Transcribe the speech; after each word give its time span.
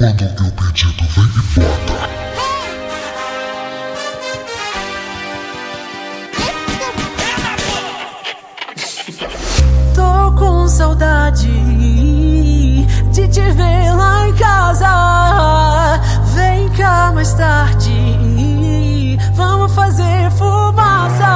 Quando 0.00 0.22
eu 0.22 0.50
pedido, 0.52 1.04
vem 1.10 1.24
e 1.24 1.60
bota. 1.60 1.92
Tô 9.94 10.32
com 10.38 10.66
saudade 10.68 11.48
de 13.12 13.28
te 13.28 13.42
ver 13.50 13.94
lá 13.94 14.26
em 14.26 14.32
casa. 14.36 16.00
Vem 16.34 16.70
cá 16.70 17.12
mais 17.14 17.34
tarde, 17.34 19.18
vamos 19.34 19.74
fazer 19.74 20.30
fumaça. 20.30 21.26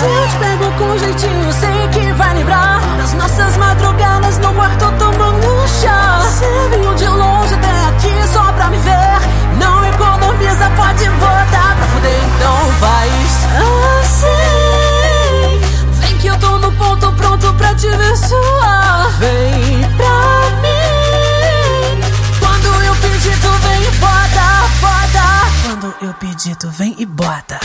Se 0.00 0.04
eu 0.04 0.28
te 0.28 0.36
pego 0.36 0.70
com 0.76 0.98
jeitinho, 0.98 1.50
sei 1.54 1.88
que 1.88 2.12
vai 2.12 2.34
lembrar 2.34 2.82
das 2.98 3.14
nossas 3.14 3.56
madrugadas 3.56 4.36
no 4.36 4.52
quarto 4.52 4.92
tomando 4.98 5.66
chá. 5.80 6.20
Você 6.20 6.68
veio 6.68 6.94
de 6.94 7.06
longe 7.06 7.23
Vem 19.18 19.82
pra 19.96 20.50
mim. 20.62 22.00
Quando 22.40 22.82
eu 22.84 22.94
pedir, 22.96 23.40
tu 23.40 23.50
vem 23.62 23.82
e 23.82 23.90
bota, 23.98 24.46
bota. 24.80 25.26
Quando 25.62 25.94
eu 26.02 26.14
pedir, 26.14 26.56
tu 26.56 26.70
vem 26.70 26.94
e 26.98 27.06
bota. 27.06 27.60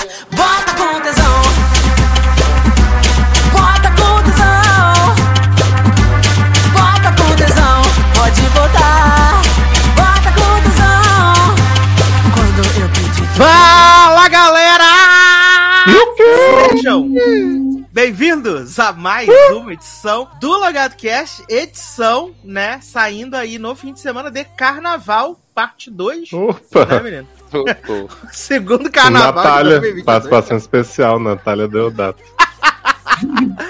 Bem-vindos 17.99 18.79
a 18.79 18.93
mais 18.93 19.27
uma 19.51 19.73
edição 19.73 20.25
do 20.39 20.47
Logado 20.47 20.95
Cast, 20.95 21.43
edição, 21.49 22.33
né, 22.45 22.79
saindo 22.81 23.35
aí 23.35 23.59
no 23.59 23.75
fim 23.75 23.91
de 23.91 23.99
semana 23.99 24.31
de 24.31 24.41
Carnaval, 24.45 25.37
parte 25.53 25.91
2. 25.91 26.31
Né, 26.31 26.39
Opa! 26.39 26.99
menino? 27.01 27.27
Oh, 27.51 28.07
Segundo 28.31 28.89
Carnaval 28.89 29.31
de 29.31 29.37
Natália, 29.37 29.71
2022. 29.81 30.05
participação 30.05 30.55
especial, 30.55 31.20
Natália 31.20 31.67
Deodato. 31.67 32.23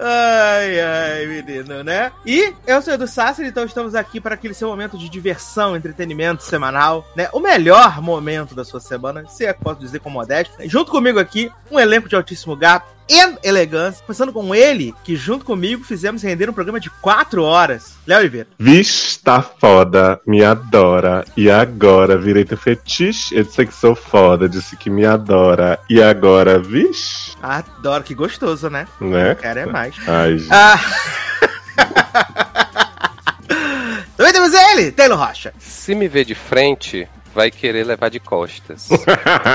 Ai, 0.00 0.80
ai, 0.80 1.26
menino, 1.26 1.82
né? 1.82 2.12
E 2.24 2.54
eu 2.68 2.80
sou 2.80 2.92
o 2.92 2.94
Edu 2.94 3.08
Sasser, 3.08 3.44
então 3.44 3.64
estamos 3.64 3.96
aqui 3.96 4.20
para 4.20 4.34
aquele 4.36 4.54
seu 4.54 4.68
momento 4.68 4.96
de 4.96 5.08
diversão, 5.08 5.74
entretenimento 5.74 6.44
semanal, 6.44 7.04
né? 7.16 7.28
O 7.32 7.40
melhor 7.40 8.00
momento 8.00 8.54
da 8.54 8.64
sua 8.64 8.78
semana, 8.78 9.26
se 9.26 9.44
é 9.44 9.52
que 9.52 9.60
posso 9.60 9.80
dizer 9.80 9.98
com 9.98 10.08
modéstia. 10.08 10.68
Junto 10.68 10.92
comigo 10.92 11.18
aqui, 11.18 11.50
um 11.68 11.80
elenco 11.80 12.08
de 12.08 12.14
altíssimo 12.14 12.54
gato 12.54 12.97
e 13.08 13.38
elegância, 13.42 14.04
começando 14.04 14.32
com 14.32 14.54
ele, 14.54 14.94
que 15.02 15.16
junto 15.16 15.44
comigo 15.44 15.84
fizemos 15.84 16.22
render 16.22 16.50
um 16.50 16.52
programa 16.52 16.78
de 16.78 16.90
4 17.00 17.42
horas. 17.42 17.96
Léo 18.06 18.18
Oliveira. 18.18 18.48
Vixe, 18.58 19.18
tá 19.20 19.40
foda, 19.40 20.20
me 20.26 20.44
adora. 20.44 21.24
E 21.36 21.50
agora, 21.50 22.18
virei 22.18 22.44
teu 22.44 22.58
fetiche? 22.58 23.34
Eu 23.34 23.44
disse 23.44 23.66
que 23.66 23.74
sou 23.74 23.94
foda, 23.94 24.48
disse 24.48 24.76
que 24.76 24.90
me 24.90 25.06
adora. 25.06 25.78
E 25.88 26.02
agora, 26.02 26.58
vixe, 26.58 27.28
Adoro, 27.42 28.04
que 28.04 28.14
gostoso, 28.14 28.68
né? 28.68 28.86
né? 29.00 29.30
Eu 29.32 29.36
quero 29.36 29.60
é 29.60 29.66
mais. 29.66 29.94
Ai, 30.06 30.38
gente. 30.38 30.52
Ah. 30.52 30.78
Também 34.16 34.32
temos 34.32 34.52
ele, 34.52 34.90
Taylor 34.90 35.18
Rocha. 35.18 35.54
Se 35.58 35.94
me 35.94 36.08
ver 36.08 36.24
de 36.24 36.34
frente, 36.34 37.08
vai 37.32 37.50
querer 37.52 37.84
levar 37.86 38.08
de 38.08 38.18
costas. 38.18 38.88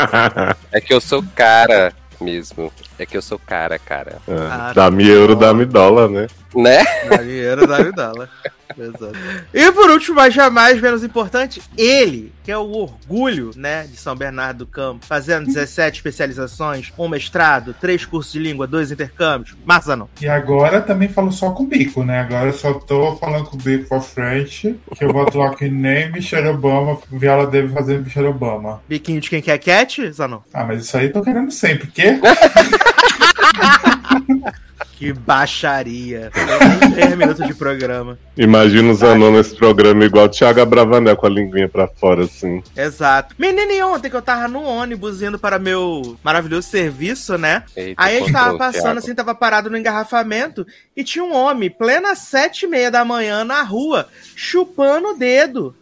é 0.72 0.80
que 0.80 0.94
eu 0.94 1.02
sou 1.02 1.24
cara 1.36 1.94
mesmo. 2.22 2.72
É 2.98 3.06
que 3.06 3.16
eu 3.18 3.22
sou 3.22 3.40
cara, 3.40 3.78
cara. 3.80 4.18
Ah, 4.28 4.70
Ah, 4.70 4.74
dá-me 4.74 5.08
euro, 5.08 5.36
dá-me 5.36 5.66
dólar, 5.66 6.10
né? 6.10 6.28
Né? 6.56 6.84
Dinheiro 7.24 7.68
da 7.68 7.80
dólar. 7.92 8.30
Exato. 8.78 9.14
E 9.54 9.72
por 9.72 9.90
último, 9.90 10.16
mas 10.16 10.34
jamais 10.34 10.82
menos 10.82 11.04
importante, 11.04 11.62
ele, 11.78 12.32
que 12.44 12.52
é 12.52 12.58
o 12.58 12.72
orgulho, 12.72 13.52
né, 13.56 13.84
de 13.84 13.98
São 13.98 14.16
Bernardo 14.16 14.60
do 14.60 14.68
Campo, 14.68 15.06
fazendo 15.06 15.46
17 15.46 15.98
especializações, 15.98 16.92
um 16.98 17.08
mestrado, 17.08 17.76
três 17.80 18.06
cursos 18.06 18.34
de 18.34 18.40
língua, 18.40 18.68
dois 18.68 18.92
intercâmbios. 18.92 19.56
Marzano. 19.66 20.10
E 20.22 20.28
agora 20.28 20.82
também 20.82 21.08
falo 21.08 21.32
só 21.32 21.52
com 21.52 21.64
o 21.64 21.68
bico, 21.68 22.04
né? 22.04 22.22
Agora 22.22 22.48
eu 22.48 22.54
só 22.54 22.74
tô 22.74 23.16
falando 23.18 23.46
com 23.46 23.56
o 23.56 23.60
bico 23.60 23.88
pra 23.88 24.02
frente, 24.02 24.80
que 24.96 25.04
eu 25.04 25.12
vou 25.12 25.24
atuar 25.24 25.56
que 25.56 25.70
nem 25.70 26.12
Michelle 26.12 26.48
Obama, 26.48 26.98
Viola 27.12 27.48
deve 27.48 27.74
fazer 27.74 28.00
Michelle 28.00 28.28
Obama. 28.28 28.82
Biquinho 28.88 29.22
de 29.22 29.30
quem 29.30 29.42
quer 29.42 29.58
cat, 29.58 30.12
Zanon? 30.12 30.42
Ah, 30.54 30.64
mas 30.64 30.84
isso 30.84 30.98
aí 30.98 31.08
eu 31.08 31.14
tô 31.14 31.22
querendo 31.22 31.52
sempre, 31.52 31.88
quê? 31.88 32.20
Que 34.98 35.12
baixaria. 35.12 36.32
Nem 36.80 36.92
3 36.92 37.16
minutos 37.18 37.48
de 37.48 37.54
programa. 37.54 38.18
Imagina 38.38 38.92
os 38.92 39.02
anões 39.04 39.34
nesse 39.34 39.56
programa 39.56 40.06
igual 40.06 40.26
o 40.26 40.30
Thiago 40.30 40.62
Abravanel 40.62 41.16
com 41.16 41.26
a 41.26 41.30
linguinha 41.30 41.68
pra 41.68 41.88
fora, 41.88 42.24
assim. 42.24 42.62
Exato. 42.78 43.36
Menino, 43.38 43.72
e 43.72 43.82
ontem 43.84 44.10
que 44.10 44.16
eu 44.16 44.22
tava 44.22 44.48
no 44.48 44.64
ônibus 44.64 45.22
indo 45.22 45.40
para 45.40 45.58
meu 45.60 46.16
maravilhoso 46.24 46.68
serviço, 46.70 47.38
né? 47.38 47.64
Eita, 47.76 48.02
Aí 48.02 48.18
a 48.18 48.20
gente 48.20 48.32
tava 48.32 48.58
passando 48.58 48.82
Thiago. 48.84 49.00
assim, 49.00 49.16
tava 49.16 49.36
parado 49.36 49.70
no 49.70 49.78
engarrafamento 49.78 50.66
e 50.96 51.04
tinha 51.04 51.24
um 51.24 51.36
homem, 51.36 51.70
plena 51.70 52.16
sete 52.16 52.66
e 52.66 52.70
meia 52.70 52.90
da 52.92 53.04
manhã, 53.04 53.44
na 53.44 53.62
rua, 53.64 54.08
chupando 54.36 55.10
o 55.10 55.18
dedo. 55.18 55.76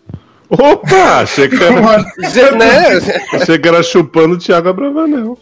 Opa! 0.50 1.22
Achei 1.22 1.48
que 1.48 1.56
era, 1.64 1.72
né? 2.58 3.00
achei 3.34 3.58
que 3.60 3.68
era 3.68 3.84
chupando 3.84 4.36
o 4.36 4.38
Thiago 4.38 4.70
Abravanel. 4.70 5.38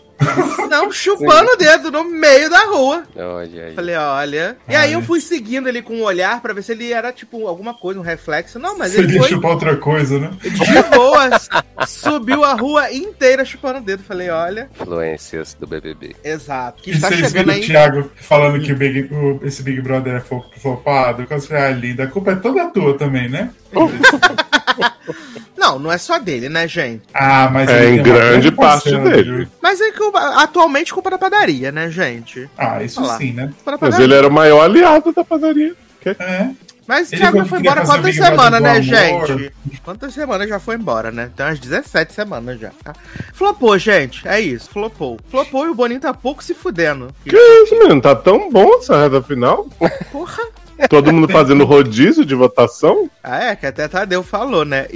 Não, 0.69 0.91
chupando 0.93 1.51
o 1.53 1.55
dedo 1.55 1.91
no 1.91 2.03
meio 2.03 2.49
da 2.49 2.65
rua. 2.65 3.03
Olha 3.15 3.65
aí. 3.65 3.73
Falei, 3.73 3.95
olha. 3.95 4.57
E 4.67 4.75
aí 4.75 4.93
eu 4.93 5.01
fui 5.01 5.21
seguindo 5.21 5.67
ele 5.69 5.81
com 5.81 5.95
um 5.95 6.03
olhar 6.03 6.41
pra 6.41 6.53
ver 6.53 6.61
se 6.63 6.71
ele 6.71 6.91
era, 6.91 7.11
tipo, 7.11 7.47
alguma 7.47 7.73
coisa, 7.73 7.99
um 7.99 8.03
reflexo. 8.03 8.59
Não, 8.59 8.77
mas 8.77 8.91
Se 8.91 8.99
ele 8.99 9.07
ele 9.13 9.19
foi 9.19 9.29
chupar 9.29 9.51
outra 9.51 9.75
coisa, 9.77 10.19
né? 10.19 10.31
de 10.41 10.83
boas. 10.95 11.49
Subiu 11.87 12.43
a 12.43 12.53
rua 12.53 12.91
inteira 12.91 13.43
chupando 13.45 13.79
o 13.79 13.81
dedo. 13.81 14.03
Falei, 14.03 14.29
olha. 14.29 14.69
Influências 14.79 15.53
do 15.53 15.65
BBB. 15.65 16.15
Exato. 16.23 16.83
Que 16.83 16.91
E 16.91 16.93
está 16.95 17.07
vocês 17.09 17.31
viram 17.31 17.47
o 17.49 17.51
aí. 17.55 17.61
Thiago 17.65 18.11
falando 18.17 18.61
que 18.61 18.71
o 18.71 18.75
Big- 18.75 19.13
o- 19.13 19.39
esse 19.43 19.63
Big 19.63 19.81
Brother 19.81 20.15
é 20.15 20.19
flopado? 20.59 21.25
Quando 21.25 21.39
você 21.41 21.55
ah, 21.55 21.69
linda, 21.71 22.03
a 22.03 22.07
culpa 22.07 22.31
é 22.31 22.35
toda 22.35 22.65
tua 22.69 22.97
também, 22.97 23.29
né? 23.29 23.49
Não, 25.57 25.77
não 25.77 25.91
é 25.91 25.97
só 25.97 26.17
dele, 26.17 26.47
né, 26.47 26.67
gente? 26.67 27.03
Ah, 27.13 27.49
mas 27.51 27.69
É, 27.69 27.89
em 27.89 28.01
grande 28.01 28.49
parte 28.51 28.95
dele. 28.95 29.47
Mas 29.61 29.81
é 29.81 29.91
culpa, 29.91 30.19
atualmente 30.41 30.93
culpa 30.93 31.09
da 31.09 31.17
padaria, 31.17 31.71
né, 31.71 31.89
gente? 31.91 32.49
Ah, 32.57 32.81
isso 32.81 33.01
Olha 33.01 33.09
lá. 33.09 33.17
sim, 33.17 33.33
né? 33.33 33.47
Culpa 33.47 33.71
da 33.71 33.71
Mas 33.73 33.79
padaria. 33.81 34.05
ele 34.05 34.13
era 34.15 34.27
o 34.27 34.31
maior 34.31 34.61
aliado 34.63 35.11
da 35.11 35.23
padaria. 35.23 35.75
É. 36.05 36.49
Mas 36.87 37.09
o 37.11 37.13
Ele 37.13 37.21
Thiago 37.21 37.37
já 37.39 37.45
foi 37.45 37.59
embora 37.59 37.85
quantas 37.85 38.15
semanas, 38.15 38.61
né, 38.61 38.71
amor. 38.71 39.27
gente? 39.27 39.53
Quantas 39.83 40.13
semanas 40.13 40.49
já 40.49 40.59
foi 40.59 40.75
embora, 40.75 41.11
né? 41.11 41.29
Tem 41.35 41.45
umas 41.45 41.59
17 41.59 42.13
semanas 42.13 42.59
já. 42.59 42.71
tá? 42.83 42.93
Flopou, 43.33 43.77
gente. 43.77 44.27
É 44.27 44.39
isso, 44.39 44.69
flopou. 44.71 45.19
Flopou 45.29 45.67
e 45.67 45.69
o 45.69 45.75
Boninho 45.75 45.99
tá 45.99 46.13
pouco 46.13 46.43
se 46.43 46.53
fudendo. 46.55 47.13
Que 47.23 47.35
isso, 47.35 47.77
mano? 47.77 48.01
Tá 48.01 48.15
tão 48.15 48.49
bom 48.49 48.77
essa 48.79 48.97
reta 49.03 49.21
final? 49.21 49.67
Porra. 50.11 50.41
Todo 50.87 51.11
mundo 51.11 51.27
fazendo 51.27 51.65
rodízio 51.65 52.23
de 52.25 52.35
votação? 52.35 53.09
Ah, 53.23 53.43
é, 53.45 53.55
que 53.55 53.65
até 53.65 53.87
Tadeu 53.87 54.23
falou, 54.23 54.63
né? 54.63 54.87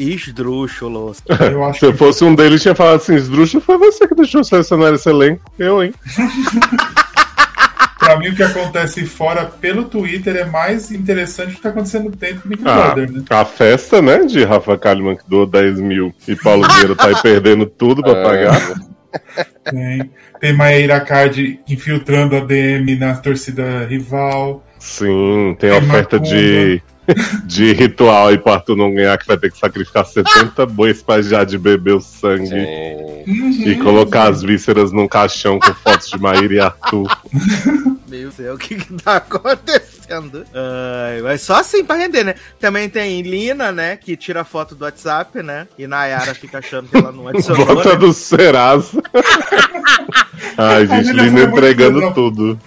Acho 1.70 1.80
Se 1.80 1.86
eu 1.86 1.94
fosse 1.94 2.24
um 2.24 2.34
deles, 2.36 2.62
tinha 2.62 2.76
falado 2.76 2.98
assim: 2.98 3.16
Esdrúxulo 3.16 3.64
foi 3.64 3.78
você 3.78 4.08
que 4.08 4.16
deixou 4.16 4.44
selecionar 4.44 4.94
esse 4.94 5.10
elenco. 5.10 5.42
Eu, 5.60 5.84
hein? 5.84 5.94
pra 8.00 8.18
mim 8.20 8.30
o 8.30 8.36
que 8.36 8.44
acontece 8.44 9.06
fora 9.06 9.46
pelo 9.46 9.86
Twitter 9.86 10.36
é 10.36 10.46
mais 10.46 10.92
interessante 10.92 11.52
do 11.52 11.56
que 11.56 11.62
tá 11.62 11.70
acontecendo 11.70 12.10
dentro 12.10 12.42
do 12.44 12.50
Big 12.50 12.62
Ah, 12.66 12.92
Brother, 12.94 13.12
né? 13.12 13.24
a 13.30 13.46
festa, 13.46 14.02
né, 14.02 14.26
de 14.26 14.44
Rafa 14.44 14.78
Kalimann 14.78 15.16
que 15.16 15.24
doou 15.30 15.46
10 15.46 15.80
mil 15.80 16.14
e 16.28 16.36
Paulo 16.36 16.68
Vieira 16.74 16.96
tá 16.96 17.08
aí 17.08 17.22
perdendo 17.22 17.66
tudo 17.66 18.02
pra 18.02 18.12
Ah, 18.22 18.24
pagar. 18.24 18.74
Tem, 19.64 20.12
tem 20.42 20.54
Maíra 20.54 21.00
Card 21.00 21.60
infiltrando 21.70 22.36
a 22.36 22.40
DM 22.42 22.96
na 22.98 23.16
torcida 23.16 23.86
rival. 23.86 24.64
Sim, 24.84 25.56
tem 25.58 25.70
Tem 25.70 25.80
oferta 25.80 26.20
de, 26.20 26.82
de 27.48 27.72
ritual 27.72 28.28
aí 28.28 28.38
pra 28.38 28.56
Arthur 28.56 28.76
não 28.76 28.94
ganhar, 28.94 29.18
que 29.18 29.26
vai 29.26 29.38
ter 29.38 29.50
que 29.50 29.58
sacrificar 29.58 30.06
70 30.06 30.66
bois 30.66 31.02
pra 31.02 31.22
já 31.22 31.46
de 31.46 31.58
beber 31.58 31.96
o 31.96 32.02
sangue 32.02 32.50
Gente, 32.50 33.70
e 33.70 33.76
colocar 33.78 34.30
as 34.30 34.44
vísceras 34.44 34.92
num 34.92 35.08
caixão 35.08 35.58
com 35.58 35.74
fotos 35.74 36.10
de 36.10 36.20
Maíra 36.20 36.54
e 36.54 36.60
Arthur. 36.60 37.08
Meu 38.14 38.30
Deus, 38.30 38.56
o 38.56 38.58
que 38.60 38.76
que 38.76 38.94
tá 39.02 39.16
acontecendo? 39.18 40.46
Ai, 40.54 41.20
mas 41.24 41.42
só 41.42 41.56
assim 41.56 41.84
pra 41.84 41.96
render, 41.96 42.24
né? 42.24 42.36
Também 42.60 42.88
tem 42.88 43.24
Lina, 43.24 43.72
né? 43.72 43.98
Que 43.98 44.16
tira 44.16 44.44
foto 44.44 44.76
do 44.76 44.86
WhatsApp, 44.86 45.42
né? 45.42 45.68
E 45.80 45.88
Nayara 45.88 46.36
fica 46.36 46.60
achando 46.60 46.88
que 46.90 46.96
ela 46.98 47.12
não 47.12 47.28
adicionou. 47.30 47.66
Bota 47.66 47.90
né? 47.90 47.96
do 47.96 48.14
Serasa. 48.14 49.02
Ai, 50.56 50.86
gente, 50.86 51.12
Lina 51.14 51.32
muito 51.32 51.50
entregando 51.58 52.14
tudo. 52.14 52.60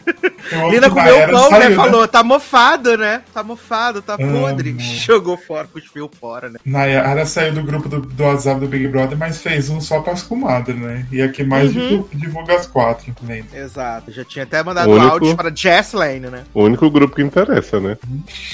Lina 0.70 0.90
comeu 0.90 1.16
o 1.24 1.30
pão, 1.30 1.48
saiu, 1.50 1.70
né? 1.70 1.76
Falou, 1.76 2.08
tá 2.08 2.22
mofado, 2.24 2.96
né? 2.96 3.22
Tá 3.32 3.42
mofado, 3.44 4.02
tá 4.02 4.14
Amo. 4.14 4.40
podre. 4.40 4.76
Jogou 4.80 5.36
fora, 5.36 5.68
cuspiu 5.72 6.10
fora, 6.20 6.48
né? 6.48 6.58
Nayara 6.64 7.24
saiu 7.26 7.52
do 7.54 7.62
grupo 7.62 7.88
do, 7.88 8.00
do 8.00 8.24
WhatsApp 8.24 8.58
do 8.60 8.66
Big 8.66 8.88
Brother, 8.88 9.16
mas 9.16 9.40
fez 9.40 9.68
um 9.68 9.80
só 9.80 10.00
pras 10.00 10.22
comadres, 10.22 10.76
né? 10.80 11.06
E 11.12 11.22
aqui 11.22 11.44
mais 11.44 11.74
Uhum. 11.76 12.04
divulga, 12.12 12.56
as 12.56 12.66
quatro. 12.66 13.14
Né? 13.22 13.44
Exato. 13.54 14.10
Já 14.12 14.24
tinha 14.24 14.44
até 14.44 14.62
mandado 14.62 14.90
Único- 14.90 15.06
áudios 15.12 15.35
para 15.36 15.54
Jess 15.54 15.92
Lane, 15.92 16.20
né? 16.20 16.44
O 16.54 16.64
único 16.64 16.90
grupo 16.90 17.14
que 17.14 17.22
interessa, 17.22 17.78
né? 17.80 17.96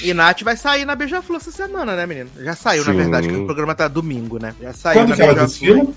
E 0.01 0.13
Nath 0.13 0.41
vai 0.43 0.55
sair 0.57 0.85
na 0.85 0.95
Beija-Flor 0.95 1.37
essa 1.37 1.51
semana, 1.51 1.95
né, 1.95 2.05
menino? 2.05 2.29
Já 2.39 2.55
saiu, 2.55 2.83
na 2.85 2.91
Sim. 2.91 2.97
verdade, 2.97 3.27
que 3.27 3.35
o 3.35 3.45
programa 3.45 3.73
tá 3.73 3.87
domingo, 3.87 4.37
né? 4.39 4.53
Já 4.61 4.73
saiu 4.73 4.99
Quando 4.99 5.09
na 5.09 5.15
que 5.15 5.21
ela 5.21 5.33
Beija-Flor. 5.33 5.75
desfila? 5.77 5.93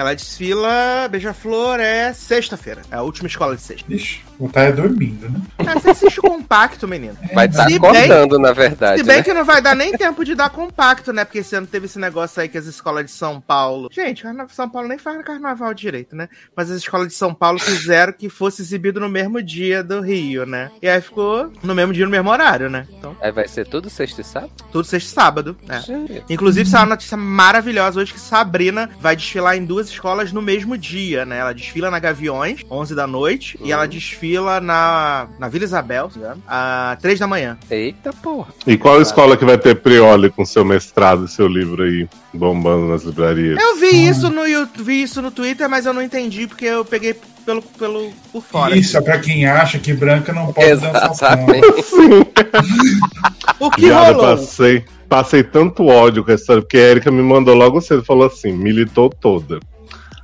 Ela 0.00 0.14
desfila, 0.14 1.08
Beija-Flor 1.10 1.78
é 1.78 2.12
sexta-feira. 2.12 2.80
É 2.90 2.96
a 2.96 3.02
última 3.02 3.28
escola 3.28 3.54
de 3.54 3.60
sexta. 3.62 3.92
Ixi, 3.92 4.22
o 4.38 4.48
Thay 4.48 4.68
é 4.68 4.72
dormindo, 4.72 5.28
né? 5.28 5.40
Ah, 5.58 5.74
você 5.78 5.90
assiste 5.90 6.18
o 6.20 6.22
compacto, 6.22 6.88
menino. 6.88 7.16
Vai 7.34 7.46
estar 7.46 7.66
bem- 7.66 7.76
acordando, 7.76 8.38
na 8.38 8.52
verdade. 8.52 8.98
Se 9.00 9.04
bem 9.06 9.18
né? 9.18 9.22
que 9.22 9.34
não 9.34 9.44
vai 9.44 9.60
dar 9.60 9.76
nem 9.76 9.92
tempo 9.92 10.24
de 10.24 10.34
dar 10.34 10.48
compacto, 10.50 11.12
né? 11.12 11.24
Porque 11.24 11.40
esse 11.40 11.54
ano 11.54 11.66
teve 11.66 11.84
esse 11.86 11.98
negócio 11.98 12.40
aí 12.40 12.48
que 12.48 12.56
as 12.56 12.64
escolas 12.66 13.04
de 13.04 13.10
São 13.10 13.40
Paulo. 13.40 13.88
Gente, 13.92 14.24
São 14.50 14.68
Paulo 14.70 14.88
nem 14.88 14.96
faz 14.98 15.22
carnaval 15.24 15.72
direito, 15.74 16.16
né? 16.16 16.28
Mas 16.56 16.70
as 16.70 16.78
escolas 16.78 17.08
de 17.08 17.14
São 17.14 17.34
Paulo 17.34 17.58
quiseram 17.60 18.12
que 18.12 18.28
fosse 18.30 18.62
exibido 18.62 19.00
no 19.00 19.08
mesmo 19.08 19.42
dia 19.42 19.82
do 19.84 20.00
Rio, 20.00 20.46
né? 20.46 20.70
E 20.80 20.88
aí 20.88 21.00
ficou 21.00 21.52
no 21.62 21.74
mesmo 21.74 21.92
dia, 21.92 22.04
no 22.06 22.10
mesmo 22.10 22.30
horário, 22.30 22.70
né? 22.70 22.86
Então, 22.90 23.14
Aí 23.20 23.30
vai 23.30 23.46
ser 23.46 23.66
tudo 23.66 23.90
sexta 23.90 24.22
e 24.22 24.24
sábado? 24.24 24.52
tudo 24.72 24.84
sexta 24.84 25.10
e 25.10 25.14
sábado. 25.14 25.56
né? 25.66 25.80
Gente. 25.82 26.24
Inclusive, 26.30 26.68
saiu 26.68 26.82
uma 26.84 26.90
notícia 26.90 27.16
maravilhosa 27.16 28.00
hoje 28.00 28.12
que 28.14 28.20
Sabrina 28.20 28.88
vai 29.00 29.14
desfilar 29.14 29.56
em 29.56 29.64
duas 29.64 29.89
escolas 29.92 30.32
no 30.32 30.42
mesmo 30.42 30.76
dia, 30.76 31.24
né? 31.24 31.38
Ela 31.38 31.52
desfila 31.52 31.90
na 31.90 31.98
Gaviões, 31.98 32.60
11 32.70 32.94
da 32.94 33.06
noite, 33.06 33.58
e 33.62 33.72
ela 33.72 33.86
desfila 33.86 34.60
na, 34.60 35.28
na 35.38 35.48
Vila 35.48 35.64
Isabel, 35.64 36.10
se 36.10 36.18
não 36.18 36.28
me 36.28 36.32
engano, 36.32 36.42
às 36.46 36.98
3 37.00 37.18
da 37.18 37.26
manhã. 37.26 37.58
Eita 37.70 38.12
porra. 38.12 38.52
E 38.66 38.76
qual 38.76 39.00
escola 39.00 39.36
que 39.36 39.44
vai 39.44 39.58
ter 39.58 39.76
Prioli 39.76 40.30
com 40.30 40.44
seu 40.44 40.64
mestrado 40.64 41.24
e 41.24 41.28
seu 41.28 41.46
livro 41.46 41.82
aí 41.82 42.08
bombando 42.32 42.88
nas 42.88 43.02
livrarias? 43.02 43.58
Eu 43.60 43.76
vi 43.76 44.06
isso 44.06 44.30
no 44.30 44.46
YouTube, 44.46 44.84
vi 44.84 45.02
isso 45.02 45.20
no 45.22 45.30
Twitter, 45.30 45.68
mas 45.68 45.86
eu 45.86 45.92
não 45.92 46.02
entendi 46.02 46.46
porque 46.46 46.64
eu 46.64 46.84
peguei 46.84 47.14
pelo, 47.44 47.62
pelo 47.62 48.12
por 48.32 48.42
fora. 48.42 48.76
Isso 48.76 48.96
é 48.96 49.00
pra 49.00 49.18
quem 49.18 49.46
acha 49.46 49.78
que 49.78 49.92
branca 49.92 50.32
não 50.32 50.52
pode 50.52 50.76
dançar 50.76 51.14
samba. 51.14 51.56
Exatamente. 51.56 52.30
O 53.58 53.70
que 53.70 53.90
rolou? 53.90 54.22
passei, 54.22 54.84
passei 55.06 55.42
tanto 55.42 55.86
ódio 55.86 56.24
com 56.24 56.32
essa 56.32 56.42
história, 56.42 56.62
porque 56.62 56.78
a 56.78 56.80
Erika 56.80 57.10
me 57.10 57.22
mandou 57.22 57.54
logo 57.54 57.78
cedo, 57.80 58.02
falou 58.02 58.26
assim, 58.26 58.52
militou 58.52 59.10
toda. 59.10 59.60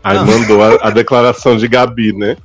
Aí 0.06 0.19
mandou 0.19 0.62
a, 0.62 0.87
a 0.87 0.91
declaração 0.91 1.56
de 1.56 1.67
Gabi, 1.67 2.12
né? 2.12 2.37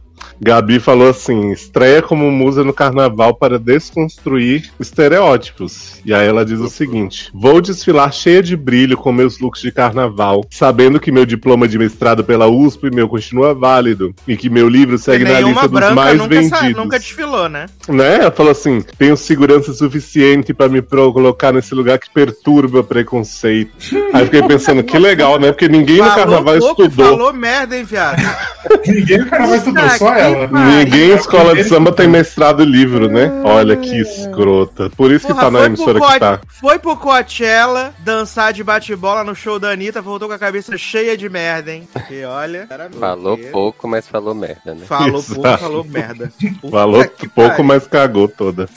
Gabi 0.43 0.79
falou 0.79 1.09
assim: 1.09 1.51
estreia 1.51 2.01
como 2.01 2.31
musa 2.31 2.63
no 2.63 2.73
carnaval 2.73 3.35
para 3.35 3.59
desconstruir 3.59 4.71
estereótipos. 4.79 6.01
E 6.05 6.13
aí 6.13 6.27
ela 6.27 6.43
diz 6.43 6.59
o 6.59 6.67
seguinte: 6.69 7.29
vou 7.33 7.61
desfilar 7.61 8.11
cheia 8.11 8.41
de 8.41 8.55
brilho 8.55 8.97
com 8.97 9.11
meus 9.11 9.39
looks 9.39 9.61
de 9.61 9.71
carnaval, 9.71 10.43
sabendo 10.49 10.99
que 10.99 11.11
meu 11.11 11.25
diploma 11.25 11.67
de 11.67 11.77
mestrado 11.77 12.23
pela 12.23 12.47
USP 12.47 12.89
meu 12.93 13.07
continua 13.07 13.53
válido 13.53 14.13
e 14.27 14.35
que 14.35 14.49
meu 14.49 14.67
livro 14.67 14.97
segue 14.97 15.23
na 15.25 15.39
lista 15.41 15.67
dos 15.67 15.91
mais 15.93 16.17
nunca, 16.17 16.43
sa- 16.43 16.57
vendidos. 16.59 16.83
nunca 16.83 16.99
desfilou, 16.99 17.47
né? 17.47 17.67
Né? 17.87 18.15
Ela 18.21 18.31
falou 18.31 18.51
assim: 18.51 18.81
tenho 18.97 19.15
segurança 19.15 19.73
suficiente 19.73 20.53
pra 20.53 20.67
me 20.67 20.81
pro- 20.81 21.13
colocar 21.13 21.51
nesse 21.51 21.75
lugar 21.75 21.99
que 21.99 22.09
perturba 22.09 22.79
o 22.79 22.83
preconceito. 22.83 23.71
Aí 24.13 24.25
fiquei 24.25 24.41
pensando, 24.43 24.83
que 24.83 24.97
legal, 24.97 25.39
né? 25.39 25.51
Porque 25.51 25.67
ninguém 25.67 25.97
no 25.97 26.15
carnaval 26.15 26.57
pouco 26.57 26.83
estudou. 26.83 27.05
falou 27.17 27.33
merda, 27.33 27.77
hein, 27.77 27.83
viado? 27.83 28.21
Ninguém 28.87 29.19
no 29.19 29.25
carnaval 29.27 29.55
estudou, 29.55 29.89
só 29.91 30.13
ela. 30.15 30.30
Ninguém 30.51 31.11
em 31.11 31.15
escola 31.15 31.55
de 31.55 31.63
samba 31.63 31.91
tem 31.91 32.07
mestrado 32.07 32.63
livro, 32.63 33.07
né? 33.09 33.31
Olha 33.43 33.75
que 33.75 33.99
escrota. 34.01 34.89
Por 34.89 35.11
isso 35.11 35.25
que 35.27 35.33
Porra, 35.33 35.45
tá 35.45 35.51
na 35.51 35.65
emissora 35.65 35.99
que 35.99 36.19
tá. 36.19 36.39
foi 36.59 36.79
pro 36.79 36.95
Coachella 36.97 37.93
dançar 37.99 38.53
de 38.53 38.63
bate-bola 38.63 39.23
no 39.23 39.35
show 39.35 39.59
da 39.59 39.69
Anitta, 39.71 40.01
voltou 40.01 40.27
com 40.27 40.33
a 40.33 40.39
cabeça 40.39 40.77
cheia 40.77 41.15
de 41.17 41.29
merda, 41.29 41.71
hein? 41.73 41.87
E 42.09 42.23
olha. 42.23 42.67
Falou 42.99 43.37
pouco, 43.51 43.87
mas 43.87 44.07
falou 44.07 44.33
merda, 44.35 44.73
né? 44.75 44.85
Falou 44.85 45.19
Exato. 45.19 45.41
pouco, 45.41 45.57
falou 45.57 45.83
merda. 45.83 46.31
Puta 46.61 46.69
Falou 46.71 47.03
que 47.07 47.27
pouco, 47.27 47.49
pariu. 47.51 47.63
mas 47.65 47.87
cagou 47.87 48.27
toda. 48.27 48.67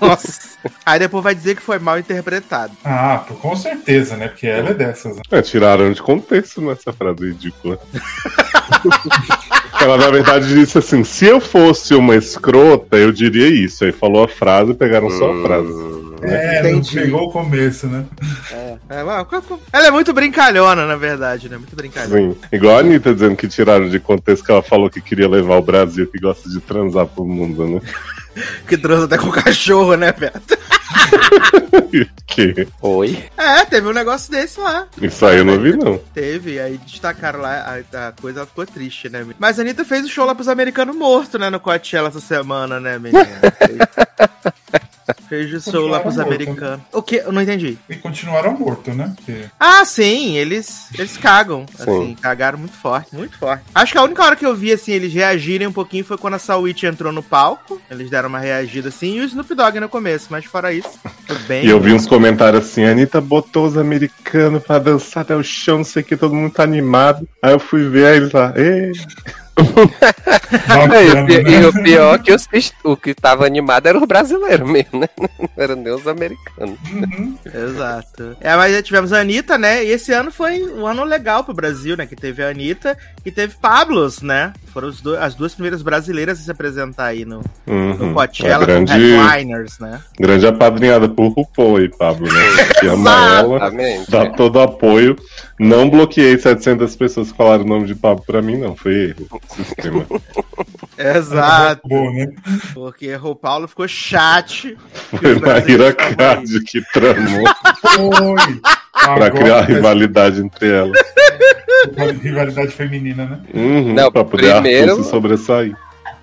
Nossa. 0.00 0.56
Aí 0.84 0.98
depois 0.98 1.22
vai 1.24 1.34
dizer 1.34 1.56
que 1.56 1.62
foi 1.62 1.78
mal 1.78 1.98
interpretado. 1.98 2.72
Ah, 2.84 3.24
com 3.40 3.56
certeza, 3.56 4.16
né? 4.16 4.28
Porque 4.28 4.46
ela 4.46 4.70
é 4.70 4.74
dessas. 4.74 5.16
né? 5.16 5.22
É, 5.30 5.42
tiraram 5.42 5.92
de 5.92 6.02
contexto 6.02 6.60
nessa 6.60 6.92
frase 6.92 7.26
ridícula. 7.28 7.78
Ela, 9.80 9.98
na 9.98 10.10
verdade, 10.10 10.48
disse 10.54 10.78
assim: 10.78 10.95
se 11.04 11.26
eu 11.26 11.40
fosse 11.40 11.94
uma 11.94 12.14
escrota, 12.16 12.96
eu 12.96 13.12
diria 13.12 13.48
isso. 13.48 13.84
Aí 13.84 13.92
falou 13.92 14.24
a 14.24 14.28
frase 14.28 14.72
e 14.72 14.74
pegaram 14.74 15.10
só 15.10 15.32
a 15.32 15.42
frase. 15.42 15.68
É, 16.22 16.62
não 16.62 16.70
Entendi. 16.70 16.94
pegou 16.94 17.28
o 17.28 17.30
começo, 17.30 17.86
né? 17.86 18.04
É, 18.88 19.02
mas- 19.02 19.26
ela 19.72 19.86
é 19.86 19.90
muito 19.90 20.12
brincalhona, 20.12 20.86
na 20.86 20.96
verdade, 20.96 21.48
né? 21.48 21.58
Muito 21.58 21.76
brincalhona. 21.76 22.32
Sim. 22.32 22.36
Igual 22.50 22.76
a 22.76 22.80
Anitta 22.80 23.12
dizendo 23.12 23.36
que 23.36 23.46
tiraram 23.46 23.88
de 23.88 24.00
contexto 24.00 24.44
que 24.44 24.50
ela 24.50 24.62
falou 24.62 24.88
que 24.88 25.00
queria 25.00 25.28
levar 25.28 25.56
o 25.56 25.62
Brasil, 25.62 26.06
que 26.06 26.18
gosta 26.18 26.48
de 26.48 26.60
transar 26.60 27.06
pro 27.06 27.24
mundo, 27.24 27.66
né? 27.66 27.80
Que 28.68 28.76
transa 28.76 29.06
até 29.06 29.16
com 29.16 29.30
cachorro, 29.30 29.94
né, 29.94 30.12
Beto? 30.12 30.58
que 32.26 32.68
Oi? 32.82 33.24
É, 33.36 33.64
teve 33.64 33.88
um 33.88 33.92
negócio 33.92 34.30
desse 34.30 34.60
lá. 34.60 34.86
isso 35.00 35.24
aí 35.24 35.38
eu 35.38 35.44
não 35.44 35.58
vi, 35.58 35.76
não. 35.76 35.98
Teve, 36.12 36.60
aí 36.60 36.78
destacaram 36.78 37.40
lá, 37.40 37.80
a, 37.92 38.08
a 38.08 38.12
coisa 38.12 38.46
ficou 38.46 38.66
triste, 38.66 39.08
né? 39.08 39.20
menino? 39.20 39.36
Mas 39.38 39.58
a 39.58 39.62
Anitta 39.62 39.84
fez 39.84 40.04
o 40.04 40.08
show 40.08 40.24
lá 40.26 40.34
pros 40.34 40.48
americanos 40.48 40.96
mortos, 40.96 41.40
né? 41.40 41.50
No 41.50 41.60
Coachella 41.60 42.08
essa 42.08 42.20
semana, 42.20 42.78
né, 42.80 42.98
menina? 42.98 43.26
Fez, 45.28 45.52
o 45.66 45.70
show 45.70 45.86
lá 45.86 46.00
pros 46.00 46.16
morto, 46.16 46.26
americanos. 46.26 46.80
O 46.92 47.02
quê? 47.02 47.22
Eu 47.24 47.32
não 47.32 47.42
entendi. 47.42 47.78
E 47.88 47.96
continuaram 47.96 48.56
morto, 48.56 48.92
né? 48.92 49.12
Porque... 49.16 49.44
Ah, 49.58 49.84
sim, 49.84 50.36
eles, 50.36 50.88
eles 50.96 51.16
cagam. 51.16 51.66
Sim. 51.76 51.82
Assim, 51.82 52.14
cagaram 52.14 52.58
muito 52.58 52.76
forte, 52.76 53.14
muito 53.14 53.36
forte. 53.38 53.64
Acho 53.74 53.92
que 53.92 53.98
a 53.98 54.02
única 54.02 54.24
hora 54.24 54.36
que 54.36 54.46
eu 54.46 54.54
vi, 54.54 54.72
assim, 54.72 54.92
eles 54.92 55.12
reagirem 55.12 55.66
um 55.66 55.72
pouquinho 55.72 56.04
foi 56.04 56.16
quando 56.16 56.34
a 56.34 56.38
Sawit 56.38 56.86
entrou 56.86 57.12
no 57.12 57.22
palco. 57.22 57.80
Eles 57.90 58.10
deram 58.10 58.28
uma 58.28 58.38
reagida 58.38 58.88
assim, 58.88 59.16
e 59.16 59.20
o 59.20 59.24
Snoop 59.24 59.52
Dogg 59.54 59.80
no 59.80 59.88
começo, 59.88 60.28
mas 60.30 60.44
fora 60.44 60.72
isso, 60.72 60.75
foi 60.82 61.38
bem. 61.48 61.64
E 61.64 61.70
eu 61.70 61.80
vi 61.80 61.92
uns 61.92 62.06
comentários 62.06 62.64
assim: 62.64 62.84
a 62.84 62.90
Anitta 62.90 63.20
botou 63.20 63.66
os 63.66 63.76
americanos 63.76 64.62
pra 64.62 64.78
dançar 64.78 65.22
até 65.22 65.34
o 65.34 65.42
chão, 65.42 65.78
não 65.78 65.84
sei 65.84 66.02
o 66.02 66.04
que, 66.04 66.16
todo 66.16 66.34
mundo 66.34 66.52
tá 66.52 66.62
animado. 66.62 67.26
Aí 67.42 67.52
eu 67.52 67.58
fui 67.58 67.88
ver 67.88 68.06
aí 68.06 68.16
eles 68.16 68.32
lá, 68.32 68.52
"Ê". 68.56 68.92
E, 69.56 71.64
o 71.64 71.68
o 71.68 71.82
pior 71.82 72.14
é 72.14 72.18
que 72.18 72.32
os, 72.32 72.48
o 72.84 72.96
que 72.96 73.14
tava 73.14 73.46
animado 73.46 73.86
era 73.86 73.98
os 73.98 74.06
brasileiros 74.06 74.68
mesmo, 74.68 75.00
né? 75.00 75.08
Não 75.18 75.48
eram 75.56 75.76
nem 75.76 75.92
os 75.92 76.06
americanos. 76.06 76.78
Uhum. 76.92 77.36
Exato. 77.44 78.36
É, 78.40 78.54
mas 78.56 78.74
já 78.74 78.82
tivemos 78.82 79.12
a 79.12 79.20
Anitta, 79.20 79.58
né? 79.58 79.84
E 79.84 79.90
esse 79.90 80.12
ano 80.12 80.30
foi 80.30 80.62
um 80.62 80.86
ano 80.86 81.04
legal 81.04 81.44
pro 81.44 81.54
Brasil, 81.54 81.96
né? 81.96 82.06
Que 82.06 82.16
teve 82.16 82.42
a 82.42 82.48
Anitta 82.50 82.96
e 83.24 83.30
teve 83.30 83.54
Pablos, 83.60 84.20
né? 84.22 84.52
Foram 84.72 84.88
os 84.88 85.00
do- 85.00 85.16
as 85.16 85.34
duas 85.34 85.54
primeiras 85.54 85.82
brasileiras 85.82 86.38
a 86.38 86.42
se 86.42 86.50
apresentar 86.50 87.06
aí 87.06 87.24
no, 87.24 87.40
no 87.66 87.86
Uhum. 88.06 88.14
Coachella 88.14 88.64
A 88.64 88.66
grande, 88.66 88.92
com 88.92 88.98
headliners, 88.98 89.78
né? 89.78 90.00
grande 90.18 90.46
apadrinhada 90.46 91.08
por 91.08 91.28
RuPaul 91.28 91.76
aí, 91.78 91.88
Pablo, 91.88 92.26
né? 92.30 92.40
Que 92.80 92.86
ama 92.88 93.38
ela, 93.38 93.56
Exatamente. 93.56 94.10
dá 94.10 94.26
todo 94.30 94.56
o 94.56 94.60
apoio. 94.62 95.16
Não 95.58 95.88
bloqueei 95.88 96.36
700 96.38 96.94
pessoas 96.96 97.30
que 97.32 97.36
falaram 97.38 97.64
o 97.64 97.68
nome 97.68 97.86
de 97.86 97.94
Pablo 97.94 98.22
pra 98.26 98.42
mim, 98.42 98.58
não. 98.58 98.76
Foi 98.76 98.94
erro. 99.10 99.40
Sistema. 99.48 100.04
Exato. 100.98 101.86
Boa, 101.88 102.10
né? 102.12 102.26
Porque 102.74 103.14
o 103.16 103.34
Paulo 103.34 103.66
ficou 103.68 103.86
chat. 103.88 104.76
Foi 105.18 105.38
Maíra 105.38 105.92
Card 105.94 106.60
que 106.64 106.80
tramou 106.92 107.44
Foi. 107.82 108.60
pra 108.60 109.14
Agora 109.14 109.30
criar 109.30 109.60
rivalidade 109.62 110.40
entre 110.40 110.68
elas. 110.70 110.98
rivalidade 112.22 112.68
feminina, 112.72 113.24
né? 113.26 113.40
Uhum, 113.54 113.94
Não, 113.94 114.10
pra 114.10 114.24
poder 114.24 114.52
primeiro- 114.54 115.02
se 115.02 115.10
sobressair. 115.10 115.76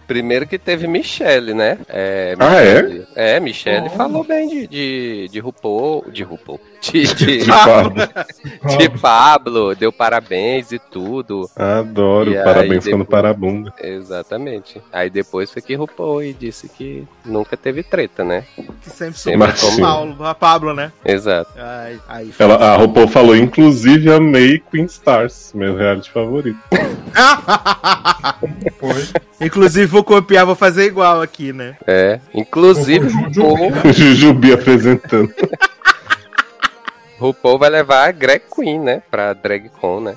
Primeiro 0.07 0.45
que 0.45 0.59
teve 0.59 0.85
Michelle, 0.87 1.53
né? 1.53 1.77
É, 1.89 2.35
Ah, 2.39 2.61
é? 2.61 2.81
Michelle- 2.83 3.07
é? 3.15 3.39
Michelle 3.39 3.87
Oh. 3.87 3.97
falou 3.97 4.23
bem 4.23 4.47
de, 4.49 4.67
de, 4.67 5.29
de 5.31 5.39
RuPaul. 5.39 6.05
De 6.11 6.23
RuPaul. 6.23 6.59
De, 6.83 7.01
de, 7.15 7.37
De 7.37 7.45
Pablo. 7.47 7.93
de 8.77 8.89
Pablo, 8.99 9.73
deu 9.73 9.89
parabéns 9.93 10.73
e 10.73 10.79
tudo. 10.79 11.49
Adoro. 11.55 12.33
E 12.33 12.43
Parabéns 12.43 12.85
quando 12.85 13.05
parabunda. 13.05 13.73
Exatamente. 13.81 14.81
Aí 14.91 15.09
depois 15.09 15.49
foi 15.49 15.61
que 15.61 15.75
RuPaul 15.75 16.23
e 16.23 16.33
disse 16.33 16.67
que 16.67 17.07
nunca 17.23 17.55
teve 17.55 17.83
treta, 17.83 18.25
né? 18.25 18.43
Que 18.81 18.89
sempre 18.89 19.17
Sempre 19.17 19.55
soube 19.55 19.75
como- 19.77 19.87
Paulo, 19.87 20.25
a 20.25 20.35
Pablo, 20.35 20.73
né? 20.73 20.91
Exato. 21.05 21.51
Aí, 21.57 21.97
aí. 22.09 22.33
Ela, 22.37 22.55
a 22.55 22.75
RuPaul 22.75 23.07
falou, 23.07 23.33
inclusive 23.33 24.11
amei 24.11 24.61
Queen 24.69 24.83
Stars, 24.83 25.53
meu 25.55 25.77
reality 25.77 26.11
favorito. 26.11 26.59
Foi. 28.79 29.03
Inclusive, 29.39 29.85
vou 29.85 30.02
copiar, 30.03 30.45
vou 30.45 30.55
fazer 30.55 30.85
igual 30.85 31.21
aqui, 31.21 31.53
né? 31.53 31.75
É. 31.87 32.19
Inclusive? 32.33 33.09
Jujubi 33.93 34.51
apresentando. 34.53 35.33
RuPaul 37.23 37.57
vai 37.57 37.69
levar 37.69 38.07
a 38.07 38.11
Greg 38.11 38.43
Queen, 38.53 38.79
né? 38.79 39.01
Pra 39.09 39.33
DragCon, 39.33 39.99
né? 40.01 40.15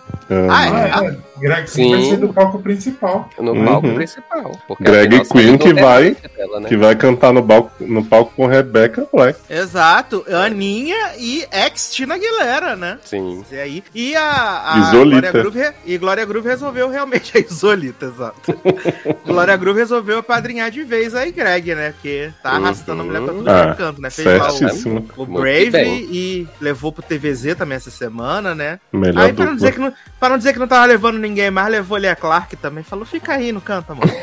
Ah, 0.51 0.67
é? 0.67 0.71
Ah, 0.93 1.05
é. 1.05 1.17
Greg 1.39 1.71
Sim. 1.71 1.91
vai 1.93 2.03
ser 2.05 2.17
do 2.17 2.33
palco 2.33 2.59
principal. 2.61 3.29
No 3.39 3.53
Uhum. 3.53 3.65
palco 3.65 3.95
principal. 3.95 4.53
porque 4.67 4.85
Greg 4.85 5.25
Queen 5.29 5.59
que 5.59 5.73
no 5.73 5.81
vai- 5.83 6.17
dela, 6.37 6.61
né? 6.61 6.69
Que 6.69 6.77
vai 6.77 6.97
cantar 6.97 7.33
no, 7.33 7.43
palco 7.47 7.71
no 7.81 8.05
palco 8.05 8.33
com 8.35 8.47
Rebecca 8.47 9.07
Black. 9.13 9.39
Exato, 9.49 10.25
Aninha 10.29 11.13
e 11.19 11.47
ex-Tina 11.53 12.15
Aguilera, 12.15 12.75
né? 12.75 12.99
Sim. 13.05 13.45
E 13.53 13.57
aí, 13.57 13.85
e 13.95 14.17
a, 14.17 14.73
a 14.75 14.79
Isolita. 14.79 15.31
Glória 15.31 15.33
Groove, 15.33 15.75
e 15.85 15.99
Glória 15.99 16.25
Groove 16.25 16.49
resolveu 16.49 16.89
realmente 16.89 17.37
a 17.39 17.41
Isolita, 17.41 18.07
exato. 18.07 18.59
Glória 19.25 19.57
Groove 19.57 19.81
resolveu 19.81 20.19
apadrinhar 20.19 20.71
de 20.71 20.83
vez 20.83 21.15
aí 21.15 21.31
Greg, 21.31 21.75
né? 21.75 21.93
Porque 21.93 22.31
tá 22.43 22.51
arrastando 22.53 23.03
a 23.03 23.05
mulher 23.05 23.23
pra 23.23 23.33
tudo 23.35 23.51
Ah, 23.51 23.63
que 23.65 23.71
é 23.71 23.75
canto, 23.87 24.01
né? 24.01 24.11
Fez 24.11 24.27
lá 24.27 24.49
o, 25.17 25.23
o 25.23 25.27
Brave 25.27 26.09
e 26.11 26.49
levou 26.61 26.93
pro 26.97 27.05
TVZ 27.05 27.55
também 27.55 27.76
essa 27.76 27.91
semana, 27.91 28.55
né? 28.55 28.81
Melhor 28.93 29.26
Aí, 29.26 29.33
pra 29.33 29.45
não, 29.45 29.55
dizer 29.55 29.73
que 29.73 29.79
não, 29.79 29.93
pra 30.19 30.31
não 30.31 30.38
dizer 30.38 30.55
que 30.55 30.59
não 30.59 30.67
tava 30.67 30.87
levando 30.87 31.19
ninguém 31.19 31.50
mais, 31.50 31.71
levou 31.71 31.97
ali 31.97 32.09
a 32.09 32.17
Clark 32.17 32.57
também. 32.57 32.83
Falou, 32.83 33.05
fica 33.05 33.35
aí 33.35 33.53
no 33.53 33.61
canto, 33.61 33.93
amor. 33.93 34.07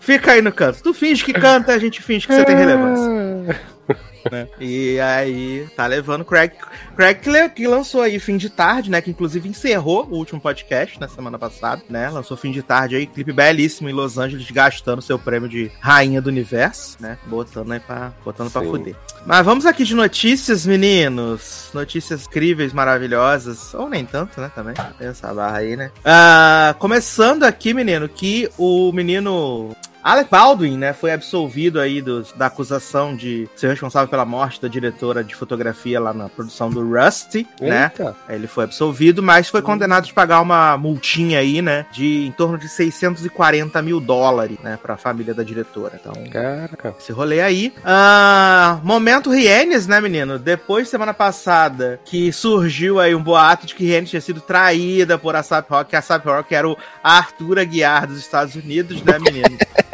fica 0.00 0.32
aí 0.32 0.42
no 0.42 0.52
canto. 0.52 0.82
Tu 0.82 0.94
finge 0.94 1.24
que 1.24 1.32
canta, 1.32 1.72
a 1.72 1.78
gente 1.78 2.02
finge 2.02 2.26
que 2.26 2.34
você 2.34 2.44
tem 2.44 2.56
relevância. 2.56 3.60
né? 4.30 4.48
E 4.60 4.98
aí, 5.00 5.66
tá 5.76 5.86
levando 5.86 6.24
Craig. 6.24 6.52
Craig 6.96 7.20
que, 7.54 7.66
lançou 7.66 8.02
aí 8.02 8.18
fim 8.18 8.36
de 8.36 8.50
tarde, 8.50 8.90
né? 8.90 9.00
Que 9.00 9.10
inclusive 9.10 9.48
encerrou 9.48 10.06
o 10.10 10.16
último 10.16 10.40
podcast 10.40 10.98
na 11.00 11.08
semana 11.08 11.38
passada, 11.38 11.82
né? 11.88 12.08
Lançou 12.08 12.36
fim 12.36 12.50
de 12.50 12.62
tarde 12.62 12.96
aí, 12.96 13.06
clipe 13.06 13.32
belíssimo 13.32 13.88
em 13.88 13.92
Los 13.92 14.18
Angeles, 14.18 14.50
gastando 14.50 15.02
seu 15.02 15.18
prêmio 15.18 15.48
de 15.48 15.70
Rainha 15.80 16.20
do 16.20 16.28
Universo, 16.28 16.96
né? 17.00 17.18
Botando 17.26 17.72
aí 17.72 17.80
pra, 17.80 18.12
botando 18.24 18.50
pra 18.50 18.62
fuder. 18.62 18.94
Mas 19.26 19.44
vamos 19.44 19.64
aqui 19.64 19.84
de 19.84 19.94
notícias, 19.94 20.66
meninos. 20.66 21.70
Notícias 21.72 22.26
incríveis, 22.26 22.72
maravilhosas. 22.72 23.72
Ou 23.74 23.88
nem 23.88 24.04
tanto, 24.04 24.40
né? 24.40 24.50
Também. 24.54 24.74
Tem 24.98 25.08
essa 25.08 25.32
barra 25.32 25.58
aí, 25.58 25.76
né? 25.76 25.90
Ah, 26.04 26.74
começando 26.78 27.44
aqui, 27.44 27.72
menino, 27.72 28.08
que 28.08 28.50
o 28.58 28.92
menino. 28.92 29.74
Alec 30.04 30.30
Baldwin, 30.30 30.76
né, 30.76 30.92
foi 30.92 31.12
absolvido 31.12 31.80
aí 31.80 32.02
dos- 32.02 32.30
da 32.32 32.46
acusação 32.46 33.16
de 33.16 33.48
ser 33.56 33.68
responsável 33.70 34.06
pela 34.06 34.26
morte 34.26 34.60
da 34.60 34.68
diretora 34.68 35.24
de 35.24 35.34
fotografia 35.34 35.98
lá 35.98 36.12
na 36.12 36.28
produção 36.28 36.68
do 36.68 36.86
Rusty, 36.86 37.46
né? 37.58 37.90
Ele 38.28 38.46
foi 38.46 38.64
absolvido, 38.64 39.22
mas 39.22 39.48
foi 39.48 39.62
condenado 39.62 40.04
de 40.04 40.12
pagar 40.12 40.42
uma 40.42 40.76
multinha 40.76 41.38
aí, 41.38 41.62
né, 41.62 41.86
de 41.90 42.26
em 42.26 42.32
torno 42.32 42.58
de 42.58 42.68
640 42.68 43.80
mil 43.80 43.98
dólares, 43.98 44.58
né, 44.62 44.78
pra 44.80 44.96
família 44.98 45.32
da 45.32 45.42
diretora. 45.42 45.98
Então, 45.98 46.12
Caraca. 46.30 46.94
esse 47.00 47.10
rolê 47.10 47.40
aí. 47.40 47.72
Ah, 47.82 48.78
momento 48.82 49.30
Rienes, 49.30 49.86
né, 49.86 50.00
menino? 50.02 50.38
Depois, 50.38 50.88
semana 50.88 51.14
passada, 51.14 51.98
que 52.04 52.30
surgiu 52.30 53.00
aí 53.00 53.14
um 53.14 53.22
boato 53.22 53.66
de 53.66 53.74
que 53.74 53.84
Rienes 53.84 54.10
tinha 54.10 54.20
sido 54.20 54.40
traída 54.42 55.16
por 55.16 55.34
ASAP 55.34 55.70
Rock, 55.70 55.90
que 55.90 55.96
a 55.96 56.00
ASAP 56.00 56.26
Rock 56.26 56.54
era 56.54 56.68
o 56.68 56.76
Arthur 57.02 57.58
Aguiar 57.58 58.06
dos 58.06 58.18
Estados 58.18 58.54
Unidos, 58.54 59.02
né, 59.02 59.18
menino? 59.18 59.56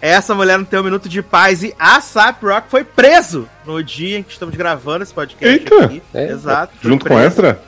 Essa 0.00 0.34
mulher 0.34 0.58
não 0.58 0.64
tem 0.64 0.78
um 0.78 0.84
minuto 0.84 1.08
de 1.08 1.22
paz 1.22 1.62
e 1.62 1.74
a 1.78 1.96
ASAP 1.96 2.44
Rock 2.44 2.70
foi 2.70 2.84
preso 2.84 3.48
no 3.66 3.82
dia 3.82 4.18
em 4.18 4.22
que 4.22 4.32
estamos 4.32 4.54
gravando 4.54 5.02
esse 5.02 5.12
podcast 5.12 5.58
Eita! 5.58 5.84
aqui. 5.84 6.02
É? 6.14 6.30
Exato. 6.30 6.72
Junto 6.82 7.04
com 7.06 7.14
preso. 7.14 7.26
Ezra? 7.26 7.60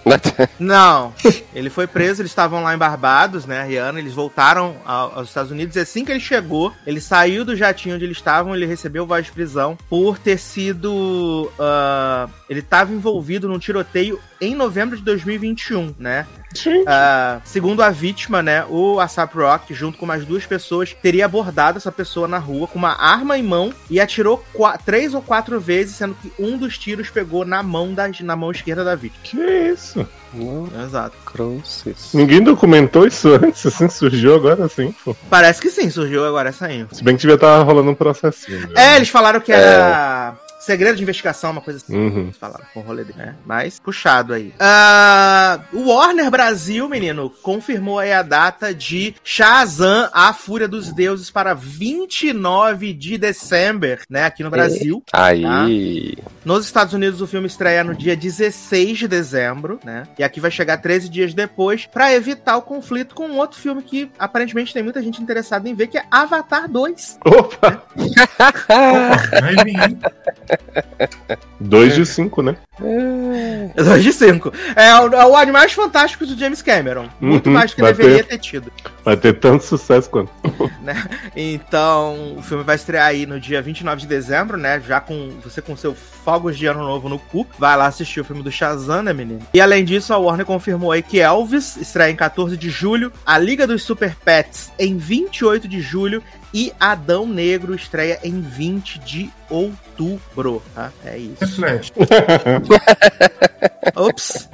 Não, 0.59 1.13
ele 1.55 1.71
foi 1.71 1.87
preso, 1.87 2.23
eles 2.23 2.31
estavam 2.31 2.63
lá 2.63 2.75
em 2.75 2.79
Barbados, 2.79 3.47
né, 3.47 3.61
a 3.61 3.65
Rihanna, 3.65 3.99
eles 3.99 4.15
voltaram 4.15 4.77
ao- 4.85 5.19
aos 5.19 5.29
Estados 5.29 5.51
Unidos, 5.51 5.77
e 5.77 5.81
assim 5.81 6.05
que 6.05 6.13
ele 6.13 6.21
chegou, 6.21 6.73
ele 6.87 7.01
saiu 7.01 7.45
do 7.45 7.57
jatinho 7.57 7.95
onde 7.97 8.05
eles 8.05 8.17
estavam, 8.17 8.55
ele 8.55 8.67
recebeu 8.67 9.07
voz 9.07 9.27
de 9.27 9.33
prisão 9.33 9.77
por 9.89 10.19
ter 10.19 10.39
sido, 10.39 11.51
ah, 11.59 12.29
ele 12.49 12.61
estava 12.61 12.93
envolvido 12.93 13.49
num 13.49 13.59
tiroteio 13.59 14.19
em 14.41 14.55
novembro 14.55 14.97
de 14.97 15.03
2021, 15.03 15.95
né, 15.99 16.27
Sim. 16.55 16.85
ah, 16.87 17.41
segundo 17.45 17.83
a 17.83 17.91
vítima, 17.91 18.43
né, 18.43 18.65
o 18.69 19.01
ASAP 19.01 19.35
Rock, 19.35 19.75
junto 19.75 19.99
com 19.99 20.07
mais 20.07 20.25
duas 20.25 20.47
pessoas, 20.47 20.95
teria 21.03 21.25
abordado 21.25 21.79
essa 21.79 21.91
pessoa 21.93 22.29
na 22.29 22.39
rua 22.39 22.67
com 22.69 22.79
uma 22.79 22.93
arma 23.01 23.37
em 23.39 23.43
mão 23.43 23.73
e 23.91 24.01
atirou 24.01 24.45
três 24.85 25.15
ou 25.15 25.23
quatro 25.23 25.59
vezes, 25.61 25.88
sendo 25.93 26.15
que 26.15 26.33
um 26.39 26.57
dos 26.57 26.79
tiros 26.79 27.11
pegou 27.11 27.45
na 27.45 27.63
mão, 27.63 27.95
da, 27.95 28.09
na 28.21 28.37
mão 28.37 28.51
esquerda 28.51 28.85
da 28.85 28.95
vítima. 28.95 29.23
Que 29.23 29.37
isso? 29.73 30.07
Exato. 30.85 31.17
cruzes. 31.25 32.13
Ninguém 32.13 32.43
documentou 32.43 33.07
isso 33.07 33.29
antes, 33.43 33.65
assim, 33.67 33.89
surgiu 33.89 34.35
agora 34.35 34.65
assim. 34.65 34.95
pô. 35.05 35.17
Parece 35.31 35.61
que 35.61 35.71
sim, 35.71 35.89
surgiu 35.91 36.25
agora 36.25 36.53
saindo. 36.53 36.95
Se 36.95 37.03
bem 37.03 37.17
que 37.17 37.23
devia 37.23 37.37
estar 37.37 37.63
rolando 37.63 37.91
um 37.91 37.95
processinho. 37.95 38.69
É, 38.77 38.97
eles 38.97 39.09
falaram 39.09 39.41
que 39.41 39.53
era 39.53 40.37
Segredo 40.69 40.97
de 40.97 41.03
investigação, 41.03 41.53
uma 41.53 41.63
coisa 41.63 41.83
assim. 41.83 41.97
Uhum. 41.97 42.31
Falaram 42.31 42.67
com 42.75 42.81
o 42.81 42.83
rolê 42.83 43.03
dele, 43.03 43.17
né? 43.17 43.35
Mas 43.47 43.81
puxado 43.81 44.35
aí. 44.35 44.53
Uh, 44.61 45.79
o 45.79 45.89
Warner 45.89 46.31
Brasil, 46.31 46.87
menino, 46.91 47.31
confirmou 47.43 47.99
aí 47.99 48.13
a 48.13 48.21
data 48.21 48.75
de 48.75 49.15
Shazam, 49.25 50.11
a 50.13 50.31
Fúria 50.35 50.69
dos 50.69 50.93
Deuses, 50.93 51.31
para 51.31 51.55
29 51.55 52.93
de 52.93 53.17
dezembro, 53.17 53.97
né? 54.11 54.25
Aqui 54.25 54.45
no 54.45 54.51
Brasil. 54.51 55.03
E... 55.07 55.11
Tá? 55.11 55.25
Aí. 55.25 56.19
Nos 56.45 56.67
Estados 56.67 56.93
Unidos, 56.93 57.23
o 57.23 57.27
filme 57.27 57.47
estreia 57.47 57.83
no 57.83 57.95
dia 57.95 58.15
16 58.15 58.99
de 58.99 59.09
dezembro, 59.09 59.81
né? 59.83 60.03
E 60.19 60.23
aqui 60.23 60.39
vai 60.39 60.51
chegar 60.51 60.77
13 60.77 61.09
dias 61.09 61.33
depois, 61.33 61.87
para 61.87 62.13
evitar 62.13 62.59
o 62.59 62.63
conflito 62.63 63.15
com 63.15 63.27
um 63.27 63.39
outro 63.39 63.59
filme 63.59 63.83
que 63.83 64.11
aparentemente 64.19 64.75
tem 64.75 64.83
muita 64.83 65.01
gente 65.01 65.23
interessada 65.23 65.67
em 65.67 65.75
ver, 65.75 65.87
que 65.87 65.97
é 65.97 66.05
Avatar 66.11 66.69
2. 66.69 67.21
Opa! 67.25 67.85
Opa. 67.97 69.19
2 71.61 71.95
de 71.95 72.07
5, 72.07 72.43
né? 72.43 72.57
2 73.75 73.89
é... 73.89 73.99
de 73.99 74.13
5. 74.13 74.53
É 74.77 74.95
o, 74.95 75.15
é 75.15 75.27
o 75.27 75.37
Animais 75.37 75.73
Fantásticos 75.73 76.29
do 76.29 76.39
James 76.39 76.63
Cameron. 76.63 77.09
Muito 77.21 77.47
uhum, 77.47 77.53
mais 77.55 77.71
do 77.71 77.77
que 77.77 77.83
deveria 77.83 78.25
ter... 78.25 78.25
ter 78.25 78.39
tido. 78.39 78.73
Vai 79.09 79.17
ter 79.17 79.41
tanto 79.41 79.65
sucesso 79.65 80.11
quanto. 80.11 80.31
Então, 81.35 82.37
o 82.37 82.43
filme 82.43 82.65
vai 82.65 82.77
estrear 82.77 83.07
aí 83.07 83.25
no 83.25 83.39
dia 83.39 83.63
29 83.63 84.03
de 84.03 84.07
dezembro, 84.07 84.57
né? 84.57 84.81
Já 84.87 85.01
com 85.01 85.31
você 85.43 85.63
com 85.63 85.77
seu 85.77 85.95
fogos 85.95 86.59
de 86.59 86.67
ano 86.67 86.81
novo 86.81 87.09
no 87.09 87.19
cu. 87.19 87.47
Vai 87.59 87.77
lá 87.77 87.87
assistir 87.87 88.21
o 88.21 88.25
filme 88.25 88.43
do 88.43 88.51
Shazam, 88.51 89.03
né, 89.03 89.13
menino? 89.13 89.41
E 89.55 89.61
além 89.61 89.85
disso, 89.85 90.13
a 90.13 90.19
Warner 90.19 90.45
confirmou 90.45 90.93
aí 90.93 91.03
que 91.03 91.21
Elvis 91.21 91.77
estreia 91.77 92.11
em 92.11 92.17
14 92.17 92.57
de 92.57 92.69
julho, 92.69 93.13
a 93.25 93.39
Liga 93.39 93.67
dos 93.67 93.83
Super 93.83 94.15
Pets 94.15 94.73
em 94.79 94.97
28 94.97 95.69
de 95.69 95.81
julho 95.81 96.23
e 96.53 96.73
Adão 96.81 97.27
Negro 97.27 97.75
estreia 97.75 98.19
em 98.23 98.41
20 98.41 98.99
de 99.01 99.31
outubro, 99.51 100.63
tá? 100.75 100.91
É 101.05 101.11
É 101.15 101.19
isso. 101.19 101.57
Flash. 101.57 101.93
Ops. 103.95 104.49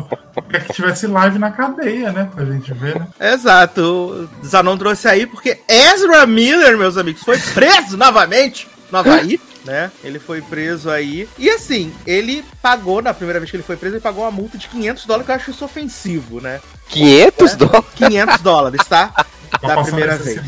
Queria 0.47 0.61
que 0.61 0.73
tivesse 0.73 1.07
live 1.07 1.39
na 1.39 1.51
cadeia, 1.51 2.13
né? 2.13 2.29
Pra 2.35 2.45
gente 2.45 2.73
ver, 2.75 2.99
né? 2.99 3.07
Exato. 3.21 4.29
Zanon 4.47 4.77
trouxe 4.77 5.09
aí 5.09 5.27
porque 5.27 5.61
Ezra 5.69 6.27
Miller, 6.27 6.77
meus 6.77 6.97
amigos, 6.97 7.23
foi 7.23 7.39
preso 7.39 7.97
novamente 7.97 8.69
no 8.91 8.99
Havaí. 8.99 9.41
Né? 9.65 9.91
Ele 10.03 10.19
foi 10.19 10.43
preso 10.43 10.91
aí. 10.91 11.27
E 11.39 11.49
assim, 11.49 11.93
ele 12.07 12.45
pagou, 12.61 13.01
na 13.01 13.15
primeira 13.15 13.41
vez 13.41 13.51
que 13.51 13.57
ele 13.57 13.63
foi 13.63 13.77
preso, 13.77 13.97
ele 13.97 14.03
pagou 14.03 14.25
uma 14.25 14.31
multa 14.31 14.59
de 14.59 14.69
500 14.69 15.07
dólares, 15.07 15.25
que 15.25 15.33
eu 15.33 15.37
acho 15.37 15.51
isso 15.51 15.65
ofensivo, 15.65 16.41
né? 16.41 16.61
500 16.89 17.55
dólares? 17.57 17.87
500 17.95 18.41
dólares, 18.43 18.81
tá? 18.87 19.27
Da 19.67 19.83
primeira 19.83 20.17
vez. 20.17 20.41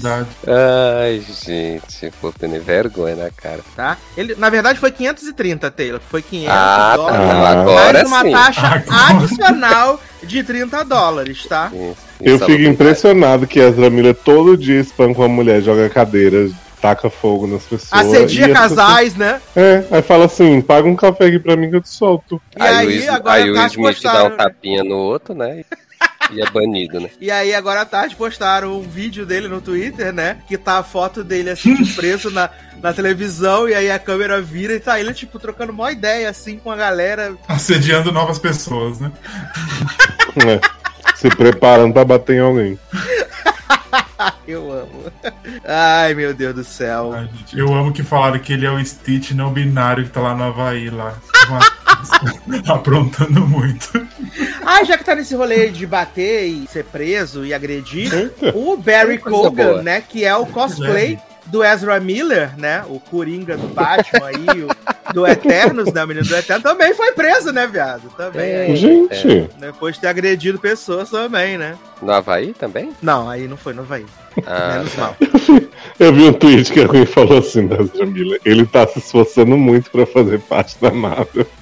Ai, 0.46 1.22
gente, 1.44 2.12
pô, 2.20 2.32
tendo 2.32 2.60
vergonha 2.62 3.16
na 3.16 3.30
cara. 3.30 3.60
Tá? 3.74 3.96
Ele, 4.16 4.34
na 4.36 4.48
verdade, 4.50 4.78
foi 4.78 4.90
530, 4.90 5.70
Taylor. 5.70 6.00
Foi 6.08 6.22
500 6.22 6.54
Ah, 6.56 6.96
dólares. 6.96 7.18
tá. 7.26 7.50
Agora 7.50 7.92
mais 7.92 8.06
uma 8.08 8.22
sim. 8.22 8.30
taxa 8.32 8.66
Agora. 8.88 9.18
adicional 9.18 10.00
de 10.22 10.42
30 10.42 10.84
dólares, 10.84 11.46
tá? 11.46 11.70
Isso, 11.72 11.96
Eu 12.20 12.34
isso 12.36 12.44
é 12.44 12.46
fico 12.46 12.62
impressionado 12.62 13.46
que 13.46 13.58
Ezra 13.60 13.90
Miller 13.90 14.14
todo 14.14 14.56
dia 14.56 14.80
espanca 14.80 15.20
uma 15.20 15.28
mulher, 15.28 15.60
joga 15.62 15.88
cadeira, 15.88 16.48
taca 16.80 17.08
fogo 17.10 17.46
nas 17.46 17.62
pessoas. 17.64 17.92
Assedia 17.92 18.46
as 18.46 18.52
casais, 18.52 19.14
né? 19.16 19.40
pessoas- 19.54 19.86
É, 19.90 19.96
aí 19.96 20.02
fala 20.02 20.24
assim: 20.26 20.60
paga 20.60 20.88
um 20.88 20.96
café 20.96 21.26
aqui 21.26 21.38
pra 21.38 21.56
mim 21.56 21.70
que 21.70 21.76
eu 21.76 21.80
te 21.80 21.88
solto. 21.88 22.40
E 22.58 22.62
Aí, 22.62 22.74
aí, 22.74 22.86
o, 22.86 22.90
Is- 22.90 23.08
agora 23.08 23.34
aí 23.34 23.50
o 23.50 23.54
tá 23.54 23.66
Smith 23.66 24.02
dá 24.02 24.24
um 24.24 24.30
tapinha 24.36 24.84
no 24.84 24.96
outro, 24.96 25.34
né? 25.34 25.64
E 26.30 26.40
é 26.40 26.50
banido, 26.50 27.00
né? 27.00 27.10
E 27.20 27.30
aí, 27.30 27.54
agora 27.54 27.82
à 27.82 27.84
tarde, 27.84 28.16
postaram 28.16 28.78
um 28.78 28.82
vídeo 28.82 29.24
dele 29.24 29.48
no 29.48 29.60
Twitter, 29.60 30.12
né? 30.12 30.38
Que 30.48 30.58
tá 30.58 30.78
a 30.78 30.82
foto 30.82 31.22
dele, 31.22 31.50
assim, 31.50 31.74
de 31.74 31.92
preso 31.92 32.30
na, 32.30 32.50
na 32.82 32.92
televisão. 32.92 33.68
E 33.68 33.74
aí 33.74 33.90
a 33.90 33.98
câmera 33.98 34.40
vira 34.40 34.74
e 34.74 34.80
tá 34.80 34.98
ele, 34.98 35.14
tipo, 35.14 35.38
trocando 35.38 35.72
uma 35.72 35.92
ideia, 35.92 36.28
assim, 36.28 36.58
com 36.58 36.70
a 36.70 36.76
galera. 36.76 37.36
Assediando 37.48 38.12
novas 38.12 38.38
pessoas, 38.38 38.98
né? 39.00 39.12
né? 40.44 40.60
Se 41.14 41.28
preparando 41.28 41.92
pra 41.92 42.04
bater 42.04 42.36
em 42.36 42.40
alguém. 42.40 42.78
Eu 44.46 44.70
amo. 44.70 45.12
Ai, 45.64 46.14
meu 46.14 46.32
Deus 46.32 46.54
do 46.54 46.64
céu. 46.64 47.12
Ai, 47.12 47.28
gente, 47.36 47.58
eu 47.58 47.74
amo 47.74 47.92
que 47.92 48.02
falaram 48.02 48.38
que 48.38 48.52
ele 48.52 48.64
é 48.64 48.70
o 48.70 48.82
Stitch 48.84 49.32
não 49.32 49.52
binário 49.52 50.04
que 50.04 50.10
tá 50.10 50.20
lá 50.20 50.34
no 50.34 50.44
Havaí, 50.44 50.88
lá. 50.88 51.14
Aprontando 52.66 53.46
muito. 53.46 54.06
Ah, 54.64 54.82
já 54.84 54.96
que 54.96 55.04
tá 55.04 55.14
nesse 55.14 55.34
rolê 55.34 55.68
de 55.68 55.86
bater 55.86 56.46
e 56.46 56.66
ser 56.66 56.84
preso 56.84 57.44
e 57.44 57.54
agredir, 57.54 58.32
o 58.54 58.76
Barry 58.76 59.18
Kogan, 59.18 59.82
né? 59.82 60.00
Que 60.00 60.24
é 60.24 60.34
o 60.34 60.46
cosplay. 60.46 61.18
Do 61.46 61.64
Ezra 61.64 61.98
Miller, 62.00 62.58
né? 62.58 62.84
O 62.88 62.98
Coringa 62.98 63.56
do 63.56 63.68
Batman 63.68 64.26
aí, 64.26 64.62
o, 64.62 65.12
do 65.12 65.26
Eternos, 65.26 65.92
né? 65.92 66.04
O 66.04 66.06
menino 66.06 66.26
do 66.26 66.36
Eterno, 66.36 66.62
também 66.62 66.94
foi 66.94 67.12
preso, 67.12 67.52
né, 67.52 67.66
viado? 67.66 68.08
Também. 68.16 68.50
É. 68.50 68.60
aí, 68.62 68.76
Gente, 68.76 69.48
Depois 69.58 69.94
de 69.94 70.02
ter 70.02 70.08
agredido 70.08 70.58
pessoas 70.58 71.10
também, 71.10 71.56
né? 71.56 71.76
No 72.02 72.12
Havaí 72.12 72.52
também? 72.52 72.92
Não, 73.00 73.28
aí 73.28 73.48
não 73.48 73.56
foi 73.56 73.72
no 73.72 73.82
Havaí. 73.82 74.06
Ah, 74.46 74.78
Menos 74.78 74.96
mal. 74.96 75.16
eu 75.98 76.12
vi 76.12 76.24
um 76.24 76.32
tweet 76.32 76.72
que 76.72 76.80
alguém 76.80 77.06
falou 77.06 77.38
assim 77.38 77.66
da 77.66 77.76
Ezra 77.76 78.06
Miller. 78.06 78.40
Ele 78.44 78.66
tá 78.66 78.86
se 78.86 78.98
esforçando 78.98 79.56
muito 79.56 79.90
pra 79.90 80.06
fazer 80.06 80.40
parte 80.40 80.76
da 80.80 80.90
Marvel. 80.90 81.46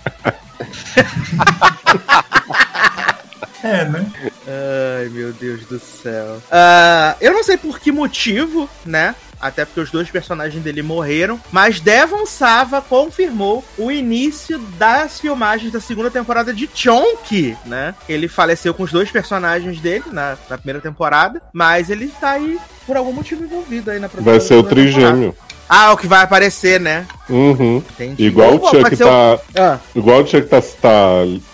É, 3.64 3.82
né? 3.86 4.06
Ai, 4.46 5.08
meu 5.08 5.32
Deus 5.32 5.64
do 5.64 5.78
céu. 5.78 6.36
Ah, 6.52 7.16
eu 7.18 7.32
não 7.32 7.42
sei 7.42 7.56
por 7.56 7.80
que 7.80 7.90
motivo, 7.90 8.68
né? 8.84 9.14
Até 9.40 9.64
porque 9.64 9.80
os 9.80 9.90
dois 9.90 10.10
personagens 10.10 10.62
dele 10.62 10.82
morreram. 10.82 11.40
Mas 11.50 11.80
Devon 11.80 12.26
Sava 12.26 12.80
confirmou 12.80 13.64
o 13.76 13.90
início 13.90 14.58
das 14.78 15.20
filmagens 15.20 15.72
da 15.72 15.80
segunda 15.80 16.10
temporada 16.10 16.52
de 16.52 16.68
Chonk, 16.72 17.56
né? 17.66 17.94
Ele 18.08 18.28
faleceu 18.28 18.74
com 18.74 18.82
os 18.82 18.92
dois 18.92 19.10
personagens 19.10 19.80
dele 19.80 20.04
na, 20.10 20.36
na 20.48 20.58
primeira 20.58 20.80
temporada. 20.80 21.42
Mas 21.52 21.90
ele 21.90 22.08
tá 22.08 22.32
aí 22.32 22.58
por 22.86 22.96
algum 22.96 23.12
motivo 23.12 23.44
envolvido 23.44 23.90
aí 23.90 23.98
na 23.98 24.08
produção 24.08 24.32
Vai 24.32 24.40
ser 24.40 24.54
o 24.54 24.64
segunda 24.64 25.10
temporada. 25.12 25.34
Ah, 25.68 25.92
o 25.92 25.96
que 25.96 26.06
vai 26.06 26.22
aparecer, 26.22 26.78
né? 26.80 27.06
Uhum. 27.28 27.78
Entendi. 27.78 28.24
Igual 28.26 28.56
o 28.56 28.66
Chuck 28.68 28.96
tá. 28.96 29.38
Ah. 29.56 29.78
Igual 29.94 30.20
o 30.22 30.26
Chuck 30.26 30.46
tá, 30.46 30.60
tá, 30.60 30.90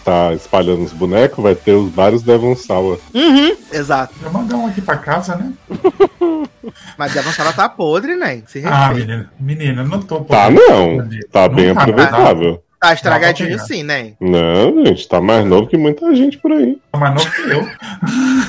tá 0.04 0.34
espalhando 0.34 0.82
os 0.82 0.92
bonecos, 0.92 1.42
vai 1.42 1.54
ter 1.54 1.72
os 1.72 1.90
vários 1.92 2.22
Devon 2.22 2.56
Sawa. 2.56 2.98
Uhum, 3.14 3.56
exato. 3.72 4.14
Já 4.20 4.28
mandar 4.30 4.56
um 4.56 4.66
aqui 4.66 4.80
pra 4.80 4.96
casa, 4.96 5.36
né? 5.36 5.52
Mas 6.98 7.12
Devon 7.14 7.30
Sava 7.32 7.52
tá 7.52 7.68
podre, 7.68 8.16
né? 8.16 8.42
Se 8.46 8.62
Ah, 8.66 8.92
menina. 8.92 9.30
Menina, 9.38 9.84
não 9.84 10.00
tô 10.02 10.20
Tá 10.20 10.46
podendo 10.46 10.60
não. 10.68 10.86
responder. 10.96 11.28
Tá 11.30 11.48
Não 11.48 11.54
bem 11.54 11.74
tá, 11.74 11.80
aproveitável. 11.82 12.62
Tá 12.80 12.94
estragadinho 12.94 13.58
sim, 13.58 13.82
né? 13.82 14.14
Não, 14.18 14.86
gente, 14.86 15.06
tá 15.06 15.20
mais 15.20 15.44
novo 15.44 15.66
que 15.66 15.76
muita 15.76 16.14
gente 16.16 16.38
por 16.38 16.50
aí. 16.50 16.78
Tá 16.90 16.98
mais 16.98 17.14
novo 17.14 17.30
que 17.30 17.42
eu. 17.42 17.68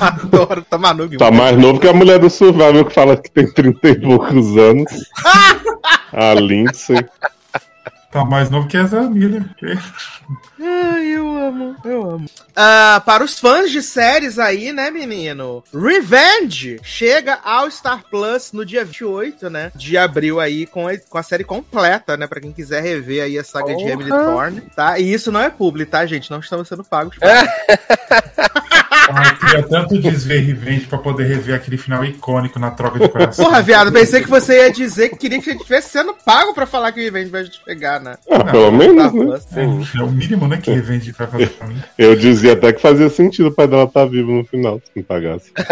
Adoro, 0.00 0.62
tá 0.62 0.78
maluco. 0.78 1.18
Tá 1.18 1.30
mais 1.30 1.54
novo 1.58 1.78
que 1.78 1.86
a 1.86 1.92
mulher 1.92 2.18
do 2.18 2.30
Survival 2.30 2.82
que 2.86 2.94
fala 2.94 3.14
que 3.14 3.30
tem 3.30 3.52
30 3.52 3.88
e 3.90 4.00
poucos 4.00 4.56
anos. 4.56 4.90
a 6.10 6.32
Lindsay. 6.32 6.96
Tá 8.12 8.26
mais 8.26 8.50
novo 8.50 8.68
que 8.68 8.76
essa 8.76 9.00
Miller. 9.00 9.42
Ai, 10.60 11.06
eu 11.06 11.34
amo, 11.34 11.74
eu 11.82 12.10
amo. 12.10 12.26
Ah, 12.54 13.02
para 13.06 13.24
os 13.24 13.40
fãs 13.40 13.70
de 13.70 13.82
séries 13.82 14.38
aí, 14.38 14.70
né, 14.70 14.90
menino? 14.90 15.64
Revenge 15.72 16.78
chega 16.82 17.38
ao 17.42 17.70
Star 17.70 18.04
Plus 18.10 18.52
no 18.52 18.66
dia 18.66 18.84
28, 18.84 19.48
né? 19.48 19.72
De 19.74 19.96
abril 19.96 20.38
aí, 20.40 20.66
com 20.66 20.86
a, 20.86 20.98
com 20.98 21.16
a 21.16 21.22
série 21.22 21.42
completa, 21.42 22.14
né? 22.18 22.26
Pra 22.26 22.38
quem 22.38 22.52
quiser 22.52 22.82
rever 22.82 23.24
aí 23.24 23.38
a 23.38 23.44
saga 23.44 23.74
de. 23.74 23.82
Emily 23.82 24.10
Thorne, 24.10 24.60
tá? 24.76 24.98
E 24.98 25.10
isso 25.10 25.32
não 25.32 25.40
é 25.40 25.48
publi, 25.48 25.86
tá, 25.86 26.04
gente? 26.04 26.30
Não 26.30 26.40
estamos 26.40 26.68
sendo 26.68 26.84
pagos. 26.84 27.16
Ah, 29.08 29.34
queria 29.34 29.62
tanto 29.64 29.98
desver 29.98 30.40
Revenge 30.40 30.86
pra 30.86 30.98
poder 30.98 31.24
rever 31.24 31.54
aquele 31.54 31.76
final 31.76 32.04
icônico 32.04 32.58
na 32.58 32.70
troca 32.70 32.98
de 32.98 33.08
coração. 33.08 33.44
Porra, 33.44 33.62
viado, 33.62 33.92
pensei 33.92 34.22
que 34.22 34.28
você 34.28 34.58
ia 34.58 34.70
dizer 34.72 35.08
que 35.10 35.16
queria 35.16 35.40
que 35.40 35.48
a 35.50 35.52
gente 35.52 35.62
estivesse 35.62 35.90
sendo 35.90 36.14
pago 36.24 36.54
pra 36.54 36.66
falar 36.66 36.92
que 36.92 37.00
Revenge 37.00 37.30
vai 37.30 37.44
chegar, 37.44 38.00
né? 38.00 38.16
Ah, 38.30 38.44
pelo 38.44 38.68
Star 38.68 38.72
menos, 38.72 39.12
né? 39.12 39.40
É, 39.56 39.64
é 39.98 40.02
o 40.02 40.10
mínimo, 40.10 40.46
né, 40.48 40.58
que 40.58 40.70
Revenge 40.70 41.12
vai 41.12 41.26
fazer 41.26 41.48
pra 41.50 41.66
mim. 41.66 41.82
Eu 41.98 42.14
dizia 42.16 42.52
até 42.52 42.72
que 42.72 42.80
fazia 42.80 43.08
sentido 43.08 43.48
o 43.48 43.54
pai 43.54 43.66
dela 43.66 43.84
estar 43.84 44.06
vivo 44.06 44.32
no 44.32 44.44
final, 44.44 44.80
se 44.84 44.90
não 44.96 45.02
pagasse. 45.02 45.52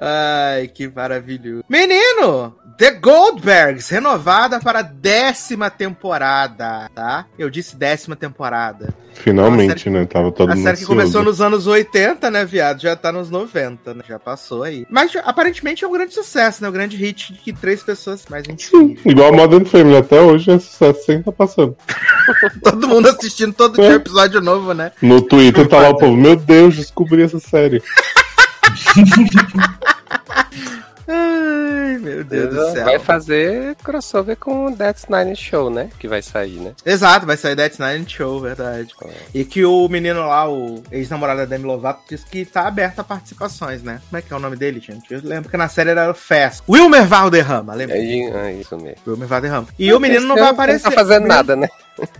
Ai, 0.00 0.68
que 0.68 0.88
maravilhoso. 0.88 1.64
Menino, 1.68 2.54
The 2.78 2.92
Goldbergs, 2.92 3.88
renovada 3.90 4.60
para 4.60 4.78
a 4.78 4.82
décima 4.82 5.68
temporada, 5.68 6.88
tá? 6.94 7.26
Eu 7.36 7.50
disse 7.50 7.74
décima 7.74 8.14
temporada. 8.14 8.94
Finalmente, 9.14 9.90
né? 9.90 10.06
Tava 10.06 10.30
todo 10.30 10.52
a 10.52 10.54
mundo 10.54 10.62
série 10.62 10.76
que 10.76 10.84
ansioso. 10.84 11.00
começou 11.00 11.24
nos 11.24 11.40
anos 11.40 11.66
80, 11.66 12.30
né, 12.30 12.44
viado? 12.44 12.80
Já 12.80 12.94
tá 12.94 13.10
nos 13.10 13.30
90, 13.30 13.94
né? 13.94 14.04
Já 14.08 14.16
passou 14.20 14.62
aí. 14.62 14.86
Mas 14.88 15.10
aparentemente 15.24 15.84
é 15.84 15.88
um 15.88 15.92
grande 15.92 16.14
sucesso, 16.14 16.62
né? 16.62 16.68
Um 16.68 16.72
grande 16.72 16.96
hit 16.96 17.32
que 17.42 17.52
três 17.52 17.82
pessoas 17.82 18.24
mais 18.30 18.44
Sim, 18.58 18.96
igual 19.04 19.32
Modern 19.32 19.64
Family, 19.64 19.96
até 19.96 20.20
hoje 20.20 20.52
é 20.52 20.58
sucesso 20.60 21.04
sem 21.04 21.20
tá 21.20 21.32
passando. 21.32 21.76
Todo 22.62 22.86
mundo 22.86 23.08
assistindo 23.08 23.52
todo 23.54 23.82
É. 23.82 23.88
dia 23.88 23.96
episódio 23.96 24.40
novo, 24.40 24.72
né? 24.72 24.92
No 25.02 25.20
Twitter 25.20 25.66
tá 25.66 25.80
lá 25.80 25.88
o 25.88 25.96
povo, 25.98 26.16
meu 26.16 26.36
Deus, 26.36 26.76
descobri 26.76 27.22
essa 27.22 27.40
série. 27.40 27.82
Ai, 31.08 31.96
meu 31.98 32.22
Deus 32.22 32.54
do 32.54 32.70
céu. 32.72 32.84
Vai 32.84 32.98
fazer 32.98 33.74
crossover 33.76 34.36
com 34.36 34.70
Death's 34.70 35.06
Nine 35.08 35.34
Show, 35.34 35.70
né? 35.70 35.88
Que 35.98 36.06
vai 36.06 36.20
sair, 36.20 36.60
né? 36.60 36.74
Exato, 36.84 37.24
vai 37.24 37.36
sair 37.36 37.56
Death 37.56 37.78
Nine 37.78 38.04
Show, 38.06 38.40
verdade. 38.40 38.92
E 39.34 39.42
que 39.42 39.64
o 39.64 39.88
menino 39.88 40.20
lá, 40.20 40.50
o 40.50 40.82
ex-namorado 40.92 41.40
da 41.40 41.46
Demi 41.46 41.64
Lovato, 41.64 42.02
disse 42.10 42.26
que 42.26 42.44
tá 42.44 42.68
aberto 42.68 42.98
a 42.98 43.04
participações, 43.04 43.82
né? 43.82 44.02
Como 44.10 44.18
é 44.18 44.22
que 44.22 44.30
é 44.30 44.36
o 44.36 44.40
nome 44.40 44.56
dele, 44.56 44.80
gente? 44.80 45.12
Eu 45.12 45.20
lembro 45.24 45.48
que 45.48 45.56
na 45.56 45.68
série 45.68 45.90
era 45.90 46.10
o 46.10 46.14
Fast. 46.14 46.62
Wilmer 46.68 47.06
Valderrama, 47.06 47.74
lembra? 47.74 47.96
É, 47.96 48.00
é 48.00 48.52
isso 48.52 48.76
mesmo. 48.76 48.98
Wilmer 49.06 49.26
Valderrama. 49.26 49.68
E 49.78 49.90
o 49.94 49.98
menino 49.98 50.26
não 50.26 50.36
vai 50.36 50.48
aparecer. 50.48 50.84
Não 50.84 50.90
tá 50.90 51.00
fazendo 51.00 51.26
nada, 51.26 51.56
né? 51.56 51.68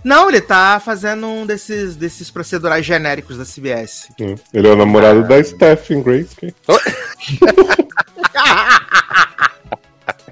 Não, 0.03 0.29
ele 0.29 0.41
tá 0.41 0.81
fazendo 0.83 1.27
um 1.27 1.45
desses, 1.45 1.95
desses 1.95 2.29
procedurais 2.29 2.85
genéricos 2.85 3.37
da 3.37 3.45
CBS. 3.45 4.09
Hum. 4.19 4.35
Ele 4.53 4.67
é 4.67 4.71
o 4.71 4.75
namorado 4.75 5.25
da 5.27 5.41
Stephen 5.43 6.01
Grace. 6.01 6.35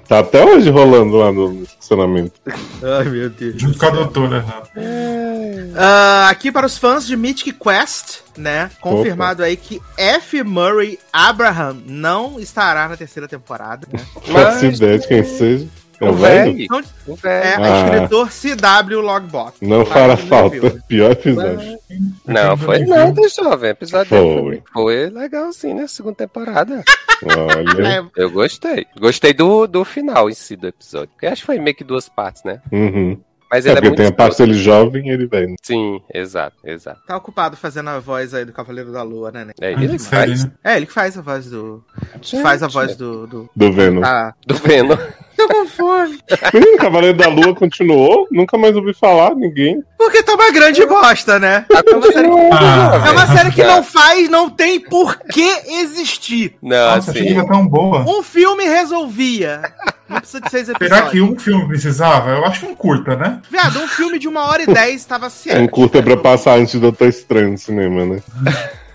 Tá 0.08 0.20
até 0.20 0.42
hoje 0.42 0.70
rolando 0.70 1.16
lá 1.18 1.30
no 1.30 1.62
estacionamento. 1.64 2.32
Ai, 2.46 3.04
meu 3.04 3.28
Deus. 3.28 3.60
Junto 3.60 3.78
com 3.78 3.86
a 3.86 3.90
doutora. 3.90 4.40
né? 4.74 5.70
Ah, 5.76 6.28
aqui 6.30 6.50
para 6.50 6.64
os 6.66 6.78
fãs 6.78 7.06
de 7.06 7.14
Mythic 7.14 7.52
Quest, 7.52 8.20
né? 8.36 8.70
Confirmado 8.80 9.42
aí 9.42 9.54
que 9.56 9.82
F. 9.98 10.42
Murray 10.42 10.98
Abraham 11.12 11.76
não 11.84 12.40
estará 12.40 12.88
na 12.88 12.96
terceira 12.96 13.28
temporada, 13.28 13.86
né? 13.92 14.00
Faço 14.14 14.64
Mas- 14.64 14.76
ideia 14.78 14.98
de 14.98 15.06
quem 15.06 15.22
seja. 15.24 15.66
É 16.00 16.04
o 16.04 16.08
O 16.10 16.12
velho? 16.14 16.54
velho. 16.54 16.68
O 17.06 17.12
é 17.12 17.16
velho. 17.16 17.64
Ah. 17.64 17.84
escritor 17.84 18.28
CW 18.30 19.00
Logbot. 19.00 19.52
Não 19.60 19.84
Tá 19.84 19.90
fará 19.92 20.16
falta. 20.16 20.82
Pior 20.86 21.12
episódio. 21.12 21.78
Não, 22.26 22.56
foi 22.56 22.78
nada, 22.86 23.20
jovem. 23.28 23.70
Episódio 23.70 24.08
Foi. 24.08 24.22
foi. 24.22 24.62
foi 24.72 25.10
legal, 25.10 25.52
sim, 25.52 25.74
né? 25.74 25.86
Segunda 25.86 26.16
temporada. 26.16 26.84
Olha. 27.24 27.88
É, 28.16 28.22
Eu 28.22 28.30
gostei. 28.30 28.86
Gostei 28.98 29.32
do, 29.32 29.66
do 29.66 29.84
final 29.84 30.30
em 30.30 30.34
si 30.34 30.54
do 30.56 30.68
episódio. 30.68 31.08
Porque 31.08 31.26
acho 31.26 31.42
que 31.42 31.46
foi 31.46 31.58
meio 31.58 31.74
que 31.74 31.82
duas 31.84 32.08
partes, 32.08 32.44
né? 32.44 32.60
Uhum. 32.70 33.18
Mas 33.50 33.64
É 33.66 33.70
ele 33.70 33.78
é, 33.78 33.80
porque 33.80 33.88
muito. 33.88 33.96
tem 33.98 34.06
a 34.06 34.12
parte 34.12 34.38
dele 34.38 34.54
jovem 34.54 35.08
e 35.08 35.10
ele 35.10 35.26
velho. 35.26 35.54
Sim, 35.62 36.00
exato, 36.12 36.56
exato. 36.64 37.00
tá 37.06 37.16
ocupado 37.16 37.56
fazendo 37.56 37.88
a 37.90 37.98
voz 37.98 38.34
aí 38.34 38.44
do 38.44 38.52
Cavaleiro 38.52 38.92
da 38.92 39.02
Lua, 39.02 39.30
né? 39.30 39.44
né? 39.46 39.52
É, 39.60 39.68
Ah, 39.68 39.82
ele 39.82 39.88
que 39.96 39.98
série, 39.98 40.30
faz. 40.32 40.44
né? 40.44 40.50
É, 40.64 40.76
ele 40.76 40.86
que 40.86 40.92
faz 40.92 41.16
a 41.18 41.22
voz 41.22 41.50
do. 41.50 41.82
Gente, 42.20 42.42
Faz 42.42 42.62
a 42.62 42.68
voz 42.68 42.96
do. 42.96 43.26
do... 43.26 43.50
Do 43.56 43.72
Venom. 43.72 44.02
Ah, 44.04 44.32
Do 44.46 44.54
Venom. 44.54 44.96
tô 45.36 45.48
com 45.48 45.66
fome. 45.66 46.18
Menino, 46.52 46.78
Cavaleiro 46.78 47.16
da 47.16 47.28
Lua 47.28 47.54
continuou? 47.54 48.26
Nunca 48.30 48.58
mais 48.58 48.74
ouvi 48.76 48.92
falar, 48.92 49.34
ninguém. 49.34 49.82
Porque 49.96 50.22
tá 50.22 50.34
uma 50.34 50.50
grande 50.50 50.84
bosta, 50.84 51.38
né? 51.38 51.64
É 51.70 51.94
uma 51.94 52.12
série, 52.12 52.28
Ah, 52.52 53.02
é 53.06 53.10
uma 53.12 53.26
série 53.28 53.52
que 53.52 53.64
não 53.64 53.82
faz, 53.82 54.28
não 54.28 54.50
tem 54.50 54.80
por 54.80 55.16
que 55.18 55.48
existir. 55.82 56.56
Não, 56.62 56.96
Nossa, 56.96 57.10
assim. 57.12 57.28
era 57.36 57.46
tão 57.46 57.66
boa. 57.66 58.00
Um 58.06 58.22
filme 58.22 58.64
resolvia. 58.64 59.62
Não 60.08 60.18
precisa 60.18 60.40
de 60.40 60.50
seis 60.50 60.66
Será 60.66 60.76
episódios. 60.78 61.10
que 61.12 61.20
um 61.20 61.38
filme 61.38 61.68
precisava? 61.68 62.30
Eu 62.30 62.44
acho 62.46 62.60
que 62.60 62.66
um 62.66 62.74
curta, 62.74 63.14
né? 63.14 63.37
Viado, 63.50 63.78
um 63.80 63.88
filme 63.88 64.18
de 64.18 64.28
uma 64.28 64.44
hora 64.44 64.62
e 64.62 64.66
dez 64.66 65.04
tava 65.04 65.30
ciente. 65.30 65.58
Um 65.58 65.68
curta 65.68 66.02
pra 66.02 66.16
passar 66.16 66.58
antes 66.58 66.74
do 66.74 66.80
Doutor 66.80 67.08
Estranho 67.08 67.50
no 67.52 67.58
cinema, 67.58 68.04
né? 68.04 68.22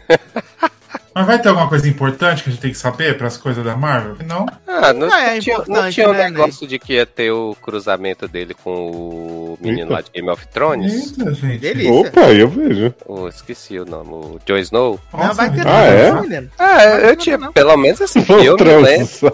Mas 1.14 1.26
vai 1.28 1.40
ter 1.40 1.50
alguma 1.50 1.68
coisa 1.70 1.88
importante 1.88 2.44
que 2.44 2.50
a 2.50 2.52
gente 2.52 2.62
tem 2.62 2.72
que 2.72 2.78
saber 2.78 3.18
para 3.18 3.28
as 3.28 3.38
coisas 3.38 3.64
da 3.64 3.76
Marvel? 3.76 4.16
Não. 4.26 4.46
Ah, 4.68 4.92
não, 4.94 5.08
Não 5.08 5.16
é 5.16 5.40
tinha, 5.40 5.62
não 5.68 5.90
tinha 5.92 6.10
um 6.10 6.14
né, 6.14 6.30
negócio 6.30 6.68
de 6.68 6.80
que 6.80 6.94
ia 6.94 7.06
ter 7.06 7.32
o 7.32 7.56
cruzamento 7.62 8.28
dele 8.28 8.54
com 8.54 8.92
o 8.92 9.58
menino 9.62 9.82
Eita. 9.84 9.94
lá 9.94 10.02
de 10.02 10.12
Game 10.12 10.30
of 10.30 10.48
Thrones? 10.48 11.18
Eita, 11.18 11.34
gente. 11.34 11.60
Delícia. 11.60 11.94
Opa, 11.94 12.22
eu 12.32 12.50
vejo. 12.50 12.94
Oh, 13.06 13.28
esqueci 13.28 13.78
o 13.80 13.86
nome. 13.86 14.10
O 14.10 14.40
Jon 14.46 14.58
Snow? 14.58 15.00
Não, 15.14 15.34
vai 15.34 15.52
ter. 15.52 15.68
Ah, 15.68 15.84
é? 15.84 16.12
não, 16.12 16.22
menino. 16.22 16.50
Ah, 16.58 16.84
eu 16.84 17.08
não, 17.10 17.16
tinha, 17.16 17.38
não. 17.38 17.54
pelo 17.54 17.78
menos 17.78 18.02
assim, 18.02 18.26
eu 18.30 18.56
lembro. 18.56 18.58
trançar. 18.58 19.32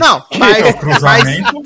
Não, 0.00 0.16
É 0.16 0.36
o 0.36 0.38
mas, 0.38 0.60
mas 0.62 0.74
cruzamento. 0.80 1.62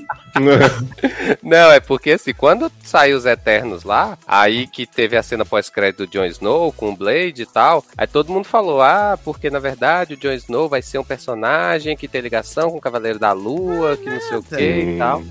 Não, 1.42 1.70
é 1.72 1.80
porque 1.80 2.12
assim, 2.12 2.32
quando 2.32 2.70
saiu 2.84 3.16
os 3.16 3.26
Eternos 3.26 3.84
lá, 3.84 4.16
aí 4.26 4.66
que 4.66 4.86
teve 4.86 5.16
a 5.16 5.22
cena 5.22 5.44
pós-crédito 5.44 6.06
do 6.06 6.12
Jon 6.12 6.24
Snow 6.26 6.72
com 6.72 6.90
o 6.90 6.96
Blade 6.96 7.42
e 7.42 7.46
tal, 7.46 7.84
aí 7.96 8.06
todo 8.06 8.32
mundo 8.32 8.44
falou, 8.44 8.80
ah, 8.80 9.18
porque 9.24 9.50
na 9.50 9.58
verdade 9.58 10.14
o 10.14 10.16
Jon 10.16 10.32
Snow 10.32 10.68
vai 10.68 10.82
ser 10.82 10.98
um 10.98 11.04
personagem 11.04 11.96
que 11.96 12.08
tem 12.08 12.20
ligação 12.20 12.70
com 12.70 12.78
o 12.78 12.80
Cavaleiro 12.80 13.18
da 13.18 13.32
Lua, 13.32 13.96
que 13.96 14.08
não 14.08 14.20
sei 14.20 14.36
o 14.38 14.42
que 14.42 14.56
e 14.56 14.98
tal. 14.98 15.22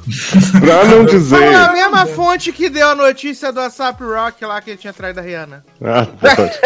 Pra 0.60 0.86
não 0.86 1.06
dizer. 1.06 1.36
foi 1.38 1.54
a 1.56 1.72
mesma 1.74 2.06
fonte 2.06 2.52
que 2.52 2.70
deu 2.70 2.90
a 2.90 2.96
notícia 2.96 3.52
do 3.52 3.60
ASAP 3.60 4.02
Rock 4.04 4.46
lá 4.46 4.62
que 4.62 4.72
ele 4.72 4.78
tinha 4.78 4.94
traído 4.94 5.20
a 5.20 5.24
Rihanna. 5.24 5.64
Ah, 5.84 6.06
pode. 6.36 6.60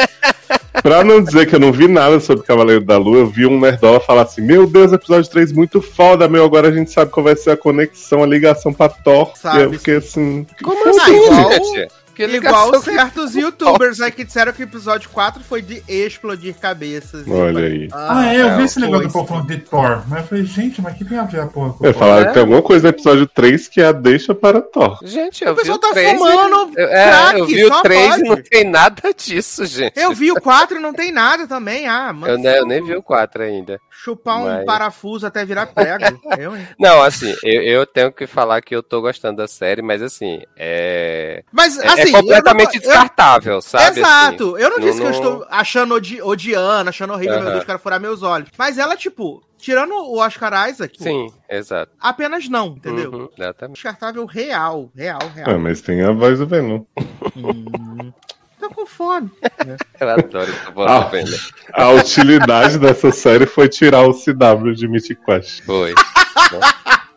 Pra 0.81 1.03
não 1.03 1.21
dizer 1.23 1.45
que 1.47 1.55
eu 1.55 1.59
não 1.59 1.71
vi 1.71 1.87
nada 1.87 2.19
sobre 2.19 2.43
Cavaleiro 2.45 2.83
da 2.83 2.97
Lua, 2.97 3.19
eu 3.19 3.27
vi 3.27 3.45
um 3.45 3.59
Nerdola 3.59 3.99
falar 3.99 4.23
assim: 4.23 4.41
Meu 4.41 4.67
Deus, 4.67 4.91
episódio 4.91 5.29
3 5.29 5.51
muito 5.51 5.81
foda, 5.81 6.27
meu. 6.27 6.43
Agora 6.43 6.67
a 6.67 6.71
gente 6.71 6.91
sabe 6.91 7.11
qual 7.11 7.23
vai 7.23 7.35
ser 7.35 7.51
a 7.51 7.57
conexão, 7.57 8.23
a 8.23 8.27
ligação 8.27 8.73
pra 8.73 8.89
Thor. 8.89 9.31
Sabe, 9.35 9.59
e 9.59 9.63
eu 9.63 9.73
fiquei 9.73 9.97
assim. 9.97 10.45
Como 10.63 10.85
Ah, 10.87 10.89
assim, 10.89 11.15
igual- 11.25 11.51
gente? 11.51 11.87
Que 12.15 12.23
Igual 12.25 12.81
certos 12.81 13.35
youtubers 13.35 13.99
aí 14.01 14.11
que 14.11 14.23
disseram 14.23 14.53
que 14.53 14.61
o 14.61 14.65
episódio 14.65 15.09
4 15.09 15.43
foi 15.43 15.61
de 15.61 15.83
explodir 15.87 16.55
cabeças. 16.55 17.27
Olha 17.27 17.65
aí. 17.65 17.87
Ah, 17.91 18.33
é, 18.33 18.41
eu 18.41 18.57
vi 18.57 18.63
esse 18.63 18.79
negócio 18.79 19.07
do 19.07 19.25
falando 19.25 19.47
de 19.47 19.57
Thor. 19.57 20.03
Mas 20.07 20.21
eu 20.21 20.27
falei, 20.27 20.45
gente, 20.45 20.81
mas 20.81 20.95
que 20.97 21.03
tem 21.05 21.17
a 21.17 21.23
ver 21.23 21.41
a 21.41 21.47
porra 21.47 21.73
com 21.73 21.85
Eu 21.85 21.91
Thor? 21.93 21.99
falaram 21.99 22.23
É? 22.23 22.27
que 22.27 22.33
tem 22.33 22.41
alguma 22.41 22.61
coisa 22.61 22.83
no 22.83 22.89
episódio 22.89 23.27
3 23.27 23.67
que 23.67 23.81
é 23.81 23.85
a 23.87 23.91
deixa 23.91 24.35
para 24.35 24.61
Thor. 24.61 24.99
Gente, 25.03 25.43
eu 25.43 25.53
O 25.53 25.55
vi 25.55 25.61
pessoal 25.61 25.77
o 25.77 25.81
tá 25.81 25.89
3 25.91 26.11
fumando 26.19 26.71
eu, 26.77 26.87
é, 26.87 27.09
crack, 27.09 27.39
eu 27.39 27.45
vi 27.45 27.67
só 27.67 27.79
o 27.79 27.81
3 27.81 28.09
pode. 28.09 28.21
e 28.21 28.23
não 28.29 28.35
tem 28.35 28.63
nada 28.69 29.01
disso, 29.15 29.65
gente. 29.65 29.99
Eu 29.99 30.13
vi 30.13 30.31
o 30.31 30.35
4 30.41 30.77
e 30.77 30.79
não 30.81 30.93
tem 30.93 31.11
nada 31.11 31.47
também. 31.47 31.87
Ah, 31.87 32.11
mano. 32.13 32.33
Eu, 32.47 32.51
eu 32.53 32.65
nem 32.67 32.83
vi 32.83 32.95
o 32.95 33.01
4 33.03 33.43
ainda. 33.43 33.79
Chupar 33.89 34.37
um 34.39 34.45
Mas- 34.45 34.65
parafuso 34.65 35.25
até 35.25 35.43
virar 35.45 35.67
prego. 35.67 36.03
eu, 36.37 36.55
hein? 36.55 36.67
Não, 36.79 37.01
assim, 37.01 37.33
eu, 37.43 37.61
eu 37.63 37.85
tenho 37.85 38.11
que 38.11 38.27
falar 38.27 38.61
que 38.61 38.75
eu 38.75 38.83
tô 38.83 39.01
gostando 39.01 39.37
da 39.37 39.47
série, 39.47 39.81
mas 39.81 40.01
assim, 40.01 40.41
é. 40.57 41.43
Mas, 41.51 41.77
É, 41.79 42.02
assim. 42.03 42.15
é 42.15 42.19
completamente 42.21 42.75
eu 42.75 42.81
não- 42.81 42.87
eu- 42.87 42.91
descartável, 42.91 43.61
sabe? 43.61 43.99
Exato. 43.99 44.57
eu 44.57 44.69
não 44.69 44.79
disse 44.79 44.99
que 44.99 45.05
eu 45.07 45.11
estou 45.11 45.45
achando 45.49 45.95
odi 45.95 46.21
odiando, 46.21 46.89
achando 46.89 47.13
horrível, 47.13 47.35
meu 47.35 47.43
Aham. 47.43 47.53
Deus, 47.53 47.63
quero 47.65 47.79
furar 47.79 47.99
meus 47.99 48.21
olhos. 48.23 48.49
Mas 48.57 48.77
ela, 48.77 48.95
tipo, 48.95 49.43
tirando 49.57 49.93
o 49.93 50.17
Oscar 50.19 50.69
Isaac, 50.69 51.01
Sim, 51.01 51.31
exato. 51.49 51.91
apenas 51.99 52.47
não, 52.49 52.67
entendeu? 52.67 53.11
Uhum, 53.11 53.29
exatamente. 53.37 53.75
Descartável 53.75 54.25
real, 54.25 54.89
real, 54.95 55.19
real. 55.35 55.49
Ah, 55.51 55.57
mas 55.57 55.81
tem 55.81 56.01
a 56.01 56.11
voz 56.11 56.39
do 56.39 56.45
Venom. 56.47 56.83
Hum, 57.35 58.11
tô 58.59 58.69
com 58.69 58.85
fome. 58.85 59.31
Eu 59.99 60.09
adoro 60.09 60.51
essa 60.51 60.71
voz 60.71 60.91
Ah. 60.91 60.99
do 60.99 61.09
Venom. 61.09 61.37
A 61.73 61.89
utilidade 61.91 62.77
dessa 62.79 63.11
série 63.11 63.45
foi 63.45 63.67
tirar 63.69 64.01
o 64.07 64.13
CW 64.13 64.73
de 64.73 64.87
Mythic 64.87 65.23
Quest. 65.23 65.63
Foi. 65.65 65.93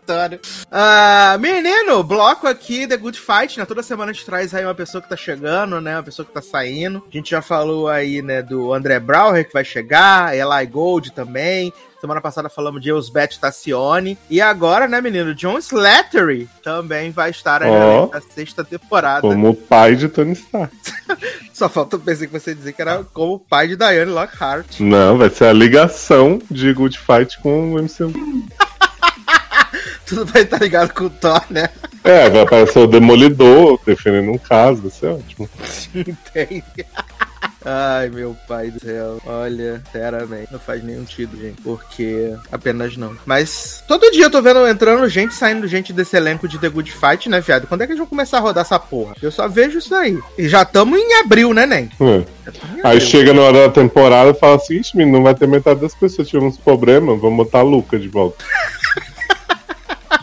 Adoro. 0.06 0.38
Ah, 0.70 1.36
menino, 1.40 2.02
bloco 2.04 2.46
aqui, 2.46 2.86
The 2.86 2.96
Good 2.96 3.18
Fight, 3.18 3.58
né? 3.58 3.64
Toda 3.64 3.82
semana 3.82 4.12
a 4.12 4.14
gente 4.14 4.24
traz 4.24 4.54
aí 4.54 4.64
uma 4.64 4.74
pessoa 4.74 5.02
que 5.02 5.08
tá 5.08 5.16
chegando, 5.16 5.80
né? 5.80 5.96
Uma 5.96 6.02
pessoa 6.02 6.24
que 6.24 6.32
tá 6.32 6.40
saindo. 6.40 7.02
A 7.12 7.16
gente 7.16 7.30
já 7.30 7.42
falou 7.42 7.88
aí, 7.88 8.22
né, 8.22 8.40
do 8.40 8.72
André 8.72 9.00
Brauer, 9.00 9.44
que 9.44 9.52
vai 9.52 9.64
chegar, 9.64 10.36
Eli 10.36 10.66
Gold 10.66 11.12
também. 11.12 11.72
Semana 12.00 12.20
passada 12.20 12.48
falamos 12.48 12.80
de 12.80 12.90
Elsbeth 12.90 13.38
Tassione. 13.40 14.16
E 14.30 14.40
agora, 14.40 14.86
né, 14.86 15.00
menino, 15.00 15.34
John 15.34 15.58
Slattery 15.58 16.48
também 16.62 17.10
vai 17.10 17.30
estar 17.30 17.62
aí 17.62 17.70
Ó. 17.70 18.08
na 18.12 18.20
sexta 18.20 18.62
temporada. 18.62 19.22
Como 19.22 19.54
pai 19.54 19.96
de 19.96 20.08
Tony 20.08 20.32
Stark. 20.32 20.76
Só 21.52 21.68
falta 21.68 21.96
eu 21.96 22.00
pensei 22.00 22.26
que 22.26 22.32
você 22.32 22.54
dizer 22.54 22.74
que 22.74 22.82
era 22.82 23.02
como 23.12 23.34
o 23.34 23.40
pai 23.40 23.66
de 23.66 23.76
Diane 23.76 24.12
Lockhart. 24.12 24.78
Não, 24.78 25.16
vai 25.16 25.30
ser 25.30 25.46
a 25.46 25.52
ligação 25.52 26.38
de 26.50 26.72
Good 26.72 26.98
Fight 26.98 27.40
com 27.40 27.72
o 27.72 27.82
MCU. 27.82 28.12
Tudo 30.06 30.24
vai 30.26 30.42
estar 30.42 30.58
ligado 30.60 30.92
com 30.92 31.04
o 31.04 31.10
Thor, 31.10 31.42
né? 31.50 31.68
É, 32.04 32.30
vai 32.30 32.42
aparecer 32.42 32.78
o 32.78 32.86
Demolidor 32.86 33.80
defendendo 33.84 34.30
um 34.30 34.38
caso, 34.38 34.82
vai 34.82 34.90
ser 34.90 35.06
ótimo. 35.06 35.50
Entende? 35.94 36.86
Ai, 37.68 38.08
meu 38.10 38.36
pai 38.46 38.70
do 38.70 38.78
céu. 38.78 39.20
Olha, 39.26 39.82
sinceramente, 39.86 40.52
não 40.52 40.60
faz 40.60 40.84
nenhum 40.84 41.00
sentido, 41.00 41.36
gente. 41.36 41.60
Porque 41.62 42.32
apenas 42.52 42.96
não. 42.96 43.16
Mas 43.26 43.82
todo 43.88 44.08
dia 44.12 44.26
eu 44.26 44.30
tô 44.30 44.40
vendo 44.40 44.64
entrando 44.68 45.08
gente, 45.08 45.34
saindo 45.34 45.66
gente 45.66 45.92
desse 45.92 46.16
elenco 46.16 46.46
de 46.46 46.60
The 46.60 46.68
Good 46.68 46.92
Fight, 46.92 47.28
né, 47.28 47.40
viado? 47.40 47.66
Quando 47.66 47.82
é 47.82 47.86
que 47.86 47.90
eles 47.90 47.98
vão 47.98 48.06
começar 48.06 48.38
a 48.38 48.40
rodar 48.40 48.62
essa 48.62 48.78
porra? 48.78 49.16
Eu 49.20 49.32
só 49.32 49.48
vejo 49.48 49.78
isso 49.78 49.92
aí. 49.96 50.16
E 50.38 50.48
já 50.48 50.62
estamos 50.62 50.96
em 50.96 51.14
abril, 51.14 51.52
né, 51.52 51.66
Nen? 51.66 51.90
É. 52.00 52.24
Aí 52.84 53.00
chega 53.00 53.34
na 53.34 53.42
hora 53.42 53.66
da 53.66 53.72
temporada 53.72 54.30
e 54.30 54.34
fala 54.34 54.54
assim, 54.54 54.76
ixi, 54.76 54.96
menino, 54.96 55.16
não 55.18 55.24
vai 55.24 55.34
ter 55.34 55.48
metade 55.48 55.80
das 55.80 55.94
pessoas, 55.94 56.28
tivemos 56.28 56.56
problemas, 56.56 57.20
vamos 57.20 57.36
botar 57.36 57.58
a 57.58 57.62
Luca 57.62 57.98
de 57.98 58.06
volta. 58.06 58.44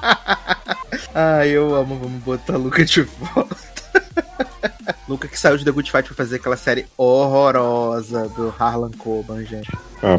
Ai, 1.14 1.50
eu 1.50 1.76
amo. 1.76 2.00
Vamos 2.00 2.24
botar 2.24 2.54
a 2.56 2.58
Luca 2.58 2.84
de 2.84 3.02
volta. 3.02 3.74
Luca 5.08 5.28
que 5.28 5.40
saiu 5.40 5.58
de 5.58 5.66
The 5.66 5.72
Good 5.72 5.92
Fight 5.92 6.08
pra 6.08 6.16
fazer 6.16 6.38
aquela 6.38 6.56
série 6.56 6.86
horrorosa 6.98 8.30
do 8.30 8.54
Harlan 8.58 8.92
Coban, 8.92 9.44
gente. 9.46 9.70
Ah. 10.02 10.18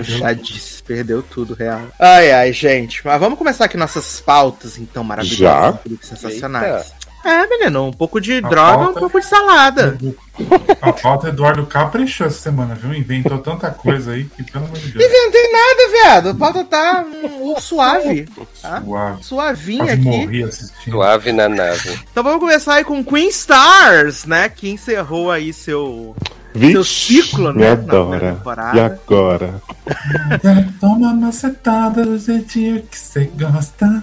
Já 0.00 0.32
disse, 0.32 0.82
perdeu 0.84 1.22
tudo, 1.22 1.54
real. 1.54 1.82
Ai, 1.98 2.30
ai, 2.32 2.52
gente. 2.52 3.04
Mas 3.04 3.20
vamos 3.20 3.38
começar 3.38 3.64
aqui 3.64 3.76
nossas 3.76 4.20
pautas, 4.20 4.78
então, 4.78 5.02
maravilhosas. 5.02 5.80
Sensacionais. 6.02 6.94
É, 7.24 7.46
menino, 7.46 7.86
um 7.88 7.92
pouco 7.92 8.20
de 8.20 8.40
droga, 8.40 8.78
um 8.78 8.84
pauta- 8.86 9.00
pouco 9.00 9.20
de 9.20 9.26
salada. 9.26 9.98
A 10.80 10.92
pauta 10.92 11.28
Eduardo 11.28 11.66
caprichou 11.66 12.26
essa 12.26 12.38
semana, 12.38 12.74
viu? 12.74 12.94
Inventou 12.94 13.38
tanta 13.38 13.70
coisa 13.70 14.12
aí 14.12 14.24
que, 14.24 14.42
pelo 14.50 14.64
amor 14.64 14.78
de 14.78 14.92
Deus. 14.92 15.12
Não 15.12 15.30
tem 15.30 15.52
nada, 15.52 15.90
viado. 15.92 16.28
A 16.30 16.34
pauta 16.34 16.64
tá 16.64 17.04
um, 17.24 17.60
suave. 17.60 18.26
Tá? 18.62 18.82
Suavinha 19.20 19.92
aqui. 19.92 20.02
morri 20.02 20.44
assistindo. 20.44 20.92
Suave 20.92 21.32
na 21.32 21.48
nave. 21.48 21.98
Então 22.10 22.22
vamos 22.24 22.40
começar 22.40 22.74
aí 22.76 22.84
com 22.84 23.04
Queen 23.04 23.28
Stars, 23.28 24.24
né? 24.24 24.48
Que 24.48 24.70
encerrou 24.70 25.30
aí 25.30 25.52
seu, 25.52 26.16
seu 26.54 26.82
Vixe, 26.82 26.84
ciclo, 26.84 27.52
me 27.54 27.60
né? 27.60 27.70
adora. 27.70 28.38
E 28.74 28.80
agora? 28.80 29.62
Toma 30.80 31.14
macetada 31.14 32.04
do 32.04 32.18
jeitinho 32.18 32.82
que 32.82 32.98
você 32.98 33.30
gosta. 33.38 34.02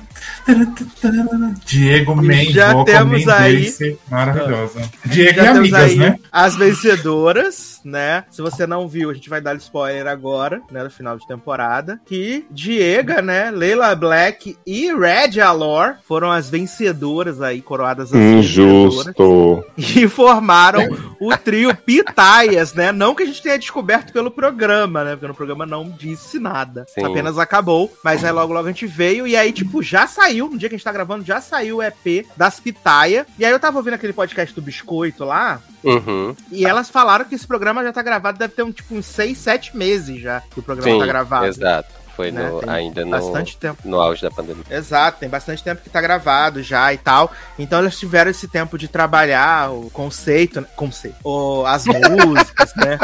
Diego 1.66 2.22
E 2.24 2.28
Men, 2.28 2.52
já 2.52 2.84
temos 2.84 3.26
Mendice, 3.26 3.98
maravilhosa. 4.10 4.82
Diego 5.06 5.36
Já 5.36 5.44
e 5.44 5.54
temos 5.54 5.74
amigas, 5.74 5.82
aí 5.84 5.96
né? 5.98 6.20
as 6.32 6.56
vencedoras, 6.56 7.77
né? 7.84 8.24
Se 8.30 8.42
você 8.42 8.66
não 8.66 8.88
viu, 8.88 9.10
a 9.10 9.14
gente 9.14 9.30
vai 9.30 9.42
dar 9.42 9.56
spoiler 9.56 10.08
agora, 10.08 10.62
né? 10.72 10.84
No 10.84 10.90
final 10.90 11.18
de 11.18 11.28
temporada. 11.28 12.00
Que 12.06 12.46
Diega, 12.50 13.22
né? 13.22 13.52
Leila 13.52 13.96
Black 13.96 14.58
e 14.66 14.94
Red 14.94 15.40
Alor 15.42 15.96
foram 16.04 16.32
as 16.32 16.50
vencedoras 16.50 17.42
aí, 17.42 17.62
coroadas 17.62 18.14
as. 18.14 18.20
Injusto. 18.20 19.64
E 19.78 20.08
formaram 20.08 20.82
o 21.20 21.36
trio 21.38 21.76
Pitaias, 21.76 22.74
né? 22.74 22.92
Não 22.92 23.16
que 23.16 23.24
a 23.24 23.26
gente 23.26 23.42
tenha 23.42 23.58
descoberto 23.58 24.12
pelo 24.12 24.32
programa, 24.32 25.04
né? 25.04 25.12
Porque 25.12 25.28
no 25.28 25.36
programa 25.36 25.66
não 25.66 25.90
disse 25.90 26.40
nada. 26.40 26.86
Sim. 26.88 27.04
Apenas 27.06 27.38
acabou. 27.38 27.92
Mas 28.04 28.24
aí 28.24 28.32
logo 28.32 28.54
logo 28.54 28.68
a 28.68 28.72
gente 28.72 28.86
veio. 28.86 29.28
E 29.28 29.36
aí, 29.36 29.52
tipo, 29.52 29.82
já 29.82 30.08
saiu. 30.08 30.50
No 30.50 30.58
dia 30.58 30.70
que 30.70 30.76
a 30.76 30.78
gente 30.78 30.86
tá 30.86 30.92
gravando, 30.92 31.26
já 31.26 31.42
saiu 31.42 31.78
o 31.78 31.84
EP 31.84 32.26
das 32.36 32.60
Pitaia. 32.60 33.26
E 33.38 33.46
aí 33.46 33.52
eu 33.52 33.60
tava 33.60 33.78
ouvindo 33.78 33.94
aquele 33.94 34.14
podcast 34.14 34.54
do 34.54 34.62
Biscoito 34.62 35.24
lá. 35.24 35.62
Uhum. 35.84 36.36
E 36.52 36.66
elas 36.66 36.90
falaram 36.90 37.26
que 37.26 37.36
esse 37.36 37.48
programa 37.48 37.67
já 37.84 37.94
tá 37.94 38.02
gravado, 38.02 38.38
deve 38.40 38.54
ter 38.54 38.64
um, 38.64 38.72
tipo, 38.72 38.96
uns 38.96 39.06
6, 39.06 39.38
7 39.38 39.78
meses 39.78 40.22
já 40.22 40.42
que 40.52 40.60
o 40.60 40.64
programa 40.64 40.92
Sim, 40.94 41.00
tá 41.00 41.06
gravado. 41.06 41.46
exato. 41.46 41.90
Foi 42.16 42.32
né? 42.32 42.50
no- 42.50 42.68
ainda 42.68 43.06
no, 43.06 43.12
Bastante 43.12 43.56
tempo. 43.58 43.80
no 43.86 44.02
auge 44.02 44.24
da 44.24 44.32
pandemia. 44.32 44.64
Exato, 44.72 45.20
tem 45.20 45.30
bastante 45.30 45.64
tempo 45.64 45.84
que 45.84 45.90
tá 45.90 46.02
gravado 46.02 46.64
já 46.64 46.92
e 46.92 46.98
tal. 46.98 47.32
Então 47.60 47.80
eles 47.80 47.98
tiveram 48.00 48.32
esse 48.32 48.48
tempo 48.48 48.76
de 48.76 48.88
trabalhar 48.88 49.70
o 49.72 49.90
conceito, 49.92 50.60
né? 50.62 50.68
conceito, 50.76 51.16
o, 51.24 51.64
as 51.68 51.86
músicas, 51.86 52.74
né? 52.76 52.98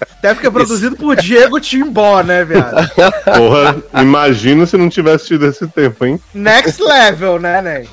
Até 0.00 0.32
porque 0.32 0.46
é 0.46 0.50
produzido 0.50 0.96
por 0.96 1.16
Diego 1.16 1.60
Timbó, 1.60 2.22
né, 2.22 2.46
viado? 2.46 2.88
Porra, 3.24 3.76
imagina 4.02 4.64
se 4.64 4.74
não 4.78 4.88
tivesse 4.88 5.26
tido 5.26 5.46
esse 5.46 5.66
tempo, 5.68 6.06
hein? 6.06 6.18
Next 6.32 6.82
level, 6.82 7.38
né, 7.38 7.60
né? 7.60 7.86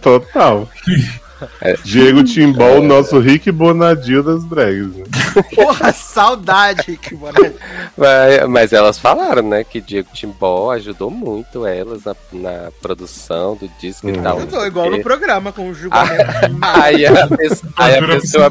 Total. 0.00 0.68
É. 1.60 1.74
Diego 1.84 2.24
Timbó, 2.24 2.78
o 2.78 2.82
nosso 2.82 3.18
Rick 3.18 3.50
Bonadio 3.50 4.22
das 4.22 4.44
drags, 4.44 4.94
né? 4.96 5.04
Porra, 5.54 5.92
saudade, 5.92 6.96
que 6.96 7.14
bonito. 7.14 7.58
Mas, 7.96 8.48
mas 8.48 8.72
elas 8.72 8.98
falaram, 8.98 9.42
né, 9.42 9.62
que 9.64 9.80
Diego 9.80 10.08
Timbó 10.12 10.72
ajudou 10.72 11.10
muito 11.10 11.66
elas 11.66 12.04
na, 12.04 12.16
na 12.32 12.70
produção 12.80 13.56
do 13.56 13.68
disco 13.80 14.06
Hum. 14.08 14.14
e 14.14 14.18
tal. 14.18 14.40
Eu 14.40 14.46
tô 14.46 14.64
igual 14.64 14.90
no 14.90 15.02
programa, 15.02 15.52
com 15.52 15.68
o 15.70 15.74
julgamento. 15.74 16.24
Aí 16.60 17.06
a, 17.06 17.26
pessoa, 17.28 17.72
aí, 17.76 17.96
a 17.96 18.06
pessoa, 18.06 18.48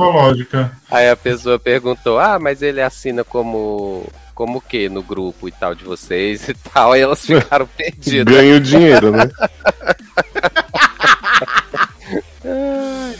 aí 0.92 1.10
a 1.10 1.16
pessoa 1.16 1.60
perguntou: 1.60 2.20
Ah, 2.20 2.38
mas 2.40 2.62
ele 2.62 2.82
assina 2.82 3.24
como. 3.24 4.06
Como 4.34 4.60
o 4.60 4.62
que 4.62 4.88
no 4.88 5.02
grupo 5.02 5.48
e 5.48 5.52
tal 5.52 5.74
de 5.74 5.84
vocês 5.84 6.48
e 6.48 6.54
tal? 6.54 6.92
Aí 6.92 7.02
elas 7.02 7.26
ficaram 7.26 7.68
perdidas. 7.76 8.36
Ganho 8.36 8.60
dinheiro, 8.60 9.10
né? 9.12 9.28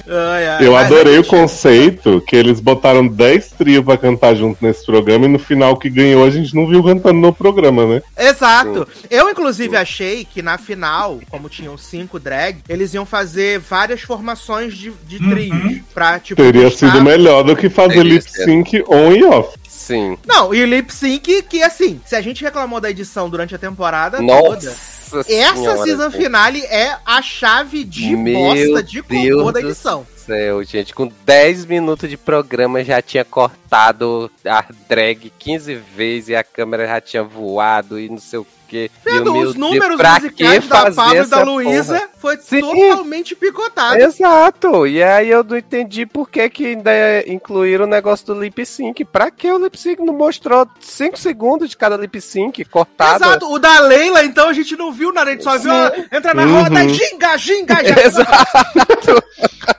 Ai, 0.10 0.48
ai, 0.48 0.66
Eu 0.66 0.76
adorei 0.76 1.18
o 1.18 1.24
conceito 1.24 2.22
que 2.26 2.36
eles 2.36 2.60
botaram 2.60 3.06
10 3.08 3.50
trios 3.52 3.84
pra 3.84 3.98
cantar 3.98 4.36
junto 4.36 4.64
nesse 4.64 4.86
programa 4.86 5.26
e 5.26 5.30
no 5.30 5.40
final 5.40 5.76
que 5.78 5.90
ganhou 5.90 6.24
a 6.26 6.30
gente 6.30 6.56
não 6.56 6.66
viu 6.68 6.82
cantando 6.84 7.20
no 7.20 7.34
programa, 7.34 7.86
né? 7.86 8.02
Exato. 8.18 8.88
Eu, 9.10 9.30
inclusive, 9.30 9.76
achei 9.76 10.24
que 10.26 10.42
na 10.42 10.58
final, 10.58 11.20
como 11.30 11.50
tinham 11.50 11.78
cinco 11.78 12.20
drag, 12.20 12.60
eles 12.70 12.94
iam 12.94 13.06
fazer 13.06 13.60
várias 13.60 14.02
formações 14.02 14.76
de, 14.76 14.92
de 15.06 15.18
Uhum. 15.18 15.30
trios. 15.30 15.82
Pra, 15.94 16.20
tipo, 16.20 16.42
Teria 16.42 16.70
sido 16.70 17.02
melhor 17.02 17.44
do 17.44 17.56
que 17.56 17.70
fazer 17.70 18.04
lip 18.04 18.24
sync 18.30 18.84
on 18.88 19.12
e 19.12 19.24
off. 19.24 19.58
Sim. 19.88 20.18
Não, 20.26 20.54
e 20.54 20.66
lip 20.66 20.94
sync, 20.94 21.44
que 21.44 21.64
assim, 21.64 22.02
se 22.06 22.14
a 22.14 22.20
gente 22.20 22.44
reclamou 22.44 22.82
da 22.82 22.90
edição 22.90 23.30
durante 23.30 23.56
a 23.56 23.58
temporada 23.58 24.18
toda, 24.18 24.28
Nossa 24.28 24.70
essa 24.70 25.24
senhora, 25.24 25.84
season 25.84 26.12
gente. 26.12 26.22
finale 26.22 26.66
é 26.66 26.98
a 27.06 27.22
chave 27.22 27.86
de 27.86 28.14
bosta 28.14 28.84
de 28.84 29.02
cocô 29.02 29.52
da 29.52 29.62
edição. 29.62 30.06
céu, 30.18 30.62
gente. 30.64 30.94
Com 30.94 31.10
10 31.26 31.66
minutos 31.66 32.10
de 32.10 32.18
programa 32.18 32.84
já 32.84 33.02
tinha 33.02 33.24
cortado 33.24 34.30
a 34.46 34.66
drag 34.90 35.32
15 35.40 35.76
vezes 35.96 36.30
e 36.30 36.36
a 36.36 36.44
câmera 36.44 36.86
já 36.86 37.00
tinha 37.00 37.24
voado 37.24 37.98
e 37.98 38.10
não 38.10 38.18
sei 38.18 38.40
o 38.40 38.48
quê. 38.68 38.92
Vendo 39.04 39.30
o 39.32 39.34
meu 39.34 39.42
os 39.48 39.54
Deus, 39.54 39.56
números 39.56 39.98
pra 39.98 40.16
musicais 40.16 40.68
da 40.68 40.92
Pablo 40.92 41.24
e 41.24 41.26
da 41.26 41.44
Luísa 41.44 42.10
foi 42.18 42.38
Sim. 42.38 42.62
totalmente 42.62 43.36
picotado. 43.36 43.98
Exato, 44.00 44.86
e 44.86 45.02
aí 45.02 45.30
eu 45.30 45.44
não 45.44 45.58
entendi 45.58 46.06
por 46.06 46.30
que, 46.30 46.50
que 46.50 46.66
ainda 46.68 46.92
incluíram 47.28 47.86
o 47.86 47.88
negócio 47.88 48.26
do 48.28 48.40
lip 48.40 48.66
sync. 48.66 49.04
Pra 49.06 49.32
que 49.32 49.52
o 49.52 49.58
lip 49.58 49.78
sync 49.80 50.02
não 50.04 50.14
mostrou 50.14 50.68
5 50.80 51.18
segundos 51.18 51.70
de 51.70 51.78
cada 51.78 51.98
lip 51.98 52.20
sync 52.20 52.64
cortado? 52.66 53.24
Exato, 53.24 53.52
o 53.52 53.58
da 53.60 53.80
Leila, 53.80 54.24
então, 54.24 54.50
a 54.50 54.54
gente 54.54 54.76
não 54.76 54.92
viu 54.92 55.12
nada, 55.14 55.30
a 55.30 55.34
gente 55.34 55.44
só 55.44 55.58
viu 55.58 55.72
ela 55.72 55.94
entrar 56.12 56.36
na 56.36 56.44
Uhum. 56.44 56.64
roda 56.64 56.84
e 56.84 56.90
ginga, 56.94 57.38
ginga, 57.38 57.76
já. 57.84 57.96
Exato. 58.06 59.24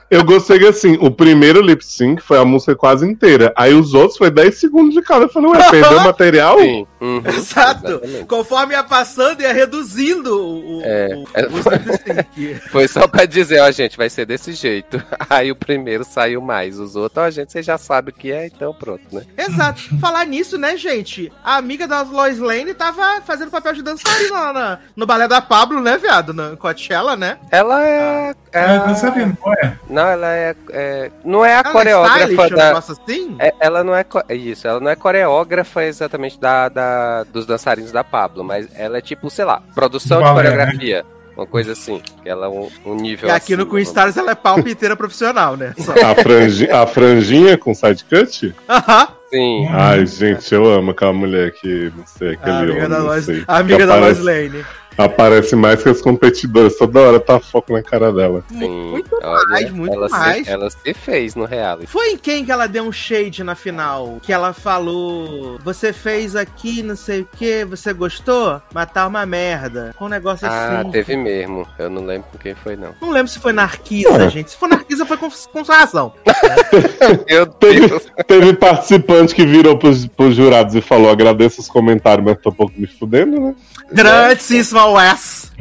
Eu 0.09 0.23
gostei 0.23 0.57
que 0.59 0.65
assim, 0.67 0.97
o 1.01 1.11
primeiro 1.11 1.61
lip 1.61 1.85
sync 1.85 2.21
foi 2.21 2.37
a 2.39 2.45
música 2.45 2.75
quase 2.75 3.05
inteira. 3.05 3.53
Aí 3.55 3.73
os 3.73 3.93
outros 3.93 4.17
foi 4.17 4.31
10 4.31 4.55
segundos 4.59 4.93
de 4.95 5.01
cada. 5.01 5.25
Eu 5.25 5.29
falei, 5.29 5.51
ué, 5.51 5.69
perdeu 5.69 5.97
o 5.99 6.03
material? 6.03 6.59
Sim. 6.59 6.87
uhum, 6.99 7.21
Exato. 7.25 7.87
exatamente. 7.87 8.25
Conforme 8.25 8.73
ia 8.73 8.83
passando, 8.83 9.41
ia 9.41 9.53
reduzindo 9.53 10.35
o, 10.35 10.81
É. 10.83 11.09
o, 11.15 11.27
É. 11.33 11.45
o 11.45 11.69
lip 11.73 11.97
sync. 12.03 12.55
Foi 12.71 12.87
só 12.87 13.07
pra 13.07 13.25
dizer, 13.25 13.61
ó, 13.61 13.69
gente, 13.71 13.97
vai 13.97 14.09
ser 14.09 14.25
desse 14.25 14.53
jeito. 14.53 15.01
Aí 15.29 15.51
o 15.51 15.55
primeiro 15.55 16.03
saiu 16.03 16.41
mais. 16.41 16.79
Os 16.79 16.95
outros, 16.95 17.23
ó, 17.25 17.29
gente, 17.29 17.51
você 17.51 17.61
já 17.61 17.77
sabe 17.77 18.09
o 18.09 18.13
que 18.13 18.31
é, 18.31 18.47
então 18.47 18.73
pronto, 18.73 19.03
né? 19.11 19.23
Exato. 19.37 19.81
Falar 19.99 20.25
nisso, 20.25 20.57
né, 20.57 20.75
gente? 20.75 21.31
A 21.43 21.57
amiga 21.57 21.87
da 21.87 22.01
Lois 22.01 22.39
Lane 22.39 22.73
tava 22.73 23.21
fazendo 23.21 23.51
papel 23.51 23.73
de 23.73 23.83
dançarina 23.83 24.33
lá 24.33 24.53
na- 24.53 24.79
no 24.95 25.05
balé 25.05 25.27
da 25.27 25.39
Pablo, 25.41 25.79
né, 25.81 25.97
viado? 25.97 26.33
Na 26.33 26.55
Coachella, 26.55 27.15
né? 27.15 27.37
Ela 27.51 27.85
é. 27.85 28.33
É, 28.51 28.75
é- 28.75 28.79
dançarina, 28.79 29.37
não 29.45 29.53
é? 29.53 29.73
não, 29.89 30.07
ela 30.07 30.27
é, 30.35 30.55
é- 30.71 31.11
Não 31.23 31.45
é 31.45 31.55
a 31.55 31.59
Ela 31.59 31.69
é 31.69 31.71
coreógrafa 31.71 32.45
um 32.47 32.55
da. 32.55 32.77
assim? 32.77 33.35
É, 33.39 33.53
ela 33.59 33.83
não 33.83 33.95
é, 33.95 34.05
é 34.27 34.35
isso, 34.35 34.67
ela 34.67 34.79
não 34.79 34.89
é 34.89 34.95
coreógrafa 34.95 35.83
exatamente 35.83 36.39
da, 36.39 36.67
da- 36.69 37.23
dos 37.23 37.45
dançarinos 37.45 37.91
da 37.91 38.03
Pablo, 38.03 38.43
mas 38.43 38.67
ela 38.75 38.97
é 38.97 39.01
tipo, 39.01 39.29
sei 39.29 39.45
lá, 39.45 39.61
produção 39.75 40.17
de 40.17 40.23
Balé, 40.23 40.43
né? 40.43 40.49
coreografia. 40.49 41.05
Uma 41.37 41.45
coisa 41.47 41.71
assim, 41.71 42.01
que 42.21 42.27
ela 42.27 42.47
é 42.47 42.49
um, 42.49 42.67
um 42.85 42.95
nível 42.95 43.29
E 43.29 43.31
aqui 43.31 43.55
no 43.55 43.61
acima, 43.63 43.75
Queen 43.75 43.83
Stars 43.83 44.17
ela 44.17 44.31
é 44.31 44.35
palpiteira 44.35 44.93
profissional, 44.97 45.55
né? 45.55 45.73
A, 46.03 46.21
franji- 46.21 46.69
a 46.69 46.85
franjinha 46.85 47.57
com 47.57 47.73
side 47.73 48.03
cut? 48.03 48.53
Aham. 48.67 49.07
Sim. 49.29 49.67
Ai, 49.71 50.05
gente, 50.07 50.53
eu 50.53 50.65
amo 50.65 50.91
aquela 50.91 51.13
mulher 51.13 51.51
que, 51.51 51.93
não 51.95 52.05
sei, 52.05 52.29
A 52.29 52.31
aquele 52.33 52.55
amiga 52.57 52.73
homem, 52.73 52.89
da 52.89 52.97
Lois, 52.97 53.27
a 53.47 53.57
amiga 53.57 53.77
Que 53.77 53.85
da 53.85 53.95
Lois 53.95 54.19
aparece, 54.19 54.49
Lane. 54.51 54.65
Aparece 55.03 55.55
mais 55.55 55.81
que 55.81 55.89
as 55.89 56.01
competidoras. 56.01 56.75
Toda 56.77 56.99
hora 56.99 57.19
tá 57.19 57.39
foco 57.39 57.73
na 57.73 57.81
cara 57.81 58.11
dela. 58.11 58.43
Sim, 58.49 58.91
Muito 58.91 59.15
olha, 59.23 59.45
mais, 59.47 59.71
muito 59.71 59.93
ela 59.93 60.09
mais. 60.09 60.45
Se, 60.45 60.51
ela 60.51 60.69
se 60.69 60.93
fez 60.93 61.35
no 61.35 61.45
reality. 61.45 61.87
Foi 61.87 62.09
em 62.11 62.17
quem 62.17 62.45
que 62.45 62.51
ela 62.51 62.67
deu 62.67 62.83
um 62.83 62.91
shade 62.91 63.43
na 63.43 63.55
final? 63.55 64.19
Que 64.21 64.33
ela 64.33 64.53
falou: 64.53 65.57
Você 65.63 65.93
fez 65.93 66.35
aqui, 66.35 66.83
não 66.83 66.95
sei 66.95 67.21
o 67.21 67.25
que, 67.37 67.63
você 67.65 67.93
gostou? 67.93 68.61
Mas 68.73 68.91
tá 68.91 69.07
uma 69.07 69.25
merda. 69.25 69.93
Com 69.97 70.05
um 70.05 70.09
negócio 70.09 70.47
Ah, 70.47 70.79
assim. 70.81 70.91
teve 70.91 71.15
mesmo. 71.15 71.67
Eu 71.77 71.89
não 71.89 72.05
lembro 72.05 72.27
com 72.31 72.37
quem 72.37 72.53
foi, 72.55 72.75
não. 72.75 72.93
Não 73.01 73.11
lembro 73.11 73.27
se 73.31 73.39
foi 73.39 73.53
na 73.53 73.63
Arquisa, 73.63 74.29
gente. 74.29 74.51
Se 74.51 74.57
for 74.57 74.67
na 74.67 74.75
Arquisa, 74.89 75.05
foi 75.05 75.17
com, 75.17 75.29
com 75.29 75.63
sua 75.63 75.77
razão. 75.77 76.13
Meu 77.29 77.45
Teve, 77.45 77.87
Deus. 77.87 78.07
teve 78.25 78.53
participante 78.53 79.35
que 79.35 79.45
virou 79.45 79.77
pros, 79.77 80.07
pros 80.07 80.35
jurados 80.35 80.73
e 80.73 80.81
falou: 80.81 81.11
agradeço 81.11 81.61
os 81.61 81.67
comentários, 81.67 82.25
mas 82.25 82.41
tô 82.41 82.49
um 82.49 82.53
pouco 82.53 82.73
me 82.75 82.87
fudendo, 82.87 83.39
né? 83.39 83.55
Grandíssima 83.91 84.87
Wes. 84.87 85.51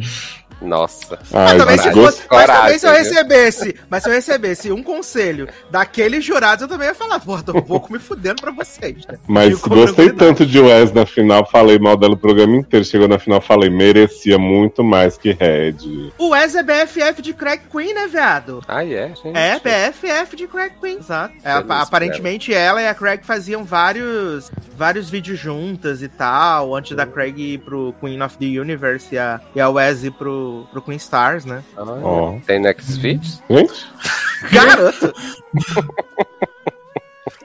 Nossa. 0.61 1.19
Ai, 1.33 1.57
Mas 1.57 1.59
também, 1.59 1.79
se 1.79 1.93
fosse, 1.93 2.23
mas 2.31 2.47
também 2.47 2.79
se 2.79 2.87
eu 2.87 2.93
recebesse, 2.93 3.77
mas 3.89 4.03
se 4.03 4.09
eu 4.09 4.13
recebesse 4.13 4.73
um 4.73 4.83
conselho 4.83 5.49
daqueles 5.71 6.25
jurados, 6.25 6.63
eu 6.63 6.69
também 6.69 6.89
ia 6.89 6.95
falar, 6.95 7.21
porra, 7.21 7.43
tô 7.43 7.57
um 7.57 7.63
pouco 7.63 7.93
me 7.93 7.99
fudendo 7.99 8.43
pra 8.43 8.51
vocês, 8.51 9.07
né? 9.07 9.19
Mas 9.27 9.61
gostei 9.61 10.11
tanto 10.11 10.45
de 10.45 10.59
Wes 10.59 10.93
na 10.93 11.07
final, 11.07 11.49
falei 11.49 11.79
mal 11.79 11.97
dela 11.97 12.15
o 12.15 12.17
programa 12.17 12.57
inteiro. 12.57 12.85
Chegou 12.85 13.07
na 13.07 13.19
final, 13.19 13.41
falei, 13.41 13.71
merecia 13.71 14.39
muito 14.39 14.83
mais 14.83 15.17
que 15.17 15.33
Red. 15.33 16.13
O 16.19 16.31
Wes 16.31 16.55
é 16.55 16.63
BFF 16.63 17.23
de 17.23 17.33
Crack 17.33 17.65
Queen, 17.71 17.95
né, 17.95 18.07
viado? 18.09 18.63
Ah, 18.67 18.85
é, 18.85 19.09
gente. 19.15 19.37
É, 19.37 19.61
BFF 19.61 20.37
de 20.37 20.47
Crack 20.47 20.81
Queen, 20.81 20.99
exato. 20.99 21.35
É, 21.45 21.53
aparentemente 21.53 22.53
ela 22.53 22.83
e 22.83 22.89
a 22.89 22.95
Craig 22.95 23.25
faziam 23.25 23.65
vários, 23.65 24.51
vários 24.77 25.09
vídeos 25.09 25.39
juntas 25.39 26.03
e 26.03 26.09
tal, 26.09 26.75
antes 26.75 26.97
da 26.97 27.07
Craig 27.07 27.39
ir 27.39 27.59
pro 27.59 27.95
Queen 28.01 28.21
of 28.23 28.37
the 28.39 28.61
Universe 28.61 29.15
e 29.15 29.19
a, 29.19 29.41
e 29.55 29.61
a 29.61 29.69
Wes 29.69 30.05
ir 30.05 30.13
pro, 30.13 30.48
pro 30.71 30.83
Queen 30.83 30.97
Stars, 30.97 31.45
né? 31.45 31.63
Ah, 31.77 31.83
Ó. 32.03 32.39
Tem 32.47 32.59
next? 32.61 33.01
Gente? 33.01 33.39
Garoto! 34.53 35.13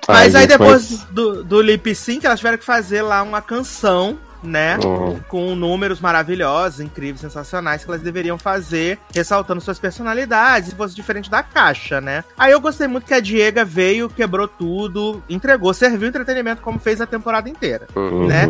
Mas 0.07 0.35
aí 0.35 0.45
depois 0.47 0.91
mas- 0.91 1.03
do, 1.05 1.43
do 1.43 1.61
lip 1.61 1.93
sync, 1.95 2.25
elas 2.25 2.39
tiveram 2.39 2.57
que 2.57 2.65
fazer 2.65 3.01
lá 3.01 3.23
uma 3.23 3.41
canção, 3.41 4.17
né? 4.43 4.77
Uhum. 4.83 5.19
Com 5.29 5.55
números 5.55 6.01
maravilhosos, 6.01 6.81
incríveis, 6.81 7.21
sensacionais, 7.21 7.83
que 7.85 7.89
elas 7.89 8.01
deveriam 8.01 8.37
fazer, 8.37 8.99
ressaltando 9.13 9.61
suas 9.61 9.79
personalidades, 9.79 10.69
se 10.69 10.75
fosse 10.75 10.93
diferente 10.93 11.29
da 11.31 11.41
caixa, 11.41 12.01
né? 12.01 12.23
Aí 12.37 12.51
eu 12.51 12.59
gostei 12.59 12.87
muito 12.87 13.05
que 13.05 13.13
a 13.13 13.21
Diega 13.21 13.63
veio, 13.63 14.09
quebrou 14.09 14.47
tudo, 14.47 15.23
entregou, 15.29 15.73
serviu 15.73 16.09
entretenimento 16.09 16.61
como 16.61 16.77
fez 16.79 16.99
a 16.99 17.05
temporada 17.05 17.49
inteira. 17.49 17.87
Uhum. 17.95 18.27
né? 18.27 18.45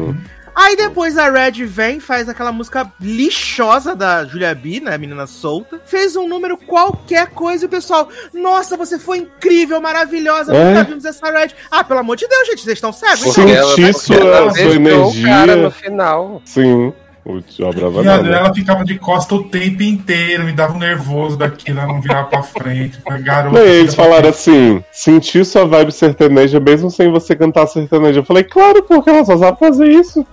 Aí 0.55 0.75
depois 0.75 1.17
a 1.17 1.29
Red 1.29 1.65
vem, 1.65 1.99
faz 1.99 2.29
aquela 2.29 2.51
música 2.51 2.91
lixosa 3.01 3.95
da 3.95 4.23
Julia 4.25 4.53
B, 4.53 4.79
né? 4.79 4.97
Menina 4.97 5.25
solta. 5.25 5.81
Fez 5.85 6.15
um 6.15 6.27
número 6.27 6.57
qualquer 6.57 7.27
coisa 7.31 7.65
e 7.65 7.67
o 7.67 7.69
pessoal, 7.69 8.07
nossa, 8.33 8.77
você 8.77 8.99
foi 8.99 9.19
incrível, 9.19 9.81
maravilhosa, 9.81 10.53
É? 10.55 10.69
nunca 10.69 10.83
vimos 10.83 11.05
essa 11.05 11.29
Red. 11.31 11.49
Ah, 11.71 11.83
pelo 11.83 11.99
amor 12.01 12.15
de 12.17 12.27
Deus, 12.27 12.47
gente, 12.47 12.61
vocês 12.61 12.77
estão 12.77 12.93
cegos? 12.93 13.33
Sim. 13.33 13.41
então? 13.49 13.69
Senti 13.69 13.81
ela, 13.83 13.93
sua- 13.93 14.15
ela 14.37 14.51
sua 14.53 14.61
energia. 14.75 15.05
o 15.05 15.23
cara 15.23 15.55
no 15.55 15.71
final. 15.71 16.41
Sim. 16.45 16.93
O 17.25 17.39
Diabo 17.39 18.01
Viado, 18.01 18.23
né? 18.23 18.37
ela 18.37 18.53
ficava 18.53 18.83
de 18.83 18.99
costa 18.99 19.33
o 19.35 19.45
tempo 19.45 19.81
inteiro, 19.81 20.43
me 20.43 20.51
dava 20.51 20.73
um 20.73 20.79
nervoso 20.79 21.37
daquilo, 21.37 21.79
ela 21.79 21.93
não 21.93 22.01
virava 22.01 22.27
pra 22.27 22.43
frente. 22.43 22.99
Garota. 23.21 23.57
Não, 23.57 23.65
e 23.65 23.79
eles 23.79 23.95
falaram 23.95 24.29
assim: 24.29 24.83
sentir 24.91 25.45
sua 25.45 25.65
vibe 25.65 25.93
sertaneja 25.93 26.59
mesmo 26.59 26.91
sem 26.91 27.09
você 27.09 27.33
cantar 27.33 27.65
sertaneja. 27.67 28.19
Eu 28.19 28.25
falei, 28.25 28.43
claro, 28.43 28.83
porque 28.83 29.09
ela 29.09 29.23
só 29.23 29.37
sabe 29.37 29.57
fazer 29.57 29.87
isso. 29.87 30.25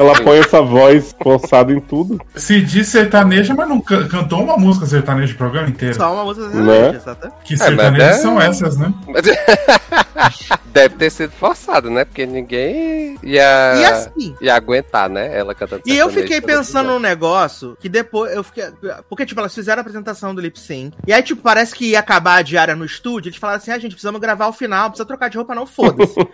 Ela 0.00 0.14
põe 0.22 0.38
essa 0.38 0.62
voz 0.62 1.14
forçada 1.22 1.72
em 1.72 1.80
tudo. 1.80 2.18
Se 2.34 2.60
diz 2.60 2.88
sertaneja, 2.88 3.52
mas 3.54 3.68
não 3.68 3.80
can- 3.80 4.08
cantou 4.08 4.42
uma 4.42 4.56
música 4.56 4.86
sertaneja 4.86 5.34
o 5.34 5.36
programa 5.36 5.68
inteiro. 5.68 5.94
Só 5.94 6.12
uma 6.12 6.24
música 6.24 6.48
Né? 6.48 6.94
exata. 6.94 7.32
Que 7.44 7.54
mas 7.56 7.62
sertanejas 7.66 8.16
é- 8.16 8.22
são 8.22 8.40
essas, 8.40 8.76
né? 8.76 8.94
Mas- 9.06 9.22
Deve 10.72 10.94
ter 10.96 11.10
sido 11.10 11.32
forçado, 11.32 11.90
né? 11.90 12.04
Porque 12.04 12.24
ninguém 12.24 13.18
ia, 13.22 13.74
E 13.76 13.84
assim, 13.84 14.34
ia 14.40 14.54
aguentar, 14.54 15.08
né? 15.08 15.36
Ela 15.36 15.54
cantando 15.54 15.82
E 15.84 15.96
eu 15.96 16.08
fiquei 16.08 16.40
pensando 16.40 16.88
num 16.92 16.98
negócio 17.00 17.76
que 17.80 17.88
depois 17.88 18.32
eu 18.34 18.42
fiquei. 18.44 18.64
Porque, 19.08 19.26
tipo, 19.26 19.40
elas 19.40 19.54
fizeram 19.54 19.80
a 19.80 19.82
apresentação 19.82 20.34
do 20.34 20.40
lip 20.40 20.58
sync. 20.58 20.96
E 21.06 21.12
aí, 21.12 21.22
tipo, 21.22 21.42
parece 21.42 21.74
que 21.74 21.86
ia 21.90 21.98
acabar 21.98 22.36
a 22.36 22.42
diária 22.42 22.76
no 22.76 22.84
estúdio. 22.84 23.28
Eles 23.30 23.38
falaram 23.38 23.58
assim: 23.58 23.72
ah, 23.72 23.78
gente, 23.78 23.92
precisamos 23.92 24.20
gravar 24.20 24.46
o 24.46 24.52
final, 24.52 24.90
precisa 24.90 25.06
trocar 25.06 25.28
de 25.28 25.36
roupa, 25.36 25.54
não, 25.54 25.66
foda-se. 25.66 26.14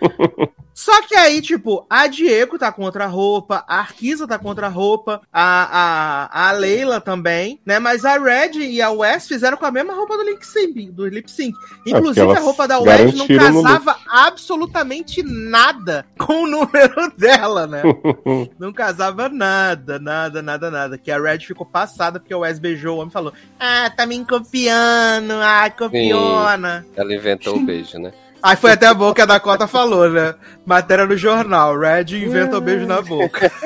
Só 0.73 1.01
que 1.01 1.15
aí, 1.15 1.41
tipo, 1.41 1.87
a 1.89 2.05
Diego 2.05 2.59
tá 2.59 2.71
com 2.71 2.83
outra 2.83 3.07
roupa, 3.07 3.56
a 3.67 3.79
Arquisa 3.79 4.27
tá 4.27 4.37
com 4.37 4.47
outra 4.47 4.67
roupa, 4.67 5.21
a, 5.31 6.29
a, 6.31 6.49
a 6.49 6.51
Leila 6.51 6.99
também, 6.99 7.59
né? 7.65 7.79
Mas 7.79 8.05
a 8.05 8.17
Red 8.17 8.59
e 8.59 8.81
a 8.81 8.89
Wes 8.91 9.27
fizeram 9.27 9.57
com 9.57 9.65
a 9.65 9.71
mesma 9.71 9.93
roupa 9.93 10.17
do 10.17 10.23
lip 10.23 10.45
sync. 10.45 10.91
Do 10.91 11.07
lip 11.07 11.29
sync. 11.29 11.55
Inclusive, 11.85 12.25
porque 12.25 12.39
a 12.39 12.43
roupa 12.43 12.67
da 12.67 12.79
Wes 12.79 13.13
não 13.13 13.27
casava 13.27 13.97
absolutamente 14.09 15.23
nada 15.23 16.05
com 16.17 16.43
o 16.43 16.47
número 16.47 17.11
dela, 17.17 17.67
né? 17.67 17.81
Não 18.59 18.73
casava 18.73 19.29
nada, 19.29 19.99
nada, 19.99 20.41
nada, 20.41 20.71
nada. 20.71 20.97
Que 20.97 21.11
a 21.11 21.19
Red 21.19 21.39
ficou 21.39 21.65
passada 21.65 22.19
porque 22.19 22.33
o 22.33 22.39
Wes 22.39 22.59
beijou 22.59 22.95
o 22.95 22.99
homem 22.99 23.09
e 23.09 23.13
falou: 23.13 23.33
Ah, 23.59 23.89
tá 23.95 24.05
me 24.05 24.23
copiando, 24.25 25.33
ah, 25.41 25.69
copiona. 25.69 26.85
Ela 26.95 27.13
inventou 27.13 27.57
o 27.57 27.65
beijo, 27.65 27.99
né? 27.99 28.11
Aí 28.41 28.55
foi 28.55 28.71
até 28.71 28.93
bom 28.93 29.13
que 29.13 29.21
a 29.21 29.25
Dakota 29.25 29.67
falou, 29.67 30.09
né? 30.09 30.35
Matéria 30.65 31.05
no 31.05 31.17
jornal: 31.17 31.77
Red 31.77 32.05
inventa 32.23 32.57
o 32.57 32.61
beijo 32.61 32.85
na 32.85 33.01
boca. 33.01 33.51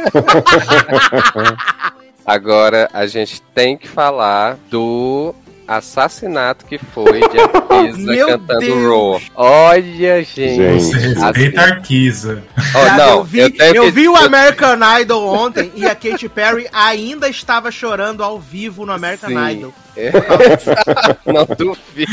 Agora 2.25 2.89
a 2.93 3.05
gente 3.07 3.41
tem 3.53 3.77
que 3.77 3.87
falar 3.87 4.57
do 4.69 5.33
assassinato 5.67 6.65
que 6.65 6.77
foi 6.77 7.19
de 7.21 7.39
Arquisa 7.39 8.15
cantando 8.27 8.59
Deus. 8.59 8.83
Raw. 8.83 9.21
Olha, 9.35 10.23
gente. 10.23 10.79
Você 10.79 10.97
respeita 10.97 11.61
a 11.61 11.63
Arquisa. 11.65 12.43
Sabe, 12.71 12.97
não, 12.97 13.09
eu 13.09 13.23
vi, 13.23 13.49
tenho 13.51 13.75
eu 13.75 13.83
que- 13.85 13.91
vi 13.91 14.07
o 14.07 14.15
American 14.15 14.77
Idol 15.01 15.27
ontem 15.27 15.71
e 15.75 15.85
a 15.85 15.95
Katy 15.95 16.29
Perry 16.29 16.67
ainda 16.73 17.27
estava 17.29 17.71
chorando 17.71 18.23
ao 18.23 18.39
vivo 18.39 18.85
no 18.85 18.91
American 18.91 19.29
Sim. 19.29 19.49
Idol. 19.51 19.73
não 21.25 21.45
duvido. 21.45 22.11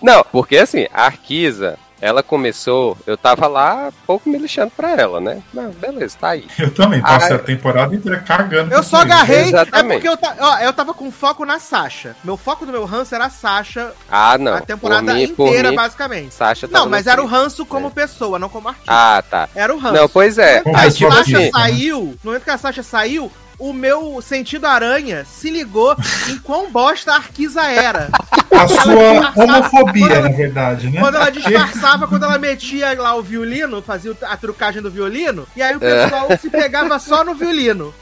Não, 0.00 0.24
porque 0.30 0.56
assim, 0.58 0.86
a 0.92 1.06
Arquisa, 1.06 1.78
ela 2.00 2.22
começou, 2.22 2.96
eu 3.06 3.16
tava 3.16 3.46
lá 3.46 3.90
pouco 4.06 4.28
me 4.28 4.38
lixando 4.38 4.70
pra 4.76 4.90
ela, 4.92 5.20
né? 5.20 5.42
Não, 5.52 5.70
beleza, 5.70 6.16
tá 6.20 6.30
aí. 6.30 6.46
Eu 6.58 6.72
também, 6.72 7.00
passei 7.00 7.36
a 7.36 7.38
temporada 7.38 7.94
inteira 7.94 8.18
cagando. 8.20 8.72
Eu 8.74 8.82
só 8.82 8.98
isso. 8.98 9.06
agarrei. 9.06 9.36
É 9.38 9.48
Exatamente. 9.48 9.92
porque 10.02 10.08
eu, 10.08 10.16
ta- 10.16 10.36
ó, 10.40 10.58
eu 10.58 10.72
tava 10.72 10.94
com 10.94 11.10
foco 11.10 11.44
na 11.44 11.58
Sasha. 11.58 12.16
Meu 12.24 12.36
foco 12.36 12.64
do 12.64 12.72
meu 12.72 12.84
ranço 12.84 13.14
era 13.14 13.26
a 13.26 13.30
Sasha 13.30 13.92
Ah, 14.10 14.38
não. 14.38 14.54
a 14.56 14.60
temporada 14.60 15.06
por 15.12 15.14
mim, 15.14 15.22
inteira, 15.24 15.70
mim, 15.70 15.76
basicamente. 15.76 16.34
Sasha 16.34 16.66
tava 16.68 16.84
Não, 16.84 16.90
mas 16.90 17.06
era 17.06 17.22
o 17.22 17.26
ranço 17.26 17.66
como 17.66 17.90
pessoa, 17.90 18.38
não 18.38 18.48
como 18.48 18.68
artista. 18.68 18.90
Ah, 18.92 19.22
tá. 19.28 19.48
Era 19.54 19.74
o 19.74 19.78
ranço. 19.78 19.94
Não, 19.94 20.08
pois 20.08 20.38
é. 20.38 20.62
Aí, 20.74 20.88
a 20.88 20.90
Sasha 20.90 21.20
assim, 21.20 21.50
saiu, 21.50 22.00
no 22.24 22.30
momento 22.30 22.44
que 22.44 22.50
a 22.50 22.58
Sasha 22.58 22.82
saiu, 22.82 23.30
o 23.60 23.74
meu 23.74 24.20
sentido 24.22 24.66
aranha 24.66 25.24
se 25.24 25.50
ligou 25.50 25.94
em 26.28 26.38
quão 26.38 26.70
bosta 26.72 27.12
a 27.12 27.16
Arquisa 27.16 27.62
era. 27.62 28.08
A 28.50 28.66
sua 28.66 29.32
homofobia, 29.36 30.22
na 30.22 30.30
verdade, 30.30 30.90
né? 30.90 31.00
Quando 31.00 31.16
ela 31.16 31.30
disfarçava, 31.30 32.08
quando 32.08 32.24
ela 32.24 32.38
metia 32.38 33.00
lá 33.00 33.14
o 33.14 33.22
violino, 33.22 33.82
fazia 33.82 34.16
a 34.22 34.36
trucagem 34.36 34.82
do 34.82 34.90
violino, 34.90 35.46
e 35.54 35.62
aí 35.62 35.76
o 35.76 35.80
pessoal 35.80 36.28
se 36.40 36.48
pegava 36.48 36.98
só 36.98 37.22
no 37.22 37.34
violino. 37.34 37.94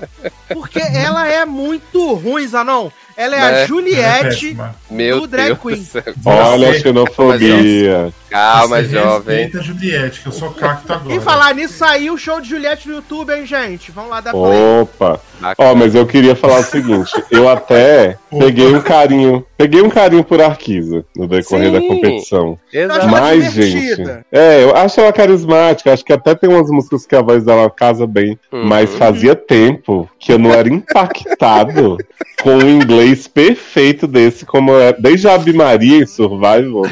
Porque 0.48 0.78
ela 0.78 1.26
é 1.26 1.44
muito 1.44 2.14
ruim, 2.14 2.46
Zanon. 2.46 2.90
Ela 3.20 3.34
é, 3.34 3.38
É. 3.38 3.42
a 3.42 3.50
é 3.50 3.66
Juliette 3.66 4.56
meu 4.88 5.22
do 5.22 5.26
drag 5.26 5.48
Deus 5.48 5.58
queen. 5.60 6.02
do. 6.16 6.30
Olha 6.30 6.70
a 6.70 6.74
xenofobia. 6.78 8.12
Calma, 8.30 8.76
você 8.76 8.88
jovem. 8.90 9.36
Respeita 9.38 9.58
a 9.58 9.62
Juliette, 9.62 10.20
que 10.20 10.26
eu 10.28 10.32
sou 10.32 10.50
cacto 10.52 10.92
agora. 10.92 11.14
E 11.14 11.20
falar 11.20 11.52
nisso, 11.54 11.74
saiu 11.78 12.14
o 12.14 12.18
show 12.18 12.40
de 12.40 12.48
Juliette 12.48 12.88
no 12.88 12.94
YouTube, 12.96 13.32
hein, 13.34 13.44
gente? 13.44 13.90
Vamos 13.90 14.10
lá 14.10 14.20
dar 14.20 14.30
play. 14.30 14.80
Opa. 14.82 15.20
Ó, 15.58 15.74
mas 15.74 15.94
eu 15.96 16.06
queria 16.06 16.36
falar 16.36 16.60
o 16.60 16.64
seguinte, 16.64 17.10
eu 17.30 17.48
até 17.48 18.16
Opa. 18.30 18.44
peguei 18.44 18.72
um 18.74 18.80
carinho, 18.80 19.44
peguei 19.58 19.82
um 19.82 19.90
carinho 19.90 20.22
por 20.24 20.40
Arquisa 20.40 21.04
no 21.16 21.26
decorrer 21.26 21.70
da 21.72 21.80
Sim. 21.80 21.88
competição. 21.88 22.58
Exato. 22.72 23.00
Ela 23.00 23.08
Mas, 23.10 23.52
gente, 23.52 24.02
é, 24.32 24.62
eu 24.62 24.74
acho 24.76 25.00
ela 25.00 25.12
carismática, 25.12 25.92
acho 25.92 26.04
que 26.04 26.12
até 26.12 26.34
tem 26.34 26.48
umas 26.48 26.70
músicas 26.70 27.04
que 27.04 27.16
a 27.16 27.20
voz 27.20 27.44
dela 27.44 27.68
casa 27.68 28.06
bem, 28.06 28.38
Uhum. 28.52 28.64
mas 28.64 28.94
fazia 28.94 29.34
tempo 29.34 30.08
que 30.18 30.32
eu 30.32 30.38
não 30.38 30.52
era 30.52 30.68
impactado 30.68 31.98
com 32.40 32.54
um 32.54 32.68
inglês 32.70 33.26
perfeito 33.26 34.06
desse, 34.06 34.46
como 34.46 34.72
é, 34.78 34.92
desde 34.92 35.28
a 35.28 35.34
Abi 35.34 35.52
Maria 35.52 35.98
em 35.98 36.06
Survival, 36.06 36.84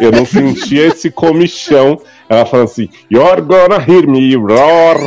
eu 0.00 0.10
não 0.10 0.24
sentia 0.24 0.86
esse 0.86 1.10
comichão. 1.10 2.00
Ela 2.28 2.44
falando 2.46 2.64
assim, 2.64 2.88
You're 3.12 3.40
gonna 3.42 3.76
hear 3.86 4.08
me 4.08 4.34
roar. 4.34 4.96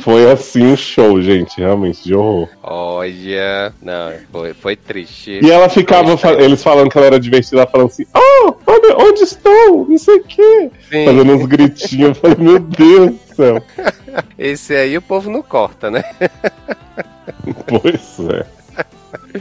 Foi 0.00 0.30
assim 0.30 0.72
o 0.72 0.76
show, 0.76 1.20
gente, 1.22 1.58
realmente, 1.58 2.02
de 2.04 2.14
horror. 2.14 2.48
Olha, 2.62 3.72
não, 3.82 4.12
foi, 4.30 4.54
foi 4.54 4.76
triste. 4.76 5.40
E 5.42 5.50
ela 5.50 5.68
ficava, 5.68 6.16
fa- 6.16 6.32
eles 6.34 6.62
falando 6.62 6.90
que 6.90 6.98
ela 6.98 7.06
era 7.06 7.20
divertida, 7.20 7.58
ela 7.62 7.66
falando 7.70 7.88
assim, 7.88 8.04
oh, 8.14 8.54
onde, 8.66 8.86
onde 9.02 9.22
estou? 9.22 9.86
Não 9.88 9.98
sei 9.98 10.16
o 10.16 10.24
quê. 10.24 10.70
Sim, 10.90 11.04
Fazendo 11.06 11.32
uns 11.32 11.46
gritinhos, 11.46 12.08
eu 12.08 12.14
falei, 12.14 12.36
meu 12.38 12.58
Deus 12.58 13.10
do 13.12 13.34
céu. 13.34 13.62
esse 14.38 14.74
aí 14.74 14.96
o 14.98 15.02
povo 15.02 15.30
não 15.30 15.42
corta, 15.42 15.90
né? 15.90 16.04
Pois 17.66 18.18
é. 18.30 18.46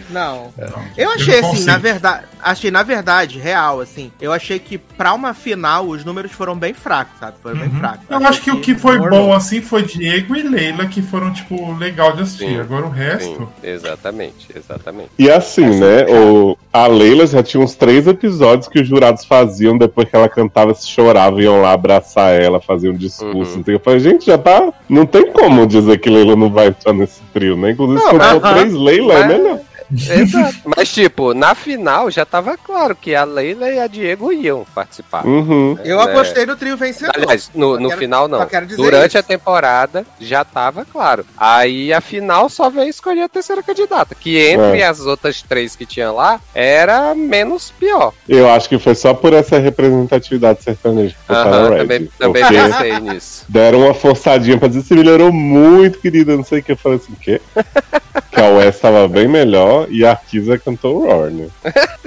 Não. 0.10 0.54
Não, 0.58 0.84
Eu 0.98 1.10
achei 1.12 1.40
assim, 1.40 1.64
na 1.66 1.78
verdade, 1.78 2.24
achei 2.42 2.72
na 2.72 2.84
verdade, 2.84 3.40
real, 3.40 3.80
assim, 3.82 4.12
eu 4.22 4.32
achei 4.32 4.60
que 4.60 4.78
pra 4.78 5.14
uma 5.14 5.34
final 5.34 5.88
os 5.88 6.04
números 6.06 6.32
foram 6.32 6.56
bem 6.56 6.74
fracos, 6.74 7.20
sabe? 7.20 7.38
Foram 7.42 7.58
bem 7.58 7.70
Uhum. 7.70 7.80
fracos. 7.80 8.02
Eu 8.10 8.18
acho 8.28 8.42
que 8.42 8.52
o 8.52 8.60
que 8.62 8.76
foi 8.76 8.98
bom 9.10 9.34
assim 9.34 9.62
foi 9.62 9.84
Diego 9.84 10.36
e 10.36 10.44
Leila, 10.44 10.86
que 10.86 11.02
foram, 11.02 11.32
tipo, 11.34 11.74
legal 11.74 12.14
de 12.14 12.22
assistir. 12.24 12.48
Sim. 12.50 12.60
Agora 12.60 12.86
o 12.86 12.90
Sim, 12.92 12.96
resto. 12.96 13.50
exatamente, 13.64 14.48
exatamente. 14.56 15.10
E 15.18 15.30
assim, 15.30 15.66
né, 15.80 16.06
o, 16.10 16.58
a 16.72 16.88
Leila 16.88 17.26
já 17.28 17.42
tinha 17.44 17.62
uns 17.62 17.76
três 17.76 18.08
episódios 18.08 18.68
que 18.68 18.80
os 18.80 18.88
jurados 18.88 19.26
faziam 19.26 19.78
depois 19.78 20.10
que 20.10 20.16
ela 20.16 20.30
cantava, 20.30 20.74
se 20.74 20.88
choravam, 20.88 21.40
iam 21.42 21.62
lá 21.62 21.72
abraçar 21.74 22.34
ela, 22.42 22.60
faziam 22.62 22.94
um 22.94 22.98
discurso. 22.98 23.54
Uhum. 23.54 23.60
Então 23.60 23.74
eu 23.74 23.80
falei, 23.80 24.00
gente, 24.00 24.26
já 24.26 24.38
tá. 24.38 24.72
Não 24.90 25.06
tem 25.06 25.32
como 25.32 25.66
dizer 25.66 26.00
que 26.00 26.10
Leila 26.10 26.36
não 26.36 26.50
vai 26.52 26.68
entrar 26.68 26.94
nesse 26.94 27.22
trio, 27.34 27.58
né? 27.58 27.72
Inclusive, 27.72 28.00
se 28.02 28.10
for 28.10 28.40
três 28.42 28.74
Leila, 28.74 29.14
é 29.14 29.20
Mas- 29.20 29.28
melhor. 29.28 29.60
Exato. 30.10 30.56
Mas, 30.76 30.92
tipo, 30.92 31.34
na 31.34 31.54
final 31.56 32.10
já 32.10 32.26
tava 32.26 32.58
claro 32.58 32.96
que 32.96 33.14
a 33.16 33.24
Leila 33.24 33.70
e 33.70 33.80
a 33.80 33.88
Diego 33.88 34.32
iam 34.32 34.66
participar. 34.74 35.26
Uhum. 35.26 35.78
Eu 35.84 35.98
né? 35.98 36.04
apostei 36.04 36.46
no 36.46 36.56
trio 36.56 36.76
vencedor. 36.78 37.14
Aliás, 37.16 37.50
no, 37.54 37.80
no 37.80 37.90
quero- 37.90 38.00
final 38.00 38.28
não. 38.28 38.46
Durante 38.76 39.10
isso. 39.12 39.18
a 39.18 39.24
temporada 39.24 40.06
já 40.20 40.44
tava 40.44 40.86
claro. 40.86 41.26
Aí 41.38 41.92
a 41.94 42.02
final 42.02 42.50
só 42.50 42.70
veio 42.70 42.90
escolher 42.90 43.22
a 43.24 43.30
terceira 43.30 43.62
candidata, 43.64 44.16
que 44.16 44.38
entre 44.38 44.80
É. 44.82 44.86
as 44.88 45.00
outras 45.02 45.42
três 45.42 45.76
que 45.76 45.86
tinha 45.86 46.12
lá 46.12 46.40
era 46.54 47.14
menos 47.16 47.72
pior. 47.72 48.14
Eu 48.28 48.50
acho 48.50 48.68
que 48.70 48.80
foi 48.80 48.96
só 48.96 49.14
por 49.14 49.34
essa 49.34 49.58
representatividade 49.60 50.64
sertaneja 50.64 51.16
que 51.28 51.34
Red. 51.34 51.78
também, 51.78 52.10
também 52.18 52.44
pensei 52.46 53.00
nisso. 53.00 53.46
deram 53.48 53.82
uma 53.86 53.94
forçadinha 53.94 54.58
pra 54.58 54.68
dizer 54.68 54.82
se 54.84 54.94
melhorou 54.94 55.32
muito, 55.32 56.00
querida. 56.00 56.36
Não 56.36 56.44
sei 56.44 56.60
o 56.60 56.64
que. 56.64 56.72
Eu 56.72 56.78
falei 56.78 56.98
assim, 56.98 57.14
o 57.14 57.18
quê? 57.18 57.42
que 58.36 58.42
a 58.42 58.50
West 58.50 58.82
tava 58.82 59.08
bem 59.08 59.28
melhor 59.28 59.88
e 59.90 60.06
a 60.06 60.12
Arquiza 60.12 60.60
cantou 60.60 60.98
o 60.98 61.06
Roar, 61.06 61.32
né? 61.32 61.48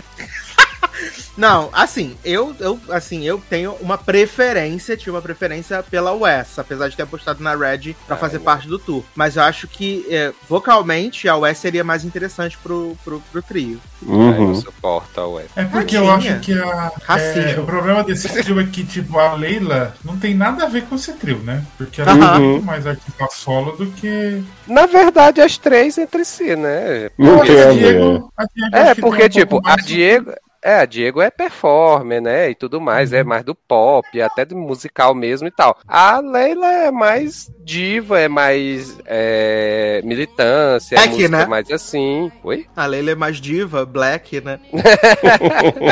Não, 1.38 1.70
assim, 1.72 2.16
eu, 2.24 2.52
eu, 2.58 2.80
assim, 2.90 3.24
eu 3.24 3.40
tenho 3.48 3.72
uma 3.80 3.96
preferência, 3.96 4.96
tinha 4.96 5.12
uma 5.12 5.22
preferência 5.22 5.84
pela 5.84 6.12
Wes, 6.12 6.58
apesar 6.58 6.88
de 6.88 6.96
ter 6.96 7.04
apostado 7.04 7.40
na 7.40 7.54
Red 7.54 7.94
pra 8.08 8.16
Ah, 8.16 8.18
fazer 8.18 8.40
parte 8.40 8.66
do 8.66 8.76
tour. 8.76 9.04
Mas 9.14 9.36
eu 9.36 9.42
acho 9.44 9.68
que, 9.68 10.04
é, 10.10 10.32
vocalmente, 10.48 11.28
a 11.28 11.36
Wes 11.36 11.56
seria 11.58 11.84
mais 11.84 12.04
interessante 12.04 12.58
pro, 12.58 12.96
pro, 13.04 13.22
pro 13.30 13.40
trio. 13.40 13.80
Uhum. 14.02 14.54
suporta 14.56 15.22
o 15.22 15.34
Wes. 15.34 15.46
É 15.54 15.64
porque 15.64 15.96
eu 15.96 16.10
acho 16.10 16.40
que 16.40 16.52
a, 16.52 16.92
é, 17.16 17.58
o 17.60 17.64
problema 17.64 18.02
desse 18.02 18.28
trio 18.28 18.58
é 18.60 18.66
que, 18.66 18.84
tipo, 18.84 19.16
a 19.16 19.34
Leila 19.34 19.94
não 20.04 20.18
tem 20.18 20.34
nada 20.34 20.64
a 20.64 20.68
ver 20.68 20.86
com 20.86 20.96
esse 20.96 21.12
trio, 21.12 21.38
né? 21.38 21.64
Porque 21.76 22.00
ela 22.00 22.12
Aham. 22.12 22.34
é 22.34 22.38
muito 22.40 22.66
mais 22.66 22.84
artista 22.84 23.26
solo 23.30 23.76
do 23.76 23.86
que. 23.92 24.42
Na 24.66 24.86
verdade, 24.86 25.40
as 25.40 25.56
três 25.56 25.96
entre 25.98 26.24
si, 26.24 26.56
né? 26.56 27.10
Não 27.16 27.38
tem 27.40 27.62
a 27.62 27.68
a. 27.68 27.72
Diego, 27.72 28.32
a 28.36 28.44
Diego 28.44 28.76
É, 28.76 28.94
porque, 28.96 29.24
um 29.24 29.28
tipo, 29.28 29.60
a 29.64 29.76
Diego. 29.76 30.32
É, 30.62 30.74
a 30.80 30.84
Diego 30.84 31.20
é 31.20 31.30
performer, 31.30 32.20
né? 32.20 32.50
E 32.50 32.54
tudo 32.54 32.80
mais, 32.80 33.12
Uhum. 33.12 33.18
é 33.18 33.24
mais 33.24 33.44
do 33.44 33.54
pop, 33.54 34.20
até 34.20 34.44
do 34.44 34.56
musical 34.56 35.14
mesmo 35.14 35.46
e 35.46 35.50
tal. 35.50 35.78
A 35.86 36.20
Leila 36.20 36.66
é 36.72 36.90
mais 36.90 37.50
diva, 37.64 38.18
é 38.20 38.28
mais 38.28 38.96
é, 39.06 40.00
militância, 40.04 40.96
é 40.96 40.98
Black, 40.98 41.12
música 41.14 41.28
né? 41.36 41.46
mais 41.46 41.70
assim. 41.70 42.32
Oi? 42.42 42.66
A 42.76 42.86
Leila 42.86 43.10
é 43.12 43.14
mais 43.14 43.40
diva, 43.40 43.84
black, 43.86 44.40
né? 44.40 44.58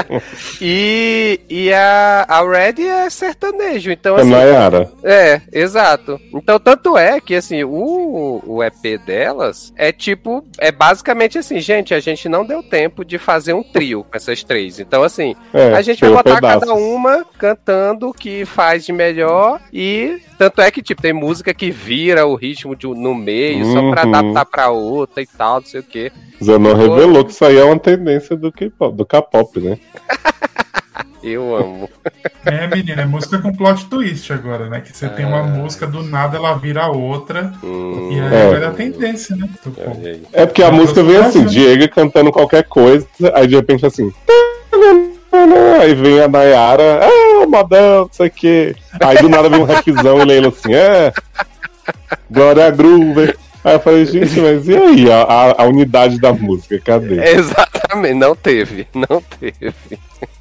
E, 0.61 1.41
e 1.49 1.73
a, 1.73 2.25
a 2.29 2.43
Red 2.43 2.83
é 2.87 3.09
sertanejo, 3.11 3.91
então 3.91 4.17
É 4.19 4.23
assim. 4.23 4.31
Nayara. 4.31 4.91
É, 5.03 5.41
exato. 5.53 6.19
Então, 6.35 6.59
tanto 6.59 6.97
é 6.97 7.21
que, 7.21 7.35
assim, 7.35 7.63
o, 7.65 8.43
o 8.47 8.63
EP 8.63 8.99
delas 9.05 9.73
é 9.77 9.93
tipo, 9.93 10.45
é 10.59 10.73
basicamente 10.73 11.39
assim, 11.39 11.61
gente, 11.61 11.95
a 11.95 12.01
gente 12.01 12.29
não 12.29 12.45
deu 12.45 12.63
tempo 12.63 13.05
de 13.05 13.19
fazer 13.19 13.53
um 13.53 13.63
trio 13.63 14.05
com 14.05 14.17
essas 14.17 14.43
três. 14.43 14.56
Então, 14.79 15.03
assim, 15.03 15.35
É, 15.53 15.75
a 15.75 15.83
gente 15.83 16.01
vai 16.01 16.11
botar 16.11 16.35
pedaço. 16.37 16.61
cada 16.61 16.75
uma 16.75 17.25
cantando 17.38 18.09
o 18.09 18.12
que 18.12 18.45
faz 18.45 18.85
de 18.85 18.92
melhor 18.92 19.61
e 19.73 20.19
tanto 20.38 20.61
é 20.61 20.71
que, 20.71 20.83
tipo, 20.83 21.01
tem 21.03 21.12
música 21.12 21.53
que 21.55 21.71
vira 21.71 22.27
o 22.27 22.35
ritmo 22.35 22.75
de, 22.77 22.87
no 22.87 23.14
meio 23.14 23.64
só 23.73 23.90
pra 23.90 24.05
Uhum. 24.05 24.14
adaptar 24.14 24.45
pra 24.47 24.71
outra 24.71 25.23
e 25.23 25.27
tal, 25.27 25.61
não 25.61 25.66
sei 25.66 25.81
o 25.81 25.85
quê. 25.85 26.12
Zanon 26.42 26.75
revelou 26.75 27.25
que 27.25 27.33
isso 27.33 27.45
aí 27.45 27.57
é 27.59 27.64
uma 27.64 27.79
tendência 27.79 28.37
do 28.37 28.53
K-pop, 28.53 28.95
do 28.97 29.07
K-pop, 29.07 29.59
né? 29.61 29.79
Eu 31.23 31.57
amo. 31.57 31.88
É, 32.45 32.69
menina, 32.69 33.03
é 33.03 33.05
música 33.07 33.38
com 33.38 33.53
plot 33.53 33.87
twist 33.87 34.33
agora, 34.33 34.69
né? 34.69 34.81
Que 34.81 34.97
você 34.97 35.09
tem 35.09 35.25
uma 35.27 35.40
Ah. 35.40 35.42
música, 35.42 35.85
do 35.87 36.03
nada 36.05 36.37
ela 36.37 36.55
vira 36.55 36.87
outra. 36.87 37.53
Hum, 37.64 38.11
E 38.12 38.21
aí 38.21 38.35
É. 38.61 38.62
é 38.62 38.66
a 38.66 38.71
tendência, 38.71 39.35
né? 39.35 39.49
Aí. 40.05 40.23
É 40.33 40.47
porque 40.47 40.62
a 40.62 40.71
Não, 40.71 40.79
música 40.79 41.03
vem 41.03 41.16
assim, 41.16 41.40
assim. 41.40 41.47
Diego 41.49 41.88
cantando 41.92 42.31
qualquer 42.31 42.62
coisa, 42.64 43.07
aí 43.35 43.47
de 43.49 43.57
repente 43.57 43.85
assim. 43.85 44.12
Aí 45.81 45.94
vem 45.94 46.20
a 46.20 46.29
Nayara, 46.29 47.01
ah, 47.03 47.46
modão, 47.46 48.01
não 48.05 48.09
sei 48.12 48.27
o 48.29 48.31
quê. 48.31 48.77
Aí 49.01 49.18
do 49.18 49.29
nada 49.29 49.49
vem 49.49 49.61
um 49.61 49.64
rapzão 49.64 50.20
e 50.20 50.25
Leila 50.25 50.49
assim, 50.49 50.75
é. 50.75 51.12
Glória 52.31 52.70
Groover. 52.70 53.37
Aí 53.62 53.75
eu 53.75 53.81
falei, 53.81 54.07
gente, 54.07 54.40
mas 54.40 54.66
e 54.68 54.77
aí 54.77 55.11
a, 55.11 55.22
a- 55.22 55.62
a 55.62 55.64
unidade 55.64 56.18
da 56.20 56.33
música? 56.33 56.81
Cadê? 56.83 57.22
Exatamente, 57.33 58.14
não 58.14 58.35
teve, 58.35 58.87
não 58.94 59.20
teve. 59.38 59.75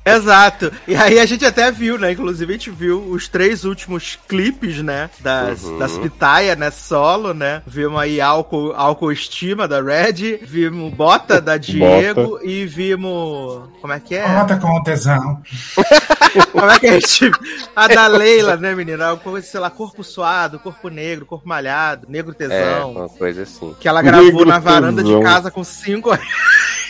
Exato. 0.07 0.71
E 0.87 0.95
aí 0.95 1.19
a 1.19 1.25
gente 1.25 1.43
até 1.43 1.71
viu, 1.71 1.97
né? 1.97 2.11
Inclusive 2.11 2.53
a 2.53 2.57
gente 2.57 2.69
viu 2.69 2.99
os 3.09 3.27
três 3.27 3.63
últimos 3.65 4.19
clipes, 4.27 4.81
né? 4.83 5.09
Das, 5.19 5.63
Uhum. 5.63 5.79
das 5.79 5.97
Pitaia, 5.97 6.55
né? 6.55 6.69
Solo, 6.69 7.33
né? 7.33 7.63
Vimos 7.65 7.99
aí 7.99 8.21
álcool, 8.21 8.71
álcool 8.75 9.11
estima 9.11 9.67
da 9.67 9.81
Red, 9.81 10.37
vimos 10.43 10.93
Bota 10.93 11.41
da 11.41 11.57
Diego 11.57 12.39
e 12.43 12.65
vimos. 12.67 13.63
Como 13.81 13.93
é 13.93 13.99
que 13.99 14.13
é? 14.15 14.23
Tá 14.45 14.57
com 14.57 14.83
tesão. 14.83 15.41
Como 16.51 16.69
é 16.69 16.79
que 16.79 16.87
a 16.87 16.93
gente. 16.99 17.31
A 17.75 17.87
da 17.87 18.07
Leila, 18.07 18.57
né, 18.57 18.75
menina? 18.75 19.15
Coisa, 19.17 19.47
sei 19.47 19.59
lá, 19.59 19.69
corpo 19.71 20.03
suado, 20.03 20.59
corpo 20.59 20.89
negro, 20.89 21.25
corpo 21.25 21.47
malhado, 21.47 22.05
negro 22.09 22.31
É, 22.31 22.35
tesão. 22.35 22.91
uma 22.91 23.09
coisa 23.09 23.41
assim. 23.43 23.73
Que 23.79 23.87
ela 23.87 24.01
gravou 24.01 24.25
Negro 24.25 24.45
na 24.45 24.59
varanda 24.59 25.01
tesão. 25.01 25.19
de 25.19 25.25
casa 25.25 25.49
com 25.49 25.63
cinco. 25.63 26.09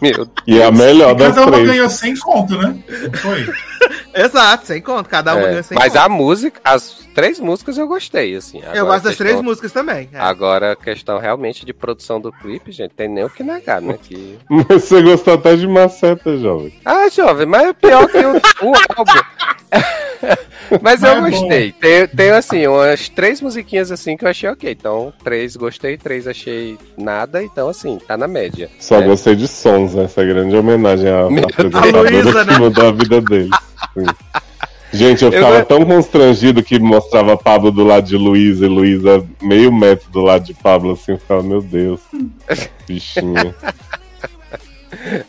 Meu 0.00 0.28
E 0.46 0.62
a 0.62 0.70
melhor 0.70 1.12
E 1.12 1.14
das 1.16 1.28
cada 1.34 1.42
uma 1.42 1.52
três. 1.52 1.66
ganhou 1.68 1.90
100 1.90 2.16
conto, 2.18 2.56
né? 2.58 2.76
Foi? 3.20 3.48
Exato, 4.14 4.66
sem 4.66 4.80
conta. 4.80 5.08
Cada 5.08 5.34
uma 5.34 5.42
É, 5.46 5.50
ganha 5.50 5.62
sem 5.62 5.76
mas 5.78 5.92
conta. 5.92 6.04
a 6.04 6.08
música, 6.08 6.60
as 6.64 7.01
três 7.14 7.38
músicas 7.40 7.78
eu 7.78 7.86
gostei, 7.86 8.34
assim. 8.34 8.58
Eu 8.60 8.64
Agora, 8.70 8.84
gosto 8.84 9.02
das 9.04 9.12
questão- 9.16 9.26
três 9.26 9.40
músicas 9.40 9.72
também. 9.72 10.08
é. 10.12 10.18
Agora, 10.18 10.72
a 10.72 10.76
questão 10.76 11.18
realmente 11.18 11.64
de 11.64 11.72
produção 11.72 12.20
do 12.20 12.32
clipe, 12.32 12.72
gente, 12.72 12.92
tem 12.94 13.08
nem 13.08 13.24
o 13.24 13.30
que 13.30 13.42
negar, 13.42 13.80
né? 13.80 13.98
Que... 14.02 14.38
Mas 14.48 14.66
você 14.84 15.00
gostou 15.02 15.34
até 15.34 15.56
de 15.56 15.66
maceta, 15.66 16.36
jovem. 16.38 16.72
Ah, 16.84 17.08
jovem, 17.08 17.46
mas 17.46 17.68
é 17.68 17.72
pior 17.72 18.08
que 18.08 18.18
o, 18.18 18.32
o 18.36 18.72
álbum. 18.96 19.12
mas 20.82 21.02
eu 21.02 21.10
é 21.10 21.20
gostei. 21.30 21.72
Tem, 21.72 22.06
tem, 22.08 22.30
assim, 22.30 22.66
umas 22.66 23.08
três 23.08 23.40
musiquinhas 23.40 23.90
assim 23.90 24.16
que 24.16 24.24
eu 24.24 24.28
achei 24.28 24.48
ok. 24.48 24.70
Então, 24.70 25.12
três 25.22 25.56
gostei, 25.56 25.96
três 25.96 26.26
achei 26.26 26.78
nada. 26.96 27.42
Então, 27.42 27.68
assim, 27.68 27.98
tá 28.06 28.16
na 28.16 28.28
média. 28.28 28.70
Só 28.78 28.96
É. 29.00 29.02
gostei 29.02 29.34
de 29.34 29.48
sons, 29.48 29.94
né? 29.94 30.04
Essa 30.04 30.24
grande 30.24 30.54
homenagem 30.56 31.08
à 31.10 31.22
apresentadora 31.26 32.10
Luísa, 32.10 32.44
que 32.44 32.50
né? 32.52 32.58
mudou 32.58 32.88
a 32.88 32.92
vida 32.92 33.20
deles. 33.20 33.50
Sim. 33.94 34.06
Gente, 34.92 35.22
eu 35.24 35.28
Eu 35.30 35.32
ficava 35.32 35.60
go- 35.60 35.64
tão 35.66 35.84
constrangido 35.86 36.62
que 36.62 36.78
mostrava 36.78 37.36
Pablo 37.36 37.70
do 37.70 37.82
lado 37.84 38.06
de 38.06 38.16
Luísa 38.16 38.66
e 38.66 38.68
Luísa 38.68 39.24
meio 39.40 39.72
metro 39.72 40.10
do 40.10 40.20
lado 40.20 40.44
de 40.44 40.54
Pablo, 40.54 40.92
assim, 40.92 41.12
eu 41.12 41.18
ficava, 41.18 41.42
meu 41.42 41.62
Deus, 41.62 42.00
bichinha. 42.86 43.54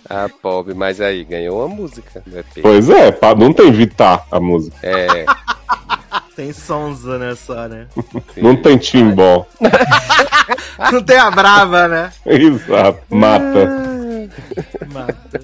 Ah, 0.10 0.30
pobre, 0.42 0.74
mas 0.74 1.00
aí, 1.00 1.24
ganhou 1.24 1.60
uma 1.60 1.68
música. 1.74 2.22
Né, 2.28 2.44
Pedro? 2.54 2.70
pois 2.70 2.90
é, 2.90 3.18
não 3.38 3.54
tem 3.54 3.72
Vitar 3.72 4.26
a 4.30 4.40
música, 4.40 4.76
É, 4.84 5.26
Tem 6.36 6.52
Sonza, 6.52 7.18
né, 7.20 7.36
só, 7.36 7.68
né? 7.68 7.88
sim. 8.34 8.42
não 8.42 8.56
tem 8.56 8.78
Timbó. 8.78 9.46
Não 10.92 11.02
tem 11.04 11.18
a 11.18 11.30
brava, 11.32 11.88
né? 11.88 12.12
Exato, 12.26 13.00
mata. 13.10 13.70
Mata. 14.92 15.42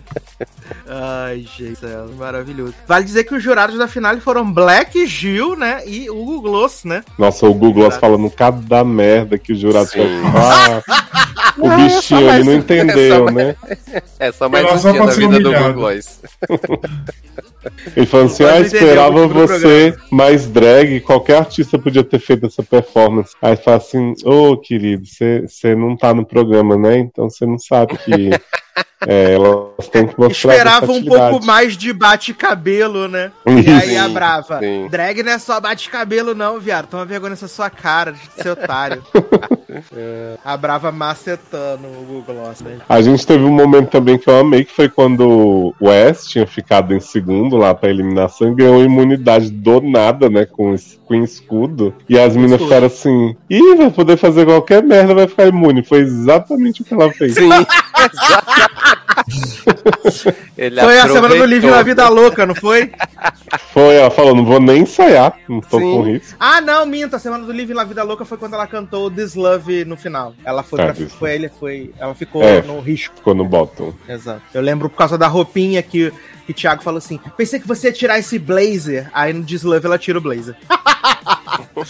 Ai, 0.88 1.46
gente, 1.58 1.80
céu, 1.80 2.10
maravilhoso. 2.18 2.74
Vale 2.88 3.06
dizer 3.06 3.24
que 3.24 3.36
os 3.36 3.44
jurados 3.44 3.78
da 3.78 3.88
finale 3.88 4.20
foram 4.20 4.52
Black, 4.52 5.06
Gil, 5.06 5.56
né? 5.56 5.82
E 5.86 6.10
Hugo 6.10 6.42
Gloss, 6.42 6.84
né? 6.84 7.04
Nossa, 7.18 7.48
o 7.48 7.54
Google 7.54 7.92
falando 7.92 8.30
cada 8.30 8.84
merda 8.84 9.38
que 9.38 9.54
o 9.54 9.56
jurado 9.56 9.90
faz. 9.90 10.84
Ah, 11.60 11.66
o 11.66 11.68
Não, 11.68 11.74
é 11.80 11.86
bichinho 11.86 12.26
mais- 12.26 12.36
ele 12.36 12.44
não 12.46 12.54
é 12.54 12.56
entendeu, 12.56 13.16
só 13.18 13.24
mais- 13.32 13.36
né? 13.48 13.56
É 14.20 14.32
só 14.32 14.50
mais 14.50 14.86
um 14.86 14.92
dia 14.92 15.06
da 15.06 15.12
vida 15.12 15.28
do 15.40 15.50
humilhado. 15.50 15.74
Google 15.74 15.74
Gloss. 15.74 16.20
Ele 17.96 18.06
falou 18.06 18.26
assim: 18.28 18.44
ah, 18.46 18.60
esperava 18.62 19.28
do 19.28 19.34
você 19.34 19.96
mais 20.10 20.48
drag, 20.48 21.02
qualquer 21.02 21.38
artista 21.40 21.78
podia 21.78 22.04
ter 22.04 22.20
feito 22.20 22.46
essa 22.46 22.64
performance. 22.64 23.36
Aí 23.42 23.56
fala 23.58 23.78
assim: 23.78 24.14
ô 24.24 24.56
querido, 24.58 25.04
você 25.06 25.76
não 25.76 25.96
tá 25.98 26.14
no 26.14 26.26
programa, 26.26 26.78
né? 26.78 26.98
Então 27.00 27.30
você 27.30 27.46
não 27.46 27.60
sabe 27.60 27.98
que 27.98 28.30
é, 29.06 29.34
elas 29.34 29.88
têm 29.92 30.08
que 30.08 30.18
mostrar. 30.18 30.54
Esperava 30.54 30.86
um 30.86 30.88
versatilidade." 30.88 31.30
pouco 31.32 31.46
mais 31.46 31.76
de 31.76 31.92
bate-cabelo, 31.92 33.08
né? 33.10 33.32
Isso. 33.46 33.70
E 33.70 33.74
aí 33.74 33.98
a 33.98 34.08
brava. 34.08 34.60
sim. 34.60 34.88
Drag 34.90 35.22
não 35.22 35.32
é 35.34 35.38
só 35.40 35.60
bate-cabelo, 35.60 36.34
não, 36.34 36.60
viado. 36.60 36.88
Toma 36.88 37.06
vergonha 37.06 37.32
nessa 37.32 37.48
sua 37.50 37.70
cara 37.70 38.14
de 38.14 38.42
ser 38.42 38.50
otário. 38.50 39.04
A 40.44 40.58
brava 40.58 40.92
macetando 40.92 41.88
o 41.88 42.06
Google 42.06 42.36
Gloss, 42.36 42.62
né? 42.62 42.78
A 42.88 43.02
gente 43.02 43.26
teve 43.26 43.44
um 43.44 43.52
momento 43.52 43.90
também 43.90 44.18
que 44.18 44.30
eu 44.30 44.40
amei, 44.40 44.64
que 44.64 44.74
foi 44.74 44.90
quando 44.90 45.28
o 45.28 45.76
Wes 45.82 46.26
tinha 46.26 46.48
ficado 46.48 46.94
em 46.94 47.00
segundo 47.00 47.58
lá 47.58 47.74
pra 47.74 47.90
eliminação 47.90 48.52
e 48.52 48.56
ganhou 48.56 48.84
imunidade 48.84 49.50
do 49.50 49.82
nada, 49.82 50.30
né? 50.30 50.46
Com, 50.46 50.76
com 51.06 51.16
escudo. 51.16 51.94
E 52.08 52.18
as 52.18 52.36
meninas 52.36 52.62
Escudo. 52.62 52.68
ficaram 52.68 52.88
assim: 52.88 53.36
ih, 53.50 53.76
vai 53.76 53.92
poder 53.92 54.18
fazer 54.18 54.46
qualquer 54.46 54.84
merda, 54.84 55.14
vai 55.14 55.28
ficar 55.28 55.48
imune. 55.48 55.84
Foi 55.84 56.00
exatamente 56.00 56.82
o 56.82 56.86
que 56.86 56.94
ela 56.94 57.12
fez. 57.12 57.36
Sim. 57.36 57.50
Ele 60.58 60.80
Foi 60.82 61.00
a 61.00 61.08
semana 61.08 61.36
do. 61.36 61.46
Livre 61.46 61.70
na 61.70 61.84
Vida 61.84 62.08
Louca, 62.10 62.46
não 62.46 62.56
foi? 62.56 62.92
Foi, 63.74 63.96
ela 63.96 64.10
falou: 64.10 64.36
não 64.36 64.46
vou 64.46 64.60
nem 64.60 64.82
ensaiar, 64.82 65.34
não 65.48 65.62
tô 65.62 65.80
Sim. 65.80 65.92
com 65.96 66.02
risco. 66.04 66.36
Ah, 66.40 66.62
não, 66.62 66.86
minta. 66.86 67.16
A 67.16 67.20
semana 67.20 67.46
do 67.46 67.52
Livre 67.52 67.74
na 67.74 67.84
Vida 67.84 68.04
Louca 68.04 68.26
foi 68.26 68.38
quando 68.38 68.54
ela 68.54 68.68
cantou 68.68 69.10
This 69.10 69.36
Love 69.36 69.86
no 69.86 69.96
final. 69.98 70.34
Ela 70.46 70.64
foi 70.64 70.82
É, 70.82 70.92
pra. 70.92 71.04
isso. 71.04 71.16
Foi, 71.18 71.34
ele 71.34 71.50
foi, 71.50 71.92
ela 72.00 72.14
ficou 72.16 72.44
É. 72.44 72.62
no 72.62 72.80
risco. 72.80 73.16
Ficou 73.16 73.34
no 73.36 73.46
bottom. 73.46 73.94
Exato. 74.08 74.42
Eu 74.54 74.62
lembro 74.62 74.90
por 74.90 74.98
causa 74.98 75.18
da 75.18 75.28
roupinha 75.28 75.82
que, 75.82 76.12
que 76.46 76.52
o 76.52 76.56
Thiago 76.56 76.84
falou 76.84 76.98
assim: 77.00 77.20
pensei 77.38 77.60
que 77.60 77.68
você 77.68 77.88
ia 77.88 77.94
tirar 77.94 78.20
esse 78.20 78.38
blazer. 78.40 79.10
Aí 79.14 79.34
no 79.34 79.44
This 79.44 79.64
Love 79.64 79.86
ela 79.86 79.98
tira 79.98 80.18
o 80.18 80.22
blazer. 80.22 80.56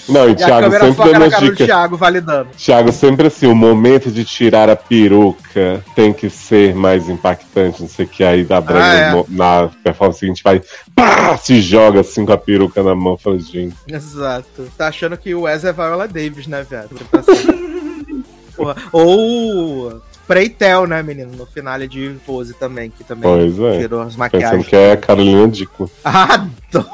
Não, 0.08 0.28
e 0.30 0.32
E 0.32 0.36
Thiago 0.36 0.72
sempre 0.72 0.96
dando 1.12 1.20
na 1.20 1.26
as 1.38 1.40
dicas. 1.40 1.66
Thiago, 1.66 1.98
validando. 1.98 2.50
Thiago 2.58 2.92
sempre 2.92 3.28
assim, 3.28 3.48
o 3.48 3.56
momento 3.56 4.12
de 4.12 4.24
tirar 4.24 4.70
a 4.70 4.76
peruca 4.76 5.84
tem 5.96 6.14
que 6.14 6.30
ser 6.30 6.76
mais 6.76 7.10
impactante, 7.10 7.82
não 7.82 7.90
sei 7.90 8.06
o 8.06 8.08
que. 8.08 8.24
Aí 8.24 8.44
da 8.44 8.62
Brenda, 8.62 8.84
Ah, 8.84 9.20
é. 9.20 9.24
na 9.30 9.70
performance 9.84 10.20
seguinte, 10.20 10.44
vai, 10.44 10.62
pá, 10.96 11.38
se 11.50 11.62
joga 11.62 12.02
assim 12.02 12.28
com 12.28 12.32
a 12.32 12.38
peruca 12.38 12.84
na 12.84 12.94
mão. 12.94 13.18
Fala, 13.18 13.40
gente, 13.40 13.76
Exato. 13.88 14.72
Tá 14.78 14.90
achando 14.90 15.18
que 15.18 15.34
o 15.34 15.42
Wes 15.42 15.66
é 15.66 15.74
Viola 15.74 16.08
Davis, 16.08 16.46
né, 16.46 16.64
viado? 16.70 16.90
Tá 17.10 17.20
assim. 17.20 18.24
Ou 18.94 20.00
Preitel, 20.28 20.86
né, 20.86 21.02
menino? 21.02 21.32
No 21.36 21.48
finale 21.48 21.88
de 21.88 22.16
Pose 22.24 22.54
também, 22.54 22.92
que 22.92 23.04
também 23.04 23.24
Pois 23.24 23.58
é. 23.58 23.80
tirou 23.80 24.02
as 24.02 24.16
pensando 24.16 24.20
maquiagens. 24.20 24.68
que 24.68 24.76
é 24.76 24.92
a 24.92 24.98
Carolina 24.98 25.48
Dickman. 25.48 25.90
Adoro! 26.04 26.86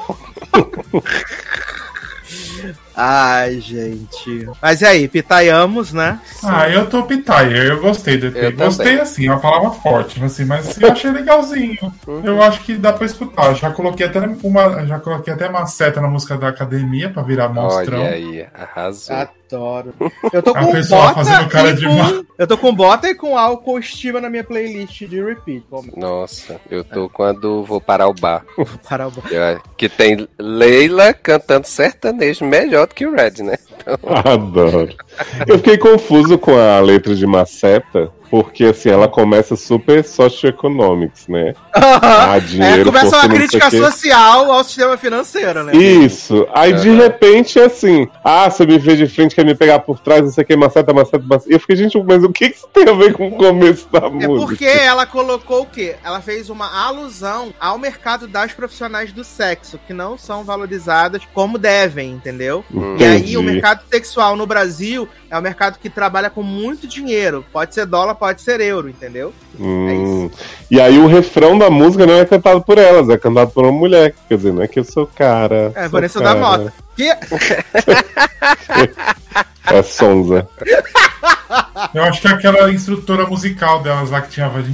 Ai, 2.96 3.60
gente. 3.60 4.48
Mas 4.62 4.80
e 4.80 4.86
aí, 4.86 5.06
pitaiamos, 5.06 5.92
né? 5.92 6.18
Ah, 6.42 6.68
eu 6.68 6.88
tô 6.88 7.02
pitaia, 7.02 7.56
eu 7.64 7.80
gostei 7.80 8.16
do 8.16 8.28
EP. 8.28 8.36
Eu 8.36 8.52
gostei 8.52 8.86
também. 8.86 9.00
assim, 9.02 9.26
é 9.28 9.30
uma 9.30 9.40
palavra 9.40 9.70
forte, 9.70 10.22
assim, 10.24 10.44
mas 10.46 10.80
eu 10.80 10.90
achei 10.90 11.10
legalzinho. 11.10 11.76
Eu 12.24 12.42
acho 12.42 12.60
que 12.60 12.74
dá 12.74 12.92
pra 12.92 13.04
escutar. 13.04 13.54
Já 13.54 13.70
coloquei 13.70 14.06
até 14.06 14.20
uma. 14.42 14.86
Já 14.86 14.98
coloquei 14.98 15.34
até 15.34 15.46
uma 15.48 15.66
seta 15.66 16.00
na 16.00 16.08
música 16.08 16.38
da 16.38 16.48
academia 16.48 17.10
pra 17.10 17.22
virar 17.22 17.48
monstrão. 17.50 18.00
Olha 18.00 18.10
aí, 18.10 18.46
arrasou. 18.54 19.14
Adoro. 19.14 19.94
Eu 20.32 20.42
tô 20.42 20.52
com 20.54 20.72
bota 20.72 21.14
fazendo 21.14 21.48
cara 21.48 21.70
e 21.70 21.74
de 21.74 21.86
com... 21.86 22.24
Eu 22.36 22.46
tô 22.48 22.58
com 22.58 22.74
bota 22.74 23.08
e 23.08 23.14
com 23.14 23.38
álcool 23.38 23.78
estima 23.78 24.20
na 24.20 24.28
minha 24.28 24.42
playlist 24.42 25.04
de 25.04 25.22
repeat. 25.22 25.62
Vamos 25.70 25.94
Nossa, 25.96 26.60
eu 26.68 26.82
tô 26.82 27.08
quando 27.08 27.62
vou 27.62 27.80
parar 27.80 28.08
o 28.08 28.14
bar. 28.14 28.44
parar 28.88 29.06
o 29.06 29.12
Eu- 29.30 29.60
Que 29.76 29.88
tem 29.88 30.26
Leila 30.38 31.14
cantando 31.14 31.66
sertanejo 31.66 32.44
melhor 32.44 32.85
do 32.86 32.94
que 32.94 33.06
o 33.06 33.12
Red, 33.12 33.42
né? 33.42 33.56
Adoro. 34.24 34.94
Eu 35.46 35.58
fiquei 35.58 35.78
confuso 35.78 36.38
com 36.38 36.56
a 36.56 36.80
letra 36.80 37.14
de 37.14 37.26
Maceta, 37.26 38.10
porque 38.30 38.64
assim, 38.64 38.88
ela 38.88 39.08
começa 39.08 39.56
super 39.56 40.02
socioeconomics, 40.04 41.28
né? 41.28 41.52
Ah, 41.72 42.38
dinheiro, 42.38 42.80
é, 42.80 42.84
começa 42.84 43.16
uma 43.18 43.28
crítica 43.28 43.70
social 43.70 44.50
ao 44.50 44.64
sistema 44.64 44.96
financeiro, 44.96 45.62
né? 45.62 45.74
Isso. 45.76 46.46
Aí 46.54 46.72
de 46.72 46.90
repente 46.90 47.58
é 47.58 47.64
assim: 47.66 48.08
ah, 48.24 48.48
você 48.48 48.64
me 48.64 48.78
vê 48.78 48.96
de 48.96 49.06
frente, 49.06 49.34
quer 49.34 49.44
me 49.44 49.54
pegar 49.54 49.80
por 49.80 49.98
trás, 49.98 50.22
não 50.22 50.30
sei 50.30 50.42
o 50.42 50.46
que, 50.46 50.56
maceta, 50.56 50.92
maceta, 50.92 51.24
maceta. 51.26 51.50
E 51.50 51.54
eu 51.54 51.60
fiquei, 51.60 51.76
gente, 51.76 52.02
mas 52.02 52.22
o 52.24 52.32
que 52.32 52.46
que 52.50 52.56
isso 52.56 52.68
tem 52.72 52.88
a 52.88 52.92
ver 52.92 53.12
com 53.12 53.28
o 53.28 53.32
começo 53.32 53.88
da 53.90 54.06
É 54.06 54.10
música? 54.10 54.46
porque 54.46 54.64
ela 54.64 55.06
colocou 55.06 55.62
o 55.62 55.66
quê? 55.66 55.96
Ela 56.04 56.20
fez 56.20 56.50
uma 56.50 56.86
alusão 56.86 57.52
ao 57.58 57.78
mercado 57.78 58.26
das 58.26 58.52
profissionais 58.52 59.12
do 59.12 59.24
sexo, 59.24 59.78
que 59.86 59.92
não 59.92 60.16
são 60.18 60.44
valorizadas 60.44 61.22
como 61.32 61.58
devem, 61.58 62.12
entendeu? 62.12 62.64
E 62.98 63.04
aí 63.04 63.16
Entendi. 63.18 63.36
o 63.36 63.42
mercado 63.42 63.82
sexual 63.90 64.36
no 64.36 64.46
Brasil 64.46 65.08
é 65.30 65.38
um 65.38 65.42
mercado 65.42 65.78
que 65.78 65.90
trabalha 65.90 66.30
com 66.30 66.42
muito 66.42 66.86
dinheiro. 66.86 67.44
Pode 67.52 67.74
ser 67.74 67.86
dólar, 67.86 68.14
pode 68.14 68.42
ser 68.42 68.60
euro, 68.60 68.88
entendeu? 68.88 69.32
Hum. 69.58 70.30
E 70.70 70.80
aí 70.80 70.98
o 70.98 71.06
refrão 71.06 71.58
da 71.58 71.70
música 71.70 72.06
não 72.06 72.14
é 72.14 72.24
cantado 72.24 72.62
por 72.62 72.78
elas, 72.78 73.08
é 73.08 73.18
cantado 73.18 73.50
por 73.50 73.64
uma 73.64 73.72
mulher. 73.72 74.14
Quer 74.28 74.36
dizer, 74.36 74.52
não 74.52 74.62
é 74.62 74.68
que 74.68 74.78
eu 74.78 74.84
sou 74.84 75.06
cara. 75.06 75.72
É, 75.74 75.82
sou 75.82 75.90
Vanessa 75.90 76.20
da 76.20 76.34
cara. 76.34 76.38
Mota. 76.38 76.72
Que 76.96 77.10
É 79.66 79.82
Sonza. 79.82 80.48
Eu 81.92 82.04
acho 82.04 82.20
que 82.20 82.28
é 82.28 82.30
aquela 82.30 82.70
instrutora 82.70 83.26
musical 83.26 83.82
delas 83.82 84.10
lá 84.10 84.20
que 84.20 84.30
tinha 84.30 84.46
a 84.46 84.48
voz 84.48 84.64
de. 84.64 84.72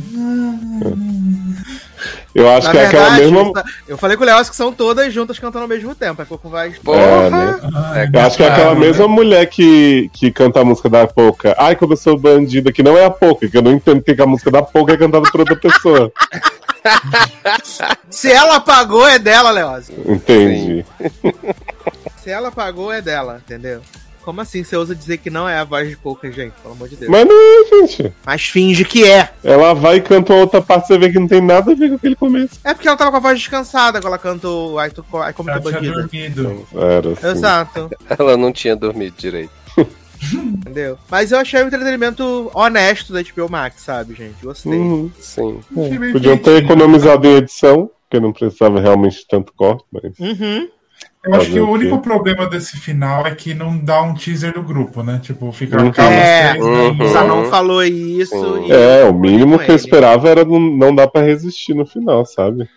Eu 2.34 2.48
acho 2.50 2.66
Na 2.66 2.72
que 2.72 2.78
é 2.78 2.86
aquela 2.86 3.10
verdade, 3.10 3.30
mesma. 3.32 3.64
eu 3.86 3.98
falei 3.98 4.16
com 4.16 4.22
o 4.22 4.26
Léo 4.26 4.44
que 4.44 4.56
são 4.56 4.72
todas 4.72 5.12
juntas 5.12 5.38
cantando 5.38 5.64
ao 5.64 5.68
mesmo 5.68 5.94
tempo. 5.94 6.22
Aí 6.22 6.24
ficou 6.24 6.38
com 6.38 6.48
voz. 6.48 6.78
Porra! 6.78 6.98
É, 7.00 7.30
né? 7.30 7.60
Ai, 7.74 8.10
Eu 8.12 8.20
acho 8.20 8.36
que 8.36 8.42
é 8.42 8.48
aquela 8.48 8.74
mesma 8.74 9.06
mulher 9.06 9.46
que, 9.46 10.10
que 10.14 10.30
canta 10.30 10.60
a 10.60 10.64
música 10.64 10.88
da 10.88 11.06
Poca. 11.06 11.54
Ai, 11.58 11.76
como 11.76 11.92
eu 11.92 11.96
sou 11.96 12.18
bandida, 12.18 12.72
que 12.72 12.82
não 12.82 12.96
é 12.96 13.04
a 13.04 13.10
Poca, 13.10 13.48
que 13.48 13.56
eu 13.56 13.62
não 13.62 13.72
entendo 13.72 13.96
porque 13.98 14.14
que 14.14 14.22
a 14.22 14.26
música 14.26 14.50
da 14.50 14.62
Poca 14.62 14.94
é 14.94 14.96
cantada 14.96 15.30
por 15.30 15.40
outra 15.40 15.56
pessoa. 15.56 16.10
Se 18.10 18.30
ela 18.32 18.60
pagou, 18.60 19.06
é 19.06 19.18
dela, 19.18 19.50
Leoz. 19.50 19.90
Entendi. 20.06 20.84
Se 22.22 22.30
ela 22.30 22.50
pagou, 22.50 22.92
é 22.92 23.00
dela, 23.02 23.40
entendeu? 23.44 23.80
Como 24.24 24.40
assim 24.40 24.62
você 24.62 24.76
usa 24.76 24.94
dizer 24.94 25.18
que 25.18 25.30
não 25.30 25.48
é 25.48 25.58
a 25.58 25.64
voz 25.64 25.88
de 25.88 25.96
pouca 25.96 26.30
gente? 26.30 26.52
Pelo 26.62 26.74
amor 26.74 26.88
de 26.88 26.96
Deus. 26.96 27.10
Mas 27.10 27.26
não 27.26 27.34
é, 27.34 27.86
gente. 27.86 28.12
Mas 28.24 28.44
finge 28.44 28.84
que 28.84 29.04
é. 29.04 29.30
Ela 29.42 29.74
vai 29.74 29.96
e 29.96 30.00
canta 30.00 30.32
outra 30.32 30.62
parte, 30.62 30.86
você 30.86 30.98
vê 30.98 31.10
que 31.10 31.18
não 31.18 31.26
tem 31.28 31.40
nada 31.40 31.72
a 31.72 31.74
ver 31.74 31.88
com 31.88 31.96
aquele 31.96 32.14
começo. 32.16 32.60
É 32.62 32.72
porque 32.72 32.86
ela 32.88 32.96
tava 32.96 33.10
com 33.10 33.16
a 33.16 33.20
voz 33.20 33.38
descansada 33.38 33.98
quando 34.00 34.06
ela 34.06 34.18
cantou 34.18 34.78
Ai, 34.78 34.90
tu, 34.90 35.04
Ai 35.14 35.32
como 35.32 35.50
Ela 35.50 35.60
tu 35.60 35.68
tinha 35.68 35.80
bandida. 35.80 36.02
dormido. 36.02 36.66
Era 36.74 37.10
assim. 37.12 37.26
Exato. 37.28 37.90
Ela 38.18 38.36
não 38.36 38.52
tinha 38.52 38.76
dormido 38.76 39.14
direito. 39.16 39.50
Entendeu? 40.32 40.98
Mas 41.10 41.32
eu 41.32 41.38
achei 41.38 41.62
um 41.62 41.66
entretenimento 41.66 42.50
honesto 42.54 43.12
da 43.12 43.22
HBO 43.22 43.50
Max, 43.50 43.82
sabe, 43.82 44.14
gente? 44.14 44.36
Gostei. 44.42 44.72
Uhum. 44.72 45.10
Sim. 45.18 45.60
Bem 45.70 46.12
Podiam 46.12 46.38
ter 46.38 46.62
economizado 46.62 47.26
em 47.26 47.36
edição, 47.36 47.90
porque 48.02 48.20
não 48.20 48.32
precisava 48.32 48.80
realmente 48.80 49.18
de 49.18 49.26
tanto 49.26 49.52
corte, 49.52 49.84
mas. 49.90 50.16
Uhum. 50.18 50.68
Eu 51.24 51.34
acho 51.36 51.50
que 51.52 51.60
o 51.60 51.70
único 51.70 51.98
problema 52.00 52.46
desse 52.48 52.76
final 52.78 53.24
é 53.26 53.34
que 53.34 53.54
não 53.54 53.78
dá 53.78 54.02
um 54.02 54.12
teaser 54.12 54.52
do 54.54 54.62
grupo, 54.62 55.02
né? 55.04 55.20
Tipo, 55.22 55.52
fica 55.52 55.80
Uhum. 55.80 55.88
aquelas 55.88 56.10
É, 56.10 56.48
três. 56.50 56.64
uhum. 56.64 56.94
né? 56.96 57.04
O 57.04 57.08
Zanon 57.08 57.44
falou 57.44 57.84
isso. 57.84 58.58
E 58.66 58.72
É, 58.72 59.04
o 59.04 59.14
mínimo 59.14 59.58
que 59.58 59.70
eu 59.70 59.76
esperava 59.76 60.28
era 60.28 60.44
não, 60.44 60.58
não 60.58 60.94
dar 60.94 61.06
pra 61.06 61.22
resistir 61.22 61.74
no 61.74 61.86
final, 61.86 62.26
sabe? 62.26 62.68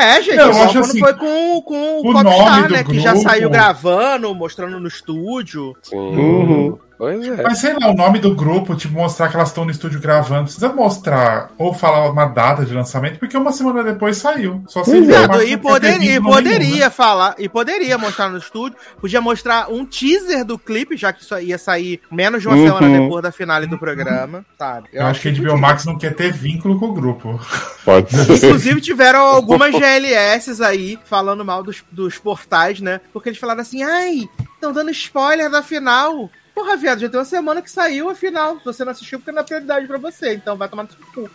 É, 0.00 0.20
gente, 0.22 0.36
Não, 0.36 0.52
só 0.54 0.62
acho 0.64 0.72
quando 0.72 0.84
assim, 0.86 0.98
foi 0.98 1.14
com, 1.14 1.62
com 1.62 1.74
o 1.74 2.00
o 2.00 2.12
Popstar, 2.12 2.70
né? 2.70 2.82
Que 2.82 2.98
já 2.98 3.12
grupo- 3.12 3.28
saiu 3.28 3.48
gravando, 3.50 4.34
mostrando 4.34 4.80
no 4.80 4.88
estúdio. 4.88 5.76
Uhum. 5.92 6.78
Pois 7.02 7.26
é. 7.26 7.42
Mas 7.42 7.58
sei 7.58 7.72
lá, 7.72 7.90
o 7.90 7.94
nome 7.94 8.20
do 8.20 8.32
grupo, 8.32 8.76
tipo, 8.76 8.94
mostrar 8.94 9.28
que 9.28 9.34
elas 9.34 9.48
estão 9.48 9.64
no 9.64 9.72
estúdio 9.72 9.98
gravando, 9.98 10.44
precisa 10.44 10.72
mostrar 10.72 11.50
ou 11.58 11.74
falar 11.74 12.08
uma 12.08 12.26
data 12.26 12.64
de 12.64 12.72
lançamento, 12.72 13.18
porque 13.18 13.36
uma 13.36 13.50
semana 13.50 13.82
depois 13.82 14.18
saiu. 14.18 14.62
Só 14.68 14.84
se 14.84 14.92
é. 14.92 14.98
e, 14.98 15.00
não 15.00 15.58
poder, 15.58 15.94
teve 15.94 16.04
e 16.04 16.08
vínculo 16.10 16.34
poderia 16.36 16.58
nenhum, 16.60 16.76
né? 16.76 16.90
falar, 16.90 17.34
e 17.38 17.48
poderia 17.48 17.98
mostrar 17.98 18.28
no 18.28 18.38
estúdio, 18.38 18.78
podia 19.00 19.20
mostrar 19.20 19.68
um 19.68 19.84
teaser 19.84 20.44
do 20.44 20.56
clipe, 20.56 20.96
já 20.96 21.12
que 21.12 21.24
isso 21.24 21.36
ia 21.40 21.58
sair 21.58 22.00
menos 22.08 22.40
de 22.40 22.46
uma 22.46 22.56
Uhum. 22.56 22.66
semana 22.68 23.00
depois 23.00 23.22
da 23.24 23.32
finale 23.32 23.66
do 23.66 23.76
programa, 23.76 24.46
sabe? 24.56 24.88
Eu 24.92 25.04
acho 25.04 25.20
que 25.22 25.28
a 25.28 25.32
HBO 25.32 25.58
Max 25.58 25.84
não 25.84 25.98
quer 25.98 26.14
ter 26.14 26.32
vínculo 26.32 26.78
com 26.78 26.86
o 26.86 26.92
grupo. 26.92 27.40
Pode 27.84 28.12
ser. 28.14 28.46
Inclusive 28.46 28.80
tiveram 28.80 29.22
algumas 29.22 29.72
GLS 29.74 30.62
aí 30.62 30.96
falando 31.04 31.44
mal 31.44 31.64
dos, 31.64 31.82
dos 31.90 32.16
portais, 32.18 32.80
né? 32.80 33.00
Porque 33.12 33.28
eles 33.28 33.40
falaram 33.40 33.62
assim, 33.62 33.82
ai, 33.82 34.28
estão 34.54 34.72
dando 34.72 34.92
spoiler 34.92 35.50
da 35.50 35.64
final. 35.64 36.30
Porra, 36.54 36.76
viado, 36.76 37.00
já 37.00 37.08
tem 37.08 37.18
uma 37.18 37.24
semana 37.24 37.62
que 37.62 37.70
saiu 37.70 38.10
a 38.10 38.14
final. 38.14 38.60
Você 38.64 38.84
não 38.84 38.92
assistiu 38.92 39.18
porque 39.18 39.32
não 39.32 39.40
é 39.40 39.44
prioridade 39.44 39.86
pra 39.86 39.98
você, 39.98 40.34
então 40.34 40.56
vai 40.56 40.68
tomar 40.68 40.84
no 40.84 40.90
seu 40.90 40.98
cu. 41.14 41.30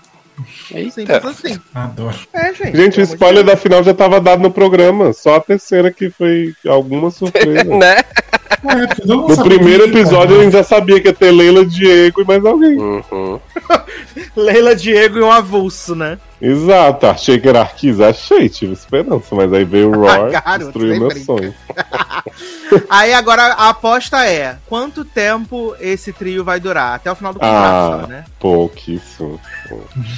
Simples 0.91 1.25
assim. 1.25 1.59
Adoro. 1.73 2.15
É, 2.31 2.53
gente. 2.53 2.77
Gente, 2.77 2.99
o 2.99 3.03
spoiler 3.03 3.43
da 3.43 3.57
final 3.57 3.83
já 3.83 3.93
tava 3.93 4.21
dado 4.21 4.41
no 4.41 4.51
programa. 4.51 5.11
Só 5.13 5.35
a 5.35 5.41
terceira 5.41 5.91
que 5.91 6.09
foi 6.09 6.53
alguma 6.67 7.09
surpresa. 7.09 7.63
né? 7.65 7.97
É, 7.97 9.05
No 9.05 9.43
primeiro 9.43 9.85
episódio 9.85 10.41
eu 10.41 10.51
já 10.51 10.63
sabia 10.63 10.99
que 10.99 11.07
ia 11.07 11.13
ter 11.13 11.31
Leila, 11.31 11.65
Diego 11.65 12.21
e 12.21 12.25
mais 12.25 12.45
alguém. 12.45 12.77
Uhum. 12.77 13.39
Leila 14.35 14.75
Diego 14.75 15.17
e 15.17 15.21
um 15.21 15.31
avulso, 15.31 15.95
né? 15.95 16.19
Exato, 16.41 17.07
achei 17.07 17.39
que 17.39 17.47
era 17.49 17.61
Arquiz, 17.61 17.99
achei, 17.99 18.47
tive 18.47 18.73
esperança, 18.73 19.33
mas 19.35 19.51
aí 19.51 19.63
veio 19.63 19.89
o 19.91 19.95
Roar, 20.01 20.27
Ah, 20.35 20.41
garoto, 20.41 20.59
destruiu 20.65 20.89
nem 20.91 20.99
meu 20.99 21.09
brinca. 21.09 21.25
sonho. 21.25 21.53
Aí 22.89 23.13
agora 23.13 23.43
a 23.53 23.69
aposta 23.69 24.25
é: 24.25 24.57
quanto 24.67 25.05
tempo 25.05 25.73
esse 25.79 26.11
trio 26.11 26.43
vai 26.43 26.59
durar? 26.59 26.95
Até 26.95 27.09
o 27.09 27.15
final 27.15 27.31
do 27.33 27.39
contrato, 27.39 27.55
Ah. 27.95 27.99
só, 28.01 28.07
né? 28.07 28.25
Pouquíssimo. 28.39 29.39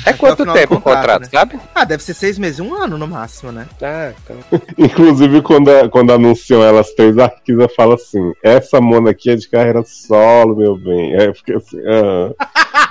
É 0.03 0.13
quanto 0.13 0.43
tempo 0.51 0.75
o 0.75 0.81
contrato, 0.81 1.21
contrato, 1.21 1.21
né? 1.21 1.27
sabe? 1.31 1.59
Ah, 1.75 1.85
deve 1.85 2.01
ser 2.03 2.15
seis 2.15 2.39
meses, 2.39 2.59
um 2.59 2.73
ano 2.73 2.97
no 2.97 3.07
máximo, 3.07 3.51
né? 3.51 3.67
Ah, 3.81 4.11
então. 4.23 4.37
Inclusive, 4.77 5.41
quando, 5.43 5.69
a- 5.69 5.89
quando 5.89 6.11
anunciam 6.11 6.63
elas 6.63 6.91
três, 6.95 7.17
a 7.19 7.25
Arquiza 7.25 7.69
fala 7.75 7.93
assim: 7.95 8.33
essa 8.43 8.81
Mona 8.81 9.11
aqui 9.11 9.29
é 9.29 9.35
de 9.35 9.47
carreira 9.47 9.83
solo, 9.85 10.55
meu 10.55 10.75
bem. 10.75 11.15
Aí 11.19 11.27
eu 11.27 11.35
fiquei 11.35 11.55
assim, 11.55 11.77
ah, 11.87 12.33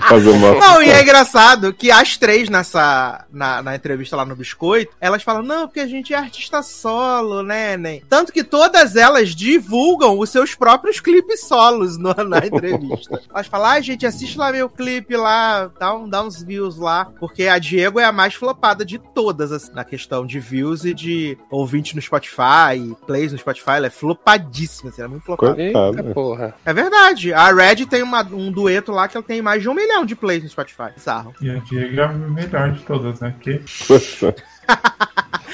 fazer 0.08 0.30
uma. 0.30 0.54
Não, 0.54 0.82
e 0.82 0.90
é 0.90 1.02
engraçado 1.02 1.72
que 1.72 1.90
as 1.90 2.16
três 2.16 2.48
nessa 2.48 3.24
na, 3.32 3.62
na 3.62 3.74
entrevista 3.74 4.16
lá 4.16 4.24
no 4.24 4.36
Biscoito, 4.36 4.92
elas 5.00 5.22
falam, 5.22 5.42
não, 5.42 5.66
porque 5.66 5.80
a 5.80 5.86
gente 5.86 6.12
é 6.14 6.16
artista 6.16 6.62
solo, 6.62 7.42
né, 7.42 7.76
né? 7.76 8.00
Tanto 8.08 8.32
que 8.32 8.44
todas 8.44 8.96
elas 8.96 9.30
divulgam 9.34 10.18
os 10.18 10.30
seus 10.30 10.54
próprios 10.54 11.00
clipes 11.00 11.44
solos 11.44 11.96
no- 11.98 12.14
na 12.14 12.38
entrevista. 12.46 13.20
Elas 13.32 13.46
falam, 13.46 13.66
ai, 13.68 13.82
gente, 13.82 14.06
assiste 14.06 14.38
lá 14.38 14.52
meu 14.52 14.68
clipe 14.68 15.16
lá, 15.16 15.70
dá, 15.78 15.94
um, 15.94 16.08
dá 16.08 16.22
uns 16.22 16.42
views 16.42 16.76
lá. 16.78 17.06
Porque 17.18 17.48
a 17.48 17.58
Diego 17.58 17.98
é 18.00 18.04
a 18.04 18.12
mais 18.12 18.34
flopada 18.34 18.84
de 18.84 18.98
todas, 18.98 19.52
assim, 19.52 19.72
na 19.72 19.84
questão 19.84 20.26
de 20.26 20.38
views 20.38 20.84
e 20.84 20.94
de 20.94 21.38
ouvinte 21.50 21.94
no 21.96 22.02
Spotify, 22.02 22.94
plays 23.06 23.32
no 23.32 23.38
Spotify, 23.38 23.70
ela 23.72 23.86
é 23.86 23.90
flopadíssima, 23.90 24.90
assim, 24.90 25.00
ela 25.00 25.08
é 25.08 25.10
muito 25.10 25.24
flopada. 25.24 25.54
Coitada. 25.54 25.96
Eita 25.98 26.14
porra. 26.14 26.54
É 26.64 26.72
verdade. 26.72 27.32
A 27.32 27.52
Red 27.52 27.86
tem 27.86 28.02
uma- 28.02 28.22
um 28.22 28.50
dueto 28.52 28.92
lá 28.92 29.08
que 29.08 29.16
ela 29.16 29.24
tem 29.26 29.40
mais 29.42 29.62
de 29.62 29.68
um 29.68 29.74
milhão 29.74 29.87
de 30.04 30.14
plays 30.16 30.42
no 30.42 30.48
Spotify. 30.48 30.90
Bizarro. 30.94 31.34
E 31.40 31.50
a 31.50 31.54
Diego 31.56 32.00
é 32.00 32.04
a 32.04 32.08
melhor 32.08 32.72
de 32.72 32.80
todas, 32.82 33.20
né? 33.20 33.34
Porque 33.36 33.60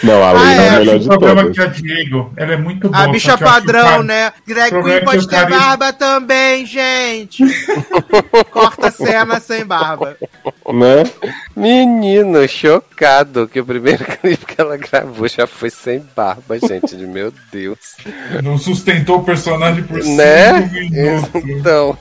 Não, 0.03 0.23
a 0.23 0.31
Ah, 0.31 0.33
Leila 0.33 0.63
é, 0.63 0.67
é 0.67 0.69
a 0.69 0.79
melhor 0.81 0.97
o 0.97 0.99
de 0.99 1.07
problema 1.09 1.41
é 1.41 1.45
todas. 1.45 1.57
que 1.57 1.63
a 1.63 1.67
Diego, 1.67 2.33
ela 2.37 2.53
é 2.53 2.57
muito 2.57 2.89
boa. 2.91 3.05
A 3.05 3.09
bicha 3.09 3.35
o 3.37 3.39
padrão, 3.39 3.85
cara- 3.85 4.03
né? 4.03 4.33
Problema 4.45 4.83
Queen 4.83 4.95
é 4.97 4.99
que 5.01 5.05
pode 5.07 5.25
o 5.25 5.29
ter 5.29 5.49
barba 5.49 5.93
também, 5.93 6.67
gente. 6.67 7.45
Corta 8.51 8.89
a 8.89 8.91
cena 8.91 9.39
sem 9.41 9.65
barba. 9.65 10.17
Né? 10.67 11.05
Menino, 11.57 12.47
chocado 12.49 13.47
que 13.47 13.61
o 13.61 13.65
primeiro 13.65 14.05
clipe 14.21 14.45
que 14.45 14.61
ela 14.61 14.77
gravou 14.77 15.29
já 15.29 15.47
foi 15.47 15.71
sem 15.71 16.05
barba, 16.15 16.59
gente. 16.59 16.97
De 16.97 17.07
meu 17.07 17.33
Deus. 17.53 17.79
Não 18.43 18.59
sustentou 18.59 19.19
o 19.21 19.25
personagem 19.25 19.85
por 19.85 20.03
Né? 20.05 20.63
cinco 20.69 20.75
minutos. 20.75 21.31
Então. 21.51 21.99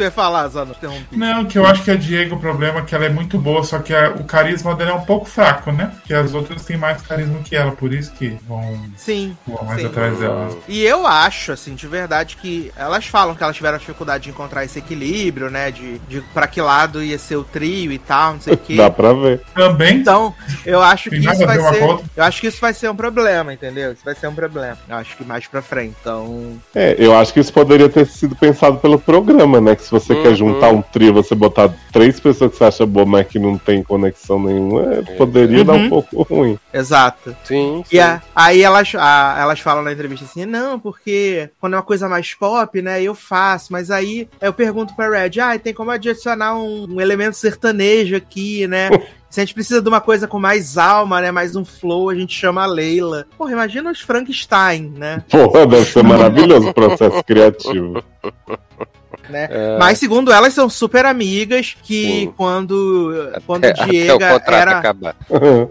Você 0.00 0.10
falar, 0.10 0.48
Zano, 0.48 0.72
interrompi. 0.76 1.16
Não, 1.16 1.44
que 1.44 1.58
eu 1.58 1.66
acho 1.66 1.82
que 1.84 1.90
a 1.90 1.96
Diego, 1.96 2.36
o 2.36 2.40
problema 2.40 2.78
é 2.78 2.82
que 2.82 2.94
ela 2.94 3.04
é 3.04 3.08
muito 3.10 3.36
boa, 3.38 3.62
só 3.62 3.78
que 3.80 3.94
a- 3.94 4.10
o 4.18 4.24
carisma 4.24 4.74
dela 4.74 4.92
é 4.92 4.94
um 4.94 5.02
pouco 5.04 5.26
fraco, 5.26 5.70
né? 5.70 5.92
Que 6.06 6.14
as 6.14 6.32
outras 6.32 6.64
têm 6.64 6.76
mais 6.78 7.02
carisma 7.02 7.38
que 7.44 7.54
ela, 7.54 7.72
por 7.72 7.92
isso 7.92 8.10
que 8.12 8.38
vão, 8.48 8.78
Sim. 8.96 9.36
vão 9.46 9.62
mais 9.64 9.80
Sim. 9.80 9.86
atrás 9.88 10.18
dela. 10.18 10.48
E 10.66 10.82
eu 10.82 11.06
acho, 11.06 11.52
assim, 11.52 11.74
de 11.74 11.86
verdade, 11.86 12.36
que 12.40 12.72
elas 12.76 13.04
falam 13.06 13.34
que 13.34 13.42
elas 13.42 13.54
tiveram 13.54 13.76
dificuldade 13.78 14.24
de 14.24 14.30
encontrar 14.30 14.64
esse 14.64 14.78
equilíbrio, 14.78 15.50
né? 15.50 15.70
De, 15.70 15.98
de 16.08 16.20
pra 16.32 16.46
que 16.46 16.60
lado 16.62 17.02
ia 17.02 17.18
ser 17.18 17.36
o 17.36 17.44
trio 17.44 17.92
e 17.92 17.98
tal, 17.98 18.34
não 18.34 18.40
sei 18.40 18.54
o 18.54 18.56
quê. 18.56 18.76
Dá 18.80 18.90
pra 18.90 19.12
ver. 19.12 19.42
Também, 19.54 19.98
Então, 19.98 20.34
eu 20.64 20.80
acho 20.82 21.10
que 21.10 21.20
Tem 21.20 21.30
isso 21.30 21.42
a 21.42 21.46
vai 21.46 21.58
ser. 21.58 21.82
Eu 22.16 22.24
acho 22.24 22.40
que 22.40 22.46
isso 22.46 22.60
vai 22.60 22.72
ser 22.72 22.88
um 22.88 22.96
problema, 22.96 23.52
entendeu? 23.52 23.92
Isso 23.92 24.02
vai 24.04 24.14
ser 24.14 24.28
um 24.28 24.34
problema. 24.34 24.78
Eu 24.88 24.96
acho 24.96 25.16
que 25.16 25.24
mais 25.24 25.46
pra 25.46 25.60
frente. 25.60 25.94
Então. 26.00 26.54
É, 26.74 26.94
eu 26.98 27.14
acho 27.18 27.32
que 27.34 27.40
isso 27.40 27.52
poderia 27.52 27.88
ter 27.88 28.06
sido 28.06 28.34
pensado 28.34 28.78
pelo 28.78 28.98
programa, 28.98 29.60
né? 29.60 29.74
Que 29.76 29.82
se 29.90 30.06
você 30.06 30.12
Uhum. 30.12 30.22
quer 30.22 30.34
juntar 30.36 30.68
um 30.70 30.80
trio, 30.80 31.12
você 31.12 31.34
botar 31.34 31.68
três 31.92 32.20
pessoas 32.20 32.52
que 32.52 32.58
você 32.58 32.64
acha 32.64 32.86
boa, 32.86 33.04
mas 33.04 33.26
que 33.26 33.38
não 33.40 33.58
tem 33.58 33.82
conexão 33.82 34.38
nenhuma, 34.40 34.82
é, 34.94 35.02
poderia 35.16 35.64
dar 35.64 35.72
um 35.72 35.82
Uhum. 35.82 35.88
pouco 35.88 36.22
ruim. 36.22 36.56
Exato. 36.72 37.34
Sim, 37.44 37.82
sim. 37.84 37.96
E 37.96 37.98
a- 38.00 38.22
aí 38.34 38.62
elas, 38.62 38.92
a- 38.94 39.36
elas 39.40 39.58
falam 39.58 39.82
na 39.82 39.92
entrevista 39.92 40.24
assim, 40.24 40.46
não, 40.46 40.78
porque 40.78 41.50
quando 41.60 41.74
é 41.74 41.76
uma 41.76 41.82
coisa 41.82 42.08
mais 42.08 42.32
pop, 42.34 42.80
né, 42.80 43.02
eu 43.02 43.14
faço, 43.16 43.72
mas 43.72 43.90
aí 43.90 44.28
eu 44.40 44.52
pergunto 44.52 44.94
pra 44.94 45.10
Red, 45.10 45.40
ah, 45.40 45.58
tem 45.58 45.74
como 45.74 45.90
adicionar 45.90 46.56
um, 46.56 46.86
um 46.94 47.00
elemento 47.00 47.36
sertanejo 47.36 48.14
aqui, 48.14 48.66
né? 48.68 48.88
Se 49.30 49.38
a 49.40 49.44
gente 49.44 49.54
precisa 49.54 49.80
de 49.80 49.88
uma 49.88 50.00
coisa 50.00 50.26
com 50.26 50.40
mais 50.40 50.76
alma, 50.76 51.20
né, 51.20 51.30
mais 51.30 51.54
um 51.54 51.64
flow, 51.64 52.10
a 52.10 52.14
gente 52.16 52.34
chama 52.36 52.64
a 52.64 52.66
Leila. 52.66 53.26
Porra, 53.38 53.52
imagina 53.52 53.88
os 53.88 54.00
Frankenstein, 54.00 54.92
né? 54.96 55.22
Porra, 55.30 55.68
deve 55.68 55.84
ser 55.84 56.02
maravilhoso 56.02 56.68
o 56.70 56.74
processo 56.74 57.22
criativo. 57.22 58.02
né? 59.28 59.48
É. 59.50 59.78
Mas 59.78 59.98
segundo 59.98 60.32
elas, 60.32 60.54
são 60.54 60.68
super 60.68 61.06
amigas, 61.06 61.76
que 61.82 62.32
quando, 62.36 63.32
quando 63.46 63.64
Até, 63.64 63.72
até 63.82 63.84
o 63.84 63.90
Diega 63.90 64.32
contrato 64.32 64.54
era... 64.54 64.78
acabar. 64.78 65.16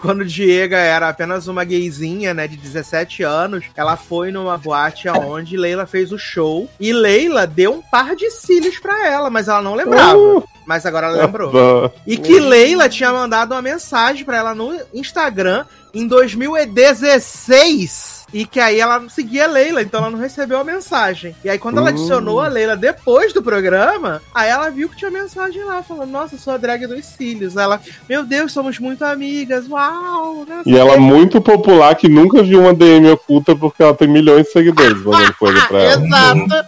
Quando 0.00 0.24
Diega 0.24 0.76
era 0.76 1.08
apenas 1.08 1.46
uma 1.46 1.62
gayzinha, 1.62 2.34
né, 2.34 2.48
de 2.48 2.56
17 2.56 3.22
anos, 3.22 3.66
ela 3.76 3.96
foi 3.96 4.32
numa 4.32 4.58
boate 4.58 5.08
aonde 5.08 5.56
Leila 5.56 5.86
fez 5.86 6.10
o 6.10 6.18
show 6.18 6.68
e 6.80 6.92
Leila 6.92 7.46
deu 7.46 7.72
um 7.72 7.82
par 7.82 8.16
de 8.16 8.28
cílios 8.32 8.80
pra 8.80 9.06
ela, 9.06 9.30
mas 9.30 9.46
ela 9.46 9.62
não 9.62 9.76
lembrava. 9.76 10.18
Uh! 10.18 10.42
Mas 10.66 10.84
agora 10.84 11.06
ela 11.06 11.24
lembrou. 11.24 11.94
E 12.04 12.16
que 12.16 12.40
Leila 12.40 12.88
tinha 12.88 13.12
mandado 13.12 13.52
uma 13.52 13.62
mensagem 13.62 14.24
pra 14.24 14.38
ela 14.38 14.52
no 14.52 14.76
Instagram 14.92 15.64
em 15.94 16.08
2016. 16.08 18.15
E 18.32 18.44
que 18.44 18.58
aí 18.58 18.80
ela 18.80 18.98
não 18.98 19.08
seguia 19.08 19.46
Leila, 19.46 19.82
então 19.82 20.00
ela 20.00 20.10
não 20.10 20.18
recebeu 20.18 20.58
a 20.58 20.64
mensagem. 20.64 21.34
E 21.44 21.48
aí, 21.48 21.58
quando 21.58 21.78
ela 21.78 21.86
Uh. 21.86 21.94
adicionou 21.94 22.40
a 22.40 22.48
Leila 22.48 22.76
depois 22.76 23.32
do 23.32 23.42
programa, 23.42 24.20
aí 24.34 24.50
ela 24.50 24.68
viu 24.70 24.88
que 24.88 24.96
tinha 24.96 25.10
mensagem 25.10 25.62
lá, 25.64 25.82
falando: 25.82 26.10
Nossa, 26.10 26.36
sou 26.36 26.52
a 26.52 26.56
drag 26.56 26.86
dos 26.86 27.04
cílios. 27.04 27.56
Ela, 27.56 27.80
meu 28.08 28.24
Deus, 28.24 28.52
somos 28.52 28.78
muito 28.78 29.04
amigas, 29.04 29.68
uau! 29.68 30.44
né, 30.46 30.62
E 30.66 30.76
ela 30.76 30.94
é 30.94 30.98
muito 30.98 31.40
popular 31.40 31.94
que 31.94 32.08
nunca 32.08 32.42
viu 32.42 32.60
uma 32.62 32.74
DM 32.74 33.08
oculta 33.10 33.54
porque 33.54 33.82
ela 33.82 33.94
tem 33.94 34.08
milhões 34.08 34.46
de 34.46 34.52
seguidores 34.52 35.02
mandando 35.02 35.34
coisa 35.34 35.60
pra 35.66 35.82
ela. 35.82 36.04
Exato. 36.04 36.66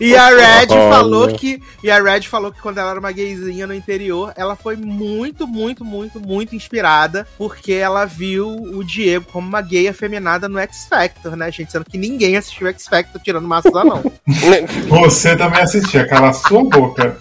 E 0.00 0.14
a 0.16 0.26
Red 0.34 0.68
falou 0.68 1.28
que. 1.28 1.62
E 1.82 1.90
a 1.90 2.02
Red 2.02 2.22
falou 2.22 2.52
que 2.52 2.60
quando 2.60 2.78
ela 2.78 2.90
era 2.90 3.00
uma 3.00 3.12
gayzinha 3.12 3.66
no 3.66 3.74
interior, 3.74 4.32
ela 4.36 4.56
foi 4.56 4.76
muito, 4.76 5.46
muito, 5.46 5.84
muito, 5.84 6.20
muito 6.20 6.54
inspirada. 6.56 7.26
Porque 7.38 7.72
ela 7.72 8.04
viu 8.04 8.48
o 8.48 8.82
Diego 8.84 9.26
como 9.32 9.46
uma 9.48 9.62
gay 9.62 9.88
afeminada 9.88 10.48
no 10.48 10.58
X 10.58 10.79
Factor, 10.86 11.36
né, 11.36 11.50
gente? 11.50 11.72
Sendo 11.72 11.84
que 11.84 11.98
ninguém 11.98 12.36
assistiu 12.36 12.66
X 12.68 12.86
Factor 12.88 13.20
tirando 13.20 13.46
massa 13.48 13.70
da 13.70 13.84
não. 13.84 14.02
você 14.88 15.36
também 15.36 15.62
assistia, 15.62 16.06
cala 16.06 16.30
a 16.30 16.32
sua 16.32 16.64
boca. 16.64 17.16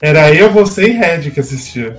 Era 0.00 0.32
eu, 0.32 0.50
você 0.52 0.88
e 0.88 0.92
Red 0.92 1.30
que 1.32 1.40
assistia. 1.40 1.96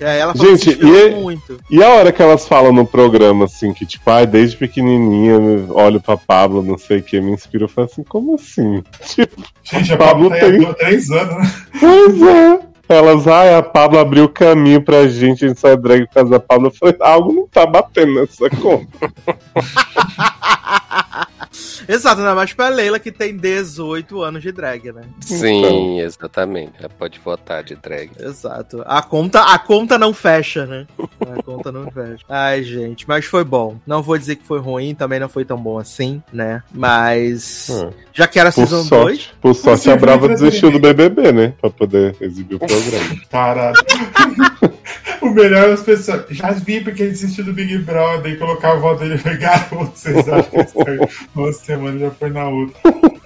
E 0.00 0.04
aí 0.04 0.18
ela 0.18 0.34
falou 0.34 0.50
Gente, 0.56 0.70
inspirou 0.70 1.08
e- 1.08 1.14
muito. 1.14 1.60
E 1.70 1.82
a 1.84 1.88
hora 1.88 2.10
que 2.12 2.20
elas 2.20 2.48
falam 2.48 2.72
no 2.72 2.84
programa, 2.86 3.44
assim, 3.44 3.72
que 3.72 3.86
tipo, 3.86 4.10
ai, 4.10 4.26
desde 4.26 4.56
pequenininha, 4.56 5.38
olho 5.70 6.00
pra 6.00 6.16
Pablo, 6.16 6.62
não 6.62 6.76
sei 6.76 6.98
o 6.98 7.02
que, 7.02 7.20
me 7.20 7.30
inspira, 7.30 7.64
eu 7.64 7.68
falo 7.68 7.88
assim, 7.90 8.02
como 8.02 8.34
assim? 8.34 8.82
Tipo, 9.06 9.42
Gente, 9.62 9.92
a 9.92 9.96
Pablo 9.96 10.30
tem- 10.30 10.72
três 10.74 11.10
anos, 11.10 11.36
né? 11.36 11.54
pois 11.78 12.22
é. 12.22 12.58
Elas, 12.88 13.26
ai, 13.26 13.54
a 13.54 13.62
Pablo 13.62 13.98
abriu 13.98 14.24
o 14.24 14.28
caminho 14.28 14.82
pra 14.82 15.08
gente, 15.08 15.44
a 15.44 15.48
gente 15.48 15.60
sai 15.60 15.76
drag 15.76 16.06
por 16.06 16.14
causa 16.14 16.30
da 16.30 16.40
Pablo. 16.40 16.68
Eu 16.68 16.72
falei, 16.72 16.96
algo 17.00 17.32
não 17.32 17.48
tá 17.48 17.64
batendo 17.64 18.14
nessa 18.14 18.50
conta. 18.50 19.12
Exato, 21.88 22.20
ainda 22.20 22.34
mais 22.34 22.52
pra 22.52 22.68
Leila 22.68 22.98
que 22.98 23.12
tem 23.12 23.36
18 23.36 24.22
anos 24.22 24.42
de 24.42 24.50
drag, 24.50 24.92
né? 24.92 25.02
Sim, 25.20 26.00
exatamente. 26.00 26.72
Já 26.80 26.88
pode 26.88 27.20
votar 27.20 27.62
de 27.62 27.76
drag. 27.76 28.10
Exato. 28.18 28.82
A 28.86 29.02
conta, 29.02 29.40
a 29.40 29.58
conta 29.58 29.98
não 29.98 30.12
fecha, 30.12 30.66
né? 30.66 30.86
A 31.20 31.42
conta 31.42 31.70
não 31.70 31.90
fecha. 31.90 32.24
Ai, 32.28 32.62
gente, 32.62 33.06
mas 33.06 33.24
foi 33.26 33.44
bom. 33.44 33.76
Não 33.86 34.02
vou 34.02 34.16
dizer 34.18 34.36
que 34.36 34.44
foi 34.46 34.58
ruim, 34.60 34.94
também 34.94 35.20
não 35.20 35.28
foi 35.28 35.44
tão 35.44 35.56
bom 35.58 35.78
assim, 35.78 36.22
né? 36.32 36.62
Mas 36.72 37.68
Hum. 37.70 37.90
já 38.12 38.26
que 38.26 38.38
era 38.38 38.50
Por 38.50 38.66
Season 38.66 38.76
2, 38.88 38.88
sorte, 38.88 39.34
por 39.40 39.54
sorte 39.54 39.90
a 39.90 39.96
Brava 39.96 40.28
desistiu 40.28 40.70
do 40.70 40.78
BBB, 40.78 41.32
né? 41.32 41.52
Pra 41.60 41.70
poder 41.70 42.16
exibir 42.20 42.56
o 42.56 42.58
programa. 42.58 43.20
Caralho. 43.30 43.74
o 45.20 45.30
melhor 45.30 45.68
é 45.68 45.72
as 45.72 45.82
pessoas. 45.82 46.24
Já 46.30 46.50
vi 46.52 46.80
porque 46.80 47.02
ele 47.02 47.12
desistiu 47.12 47.44
do 47.44 47.52
Big 47.52 47.76
Brother 47.78 48.32
e 48.32 48.36
colocar 48.36 48.72
a 48.72 48.76
voz 48.76 48.98
dele 49.00 49.18
foi 49.18 49.36
garoto. 49.36 49.92
Vocês 49.94 50.28
acham 50.28 50.42
que 50.50 50.60
isso 50.60 50.74
uma 51.34 51.52
semana 51.52 51.98
já 51.98 52.10
foi 52.10 52.30
na 52.30 52.48
outra. 52.48 52.74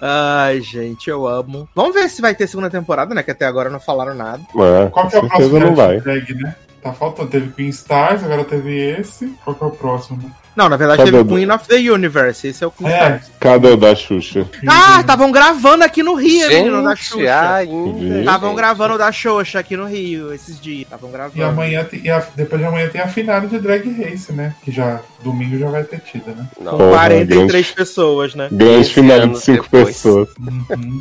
Ai, 0.00 0.60
gente, 0.60 1.10
eu 1.10 1.26
amo. 1.26 1.68
Vamos 1.74 1.94
ver 1.94 2.08
se 2.08 2.22
vai 2.22 2.34
ter 2.34 2.46
segunda 2.46 2.70
temporada, 2.70 3.14
né? 3.14 3.22
Que 3.22 3.30
até 3.32 3.46
agora 3.46 3.70
não 3.70 3.80
falaram 3.80 4.14
nada. 4.14 4.40
Mas, 4.54 4.90
Qual 4.90 5.08
que 5.08 5.16
é 5.16 5.18
o 5.18 5.28
próximo 5.28 5.58
não 5.60 5.74
vai. 5.74 5.94
hashtag, 5.96 6.34
né? 6.34 6.54
Tá 6.82 6.92
faltando. 6.92 7.28
Teve 7.30 7.50
Queen 7.52 7.68
Stars, 7.68 8.22
agora 8.22 8.44
teve 8.44 8.76
esse. 8.76 9.28
Qual 9.44 9.56
que 9.56 9.64
é 9.64 9.66
o 9.66 9.70
próximo? 9.70 10.30
Não, 10.58 10.68
na 10.68 10.76
verdade 10.76 10.98
Cadê 10.98 11.12
teve 11.12 11.22
o- 11.22 11.36
Queen 11.36 11.48
of 11.52 11.68
the 11.68 11.76
Universe. 11.76 12.48
Esse 12.48 12.64
é 12.64 12.66
o 12.66 12.70
Queen 12.72 12.90
É. 12.90 13.20
Cadê 13.38 13.68
o 13.68 13.76
da 13.76 13.94
Xuxa? 13.94 14.44
Ah, 14.66 15.00
estavam 15.00 15.30
gravando 15.30 15.84
aqui 15.84 16.02
no 16.02 16.14
Rio, 16.14 16.48
menino, 16.48 16.82
da 16.82 16.96
Gente, 16.96 17.04
Xuxa. 17.04 17.62
Estavam 17.62 18.48
gente. 18.50 18.56
gravando 18.56 18.94
o 18.94 18.98
da 18.98 19.12
Xuxa 19.12 19.60
aqui 19.60 19.76
no 19.76 19.84
Rio 19.86 20.34
esses 20.34 20.60
dias. 20.60 20.82
Estavam 20.82 21.12
gravando. 21.12 21.38
E 21.38 21.42
amanhã 21.44 21.86
e 21.92 22.10
a- 22.10 22.26
depois 22.34 22.60
de 22.60 22.66
amanhã 22.66 22.88
tem 22.88 23.00
a 23.00 23.06
final 23.06 23.40
de 23.42 23.56
Drag 23.60 23.88
Race, 24.02 24.32
né? 24.32 24.52
Que 24.64 24.72
já 24.72 25.00
domingo 25.22 25.56
já 25.56 25.70
vai 25.70 25.84
ter 25.84 26.00
tido, 26.00 26.34
né? 26.34 26.48
Com 26.56 26.64
Não. 26.64 26.72
Porra, 26.76 26.90
43 26.90 27.48
grande- 27.52 27.72
pessoas, 27.74 28.34
né? 28.34 28.48
Grande 28.50 28.92
final 28.92 29.28
de 29.28 29.38
cinco 29.40 29.62
depois. 29.62 29.86
pessoas. 29.86 30.28
Uhum. 30.40 31.00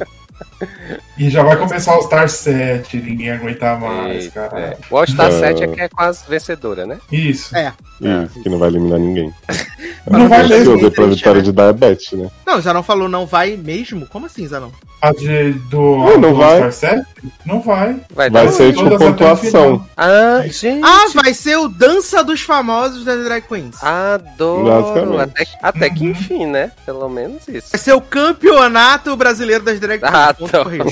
E 1.18 1.30
já 1.30 1.44
vai 1.44 1.56
começar 1.58 1.98
o 1.98 2.02
Star 2.04 2.28
7, 2.30 2.98
ninguém 2.98 3.32
aguenta 3.32 3.76
mais, 3.78 4.26
Eita, 4.26 4.48
cara. 4.50 4.60
é. 4.60 4.78
O 4.90 4.98
All 4.98 5.08
Star 5.08 5.28
Ah. 5.28 5.32
7 5.32 5.64
é 5.64 5.68
que 5.68 5.82
é 5.82 5.90
quase 5.90 6.22
vencedora, 6.28 6.86
né? 6.86 6.98
Isso. 7.12 7.56
É. 7.56 7.74
Isso, 8.00 8.42
que 8.44 8.50
não 8.50 8.60
vai 8.60 8.70
eliminar 8.70 9.00
ninguém. 9.00 9.34
Não 10.10 10.30
vai 10.30 10.48
mesmo, 10.48 10.90
pra 10.92 11.06
vitória 11.06 11.42
de 11.42 11.52
Diabetes, 11.52 12.14
né? 12.18 12.30
Não, 12.46 12.62
Zanon 12.62 12.82
falou 12.82 13.10
não 13.10 13.26
vai 13.26 13.58
mesmo? 13.58 14.06
Como 14.06 14.26
assim, 14.26 14.48
Zanon? 14.48 14.70
A 15.02 15.12
de, 15.12 15.52
do, 15.70 15.82
Não, 15.98 16.18
não 16.18 16.32
do 16.32 16.36
vai. 16.38 16.72
Star 16.72 16.72
7? 16.72 17.06
Não 17.46 17.60
vai. 17.60 18.00
Vai, 18.16 18.30
Vai 18.30 18.48
ser 18.48 18.74
tipo 18.74 18.98
pontuação. 18.98 19.86
Ah, 19.98 20.44
gente. 20.46 20.82
Ah, 20.82 21.08
vai 21.14 21.34
ser 21.34 21.58
o 21.58 21.68
Dança 21.68 22.24
dos 22.24 22.40
Famosos 22.40 23.04
das 23.04 23.22
Drag 23.26 23.42
Queens. 23.46 23.84
Adoro. 23.84 25.20
Até, 25.20 25.46
até 25.62 25.90
que 25.90 26.06
enfim, 26.06 26.46
né? 26.46 26.72
Pelo 26.86 27.10
menos 27.10 27.46
isso. 27.50 27.68
Vai 27.72 27.80
ser 27.82 27.92
o 27.94 28.00
campeonato 28.02 29.14
brasileiro 29.18 29.66
das 29.66 29.78
Drag 29.78 30.00
Queens. 30.00 30.14
Ah, 30.16 30.27
corrido. 30.34 30.86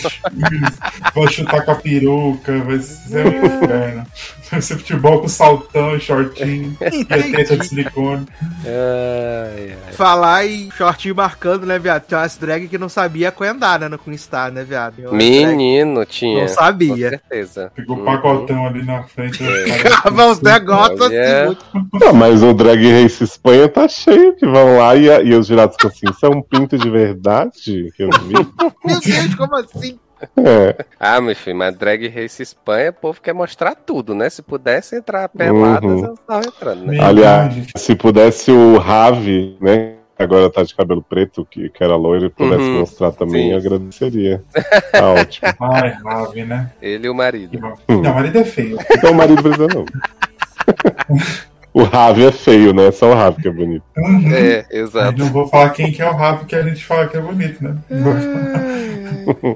Vai 1.13 1.27
chutar 1.31 1.65
com 1.65 1.71
a 1.71 1.75
peruca, 1.75 2.59
vai 2.59 2.79
ser 2.79 3.25
um 3.25 3.45
inferno. 3.45 4.05
Ser 4.61 4.77
futebol 4.77 5.21
com 5.21 5.27
saltão 5.27 5.95
e 5.95 5.99
shortinho. 5.99 6.77
Teta 6.79 7.57
de 7.57 7.67
silicone. 7.67 8.25
Ai, 8.65 9.75
ai. 9.87 9.93
Falar 9.93 10.45
e 10.45 10.69
shortinho 10.71 11.15
marcando, 11.15 11.65
né, 11.65 11.77
viado? 11.79 12.03
Tem 12.03 12.17
umas 12.17 12.37
drag 12.37 12.67
que 12.67 12.77
não 12.77 12.89
sabia 12.89 13.33
andar, 13.49 13.79
né, 13.79 13.87
no 13.89 13.97
Queen 13.97 14.17
Star, 14.17 14.51
né, 14.51 14.63
viado? 14.63 14.99
Umas 14.99 15.09
drag 15.11 15.45
Menino, 15.47 16.05
tinha. 16.05 16.41
Não 16.41 16.47
Com 16.47 16.53
sabia. 16.53 17.09
certeza. 17.09 17.71
Ficou 17.75 17.97
Uhum. 17.97 18.05
pacotão 18.05 18.65
ali 18.67 18.83
na 18.83 19.03
frente. 19.03 19.43
É. 19.43 19.65
Ficava 19.77 20.27
uns 20.27 20.41
negócios 20.41 21.01
assim. 21.01 21.57
Não, 21.93 22.13
mas 22.13 22.43
o 22.43 22.53
Drag 22.53 23.01
Race 23.01 23.23
Espanha 23.23 23.67
tá 23.69 23.87
cheio 23.87 24.35
que 24.35 24.45
vão 24.45 24.77
lá 24.77 24.95
e, 24.95 25.05
e 25.05 25.33
os 25.35 25.47
jurados 25.47 25.75
ficam 25.75 25.89
assim, 25.91 26.07
isso 26.09 26.25
é 26.25 26.29
um 26.29 26.41
pinto 26.41 26.77
de 26.77 26.89
verdade 26.89 27.51
que 27.95 28.03
eu 28.03 28.09
vi. 28.09 28.33
Meu 28.85 28.99
Deus, 28.99 29.35
como 29.35 29.55
assim? 29.57 29.99
É, 30.37 30.85
Ah, 30.99 31.19
meu 31.21 31.35
filho, 31.35 31.55
mas 31.57 31.75
Drag 31.75 32.07
Race 32.07 32.41
Espanha, 32.41 32.89
o 32.89 32.93
povo 32.93 33.21
quer 33.21 33.33
mostrar 33.33 33.75
tudo, 33.75 34.13
né? 34.15 34.29
Se 34.29 34.41
pudesse 34.41 34.95
entrar 34.97 35.27
peladas, 35.29 35.83
Uhum. 35.91 36.05
elas 36.05 36.19
estavam 36.19 36.41
entrando, 36.49 36.85
né? 36.85 36.97
Aliás, 37.01 37.53
se 37.77 37.95
pudesse 37.95 38.51
o 38.51 38.77
Ravi, 38.77 39.57
né? 39.61 39.93
Agora 40.17 40.49
tá 40.49 40.63
de 40.63 40.73
cabelo 40.73 41.03
preto, 41.03 41.45
que, 41.49 41.69
que 41.69 41.83
era 41.83 41.95
loiro, 41.97 42.29
pudesse 42.31 42.63
Uhum. 42.63 42.79
mostrar 42.79 43.11
também, 43.11 43.47
Sim. 43.47 43.51
eu 43.51 43.57
agradeceria. 43.57 44.41
Tá 44.91 45.09
ótimo. 45.11 45.49
Ai, 45.59 45.89
Ravi, 46.03 46.45
né? 46.45 46.71
Ele 46.81 47.07
e 47.07 47.09
o 47.09 47.13
marido. 47.13 47.59
Não, 47.59 47.99
o 47.99 48.13
marido 48.15 48.37
é 48.39 48.43
feio. 48.45 48.77
Então 48.91 49.11
o 49.11 49.15
marido 49.15 49.43
precisa 49.43 49.67
não. 49.67 49.85
O 51.77 51.83
Ravi 51.83 52.23
é 52.25 52.31
feio, 52.31 52.73
né? 52.73 52.89
Só 52.91 53.11
o 53.11 53.13
Ravi 53.13 53.41
que 53.41 53.47
é 53.49 53.51
bonito. 53.51 53.83
Uhum. 53.97 54.31
É, 54.33 54.65
exato. 54.71 55.19
não 55.19 55.25
vou 55.27 55.45
falar 55.47 55.71
quem 55.71 55.91
que 55.91 56.01
é 56.01 56.09
o 56.09 56.13
Ravi 56.15 56.45
que 56.45 56.55
a 56.55 56.61
gente 56.63 56.85
fala 56.85 57.05
que 57.07 57.17
é 57.17 57.19
bonito, 57.21 57.61
né? 57.61 57.75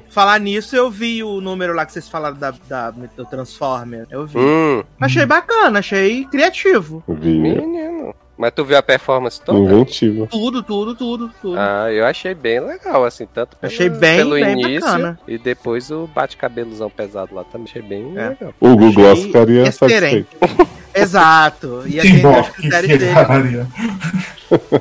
Falar 0.09 0.39
nisso, 0.39 0.75
eu 0.75 0.89
vi 0.91 1.23
o 1.23 1.39
número 1.39 1.73
lá 1.73 1.85
que 1.85 1.93
vocês 1.93 2.09
falaram 2.09 2.35
da, 2.37 2.53
da- 2.67 2.91
do 2.91 3.25
Transformer. 3.25 4.05
Eu 4.11 4.25
vi. 4.27 4.37
Hum, 4.37 4.83
Achei 4.99 5.25
bacana, 5.25 5.79
achei 5.79 6.25
criativo. 6.25 7.01
Vi. 7.07 7.39
menino. 7.39 8.13
Mas 8.39 8.53
tu 8.55 8.63
viu 8.63 8.77
a 8.77 8.81
performance 8.81 9.41
toda? 9.41 9.59
Inventivo. 9.59 10.25
Tudo, 10.27 10.63
tudo, 10.63 10.95
tudo, 10.95 11.29
tudo. 11.41 11.59
Ah, 11.59 11.91
eu 11.91 12.05
achei 12.05 12.33
bem 12.33 12.61
legal, 12.61 13.03
assim, 13.03 13.27
tanto 13.33 13.57
pelo, 13.57 13.73
Achei 13.73 13.89
bem, 13.89 14.15
pelo 14.17 14.35
bem 14.35 14.53
início 14.53 14.79
bacana. 14.89 15.19
e 15.27 15.37
depois 15.37 15.91
o 15.91 16.07
bate-cabelozão 16.15 16.89
pesado 16.89 17.35
lá 17.35 17.43
também. 17.43 17.67
Achei 17.69 17.81
bem 17.81 18.13
É. 18.17 18.29
legal. 18.29 18.53
O 18.61 18.69
Google 18.69 18.93
Gloss 18.93 19.11
Achei 19.11 19.23
ficaria 19.25 19.63
excelente. 19.67 20.25
satisfeito. 20.39 20.67
Exato. 20.95 21.83
E 21.85 21.99
aqui 21.99 22.07
Que 22.07 22.13
tem 22.13 22.21
bom, 22.21 22.39
os 22.39 22.47
que 22.47 22.53
critérios 22.61 22.99
dele. 22.99 23.67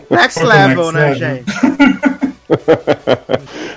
Next 0.09 0.42
level, 0.44 0.92
né, 0.92 1.14
gente? 1.16 1.44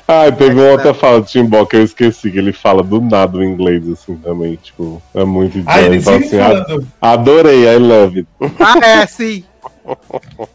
Ah, 0.08 0.32
teve 0.32 0.56
uma 0.56 0.72
outra 0.72 0.94
fala 0.94 1.22
do 1.22 1.28
Timbó 1.28 1.66
que 1.66 1.76
eu 1.76 1.84
esqueci, 1.84 2.32
que 2.32 2.38
ele 2.38 2.52
fala 2.54 2.82
do 2.84 3.00
nada 3.02 3.38
o 3.38 3.44
inglês, 3.44 3.88
assim, 3.90 4.16
também, 4.18 4.56
tipo, 4.62 5.02
é 5.14 5.24
muito 5.24 5.58
idiota. 5.58 5.80
Ah, 5.80 5.90
vivem 5.90 6.16
assim, 6.16 6.38
"Ah, 6.40 6.48
falando. 6.66 6.88
adorei, 7.02 7.64
I 7.66 7.78
love 7.78 8.20
it. 8.20 8.28
Ah, 8.60 8.80
é, 8.86 9.06
sim. 9.06 9.44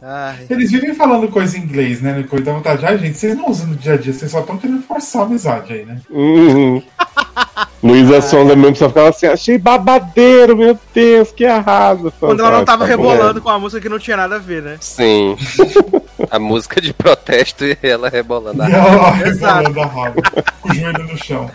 Ai. 0.02 0.46
Eles 0.48 0.70
vivem 0.70 0.94
falando 0.94 1.28
coisa 1.28 1.58
em 1.58 1.62
inglês, 1.62 2.00
né? 2.00 2.24
Coisa 2.28 2.44
da 2.46 2.52
vontade. 2.52 2.84
Ai, 2.86 2.98
gente, 2.98 3.18
vocês 3.18 3.36
não 3.36 3.50
usam 3.50 3.68
no 3.68 3.76
dia 3.76 3.94
a 3.94 3.96
dia, 3.96 4.12
vocês 4.12 4.30
só 4.30 4.40
estão 4.40 4.56
querendo 4.56 4.82
forçar 4.82 5.22
a 5.22 5.24
amizade 5.26 5.72
aí, 5.72 5.84
né? 5.84 6.00
Uhum. 6.10 6.82
Luísa 7.82 8.20
Sonza 8.20 8.56
mesmo 8.56 8.76
só 8.76 8.88
ficava 8.88 9.10
assim, 9.10 9.26
achei 9.26 9.58
babadeiro, 9.58 10.56
meu 10.56 10.78
Deus, 10.94 11.30
que 11.30 11.44
arrasa. 11.44 12.12
Quando 12.18 12.40
ela 12.40 12.58
não 12.58 12.64
tava 12.64 12.84
bom. 12.84 12.90
rebolando 12.90 13.40
com 13.40 13.48
a 13.48 13.58
música 13.58 13.80
que 13.80 13.88
não 13.88 13.98
tinha 13.98 14.16
nada 14.16 14.36
a 14.36 14.38
ver, 14.38 14.62
né? 14.62 14.76
Sim. 14.80 15.36
a 16.36 16.38
música 16.38 16.80
de 16.80 16.92
protesto 16.92 17.64
e 17.64 17.76
ela 17.82 18.08
rebolando 18.08 18.62
a 18.62 18.68
E 18.68 18.72
ela 18.72 18.96
lá 18.96 19.26
Exato. 19.26 19.68
rebolando 19.68 19.80
a 19.80 19.86
raba, 19.86 20.22
com 20.60 20.68
o 20.70 20.74
joelho 20.74 21.04
no 21.04 21.16
chão. 21.24 21.50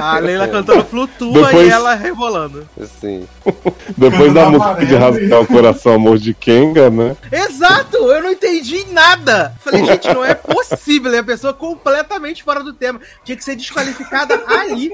A 0.00 0.18
Leila 0.18 0.48
cantando 0.48 0.84
flutua 0.84 1.46
Depois- 1.46 1.66
e 1.68 1.70
ela 1.70 1.94
rebolando. 1.94 2.68
Assim. 2.80 3.26
Depois 3.96 4.32
da 4.32 4.48
música 4.48 4.86
de 4.86 4.94
rasgar 4.94 5.40
o 5.40 5.46
coração, 5.46 5.94
amor 5.94 6.18
de 6.18 6.32
Kenga, 6.34 6.88
né? 6.90 7.16
Exato! 7.30 7.96
Eu 7.96 8.22
não 8.22 8.30
entendi 8.30 8.86
nada! 8.90 9.54
Falei, 9.60 9.84
gente, 9.84 10.08
não 10.12 10.24
é 10.24 10.34
possível. 10.34 11.12
É 11.14 11.18
a 11.18 11.24
pessoa 11.24 11.52
completamente 11.52 12.42
fora 12.42 12.62
do 12.62 12.72
tema. 12.72 13.00
Tinha 13.24 13.36
que 13.36 13.44
ser 13.44 13.56
desqualificada 13.56 14.40
ali. 14.46 14.92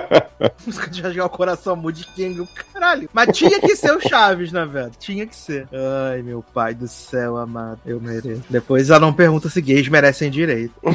Música 0.66 0.90
de 0.90 1.02
rasgar 1.02 1.26
o 1.26 1.30
coração, 1.30 1.76
Moody 1.76 2.06
King, 2.14 2.46
caralho. 2.72 3.08
Mas 3.12 3.36
tinha 3.36 3.60
que 3.60 3.76
ser 3.76 3.92
o 3.92 4.00
Chaves, 4.00 4.52
né, 4.52 4.64
velho? 4.64 4.90
Tinha 4.98 5.26
que 5.26 5.36
ser. 5.36 5.68
Ai, 6.10 6.22
meu 6.22 6.42
pai 6.42 6.74
do 6.74 6.88
céu, 6.88 7.36
amado. 7.36 7.80
Eu 7.86 8.00
mereço. 8.00 8.42
Depois 8.50 8.90
ela 8.90 9.00
não 9.00 9.12
pergunta 9.12 9.48
se 9.48 9.60
gays 9.60 9.88
merecem 9.88 10.30
direito. 10.30 10.74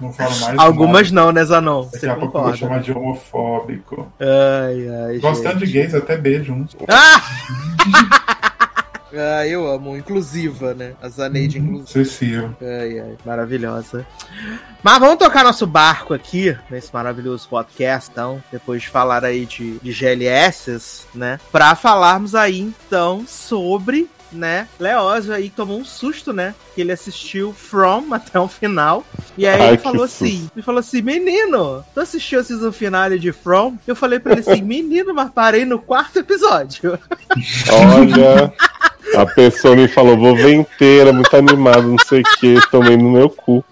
Não 0.00 0.12
falo 0.12 0.30
mais. 0.38 0.58
Algumas 0.58 1.10
não, 1.10 1.32
né, 1.32 1.44
Zanon? 1.44 1.82
nada. 1.82 1.90
Você 1.90 2.06
Daqui 2.06 2.18
a 2.18 2.20
pouco 2.20 2.38
eu 2.38 2.42
vou 2.44 2.56
chamar 2.56 2.80
de 2.80 2.92
homofóbico. 2.92 4.12
Ai, 4.20 4.88
ai, 4.88 5.18
Gostando 5.18 5.58
gente. 5.58 5.66
de 5.66 5.72
gays, 5.72 5.94
até 5.94 6.16
beijo 6.16 6.52
uns. 6.52 6.76
Ah! 6.88 7.20
ah, 9.12 9.46
eu 9.46 9.66
amo. 9.70 9.96
Inclusiva, 9.96 10.74
né? 10.74 10.94
A 11.02 11.08
Zaneide 11.08 11.58
inclusiva. 11.58 11.88
Cecil. 11.88 12.56
Ai, 12.60 12.98
ai, 12.98 13.16
maravilhosa. 13.24 14.06
Mas 14.82 14.98
vamos 14.98 15.16
tocar 15.16 15.44
nosso 15.44 15.66
barco 15.66 16.14
aqui, 16.14 16.56
nesse 16.70 16.92
maravilhoso 16.92 17.48
podcast, 17.48 18.10
então, 18.10 18.42
depois 18.50 18.82
de 18.82 18.88
falar 18.88 19.24
aí 19.24 19.44
de, 19.44 19.78
de 19.78 19.92
GLS, 19.92 21.06
né? 21.14 21.40
Pra 21.50 21.74
falarmos 21.74 22.34
aí, 22.34 22.60
então, 22.60 23.24
sobre 23.26 24.08
né? 24.32 24.68
Leózio 24.78 25.32
aí 25.32 25.50
tomou 25.50 25.78
um 25.78 25.84
susto, 25.84 26.32
né? 26.32 26.54
Que 26.74 26.80
ele 26.80 26.92
assistiu 26.92 27.52
From 27.52 28.12
até 28.14 28.38
o 28.38 28.48
final. 28.48 29.04
E 29.36 29.46
aí 29.46 29.60
Ai, 29.60 29.68
ele 29.68 29.78
falou 29.78 30.06
susto. 30.06 30.24
assim: 30.24 30.50
ele 30.54 30.62
falou 30.62 30.80
assim, 30.80 31.02
menino, 31.02 31.84
tu 31.94 32.00
assistiu 32.00 32.40
a 32.40 32.44
season 32.44 32.72
finale 32.72 33.18
de 33.18 33.32
From? 33.32 33.76
Eu 33.86 33.96
falei 33.96 34.18
pra 34.18 34.32
ele 34.32 34.40
assim, 34.40 34.62
menino, 34.62 35.14
mas 35.14 35.30
parei 35.30 35.64
no 35.64 35.78
quarto 35.78 36.18
episódio. 36.18 36.98
Olha, 37.72 38.52
a 39.16 39.26
pessoa 39.26 39.74
me 39.76 39.88
falou, 39.88 40.16
vou 40.16 40.34
ver 40.36 40.54
inteira, 40.54 41.12
muito 41.12 41.34
animado, 41.36 41.82
não 41.88 41.98
sei 41.98 42.20
o 42.20 42.24
que, 42.38 42.56
tomei 42.70 42.96
no 42.96 43.10
meu 43.10 43.28
cu. 43.30 43.64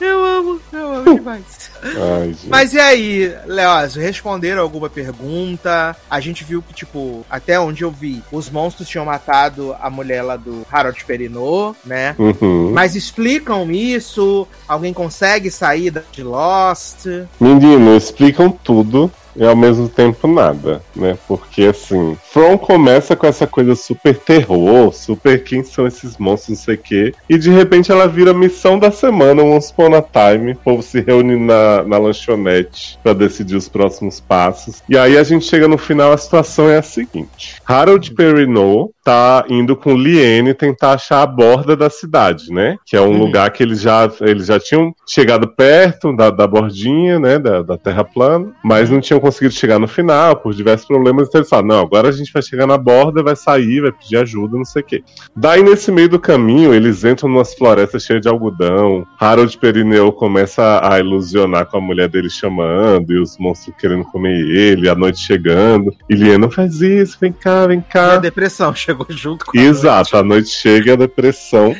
Eu 0.00 0.24
amo, 0.24 0.60
eu 0.72 0.94
amo 0.94 1.14
demais. 1.14 1.70
Ai. 1.84 2.34
Mas 2.48 2.72
e 2.74 2.80
aí, 2.80 3.34
Leózio, 3.46 4.02
responderam 4.02 4.62
alguma 4.62 4.88
pergunta? 4.90 5.94
A 6.10 6.18
gente 6.20 6.42
viu 6.44 6.60
que, 6.62 6.72
tipo, 6.74 7.24
até 7.30 7.58
onde 7.60 7.82
eu 7.82 7.90
vi, 7.90 8.22
os 8.32 8.50
monstros 8.50 8.88
tinham 8.88 9.04
matado 9.04 9.76
a 9.80 9.88
mulher 9.90 10.22
lá 10.22 10.36
do 10.36 10.66
Harold 10.70 11.04
Perrineau, 11.04 11.76
né? 11.84 12.16
Uhum. 12.18 12.70
Mas 12.72 12.96
explicam 12.96 13.70
isso? 13.70 14.46
Alguém 14.66 14.92
consegue 14.92 15.50
sair 15.50 15.90
da- 15.90 16.02
de 16.10 16.22
Lost? 16.22 17.06
Menino, 17.40 17.96
explicam 17.96 18.50
tudo 18.50 19.10
e 19.36 19.44
ao 19.44 19.56
mesmo 19.56 19.88
tempo 19.88 20.26
nada, 20.28 20.82
né? 20.94 21.16
Porque 21.26 21.64
assim, 21.64 22.16
From 22.32 22.56
começa 22.58 23.14
com 23.16 23.26
essa 23.26 23.46
coisa 23.46 23.74
super 23.74 24.16
terror, 24.18 24.92
super 24.92 25.42
quem 25.42 25.62
são 25.62 25.86
esses 25.86 26.16
monstros, 26.18 26.58
não 26.58 26.64
sei 26.64 26.74
o 26.74 26.78
quê. 26.78 27.14
E 27.28 27.38
de 27.38 27.50
repente 27.50 27.90
ela 27.92 28.06
vira 28.08 28.32
missão 28.34 28.78
da 28.78 28.90
semana, 28.90 29.42
Once 29.42 29.72
Upon 29.72 29.94
a 29.94 30.02
Time. 30.02 30.52
O 30.52 30.56
povo 30.56 30.82
se 30.82 31.00
reúne 31.00 31.36
na, 31.36 31.82
na 31.84 31.98
lanchonete 31.98 32.98
pra 33.02 33.12
decidir 33.12 33.56
os 33.56 33.68
próximos 33.68 34.20
passos. 34.20 34.82
E 34.88 34.96
aí 34.96 35.16
a 35.18 35.22
gente 35.22 35.44
chega 35.44 35.68
no 35.68 35.78
final, 35.78 36.12
a 36.12 36.16
situação 36.18 36.68
é 36.68 36.78
a 36.78 36.82
seguinte: 36.82 37.56
Harold 37.66 38.14
Perrineau 38.14 38.90
tá 39.04 39.44
indo 39.48 39.74
com 39.76 39.94
Liene 39.96 40.54
tentar 40.54 40.92
achar 40.92 41.22
a 41.22 41.26
borda 41.26 41.76
da 41.76 41.90
cidade, 41.90 42.52
né? 42.52 42.76
Que 42.86 42.96
é 42.96 43.00
um 43.00 43.12
Uhum. 43.12 43.18
lugar 43.26 43.50
que 43.50 43.62
eles 43.62 43.80
já, 43.80 44.10
eles 44.22 44.46
já 44.46 44.58
tinham 44.58 44.94
chegado 45.06 45.46
perto 45.48 46.14
da, 46.16 46.30
da 46.30 46.46
bordinha, 46.46 47.18
né? 47.18 47.38
Da, 47.38 47.62
da 47.62 47.76
Terra 47.76 48.04
plana, 48.04 48.46
mas 48.64 48.88
não 48.88 49.00
tinham 49.00 49.20
conseguido 49.22 49.54
chegar 49.54 49.78
no 49.78 49.88
final 49.88 50.36
por 50.36 50.52
diversos 50.54 50.86
problemas. 50.86 51.28
Então 51.28 51.40
eles 51.40 51.48
falaram: 51.48 51.68
não, 51.68 51.80
agora 51.80 52.08
a 52.08 52.12
gente 52.12 52.32
vai 52.32 52.42
chegar 52.42 52.66
na 52.66 52.76
borda, 52.76 53.22
vai 53.22 53.34
sair, 53.36 53.80
vai 53.80 53.92
pedir 53.92 54.16
ajuda, 54.18 54.56
não 54.58 54.64
sei 54.64 54.82
o 54.82 54.84
quê. 54.84 55.02
Daí 55.34 55.62
nesse 55.62 55.90
meio 55.90 56.08
do 56.08 56.18
caminho, 56.18 56.74
eles 56.74 57.04
entram 57.04 57.28
numas 57.30 57.54
florestas 57.54 58.02
cheias 58.04 58.20
de 58.22 58.28
algodão. 58.28 59.06
Harold 59.18 59.56
Perineu 59.56 60.12
começa 60.12 60.80
a 60.82 60.98
ilusionar 60.98 61.66
com 61.66 61.78
a 61.78 61.80
mulher 61.80 62.08
dele 62.08 62.28
chamando 62.28 63.12
e 63.12 63.18
os 63.20 63.38
monstros 63.38 63.74
querendo 63.78 64.04
comer 64.04 64.38
ele, 64.40 64.88
a 64.88 64.94
noite 64.94 65.20
chegando. 65.20 65.94
E 66.10 66.32
não 66.36 66.50
faz 66.50 66.80
isso, 66.80 67.16
vem 67.20 67.32
cá, 67.32 67.66
vem 67.66 67.78
E 67.78 67.82
cá. 67.82 68.14
a 68.14 68.18
depressão 68.18 68.74
chegou 68.76 69.06
junto 69.10 69.46
com 69.46 69.56
a 69.58 69.62
Exato, 69.62 70.16
a 70.16 70.22
noite 70.22 70.48
chega 70.50 70.90
e 70.90 70.92
a 70.92 70.96
depressão. 70.96 71.74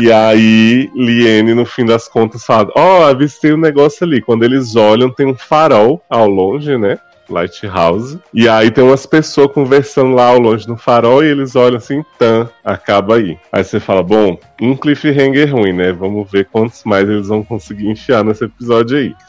e 0.00 0.10
aí, 0.10 0.90
Liene, 0.94 1.52
no 1.54 1.66
fim 1.66 1.84
das 1.84 2.08
contas, 2.08 2.44
fala: 2.44 2.70
Ó, 2.76 3.04
avistei 3.06 3.52
um 3.52 3.56
negócio 3.58 4.06
ali. 4.06 4.22
Quando 4.22 4.44
eles 4.44 4.76
olham, 4.76 5.10
tem 5.10 5.26
um 5.26 5.34
farol 5.34 6.00
ao 6.08 6.28
longe, 6.28 6.77
né? 6.78 6.98
Lighthouse. 7.28 8.18
E 8.32 8.48
aí 8.48 8.70
tem 8.70 8.82
umas 8.82 9.04
pessoas 9.04 9.52
conversando 9.52 10.14
lá 10.14 10.28
ao 10.28 10.38
longe 10.38 10.66
no 10.66 10.76
farol 10.76 11.22
e 11.22 11.28
eles 11.28 11.54
olham 11.54 11.76
assim, 11.76 12.02
tan, 12.18 12.48
acaba 12.64 13.16
aí. 13.16 13.38
Aí 13.52 13.62
você 13.62 13.78
fala, 13.78 14.02
bom, 14.02 14.38
um 14.60 14.74
cliffhanger 14.74 15.52
ruim, 15.54 15.72
né? 15.72 15.92
Vamos 15.92 16.30
ver 16.30 16.48
quantos 16.50 16.82
mais 16.84 17.08
eles 17.08 17.28
vão 17.28 17.44
conseguir 17.44 17.90
enfiar 17.90 18.24
nesse 18.24 18.44
episódio 18.44 18.96
aí. 18.96 19.14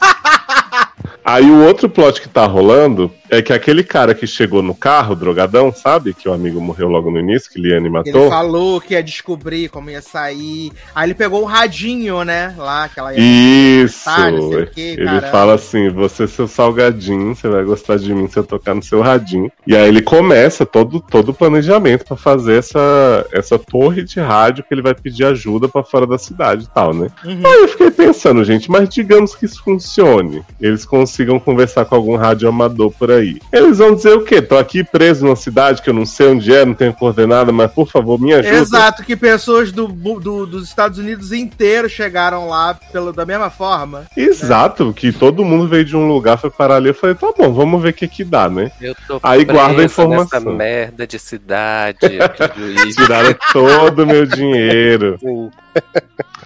Aí 1.24 1.50
o 1.50 1.64
outro 1.64 1.88
plot 1.88 2.20
que 2.20 2.28
tá 2.28 2.46
rolando 2.46 3.12
é 3.30 3.40
que 3.40 3.52
aquele 3.52 3.84
cara 3.84 4.12
que 4.12 4.26
chegou 4.26 4.60
no 4.60 4.74
carro, 4.74 5.14
drogadão, 5.14 5.72
sabe? 5.72 6.12
Que 6.12 6.28
o 6.28 6.32
amigo 6.32 6.60
morreu 6.60 6.88
logo 6.88 7.10
no 7.10 7.18
início, 7.18 7.50
que 7.50 7.60
Liane 7.60 7.86
Ele 7.86 7.90
matou. 7.90 8.28
falou 8.28 8.80
que 8.80 8.94
ia 8.94 9.02
descobrir 9.02 9.68
como 9.68 9.88
ia 9.88 10.02
sair. 10.02 10.72
Aí 10.94 11.06
ele 11.06 11.14
pegou 11.14 11.42
o 11.42 11.46
radinho, 11.46 12.24
né? 12.24 12.52
Lá, 12.58 12.88
que 12.88 12.98
ela 12.98 13.14
ia. 13.14 13.20
Isso! 13.20 14.10
Ah, 14.10 14.30
quê, 14.74 14.94
ele 14.98 15.04
caramba. 15.04 15.26
fala 15.28 15.54
assim: 15.54 15.88
você 15.90 16.24
é 16.24 16.26
seu 16.26 16.48
salgadinho, 16.48 17.34
você 17.34 17.48
vai 17.48 17.62
gostar 17.62 17.96
de 17.98 18.12
mim 18.12 18.28
se 18.28 18.36
eu 18.36 18.44
tocar 18.44 18.74
no 18.74 18.82
seu 18.82 19.00
radinho. 19.00 19.50
E 19.64 19.76
aí 19.76 19.86
ele 19.86 20.02
começa 20.02 20.66
todo, 20.66 21.00
todo 21.00 21.28
o 21.28 21.34
planejamento 21.34 22.04
pra 22.04 22.16
fazer 22.16 22.58
essa, 22.58 23.26
essa 23.32 23.58
torre 23.58 24.02
de 24.02 24.18
rádio 24.18 24.64
que 24.64 24.74
ele 24.74 24.82
vai 24.82 24.94
pedir 24.94 25.24
ajuda 25.24 25.68
pra 25.68 25.84
fora 25.84 26.06
da 26.06 26.18
cidade 26.18 26.64
e 26.64 26.74
tal, 26.74 26.92
né? 26.92 27.08
Uhum. 27.24 27.42
Aí 27.46 27.60
eu 27.60 27.68
fiquei 27.68 27.90
pensando, 27.92 28.42
gente, 28.44 28.68
mas 28.68 28.88
digamos 28.88 29.36
que 29.36 29.46
isso 29.46 29.62
funcione. 29.62 30.42
Eles 30.60 30.84
consigam 30.84 31.38
conversar 31.38 31.84
com 31.84 31.94
algum 31.94 32.16
rádio 32.16 32.48
amador 32.48 32.90
por 32.90 33.10
aí. 33.10 33.19
Eles 33.52 33.78
vão 33.78 33.94
dizer 33.94 34.14
o 34.16 34.24
quê? 34.24 34.40
Tô 34.42 34.56
aqui 34.56 34.82
preso 34.84 35.24
numa 35.24 35.36
cidade 35.36 35.82
que 35.82 35.90
eu 35.90 35.94
não 35.94 36.06
sei 36.06 36.28
onde 36.28 36.54
é, 36.54 36.64
não 36.64 36.74
tenho 36.74 36.92
coordenada, 36.94 37.52
mas 37.52 37.70
por 37.70 37.88
favor, 37.88 38.20
me 38.20 38.32
ajuda. 38.32 38.56
Exato, 38.56 39.02
que 39.04 39.16
pessoas 39.16 39.72
do, 39.72 39.86
do- 39.88 40.46
dos 40.46 40.64
Estados 40.68 40.98
Unidos 40.98 41.32
inteiros 41.32 41.92
chegaram 41.92 42.48
lá 42.48 42.74
pelo, 42.92 43.12
da 43.12 43.24
mesma 43.26 43.50
forma. 43.50 44.04
Exato, 44.16 44.92
que 44.92 45.12
todo 45.12 45.44
mundo 45.44 45.68
veio 45.68 45.84
de 45.84 45.96
um 45.96 46.08
lugar, 46.08 46.38
foi 46.38 46.50
parar 46.50 46.76
ali. 46.76 46.88
Eu 46.88 46.94
falei, 46.94 47.14
tá 47.16 47.32
bom, 47.36 47.52
vamos 47.52 47.82
ver 47.82 47.90
o 47.90 47.94
que 47.94 48.08
que 48.08 48.24
dá, 48.24 48.48
né? 48.48 48.70
Eu 48.80 48.94
tô 49.06 49.20
Aí 49.22 49.44
guarda 49.44 49.82
a 49.82 49.84
informação. 49.84 50.40
Nessa 50.40 50.50
merda 50.50 51.06
de 51.06 51.18
cidade. 51.18 51.98
Tiraram 52.96 53.34
todo 53.52 54.02
o 54.02 54.06
meu 54.06 54.26
dinheiro. 54.26 55.16
Sim. 55.20 55.50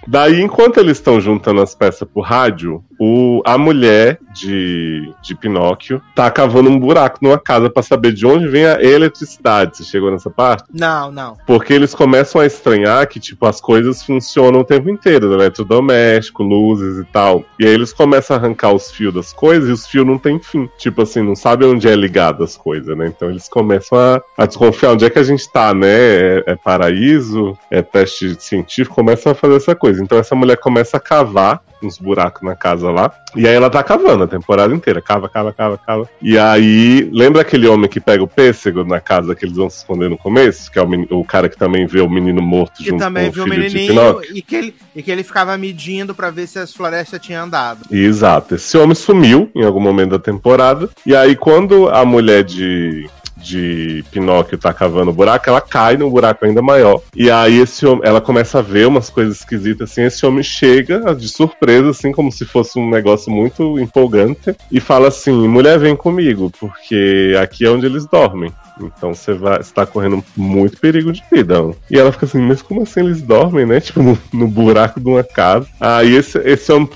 Daí, 0.07 0.41
enquanto 0.41 0.79
eles 0.79 0.97
estão 0.97 1.19
juntando 1.19 1.61
as 1.61 1.73
peças 1.73 2.07
pro 2.07 2.21
rádio, 2.21 2.83
o, 2.99 3.41
a 3.45 3.57
mulher 3.57 4.19
de, 4.33 5.13
de 5.21 5.35
Pinóquio 5.35 6.01
tá 6.13 6.29
cavando 6.29 6.69
um 6.69 6.79
buraco 6.79 7.19
numa 7.21 7.37
casa 7.37 7.69
pra 7.69 7.83
saber 7.83 8.13
de 8.13 8.25
onde 8.25 8.47
vem 8.47 8.65
a 8.65 8.81
eletricidade. 8.81 9.77
Você 9.77 9.83
chegou 9.83 10.11
nessa 10.11 10.29
parte? 10.29 10.65
Não, 10.73 11.11
não. 11.11 11.37
Porque 11.45 11.73
eles 11.73 11.93
começam 11.93 12.41
a 12.41 12.45
estranhar 12.45 13.07
que, 13.07 13.19
tipo, 13.19 13.45
as 13.45 13.59
coisas 13.61 14.03
funcionam 14.03 14.61
o 14.61 14.65
tempo 14.65 14.89
inteiro, 14.89 15.27
do 15.27 15.33
eletrodoméstico, 15.35 16.43
luzes 16.43 16.99
e 16.99 17.05
tal. 17.05 17.43
E 17.59 17.65
aí 17.65 17.73
eles 17.73 17.93
começam 17.93 18.35
a 18.35 18.39
arrancar 18.39 18.73
os 18.73 18.91
fios 18.91 19.13
das 19.13 19.33
coisas 19.33 19.69
e 19.69 19.71
os 19.71 19.87
fios 19.87 20.05
não 20.05 20.17
têm 20.17 20.39
fim. 20.39 20.69
Tipo 20.77 21.01
assim, 21.01 21.21
não 21.21 21.35
sabe 21.35 21.65
onde 21.65 21.87
é 21.87 21.95
ligado 21.95 22.43
as 22.43 22.57
coisas, 22.57 22.97
né? 22.97 23.07
Então 23.07 23.29
eles 23.29 23.47
começam 23.47 23.97
a, 23.97 24.21
a 24.37 24.45
desconfiar 24.45 24.91
onde 24.91 25.05
é 25.05 25.09
que 25.09 25.19
a 25.19 25.23
gente 25.23 25.49
tá, 25.51 25.73
né? 25.73 25.87
É, 25.87 26.43
é 26.47 26.55
paraíso, 26.55 27.57
é 27.69 27.81
teste 27.81 28.35
científico, 28.39 28.95
começam 28.95 29.31
a 29.31 29.35
fazer 29.35 29.55
essa 29.55 29.75
coisa. 29.75 29.84
Então 29.99 30.17
essa 30.17 30.35
mulher 30.35 30.57
começa 30.57 30.97
a 30.97 30.99
cavar 30.99 31.61
uns 31.83 31.97
buracos 31.97 32.41
na 32.41 32.55
casa 32.55 32.89
lá. 32.89 33.11
E 33.35 33.47
aí 33.47 33.53
ela 33.53 33.69
tá 33.69 33.83
cavando 33.83 34.23
a 34.23 34.27
temporada 34.27 34.73
inteira. 34.73 35.01
Cava, 35.01 35.29
cava, 35.29 35.53
cava, 35.53 35.77
cava. 35.77 36.09
E 36.21 36.37
aí, 36.37 37.09
lembra 37.11 37.41
aquele 37.41 37.67
homem 37.67 37.89
que 37.89 37.99
pega 37.99 38.23
o 38.23 38.27
pêssego 38.27 38.83
na 38.83 38.99
casa 38.99 39.35
que 39.35 39.45
eles 39.45 39.55
vão 39.57 39.69
se 39.69 39.79
esconder 39.79 40.09
no 40.09 40.17
começo? 40.17 40.71
Que 40.71 40.79
é 40.79 40.81
o, 40.81 41.19
o 41.19 41.25
cara 41.25 41.49
que 41.49 41.57
também 41.57 41.85
vê 41.85 42.01
o 42.01 42.09
menino 42.09 42.41
morto 42.41 42.77
Que 42.77 42.85
junto 42.89 42.99
também 42.99 43.31
com 43.31 43.39
o 43.39 43.43
o 43.43 43.43
filho 43.43 43.55
de 43.55 43.59
menininho 43.59 43.87
Pinóquio. 43.89 44.37
e 44.37 44.41
que, 44.41 44.55
ele, 44.55 44.75
e 44.95 45.03
que 45.03 45.11
ele 45.11 45.23
ficava 45.23 45.57
medindo 45.57 46.15
pra 46.15 46.29
ver 46.29 46.47
se 46.47 46.57
as 46.59 46.73
florestas 46.73 47.19
tinham 47.19 47.43
andado. 47.45 47.85
Exato. 47.91 48.55
Esse 48.55 48.77
homem 48.77 48.95
sumiu 48.95 49.51
em 49.53 49.63
algum 49.65 49.81
momento 49.81 50.11
da 50.11 50.19
temporada. 50.19 50.89
E 51.05 51.15
aí, 51.15 51.35
quando 51.35 51.89
a 51.89 52.05
mulher 52.05 52.43
de, 52.43 53.09
de 53.45 54.03
Pinóquio 54.11 54.57
tá 54.57 54.73
cavando 54.73 55.11
o 55.11 55.13
buraco, 55.13 55.47
ela 55.47 55.61
cai 55.61 55.95
num 55.95 56.09
buraco 56.09 56.45
ainda 56.45 56.61
maior. 56.61 57.01
E 57.15 57.29
aí, 57.29 57.59
esse 57.59 57.85
ela 58.03 58.19
começa 58.19 58.59
a 58.59 58.61
ver 58.61 58.87
umas 58.87 59.09
coisas 59.09 59.37
esquisitas 59.37 59.91
assim. 59.91 60.03
Esse 60.03 60.25
homem 60.25 60.43
chega 60.43 61.13
de 61.13 61.29
surpresa, 61.29 61.91
assim, 61.91 62.11
como 62.11 62.31
se 62.31 62.45
fosse 62.45 62.79
um 62.79 62.89
negócio 62.89 63.31
muito 63.31 63.79
empolgante. 63.79 64.55
E 64.71 64.79
fala 64.79 65.09
assim: 65.09 65.47
mulher, 65.47 65.77
vem 65.77 65.95
comigo, 65.95 66.51
porque 66.59 67.35
aqui 67.41 67.65
é 67.65 67.69
onde 67.69 67.85
eles 67.85 68.05
dormem. 68.07 68.51
Então 68.81 69.13
você 69.13 69.33
vai, 69.33 69.57
você 69.57 69.73
tá 69.73 69.85
correndo 69.85 70.23
muito 70.35 70.79
perigo 70.79 71.11
de 71.11 71.23
vida. 71.31 71.55
E 71.89 71.97
ela 71.97 72.11
fica 72.11 72.25
assim, 72.25 72.41
mas 72.41 72.61
como 72.61 72.81
assim 72.81 73.01
eles 73.01 73.21
dormem, 73.21 73.65
né? 73.65 73.79
Tipo, 73.79 74.01
no, 74.01 74.17
no 74.33 74.47
buraco 74.47 74.99
de 74.99 75.07
uma 75.07 75.23
casa. 75.23 75.67
Aí 75.79 76.15
esse, 76.15 76.37
esse 76.39 76.71
homem 76.71 76.87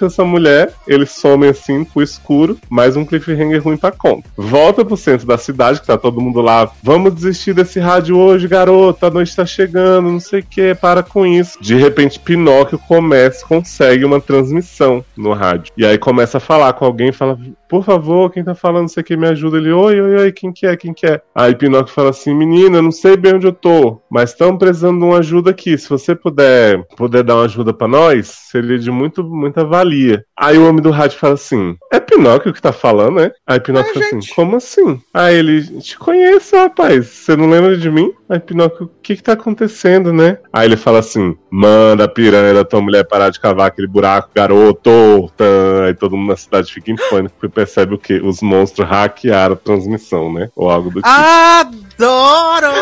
essa 0.00 0.24
mulher, 0.24 0.72
eles 0.86 1.10
somem 1.10 1.50
assim 1.50 1.84
pro 1.84 2.02
escuro, 2.02 2.58
mais 2.70 2.96
um 2.96 3.04
cliffhanger 3.04 3.62
ruim 3.62 3.76
pra 3.76 3.92
conta. 3.92 4.28
Volta 4.36 4.84
pro 4.84 4.96
centro 4.96 5.26
da 5.26 5.36
cidade, 5.36 5.80
que 5.80 5.86
tá 5.86 5.98
todo 5.98 6.20
mundo 6.20 6.40
lá. 6.40 6.70
Vamos 6.82 7.14
desistir 7.14 7.52
desse 7.52 7.78
rádio 7.78 8.16
hoje, 8.16 8.48
garota. 8.48 9.08
A 9.08 9.10
noite 9.10 9.36
tá 9.36 9.44
chegando, 9.44 10.10
não 10.10 10.20
sei 10.20 10.40
o 10.40 10.44
que, 10.44 10.74
para 10.74 11.02
com 11.02 11.26
isso. 11.26 11.58
De 11.60 11.74
repente, 11.74 12.18
Pinóquio 12.18 12.78
começa, 12.78 13.46
consegue 13.46 14.04
uma 14.04 14.20
transmissão 14.20 15.04
no 15.16 15.32
rádio. 15.32 15.72
E 15.76 15.84
aí 15.84 15.98
começa 15.98 16.38
a 16.38 16.40
falar 16.40 16.72
com 16.72 16.84
alguém, 16.84 17.12
fala, 17.12 17.38
por 17.68 17.84
favor, 17.84 18.30
quem 18.30 18.44
tá 18.44 18.54
falando 18.54 18.88
isso 18.88 19.00
aqui 19.00 19.16
me 19.16 19.26
ajuda. 19.26 19.58
Ele, 19.58 19.72
oi, 19.72 20.00
oi, 20.00 20.16
oi, 20.16 20.32
quem 20.32 20.52
que 20.52 20.66
é, 20.66 20.76
quem 20.76 20.92
que 20.92 21.06
é? 21.06 21.20
Aí 21.34 21.54
Pinóquio 21.54 21.92
fala 21.92 22.10
assim, 22.10 22.34
menina, 22.34 22.82
não 22.82 22.92
sei 22.92 23.16
bem 23.16 23.34
onde 23.34 23.46
eu 23.46 23.52
tô, 23.52 24.00
mas 24.10 24.30
estamos 24.30 24.58
precisando 24.58 24.98
de 24.98 25.04
uma 25.04 25.18
ajuda 25.18 25.50
aqui. 25.50 25.76
Se 25.76 25.88
você 25.88 26.14
puder, 26.14 26.84
puder 26.96 27.22
dar 27.22 27.36
uma 27.36 27.44
ajuda 27.44 27.72
pra 27.72 27.88
nós, 27.88 28.28
seria 28.50 28.78
de 28.78 28.90
muito, 28.90 29.24
muita 29.24 29.64
valia. 29.64 29.81
Aí 30.38 30.58
o 30.58 30.68
homem 30.68 30.82
do 30.82 30.90
rádio 30.90 31.18
fala 31.18 31.34
assim, 31.34 31.76
é 31.92 32.00
Pinóquio 32.00 32.52
que 32.52 32.60
tá 32.62 32.72
falando, 32.72 33.16
né? 33.16 33.30
Aí 33.46 33.60
Pinóquio 33.60 33.90
É, 33.90 33.94
fala 33.94 34.06
assim, 34.06 34.20
gente. 34.20 34.34
como 34.34 34.56
assim? 34.56 35.00
Aí 35.12 35.36
ele, 35.36 35.62
te 35.80 35.98
conheço, 35.98 36.56
rapaz, 36.56 37.06
você 37.06 37.36
não 37.36 37.48
lembra 37.48 37.76
de 37.76 37.90
mim? 37.90 38.10
Aí 38.28 38.38
Pinóquio, 38.40 38.86
o 38.86 38.90
que 39.02 39.16
que 39.16 39.22
tá 39.22 39.32
acontecendo, 39.32 40.12
né? 40.12 40.38
Aí 40.52 40.66
ele 40.66 40.76
fala 40.76 40.98
assim, 41.00 41.36
manda 41.50 42.04
a 42.04 42.08
piranha 42.08 42.54
da 42.54 42.64
tua 42.64 42.80
mulher 42.80 43.04
parar 43.04 43.30
de 43.30 43.40
cavar 43.40 43.68
aquele 43.68 43.86
buraco, 43.86 44.30
garoto. 44.34 44.90
Aí 45.86 45.94
todo 45.94 46.16
mundo 46.16 46.30
na 46.30 46.36
cidade 46.36 46.72
fica 46.72 46.90
em 46.90 46.96
pânico 47.10 47.34
e 47.44 47.48
percebe 47.48 47.94
o 47.94 47.98
quê? 47.98 48.20
Os 48.22 48.40
monstros 48.40 48.88
hackearam 48.88 49.54
a 49.54 49.56
transmissão, 49.56 50.32
né? 50.32 50.48
Ou 50.56 50.70
algo 50.70 50.90
do 50.90 51.02
tipo. 51.02 51.08
Adoro! 51.08 52.72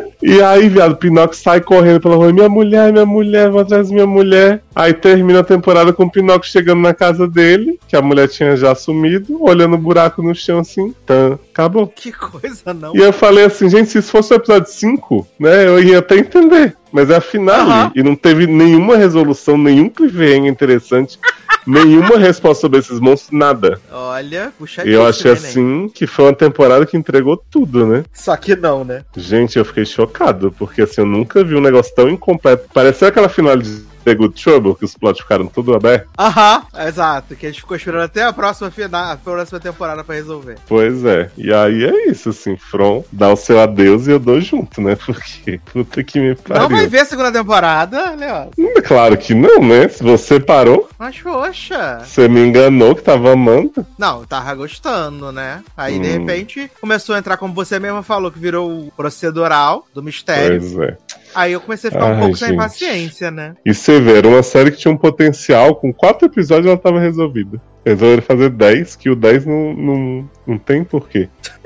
E 0.22 0.42
aí, 0.42 0.68
viado, 0.68 0.96
Pinóquio 0.96 1.38
sai 1.38 1.62
correndo 1.62 1.98
pela 1.98 2.14
rua. 2.14 2.30
Minha 2.30 2.48
mulher, 2.48 2.92
minha 2.92 3.06
mulher, 3.06 3.50
vou 3.50 3.62
atrás 3.62 3.88
da 3.88 3.94
minha 3.94 4.06
mulher. 4.06 4.62
Aí 4.74 4.94
termina 4.94 5.40
a 5.40 5.44
temporada 5.44 5.92
com 5.92 6.04
o 6.04 6.10
Pinóquio 6.10 6.50
chegando 6.50 6.80
na 6.80 6.94
casa 6.94 7.26
dele, 7.26 7.78
que 7.88 7.96
a 7.96 8.02
mulher 8.02 8.28
tinha 8.28 8.56
já 8.56 8.74
sumido, 8.74 9.42
olhando 9.42 9.74
o 9.74 9.78
buraco 9.78 10.22
no 10.22 10.34
chão 10.34 10.60
assim. 10.60 10.94
Tan, 11.04 11.38
acabou. 11.52 11.88
que 11.88 12.12
coisa, 12.12 12.72
não. 12.72 12.94
E 12.94 12.98
eu 12.98 13.12
falei 13.12 13.44
assim, 13.44 13.68
gente, 13.68 13.90
se 13.90 13.98
isso 13.98 14.10
fosse 14.10 14.32
o 14.32 14.36
episódio 14.36 14.70
5, 14.70 15.26
né, 15.38 15.66
eu 15.66 15.82
ia 15.82 15.98
até 15.98 16.16
entender. 16.16 16.76
Mas 16.92 17.10
é 17.10 17.16
a 17.16 17.20
finale. 17.20 17.60
Aham. 17.60 17.92
E 17.94 18.02
não 18.02 18.16
teve 18.16 18.46
nenhuma 18.46 18.96
resolução, 18.96 19.56
nenhum 19.56 19.88
cliffhanger 19.88 20.46
interessante, 20.46 21.18
nenhuma 21.66 22.18
resposta 22.18 22.62
sobre 22.62 22.80
esses 22.80 22.98
monstros, 22.98 23.30
nada. 23.38 23.80
Olha, 23.92 24.52
puxa 24.58 24.84
E 24.84 24.92
eu 24.92 25.06
achei 25.06 25.30
assim 25.30 25.88
que 25.88 26.06
foi 26.06 26.26
uma 26.26 26.34
temporada 26.34 26.84
que 26.84 26.96
entregou 26.96 27.36
tudo, 27.36 27.86
né? 27.86 28.04
Só 28.12 28.36
que 28.36 28.56
não, 28.56 28.84
né? 28.84 29.04
Gente, 29.16 29.58
eu 29.58 29.64
fiquei 29.64 29.84
chocado, 29.84 30.52
porque 30.58 30.82
assim, 30.82 31.02
eu 31.02 31.06
nunca 31.06 31.44
vi 31.44 31.54
um 31.54 31.60
negócio 31.60 31.94
tão 31.94 32.08
incompleto. 32.08 32.68
Pareceu 32.72 33.08
aquela 33.08 33.28
final 33.28 33.56
de 33.56 33.89
The 34.04 34.14
Good 34.14 34.42
Trouble, 34.42 34.74
que 34.74 34.84
os 34.84 34.94
plots 34.94 35.20
ficaram 35.20 35.46
tudo 35.46 35.74
abertos. 35.74 36.10
Aham, 36.18 36.62
exato. 36.86 37.34
Que 37.36 37.46
a 37.46 37.48
gente 37.50 37.60
ficou 37.60 37.76
esperando 37.76 38.02
até 38.02 38.24
a 38.24 38.32
próxima, 38.32 38.70
final, 38.70 39.12
a 39.12 39.16
próxima 39.16 39.60
temporada 39.60 40.02
pra 40.04 40.14
resolver. 40.14 40.56
Pois 40.68 41.04
é. 41.04 41.30
E 41.36 41.52
aí 41.52 41.84
é 41.84 42.08
isso, 42.10 42.30
assim, 42.30 42.56
From 42.56 43.04
dá 43.12 43.28
o 43.32 43.36
seu 43.36 43.60
adeus 43.60 44.06
e 44.06 44.10
eu 44.12 44.18
dou 44.18 44.40
junto, 44.40 44.80
né? 44.80 44.96
Porque, 45.04 45.60
puta 45.72 46.02
que 46.02 46.18
me 46.20 46.34
pariu. 46.34 46.62
Não 46.62 46.68
vai 46.68 46.86
ver 46.86 47.00
a 47.00 47.04
segunda 47.04 47.32
temporada, 47.32 48.14
Leó. 48.14 48.46
Claro 48.86 49.16
que 49.16 49.34
não, 49.34 49.60
né? 49.60 49.88
Se 49.88 50.02
você 50.02 50.38
parou, 50.40 50.88
Mas, 50.98 51.18
poxa. 51.20 52.00
você 52.04 52.28
me 52.28 52.40
enganou 52.40 52.94
que 52.94 53.02
tava 53.02 53.32
amando. 53.32 53.86
Não, 53.98 54.24
tava 54.24 54.54
gostando, 54.54 55.30
né? 55.32 55.62
Aí, 55.76 55.98
de 55.98 56.08
Hum. 56.08 56.12
repente, 56.26 56.70
começou 56.80 57.14
a 57.14 57.18
entrar, 57.18 57.36
como 57.36 57.54
você 57.54 57.78
mesmo 57.78 58.02
falou, 58.02 58.30
que 58.30 58.38
virou 58.38 58.86
o 58.86 58.90
procedural 58.96 59.86
do 59.94 60.02
mistério. 60.02 60.60
Pois 60.60 60.78
é. 60.78 60.96
Aí 61.34 61.52
eu 61.52 61.60
comecei 61.60 61.88
a 61.88 61.92
ficar 61.92 62.06
um 62.06 62.14
Ai, 62.14 62.20
pouco 62.20 62.36
sem 62.36 62.48
gente. 62.48 62.58
paciência, 62.58 63.30
né? 63.30 63.54
E 63.64 63.72
você 63.72 64.00
vê, 64.00 64.18
era 64.18 64.28
uma 64.28 64.42
série 64.42 64.70
que 64.70 64.78
tinha 64.78 64.92
um 64.92 64.96
potencial, 64.96 65.76
com 65.76 65.92
quatro 65.92 66.26
episódios 66.26 66.66
ela 66.66 66.76
tava 66.76 66.98
resolvida. 66.98 67.60
Resolveram 67.84 68.22
fazer 68.22 68.50
10, 68.50 68.96
que 68.96 69.10
o 69.10 69.16
10 69.16 69.46
não, 69.46 69.74
não, 69.74 70.30
não 70.46 70.58
tem 70.58 70.84
porquê. 70.84 71.28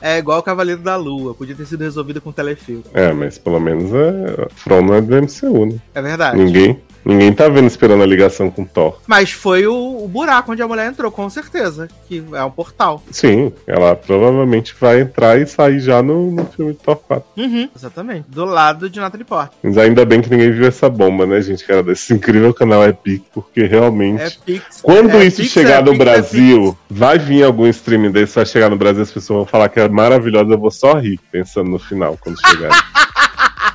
É 0.00 0.18
igual 0.18 0.38
o 0.38 0.42
Cavaleiro 0.42 0.80
da 0.80 0.96
Lua, 0.96 1.34
podia 1.34 1.54
ter 1.54 1.66
sido 1.66 1.82
resolvido 1.82 2.20
com 2.20 2.32
telefilme. 2.32 2.84
É, 2.94 3.12
mas 3.12 3.38
pelo 3.38 3.60
menos 3.60 3.92
é. 3.92 4.48
From 4.54 4.82
não 4.82 4.94
é 4.94 5.00
do 5.00 5.14
MCU, 5.14 5.66
né? 5.66 5.78
É 5.94 6.00
verdade. 6.00 6.38
Ninguém, 6.38 6.80
ninguém 7.04 7.32
tá 7.32 7.48
vendo 7.48 7.66
esperando 7.66 8.02
a 8.02 8.06
ligação 8.06 8.50
com 8.50 8.64
Thor. 8.64 8.98
Mas 9.06 9.30
foi 9.30 9.66
o, 9.66 10.02
o 10.02 10.08
buraco 10.08 10.52
onde 10.52 10.62
a 10.62 10.68
mulher 10.68 10.86
entrou, 10.86 11.10
com 11.10 11.28
certeza. 11.28 11.88
Que 12.08 12.24
é 12.32 12.42
um 12.42 12.50
portal. 12.50 13.02
Sim, 13.10 13.52
ela 13.66 13.94
provavelmente 13.94 14.74
vai 14.80 15.02
entrar 15.02 15.38
e 15.38 15.46
sair 15.46 15.80
já 15.80 16.02
no, 16.02 16.30
no 16.30 16.46
filme 16.46 16.72
de 16.72 16.78
Thor 16.78 16.96
4. 16.96 17.28
Uhum, 17.36 17.68
exatamente. 17.76 18.24
Do 18.28 18.46
lado 18.46 18.88
de 18.88 18.98
Natalie 18.98 19.26
Portman. 19.26 19.50
Mas 19.62 19.76
ainda 19.76 20.04
bem 20.06 20.22
que 20.22 20.30
ninguém 20.30 20.50
viu 20.50 20.66
essa 20.66 20.88
bomba, 20.88 21.26
né, 21.26 21.42
gente? 21.42 21.64
Cara, 21.66 21.82
desse 21.82 22.14
incrível 22.14 22.54
canal 22.54 22.84
Epic, 22.84 23.22
porque 23.34 23.64
realmente. 23.64 24.22
É 24.22 24.30
Pix. 24.30 24.80
Quando 24.80 25.10
é 25.10 25.26
isso 25.26 25.42
Pix, 25.42 25.52
chegar 25.70 25.78
é 25.78 25.82
no 25.82 25.94
é 25.94 25.98
Brasil, 25.98 26.78
vai 26.88 27.18
vir 27.18 27.44
algum 27.44 27.66
streaming 27.66 28.10
desse, 28.10 28.34
vai 28.34 28.46
chegar 28.46 28.68
no 28.68 28.76
Brasil, 28.76 29.02
as 29.02 29.10
pessoas 29.10 29.38
vão 29.38 29.46
falar 29.46 29.68
que 29.68 29.78
é 29.78 29.88
maravilhosa, 29.88 30.52
eu 30.52 30.58
vou 30.58 30.70
só 30.70 30.94
rir, 30.94 31.18
pensando 31.30 31.70
no 31.70 31.78
final, 31.78 32.18
quando 32.20 32.38
chegar. 32.48 32.70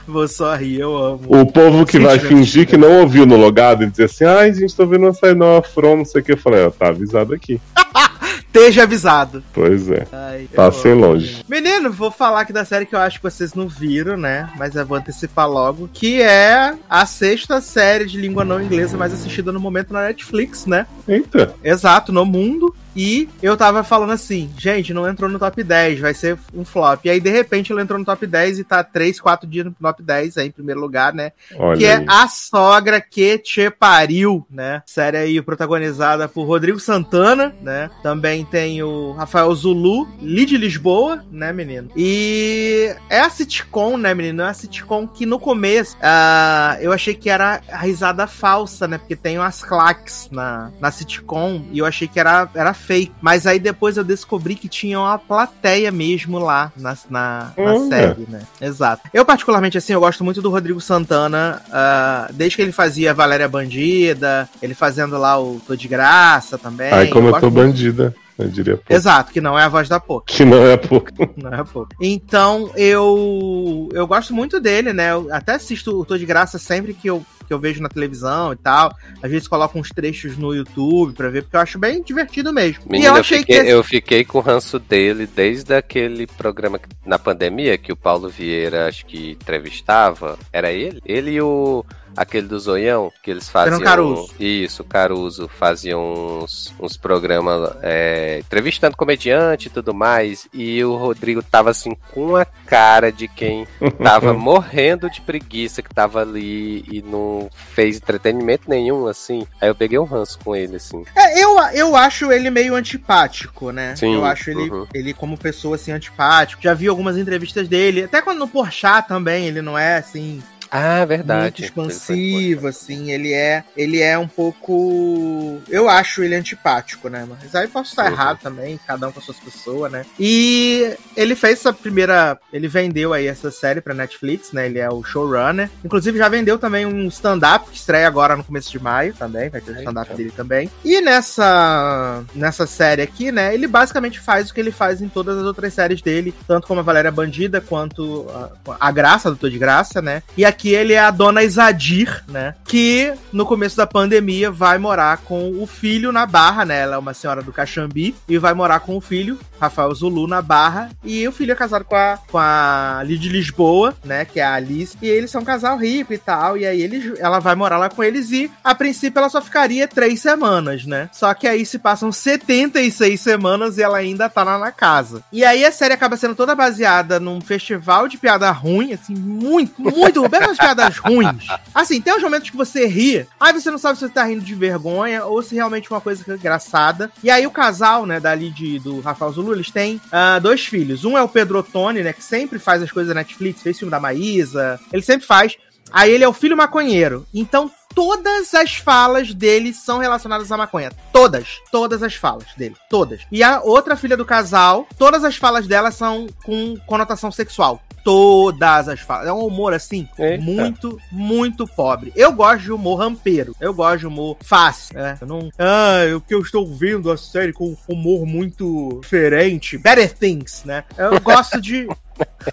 Vou 0.08 0.28
só 0.28 0.56
rir, 0.56 0.82
eu 0.82 0.96
amo. 0.96 1.22
o 1.30 1.52
povo 1.52 1.84
que 1.84 1.98
vai 1.98 2.20
fingir 2.20 2.68
que 2.68 2.78
não 2.78 3.02
ouviu 3.02 3.26
no 3.26 3.36
logado 3.36 3.84
e 3.84 3.90
dizer 3.90 4.04
assim, 4.04 4.24
ai, 4.24 4.54
gente, 4.54 4.76
tô 4.76 4.86
vendo 4.86 5.06
uma 5.06 5.14
série 5.14 5.34
nova, 5.34 5.68
From, 5.68 5.98
não 5.98 6.06
sei 6.06 6.22
o 6.22 6.24
que. 6.24 6.34
Eu 6.34 6.38
falei, 6.38 6.64
ó, 6.64 6.70
tá 6.70 6.90
avisado 6.90 7.34
aqui. 7.34 7.60
Esteja 8.56 8.84
avisado. 8.84 9.44
Pois 9.54 9.90
é. 9.92 10.08
Ai, 10.14 10.48
eu 10.50 10.56
Passem 10.56 10.94
amo. 10.94 11.08
longe. 11.08 11.44
Menino, 11.48 11.92
vou 11.92 12.10
falar 12.10 12.40
aqui 12.40 12.54
da 12.54 12.64
série 12.64 12.86
que 12.86 12.96
eu 12.96 13.00
acho 13.00 13.18
que 13.18 13.24
vocês 13.24 13.54
não 13.54 13.68
viram, 13.68 14.16
né? 14.16 14.50
Mas 14.58 14.76
eu 14.76 14.86
vou 14.86 14.98
antecipar 14.98 15.50
logo. 15.50 15.90
Que 15.92 16.22
é 16.22 16.74
a 16.90 17.06
sexta 17.06 17.60
série 17.60 18.06
de 18.06 18.18
língua 18.18 18.46
não 18.46 18.62
inglesa 18.62 18.96
mais 18.96 19.12
assistida 19.14 19.52
no 19.52 19.60
momento 19.60 19.92
na 19.92 20.04
Netflix, 20.04 20.66
né? 20.66 20.88
Eita. 21.06 21.54
Exato, 21.62 22.14
no 22.14 22.26
mundo. 22.26 22.74
E 22.96 23.28
eu 23.42 23.58
tava 23.58 23.84
falando 23.84 24.12
assim, 24.12 24.50
gente, 24.58 24.94
não 24.94 25.08
entrou 25.08 25.30
no 25.30 25.40
top 25.40 25.62
10, 25.64 26.00
vai 26.00 26.14
ser 26.14 26.38
um 26.54 26.64
flop. 26.64 27.06
E 27.06 27.10
aí, 27.10 27.20
de 27.20 27.30
repente, 27.30 27.74
ele 27.74 27.82
entrou 27.82 28.00
no 28.00 28.06
top 28.06 28.26
10 28.26 28.60
e 28.60 28.64
tá 28.64 28.84
3, 28.84 29.20
4 29.20 29.48
dias 29.50 29.66
no 29.66 29.72
top 29.72 30.02
10 30.02 30.38
aí, 30.38 30.48
em 30.48 30.52
primeiro 30.52 30.80
lugar, 30.80 31.14
né? 31.14 31.32
Olha 31.56 31.78
que 31.78 31.86
é 31.86 31.98
aí. 31.98 32.06
A 32.08 32.28
Sogra 32.28 33.02
Que 33.02 33.38
Te 33.38 33.70
Pariu, 33.70 34.46
né? 34.50 34.82
Série 34.86 35.18
aí 35.18 35.42
protagonizada 35.42 36.28
por 36.28 36.46
Rodrigo 36.46 36.80
Santana, 36.80 37.54
né? 37.62 37.90
Também 38.02 38.46
tem 38.46 38.82
o 38.82 39.12
Rafael 39.12 39.54
Zulu, 39.54 40.08
Lid 40.22 40.58
Lisboa, 40.58 41.24
né, 41.32 41.52
menino? 41.52 41.90
E 41.96 42.96
é 43.10 43.20
a 43.20 43.30
sitcom, 43.30 43.98
né, 43.98 44.14
menino? 44.14 44.42
É 44.42 44.50
a 44.50 44.54
sitcom 44.54 45.08
que 45.08 45.26
no 45.26 45.40
começo 45.40 45.98
ah, 46.02 46.78
eu 46.80 46.92
achei 46.92 47.14
que 47.14 47.30
era 47.30 47.62
a 47.70 47.78
risada 47.78 48.28
falsa, 48.28 48.88
né? 48.88 48.98
Porque 48.98 49.16
tem 49.16 49.38
umas 49.38 49.64
claques 49.64 50.30
na, 50.32 50.72
na 50.80 50.92
sitcom 50.92 51.66
e 51.72 51.80
eu 51.80 51.86
achei 51.86 52.08
que 52.08 52.20
era, 52.20 52.50
era 52.54 52.74
fake. 52.86 53.12
Mas 53.22 53.46
aí 53.46 53.60
depois 53.60 53.98
eu 53.98 54.04
descobri 54.04 54.56
que 54.56 54.70
tinha 54.70 55.00
uma 55.00 55.18
plateia 55.18 55.92
mesmo 55.92 56.40
lá 56.40 56.72
na, 56.78 56.98
na, 57.10 57.52
na 57.58 57.80
série, 57.90 58.26
né? 58.30 58.42
Exato. 58.62 59.10
Eu, 59.14 59.26
particularmente, 59.26 59.78
assim, 59.78 59.94
eu 59.94 60.00
gosto 60.00 60.24
muito 60.24 60.42
do 60.42 60.50
Rodrigo 60.50 60.80
Santana, 60.80 61.62
ah, 61.72 62.30
desde 62.34 62.56
que 62.56 62.62
ele 62.62 62.72
fazia 62.72 63.14
Valéria 63.14 63.48
Bandida, 63.48 64.48
ele 64.62 64.74
fazendo 64.74 65.18
lá 65.18 65.40
o 65.40 65.60
Tô 65.66 65.76
de 65.76 65.88
Graça 65.88 66.58
também. 66.58 66.92
Ai, 66.92 67.08
como 67.08 67.28
eu 67.28 67.32
gosto 67.32 67.42
tô 67.42 67.52
muito. 67.52 67.68
bandida. 67.68 68.16
Eu 68.46 68.50
diria 68.50 68.76
pouco. 68.76 68.92
Exato, 68.94 69.32
que 69.32 69.40
não 69.40 69.58
é 69.58 69.64
a 69.64 69.70
voz 69.70 69.88
da 69.88 70.00
Poca. 70.00 70.26
Que 70.34 70.44
não 70.44 70.66
é 70.66 70.76
pouco. 70.78 71.10
Não 71.38 71.54
é 71.54 71.64
pouco. 71.64 71.90
Então, 72.02 72.70
eu 72.76 73.90
eu 73.94 74.06
gosto 74.08 74.34
muito 74.34 74.60
dele, 74.60 74.92
né? 74.94 75.12
Eu 75.12 75.28
até 75.34 75.54
assisto 75.54 75.98
o 76.00 76.06
Tô 76.06 76.18
de 76.18 76.26
Graça 76.26 76.58
sempre 76.60 76.94
que 76.94 77.10
eu, 77.10 77.26
que 77.48 77.54
eu 77.54 77.60
vejo 77.60 77.82
na 77.82 77.88
televisão 77.90 78.52
e 78.52 78.56
tal. 78.58 78.94
Às 79.24 79.32
vezes 79.32 79.48
coloco 79.48 79.78
uns 79.80 79.90
trechos 79.90 80.38
no 80.38 80.54
YouTube 80.54 81.14
pra 81.14 81.30
ver, 81.30 81.44
porque 81.44 81.56
eu 81.56 81.62
acho 81.62 81.80
bem 81.80 82.02
divertido 82.04 82.52
mesmo. 82.54 82.84
e 82.88 82.92
Menina, 82.92 83.12
eu 83.12 83.16
eu, 83.16 83.20
achei 83.22 83.40
fiquei, 83.40 83.64
que. 83.64 83.70
eu 83.70 83.84
fiquei 83.84 84.26
com 84.26 84.38
o 84.38 84.42
ranço 84.42 84.80
dele 84.80 85.28
desde 85.28 85.74
aquele 85.74 86.28
programa 86.28 86.78
que- 86.80 86.90
na 87.06 87.18
pandemia 87.20 87.78
que 87.78 87.92
o 87.94 87.98
Paulo 87.98 88.28
Vieira 88.30 88.88
acho 88.88 89.06
que 89.06 89.32
entrevistava. 89.32 90.38
Era 90.52 90.72
ele? 90.72 91.02
Ele 91.06 91.32
e 91.32 91.42
o. 91.42 91.86
Aquele 92.16 92.48
do 92.48 92.60
Zoião, 92.60 93.12
que 93.22 93.32
eles 93.32 93.50
faziam. 93.50 93.80
Caruso. 93.80 94.34
Isso, 94.40 94.84
Caruso. 94.84 95.48
Faziam 95.48 96.42
uns, 96.44 96.74
uns 96.80 96.98
programas 96.98 97.76
é, 97.82 98.40
entrevistando 98.40 98.98
comediante 98.98 99.68
e 99.68 99.72
tudo 99.72 99.94
mais. 99.94 100.48
E 100.54 100.84
o 100.84 100.96
Rodrigo 100.96 101.44
tava 101.44 101.70
assim 101.70 101.96
com 102.14 102.36
a 102.36 102.46
cara 102.46 103.12
de 103.12 103.28
quem 103.28 103.68
tava 104.02 104.34
morrendo 104.34 105.10
de 105.10 105.22
preguiça, 105.22 105.82
que 105.82 105.94
tava 105.94 106.22
ali 106.22 106.86
e 106.92 107.02
não 107.02 107.50
fez 107.74 107.98
entretenimento 107.98 108.70
nenhum, 108.70 109.08
assim. 109.08 109.46
Aí 109.62 109.70
eu 109.70 109.76
peguei 109.76 110.00
um 110.00 110.04
ranço 110.04 110.40
com 110.44 110.56
ele, 110.56 110.78
assim. 110.78 111.04
É, 111.16 111.42
eu, 111.42 111.58
eu 111.74 111.96
acho 111.96 112.32
ele 112.32 112.50
meio 112.50 112.76
antipático, 112.76 113.72
né? 113.72 113.96
Sim, 113.96 114.16
eu 114.16 114.26
acho 114.26 114.50
ele, 114.50 114.70
uhum. 114.70 114.88
ele 114.94 115.14
como 115.14 115.38
pessoa, 115.38 115.76
assim, 115.76 115.92
antipático. 115.92 116.62
Já 116.62 116.74
vi 116.74 116.88
algumas 116.88 117.18
entrevistas 117.18 117.68
dele. 117.68 118.04
Até 118.04 118.22
quando 118.22 118.40
no 118.40 118.48
Porchat 118.48 119.08
também, 119.08 119.48
ele 119.48 119.62
não 119.62 119.78
é, 119.78 119.98
assim, 119.98 120.42
Ah, 120.72 121.06
verdade. 121.06 121.42
muito 121.44 121.62
expansivo, 121.64 122.68
assim, 122.68 123.12
ele 123.12 123.34
é, 123.34 123.64
ele 123.76 124.02
é 124.02 124.18
um 124.18 124.28
pouco, 124.28 125.62
eu 125.70 125.88
acho 125.90 126.24
ele 126.24 126.36
antipático, 126.36 127.08
né? 127.10 127.26
Mas 127.28 127.54
aí 127.56 127.68
posso 127.68 127.90
estar 127.92 128.06
Uhum. 128.06 128.12
errado 128.12 128.40
também, 128.42 128.80
cada 128.86 129.08
um 129.08 129.12
com 129.12 129.20
as 129.20 129.26
suas 129.26 129.40
pessoas, 129.40 129.92
né? 129.92 130.06
E 130.20 130.94
ele 131.16 131.36
fez 131.36 131.60
essa 131.60 131.74
primeira, 131.74 132.38
ele 132.52 132.68
vendeu 132.68 133.14
aí 133.14 133.28
essa 133.28 133.52
série 133.52 133.82
pra 133.82 133.94
Netflix, 133.94 134.52
né? 134.52 134.66
Ele 134.66 134.80
é 134.80 134.90
o 134.90 135.04
showrunner. 135.04 135.70
Inclusive 135.84 136.18
já 136.18 136.28
vendeu 136.30 136.58
também 136.58 136.86
um 136.86 137.08
stand-up 137.08 137.70
que 137.70 137.78
estreia 137.78 138.08
agora 138.08 138.36
no 138.36 138.44
começo 138.44 138.72
de 138.72 138.80
maio 138.80 139.14
também, 139.14 139.50
vai 139.50 139.62
ter 139.62 139.72
o 139.72 139.78
stand-up 139.78 140.14
dele 140.14 140.32
também. 140.36 140.70
E 140.84 141.02
nessa 141.02 142.24
nessa 142.34 142.66
série 142.66 143.02
aqui, 143.02 143.32
né, 143.32 143.54
ele 143.54 143.68
basicamente 143.68 144.20
faz 144.20 144.50
o 144.50 144.54
que 144.54 144.60
ele 144.60 144.72
faz 144.72 145.02
em 145.02 145.08
todas 145.10 145.38
as 145.38 145.44
outras 145.44 145.74
séries 145.74 146.02
dele, 146.02 146.34
tanto 146.48 146.68
como 146.68 146.80
a 146.80 146.84
Valéria 146.84 147.12
Bandida 147.12 147.62
quanto 147.62 148.26
a, 148.70 148.88
a 148.88 148.92
Graça 148.92 149.30
do 149.30 149.38
Tô 149.38 149.50
de 149.50 149.58
Graça, 149.58 150.02
né? 150.02 150.22
E 150.38 150.44
aqui 150.46 150.55
ele 150.64 150.94
é 150.94 151.00
a 151.00 151.12
dona 151.12 151.44
Isadir, 151.44 152.24
né? 152.28 152.56
Que 152.66 153.14
no 153.32 153.46
começo 153.46 153.78
da 153.78 153.88
pandemia 153.88 154.50
vai 154.52 154.78
morar 154.78 155.18
com 155.18 155.62
o 155.62 155.68
filho 155.68 156.12
na 156.12 156.26
Barra, 156.26 156.66
né? 156.66 156.82
Ela 156.82 156.96
é 156.96 157.00
uma 157.00 157.14
senhora 157.14 157.42
do 157.42 157.52
Caxambi 157.52 158.16
e 158.28 158.38
vai 158.38 158.54
morar 158.54 158.80
com 158.80 158.96
o 158.96 159.02
filho, 159.02 159.40
Rafael 159.60 159.94
Zulu, 159.94 160.28
na 160.28 160.42
Barra. 160.42 160.90
E 161.04 161.28
o 161.28 161.32
filho 161.32 161.52
é 161.52 161.56
casado 161.56 161.86
com 161.86 161.96
a, 161.96 162.20
com 162.30 162.38
a 162.38 163.02
Lid 163.06 163.30
Lisboa, 163.30 163.96
né? 164.04 164.26
Que 164.26 164.40
é 164.40 164.44
a 164.44 164.54
Alice. 164.54 164.98
E 165.02 165.08
eles 165.08 165.32
são 165.32 165.42
um 165.42 165.46
casal 165.46 165.78
rico 165.78 166.14
e 166.14 166.18
tal. 166.18 166.58
E 166.58 166.66
aí 166.66 166.82
eles, 166.82 167.20
ela 167.20 167.40
vai 167.40 167.56
morar 167.56 167.78
lá 167.78 167.90
com 167.90 168.04
eles 168.04 168.32
e, 168.32 168.52
a 168.64 168.76
princípio, 168.76 169.20
ela 169.20 169.30
só 169.30 169.42
ficaria 169.42 169.88
três 169.88 170.20
semanas, 170.20 170.86
né? 170.86 171.10
Só 171.12 171.34
que 171.34 171.48
aí 171.48 171.66
se 171.66 171.80
passam 171.80 172.12
76 172.12 173.20
semanas 173.20 173.78
e 173.78 173.84
ela 173.84 173.98
ainda 173.98 174.30
tá 174.30 174.44
lá 174.44 174.58
na 174.58 174.72
casa. 174.72 175.24
E 175.32 175.44
aí 175.44 175.66
a 175.66 175.72
série 175.72 175.94
acaba 175.94 176.18
sendo 176.18 176.36
toda 176.36 176.56
baseada 176.56 177.20
num 177.20 177.42
festival 177.42 178.08
de 178.08 178.18
piada 178.18 178.50
ruim, 178.52 178.94
assim, 178.94 179.16
muito, 179.16 179.82
muito, 179.82 180.28
bem 180.30 180.42
umas 180.42 180.58
piadas 180.58 180.98
ruins. 180.98 181.48
Assim, 181.74 182.02
tem 182.02 182.16
uns 182.16 182.24
momentos 182.24 182.50
que 182.50 182.58
você 182.58 182.88
ri, 182.88 183.28
aí 183.40 183.54
você 183.54 183.72
não 183.72 183.78
sabe 183.78 183.98
se 183.98 184.06
você 184.06 184.14
tá 184.14 184.24
rindo 184.24 184.44
de 184.44 184.56
vergonha 184.56 185.26
ou 185.26 185.42
se 185.42 185.56
realmente 185.56 185.88
é 185.92 185.96
uma 185.96 186.02
coisa 186.02 186.24
engraçada. 186.34 187.12
E 187.24 187.30
aí 187.30 187.46
o 187.46 187.52
casal, 187.52 188.06
né, 188.06 188.20
dali 188.20 188.50
de, 188.50 188.80
do 188.80 189.00
Rafael 189.02 189.32
Zulu, 189.32 189.55
eles 189.56 189.72
têm 189.72 190.00
ah, 190.12 190.40
dois 190.40 190.66
filhos. 190.66 191.06
Um 191.06 191.18
é 191.18 191.24
o 191.24 191.30
Pedro 191.30 191.60
Ottoni, 191.60 192.02
né? 192.02 192.14
Que 192.14 192.24
sempre 192.24 192.60
faz 192.60 192.82
as 192.82 192.92
coisas 192.92 193.14
da 193.14 193.20
Netflix, 193.20 193.62
fez 193.62 193.78
filme 193.78 193.92
da 193.92 194.00
Maísa. 194.00 194.80
Ele 194.92 195.02
sempre 195.02 195.26
faz. 195.26 195.56
Aí 195.92 196.12
ele 196.12 196.24
é 196.24 196.28
o 196.28 196.34
filho 196.34 196.58
maconheiro. 196.58 197.26
Então 197.34 197.72
todas 197.94 198.54
as 198.54 198.76
falas 198.76 199.34
dele 199.34 199.74
são 199.74 200.00
relacionadas 200.00 200.52
à 200.52 200.58
maconha. 200.58 200.92
Todas. 201.14 201.60
Todas 201.72 202.04
as 202.04 202.16
falas 202.16 202.48
dele. 202.58 202.76
Todas. 202.90 203.22
E 203.32 203.42
a 203.42 203.62
outra 203.62 203.96
filha 203.96 204.18
do 204.18 204.26
casal, 204.26 204.86
todas 204.98 205.24
as 205.24 205.38
falas 205.38 205.66
dela 205.66 205.92
são 205.92 206.28
com 206.44 206.78
conotação 206.86 207.32
sexual. 207.32 207.82
Todas 208.06 208.88
as 208.88 209.00
falas. 209.00 209.28
É 209.28 209.34
um 209.34 209.46
humor, 209.48 209.74
assim, 209.74 210.08
Eita. 210.18 210.44
muito, 210.44 210.98
muito 211.12 211.66
pobre. 211.68 212.14
Eu 212.16 212.32
gosto 212.32 212.62
de 212.62 212.72
humor 212.72 213.00
rampeiro. 213.00 213.56
Eu 213.60 213.74
gosto 213.74 214.00
de 214.02 214.08
humor 214.08 214.38
fácil. 214.42 214.96
né? 214.96 215.18
Eu 215.20 215.28
não. 215.28 215.50
Ah, 215.58 216.16
o 216.16 216.22
que 216.22 216.34
eu 216.36 216.40
estou 216.42 216.68
vendo 216.68 217.12
a 217.12 217.18
série 217.18 217.52
com 217.52 217.76
humor 217.88 218.26
muito 218.28 219.00
diferente. 219.02 219.78
Better 219.80 220.14
Things, 220.14 220.64
né? 220.64 220.84
Eu 220.96 221.20
gosto 221.20 221.60
de. 221.60 221.88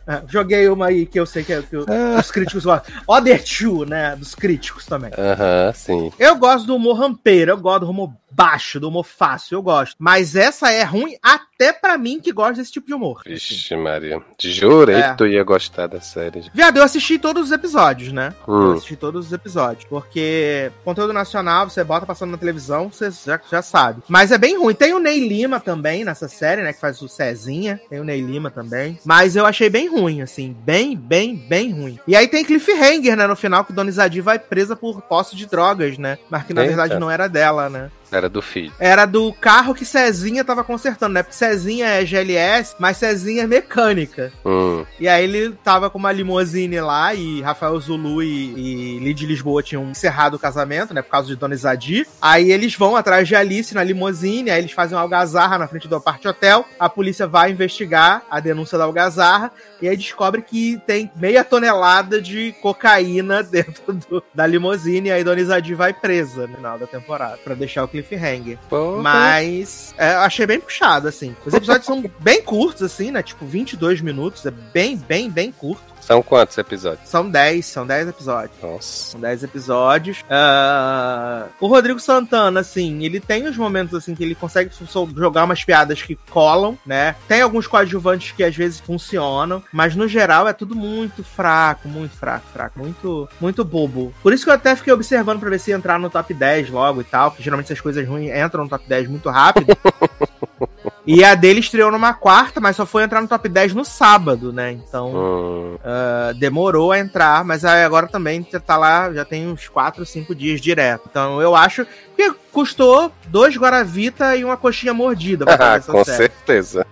Ah, 0.06 0.22
joguei 0.28 0.68
uma 0.68 0.86
aí 0.86 1.06
que 1.06 1.18
eu 1.20 1.26
sei 1.26 1.44
que, 1.44 1.52
é- 1.52 1.62
que 1.62 1.76
os 1.76 2.30
críticos 2.30 2.64
gostam. 2.64 2.94
Other 3.06 3.42
Two, 3.44 3.84
né? 3.84 4.16
Dos 4.16 4.34
críticos 4.34 4.86
também. 4.86 5.10
Aham, 5.16 5.72
sim. 5.74 6.12
Eu 6.18 6.36
gosto 6.36 6.66
do 6.66 6.76
humor 6.76 6.94
rampeiro, 6.98 7.52
eu 7.52 7.56
gosto 7.58 7.84
do 7.84 7.90
humor 7.90 8.12
baixo, 8.34 8.80
do 8.80 8.88
humor 8.88 9.04
fácil, 9.04 9.56
eu 9.56 9.62
gosto. 9.62 9.94
Mas 9.98 10.34
essa 10.34 10.70
é 10.72 10.82
ruim 10.84 11.16
até 11.22 11.70
pra 11.70 11.98
mim 11.98 12.18
que 12.18 12.32
gosta 12.32 12.54
desse 12.54 12.72
tipo 12.72 12.86
de 12.86 12.94
humor. 12.94 13.20
assim. 13.20 13.34
Vixe, 13.34 13.76
Maria. 13.76 14.22
Jurei 14.42 14.96
É. 14.96 15.10
que 15.10 15.18
tu 15.18 15.26
ia 15.26 15.44
gostar 15.44 15.86
da 15.86 16.00
série. 16.00 16.50
Viado, 16.54 16.78
eu 16.78 16.82
assisti 16.82 17.18
todos 17.18 17.44
os 17.44 17.52
episódios, 17.52 18.10
né? 18.10 18.34
Eu 18.48 18.54
Hum. 18.54 18.72
assisti 18.72 18.96
todos 18.96 19.26
os 19.26 19.32
episódios. 19.34 19.84
Porque 19.84 20.72
conteúdo 20.82 21.12
nacional, 21.12 21.68
você 21.68 21.84
bota 21.84 22.06
passando 22.06 22.30
na 22.30 22.38
televisão, 22.38 22.88
você 22.90 23.10
já, 23.10 23.38
já 23.50 23.60
sabe. 23.60 24.02
Mas 24.08 24.32
é 24.32 24.38
bem 24.38 24.56
ruim. 24.58 24.74
Tem 24.74 24.94
o 24.94 24.98
Ney 24.98 25.28
Lima 25.28 25.60
também 25.60 26.02
nessa 26.02 26.26
série, 26.26 26.62
né? 26.62 26.72
Que 26.72 26.80
faz 26.80 27.02
o 27.02 27.08
Cezinha. 27.08 27.78
Tem 27.90 28.00
o 28.00 28.04
Ney 28.04 28.22
Lima 28.22 28.50
também. 28.50 28.98
Mas 29.04 29.36
eu 29.36 29.44
achei 29.52 29.70
bem 29.70 29.88
ruim, 29.88 30.20
assim. 30.20 30.56
Bem, 30.64 30.96
bem, 30.96 31.36
bem 31.36 31.72
ruim. 31.72 31.98
E 32.06 32.16
aí 32.16 32.26
tem 32.26 32.44
cliffhanger, 32.44 33.16
né? 33.16 33.26
No 33.26 33.36
final, 33.36 33.64
que 33.64 33.72
Dona 33.72 33.88
Izadi 33.88 34.20
vai 34.20 34.38
presa 34.38 34.74
por 34.74 35.00
posse 35.02 35.36
de 35.36 35.46
drogas, 35.46 35.96
né? 35.96 36.18
Mas 36.28 36.44
que 36.44 36.52
na 36.52 36.62
Eita. 36.62 36.76
verdade 36.76 37.00
não 37.00 37.10
era 37.10 37.28
dela, 37.28 37.68
né? 37.68 37.90
Era 38.12 38.28
do 38.28 38.42
filho. 38.42 38.72
Era 38.78 39.06
do 39.06 39.32
carro 39.32 39.74
que 39.74 39.84
Cezinha 39.84 40.44
tava 40.44 40.62
consertando, 40.62 41.14
né? 41.14 41.22
Porque 41.22 41.34
Cezinha 41.36 41.86
é 41.86 42.04
GLS, 42.04 42.74
mas 42.78 42.96
Cezinha 42.98 43.44
é 43.44 43.46
mecânica. 43.46 44.32
Hum. 44.44 44.84
E 45.00 45.08
aí 45.08 45.24
ele 45.24 45.52
tava 45.64 45.88
com 45.90 45.98
uma 45.98 46.12
limousine 46.12 46.80
lá 46.80 47.14
e 47.14 47.40
Rafael 47.40 47.78
Zulu 47.80 48.22
e, 48.22 48.96
e 48.96 48.98
Lid 48.98 49.24
Lisboa 49.26 49.62
tinham 49.62 49.90
encerrado 49.90 50.34
o 50.34 50.38
casamento, 50.38 50.92
né? 50.92 51.02
Por 51.02 51.10
causa 51.10 51.28
de 51.28 51.36
Dona 51.36 51.54
Izadi. 51.54 52.06
Aí 52.20 52.52
eles 52.52 52.74
vão 52.74 52.96
atrás 52.96 53.26
de 53.26 53.34
Alice 53.34 53.74
na 53.74 53.82
limousine, 53.82 54.50
aí 54.50 54.60
eles 54.60 54.72
fazem 54.72 54.96
uma 54.96 55.02
algazarra 55.02 55.58
na 55.58 55.66
frente 55.66 55.88
do 55.88 55.96
apart 55.96 56.24
hotel. 56.24 56.66
A 56.78 56.88
polícia 56.88 57.26
vai 57.26 57.50
investigar 57.50 58.22
a 58.30 58.40
denúncia 58.40 58.76
da 58.76 58.84
algazarra 58.84 59.50
e 59.80 59.88
aí 59.88 59.96
descobre 59.96 60.42
que 60.42 60.80
tem 60.86 61.10
meia 61.16 61.42
tonelada 61.44 62.20
de 62.20 62.52
cocaína 62.60 63.42
dentro 63.44 63.92
do- 63.92 64.22
da 64.34 64.46
limousine. 64.46 65.08
E 65.08 65.12
aí 65.12 65.24
Dona 65.24 65.40
Izadi 65.40 65.74
vai 65.74 65.92
presa 65.92 66.46
no 66.46 66.56
final 66.56 66.78
da 66.78 66.86
temporada 66.86 67.38
pra 67.42 67.54
deixar 67.54 67.84
o 67.84 67.88
cliffhanger. 68.02 68.58
Porra. 68.68 69.02
Mas 69.02 69.94
é, 69.96 70.14
eu 70.14 70.20
achei 70.20 70.46
bem 70.46 70.60
puxado, 70.60 71.08
assim. 71.08 71.34
Os 71.44 71.54
episódios 71.54 71.86
são 71.86 72.02
bem 72.20 72.42
curtos, 72.42 72.82
assim, 72.82 73.10
né? 73.10 73.22
Tipo, 73.22 73.46
22 73.46 74.00
minutos. 74.00 74.44
É 74.46 74.50
bem, 74.50 74.96
bem, 74.96 75.30
bem 75.30 75.52
curto. 75.52 75.91
São 76.02 76.20
quantos 76.20 76.58
episódios? 76.58 77.08
São 77.08 77.30
10, 77.30 77.64
são 77.64 77.86
10 77.86 78.08
episódios. 78.08 78.56
Nossa. 78.60 79.12
São 79.12 79.20
10 79.20 79.44
episódios. 79.44 80.24
Ah, 80.28 81.46
o 81.60 81.68
Rodrigo 81.68 82.00
Santana, 82.00 82.60
assim, 82.60 83.04
ele 83.04 83.20
tem 83.20 83.46
os 83.46 83.56
momentos, 83.56 83.94
assim, 83.94 84.14
que 84.14 84.24
ele 84.24 84.34
consegue 84.34 84.70
jogar 85.16 85.44
umas 85.44 85.64
piadas 85.64 86.02
que 86.02 86.16
colam, 86.28 86.76
né? 86.84 87.14
Tem 87.28 87.40
alguns 87.40 87.68
coadjuvantes 87.68 88.32
que 88.32 88.42
às 88.42 88.54
vezes 88.54 88.80
funcionam, 88.80 89.62
mas 89.72 89.94
no 89.94 90.08
geral 90.08 90.48
é 90.48 90.52
tudo 90.52 90.74
muito 90.74 91.22
fraco, 91.22 91.88
muito 91.88 92.16
fraco, 92.16 92.46
fraco. 92.52 92.80
Muito, 92.80 93.28
muito 93.40 93.64
bobo. 93.64 94.12
Por 94.22 94.32
isso 94.32 94.44
que 94.44 94.50
eu 94.50 94.54
até 94.54 94.74
fiquei 94.74 94.92
observando 94.92 95.38
pra 95.38 95.50
ver 95.50 95.60
se 95.60 95.70
entrar 95.70 96.00
no 96.00 96.10
top 96.10 96.34
10 96.34 96.70
logo 96.70 97.00
e 97.00 97.04
tal, 97.04 97.30
porque 97.30 97.44
geralmente 97.44 97.66
essas 97.66 97.80
coisas 97.80 98.06
ruins 98.06 98.32
entram 98.34 98.64
no 98.64 98.70
top 98.70 98.84
10 98.88 99.08
muito 99.08 99.30
rápido. 99.30 99.76
E 101.04 101.24
a 101.24 101.34
dele 101.34 101.60
estreou 101.60 101.90
numa 101.90 102.14
quarta, 102.14 102.60
mas 102.60 102.76
só 102.76 102.86
foi 102.86 103.02
entrar 103.02 103.20
no 103.20 103.26
top 103.26 103.48
10 103.48 103.74
no 103.74 103.84
sábado, 103.84 104.52
né? 104.52 104.70
Então. 104.70 105.08
Hum. 105.14 105.74
Uh, 105.74 106.34
demorou 106.38 106.92
a 106.92 106.98
entrar, 106.98 107.44
mas 107.44 107.64
agora 107.64 108.06
também 108.06 108.42
tá 108.42 108.76
lá, 108.76 109.12
já 109.12 109.24
tem 109.24 109.48
uns 109.48 109.68
4, 109.68 110.06
5 110.06 110.34
dias 110.34 110.60
direto. 110.60 111.08
Então 111.10 111.42
eu 111.42 111.56
acho 111.56 111.84
que 112.16 112.32
custou 112.52 113.10
dois 113.26 113.56
Guaravita 113.56 114.36
e 114.36 114.44
uma 114.44 114.56
coxinha 114.56 114.94
mordida 114.94 115.44
pra 115.44 115.56
fazer 115.58 115.78
essa 115.78 115.92
Com 115.92 116.04
série. 116.04 116.16
certeza. 116.18 116.86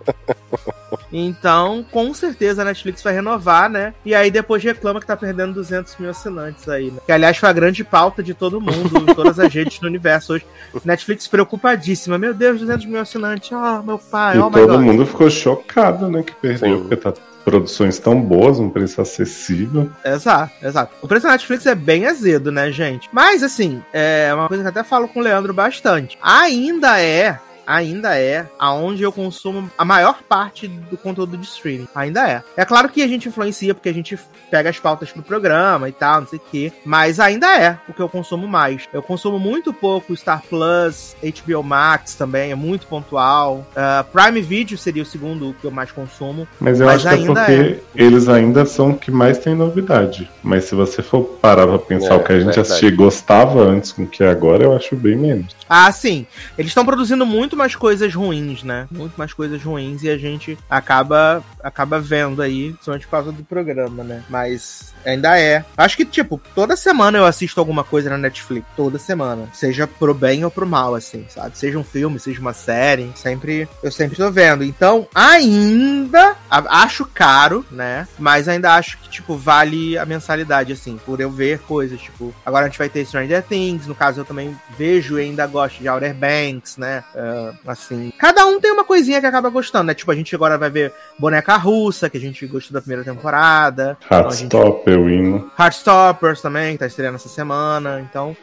Então, 1.12 1.84
com 1.90 2.12
certeza 2.14 2.62
a 2.62 2.64
Netflix 2.64 3.02
vai 3.02 3.12
renovar, 3.14 3.68
né? 3.68 3.94
E 4.04 4.14
aí 4.14 4.30
depois 4.30 4.62
reclama 4.62 5.00
que 5.00 5.06
tá 5.06 5.16
perdendo 5.16 5.54
200 5.54 5.96
mil 5.98 6.10
assinantes 6.10 6.68
aí, 6.68 6.90
né? 6.90 6.98
Que 7.04 7.12
aliás 7.12 7.36
foi 7.36 7.48
a 7.48 7.52
grande 7.52 7.82
pauta 7.82 8.22
de 8.22 8.34
todo 8.34 8.60
mundo, 8.60 8.98
em 9.10 9.14
todas 9.14 9.38
as 9.38 9.52
redes 9.52 9.78
do 9.78 9.86
universo 9.86 10.34
hoje. 10.34 10.46
Netflix 10.84 11.26
preocupadíssima. 11.26 12.18
Meu 12.18 12.32
Deus, 12.34 12.60
200 12.60 12.86
mil 12.86 13.00
assinantes. 13.00 13.50
Oh, 13.52 13.82
meu 13.82 13.98
pai, 13.98 14.36
E 14.36 14.40
oh 14.40 14.50
todo 14.50 14.66
God. 14.68 14.80
mundo 14.80 15.06
ficou 15.06 15.30
chocado, 15.30 16.08
né? 16.08 16.22
Que 16.22 16.34
perdeu, 16.34 16.76
Sim. 16.76 16.80
porque 16.82 16.96
tá 16.96 17.12
produções 17.44 17.98
tão 17.98 18.20
boas, 18.20 18.58
um 18.58 18.68
preço 18.68 19.00
acessível. 19.00 19.90
Exato, 20.04 20.52
exato. 20.62 20.92
O 21.02 21.08
preço 21.08 21.26
da 21.26 21.32
Netflix 21.32 21.66
é 21.66 21.74
bem 21.74 22.06
azedo, 22.06 22.52
né, 22.52 22.70
gente? 22.70 23.08
Mas, 23.12 23.42
assim, 23.42 23.82
é 23.92 24.30
uma 24.34 24.46
coisa 24.46 24.62
que 24.62 24.66
eu 24.66 24.70
até 24.70 24.84
falo 24.84 25.08
com 25.08 25.20
o 25.20 25.22
Leandro 25.22 25.52
bastante. 25.52 26.18
Ainda 26.22 27.00
é. 27.00 27.38
Ainda 27.70 28.18
é 28.18 28.46
aonde 28.58 29.02
eu 29.04 29.12
consumo 29.12 29.70
a 29.78 29.84
maior 29.84 30.18
parte 30.28 30.66
do 30.66 30.96
conteúdo 30.96 31.36
de 31.36 31.46
streaming. 31.46 31.86
Ainda 31.94 32.28
é. 32.28 32.42
É 32.56 32.64
claro 32.64 32.88
que 32.88 33.00
a 33.00 33.06
gente 33.06 33.28
influencia 33.28 33.72
porque 33.74 33.88
a 33.88 33.94
gente 33.94 34.18
pega 34.50 34.68
as 34.70 34.78
pautas 34.80 35.12
pro 35.12 35.22
programa 35.22 35.88
e 35.88 35.92
tal, 35.92 36.22
não 36.22 36.26
sei 36.26 36.38
o 36.40 36.42
quê. 36.50 36.72
Mas 36.84 37.20
ainda 37.20 37.56
é 37.56 37.78
o 37.88 37.92
que 37.92 38.00
eu 38.00 38.08
consumo 38.08 38.48
mais. 38.48 38.88
Eu 38.92 39.02
consumo 39.02 39.38
muito 39.38 39.72
pouco 39.72 40.16
Star 40.16 40.42
Plus, 40.48 41.14
HBO 41.22 41.62
Max 41.62 42.14
também, 42.16 42.50
é 42.50 42.54
muito 42.56 42.88
pontual. 42.88 43.64
Ah, 43.76 44.04
Prime 44.12 44.40
Video 44.42 44.76
seria 44.76 45.04
o 45.04 45.06
segundo 45.06 45.54
que 45.60 45.64
eu 45.66 45.70
mais 45.70 45.92
consumo. 45.92 46.48
Mas 46.58 46.80
eu 46.80 46.86
Mas 46.86 47.06
acho 47.06 47.16
que 47.16 47.22
é 47.22 47.26
porque 47.26 47.78
eles 47.94 48.28
ainda 48.28 48.66
são 48.66 48.90
o 48.90 48.98
que 48.98 49.12
mais 49.12 49.38
tem 49.38 49.54
novidade. 49.54 50.28
Mas 50.42 50.64
se 50.64 50.74
você 50.74 51.02
for 51.02 51.22
parar 51.40 51.68
pra 51.68 51.78
pensar 51.78 52.14
É, 52.14 52.16
o 52.16 52.24
que 52.24 52.32
a 52.32 52.36
gente 52.36 52.46
verdade. 52.46 52.60
assistia 52.62 52.88
e 52.88 52.92
gostava 52.92 53.60
antes 53.62 53.92
com 53.92 54.02
o 54.02 54.06
que 54.08 54.24
é 54.24 54.28
agora, 54.28 54.64
eu 54.64 54.74
acho 54.74 54.96
bem 54.96 55.16
menos. 55.16 55.54
Ah, 55.68 55.90
sim. 55.92 56.26
Eles 56.58 56.70
estão 56.70 56.84
produzindo 56.84 57.24
muito 57.24 57.56
mais 57.60 57.76
coisas 57.76 58.14
ruins, 58.14 58.62
né? 58.62 58.88
Muito 58.90 59.14
mais 59.16 59.32
coisas 59.32 59.62
ruins 59.62 60.02
e 60.02 60.10
a 60.10 60.18
gente 60.18 60.58
acaba 60.68 61.42
acaba 61.62 62.00
vendo 62.00 62.42
aí, 62.42 62.72
principalmente 62.72 63.06
por 63.06 63.10
causa 63.10 63.32
do 63.32 63.44
programa, 63.44 64.02
né? 64.02 64.24
Mas 64.28 64.94
ainda 65.04 65.38
é. 65.38 65.64
Acho 65.76 65.96
que, 65.96 66.04
tipo, 66.04 66.40
toda 66.54 66.76
semana 66.76 67.18
eu 67.18 67.26
assisto 67.26 67.60
alguma 67.60 67.84
coisa 67.84 68.10
na 68.10 68.18
Netflix. 68.18 68.66
Toda 68.76 68.98
semana. 68.98 69.48
Seja 69.52 69.86
pro 69.86 70.14
bem 70.14 70.44
ou 70.44 70.50
pro 70.50 70.66
mal, 70.66 70.94
assim, 70.94 71.26
sabe? 71.28 71.56
Seja 71.56 71.78
um 71.78 71.84
filme, 71.84 72.18
seja 72.18 72.40
uma 72.40 72.52
série. 72.52 73.12
Sempre, 73.14 73.68
eu 73.82 73.92
sempre 73.92 74.16
tô 74.16 74.30
vendo. 74.30 74.64
Então, 74.64 75.06
ainda 75.14 76.36
acho 76.50 77.04
caro, 77.04 77.64
né? 77.70 78.06
Mas 78.18 78.48
ainda 78.48 78.74
acho 78.74 78.98
que, 78.98 79.08
tipo, 79.08 79.36
vale 79.36 79.98
a 79.98 80.06
mensalidade, 80.06 80.72
assim, 80.72 80.98
por 81.04 81.20
eu 81.20 81.30
ver 81.30 81.58
coisas. 81.60 82.00
Tipo, 82.00 82.34
agora 82.44 82.64
a 82.64 82.68
gente 82.68 82.78
vai 82.78 82.88
ter 82.88 83.04
Stranger 83.04 83.42
Things. 83.42 83.86
No 83.86 83.94
caso, 83.94 84.20
eu 84.20 84.24
também 84.24 84.56
vejo 84.78 85.18
e 85.18 85.22
ainda 85.22 85.46
gosto 85.46 85.78
de 85.80 85.88
Outer 85.88 86.14
Banks, 86.14 86.76
né? 86.76 87.04
Ah, 87.14 87.49
assim. 87.66 88.12
Cada 88.18 88.46
um 88.46 88.60
tem 88.60 88.70
uma 88.72 88.84
coisinha 88.84 89.20
que 89.20 89.26
acaba 89.26 89.48
gostando, 89.50 89.84
né? 89.84 89.94
Tipo, 89.94 90.10
a 90.10 90.14
gente 90.14 90.34
agora 90.34 90.56
vai 90.58 90.70
ver 90.70 90.92
Boneca 91.18 91.56
Russa, 91.56 92.08
que 92.10 92.16
a 92.16 92.20
gente 92.20 92.46
gostou 92.46 92.74
da 92.74 92.80
primeira 92.80 93.04
temporada. 93.04 93.96
Então, 94.06 94.30
gente- 94.30 94.54
Heartstopper, 94.54 94.98
o 95.00 95.08
hino. 95.10 95.50
Heartstoppers 95.58 96.40
também, 96.42 96.72
que 96.72 96.78
tá 96.78 96.86
estreando 96.86 97.16
essa 97.16 97.28
semana. 97.28 98.04
Então, 98.08 98.36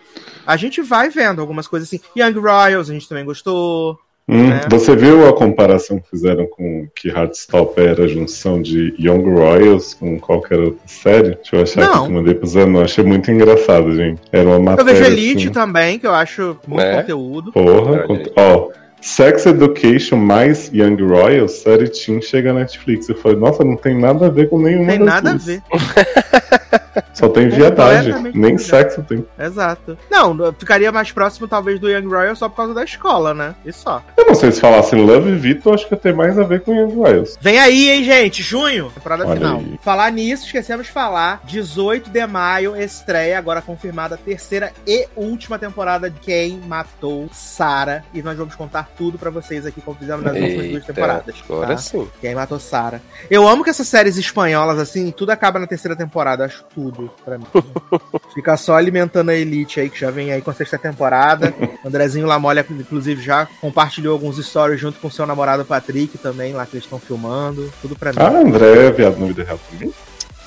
a 0.46 0.56
gente 0.58 0.82
vai 0.82 1.10
vendo 1.10 1.42
algumas 1.42 1.68
coisas 1.68 1.88
assim. 1.88 2.00
Young 2.18 2.40
Royals, 2.40 2.90
a 2.90 2.94
gente 2.94 3.08
também 3.08 3.26
gostou. 3.26 3.98
Hum, 4.30 4.52
É. 4.52 4.68
Você 4.70 4.94
viu 4.94 5.26
a 5.26 5.32
comparação 5.34 6.00
que 6.02 6.10
fizeram 6.10 6.46
com 6.48 6.86
que 6.94 7.08
Heartstopper 7.08 7.92
era 7.92 8.04
a 8.04 8.08
junção 8.10 8.62
de 8.62 8.94
Young 9.00 9.24
Royals 9.24 9.94
com 9.94 10.20
qualquer 10.20 10.60
outra 10.60 10.86
série? 10.86 11.36
Deixa 11.36 11.56
eu 11.56 11.62
achar 11.62 11.80
Não. 11.80 11.88
aqui 11.92 12.00
que 12.02 12.06
eu 12.08 12.12
mandei 12.12 12.34
pro 12.34 12.46
Zanon. 12.46 12.82
Achei 12.82 13.06
muito 13.06 13.32
engraçado, 13.32 13.96
gente. 13.96 14.22
Era 14.30 14.44
uma 14.50 14.56
Eu 14.56 14.62
matéria. 14.62 14.94
vejo 14.96 15.06
Elite 15.06 15.44
assim, 15.46 15.52
também, 15.54 15.98
que 15.98 16.06
eu 16.06 16.14
acho 16.14 16.58
muito 16.68 16.82
É? 16.84 17.00
conteúdo. 17.02 17.54
Porra, 17.54 17.92
Olha 17.92 18.04
cont- 18.04 18.28
aí. 18.28 18.34
ó. 18.36 18.70
Sex 19.02 19.46
Education 19.46 20.18
mais 20.18 20.70
Young 20.74 20.98
Royals, 21.02 21.52
série 21.62 21.88
Teen 21.90 22.22
chega 22.22 22.52
na 22.52 22.62
Netflix. 22.62 23.08
Eu 23.08 23.16
falei, 23.16 23.38
nossa, 23.38 23.64
não 23.64 23.78
tem 23.78 23.98
nada 23.98 24.26
a 24.26 24.30
ver 24.30 24.50
com 24.50 24.60
nenhuma 24.60 24.88
Tem 24.88 25.00
das 25.00 25.08
nada 25.08 25.30
a 25.30 25.34
duas. 25.34 25.46
ver. 25.46 25.62
Só 27.14 27.30
tem 27.30 27.50
viadagem. 27.50 28.32
Nem 28.34 28.58
sexo 28.58 29.04
tem. 29.04 29.26
Exato. 29.40 29.98
Não, 30.10 30.36
ficaria 30.54 30.92
mais 30.92 31.12
próximo, 31.12 31.48
talvez, 31.48 31.80
do 31.80 31.90
Young 31.90 32.08
Royal 32.08 32.36
só 32.36 32.50
por 32.50 32.58
causa 32.58 32.74
da 32.74 32.84
escola, 32.84 33.34
né? 33.34 33.56
E 33.66 33.72
só. 33.72 34.02
Eu 34.16 34.26
não 34.28 34.36
sei 34.36 34.52
se 34.52 34.62
falassem 34.62 35.06
Love 35.06 35.30
e 35.30 35.36
Vitor, 35.36 35.74
acho 35.74 35.88
que 35.88 35.96
tem 35.96 36.14
mais 36.14 36.38
a 36.38 36.44
ver 36.44 36.62
com 36.62 36.74
Young 36.74 36.96
Royals. 36.96 37.38
Vem 37.42 37.60
aí, 37.60 37.90
hein, 37.90 38.04
gente? 38.04 38.42
Junho, 38.44 38.92
temporada 38.94 39.26
Olha 39.26 39.36
final. 39.36 39.58
aí. 39.58 39.80
Falar 39.82 40.12
nisso, 40.12 40.46
esquecemos 40.46 40.88
de 40.88 40.92
falar. 40.92 41.42
18 41.46 42.10
de 42.10 42.28
maio, 42.28 42.76
estreia, 42.76 43.38
agora 43.38 43.62
confirmada, 43.62 44.16
a 44.16 44.18
terceira 44.18 44.72
e 44.86 45.08
última 45.16 45.58
temporada 45.58 46.10
de 46.10 46.20
Quem 46.20 46.60
Matou 46.68 47.30
Sarah. 47.32 48.04
E 48.14 48.22
nós 48.22 48.38
vamos 48.38 48.56
contar 48.56 48.90
tudo 48.98 49.18
pra 49.18 49.30
vocês 49.30 49.66
aqui, 49.66 49.82
como 49.82 49.98
fizemos 49.98 50.24
nas 50.24 50.36
últimas 50.36 50.70
duas 50.70 50.86
temporadas. 50.86 51.36
agora 51.44 51.68
tá? 51.68 51.78
sim. 51.78 52.08
Quem 52.22 52.36
matou 52.36 52.60
Sarah. 52.60 53.02
Eu 53.30 53.48
amo 53.48 53.64
que 53.64 53.70
essas 53.70 53.88
séries 53.88 54.18
espanholas, 54.18 54.80
assim, 54.80 55.12
tudo 55.12 55.32
acaba 55.32 55.60
na 55.60 55.68
terceira 55.68 55.96
temporada. 55.96 56.46
Acho 56.46 56.64
tudo 56.74 56.87
pra 57.26 57.38
mim. 57.38 57.46
Fica 58.34 58.56
só 58.58 58.76
alimentando 58.76 59.30
a 59.30 59.36
Elite 59.36 59.80
aí, 59.80 59.90
que 59.90 60.00
já 60.00 60.12
vem 60.12 60.32
aí 60.32 60.42
com 60.42 60.52
a 60.52 60.54
sexta 60.54 60.78
temporada. 60.78 61.54
Andrezinho 61.86 62.26
Lamolha, 62.28 62.66
inclusive, 62.70 63.22
já 63.22 63.48
compartilhou 63.62 64.14
alguns 64.14 64.38
stories 64.46 64.80
junto 64.80 65.00
com 65.00 65.10
seu 65.10 65.26
namorado 65.26 65.66
Patrick 65.66 66.18
também, 66.18 66.54
lá 66.54 66.66
que 66.66 66.76
eles 66.76 66.84
estão 66.86 67.00
filmando. 67.00 67.72
Tudo 67.82 67.96
pra 67.96 68.12
mim. 68.12 68.18
Ah, 68.20 68.30
André 68.30 68.88
é 68.88 68.92
viado 68.92 69.18
na 69.20 69.28
vida 69.28 69.44
real 69.44 69.60
também? 69.72 69.94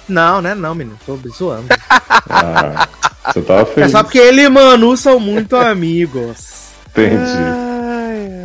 Não, 0.08 0.40
né? 0.42 0.54
Não, 0.54 0.74
menino. 0.74 0.98
Tô 1.06 1.18
zoando. 1.28 1.66
Ah, 2.32 2.86
você 3.32 3.40
tava 3.42 3.62
É 3.62 3.66
feliz. 3.66 3.90
só 3.92 4.02
porque 4.04 4.18
ele 4.18 4.42
e 4.42 4.48
Manu 4.48 4.96
são 4.96 5.18
muito 5.18 5.56
amigos. 5.56 6.68
Entendi. 6.90 7.16
Ai, 7.16 7.69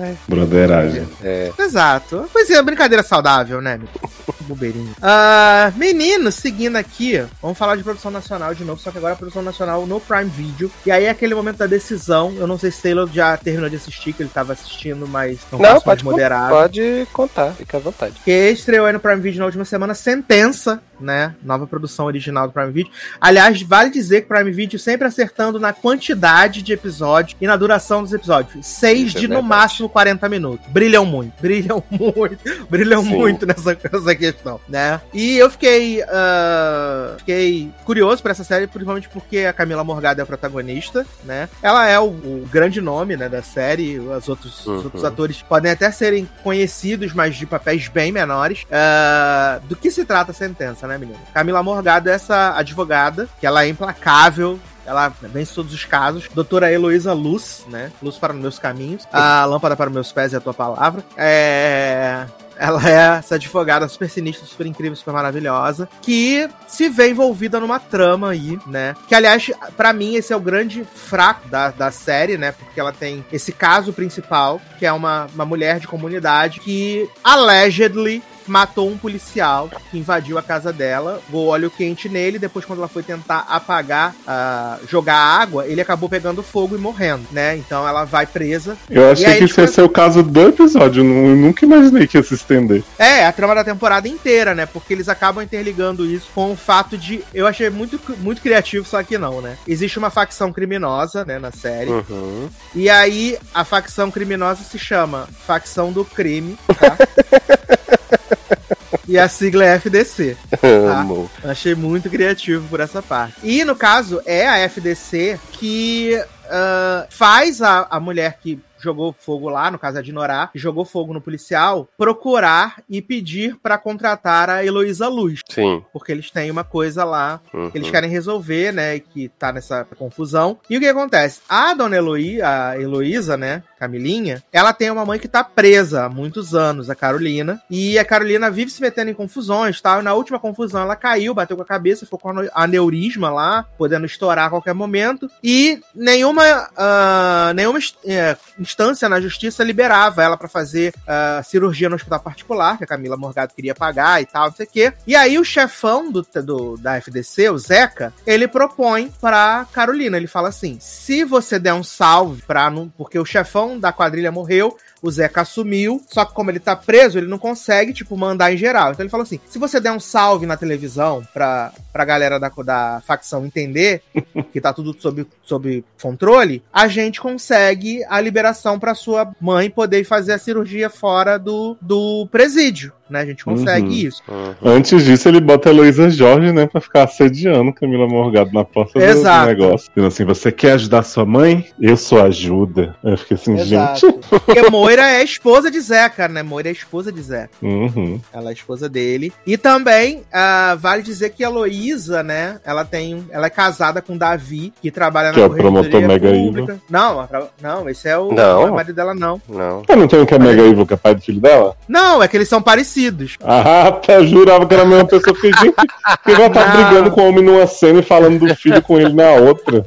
ai. 0.06 0.18
Broderagem. 0.28 1.08
É. 1.24 1.52
Exato. 1.60 2.30
Pois 2.32 2.50
é, 2.50 2.62
brincadeira 2.62 3.04
saudável, 3.04 3.62
né, 3.62 3.78
meu? 3.78 3.88
Bobeirinho. 4.46 4.94
Ah, 5.02 5.72
menino, 5.76 6.32
seguindo 6.32 6.76
aqui, 6.76 7.24
vamos 7.42 7.58
falar 7.58 7.76
de 7.76 7.84
produção 7.84 8.12
nacional 8.12 8.54
de 8.54 8.64
novo, 8.64 8.80
só 8.80 8.92
que 8.92 8.98
agora 9.00 9.14
a 9.14 9.18
produção 9.18 9.42
nacional 9.42 9.88
no 9.88 10.00
Prime 10.00 10.30
Video. 10.30 10.72
E 10.86 10.92
aí 10.92 11.06
é 11.06 11.10
aquele 11.10 11.34
momento 11.34 11.58
da 11.58 11.66
decisão. 11.66 12.32
Eu 12.38 12.46
não 12.46 12.58
sei 12.58 12.70
se 12.70 12.82
Taylor 12.82 13.10
já 13.12 13.36
terminou 13.38 13.70
de 13.70 13.76
assistir, 13.76 14.14
que 14.14 14.22
ele 14.22 14.30
tava 14.30 14.54
assistindo, 14.54 15.08
mas 15.08 15.40
não, 15.52 15.58
Não, 15.60 15.82
pode, 15.82 16.04
moderado. 16.04 16.54
pode 16.54 17.08
contar, 17.12 17.54
fica 17.54 17.78
à 17.78 17.80
vontade. 17.80 18.16
Que 18.24 18.50
estreou 18.52 18.86
aí 18.86 18.94
no 18.94 19.00
Prime 19.00 19.20
Video 19.22 19.40
na 19.40 19.46
última 19.46 19.66
semana, 19.66 19.96
Sentença, 19.96 20.80
né? 21.00 21.36
Nova 21.44 21.66
produção 21.68 22.06
original 22.06 22.48
do 22.48 22.54
Prime 22.54 22.72
Video. 22.72 22.92
Aliás, 23.20 23.62
vale 23.62 23.90
dizer 23.90 24.22
que 24.22 24.26
o 24.32 24.36
Prime 24.36 24.52
Video 24.52 24.80
sempre 24.80 25.08
acertando 25.08 25.60
na 25.60 25.74
quantidade 25.74 26.62
de 26.62 26.74
episódios 26.74 27.36
e 27.40 27.48
na 27.48 27.56
duração 27.56 28.02
dos 28.04 28.14
episódios. 28.14 28.66
Seis 28.66 29.08
Isso 29.10 29.18
é 29.18 29.22
de 29.22 29.28
no 29.28 29.36
verdade. 29.36 29.50
máximo 29.50 29.90
40 29.90 30.30
minutos. 30.30 30.66
Brilham 30.70 31.06
muito, 31.06 31.34
brilham 31.42 31.84
muito, 31.90 32.40
brilham 32.70 33.04
Sim. 33.04 33.10
muito 33.16 33.46
nessa, 33.46 33.78
nessa 33.92 34.16
questão, 34.16 34.60
né? 34.68 35.00
E 35.14 35.38
eu 35.38 35.50
fiquei, 35.50 36.02
ah, 36.04 37.16
fiquei 37.20 37.72
curioso 37.84 38.22
por 38.22 38.32
essa 38.32 38.44
série, 38.44 38.68
principalmente 38.68 39.10
porque 39.10 39.40
a 39.40 39.54
Camila 39.54 39.84
Morgado 39.84 40.20
é 40.20 40.24
a 40.24 40.26
protagonista, 40.26 41.06
né? 41.24 41.50
Ela 41.62 41.88
é 41.88 42.00
o, 42.00 42.06
o 42.06 42.48
grande 42.52 42.82
nome, 42.82 43.16
né, 43.18 43.28
da 43.30 43.42
série. 43.42 44.00
Os 44.00 44.28
outros, 44.30 44.60
os 44.62 44.66
Uhum. 44.68 44.84
outros 44.84 45.04
atores 45.04 45.42
podem 45.42 45.72
até 45.72 45.90
serem 45.92 46.28
conhecidos, 46.44 47.14
mas 47.14 47.36
de 47.36 47.46
papéis 47.46 47.88
bem 47.88 48.12
menores. 48.12 48.66
Ah, 48.72 49.60
do 49.68 49.76
que 49.76 49.90
se 49.92 50.06
trata 50.06 50.32
a 50.32 50.34
sentença, 50.34 50.85
né, 50.88 50.98
menino? 50.98 51.20
Camila 51.34 51.64
Morgado 51.64 52.10
é 52.10 52.14
essa 52.14 52.56
advogada, 52.58 53.28
que 53.40 53.46
ela 53.46 53.64
é 53.64 53.70
implacável, 53.70 54.60
ela 54.86 55.10
vence 55.22 55.54
todos 55.54 55.74
os 55.74 55.84
casos. 55.84 56.30
Doutora 56.34 56.72
Heloísa 56.72 57.12
Luz, 57.12 57.66
né? 57.68 57.92
Luz 58.02 58.18
para 58.18 58.34
os 58.34 58.40
meus 58.40 58.60
caminhos. 58.60 59.04
A 59.12 59.44
lâmpada 59.46 59.76
para 59.76 59.90
os 59.90 59.94
meus 59.94 60.12
pés 60.12 60.34
é 60.34 60.38
a 60.38 60.42
tua 60.42 60.54
palavra. 60.54 61.04
É. 61.18 62.26
Ela 62.58 62.90
é 62.90 63.18
essa 63.18 63.36
advogada 63.36 63.86
super 63.88 64.10
sinistra, 64.10 64.46
super 64.46 64.66
incrível, 64.66 64.96
super 64.96 65.14
maravilhosa, 65.14 65.90
que 66.02 66.48
se 66.66 66.88
vê 66.88 67.10
envolvida 67.10 67.60
numa 67.60 67.80
trama 67.80 68.30
aí, 68.30 68.58
né? 68.66 68.96
Que, 69.10 69.16
aliás, 69.16 69.52
pra 69.76 69.92
mim, 69.92 70.16
esse 70.16 70.32
é 70.32 70.38
o 70.38 70.40
grande 70.40 70.86
fraco 70.86 71.50
da, 71.50 71.72
da 71.72 71.92
série, 71.92 72.38
né? 72.38 72.54
Porque 72.54 72.80
ela 72.80 72.94
tem 72.94 73.26
esse 73.32 73.52
caso 73.52 73.92
principal, 73.92 74.62
que 74.80 74.86
é 74.86 74.94
uma, 74.94 75.28
uma 75.34 75.46
mulher 75.46 75.80
de 75.80 75.88
comunidade 75.88 76.62
que 76.62 77.10
allegedly 77.22 78.24
matou 78.48 78.90
um 78.90 78.98
policial 78.98 79.70
que 79.92 79.98
invadiu 79.98 80.38
a 80.38 80.44
casa 80.44 80.72
dela, 80.72 81.22
o 81.32 81.48
óleo 81.48 81.70
quente 81.70 82.08
nele, 82.08 82.40
depois 82.40 82.66
quando 82.66 82.80
ela 82.80 82.88
foi 82.88 83.04
tentar 83.04 83.46
apagar, 83.50 84.16
ah, 84.28 84.78
jogar 84.88 85.16
água, 85.16 85.66
ele 85.66 85.82
acabou 85.82 86.10
pegando 86.10 86.44
fogo 86.44 86.76
e 86.76 86.80
morrendo, 86.80 87.26
né? 87.32 87.56
Então 87.58 87.88
ela 87.88 88.04
vai 88.04 88.26
presa. 88.26 88.78
Eu 88.90 89.12
achei 89.12 89.38
que 89.38 89.46
isso 89.46 89.60
ia 89.60 89.68
ser 89.68 89.82
o 89.82 89.90
caso 89.90 90.24
do 90.24 90.48
episódio. 90.48 91.04
Eu 91.04 91.36
nunca 91.36 91.66
imaginei 91.66 92.08
que 92.08 92.18
ia 92.18 92.24
se 92.24 92.34
estender. 92.34 92.84
É, 92.98 93.26
a 93.26 93.32
trama 93.32 93.56
da 93.56 93.64
temporada 93.64 94.08
inteira, 94.08 94.54
né? 94.54 94.66
Porque 94.66 94.94
eles 94.94 95.10
acabam 95.10 95.44
interligando 95.44 96.06
isso 96.06 96.28
com 96.34 96.52
o 96.52 96.56
fato 96.56 96.98
de. 96.98 97.24
Eu 97.34 97.48
achei 97.48 97.70
muito, 97.70 98.00
muito 98.20 98.42
criativo, 98.42 98.86
só 98.86 99.02
que 99.04 99.18
não, 99.18 99.42
né? 99.42 99.58
Existe 99.68 99.98
uma 99.98 100.10
facção 100.10 100.52
criminosa, 100.52 101.26
né, 101.26 101.40
na 101.40 101.52
série. 101.52 101.92
Uhum. 101.92 102.50
E 102.74 102.90
aí, 102.90 103.38
a 103.54 103.64
facção 103.64 104.12
criminosa 104.12 104.64
se 104.64 104.78
chama 104.78 105.28
Facção 105.46 105.92
do 105.92 106.04
Crime, 106.04 106.58
tá? 106.80 106.98
e 109.08 109.18
a 109.18 109.28
sigla 109.28 109.66
é 109.66 109.76
FDC. 109.76 110.38
Tá. 110.52 111.06
Achei 111.50 111.76
muito 111.76 112.10
criativo 112.10 112.68
por 112.70 112.80
essa 112.80 113.02
parte. 113.02 113.36
E 113.44 113.64
no 113.64 113.76
caso, 113.76 114.22
é 114.26 114.48
a 114.48 114.58
FDC 114.60 115.40
que 115.52 116.22
ah, 116.50 117.08
faz 117.10 117.62
a, 117.62 117.88
a 117.90 118.00
mulher 118.00 118.38
que 118.42 118.60
jogou 118.78 119.16
fogo 119.18 119.50
lá, 119.50 119.72
no 119.72 119.80
caso 119.80 119.98
a 119.98 120.02
Dinorá, 120.02 120.48
que 120.54 120.60
jogou 120.60 120.86
fogo 120.86 121.12
no 121.12 121.20
policial, 121.20 121.88
procurar 121.98 122.84
e 122.88 123.02
pedir 123.02 123.56
pra 123.64 123.80
contratar 123.80 124.48
a 124.48 124.64
Heloísa 124.64 125.08
Luz. 125.08 125.40
Sim. 125.50 125.84
Porque 125.92 126.12
eles 126.12 126.30
têm 126.30 126.52
uma 126.52 126.64
coisa 126.64 127.04
lá 127.04 127.42
Uhum. 127.52 127.72
que 127.72 127.78
eles 127.80 127.90
querem 127.90 128.10
resolver, 128.12 128.72
né? 128.72 128.96
E 128.98 129.00
que 129.00 129.30
tá 129.30 129.52
nessa 129.52 129.86
confusão. 129.98 130.60
E 130.70 130.78
o 130.78 130.80
que 130.80 130.88
acontece? 130.88 131.42
A 131.50 131.74
dona 131.74 131.96
Eloí, 131.96 132.40
a 132.44 132.80
Heloísa, 132.80 133.36
né? 133.36 133.64
Camilinha, 133.86 134.44
ela 134.52 134.74
tem 134.74 134.90
uma 134.90 135.06
mãe 135.06 135.20
que 135.20 135.28
tá 135.28 135.44
presa 135.44 136.06
há 136.06 136.10
muitos 136.10 136.54
anos, 136.56 136.90
a 136.90 136.96
Carolina. 136.96 137.62
E 137.70 137.98
a 138.00 138.06
Carolina 138.06 138.50
vive 138.50 138.72
se 138.72 138.82
metendo 138.82 139.12
em 139.12 139.14
confusões 139.14 139.80
tal. 139.80 140.00
E 140.00 140.04
na 140.04 140.14
última 140.14 140.40
confusão 140.40 140.82
ela 140.82 140.96
caiu, 140.96 141.34
bateu 141.34 141.56
com 141.56 141.64
a 141.64 141.66
cabeça, 141.66 142.06
ficou 142.06 142.20
com 142.20 142.30
ane- 142.30 142.50
aneurisma 142.54 143.30
lá, 143.30 143.66
podendo 143.78 144.06
estourar 144.06 144.48
a 144.48 144.50
qualquer 144.50 144.74
momento. 144.74 145.30
E 145.44 145.80
nenhuma, 145.94 146.44
ah, 146.76 147.52
nenhuma 147.56 147.80
é, 148.06 148.36
instância 148.60 149.08
na 149.10 149.22
justiça 149.22 149.64
liberava 149.64 150.24
ela 150.24 150.38
pra 150.38 150.48
fazer 150.48 150.94
ah, 151.08 151.42
cirurgia 151.44 151.90
no 151.90 151.96
hospital 151.96 152.20
particular, 152.20 152.78
que 152.78 152.84
a 152.84 152.88
Camila 152.88 153.18
Morgado 153.18 153.54
queria 153.54 153.76
pagar 153.76 154.22
e 154.22 154.26
tal, 154.26 154.48
não 154.48 154.56
sei 154.56 154.66
o 154.66 154.70
quê. 154.70 154.94
E 155.06 155.16
aí 155.16 155.38
o 155.38 155.44
chefão 155.46 156.12
do, 156.12 156.26
do- 156.44 156.78
da 156.78 156.98
FDC, 156.98 157.50
o 157.50 157.58
Zeca, 157.58 158.14
ele 158.26 158.48
propõe 158.48 159.12
pra 159.22 159.66
Carolina, 159.72 160.18
ele 160.18 160.28
fala 160.28 160.50
assim, 160.50 160.78
se 160.80 161.24
você 161.24 161.60
der 161.60 161.74
um 161.74 161.84
salve 161.84 162.42
pra... 162.42 162.66
Porque 162.98 163.20
o 163.20 163.26
chefão 163.26 163.75
da 163.80 163.92
quadrilha 163.92 164.32
morreu, 164.32 164.78
o 165.02 165.12
Zeca 165.12 165.42
assumiu, 165.42 166.02
só 166.10 166.26
que 166.26 166.34
como 166.34 166.50
ele 166.50 166.60
tá 166.60 166.76
preso, 166.76 167.18
ele 167.18 167.28
não 167.28 167.38
consegue, 167.38 167.94
tipo, 167.94 168.18
mandar 168.18 168.52
em 168.52 168.58
geral. 168.58 168.92
Então 168.92 169.04
ele 169.04 169.10
falou 169.10 169.24
assim, 169.24 169.40
se 169.48 169.60
você 169.60 169.80
der 169.80 169.92
um 169.92 170.00
salve 170.00 170.46
na 170.46 170.58
televisão 170.58 171.26
pra, 171.34 171.72
pra 171.94 172.06
galera 172.06 172.40
da, 172.40 172.50
da 172.50 173.02
facção 173.06 173.46
entender 173.46 174.02
que 174.52 174.60
tá 174.60 174.74
tudo 174.74 174.96
sob, 175.00 175.28
sob 175.44 175.84
controle, 176.02 176.64
a 176.74 176.88
gente 176.88 177.22
consegue 177.22 178.04
a 178.06 178.20
liberação 178.20 178.80
pra 178.80 178.96
sua 178.96 179.32
mãe 179.40 179.70
poder 179.70 180.04
fazer 180.04 180.34
a 180.34 180.40
cirurgia 180.40 180.90
fora 180.90 181.38
do, 181.38 181.78
do 181.82 182.28
presídio, 182.32 182.92
né? 183.10 183.22
A 183.22 183.26
gente 183.26 183.44
consegue 183.46 183.88
Uhum. 183.88 183.92
isso. 183.94 184.22
Uhum. 184.28 184.54
Antes 184.64 185.04
disso, 185.04 185.28
ele 185.28 185.40
bota 185.40 185.70
a 185.70 185.72
Heloísa 185.72 186.10
Jorge, 186.10 186.52
né, 186.52 186.66
pra 186.68 186.82
ficar 186.82 187.04
assediando 187.04 187.74
Camila 187.74 188.08
Morgado 188.08 188.52
na 188.54 188.64
porta 188.64 189.00
do- 189.00 189.06
do 189.06 189.12
Exato. 189.12 189.48
negócio. 189.48 189.90
Dizendo 189.90 190.08
assim: 190.08 190.26
você 190.26 190.52
quer 190.52 190.74
ajudar 190.74 191.04
sua 191.04 191.26
mãe? 191.26 191.68
Eu 191.80 191.98
sou 191.98 192.22
ajuda. 192.22 192.96
Eu 193.04 193.18
fiquei 193.18 193.36
assim, 193.36 193.54
Exato. 193.60 194.00
gente. 194.08 194.18
Porque 194.30 194.70
Moira 194.70 195.10
é 195.10 195.24
esposa 195.24 195.70
de 195.72 195.80
Zeca, 195.80 196.28
né? 196.28 196.44
Moira 196.44 196.70
é 196.70 196.72
esposa 196.72 197.12
de 197.12 197.22
Zeca. 197.22 197.50
Uhum. 197.62 198.20
Ela 198.34 198.50
é 198.50 198.54
esposa 198.54 198.88
dele. 198.90 199.32
E 199.46 199.58
também, 199.58 200.24
ah, 200.32 200.76
vale 200.80 201.02
dizer 201.04 201.30
que 201.32 201.44
a 201.44 201.48
Heloísa, 201.48 202.24
né? 202.24 202.60
Ela 202.66 202.84
tem. 202.86 203.16
um- 203.16 203.26
Ela 203.30 203.48
é 203.48 203.50
casada 203.50 204.02
com 204.02 204.18
Davi, 204.18 204.72
que 204.82 204.90
trabalha 204.92 205.32
Que 205.32 205.40
é 205.40 205.48
na 205.48 205.54
o 205.54 205.56
promotor 205.56 206.02
mega 206.02 206.32
Pública. 206.32 206.80
Não, 206.90 207.28
não, 207.62 207.90
esse 207.90 208.08
é 208.08 208.18
o, 208.18 208.32
Não. 208.32 208.62
é 208.68 208.72
o 208.72 208.74
marido 208.74 208.94
dela, 208.96 209.14
não. 209.14 209.42
Não. 209.48 209.84
Eu 209.88 209.96
não 209.96 210.08
tenho 210.08 210.26
que 210.26 210.34
é 210.34 210.40
Mega 210.40 210.62
Evil, 210.62 210.86
que 210.86 210.94
é 210.94 210.98
pai 210.98 211.16
do 211.16 211.22
filho 211.22 211.40
dela? 211.42 211.76
Não, 211.88 212.22
é 212.24 212.28
que 212.28 212.38
eles 212.38 212.48
são 212.48 212.62
parecidos. 212.62 212.95
Ah, 213.44 213.92
tá, 213.92 214.14
eu 214.14 214.28
jurava 214.28 214.66
que 214.66 214.74
era 214.74 214.84
a 214.84 214.86
mesma 214.86 215.06
pessoa. 215.06 215.36
Fiquei, 215.36 215.52
gente, 215.60 215.76
que 216.24 216.32
ela 216.32 216.50
tá 216.50 216.66
Não. 216.68 216.76
brigando 216.76 217.12
com 217.12 217.22
o 217.22 217.30
homem 217.30 217.44
numa 217.44 217.68
cena 217.68 218.00
e 218.00 218.04
falando 218.04 218.40
do 218.40 218.56
filho 218.56 218.82
com 218.82 219.00
ele 219.00 219.14
na 219.14 219.32
outra. 219.32 219.86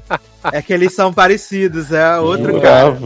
É 0.52 0.62
que 0.62 0.72
eles 0.72 0.94
são 0.94 1.12
parecidos, 1.12 1.92
é 1.92 2.18
outro 2.18 2.60
cara. 2.60 2.96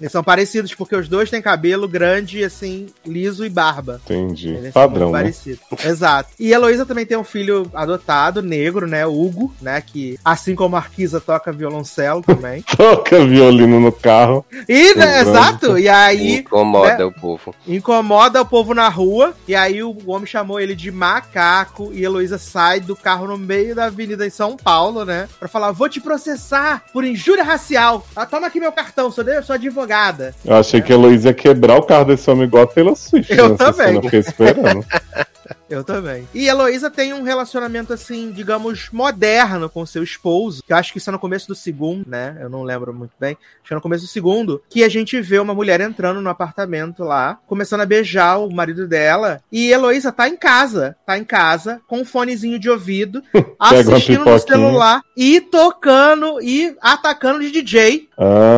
Eles 0.00 0.12
são 0.12 0.22
parecidos 0.22 0.74
porque 0.74 0.96
os 0.96 1.08
dois 1.08 1.30
têm 1.30 1.40
cabelo 1.42 1.86
grande, 1.88 2.42
assim, 2.44 2.86
liso 3.06 3.44
e 3.44 3.48
barba. 3.48 4.00
Entendi. 4.04 4.48
Eles 4.50 4.72
Padrão. 4.72 5.06
são 5.08 5.12
Né? 5.12 5.18
parecidos. 5.18 5.60
Exato. 5.84 6.30
E 6.38 6.52
a 6.52 6.56
Heloísa 6.56 6.86
também 6.86 7.06
tem 7.06 7.16
um 7.16 7.24
filho 7.24 7.70
adotado, 7.74 8.42
negro, 8.42 8.86
né? 8.86 9.06
Hugo, 9.06 9.52
né? 9.60 9.80
Que, 9.80 10.18
assim 10.24 10.54
como 10.54 10.76
a 10.76 10.78
Arquisa, 10.78 11.20
toca 11.20 11.52
violoncelo 11.52 12.22
também. 12.26 12.62
Toca 12.76 13.24
violino 13.24 13.80
no 13.80 13.92
carro. 13.92 14.44
E, 14.68 14.94
né, 14.94 15.20
exato. 15.20 15.78
E 15.78 15.88
aí 15.88 16.38
Incomoda 16.38 16.98
né? 16.98 17.04
o 17.04 17.12
povo. 17.12 17.54
incomoda 17.66 18.40
o 18.42 18.46
povo 18.46 18.74
na 18.74 18.88
rua. 18.88 19.34
E 19.48 19.54
aí 19.54 19.82
o 19.82 19.96
homem 20.06 20.26
chamou 20.26 20.60
ele 20.60 20.74
de 20.74 20.90
macaco. 20.90 21.90
E 21.92 22.00
a 22.00 22.04
Heloísa 22.04 22.38
sai 22.38 22.80
do 22.80 22.94
carro 22.96 23.26
no 23.26 23.38
meio 23.38 23.74
da 23.74 23.86
avenida 23.86 24.26
em 24.26 24.30
São 24.30 24.56
Paulo, 24.56 25.04
né? 25.04 25.28
Pra 25.38 25.48
falar: 25.48 25.72
vou 25.72 25.88
te 25.88 26.00
processar 26.00 26.83
por 26.92 27.04
injúria 27.04 27.42
racial. 27.44 28.06
Ah, 28.14 28.24
toma 28.26 28.46
aqui 28.46 28.60
meu 28.60 28.70
cartão, 28.72 29.10
sou, 29.10 29.24
de- 29.24 29.42
sou 29.42 29.54
advogada. 29.54 30.34
Eu 30.44 30.56
achei 30.56 30.80
que 30.80 30.92
a 30.92 30.96
Heloísa 30.96 31.28
ia 31.28 31.34
quebrar 31.34 31.76
o 31.76 31.82
carro 31.82 32.04
desse 32.04 32.30
homem 32.30 32.44
igual 32.44 32.64
a 32.64 32.66
Taylor 32.66 32.96
Swift. 32.96 33.32
Eu 33.32 33.50
nessa 33.50 33.72
também. 33.72 33.86
cena, 33.86 33.98
eu 33.98 34.02
fiquei 34.02 34.20
esperando. 34.20 34.84
Eu 35.68 35.82
também. 35.82 36.28
E 36.34 36.46
Heloísa 36.46 36.90
tem 36.90 37.12
um 37.12 37.22
relacionamento, 37.22 37.92
assim, 37.92 38.30
digamos, 38.30 38.90
moderno 38.92 39.68
com 39.68 39.84
seu 39.86 40.02
esposo. 40.02 40.62
Que 40.62 40.72
eu 40.72 40.76
acho 40.76 40.92
que 40.92 40.98
isso 40.98 41.10
é 41.10 41.12
no 41.12 41.18
começo 41.18 41.48
do 41.48 41.54
segundo, 41.54 42.08
né? 42.08 42.36
Eu 42.40 42.48
não 42.48 42.62
lembro 42.62 42.92
muito 42.92 43.12
bem. 43.18 43.36
Acho 43.60 43.68
que 43.68 43.74
é 43.74 43.76
no 43.76 43.80
começo 43.80 44.04
do 44.04 44.08
segundo. 44.08 44.62
Que 44.68 44.84
a 44.84 44.88
gente 44.88 45.20
vê 45.20 45.38
uma 45.38 45.54
mulher 45.54 45.80
entrando 45.80 46.20
no 46.20 46.28
apartamento 46.28 47.02
lá, 47.02 47.38
começando 47.46 47.80
a 47.80 47.86
beijar 47.86 48.38
o 48.38 48.52
marido 48.52 48.86
dela. 48.86 49.40
E 49.50 49.70
Heloísa 49.70 50.12
tá 50.12 50.28
em 50.28 50.36
casa. 50.36 50.96
Tá 51.06 51.18
em 51.18 51.24
casa, 51.24 51.80
com 51.86 52.00
um 52.00 52.04
fonezinho 52.04 52.58
de 52.58 52.68
ouvido, 52.68 53.22
assistindo 53.58 54.24
no 54.24 54.38
celular 54.38 55.02
e 55.16 55.40
tocando 55.40 56.40
e 56.42 56.76
atacando 56.80 57.40
de 57.40 57.50
DJ. 57.50 58.08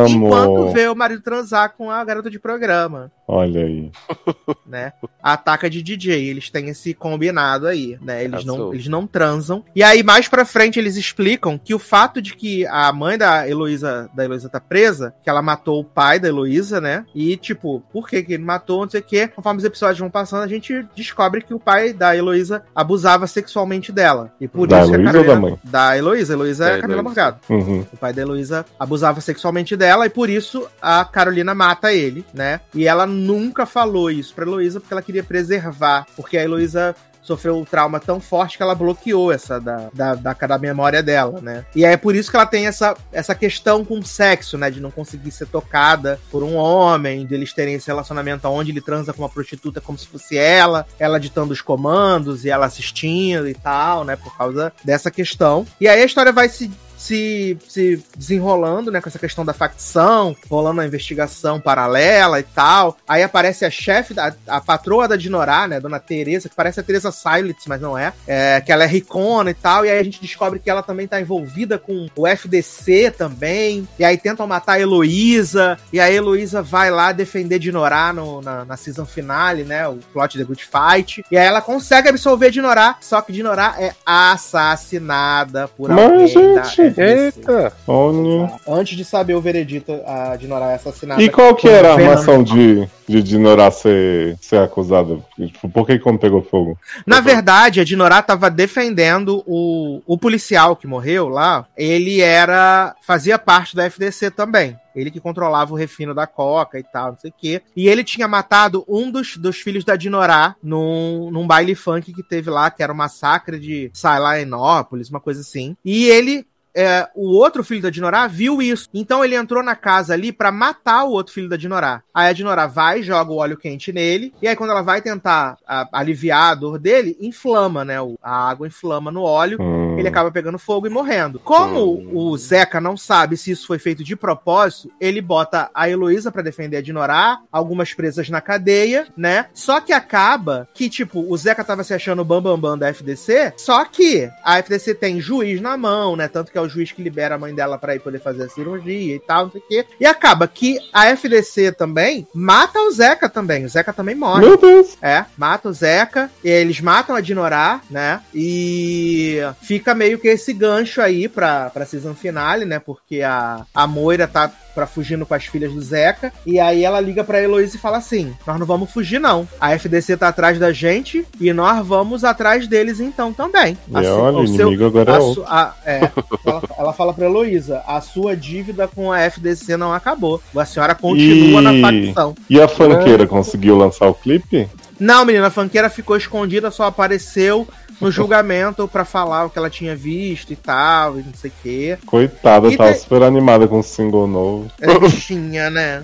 Enquanto 0.07 0.61
Amo. 0.63 0.71
vê 0.71 0.87
o 0.87 0.95
marido 0.95 1.21
transar 1.21 1.73
com 1.75 1.89
a 1.89 2.03
garota 2.03 2.29
de 2.29 2.39
programa 2.39 3.11
Olha 3.27 3.65
aí. 3.65 3.91
né? 4.65 4.93
Ataca 5.21 5.69
de 5.69 5.83
DJ. 5.83 6.29
Eles 6.29 6.49
têm 6.49 6.69
esse 6.69 6.93
combinado 6.93 7.67
aí, 7.67 7.97
né? 8.01 8.23
Eles 8.23 8.45
não, 8.45 8.53
Arrasou. 8.55 8.73
eles 8.73 8.87
não 8.87 9.05
transam. 9.05 9.65
E 9.75 9.83
aí, 9.83 10.01
mais 10.01 10.29
pra 10.29 10.45
frente, 10.45 10.79
eles 10.79 10.95
explicam 10.95 11.57
que 11.57 11.73
o 11.73 11.79
fato 11.79 12.21
de 12.21 12.33
que 12.35 12.65
a 12.67 12.91
mãe 12.93 13.17
da 13.17 13.47
Heloísa, 13.47 14.09
da 14.13 14.23
Heloísa 14.23 14.47
tá 14.47 14.61
presa, 14.61 15.13
que 15.21 15.29
ela 15.29 15.41
matou 15.41 15.81
o 15.81 15.83
pai 15.83 16.19
da 16.19 16.29
Heloísa, 16.29 16.79
né? 16.79 17.05
E, 17.13 17.35
tipo, 17.35 17.81
por 17.91 18.07
que 18.07 18.23
que 18.23 18.33
ele 18.33 18.43
matou, 18.43 18.83
não 18.83 18.89
sei 18.89 19.01
o 19.01 19.03
quê. 19.03 19.27
Conforme 19.27 19.57
os 19.59 19.65
episódios 19.65 19.99
vão 19.99 20.09
passando, 20.09 20.43
a 20.43 20.47
gente 20.47 20.87
descobre 20.95 21.41
que 21.41 21.53
o 21.53 21.59
pai 21.59 21.91
da 21.91 22.15
Heloísa 22.15 22.63
abusava 22.73 23.27
sexualmente 23.27 23.91
dela. 23.91 24.31
E 24.39 24.47
por 24.47 24.67
Da 24.67 24.81
isso 24.83 24.89
que 24.91 24.95
a 24.95 24.99
Heloísa 24.99 25.19
ou 25.19 25.25
da 25.25 25.35
mãe? 25.35 25.59
Da 25.65 25.97
Heloísa. 25.97 26.33
Heloísa 26.33 26.65
é 26.69 26.75
a 26.75 26.81
Camila 26.81 27.01
Heloísa. 27.01 27.03
Morgado. 27.03 27.39
Uhum. 27.49 27.85
O 27.91 27.97
pai 27.97 28.13
da 28.13 28.21
Heloísa 28.21 28.65
abusava 28.79 29.19
sexualmente 29.19 29.46
dela 29.77 30.05
e 30.05 30.09
por 30.09 30.29
isso 30.29 30.67
a 30.81 31.03
Carolina 31.05 31.53
mata 31.53 31.93
ele, 31.93 32.25
né? 32.33 32.61
E 32.73 32.87
ela 32.87 33.05
nunca 33.05 33.65
falou 33.65 34.09
isso 34.11 34.33
pra 34.33 34.45
Heloísa 34.45 34.79
porque 34.79 34.93
ela 34.93 35.01
queria 35.01 35.23
preservar, 35.23 36.05
porque 36.15 36.37
a 36.37 36.43
Heloísa 36.43 36.95
sofreu 37.27 37.57
um 37.57 37.65
trauma 37.65 37.99
tão 37.99 38.21
forte 38.21 38.55
que 38.55 38.63
ela 38.63 38.73
bloqueou 38.73 39.33
essa 39.33 39.59
da, 39.59 39.89
da, 39.93 40.15
da, 40.15 40.33
da 40.33 40.57
memória 40.57 41.03
dela, 41.03 41.41
né? 41.41 41.65
E 41.75 41.83
é 41.83 41.97
por 41.97 42.15
isso 42.15 42.31
que 42.31 42.37
ela 42.37 42.45
tem 42.45 42.67
essa, 42.67 42.95
essa 43.11 43.35
questão 43.35 43.83
com 43.83 43.99
o 43.99 44.05
sexo, 44.05 44.57
né? 44.57 44.71
De 44.71 44.79
não 44.79 44.89
conseguir 44.89 45.31
ser 45.31 45.47
tocada 45.47 46.17
por 46.31 46.41
um 46.41 46.55
homem, 46.55 47.25
de 47.25 47.35
eles 47.35 47.51
terem 47.51 47.73
esse 47.73 47.87
relacionamento 47.87 48.47
onde 48.47 48.71
ele 48.71 48.79
transa 48.79 49.11
com 49.11 49.23
uma 49.23 49.29
prostituta 49.29 49.81
como 49.81 49.97
se 49.97 50.07
fosse 50.07 50.37
ela, 50.37 50.87
ela 50.97 51.19
ditando 51.19 51.51
os 51.51 51.61
comandos 51.61 52.45
e 52.45 52.49
ela 52.49 52.65
assistindo 52.65 53.47
e 53.47 53.53
tal, 53.53 54.05
né? 54.05 54.15
Por 54.15 54.35
causa 54.37 54.71
dessa 54.81 55.11
questão. 55.11 55.67
E 55.81 55.87
aí 55.87 56.01
a 56.01 56.05
história 56.05 56.31
vai 56.31 56.47
se 56.47 56.71
se, 56.97 57.57
se 57.67 58.03
desenrolando, 58.17 58.91
né, 58.91 58.99
com 58.99 59.07
essa 59.07 59.19
questão 59.19 59.45
da 59.45 59.53
facção, 59.53 60.35
rolando 60.49 60.79
uma 60.79 60.85
investigação 60.85 61.59
paralela 61.59 62.39
e 62.39 62.43
tal. 62.43 62.97
Aí 63.07 63.23
aparece 63.23 63.63
a 63.63 63.69
chefe, 63.69 64.13
da, 64.13 64.33
a 64.47 64.59
patroa 64.59 65.07
da 65.07 65.15
Dinorá, 65.15 65.67
né, 65.67 65.79
Dona 65.79 65.99
Teresa, 65.99 66.49
que 66.49 66.55
parece 66.55 66.79
a 66.79 66.83
Teresa 66.83 67.11
Silence, 67.11 67.67
mas 67.67 67.79
não 67.79 67.97
é, 67.97 68.11
é, 68.25 68.59
que 68.61 68.71
ela 68.71 68.83
é 68.83 68.87
ricona 68.87 69.51
e 69.51 69.53
tal, 69.53 69.85
e 69.85 69.89
aí 69.89 69.99
a 69.99 70.03
gente 70.03 70.21
descobre 70.21 70.59
que 70.59 70.69
ela 70.69 70.81
também 70.81 71.07
tá 71.07 71.21
envolvida 71.21 71.77
com 71.77 72.07
o 72.15 72.27
FDC 72.27 73.11
também, 73.11 73.87
e 73.99 74.03
aí 74.03 74.17
tentam 74.17 74.47
matar 74.47 74.73
a 74.73 74.79
Heloísa, 74.79 75.77
e 75.93 75.99
a 75.99 76.11
Heloísa 76.11 76.61
vai 76.61 76.89
lá 76.89 77.11
defender 77.11 77.59
Dinorá 77.59 78.11
no, 78.11 78.41
na, 78.41 78.65
na 78.65 78.77
season 78.77 79.05
finale, 79.05 79.63
né, 79.63 79.87
o 79.87 79.99
plot 80.11 80.37
The 80.37 80.43
Good 80.43 80.65
Fight, 80.65 81.23
e 81.31 81.37
aí 81.37 81.45
ela 81.45 81.61
consegue 81.61 82.09
absolver 82.09 82.49
Dinorá, 82.49 82.97
só 82.99 83.21
que 83.21 83.31
Dinorá 83.31 83.75
é 83.77 83.93
assassinada 84.05 85.67
por 85.67 85.89
Mas, 85.89 86.35
alguém 86.35 86.55
da 86.55 86.63
gente, 86.63 86.86
FDC. 86.87 87.39
Eita! 87.39 87.73
Olha. 87.87 88.51
Antes 88.67 88.97
de 88.97 89.05
saber 89.05 89.35
o 89.35 89.41
veredito, 89.41 89.91
a 90.05 90.35
Dinorá 90.35 90.71
é 90.71 90.75
assassinada. 90.75 91.21
E 91.21 91.29
qual 91.29 91.55
que 91.55 91.67
era 91.67 91.89
a 91.89 91.93
armação 91.93 92.43
de, 92.43 92.87
de 93.07 93.21
Dinorá 93.21 93.69
ser, 93.71 94.37
ser 94.41 94.57
acusada? 94.57 95.19
Tipo, 95.35 95.69
por 95.69 95.85
que 95.85 95.99
não 96.05 96.17
pegou 96.17 96.41
fogo? 96.41 96.77
Na 97.05 97.19
verdade, 97.19 97.79
a 97.79 97.83
Dinorá 97.83 98.21
tava 98.21 98.49
defendendo 98.49 99.43
o, 99.45 100.01
o 100.05 100.17
policial 100.17 100.75
que 100.75 100.87
morreu 100.87 101.29
lá. 101.29 101.65
Ele 101.77 102.21
era. 102.21 102.95
fazia 103.01 103.37
parte 103.37 103.75
da 103.75 103.85
FDC 103.85 104.31
também. 104.31 104.75
Ele 104.97 105.11
que 105.11 105.19
controlava 105.19 105.73
o 105.73 105.77
refino 105.77 106.15
da 106.15 106.25
Coca 106.25 106.79
e 106.79 106.83
tal, 106.83 107.11
não 107.11 107.17
sei 107.19 107.29
o 107.29 107.33
quê. 107.37 107.61
E 107.75 107.87
ele 107.87 108.03
tinha 108.03 108.27
matado 108.27 108.83
um 108.87 109.11
dos, 109.11 109.37
dos 109.37 109.57
filhos 109.57 109.85
da 109.85 109.95
Dinorá 109.95 110.55
num, 110.61 111.29
num 111.31 111.45
baile 111.45 111.75
funk 111.75 112.11
que 112.11 112.23
teve 112.23 112.49
lá, 112.49 112.71
que 112.71 112.81
era 112.81 112.91
um 112.91 112.95
massacre 112.95 113.59
de 113.59 113.91
Sailainópolis, 113.93 115.11
uma 115.11 115.19
coisa 115.19 115.41
assim. 115.41 115.77
E 115.85 116.05
ele 116.05 116.47
é, 116.77 117.09
o 117.15 117.35
outro 117.35 117.63
filho 117.63 117.81
da 117.81 117.89
Dinorá 117.89 118.27
viu 118.27 118.61
isso. 118.61 118.87
Então 118.93 119.25
ele 119.25 119.35
entrou 119.35 119.63
na 119.63 119.75
casa 119.75 120.13
ali 120.13 120.31
pra 120.31 120.51
matar 120.51 121.03
o 121.05 121.11
outro 121.11 121.33
filho 121.33 121.49
da 121.49 121.57
Dinorá. 121.57 122.03
Aí 122.13 122.29
a 122.29 122.33
Dinorá 122.33 122.67
vai, 122.67 123.01
joga 123.01 123.31
o 123.31 123.37
óleo 123.37 123.57
quente 123.57 123.91
nele. 123.91 124.31
E 124.41 124.47
aí 124.47 124.55
quando 124.55 124.69
ela 124.69 124.83
vai 124.83 125.01
tentar 125.01 125.57
a- 125.67 125.87
aliviar 125.91 126.51
a 126.51 126.55
dor 126.55 126.77
dele, 126.77 127.17
inflama, 127.19 127.83
né? 127.83 127.99
O- 127.99 128.15
A 128.21 128.49
água 128.49 128.67
inflama 128.67 129.11
no 129.11 129.23
óleo. 129.23 129.57
Hum, 129.59 129.86
Ele 129.97 130.07
acaba 130.07 130.31
pegando 130.31 130.59
fogo 130.59 130.87
e 130.87 130.89
morrendo. 130.89 131.39
Como 131.39 132.07
o 132.13 132.37
Zeca 132.37 132.79
não 132.79 132.95
sabe 132.95 133.37
se 133.37 133.51
isso 133.51 133.67
foi 133.67 133.79
feito 133.79 134.03
de 134.03 134.15
propósito, 134.15 134.91
ele 134.99 135.21
bota 135.21 135.69
a 135.73 135.89
Heloísa 135.89 136.31
pra 136.31 136.41
defender 136.41 136.77
a 136.77 136.81
Dinorá, 136.81 137.39
algumas 137.51 137.93
presas 137.93 138.29
na 138.29 138.41
cadeia, 138.41 139.07
né? 139.15 139.47
Só 139.53 139.79
que 139.81 139.93
acaba 139.93 140.67
que, 140.73 140.89
tipo, 140.89 141.25
o 141.27 141.37
Zeca 141.37 141.63
tava 141.63 141.83
se 141.83 141.93
achando 141.93 142.21
o 142.21 142.25
bambambam 142.25 142.61
bam, 142.61 142.71
bam 142.71 142.77
da 142.77 142.89
FDC, 142.89 143.53
só 143.57 143.83
que 143.85 144.29
a 144.43 144.59
FDC 144.59 144.95
tem 144.95 145.19
juiz 145.19 145.59
na 145.61 145.77
mão, 145.77 146.15
né? 146.15 146.27
Tanto 146.27 146.51
que 146.51 146.57
é 146.57 146.61
o 146.61 146.69
juiz 146.69 146.91
que 146.91 147.01
libera 147.01 147.35
a 147.35 147.39
mãe 147.39 147.53
dela 147.53 147.77
pra 147.77 147.95
ir 147.95 147.99
poder 147.99 148.19
fazer 148.19 148.43
a 148.43 148.49
cirurgia 148.49 149.15
e 149.15 149.19
tal, 149.19 149.45
não 149.45 149.51
sei 149.51 149.61
o 149.61 149.67
quê. 149.67 149.85
E 149.99 150.05
acaba 150.05 150.47
que 150.47 150.77
a 150.93 151.07
FDC 151.07 151.71
também 151.71 152.27
mata 152.33 152.79
o 152.79 152.91
Zeca 152.91 153.29
também. 153.29 153.65
O 153.65 153.69
Zeca 153.69 153.93
também 153.93 154.15
morre. 154.15 154.45
Meu 154.45 154.57
Deus! 154.57 154.97
É, 155.01 155.25
mata 155.37 155.69
o 155.69 155.73
Zeca, 155.73 156.29
e 156.43 156.49
eles 156.49 156.79
matam 156.81 157.15
a 157.15 157.21
Dinorá, 157.21 157.81
né? 157.89 158.21
E 158.33 159.39
fica 159.61 159.86
meio 159.95 160.19
que 160.19 160.27
esse 160.27 160.53
gancho 160.53 161.01
aí 161.01 161.27
pra, 161.27 161.69
pra 161.69 161.85
season 161.85 162.13
finale, 162.13 162.65
né? 162.65 162.79
Porque 162.79 163.21
a, 163.21 163.65
a 163.73 163.85
Moira 163.87 164.27
tá 164.27 164.51
pra 164.75 164.85
fugindo 164.85 165.25
com 165.25 165.33
as 165.33 165.45
filhas 165.45 165.73
do 165.73 165.81
Zeca, 165.81 166.31
e 166.45 166.59
aí 166.59 166.85
ela 166.85 166.99
liga 166.99 167.23
pra 167.23 167.41
Heloísa 167.41 167.77
e 167.77 167.79
fala 167.79 167.97
assim: 167.97 168.33
Nós 168.45 168.59
não 168.59 168.65
vamos 168.65 168.91
fugir, 168.91 169.19
não. 169.19 169.47
A 169.59 169.73
FDC 169.73 170.17
tá 170.17 170.27
atrás 170.27 170.59
da 170.59 170.71
gente 170.71 171.25
e 171.39 171.51
nós 171.51 171.85
vamos 171.85 172.23
atrás 172.23 172.67
deles 172.67 172.99
então 172.99 173.33
também. 173.33 173.77
E 173.89 173.95
olha, 173.95 174.37
o 174.37 174.43
o 174.43 174.47
seu- 174.47 174.67
inimigo 174.67 174.85
agora 174.85 175.13
é 175.13 175.15
a 175.15 175.19
outro. 175.19 175.41
su- 175.43 175.47
a- 175.49 175.75
é, 175.85 176.11
ela, 176.45 176.63
ela 176.77 176.93
fala 176.93 177.13
pra 177.13 177.25
Heloísa: 177.25 177.81
a 177.87 177.99
sua 178.01 178.35
dívida 178.35 178.87
com 178.87 179.11
a 179.11 179.19
FDC 179.21 179.75
não 179.77 179.91
acabou. 179.93 180.41
A 180.55 180.65
senhora 180.65 180.93
continua 180.93 181.61
E- 181.61 181.63
na 181.63 181.87
facção. 181.89 182.35
E 182.49 182.61
a 182.61 182.67
fanqueira 182.67 183.25
conseguiu 183.25 183.75
lançar 183.77 184.07
o 184.07 184.13
clipe? 184.13 184.69
Não, 184.99 185.23
menina, 185.25 185.47
a 185.47 185.51
fanqueira 185.51 185.89
ficou 185.91 186.17
escondida, 186.17 186.71
só 186.71 186.83
apareceu 186.85 187.67
no 187.99 188.11
julgamento 188.11 188.87
pra 188.87 189.03
falar 189.03 189.45
o 189.45 189.49
que 189.49 189.57
ela 189.57 189.69
tinha 189.69 189.95
visto 189.95 190.51
e 190.53 190.55
tal, 190.55 191.19
e 191.19 191.23
não 191.23 191.33
sei 191.33 191.49
o 191.49 191.53
quê. 191.63 191.97
Coitada, 192.05 192.67
E 192.67 192.77
tava 192.77 192.93
super 192.93 193.23
animada 193.23 193.67
com 193.67 193.79
o 193.79 193.83
single 193.83 194.27
novo. 194.27 194.71
É, 194.79 194.87
tinha, 195.09 195.69
né? 195.69 196.03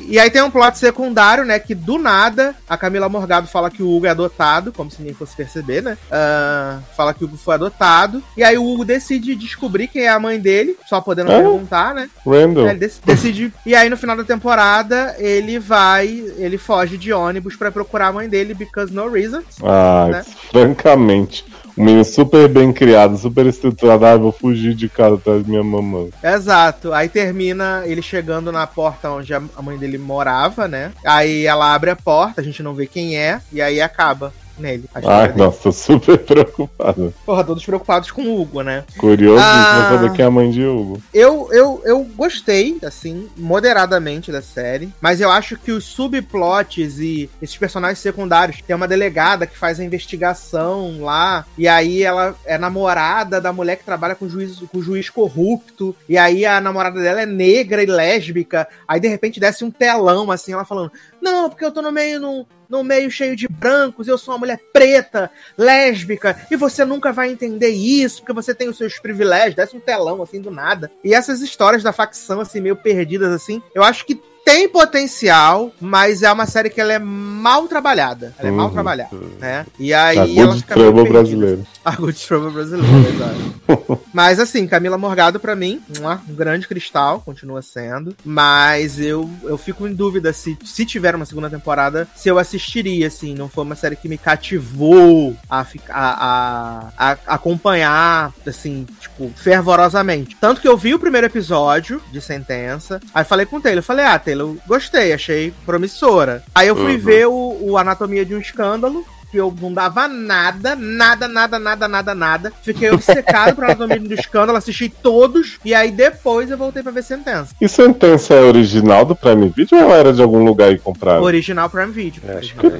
E 0.00 0.18
aí 0.18 0.30
tem 0.30 0.42
um 0.42 0.50
plot 0.50 0.78
secundário, 0.78 1.44
né? 1.44 1.58
Que 1.58 1.74
do 1.74 1.98
nada 1.98 2.54
a 2.68 2.76
Camila 2.76 3.08
Morgado 3.08 3.46
fala 3.46 3.70
que 3.70 3.82
o 3.82 3.90
Hugo 3.94 4.06
é 4.06 4.10
adotado, 4.10 4.72
como 4.72 4.90
se 4.90 4.98
ninguém 4.98 5.14
fosse 5.14 5.36
perceber, 5.36 5.82
né? 5.82 5.98
Ah, 6.10 6.78
fala 6.96 7.12
que 7.12 7.22
o 7.22 7.26
Hugo 7.26 7.36
foi 7.36 7.54
adotado. 7.54 8.22
E 8.36 8.42
aí 8.42 8.56
o 8.56 8.64
Hugo 8.64 8.84
decide 8.84 9.34
descobrir 9.34 9.88
quem 9.88 10.02
é 10.04 10.08
a 10.08 10.18
mãe 10.18 10.38
dele, 10.40 10.76
só 10.88 11.00
podendo 11.00 11.30
Ah. 11.32 11.36
perguntar, 11.36 11.94
né? 11.94 12.08
Randall. 12.26 12.68
Ele 12.68 12.78
dec- 12.78 13.00
decide. 13.04 13.52
E 13.66 13.74
aí, 13.74 13.88
no 13.90 13.96
final 13.96 14.16
da 14.16 14.24
temporada, 14.24 15.14
ele 15.18 15.58
vai. 15.58 16.06
Ele 16.38 16.56
foge 16.58 16.96
de 16.96 17.12
ônibus 17.12 17.56
pra 17.56 17.70
procurar 17.70 18.08
a 18.08 18.12
mãe 18.12 18.28
dele, 18.28 18.54
because 18.54 18.92
no 18.92 19.08
reason. 19.10 19.42
Ah, 19.62 20.08
né? 20.10 20.24
francamente. 20.50 21.44
Menino 21.78 22.04
super 22.04 22.48
bem 22.48 22.72
criado, 22.72 23.16
super 23.16 23.46
estruturado. 23.46 24.04
Ah, 24.04 24.16
vou 24.16 24.32
fugir 24.32 24.74
de 24.74 24.88
casa 24.88 25.14
atrás 25.14 25.42
da 25.42 25.48
minha 25.48 25.62
mamãe. 25.62 26.10
Exato. 26.22 26.92
Aí 26.92 27.08
termina 27.08 27.82
ele 27.86 28.02
chegando 28.02 28.50
na 28.50 28.66
porta 28.66 29.10
onde 29.10 29.32
a 29.32 29.40
mãe 29.62 29.78
dele 29.78 29.98
morava, 29.98 30.66
né? 30.66 30.92
Aí 31.04 31.46
ela 31.46 31.74
abre 31.74 31.90
a 31.90 31.96
porta, 31.96 32.40
a 32.40 32.44
gente 32.44 32.62
não 32.62 32.74
vê 32.74 32.86
quem 32.86 33.16
é, 33.16 33.40
e 33.52 33.62
aí 33.62 33.80
acaba 33.80 34.32
nele. 34.60 34.84
a 34.94 34.98
história 34.98 35.20
Ai, 35.22 35.28
dele. 35.28 35.38
nossa, 35.44 35.58
tô 35.62 35.72
super 35.72 36.18
preocupado. 36.24 37.14
Porra, 37.24 37.44
todos 37.44 37.64
preocupados 37.64 38.10
com 38.10 38.22
o 38.22 38.40
Hugo, 38.40 38.62
né? 38.62 38.84
Curioso 38.98 39.42
Ah. 39.42 39.86
pra 39.88 39.98
saber 39.98 40.12
quem 40.16 40.24
é 40.24 40.28
a 40.28 40.30
mãe 40.30 40.50
de 40.50 40.64
Hugo. 40.64 41.02
Eu, 41.12 41.48
eu, 41.52 41.82
eu 41.84 42.04
gostei, 42.04 42.78
assim, 42.84 43.28
moderadamente 43.36 44.30
da 44.32 44.42
série, 44.42 44.92
mas 45.00 45.20
eu 45.20 45.30
acho 45.30 45.56
que 45.56 45.72
os 45.72 45.84
subplots 45.84 46.98
e 46.98 47.28
esses 47.40 47.56
personagens 47.56 47.98
secundários, 47.98 48.60
tem 48.62 48.74
uma 48.74 48.88
delegada 48.88 49.46
que 49.46 49.56
faz 49.56 49.78
a 49.80 49.84
investigação 49.84 51.00
lá, 51.00 51.46
e 51.56 51.66
aí 51.68 52.02
ela 52.02 52.34
é 52.44 52.56
namorada 52.58 53.40
da 53.40 53.52
mulher 53.52 53.76
que 53.76 53.84
trabalha 53.84 54.14
com 54.14 54.24
o 54.26 54.28
juiz, 54.28 54.58
com 54.70 54.78
o 54.78 54.82
juiz 54.82 55.08
corrupto, 55.10 55.94
e 56.08 56.16
aí 56.18 56.44
a 56.44 56.60
namorada 56.60 57.00
dela 57.00 57.22
é 57.22 57.26
negra 57.26 57.82
e 57.82 57.86
lésbica, 57.86 58.68
aí 58.86 59.00
de 59.00 59.08
repente 59.08 59.40
desce 59.40 59.64
um 59.64 59.70
telão, 59.70 60.30
assim, 60.30 60.52
ela 60.52 60.64
falando, 60.64 60.92
não, 61.20 61.48
porque 61.48 61.64
eu 61.64 61.70
tô 61.72 61.82
no 61.82 61.92
meio, 61.92 62.20
no, 62.20 62.46
no 62.68 62.84
meio 62.84 63.10
cheio 63.10 63.34
de 63.34 63.48
brancos, 63.48 64.08
eu 64.08 64.18
sou 64.18 64.34
uma 64.34 64.40
mulher 64.40 64.60
preta, 64.72 65.30
lésbica, 65.56 66.46
e 66.50 66.56
você 66.56 66.84
nunca 66.84 67.12
vai 67.12 67.30
entender 67.30 67.70
isso, 67.70 68.20
porque 68.20 68.32
você 68.32 68.54
tem 68.54 68.68
os 68.68 68.76
seus 68.76 68.98
privilégios, 68.98 69.54
desce 69.54 69.76
um 69.76 69.80
telão, 69.80 70.22
assim, 70.22 70.40
do 70.40 70.50
nada. 70.50 70.90
E 71.02 71.14
essas 71.14 71.40
histórias 71.40 71.82
da 71.82 71.92
facção, 71.92 72.40
assim, 72.40 72.60
meio 72.60 72.76
perdidas, 72.76 73.32
assim, 73.32 73.62
eu 73.74 73.82
acho 73.82 74.04
que 74.04 74.20
tem 74.48 74.66
potencial, 74.68 75.70
mas 75.78 76.22
é 76.22 76.32
uma 76.32 76.46
série 76.46 76.70
que 76.70 76.80
ela 76.80 76.92
é 76.94 76.98
mal 76.98 77.68
trabalhada. 77.68 78.32
Ela 78.38 78.48
é 78.48 78.50
mal 78.50 78.68
Uhum. 78.68 78.72
trabalhada, 78.72 79.10
né? 79.38 79.66
E 79.78 79.92
aí 79.92 80.18
A 80.18 80.42
ela 80.42 80.56
fica 80.56 80.74
meio 80.76 80.92
perdida. 80.92 81.12
brasileiro. 81.12 81.66
A 81.84 81.90
Good 81.96 82.26
Trouble 82.26 82.50
brasileira, 82.50 83.08
exato. 83.08 84.00
Mas 84.12 84.40
assim, 84.40 84.66
Camila 84.66 84.96
Morgado, 84.96 85.38
pra 85.38 85.54
mim, 85.54 85.80
um 86.28 86.34
grande 86.34 86.66
cristal, 86.66 87.20
continua 87.20 87.60
sendo. 87.62 88.16
Mas 88.24 88.98
eu, 88.98 89.28
eu 89.44 89.58
fico 89.58 89.86
em 89.86 89.94
dúvida 89.94 90.32
se, 90.32 90.56
se 90.64 90.84
tiver 90.86 91.14
uma 91.14 91.26
segunda 91.26 91.50
temporada, 91.50 92.08
se 92.16 92.28
eu 92.28 92.38
assistiria, 92.38 93.06
assim. 93.08 93.34
Não 93.34 93.48
foi 93.48 93.64
uma 93.64 93.76
série 93.76 93.96
que 93.96 94.08
me 94.08 94.16
cativou 94.18 95.36
a, 95.48 95.60
a, 95.90 96.88
a, 96.98 97.10
a 97.12 97.34
acompanhar, 97.34 98.32
assim, 98.46 98.86
tipo, 99.00 99.30
fervorosamente. 99.36 100.36
Tanto 100.40 100.60
que 100.60 100.68
eu 100.68 100.76
vi 100.76 100.94
o 100.94 100.98
primeiro 100.98 101.26
episódio 101.26 102.00
de 102.10 102.20
Sentença, 102.20 103.00
aí 103.14 103.24
falei 103.24 103.44
com 103.46 103.56
o 103.56 103.60
Taylor, 103.60 103.82
falei, 103.82 104.04
ah, 104.04 104.18
Taylor, 104.18 104.37
gostei, 104.66 105.12
achei 105.12 105.52
promissora. 105.66 106.42
Aí 106.54 106.68
eu 106.68 106.76
fui 106.76 106.94
Uhum. 106.94 106.98
ver 107.00 107.26
o, 107.26 107.56
o 107.60 107.78
Anatomia 107.78 108.24
de 108.24 108.34
um 108.34 108.38
Escândalo, 108.40 109.04
que 109.30 109.36
eu 109.36 109.54
não 109.60 109.74
dava 109.74 110.08
nada, 110.08 110.74
nada, 110.74 111.28
nada, 111.28 111.58
nada, 111.58 111.86
nada, 111.86 112.14
nada. 112.14 112.50
Fiquei 112.62 112.90
obcecado 112.90 113.54
pro 113.54 113.66
Anatomia 113.66 114.00
do 114.00 114.14
Escândalo, 114.14 114.56
assisti 114.56 114.88
todos, 114.88 115.58
e 115.62 115.74
aí 115.74 115.90
depois 115.92 116.50
eu 116.50 116.56
voltei 116.56 116.82
pra 116.82 116.90
ver 116.90 117.02
Sentença. 117.04 117.54
E 117.60 117.68
Sentença 117.68 118.32
é 118.32 118.40
original 118.40 119.04
do 119.04 119.14
Prime 119.14 119.52
Video 119.54 119.76
ou 119.76 119.84
ela 119.84 119.96
era 119.96 120.12
de 120.14 120.22
algum 120.22 120.42
lugar 120.42 120.72
e 120.72 120.78
comprada? 120.78 121.20
Original 121.20 121.68
Prime 121.68 121.92
Video. 121.92 122.22
Eu 122.26 122.38
acho 122.38 122.54
que 122.54 122.66
é. 122.66 122.70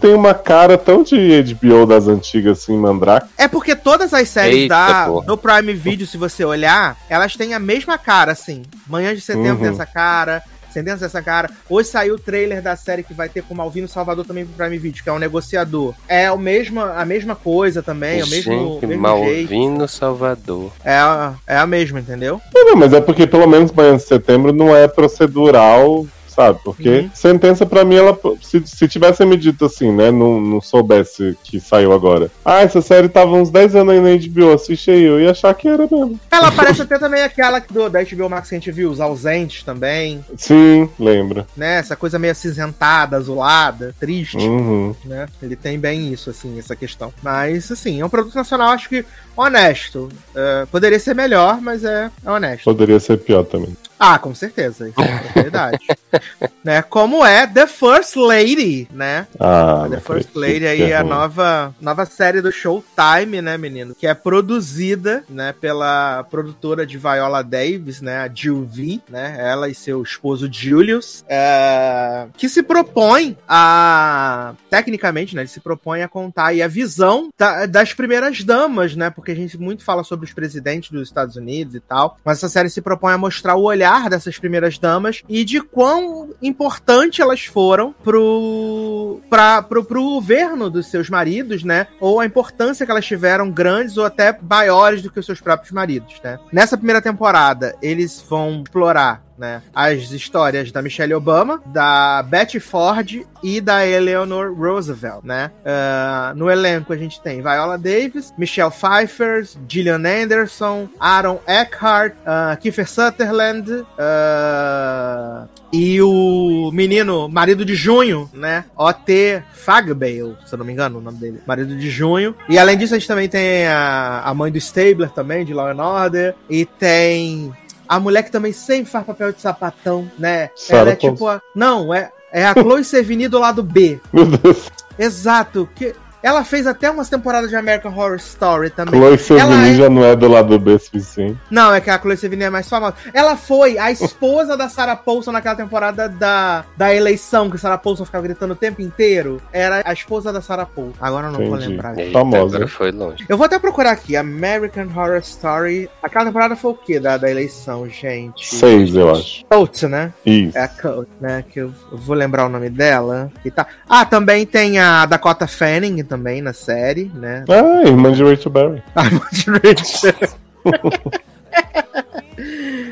Tem 0.00 0.12
uma 0.12 0.34
cara 0.34 0.76
tão 0.76 1.04
de 1.04 1.16
HBO 1.54 1.86
das 1.86 2.08
antigas, 2.08 2.58
assim, 2.62 2.76
Mandrake. 2.76 3.28
É 3.38 3.46
porque 3.46 3.76
todas 3.76 4.12
as 4.12 4.28
séries 4.28 4.62
Eita, 4.62 4.74
da, 4.74 5.04
porra. 5.06 5.24
do 5.26 5.36
Prime 5.38 5.72
Video, 5.72 6.04
se 6.04 6.16
você 6.16 6.44
olhar, 6.44 6.96
elas 7.08 7.36
têm 7.36 7.54
a 7.54 7.60
mesma 7.60 7.96
cara, 7.96 8.32
assim. 8.32 8.62
Manhã 8.88 9.14
de 9.14 9.20
setembro 9.20 9.52
Uhum. 9.52 9.58
tem 9.60 9.68
essa 9.68 9.86
cara. 9.86 10.42
Sentença 10.72 10.98
dessa 11.00 11.20
cara. 11.22 11.50
Hoje 11.68 11.88
saiu 11.88 12.14
o 12.14 12.18
trailer 12.18 12.62
da 12.62 12.74
série 12.76 13.02
que 13.02 13.14
vai 13.14 13.28
ter 13.28 13.42
com 13.42 13.54
o 13.54 13.56
Malvino 13.56 13.86
Salvador 13.88 14.24
também 14.24 14.44
pro 14.46 14.54
Prime 14.54 14.78
Video, 14.78 15.02
que 15.02 15.08
é 15.08 15.12
um 15.12 15.18
negociador. 15.18 15.94
É 16.08 16.30
o 16.32 16.38
mesmo, 16.38 16.80
a 16.80 17.04
mesma 17.04 17.34
coisa 17.36 17.82
também, 17.82 18.20
é 18.20 18.24
o 18.24 18.26
mesmo, 18.28 18.52
Gente, 18.52 18.86
mesmo 18.86 19.24
jeito. 19.24 19.50
Malvino 19.50 19.88
Salvador. 19.88 20.72
É, 20.84 20.94
a- 20.96 21.34
é 21.46 21.56
a 21.56 21.66
mesma, 21.66 22.00
entendeu? 22.00 22.40
Não, 22.54 22.64
não, 22.66 22.76
mas 22.76 22.92
é 22.92 23.00
porque 23.00 23.26
pelo 23.26 23.46
menos 23.46 23.70
Manhã 23.72 23.96
de 23.96 24.02
Setembro 24.02 24.52
não 24.52 24.74
é 24.74 24.86
procedural, 24.88 26.06
sabe? 26.34 26.58
Porque 26.64 26.88
Uhum. 26.88 27.10
Sentença, 27.14 27.64
pra 27.66 27.84
mim, 27.84 27.96
ela. 27.96 28.18
Se, 28.42 28.62
se 28.66 28.88
tivesse 28.88 29.24
me 29.24 29.36
dito 29.36 29.64
assim, 29.64 29.92
né? 29.92 30.10
Não, 30.10 30.40
não 30.40 30.60
soubesse 30.60 31.36
que 31.44 31.60
saiu 31.60 31.92
agora. 31.92 32.30
Ah, 32.44 32.60
essa 32.62 32.80
série 32.82 33.08
tava 33.08 33.32
uns 33.32 33.50
10 33.50 33.76
anos 33.76 33.94
aí 33.94 34.00
na 34.00 34.26
HBO, 34.26 34.52
assiste 34.52 34.90
aí. 34.90 35.02
Eu 35.02 35.20
ia 35.20 35.30
achar 35.30 35.52
que 35.54 35.68
era 35.68 35.82
mesmo. 35.90 36.18
Ela 36.30 36.50
parece 36.52 36.82
até 36.82 36.98
também 36.98 37.22
aquela 37.22 37.58
do, 37.60 37.88
da 37.88 38.02
HBO 38.02 38.28
Max 38.28 38.48
que 38.48 38.54
a 38.54 38.58
gente 38.58 38.70
viu, 38.72 38.90
os 38.90 39.00
ausentes 39.00 39.62
também, 39.62 40.24
Sim, 40.36 40.88
lembra. 40.98 41.46
né? 41.56 41.78
Essa 41.78 41.96
coisa 41.96 42.18
meio 42.18 42.32
acinzentada, 42.32 43.16
azulada, 43.16 43.94
triste, 44.00 44.36
Uhum. 44.36 44.94
né? 45.04 45.26
Ele 45.42 45.56
tem 45.56 45.78
bem 45.78 46.12
isso, 46.12 46.30
assim, 46.30 46.58
essa 46.58 46.74
questão. 46.76 47.12
Mas, 47.22 47.70
assim, 47.70 48.00
é 48.00 48.04
um 48.04 48.08
produto 48.08 48.34
nacional, 48.34 48.68
acho 48.70 48.88
que 48.88 49.04
honesto. 49.36 50.08
É, 50.34 50.66
poderia 50.70 50.98
ser 50.98 51.14
melhor, 51.14 51.60
mas 51.60 51.84
é, 51.84 52.10
é 52.24 52.30
honesto. 52.30 52.64
Poderia 52.64 52.98
ser 53.00 53.18
pior 53.18 53.44
também. 53.44 53.76
Ah, 54.04 54.18
com 54.18 54.34
certeza, 54.34 54.88
isso 54.88 55.00
é 55.00 55.42
verdade. 55.42 55.78
né? 56.64 56.82
Como 56.82 57.24
é 57.24 57.46
The 57.46 57.68
First 57.68 58.16
Lady, 58.16 58.88
né? 58.90 59.28
Ah, 59.38 59.86
The 59.88 60.00
First 60.00 60.30
Lady 60.34 60.66
aí 60.66 60.82
é 60.82 60.96
a 60.96 61.04
nova, 61.04 61.72
nova 61.80 62.04
série 62.04 62.40
do 62.40 62.50
Showtime, 62.50 63.40
né, 63.40 63.56
menino? 63.56 63.94
Que 63.94 64.08
é 64.08 64.12
produzida, 64.12 65.22
né, 65.28 65.52
pela 65.52 66.24
produtora 66.24 66.84
de 66.84 66.98
Viola 66.98 67.44
Davis, 67.44 68.00
né, 68.00 68.18
a 68.18 68.28
Jill 68.28 68.64
V, 68.64 69.00
né? 69.08 69.36
Ela 69.38 69.68
e 69.68 69.74
seu 69.74 70.02
esposo 70.02 70.48
Julius, 70.52 71.24
é, 71.28 72.26
que 72.36 72.48
se 72.48 72.60
propõe 72.60 73.38
a, 73.48 74.54
tecnicamente, 74.68 75.36
né, 75.36 75.42
ele 75.42 75.48
se 75.48 75.60
propõe 75.60 76.02
a 76.02 76.08
contar 76.08 76.46
aí 76.46 76.60
a 76.60 76.66
visão 76.66 77.30
da- 77.38 77.66
das 77.66 77.92
primeiras 77.94 78.42
damas, 78.42 78.96
né? 78.96 79.10
Porque 79.10 79.30
a 79.30 79.36
gente 79.36 79.56
muito 79.56 79.84
fala 79.84 80.02
sobre 80.02 80.26
os 80.26 80.32
presidentes 80.32 80.90
dos 80.90 81.06
Estados 81.06 81.36
Unidos 81.36 81.76
e 81.76 81.80
tal, 81.80 82.18
mas 82.24 82.38
essa 82.38 82.48
série 82.48 82.68
se 82.68 82.82
propõe 82.82 83.12
a 83.12 83.18
mostrar 83.18 83.54
o 83.54 83.62
olhar 83.62 83.91
dessas 84.08 84.38
primeiras 84.38 84.78
damas 84.78 85.22
e 85.28 85.44
de 85.44 85.60
quão 85.60 86.30
importante 86.42 87.20
elas 87.20 87.44
foram 87.44 87.94
pro, 88.02 89.20
pra, 89.28 89.62
pro, 89.62 89.84
pro 89.84 90.02
governo 90.02 90.70
dos 90.70 90.86
seus 90.86 91.08
maridos, 91.08 91.62
né? 91.62 91.86
Ou 92.00 92.20
a 92.20 92.26
importância 92.26 92.84
que 92.84 92.92
elas 92.92 93.06
tiveram 93.06 93.50
grandes 93.50 93.96
ou 93.96 94.04
até 94.04 94.36
maiores 94.42 95.02
do 95.02 95.10
que 95.10 95.20
os 95.20 95.26
seus 95.26 95.40
próprios 95.40 95.72
maridos, 95.72 96.20
né? 96.22 96.38
Nessa 96.52 96.76
primeira 96.76 97.02
temporada, 97.02 97.76
eles 97.82 98.24
vão 98.28 98.62
explorar 98.62 99.22
né, 99.42 99.60
as 99.74 100.12
histórias 100.12 100.70
da 100.70 100.80
Michelle 100.80 101.12
Obama, 101.14 101.60
da 101.66 102.22
Betty 102.22 102.60
Ford 102.60 103.26
e 103.42 103.60
da 103.60 103.84
Eleanor 103.84 104.54
Roosevelt, 104.54 105.24
né? 105.24 105.50
Ah, 105.66 106.32
no 106.36 106.48
elenco 106.48 106.92
a 106.92 106.96
gente 106.96 107.20
tem 107.20 107.42
Viola 107.42 107.76
Davis, 107.76 108.32
Michelle 108.38 108.70
Pfeiffer, 108.70 109.44
Gillian 109.68 110.00
Anderson, 110.06 110.88
Aaron 111.00 111.40
Eckhart, 111.44 112.14
ah, 112.24 112.56
Kiefer 112.56 112.88
Sutherland 112.88 113.84
ah, 113.98 115.48
e 115.72 116.00
o 116.00 116.70
menino, 116.72 117.28
marido 117.28 117.64
de 117.64 117.74
junho, 117.74 118.30
né? 118.32 118.64
O.T. 118.76 119.42
Fagbale, 119.52 120.36
se 120.44 120.54
eu 120.54 120.58
não 120.58 120.66
me 120.66 120.72
engano 120.72 120.98
o 120.98 121.02
nome 121.02 121.18
dele. 121.18 121.40
Marido 121.46 121.74
de 121.74 121.90
junho. 121.90 122.34
E 122.48 122.58
além 122.58 122.76
disso, 122.76 122.94
a 122.94 122.98
gente 122.98 123.08
também 123.08 123.28
tem 123.28 123.66
a, 123.66 124.20
a 124.24 124.34
mãe 124.34 124.52
do 124.52 124.58
Stabler 124.58 125.10
também, 125.10 125.44
de 125.44 125.54
Law 125.54 125.68
and 125.68 125.82
Order. 125.82 126.34
E 126.50 126.66
tem 126.66 127.52
a 127.96 128.00
mulher 128.00 128.22
que 128.22 128.30
também 128.30 128.52
sempre 128.52 128.90
faz 128.90 129.04
papel 129.04 129.32
de 129.32 129.40
sapatão, 129.42 130.10
né? 130.18 130.48
Sarah 130.56 130.80
Ela 130.80 130.90
é 130.92 130.96
tipo 130.96 131.28
a... 131.28 131.42
Não, 131.54 131.92
é, 131.92 132.10
é 132.32 132.46
a 132.46 132.54
Chloe 132.54 132.82
Sevigny 132.84 133.28
do 133.28 133.38
lado 133.38 133.62
B. 133.62 134.00
Meu 134.10 134.24
Deus. 134.24 134.70
Exato. 134.98 135.68
Que 135.74 135.94
ela 136.22 136.44
fez 136.44 136.66
até 136.66 136.90
umas 136.90 137.08
temporadas 137.08 137.50
de 137.50 137.56
American 137.56 137.92
Horror 137.92 138.16
Story 138.16 138.70
também. 138.70 139.00
Chloe 139.00 139.18
Sevigny 139.18 139.70
é- 139.70 139.74
já 139.74 139.90
não 139.90 140.04
é 140.04 140.14
do 140.14 140.28
lado 140.28 140.58
B 140.58 140.78
suficiente. 140.78 141.38
Não, 141.50 141.74
é 141.74 141.80
que 141.80 141.90
a 141.90 141.98
Chloe 141.98 142.16
Sevigny 142.16 142.44
é 142.44 142.50
mais 142.50 142.68
famosa. 142.68 142.94
Ela 143.12 143.36
foi 143.36 143.78
a 143.78 143.90
esposa 143.90 144.56
da 144.56 144.68
Sarah 144.68 144.96
Paulson 144.96 145.32
naquela 145.32 145.56
temporada 145.56 146.08
da, 146.08 146.64
da 146.76 146.94
eleição, 146.94 147.50
que 147.50 147.56
a 147.56 147.58
Sarah 147.58 147.78
Paulson 147.78 148.04
ficava 148.04 148.24
gritando 148.24 148.52
o 148.52 148.56
tempo 148.56 148.80
inteiro. 148.82 149.40
Era 149.52 149.82
a 149.84 149.92
esposa 149.92 150.32
da 150.32 150.40
Sarah 150.40 150.66
Paulson. 150.66 150.94
Agora 151.00 151.26
eu 151.28 151.32
não 151.32 151.40
vou 151.46 151.56
Entendi. 151.56 151.68
lembrar. 151.70 151.98
Eita, 151.98 152.12
Famosa. 152.12 152.56
agora 152.56 152.68
foi 152.68 152.92
longe. 152.92 153.24
Eu 153.28 153.36
vou 153.36 153.46
até 153.46 153.58
procurar 153.58 153.90
aqui. 153.90 154.16
American 154.16 154.86
Horror 154.94 155.18
Story. 155.18 155.88
Aquela 156.02 156.26
temporada 156.26 156.56
foi 156.56 156.70
o 156.70 156.74
quê 156.74 157.00
da, 157.00 157.16
da 157.16 157.30
eleição, 157.30 157.88
gente? 157.88 158.54
Seis, 158.54 158.94
eu 158.94 159.10
acho. 159.10 159.44
Coates, 159.48 159.82
né? 159.90 160.12
Isso. 160.24 160.56
É 160.56 160.62
a 160.62 160.68
Coates, 160.68 161.12
né? 161.20 161.44
Que 161.48 161.60
eu, 161.60 161.72
eu 161.90 161.98
vou 161.98 162.14
lembrar 162.16 162.46
o 162.46 162.48
nome 162.48 162.68
dela. 162.70 163.30
Que 163.42 163.50
tá... 163.50 163.66
Ah, 163.88 164.04
também 164.04 164.46
tem 164.46 164.78
a 164.78 165.04
Dakota 165.06 165.46
Fanning 165.46 166.04
também 166.12 166.42
na 166.42 166.52
série, 166.52 167.10
né? 167.14 167.42
Ah, 167.48 167.88
irmã 167.88 168.12
de 168.12 168.22
Rachel 168.22 168.52
Berry. 168.52 168.82
Ai, 168.94 169.10
Monte 169.10 169.50
Richard. 169.50 170.28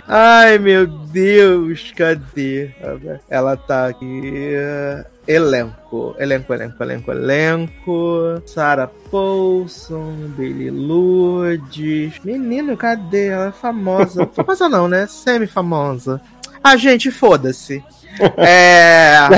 Ai, 0.09 0.59
meu 0.59 0.87
Deus, 0.87 1.93
cadê? 1.95 2.71
Ela 3.29 3.59
tá 3.59 3.89
aqui. 3.89 4.55
Elenco, 5.29 6.17
elenco, 6.19 6.55
elenco, 6.55 6.83
elenco, 6.83 7.13
elenco. 7.13 8.43
Sarah 8.47 8.91
Paulson, 9.11 10.15
Billy 10.35 10.71
Lourdes. 10.71 12.19
Menino, 12.25 12.75
cadê? 12.75 13.27
Ela 13.27 13.49
é 13.49 13.53
famosa. 13.53 14.27
famosa 14.33 14.67
não, 14.67 14.89
né? 14.89 15.07
Semi-famosa. 15.07 16.23
Ah, 16.65 16.75
gente, 16.79 17.11
foda-se. 17.11 17.85
É. 18.39 19.29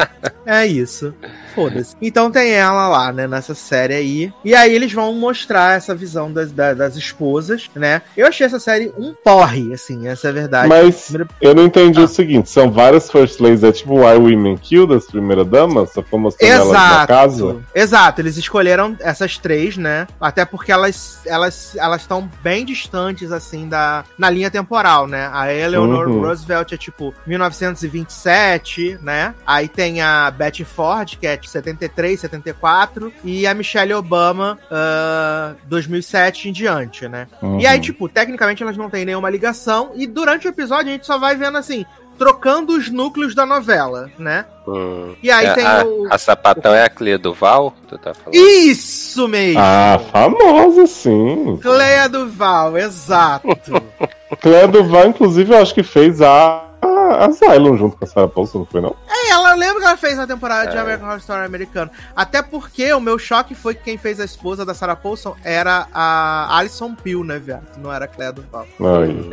É 0.48 0.66
isso. 0.66 1.14
Foda-se. 1.62 1.96
Então 2.00 2.30
tem 2.30 2.52
ela 2.52 2.88
lá, 2.88 3.12
né, 3.12 3.26
nessa 3.26 3.54
série 3.54 3.94
aí. 3.94 4.32
E 4.44 4.54
aí 4.54 4.74
eles 4.74 4.92
vão 4.92 5.12
mostrar 5.14 5.76
essa 5.76 5.94
visão 5.94 6.32
das, 6.32 6.52
da- 6.52 6.74
das 6.74 6.96
esposas, 6.96 7.70
né? 7.74 8.02
Eu 8.16 8.26
achei 8.26 8.46
essa 8.46 8.58
série 8.60 8.92
um 8.98 9.14
porre, 9.24 9.72
assim, 9.72 10.06
essa 10.08 10.28
é 10.28 10.30
a 10.30 10.32
verdade. 10.32 10.68
Mas 10.68 11.12
eu 11.40 11.54
não 11.54 11.64
entendi 11.64 12.00
o 12.00 12.08
seguinte: 12.08 12.48
são 12.50 12.70
várias 12.70 13.10
First 13.10 13.40
Ladies, 13.40 13.62
é 13.64 13.72
tipo 13.72 13.94
Why 14.00 14.16
Women 14.16 14.56
Kill 14.56 14.86
das 14.86 15.06
primeiras 15.06 15.46
damas? 15.46 15.92
Só 15.92 16.02
foi 16.02 16.18
mostrando 16.18 16.50
elas 16.50 16.72
na 16.72 17.06
casa? 17.06 17.56
Exato. 17.74 18.20
Eles 18.20 18.36
escolheram 18.36 18.96
essas 19.00 19.38
três, 19.38 19.76
né? 19.76 20.06
Até 20.20 20.44
porque 20.44 20.70
elas 20.72 21.20
elas 21.26 21.76
elas 21.76 22.02
estão 22.02 22.28
bem 22.42 22.64
distantes 22.64 23.32
assim 23.32 23.68
da 23.68 24.04
na 24.18 24.30
linha 24.30 24.50
temporal, 24.50 25.06
né? 25.06 25.28
A 25.32 25.52
Eleanor 25.52 26.08
Uhum. 26.08 26.20
Roosevelt 26.22 26.72
é 26.72 26.76
tipo 26.76 27.14
1927, 27.26 28.98
né? 29.02 29.34
Aí 29.46 29.68
tem 29.68 30.00
a 30.00 30.30
Betty 30.30 30.64
Ford, 30.64 31.16
que 31.18 31.26
é 31.26 31.36
73, 31.48 32.20
74, 32.20 33.12
e 33.24 33.46
a 33.46 33.54
Michelle 33.54 33.94
Obama, 33.94 34.58
ah, 34.70 35.54
2007 35.64 36.48
em 36.48 36.52
diante, 36.52 37.08
né? 37.08 37.26
Uhum. 37.42 37.60
E 37.60 37.66
aí, 37.66 37.80
tipo, 37.80 38.08
tecnicamente 38.08 38.62
elas 38.62 38.76
não 38.76 38.90
têm 38.90 39.04
nenhuma 39.04 39.30
ligação, 39.30 39.92
e 39.94 40.06
durante 40.06 40.46
o 40.46 40.50
episódio 40.50 40.88
a 40.88 40.92
gente 40.92 41.06
só 41.06 41.18
vai 41.18 41.36
vendo 41.36 41.58
assim, 41.58 41.84
trocando 42.18 42.76
os 42.76 42.90
núcleos 42.90 43.34
da 43.34 43.46
novela, 43.46 44.10
né? 44.18 44.44
Hum. 44.66 45.14
E 45.22 45.30
aí 45.30 45.46
a, 45.46 45.54
tem 45.54 45.64
a, 45.64 45.84
o. 45.84 46.08
a 46.10 46.18
sapatão 46.18 46.74
é 46.74 46.82
a 46.82 46.90
Cleia 46.90 47.16
Duval? 47.16 47.74
Tu 47.88 47.96
tá 47.96 48.12
falando? 48.12 48.34
Isso 48.34 49.26
mesmo! 49.28 49.60
Ah, 49.60 50.00
famosa, 50.10 50.86
sim. 50.86 51.58
Cleia 51.62 52.08
Duval, 52.08 52.76
exato. 52.76 53.48
Cléa 54.42 54.68
Duval, 54.68 55.06
inclusive, 55.06 55.54
eu 55.54 55.62
acho 55.62 55.74
que 55.74 55.82
fez 55.82 56.20
a, 56.20 56.67
a 57.10 57.26
Asylum 57.26 57.76
junto 57.76 57.96
com 57.96 58.04
a 58.04 58.08
Sarah 58.08 58.28
Paulson, 58.28 58.58
não 58.60 58.66
foi 58.66 58.80
não? 58.80 58.94
é, 59.08 59.30
ela 59.30 59.54
lembra 59.54 59.80
que 59.80 59.86
ela 59.86 59.96
fez 59.96 60.16
na 60.16 60.26
temporada 60.26 60.70
de 60.70 60.76
É. 60.76 60.80
American 60.80 61.06
Horror 61.06 61.18
Story 61.18 61.44
americano. 61.46 61.90
Até 62.16 62.42
porque 62.42 62.92
o 62.92 63.00
meu 63.00 63.18
choque 63.18 63.54
foi 63.54 63.74
que 63.74 63.82
quem 63.84 63.98
fez 63.98 64.18
a 64.20 64.24
esposa 64.24 64.64
da 64.64 64.74
Sarah 64.74 64.96
Paulson 64.96 65.34
era 65.44 65.86
a 65.92 66.56
Alison 66.58 66.94
Peel, 66.94 67.22
né, 67.24 67.38
viado? 67.38 67.78
Não 67.78 67.92
era 67.92 68.04
a 68.06 68.08
Cleia 68.08 68.32
Duval. 68.32 68.66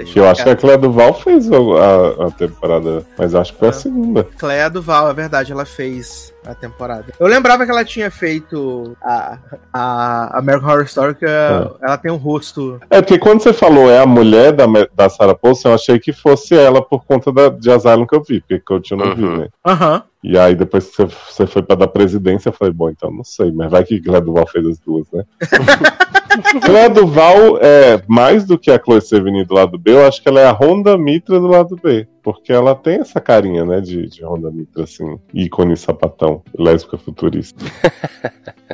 Que 0.06 0.20
eu 0.20 0.24
eu 0.26 0.30
acho 0.30 0.44
que 0.44 0.50
a 0.50 0.56
Cléa 0.56 0.78
Duval 0.78 1.14
fez 1.14 1.48
a, 1.52 2.26
a 2.28 2.32
temporada, 2.32 3.06
mas 3.18 3.34
acho 3.36 3.54
que 3.54 3.60
foi 3.60 3.68
a 3.68 3.72
É. 3.72 3.74
segunda. 3.74 4.24
Cleia 4.38 4.70
Duval, 4.70 5.10
é 5.10 5.14
verdade, 5.14 5.52
ela 5.52 5.66
fez 5.66 6.34
a 6.46 6.54
temporada. 6.56 7.06
Eu 7.20 7.28
lembrava 7.28 7.66
que 7.66 7.72
ela 7.72 7.84
tinha 7.86 8.10
feito 8.12 8.96
a, 9.02 9.38
a 9.74 10.40
American 10.40 10.70
Horror 10.70 10.84
Story, 10.86 11.16
que 11.16 11.26
ela 11.26 11.98
tem 11.98 12.12
um 12.12 12.18
rosto. 12.18 12.80
É 12.90 13.02
porque 13.02 13.18
quando 13.20 13.42
você 13.42 13.54
falou 13.54 13.90
é 13.90 14.00
a 14.00 14.06
mulher 14.06 14.52
da, 14.54 14.66
da 14.96 15.10
Sarah 15.10 15.36
Paulson, 15.36 15.70
eu 15.70 15.74
achei 15.76 16.00
que 16.00 16.14
fosse 16.14 16.56
ela 16.56 16.82
por 16.82 17.06
conta 17.06 17.32
da, 17.32 17.50
de 17.50 17.72
Asylum 17.72 18.06
que 18.06 18.16
eu 18.16 18.24
vi, 18.24 18.42
porque 18.42 18.62
eu 18.94 18.98
não 18.98 19.16
vi, 19.16 19.24
Uhum. 19.24 19.38
né? 19.38 19.48
Aham. 19.66 20.04
E 20.24 20.38
aí 20.40 20.56
depois 20.56 20.86
que 20.88 20.96
você, 20.96 21.06
você 21.30 21.48
foi 21.48 21.62
pra 21.62 21.76
dar 21.76 21.88
presidência, 21.88 22.50
eu 22.50 22.54
falei, 22.54 22.74
bom, 22.74 22.90
então 22.90 23.12
não 23.12 23.24
sei, 23.24 23.52
mas 23.52 23.70
vai 23.70 23.84
que 23.84 24.00
Cléa 24.02 24.20
Duval 24.22 24.48
fez 24.48 24.66
as 24.66 24.80
duas, 24.80 25.06
né? 25.12 25.24
Cléa 26.66 26.90
Duval 26.90 27.58
é 27.62 28.02
mais 28.08 28.44
do 28.44 28.58
que 28.58 28.72
a 28.72 28.80
Chloe 28.84 29.02
Sevigny 29.02 29.46
do 29.46 29.54
lado 29.54 29.78
B, 29.78 29.92
eu 29.94 30.06
acho 30.08 30.22
que 30.22 30.28
ela 30.28 30.40
é 30.42 30.48
a 30.48 30.52
Honda 30.52 30.98
Mitra 30.98 31.40
do 31.40 31.48
lado 31.48 31.76
B. 31.82 32.08
Porque 32.26 32.52
ela 32.52 32.74
tem 32.74 32.96
essa 33.02 33.22
carinha, 33.22 33.64
né, 33.64 33.80
de, 33.80 34.08
de 34.08 34.26
Honda 34.26 34.50
Mitra, 34.50 34.84
assim, 34.86 35.20
ícone 35.32 35.78
sapatão, 35.78 36.42
lésbica 36.58 36.98
futurista. 36.98 37.64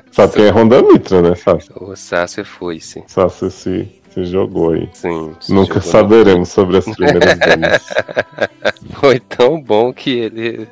Só 0.09 0.25
tem 0.25 0.47
a 0.47 0.53
Honda 0.53 0.81
Mitra, 0.81 1.21
né, 1.21 1.35
Sassi? 1.35 1.69
O 1.75 1.93
Sácio 1.93 2.45
foi, 2.45 2.79
sim. 2.79 3.03
Sassi 3.07 3.51
se, 3.51 4.01
se 4.13 4.23
jogou 4.23 4.71
aí. 4.71 4.89
Sim. 4.93 5.35
se 5.41 5.53
Nunca 5.53 5.81
jogou 5.81 5.91
saberemos 5.91 6.47
sobre 6.47 6.77
as 6.77 6.85
primeiras 6.85 7.37
damas. 7.37 7.85
Foi 9.01 9.19
tão 9.19 9.61
bom 9.61 9.91
que 9.91 10.11
ele 10.11 10.67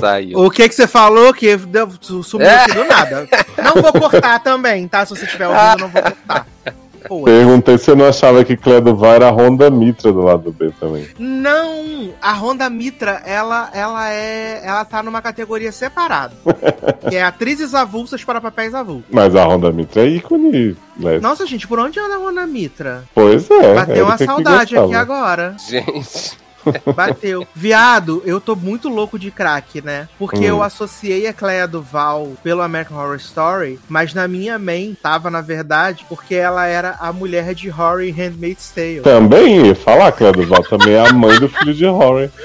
saiu. 0.00 0.38
O 0.40 0.50
que 0.50 0.68
que 0.68 0.74
você 0.74 0.88
falou 0.88 1.32
que 1.32 1.56
deu- 1.56 1.88
sumiu 2.24 2.50
aqui 2.50 2.72
do 2.74 2.84
nada? 2.84 3.28
Não 3.62 3.80
vou 3.80 3.92
cortar 3.92 4.42
também, 4.42 4.88
tá? 4.88 5.06
Se 5.06 5.14
você 5.14 5.24
estiver 5.24 5.46
ouvindo, 5.46 5.70
eu 5.72 5.78
não 5.78 5.88
vou 5.88 6.02
cortar. 6.02 6.46
Perguntei 7.24 7.78
se 7.78 7.90
eu 7.90 7.96
não 7.96 8.06
achava 8.06 8.44
que 8.44 8.56
Cléa 8.56 8.80
Duval 8.80 9.14
era 9.14 9.28
a 9.28 9.30
Honda 9.30 9.70
Mitra 9.70 10.12
do 10.12 10.22
lado 10.22 10.52
B 10.52 10.72
também. 10.78 11.06
Não, 11.18 12.10
a 12.20 12.32
Honda 12.32 12.68
Mitra, 12.70 13.22
ela, 13.24 13.70
ela 13.72 14.10
é, 14.10 14.60
ela 14.64 14.84
tá 14.84 15.02
numa 15.02 15.20
categoria 15.20 15.72
separada, 15.72 16.34
que 17.08 17.16
é 17.16 17.22
atrizes 17.22 17.74
avulsas 17.74 18.24
para 18.24 18.40
papéis 18.40 18.74
avulsos. 18.74 19.04
Mas 19.10 19.34
a 19.34 19.44
Honda 19.44 19.70
Mitra 19.72 20.02
é 20.02 20.08
ícone 20.08 20.76
lésbica. 20.98 21.20
Nossa, 21.20 21.46
gente, 21.46 21.66
por 21.66 21.78
onde 21.78 21.98
anda 21.98 22.16
a 22.16 22.18
Honda 22.18 22.46
Mitra? 22.46 23.04
Pois 23.14 23.50
é. 23.50 23.74
Bateu 23.74 24.04
uma 24.04 24.14
Érica 24.14 24.18
que 24.18 24.24
saudade 24.24 24.76
aqui 24.76 24.94
agora. 24.94 25.56
Gente, 25.68 26.43
Bateu. 26.94 27.46
Viado, 27.54 28.22
eu 28.24 28.40
tô 28.40 28.54
muito 28.56 28.88
louco 28.88 29.18
de 29.18 29.30
crack, 29.30 29.80
né? 29.82 30.08
Porque 30.18 30.38
Hum. 30.40 30.42
eu 30.44 30.62
associei 30.62 31.26
a 31.26 31.32
Cleia 31.32 31.66
Duval 31.66 32.32
pelo 32.42 32.62
American 32.62 32.98
Horror 32.98 33.16
Story, 33.16 33.78
mas 33.88 34.12
na 34.14 34.26
minha 34.28 34.58
mente 34.58 34.98
tava, 35.02 35.30
na 35.30 35.40
verdade, 35.40 36.04
porque 36.08 36.34
ela 36.34 36.66
era 36.66 36.96
a 37.00 37.12
mulher 37.12 37.54
de 37.54 37.68
Horror 37.70 38.00
em 38.02 38.10
Handmaid's 38.10 38.70
Tale. 38.70 39.00
Também 39.00 39.66
ia 39.66 39.74
falar, 39.74 40.12
Cléa 40.12 40.32
Duval 40.32 40.62
também 40.64 40.94
é 40.94 41.06
a 41.06 41.12
mãe 41.12 41.38
do 41.38 41.48
filho 41.48 41.74
de 41.74 41.86
Horror. 41.86 42.28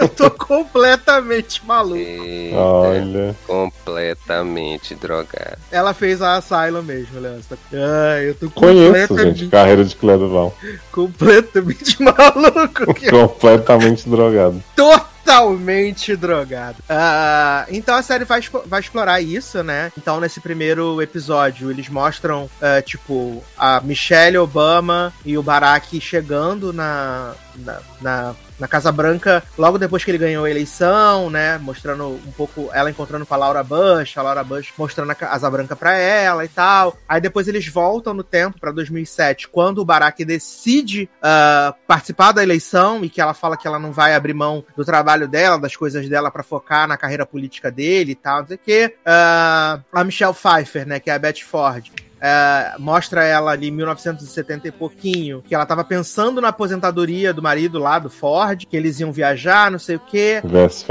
Eu 0.00 0.08
tô 0.08 0.30
completamente 0.30 1.64
maluco. 1.66 1.96
eita, 1.96 2.56
Olha. 2.56 3.36
completamente 3.46 4.94
drogado. 4.94 5.58
Ela 5.70 5.92
fez 5.94 6.22
a 6.22 6.36
Asylum 6.36 6.82
mesmo, 6.82 7.20
Leandro. 7.20 7.44
Ai, 7.72 8.30
eu 8.30 8.34
tô 8.34 8.50
Conheço, 8.50 9.08
completamente, 9.08 9.38
gente, 9.40 9.50
carreira 9.50 9.84
de 9.84 9.94
Cléa 9.94 10.18
Duval. 10.18 10.56
completamente 10.90 12.00
maluco. 12.02 12.94
que- 12.94 13.10
Completamente 13.10 14.08
drogado. 14.08 14.62
Totalmente 14.74 16.16
drogado. 16.16 16.78
Ah, 16.88 17.66
então 17.70 17.94
a 17.94 18.02
série 18.02 18.24
vai, 18.24 18.40
vai 18.66 18.80
explorar 18.80 19.20
isso, 19.20 19.62
né? 19.62 19.92
Então, 19.96 20.18
nesse 20.18 20.40
primeiro 20.40 21.00
episódio, 21.00 21.70
eles 21.70 21.88
mostram, 21.88 22.48
ah, 22.60 22.80
tipo, 22.82 23.42
a 23.56 23.80
Michelle 23.80 24.38
Obama 24.38 25.12
e 25.24 25.36
o 25.38 25.42
Barack 25.42 26.00
chegando 26.00 26.72
na, 26.72 27.34
na, 27.56 27.78
na, 28.00 28.34
na 28.60 28.68
Casa 28.68 28.92
Branca 28.92 29.42
logo 29.58 29.78
depois 29.78 30.04
que 30.04 30.10
ele 30.10 30.18
ganhou 30.18 30.44
a 30.44 30.50
eleição, 30.50 31.30
né? 31.30 31.58
Mostrando 31.58 32.06
um 32.08 32.32
pouco 32.32 32.70
ela 32.72 32.90
encontrando 32.90 33.26
com 33.26 33.34
a 33.34 33.36
Laura 33.36 33.62
Bush, 33.64 34.16
a 34.16 34.22
Laura 34.22 34.44
Bush 34.44 34.72
mostrando 34.76 35.10
a 35.10 35.14
Casa 35.14 35.50
Branca 35.50 35.74
pra 35.74 35.94
ela 35.94 36.44
e 36.44 36.48
tal. 36.48 36.96
Aí 37.08 37.20
depois 37.20 37.48
eles 37.48 37.66
voltam 37.66 38.14
no 38.14 38.22
tempo 38.22 38.60
pra 38.60 38.70
2007, 38.70 39.48
quando 39.48 39.78
o 39.78 39.84
Barack 39.84 40.24
decide 40.24 41.08
ah, 41.22 41.74
participar 41.86 42.32
da 42.32 42.42
eleição 42.42 43.04
e 43.04 43.08
que 43.08 43.20
ela 43.20 43.34
fala 43.34 43.56
que 43.56 43.66
ela 43.66 43.78
não 43.78 43.92
vai 43.92 44.14
abrir 44.14 44.34
mão 44.34 44.64
do 44.76 44.84
trabalho 44.84 45.26
dela, 45.26 45.58
das 45.58 45.74
coisas 45.74 46.08
dela 46.08 46.30
pra 46.30 46.42
focar 46.42 46.86
na 46.86 46.96
carreira 46.96 47.24
política 47.24 47.70
dele 47.70 48.12
e 48.12 48.16
tal, 48.16 48.40
não 48.40 48.46
sei 48.46 48.56
o 48.56 48.60
quê. 48.60 48.96
Ah, 49.04 49.80
a 49.92 50.04
Michelle 50.04 50.34
Pfeiffer, 50.34 50.86
né, 50.86 51.00
que 51.00 51.10
é 51.10 51.14
a 51.14 51.18
Betty 51.18 51.44
Ford. 51.44 51.90
Ah, 52.20 52.76
mostra 52.78 53.24
ela 53.24 53.50
ali 53.52 53.68
em 53.68 53.70
1970 53.72 54.68
e 54.68 54.70
pouquinho, 54.72 55.42
que 55.46 55.54
ela 55.54 55.66
tava 55.66 55.84
pensando 55.84 56.40
na 56.40 56.48
aposentadoria 56.48 57.32
do 57.32 57.42
marido 57.42 57.78
lá, 57.78 57.98
do 57.98 58.10
Ford, 58.10 58.64
que 58.66 58.76
eles 58.76 59.00
iam 59.00 59.12
viajar, 59.12 59.70
não 59.70 59.78
sei 59.78 59.96
o 59.96 60.00
quê. 60.00 60.40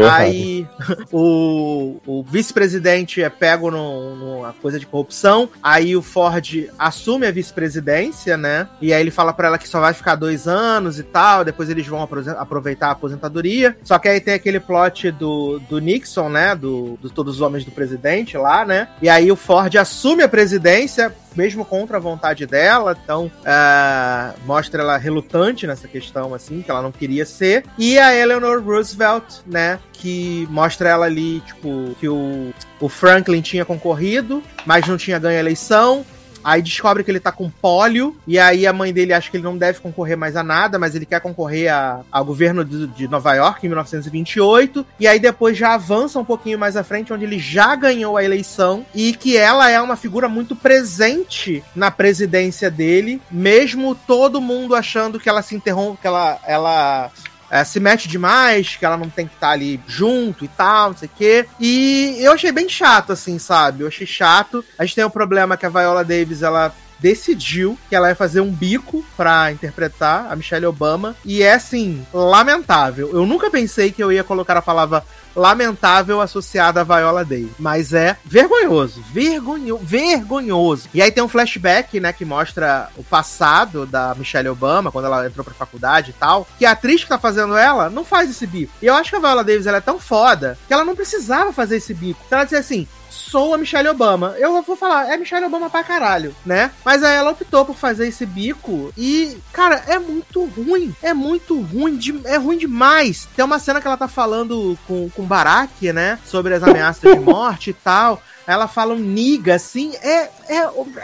Aí 0.10 0.68
o, 1.12 1.98
o 2.06 2.24
vice-presidente 2.24 3.22
é 3.22 3.30
pego 3.30 3.70
no- 3.72 4.16
numa 4.16 4.54
coisa 4.54 4.80
de 4.80 4.86
corrupção. 4.86 5.50
Aí 5.62 5.96
o 5.96 6.02
Ford 6.02 6.70
assume 6.78 7.28
a 7.28 7.32
vice-presidência, 7.32 8.38
né? 8.38 8.68
E 8.82 8.94
aí 8.94 9.02
ele 9.02 9.12
fala 9.12 9.34
pra 9.34 9.48
ela 9.48 9.58
que 9.58 9.68
só 9.68 9.80
vai 9.80 9.94
ficar 9.94 10.16
dois 10.16 10.48
anos 10.48 11.00
e 11.00 11.04
tal. 11.04 11.44
Depois 11.46 11.70
eles 11.70 11.86
vão 11.88 12.02
aproveitar 12.38 12.88
a 12.88 12.92
aposentadoria. 12.92 13.78
Só 13.84 13.98
que 14.00 14.08
aí 14.08 14.20
tem 14.20 14.34
aquele 14.34 14.60
plot 14.60 15.12
do, 15.12 15.60
do 15.70 15.80
Nixon, 15.80 16.30
né? 16.30 16.56
Do, 16.56 16.98
do 17.02 17.10
Todos 17.10 17.36
os 17.36 17.42
Homens 17.42 17.66
do 17.66 17.72
Presidente 17.72 18.38
lá, 18.38 18.66
né? 18.66 18.88
E 19.02 19.10
aí 19.10 19.32
o 19.32 19.36
Ford 19.36 19.76
assume 19.76 20.24
a 20.24 20.28
presidência. 20.30 21.14
Mesmo 21.36 21.64
contra 21.64 21.98
a 21.98 22.00
vontade 22.00 22.46
dela, 22.46 22.98
então 23.04 23.32
ah, 23.46 24.34
mostra 24.46 24.82
ela 24.82 24.98
relutante 24.98 25.68
nessa 25.68 25.88
questão, 25.88 26.34
assim, 26.34 26.62
que 26.62 26.72
ela 26.72 26.82
não 26.82 26.92
queria 26.92 27.26
ser. 27.26 27.66
E 27.78 28.00
a 28.00 28.16
Eleanor 28.16 28.64
Roosevelt, 28.64 29.42
né, 29.46 29.80
que 29.94 30.48
mostra 30.50 30.90
ela 30.90 31.06
ali, 31.06 31.40
tipo, 31.42 31.96
que 32.00 32.10
o, 32.10 32.52
o 32.80 32.90
Franklin 32.90 33.42
tinha 33.42 33.64
concorrido, 33.64 34.42
mas 34.66 34.88
não 34.88 34.98
tinha 34.98 35.20
ganho 35.20 35.38
a 35.38 35.40
eleição. 35.40 36.06
Aí 36.50 36.62
descobre 36.64 37.04
que 37.04 37.12
ele 37.12 37.20
tá 37.20 37.32
com 37.32 37.48
pólio, 37.50 38.18
e 38.26 38.40
aí 38.40 38.66
a 38.66 38.74
mãe 38.74 38.92
dele 38.92 39.14
acha 39.14 39.30
que 39.30 39.38
ele 39.38 39.44
não 39.44 39.56
deve 39.58 39.80
concorrer 39.80 40.18
mais 40.18 40.36
a 40.36 40.42
nada, 40.44 40.80
mas 40.80 40.96
ele 40.96 41.06
quer 41.06 41.22
concorrer 41.22 41.72
a- 41.72 42.02
ao 42.12 42.26
governo 42.26 42.66
de, 42.66 42.88
de 42.88 43.08
Nova 43.08 43.34
York 43.36 43.66
em 43.66 43.70
1928. 43.70 44.86
E 45.00 45.08
aí 45.08 45.20
depois 45.20 45.56
já 45.58 45.74
avança 45.76 46.18
um 46.20 46.26
pouquinho 46.26 46.58
mais 46.58 46.76
à 46.76 46.84
frente, 46.84 47.14
onde 47.14 47.26
ele 47.26 47.38
já 47.38 47.76
ganhou 47.76 48.18
a 48.18 48.24
eleição, 48.24 48.86
e 48.96 49.14
que 49.14 49.38
ela 49.38 49.70
é 49.70 49.80
uma 49.80 49.96
figura 49.96 50.28
muito 50.28 50.56
presente 50.56 51.64
na 51.76 51.92
presidência 51.92 52.72
dele, 52.72 53.22
mesmo 53.30 53.94
todo 53.96 54.42
mundo 54.42 54.74
achando 54.76 55.20
que 55.20 55.30
ela 55.30 55.42
se 55.42 55.56
interrompe, 55.56 56.02
que 56.02 56.08
ela, 56.08 56.40
ela 56.48 57.12
é, 57.50 57.64
se 57.64 57.80
mete 57.80 58.08
demais, 58.08 58.76
que 58.76 58.86
ela 58.86 58.98
não 58.98 59.10
tem 59.10 59.28
que 59.28 59.34
estar 59.34 59.52
ali 59.52 59.80
junto 59.88 60.46
e 60.46 60.48
tal, 60.48 60.92
não 60.92 60.98
sei 60.98 61.08
o 61.08 61.12
quê. 61.18 61.46
E 61.60 62.18
eu 62.20 62.32
achei 62.32 62.52
bem 62.52 62.70
chato, 62.70 63.12
assim, 63.12 63.40
sabe? 63.40 63.82
Eu 63.82 63.88
achei 63.88 64.06
chato. 64.06 64.64
A 64.78 64.86
gente 64.86 64.96
tem 64.96 65.04
o 65.04 65.10
problema 65.10 65.58
que 65.58 65.66
a 65.66 65.70
Viola 65.70 66.04
Davis, 66.04 66.44
ela 66.44 66.74
decidiu 67.00 67.78
que 67.88 67.96
ela 67.96 68.10
ia 68.10 68.16
fazer 68.16 68.42
um 68.42 68.52
bico 68.52 69.04
pra 69.16 69.52
interpretar 69.52 70.32
a 70.32 70.36
Michelle 70.36 70.66
Obama. 70.66 71.16
E 71.26 71.42
é 71.42 71.54
assim, 71.54 72.06
lamentável. 72.14 73.12
Eu 73.14 73.26
nunca 73.26 73.50
pensei 73.50 73.92
que 73.92 74.04
eu 74.04 74.12
ia 74.12 74.24
colocar 74.24 74.58
a 74.58 74.62
palavra 74.62 75.04
lamentável 75.36 76.22
associada 76.22 76.82
a 76.82 76.84
Viola 76.84 77.24
Davis. 77.24 77.52
Mas 77.58 77.94
é 77.94 78.18
vergonhoso. 78.26 79.02
Vergonho, 79.12 79.78
vergonhoso. 79.78 80.90
E 80.94 81.02
aí 81.02 81.12
tem 81.12 81.24
um 81.24 81.30
flashback, 81.30 82.00
né, 82.00 82.12
que 82.12 82.26
mostra 82.26 82.90
o 82.98 83.04
passado 83.04 83.86
da 83.86 84.14
Michelle 84.16 84.50
Obama, 84.50 84.92
quando 84.92 85.06
ela 85.06 85.26
entrou 85.26 85.44
pra 85.44 85.54
faculdade 85.54 86.12
e 86.12 86.14
tal. 86.14 86.48
Que 86.58 86.66
a 86.66 86.72
atriz 86.72 87.04
que 87.04 87.10
tá 87.10 87.18
fazendo 87.18 87.56
ela 87.56 87.90
não 87.90 88.04
faz 88.04 88.30
esse 88.30 88.46
bico. 88.46 88.74
E 88.82 88.86
eu 88.86 88.94
acho 88.94 89.10
que 89.10 89.16
a 89.16 89.20
Viola 89.20 89.44
Davis 89.44 89.68
ela 89.68 89.78
é 89.78 89.82
tão 89.82 90.00
foda 90.00 90.58
que 90.68 90.74
ela 90.74 90.86
não 90.86 90.96
precisava 90.96 91.54
fazer 91.54 91.78
esse 91.78 91.94
bico. 91.94 92.20
Se 92.28 92.34
ela 92.34 92.44
disser 92.44 92.60
assim, 92.60 92.88
sou 93.30 93.54
a 93.54 93.58
Michelle 93.58 93.88
Obama. 93.90 94.36
Eu 94.38 94.62
vou 94.62 94.76
falar, 94.76 95.10
é 95.12 95.18
Michelle 95.18 95.46
Obama 95.46 95.70
pra 95.70 95.84
caralho, 95.84 96.36
né? 96.46 96.72
Mas 96.84 97.04
aí 97.04 97.16
ela 97.16 97.32
optou 97.32 97.64
por 97.66 97.76
fazer 97.76 98.08
esse 98.08 98.26
bico 98.26 98.92
e, 98.98 99.38
cara, 99.54 99.84
é 99.88 100.00
muito 100.00 100.44
ruim. 100.46 100.94
É 101.02 101.14
muito 101.14 101.60
ruim, 101.62 101.96
de, 101.96 102.20
é 102.26 102.38
ruim 102.38 102.58
demais. 102.58 103.28
Tem 103.36 103.46
uma 103.46 103.60
cena 103.60 103.80
que 103.80 103.88
ela 103.88 103.98
tá 103.98 104.08
falando 104.08 104.78
com, 104.88 105.10
com 105.10 105.24
Barack, 105.24 105.92
né? 105.94 106.18
Sobre 106.26 106.54
as 106.54 106.64
ameaças 106.64 107.02
de 107.14 107.20
morte 107.20 107.70
e 107.70 107.74
tal. 107.74 108.22
Ela 108.48 108.68
fala 108.68 108.96
um 108.96 109.00
niga, 109.00 109.54
assim, 109.54 109.94
é, 110.02 110.24
é, 110.48 110.58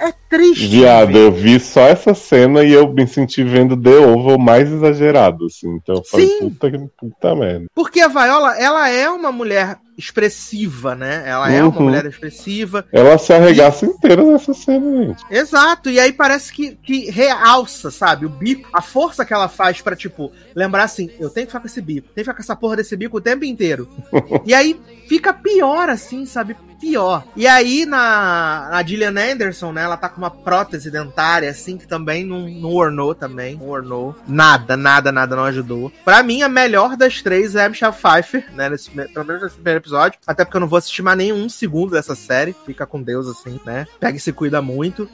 é 0.07 0.13
triste. 0.27 0.65
Viado, 0.65 1.15
eu 1.15 1.31
vi 1.31 1.59
só 1.59 1.81
essa 1.81 2.15
cena 2.15 2.63
e 2.63 2.71
eu 2.73 2.91
me 2.91 3.05
senti 3.07 3.43
vendo 3.43 3.77
The 3.77 3.97
Oval 3.97 4.39
mais 4.39 4.67
exagerado, 4.71 5.45
assim. 5.45 5.69
Então 5.75 5.93
eu 5.97 6.03
falei, 6.03 6.27
Sim. 6.27 6.49
puta, 6.49 6.71
que- 6.71 6.89
puta 6.97 7.35
merda. 7.35 7.65
Porque 7.75 8.01
a 8.01 8.07
Viola, 8.07 8.57
ela 8.57 8.89
é 8.89 9.07
uma 9.07 9.31
mulher 9.31 9.77
expressiva, 9.97 10.95
né? 10.95 11.23
Ela 11.25 11.51
é 11.51 11.63
uma 11.63 11.75
Uhum. 11.77 11.83
mulher 11.85 12.05
expressiva. 12.05 12.85
Ela 12.91 13.17
se 13.17 13.31
arregaça 13.33 13.85
inteira 13.85 14.23
nessa 14.23 14.53
cena, 14.53 15.03
gente. 15.05 15.23
Exato, 15.29 15.89
e 15.89 15.99
aí 15.99 16.11
parece 16.11 16.51
que, 16.51 16.75
que 16.75 17.09
realça, 17.11 17.89
sabe? 17.91 18.25
O 18.25 18.29
bico, 18.29 18.67
a 18.73 18.81
força 18.81 19.25
que 19.25 19.33
ela 19.33 19.47
faz 19.47 19.81
pra, 19.81 19.95
tipo, 19.95 20.31
lembrar 20.55 20.83
assim: 20.83 21.09
eu 21.19 21.29
tenho 21.29 21.45
que 21.47 21.51
ficar 21.51 21.59
com 21.59 21.67
esse 21.67 21.81
bico, 21.81 22.07
tenho 22.13 22.15
que 22.15 22.21
ficar 22.23 22.33
com 22.35 22.41
essa 22.41 22.55
porra 22.55 22.77
desse 22.77 22.95
bico 22.95 23.17
o 23.17 23.21
tempo 23.21 23.45
inteiro. 23.45 23.87
e 24.45 24.53
aí 24.53 24.79
fica 25.07 25.33
pior, 25.33 25.89
assim, 25.89 26.25
sabe? 26.25 26.55
Pior. 26.79 27.23
E 27.37 27.47
aí 27.47 27.85
na, 27.85 28.67
na 28.69 28.83
Gillian 28.83 29.13
Anderson, 29.17 29.71
né? 29.71 29.83
Ela 29.83 29.95
tá 29.95 30.09
com 30.09 30.17
uma 30.17 30.29
prótese 30.29 30.91
dentária, 30.91 31.49
assim, 31.49 31.77
que 31.77 31.87
também 31.87 32.25
não, 32.25 32.47
não 32.49 32.73
ornou 32.73 33.15
também. 33.15 33.55
Não 33.55 33.69
ornou. 33.69 34.13
Nada, 34.27 34.75
nada, 34.75 35.09
nada 35.11 35.35
não 35.37 35.45
ajudou. 35.45 35.91
Pra 36.03 36.21
mim, 36.21 36.43
a 36.43 36.49
melhor 36.49 36.97
das 36.97 37.21
três 37.21 37.55
é 37.55 37.63
a 37.65 37.69
Michelle 37.69 37.93
Pfeiffer, 37.93 38.53
né? 38.53 38.69
Nesse, 38.69 38.91
pelo 38.91 39.25
menos 39.25 39.41
nesse 39.41 39.55
primeiro 39.55 39.81
episódio. 39.85 40.19
Até 40.25 40.43
porque 40.43 40.57
eu 40.57 40.61
não 40.61 40.67
vou 40.67 40.77
assistir 40.77 41.01
mais 41.01 41.17
nenhum 41.17 41.47
segundo 41.47 41.91
dessa 41.91 42.15
série. 42.15 42.55
Fica 42.65 42.85
com 42.85 43.01
Deus, 43.01 43.27
assim, 43.27 43.59
né? 43.65 43.85
Pega 43.99 44.17
e 44.17 44.19
se 44.19 44.33
cuida 44.33 44.61
muito. 44.61 45.07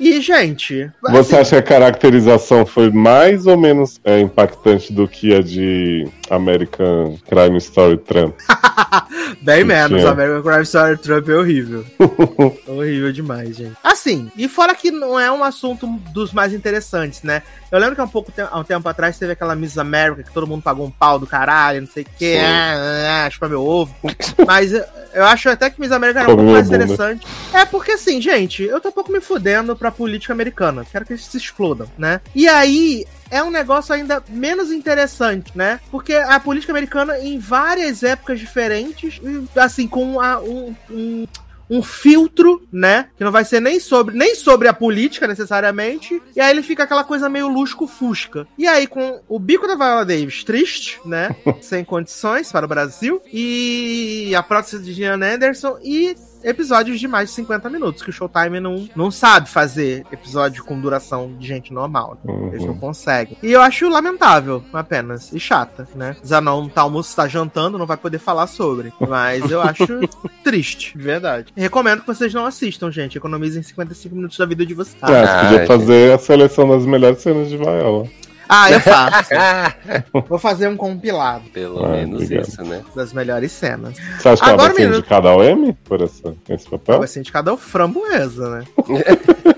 E, 0.00 0.20
gente. 0.20 0.90
Você 1.02 1.36
assim, 1.36 1.36
acha 1.36 1.62
que 1.62 1.74
a 1.74 1.78
caracterização 1.78 2.64
foi 2.64 2.90
mais 2.90 3.46
ou 3.46 3.56
menos 3.56 4.00
é, 4.04 4.20
impactante 4.20 4.92
do 4.92 5.06
que 5.06 5.34
a 5.34 5.40
de 5.40 6.08
American 6.30 7.18
Crime 7.28 7.58
Story 7.58 7.98
Trump? 7.98 8.34
Bem 9.42 9.64
menos. 9.64 10.00
Sim. 10.00 10.06
A 10.06 10.10
American 10.10 10.42
Crime 10.42 10.62
Story 10.62 10.96
Trump 10.98 11.28
é 11.28 11.34
horrível. 11.34 11.84
horrível 12.66 13.12
demais, 13.12 13.56
gente. 13.56 13.76
Assim, 13.82 14.30
e 14.36 14.48
fora 14.48 14.74
que 14.74 14.90
não 14.90 15.18
é 15.18 15.30
um 15.30 15.44
assunto 15.44 15.86
dos 16.12 16.32
mais 16.32 16.52
interessantes, 16.52 17.22
né? 17.22 17.42
Eu 17.70 17.78
lembro 17.78 17.94
que 17.94 18.00
há 18.00 18.04
um 18.04 18.08
pouco 18.08 18.32
há 18.38 18.58
um 18.58 18.64
tempo 18.64 18.88
atrás 18.88 19.18
teve 19.18 19.32
aquela 19.32 19.56
Miss 19.56 19.76
America 19.76 20.22
que 20.22 20.32
todo 20.32 20.46
mundo 20.46 20.62
pagou 20.62 20.86
um 20.86 20.90
pau 20.90 21.18
do 21.18 21.26
caralho, 21.26 21.80
não 21.80 21.88
sei 21.88 22.04
o 22.04 22.06
que, 22.16 22.36
ah, 22.36 23.24
ah, 23.26 23.30
chupa 23.30 23.48
meu 23.48 23.62
ovo. 23.66 23.94
Mas 24.46 24.72
eu, 24.72 25.24
acho 25.24 25.48
até 25.48 25.70
que 25.70 25.80
Miss 25.80 25.92
America 25.92 26.20
era 26.20 26.28
um 26.32 26.36
pouco 26.36 26.50
mais 26.52 26.66
interessante. 26.68 27.26
É 27.52 27.64
porque 27.64 27.92
assim, 27.92 28.20
gente, 28.20 28.62
eu 28.62 28.80
tô 28.80 28.88
um 28.88 28.92
pouco 28.92 29.12
me 29.12 29.20
fudendo 29.20 29.76
pra 29.76 29.90
política 29.90 30.32
americana. 30.32 30.84
Quero 30.90 31.04
que 31.04 31.12
eles 31.12 31.24
se 31.24 31.36
explodam, 31.36 31.86
né? 31.96 32.20
E 32.34 32.48
aí, 32.48 33.06
é 33.30 33.42
um 33.42 33.50
negócio 33.50 33.94
ainda 33.94 34.22
menos 34.28 34.70
interessante, 34.70 35.52
né? 35.54 35.80
Porque 35.90 36.14
a 36.14 36.38
política 36.40 36.72
americana, 36.72 37.18
em 37.18 37.38
várias 37.38 38.02
épocas 38.02 38.38
diferentes, 38.40 39.20
assim, 39.56 39.86
com 39.88 40.20
a- 40.20 40.40
um, 40.40 40.74
um, 40.90 41.26
um 41.68 41.82
filtro, 41.82 42.66
né? 42.72 43.08
Que 43.16 43.24
não 43.24 43.32
vai 43.32 43.44
ser 43.44 43.60
nem 43.60 43.80
sobre, 43.80 44.16
nem 44.16 44.34
sobre 44.34 44.68
a 44.68 44.72
política 44.72 45.26
necessariamente. 45.26 46.20
E 46.34 46.40
aí 46.40 46.50
ele 46.50 46.62
fica 46.62 46.84
aquela 46.84 47.04
coisa 47.04 47.28
meio 47.28 47.48
lusco-fusca. 47.48 48.46
E 48.58 48.66
aí, 48.66 48.86
com 48.86 49.20
o 49.28 49.38
bico 49.38 49.66
da 49.66 49.74
Viola 49.74 50.04
Davis 50.04 50.44
triste, 50.44 51.00
né? 51.04 51.34
Sem 51.60 51.84
condições 51.84 52.50
para 52.52 52.66
o 52.66 52.68
Brasil. 52.68 53.20
E 53.32 54.32
a 54.36 54.42
prótese 54.42 54.82
de 54.82 54.92
Jean 54.92 55.22
Anderson. 55.22 55.78
E 55.82 56.14
episódios 56.44 57.00
de 57.00 57.08
mais 57.08 57.30
de 57.30 57.34
50 57.36 57.68
minutos, 57.70 58.02
que 58.02 58.10
o 58.10 58.12
Showtime 58.12 58.60
não, 58.60 58.88
não 58.94 59.10
sabe 59.10 59.48
fazer 59.48 60.04
episódio 60.12 60.62
com 60.64 60.78
duração 60.80 61.34
de 61.38 61.46
gente 61.46 61.72
normal. 61.72 62.18
né? 62.24 62.32
Eles 62.52 62.62
não 62.64 62.74
Uhum. 62.74 62.78
conseguem. 62.78 63.36
E 63.42 63.50
eu 63.50 63.60
acho 63.62 63.88
lamentável, 63.88 64.62
apenas. 64.72 65.32
E 65.32 65.40
chata, 65.40 65.88
né? 65.94 66.16
Zanon 66.24 66.68
tá 66.68 66.82
almoço, 66.82 67.16
tá 67.16 67.26
jantando, 67.26 67.78
não 67.78 67.86
vai 67.86 67.96
poder 67.96 68.18
falar 68.18 68.46
sobre. 68.46 68.92
Mas 69.00 69.50
eu 69.50 69.60
acho 69.62 69.86
triste, 70.44 70.96
de 70.96 71.02
verdade. 71.02 71.52
Recomendo 71.56 72.00
que 72.02 72.06
vocês 72.06 72.32
não 72.34 72.44
assistam, 72.46 72.90
gente. 72.90 73.16
Economizem 73.16 73.62
55 73.62 74.14
minutos 74.14 74.36
da 74.36 74.44
vida 74.46 74.64
de 74.66 74.74
vocês. 74.74 74.96
Ah, 75.02 75.08
você 75.08 75.48
podia 75.48 75.66
fazer 75.66 76.12
a 76.12 76.18
seleção 76.18 76.68
das 76.68 76.84
melhores 76.84 77.20
cenas 77.22 77.48
de 77.48 77.56
Viola. 77.56 78.06
Ah, 78.48 78.70
eu 78.70 78.80
faço. 78.80 79.30
Vou 80.28 80.38
fazer 80.38 80.68
um 80.68 80.76
compilado 80.76 81.44
Pelo 81.50 81.84
Ah, 81.84 81.88
menos 81.88 82.22
obrigado. 82.22 82.46
isso, 82.48 82.62
né? 82.62 82.82
das 82.94 83.12
melhores 83.12 83.52
cenas. 83.52 83.96
Você 84.18 84.28
acha 84.28 84.42
que 84.42 84.48
ela 84.50 84.54
Agora, 84.54 84.68
vai 84.68 84.74
ser 84.76 84.80
menino- 84.82 84.98
indicada 84.98 85.28
ao 85.30 85.42
M 85.42 85.72
por 85.84 86.02
essa, 86.02 86.34
esse 86.48 86.68
papel? 86.68 86.98
Vai 86.98 87.08
ser 87.08 87.20
indicado 87.20 87.50
ao 87.50 87.56
framboesa, 87.56 88.58
né? 88.58 88.64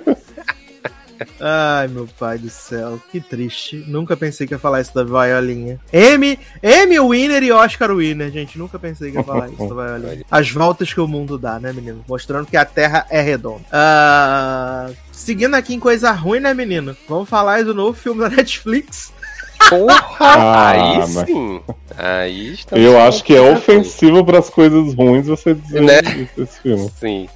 Ai, 1.40 1.88
meu 1.88 2.08
pai 2.18 2.38
do 2.38 2.48
céu, 2.50 3.00
que 3.10 3.20
triste. 3.20 3.84
Nunca 3.86 4.16
pensei 4.16 4.46
que 4.46 4.54
ia 4.54 4.58
falar 4.58 4.80
isso 4.80 4.94
da 4.94 5.04
violinha. 5.04 5.78
M, 5.92 6.38
M 6.62 7.00
Winner 7.00 7.42
e 7.42 7.52
Oscar 7.52 7.90
Winner, 7.94 8.30
gente. 8.30 8.58
Nunca 8.58 8.78
pensei 8.78 9.10
que 9.10 9.16
ia 9.18 9.22
falar 9.24 9.48
isso 9.48 9.68
da 9.74 9.96
violinha. 9.98 10.24
As 10.30 10.50
voltas 10.50 10.92
que 10.92 11.00
o 11.00 11.08
mundo 11.08 11.36
dá, 11.38 11.58
né, 11.60 11.72
menino? 11.72 12.04
Mostrando 12.08 12.46
que 12.46 12.56
a 12.56 12.64
Terra 12.64 13.06
é 13.10 13.20
redonda. 13.20 13.64
Ah, 13.72 14.90
seguindo 15.12 15.54
aqui 15.54 15.74
em 15.74 15.80
coisa 15.80 16.10
ruim, 16.12 16.40
né, 16.40 16.52
menino? 16.54 16.96
Vamos 17.08 17.28
falar 17.28 17.54
aí 17.54 17.64
do 17.64 17.74
novo 17.74 17.92
filme 17.98 18.20
da 18.20 18.28
Netflix. 18.28 19.12
Porra! 19.68 19.96
Ah, 20.20 20.68
aí 20.70 20.98
mas- 20.98 21.26
sim. 21.26 21.60
Aí 21.98 22.54
Eu 22.72 23.00
acho 23.00 23.24
que 23.24 23.34
é 23.34 23.40
ofensivo 23.40 24.24
para 24.24 24.38
as 24.38 24.50
coisas 24.50 24.94
ruins 24.94 25.26
você 25.26 25.54
dizer 25.54 25.80
Né? 25.82 26.02
desse 26.36 26.60
filme. 26.60 26.90
Sim. 27.00 27.28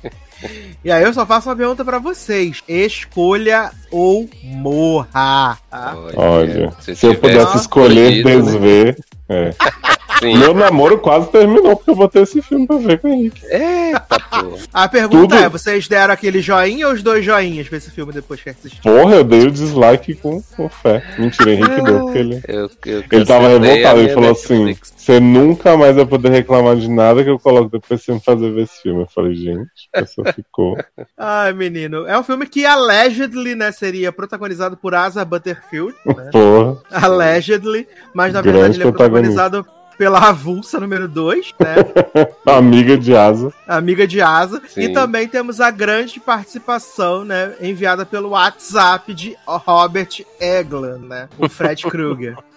E 0.83 0.91
aí 0.91 1.03
eu 1.03 1.13
só 1.13 1.27
faço 1.27 1.49
uma 1.51 1.57
pergunta 1.57 1.85
pra 1.85 1.99
vocês: 1.99 2.63
escolha 2.67 3.71
ou 3.91 4.27
morra? 4.43 5.59
Tá? 5.71 5.95
Olha, 6.17 6.73
se, 6.81 6.93
eu 6.93 6.97
tivesse 6.97 7.17
pudesse 7.19 7.57
escolher 7.59 8.13
escolhido, 8.13 8.29
né? 8.29 8.37
desver. 8.37 9.05
É. 9.29 9.55
Sim. 10.21 10.37
Meu 10.39 10.53
namoro 10.55 10.99
quase 10.99 11.29
terminou 11.31 11.75
porque 11.77 11.91
eu 11.91 11.97
botei 11.97 12.23
esse 12.23 12.43
filme 12.43 12.67
pra 12.67 12.77
ver 12.77 13.01
com 13.01 13.09
o 13.09 13.13
Henrique. 13.13 13.43
Eita, 13.47 14.21
porra. 14.31 14.57
A 14.73 14.87
pergunta 14.89 15.35
Tudo- 15.37 15.45
é: 15.45 15.49
vocês 15.49 15.89
deram 15.89 16.13
aquele 16.13 16.41
joinha 16.43 16.89
ou 16.89 16.93
os 16.95 17.03
dois 17.03 17.25
joinhas 17.25 17.69
pra 17.69 17.79
esse 17.79 17.91
filme 17.91 18.13
depois 18.13 18.43
que 18.43 18.51
assistiram? 18.51 18.83
Porra, 18.83 19.17
eu 19.17 19.25
dei 19.25 19.47
o 19.47 19.51
dislike 19.51 20.15
com, 20.17 20.43
com 20.57 20.69
fé. 20.69 21.03
Mentira, 21.19 21.53
Henrique 21.53 21.83
deu, 21.83 22.01
porque 22.05 22.19
ele. 22.19 22.43
Eu, 22.47 22.71
eu 22.85 23.05
Ele 23.11 23.25
tava 23.25 23.49
revoltado, 23.49 24.01
ele 24.01 24.13
falou 24.13 24.31
assim: 24.33 24.77
você 24.95 25.19
nunca 25.19 25.77
mais 25.77 25.97
vai 25.97 26.05
poder 26.05 26.29
reclamar 26.31 26.77
de 26.77 26.89
nada 26.89 27.25
que 27.25 27.31
eu 27.31 27.39
coloco 27.39 27.71
depois 27.71 28.03
sem 28.05 28.21
fazer 28.21 28.53
ver 28.53 28.65
esse 28.65 28.83
filme. 28.83 29.01
Eu 29.03 29.09
falei, 29.15 29.35
gente, 29.35 29.71
a 29.95 30.01
pessoa 30.01 30.31
ficou. 30.35 30.77
Ai, 31.17 31.53
menino. 31.55 32.07
É 32.07 32.19
um 32.19 32.23
filme 32.23 32.47
que 32.47 32.67
allegedly, 32.67 33.55
né, 33.55 33.73
seria 33.73 34.13
protagonizado 34.13 34.77
por 34.77 34.95
Asa 34.95 35.25
Butterfield, 35.25 35.95
né? 36.05 36.29
Porra. 36.31 36.77
allegedly, 36.91 37.89
mas 38.15 38.33
na 38.35 38.43
Grande 38.43 38.59
verdade 38.59 38.77
ele 38.77 38.83
é 38.89 38.91
protagonizado 38.93 39.67
pela 40.01 40.31
Avulsa 40.31 40.81
número 40.81 41.07
2, 41.07 41.53
né? 41.61 41.75
Amiga 42.57 42.97
de 42.97 43.15
asa. 43.15 43.53
amiga 43.69 44.07
de 44.07 44.23
Asa. 44.23 44.63
Sim. 44.67 44.85
E 44.85 44.89
também 44.95 45.29
temos 45.29 45.61
a 45.61 45.71
grande 45.71 46.19
participação, 46.19 47.23
né, 47.23 47.55
enviada 47.61 48.07
pelo 48.07 48.31
WhatsApp 48.31 49.13
de 49.13 49.37
Robert 49.47 50.25
Eglin, 50.41 51.07
né? 51.07 51.29
O 51.39 51.51
Fred 51.51 51.83
Krueger. 51.83 52.35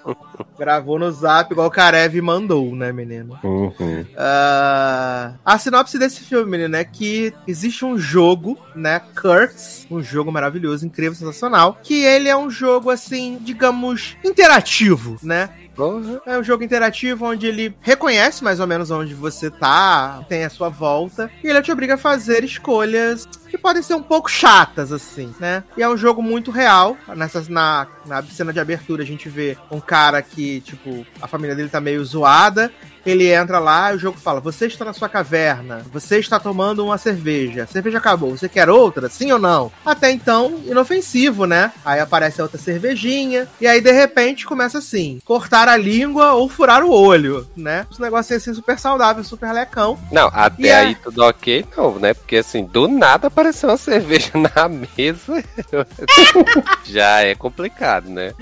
Gravou 0.57 0.99
no 0.99 1.11
Zap 1.11 1.51
igual 1.51 1.67
o 1.67 1.71
Karev 1.71 2.21
mandou, 2.21 2.75
né, 2.75 2.91
menino? 2.91 3.39
Uhum. 3.43 4.05
Ah, 4.15 5.33
a 5.43 5.57
sinopse 5.57 5.97
desse 5.97 6.21
filme, 6.23 6.49
menino, 6.49 6.75
é 6.75 6.83
que 6.83 7.33
existe 7.47 7.83
um 7.83 7.97
jogo, 7.97 8.57
né, 8.75 9.01
Curse, 9.19 9.87
um 9.89 10.01
jogo 10.01 10.31
maravilhoso, 10.31 10.85
incrível, 10.85 11.15
sensacional, 11.15 11.77
que 11.81 12.03
ele 12.03 12.29
é 12.29 12.37
um 12.37 12.49
jogo, 12.49 12.89
assim, 12.89 13.39
digamos, 13.41 14.15
interativo, 14.23 15.17
né? 15.23 15.49
Porra. 15.75 16.21
É 16.27 16.37
um 16.37 16.43
jogo 16.43 16.63
interativo 16.63 17.25
onde 17.25 17.47
ele 17.47 17.75
reconhece 17.81 18.43
mais 18.43 18.59
ou 18.59 18.67
menos 18.67 18.91
onde 18.91 19.15
você 19.15 19.49
tá, 19.49 20.23
tem 20.29 20.43
a 20.43 20.49
sua 20.49 20.69
volta, 20.69 21.31
e 21.43 21.47
ele 21.47 21.61
te 21.63 21.71
obriga 21.71 21.95
a 21.95 21.97
fazer 21.97 22.43
escolhas 22.43 23.27
que 23.53 23.57
podem 23.59 23.83
ser 23.83 23.93
um 23.93 24.01
pouco 24.01 24.31
chatas, 24.31 24.91
assim, 24.91 25.31
né? 25.39 25.63
E 25.77 25.83
é 25.83 25.87
um 25.87 25.95
jogo 25.95 26.23
muito 26.23 26.49
real. 26.49 26.97
Nessas, 27.15 27.47
na, 27.47 27.85
na 28.03 28.23
cena 28.23 28.51
de 28.51 28.59
abertura 28.59 29.03
a 29.03 29.05
gente 29.05 29.29
vê 29.29 29.55
um 29.69 29.79
cara 29.79 30.23
que, 30.23 30.59
tipo, 30.61 31.05
a 31.21 31.27
família 31.27 31.55
dele 31.55 31.69
tá 31.69 31.79
meio 31.79 32.03
zoada. 32.03 32.73
Ele 33.05 33.31
entra 33.31 33.59
lá 33.59 33.91
e 33.91 33.95
o 33.95 33.99
jogo 33.99 34.17
fala: 34.17 34.39
Você 34.39 34.67
está 34.67 34.85
na 34.85 34.93
sua 34.93 35.09
caverna, 35.09 35.85
você 35.91 36.19
está 36.19 36.39
tomando 36.39 36.83
uma 36.85 36.97
cerveja, 36.97 37.63
a 37.63 37.67
cerveja 37.67 37.97
acabou, 37.97 38.31
você 38.37 38.47
quer 38.49 38.69
outra? 38.69 39.09
Sim 39.09 39.31
ou 39.31 39.39
não? 39.39 39.71
Até 39.85 40.11
então, 40.11 40.61
inofensivo, 40.65 41.45
né? 41.45 41.71
Aí 41.83 41.99
aparece 41.99 42.39
a 42.41 42.43
outra 42.43 42.57
cervejinha, 42.59 43.47
e 43.59 43.67
aí 43.67 43.81
de 43.81 43.91
repente 43.91 44.45
começa 44.45 44.77
assim: 44.77 45.19
cortar 45.25 45.67
a 45.67 45.77
língua 45.77 46.33
ou 46.33 46.47
furar 46.49 46.83
o 46.83 46.91
olho, 46.91 47.47
né? 47.55 47.85
Esse 47.91 48.01
negócio 48.01 48.35
assim 48.35 48.53
super 48.53 48.77
saudável, 48.79 49.23
super 49.23 49.51
lecão. 49.53 49.97
Não, 50.11 50.29
até 50.33 50.61
E 50.63 50.67
é- 50.67 50.75
aí 50.75 50.95
tudo 50.95 51.23
ok, 51.23 51.65
não, 51.77 51.99
né? 51.99 52.13
Porque 52.13 52.37
assim, 52.37 52.65
do 52.65 52.87
nada 52.87 53.27
apareceu 53.27 53.69
uma 53.69 53.77
cerveja 53.77 54.31
na 54.33 54.69
mesa. 54.69 55.43
Já 56.85 57.21
é 57.21 57.35
complicado, 57.35 58.09
né? 58.09 58.33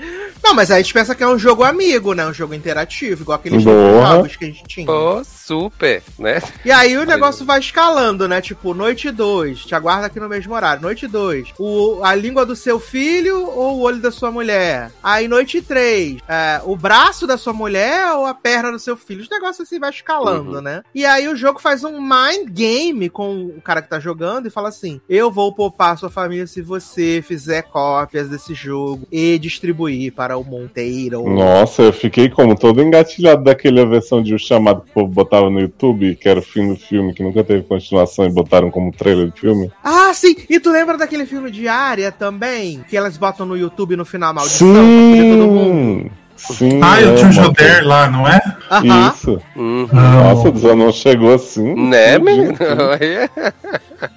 Não, 0.42 0.54
mas 0.54 0.70
aí 0.70 0.80
a 0.80 0.82
gente 0.82 0.92
pensa 0.92 1.14
que 1.14 1.22
é 1.22 1.26
um 1.28 1.38
jogo 1.38 1.62
amigo, 1.64 2.12
né? 2.14 2.26
Um 2.26 2.34
jogo 2.34 2.54
interativo, 2.54 3.22
igual 3.22 3.36
aqueles 3.38 3.62
jogos 3.62 4.36
que 4.36 4.44
a 4.44 4.48
gente 4.48 4.51
tinha. 4.66 4.86
Pô, 4.86 5.22
super, 5.24 6.02
né? 6.18 6.40
E 6.64 6.70
aí 6.70 6.96
o 6.96 7.04
negócio 7.04 7.44
vai 7.44 7.58
escalando, 7.60 8.26
né? 8.28 8.40
Tipo, 8.40 8.74
noite 8.74 9.10
2, 9.10 9.64
te 9.64 9.74
aguarda 9.74 10.06
aqui 10.06 10.18
no 10.20 10.28
mesmo 10.28 10.54
horário. 10.54 10.82
Noite 10.82 11.06
2, 11.06 11.54
o, 11.58 12.00
a 12.02 12.14
língua 12.14 12.44
do 12.46 12.54
seu 12.56 12.78
filho 12.80 13.46
ou 13.48 13.78
o 13.78 13.80
olho 13.82 14.00
da 14.00 14.10
sua 14.10 14.30
mulher? 14.30 14.90
Aí 15.02 15.28
noite 15.28 15.60
3, 15.62 16.18
o 16.64 16.76
braço 16.76 17.26
da 17.26 17.36
sua 17.36 17.52
mulher 17.52 18.12
ou 18.14 18.26
a 18.26 18.34
perna 18.34 18.72
do 18.72 18.78
seu 18.78 18.96
filho? 18.96 19.22
Os 19.22 19.30
negócios 19.30 19.66
assim 19.66 19.78
vai 19.78 19.90
escalando, 19.90 20.56
Uhum. 20.56 20.60
né? 20.60 20.82
E 20.94 21.04
aí 21.04 21.28
o 21.28 21.36
jogo 21.36 21.60
faz 21.60 21.84
um 21.84 22.00
mind 22.00 22.48
game 22.50 23.08
com 23.08 23.46
o 23.56 23.60
cara 23.62 23.80
que 23.82 23.88
tá 23.88 24.00
jogando 24.00 24.46
e 24.46 24.50
fala 24.50 24.68
assim: 24.68 25.00
Eu 25.08 25.30
vou 25.30 25.52
poupar 25.54 25.96
sua 25.98 26.10
família 26.10 26.46
se 26.46 26.60
você 26.62 27.22
fizer 27.26 27.62
cópias 27.62 28.28
desse 28.28 28.54
jogo 28.54 29.06
e 29.10 29.38
distribuir 29.38 30.12
para 30.12 30.36
o 30.36 30.44
Monteiro. 30.44 31.28
Nossa, 31.28 31.82
eu 31.82 31.92
fiquei 31.92 32.28
como 32.28 32.58
todo 32.58 32.82
engatilhado 32.82 33.44
daquela 33.44 33.84
versão 33.86 34.22
de 34.22 34.34
O 34.34 34.38
Chamado 34.42 34.80
que 34.82 34.90
o 34.90 34.94
povo 34.94 35.08
botava 35.12 35.48
no 35.48 35.60
YouTube, 35.60 36.16
que 36.16 36.28
era 36.28 36.40
o 36.40 36.42
fim 36.42 36.68
do 36.68 36.76
filme, 36.76 37.14
que 37.14 37.22
nunca 37.22 37.44
teve 37.44 37.62
continuação 37.62 38.24
e 38.24 38.30
botaram 38.30 38.70
como 38.70 38.90
trailer 38.92 39.30
do 39.30 39.36
filme. 39.36 39.70
Ah, 39.84 40.12
sim! 40.14 40.34
E 40.50 40.58
tu 40.58 40.70
lembra 40.70 40.98
daquele 40.98 41.26
filme 41.26 41.50
de 41.50 41.68
Área 41.68 42.10
também? 42.10 42.84
Que 42.88 42.96
elas 42.96 43.16
botam 43.16 43.46
no 43.46 43.56
YouTube 43.56 43.96
no 43.96 44.04
final 44.04 44.34
maldição 44.34 44.72
pra 44.72 44.82
fugir 44.82 45.36
todo 45.38 45.46
mundo? 45.50 46.10
Sim! 46.10 46.10
Sim, 46.34 46.80
Ah, 46.82 47.00
é, 47.00 47.04
eu 47.04 47.14
tinha 47.14 47.28
o 47.28 47.32
uma- 47.32 47.42
Joder 47.44 47.86
lá, 47.86 48.10
não 48.10 48.26
é? 48.26 48.40
Aham. 48.68 49.12
Isso. 49.14 49.40
Uhum. 49.54 49.86
Nossa, 49.92 50.58
já 50.58 50.74
não 50.74 50.90
chegou 50.92 51.34
assim. 51.34 51.72
Né, 51.88 52.18
menino? 52.18 52.54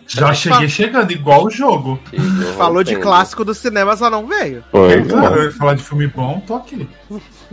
Já 0.07 0.33
cheguei 0.33 0.67
chegando, 0.67 1.11
igual 1.11 1.45
o 1.45 1.49
jogo. 1.51 1.99
Falou 2.57 2.83
de 2.83 2.95
clássico 2.95 3.45
do 3.45 3.53
cinema, 3.53 3.95
só 3.95 4.09
não 4.09 4.25
veio, 4.25 4.63
Claro, 4.71 5.35
é. 5.35 5.39
eu 5.39 5.43
ia 5.45 5.51
falar 5.51 5.75
de 5.75 5.83
filme 5.83 6.07
bom, 6.07 6.41
tô 6.47 6.55
aqui. 6.55 6.87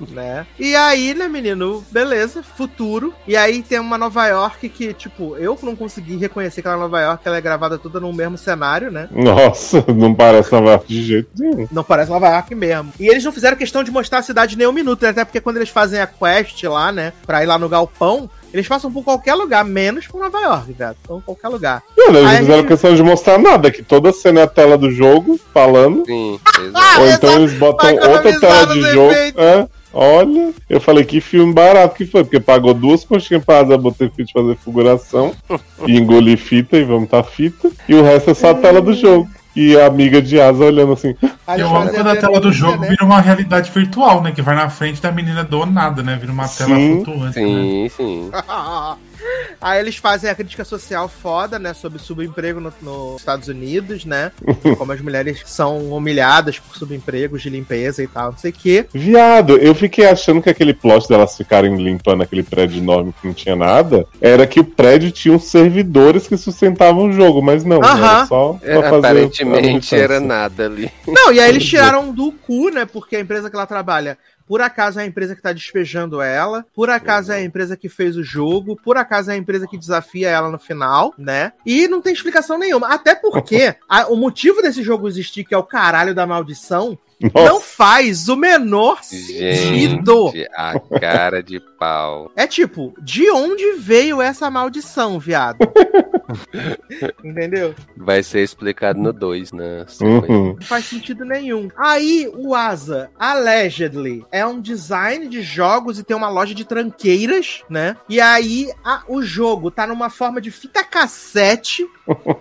né? 0.11 0.47
E 0.59 0.75
aí, 0.75 1.15
né, 1.15 1.29
menino? 1.29 1.85
Beleza, 1.91 2.43
futuro. 2.43 3.13
E 3.27 3.37
aí 3.37 3.63
tem 3.63 3.79
uma 3.79 3.99
Nova 3.99 4.27
York 4.27 4.69
que, 4.69 4.93
tipo, 4.93 5.37
eu 5.37 5.59
não 5.63 5.77
consegui 5.77 6.17
reconhecer 6.17 6.61
aquela 6.61 6.77
Nova 6.77 7.01
York, 7.01 7.23
ela 7.27 7.37
é 7.37 7.41
gravada 7.41 7.79
toda 7.79 8.01
no 8.01 8.13
mesmo 8.13 8.37
cenário, 8.39 8.91
né? 8.91 9.09
Nossa, 9.11 9.85
não 9.95 10.15
parece 10.15 10.53
Nova 10.53 10.71
York 10.71 10.87
de 10.89 11.03
jeito 11.03 11.31
nenhum. 11.39 11.69
Não 11.71 11.85
parece 11.85 12.11
Nova 12.11 12.29
York 12.29 12.55
mesmo. 12.55 12.93
E 12.99 13.09
eles 13.09 13.25
não 13.25 13.33
fizeram 13.33 13.57
questão 13.57 13.83
de 13.83 13.91
mostrar 13.91 14.19
a 14.19 14.23
cidade 14.23 14.57
nem 14.57 14.67
um 14.67 14.73
minuto, 14.73 15.03
né? 15.03 15.09
até 15.11 15.25
porque 15.25 15.41
quando 15.41 15.57
eles 15.57 15.69
fazem 15.69 16.01
a 16.01 16.07
quest 16.07 16.63
lá, 16.65 16.91
né, 16.93 17.13
pra 17.27 17.43
ir 17.43 17.47
lá 17.47 17.59
no 17.59 17.69
galpão, 17.69 18.29
eles 18.53 18.69
passam 18.69 18.93
por 18.93 19.03
qualquer 19.03 19.35
lugar, 19.35 19.65
menos 19.65 20.07
por 20.07 20.21
Nova 20.21 20.39
York, 20.41 20.73
velho. 20.73 20.97
Então, 21.03 21.21
qualquer 21.23 21.49
lugar. 21.49 21.83
E 21.97 22.09
olha, 22.09 22.19
eles 22.19 22.31
a 22.31 22.37
fizeram 22.39 22.59
gente- 22.59 22.69
questão 22.69 22.95
de 22.95 23.03
mostrar 23.03 23.39
nada, 23.39 23.71
que 23.71 23.83
toda 23.83 24.13
cena 24.13 24.41
é 24.41 24.43
a 24.43 24.47
tela 24.47 24.77
do 24.77 24.91
jogo, 24.91 25.41
falando. 25.55 26.05
Sim, 26.05 26.39
exato. 26.61 27.01
ou 27.01 27.07
então 27.09 27.33
eles 27.37 27.53
botam 27.55 27.95
outra 27.95 28.39
tela 28.39 28.67
de 28.67 28.83
jogo. 28.83 29.13
É, 29.37 29.67
olha, 29.93 30.53
eu 30.69 30.81
falei 30.81 31.05
que 31.05 31.21
filme 31.21 31.53
barato 31.53 31.95
que 31.95 32.07
foi, 32.07 32.25
porque 32.25 32.41
pagou 32.41 32.75
duas 32.75 33.05
coxinhas 33.05 33.45
pra 33.45 33.61
Asa 33.61 33.77
Butterfield 33.77 34.33
fazer 34.33 34.57
figuração 34.57 35.35
e 35.87 35.97
engolir 35.97 36.39
fita 36.39 36.77
e 36.77 36.85
vamos 36.85 37.09
tá 37.09 37.23
fita. 37.23 37.71
E 37.89 37.95
o 37.95 38.03
resto 38.03 38.31
é 38.31 38.35
só 38.35 38.51
a 38.51 38.55
tela 38.55 38.81
do 38.81 38.95
jogo. 38.95 39.29
E 39.55 39.79
a 39.79 39.87
amiga 39.87 40.23
de 40.23 40.41
Asa 40.41 40.65
olhando 40.65 40.95
assim. 40.95 41.15
Eu 41.59 41.77
amo 41.77 41.91
quando 41.91 42.09
a 42.09 42.17
tela 42.17 42.41
do 42.41 42.51
jogo 42.51 42.81
né? 42.81 42.89
vira 42.89 43.05
uma 43.05 43.21
realidade 43.21 43.71
virtual, 43.71 44.23
né? 44.23 44.33
Que 44.33 44.41
vai 44.41 44.55
na 44.55 44.71
frente 44.71 45.03
da 45.03 45.13
menina 45.13 45.45
do 45.45 45.67
nada, 45.67 46.03
né? 46.03 46.17
Vira 46.19 46.33
uma 46.33 46.49
tela 46.49 46.75
Sim, 46.75 47.05
flutuante. 47.05 47.39
Né? 47.39 47.45
Sim, 47.45 47.89
sim. 47.95 48.31
Aí 49.61 49.79
eles 49.81 49.97
fazem 49.97 50.29
a 50.29 50.35
crítica 50.35 50.65
social 50.65 51.09
foda, 51.09 51.59
né? 51.59 51.73
Sobre 51.75 51.99
subemprego 51.99 52.61
no- 52.61 52.73
nos 52.83 53.21
Estados 53.21 53.49
Unidos, 53.49 54.05
né? 54.05 54.33
Como 54.79 54.93
as 54.93 55.01
mulheres 55.01 55.43
são 55.47 55.79
humilhadas 55.93 56.59
por 56.59 56.77
subempregos 56.77 57.43
de 57.43 57.51
limpeza 57.51 58.03
e 58.03 58.07
tal, 58.09 58.33
não 58.33 58.39
sei 58.39 58.51
o 58.51 58.55
quê. 58.55 58.87
Viado, 58.93 59.57
eu 59.59 59.75
fiquei 59.75 60.07
achando 60.07 60.43
que 60.43 60.51
aquele 60.51 60.75
plot 60.75 61.09
delas 61.09 61.37
ficarem 61.37 61.77
limpando 61.77 62.23
aquele 62.23 62.43
prédio 62.43 62.79
enorme 62.79 63.13
que 63.21 63.27
não 63.27 63.35
tinha 63.35 63.55
nada 63.57 64.07
era 64.21 64.47
que 64.47 64.61
o 64.61 64.65
prédio 64.65 65.11
tinha 65.13 65.35
uns 65.35 65.45
servidores 65.45 66.27
que 66.27 66.37
sustentavam 66.37 67.05
o 67.09 67.13
jogo, 67.13 67.41
mas 67.43 67.65
não, 67.65 67.83
Aham. 67.83 67.99
era 68.17 68.27
só 68.27 68.53
pra 68.55 68.71
É, 68.71 68.83
fazer. 68.83 68.97
aparentemente 68.97 69.95
era 69.95 70.21
nada 70.21 70.67
ali. 70.67 70.91
Não, 71.07 71.33
e 71.33 71.41
aí 71.41 71.49
eles 71.49 71.65
tiraram 71.67 72.13
do 72.13 72.33
cu, 72.33 72.71
né? 72.71 72.85
Porque 72.85 73.17
a 73.17 73.21
empresa 73.21 73.49
que 73.49 73.57
ela 73.57 73.67
trabalha, 73.67 74.19
por 74.47 74.61
acaso 74.61 74.99
é 75.01 75.03
a 75.03 75.07
empresa 75.07 75.35
que 75.37 75.43
tá 75.43 75.53
despejando 75.53 76.21
ela, 76.21 76.65
por 76.75 76.91
acaso 76.91 77.33
é 77.33 77.37
a 77.37 77.43
empresa 77.43 77.77
que 77.77 77.89
fez 77.89 78.17
o 78.17 78.23
jogo, 78.23 78.77
por 78.83 78.97
acaso 78.97 79.31
é 79.31 79.35
a 79.35 79.37
empresa 79.37 79.67
que 79.67 79.79
desafia 79.79 80.29
ela 80.31 80.51
no 80.51 80.59
final, 80.59 81.15
né? 81.19 81.53
E 81.65 81.89
não 81.89 82.01
tem 82.01 82.13
explicação 82.13 82.59
nenhuma. 82.59 82.89
Até 82.89 83.15
porque 83.15 83.75
a- 83.89 84.07
o 84.09 84.17
motivo 84.17 84.61
desse 84.63 84.83
jogo 84.83 85.09
existir, 85.09 85.45
que 85.45 85.55
é 85.55 85.59
o 85.59 85.63
caralho 85.63 86.15
da 86.15 86.27
maldição, 86.27 86.99
Nossa, 87.35 87.49
não 87.49 87.61
faz 87.61 88.29
o 88.29 88.35
menor 88.37 89.03
sentido. 89.05 90.31
Gente, 90.35 90.49
a 90.57 90.79
cara 91.01 91.43
de 91.43 91.61
pau. 91.83 92.31
É 92.37 92.47
tipo, 92.47 92.95
de 93.03 93.29
onde 93.31 93.73
veio 93.73 94.23
essa 94.23 94.49
maldição, 94.49 95.19
viado? 95.19 95.59
Entendeu? 97.25 97.75
Vai 97.97 98.23
ser 98.23 98.41
explicado 98.43 99.01
no 99.01 99.13
2, 99.13 99.51
né? 99.53 99.85
Uhum. 100.01 100.55
Não 100.55 100.63
faz 100.63 100.85
sentido 100.85 101.25
nenhum. 101.25 101.69
Aí, 101.77 102.31
o 102.37 102.55
Asa, 102.55 103.11
allegedly, 103.19 104.25
é 104.31 104.47
um 104.47 104.61
design 104.61 105.27
de 105.29 105.43
jogos 105.43 105.99
e 105.99 106.05
tem 106.05 106.17
uma 106.17 106.29
loja 106.29 106.55
de 106.55 106.65
tranqueiras, 106.65 107.63
né? 107.69 107.97
E 108.09 108.21
aí, 108.21 108.71
a- 108.85 109.03
o 109.09 109.21
jogo 109.23 109.71
tá 109.71 109.85
numa 109.85 110.09
forma 110.09 110.41
de 110.41 110.51
fita 110.53 110.85
cassete. 110.85 111.85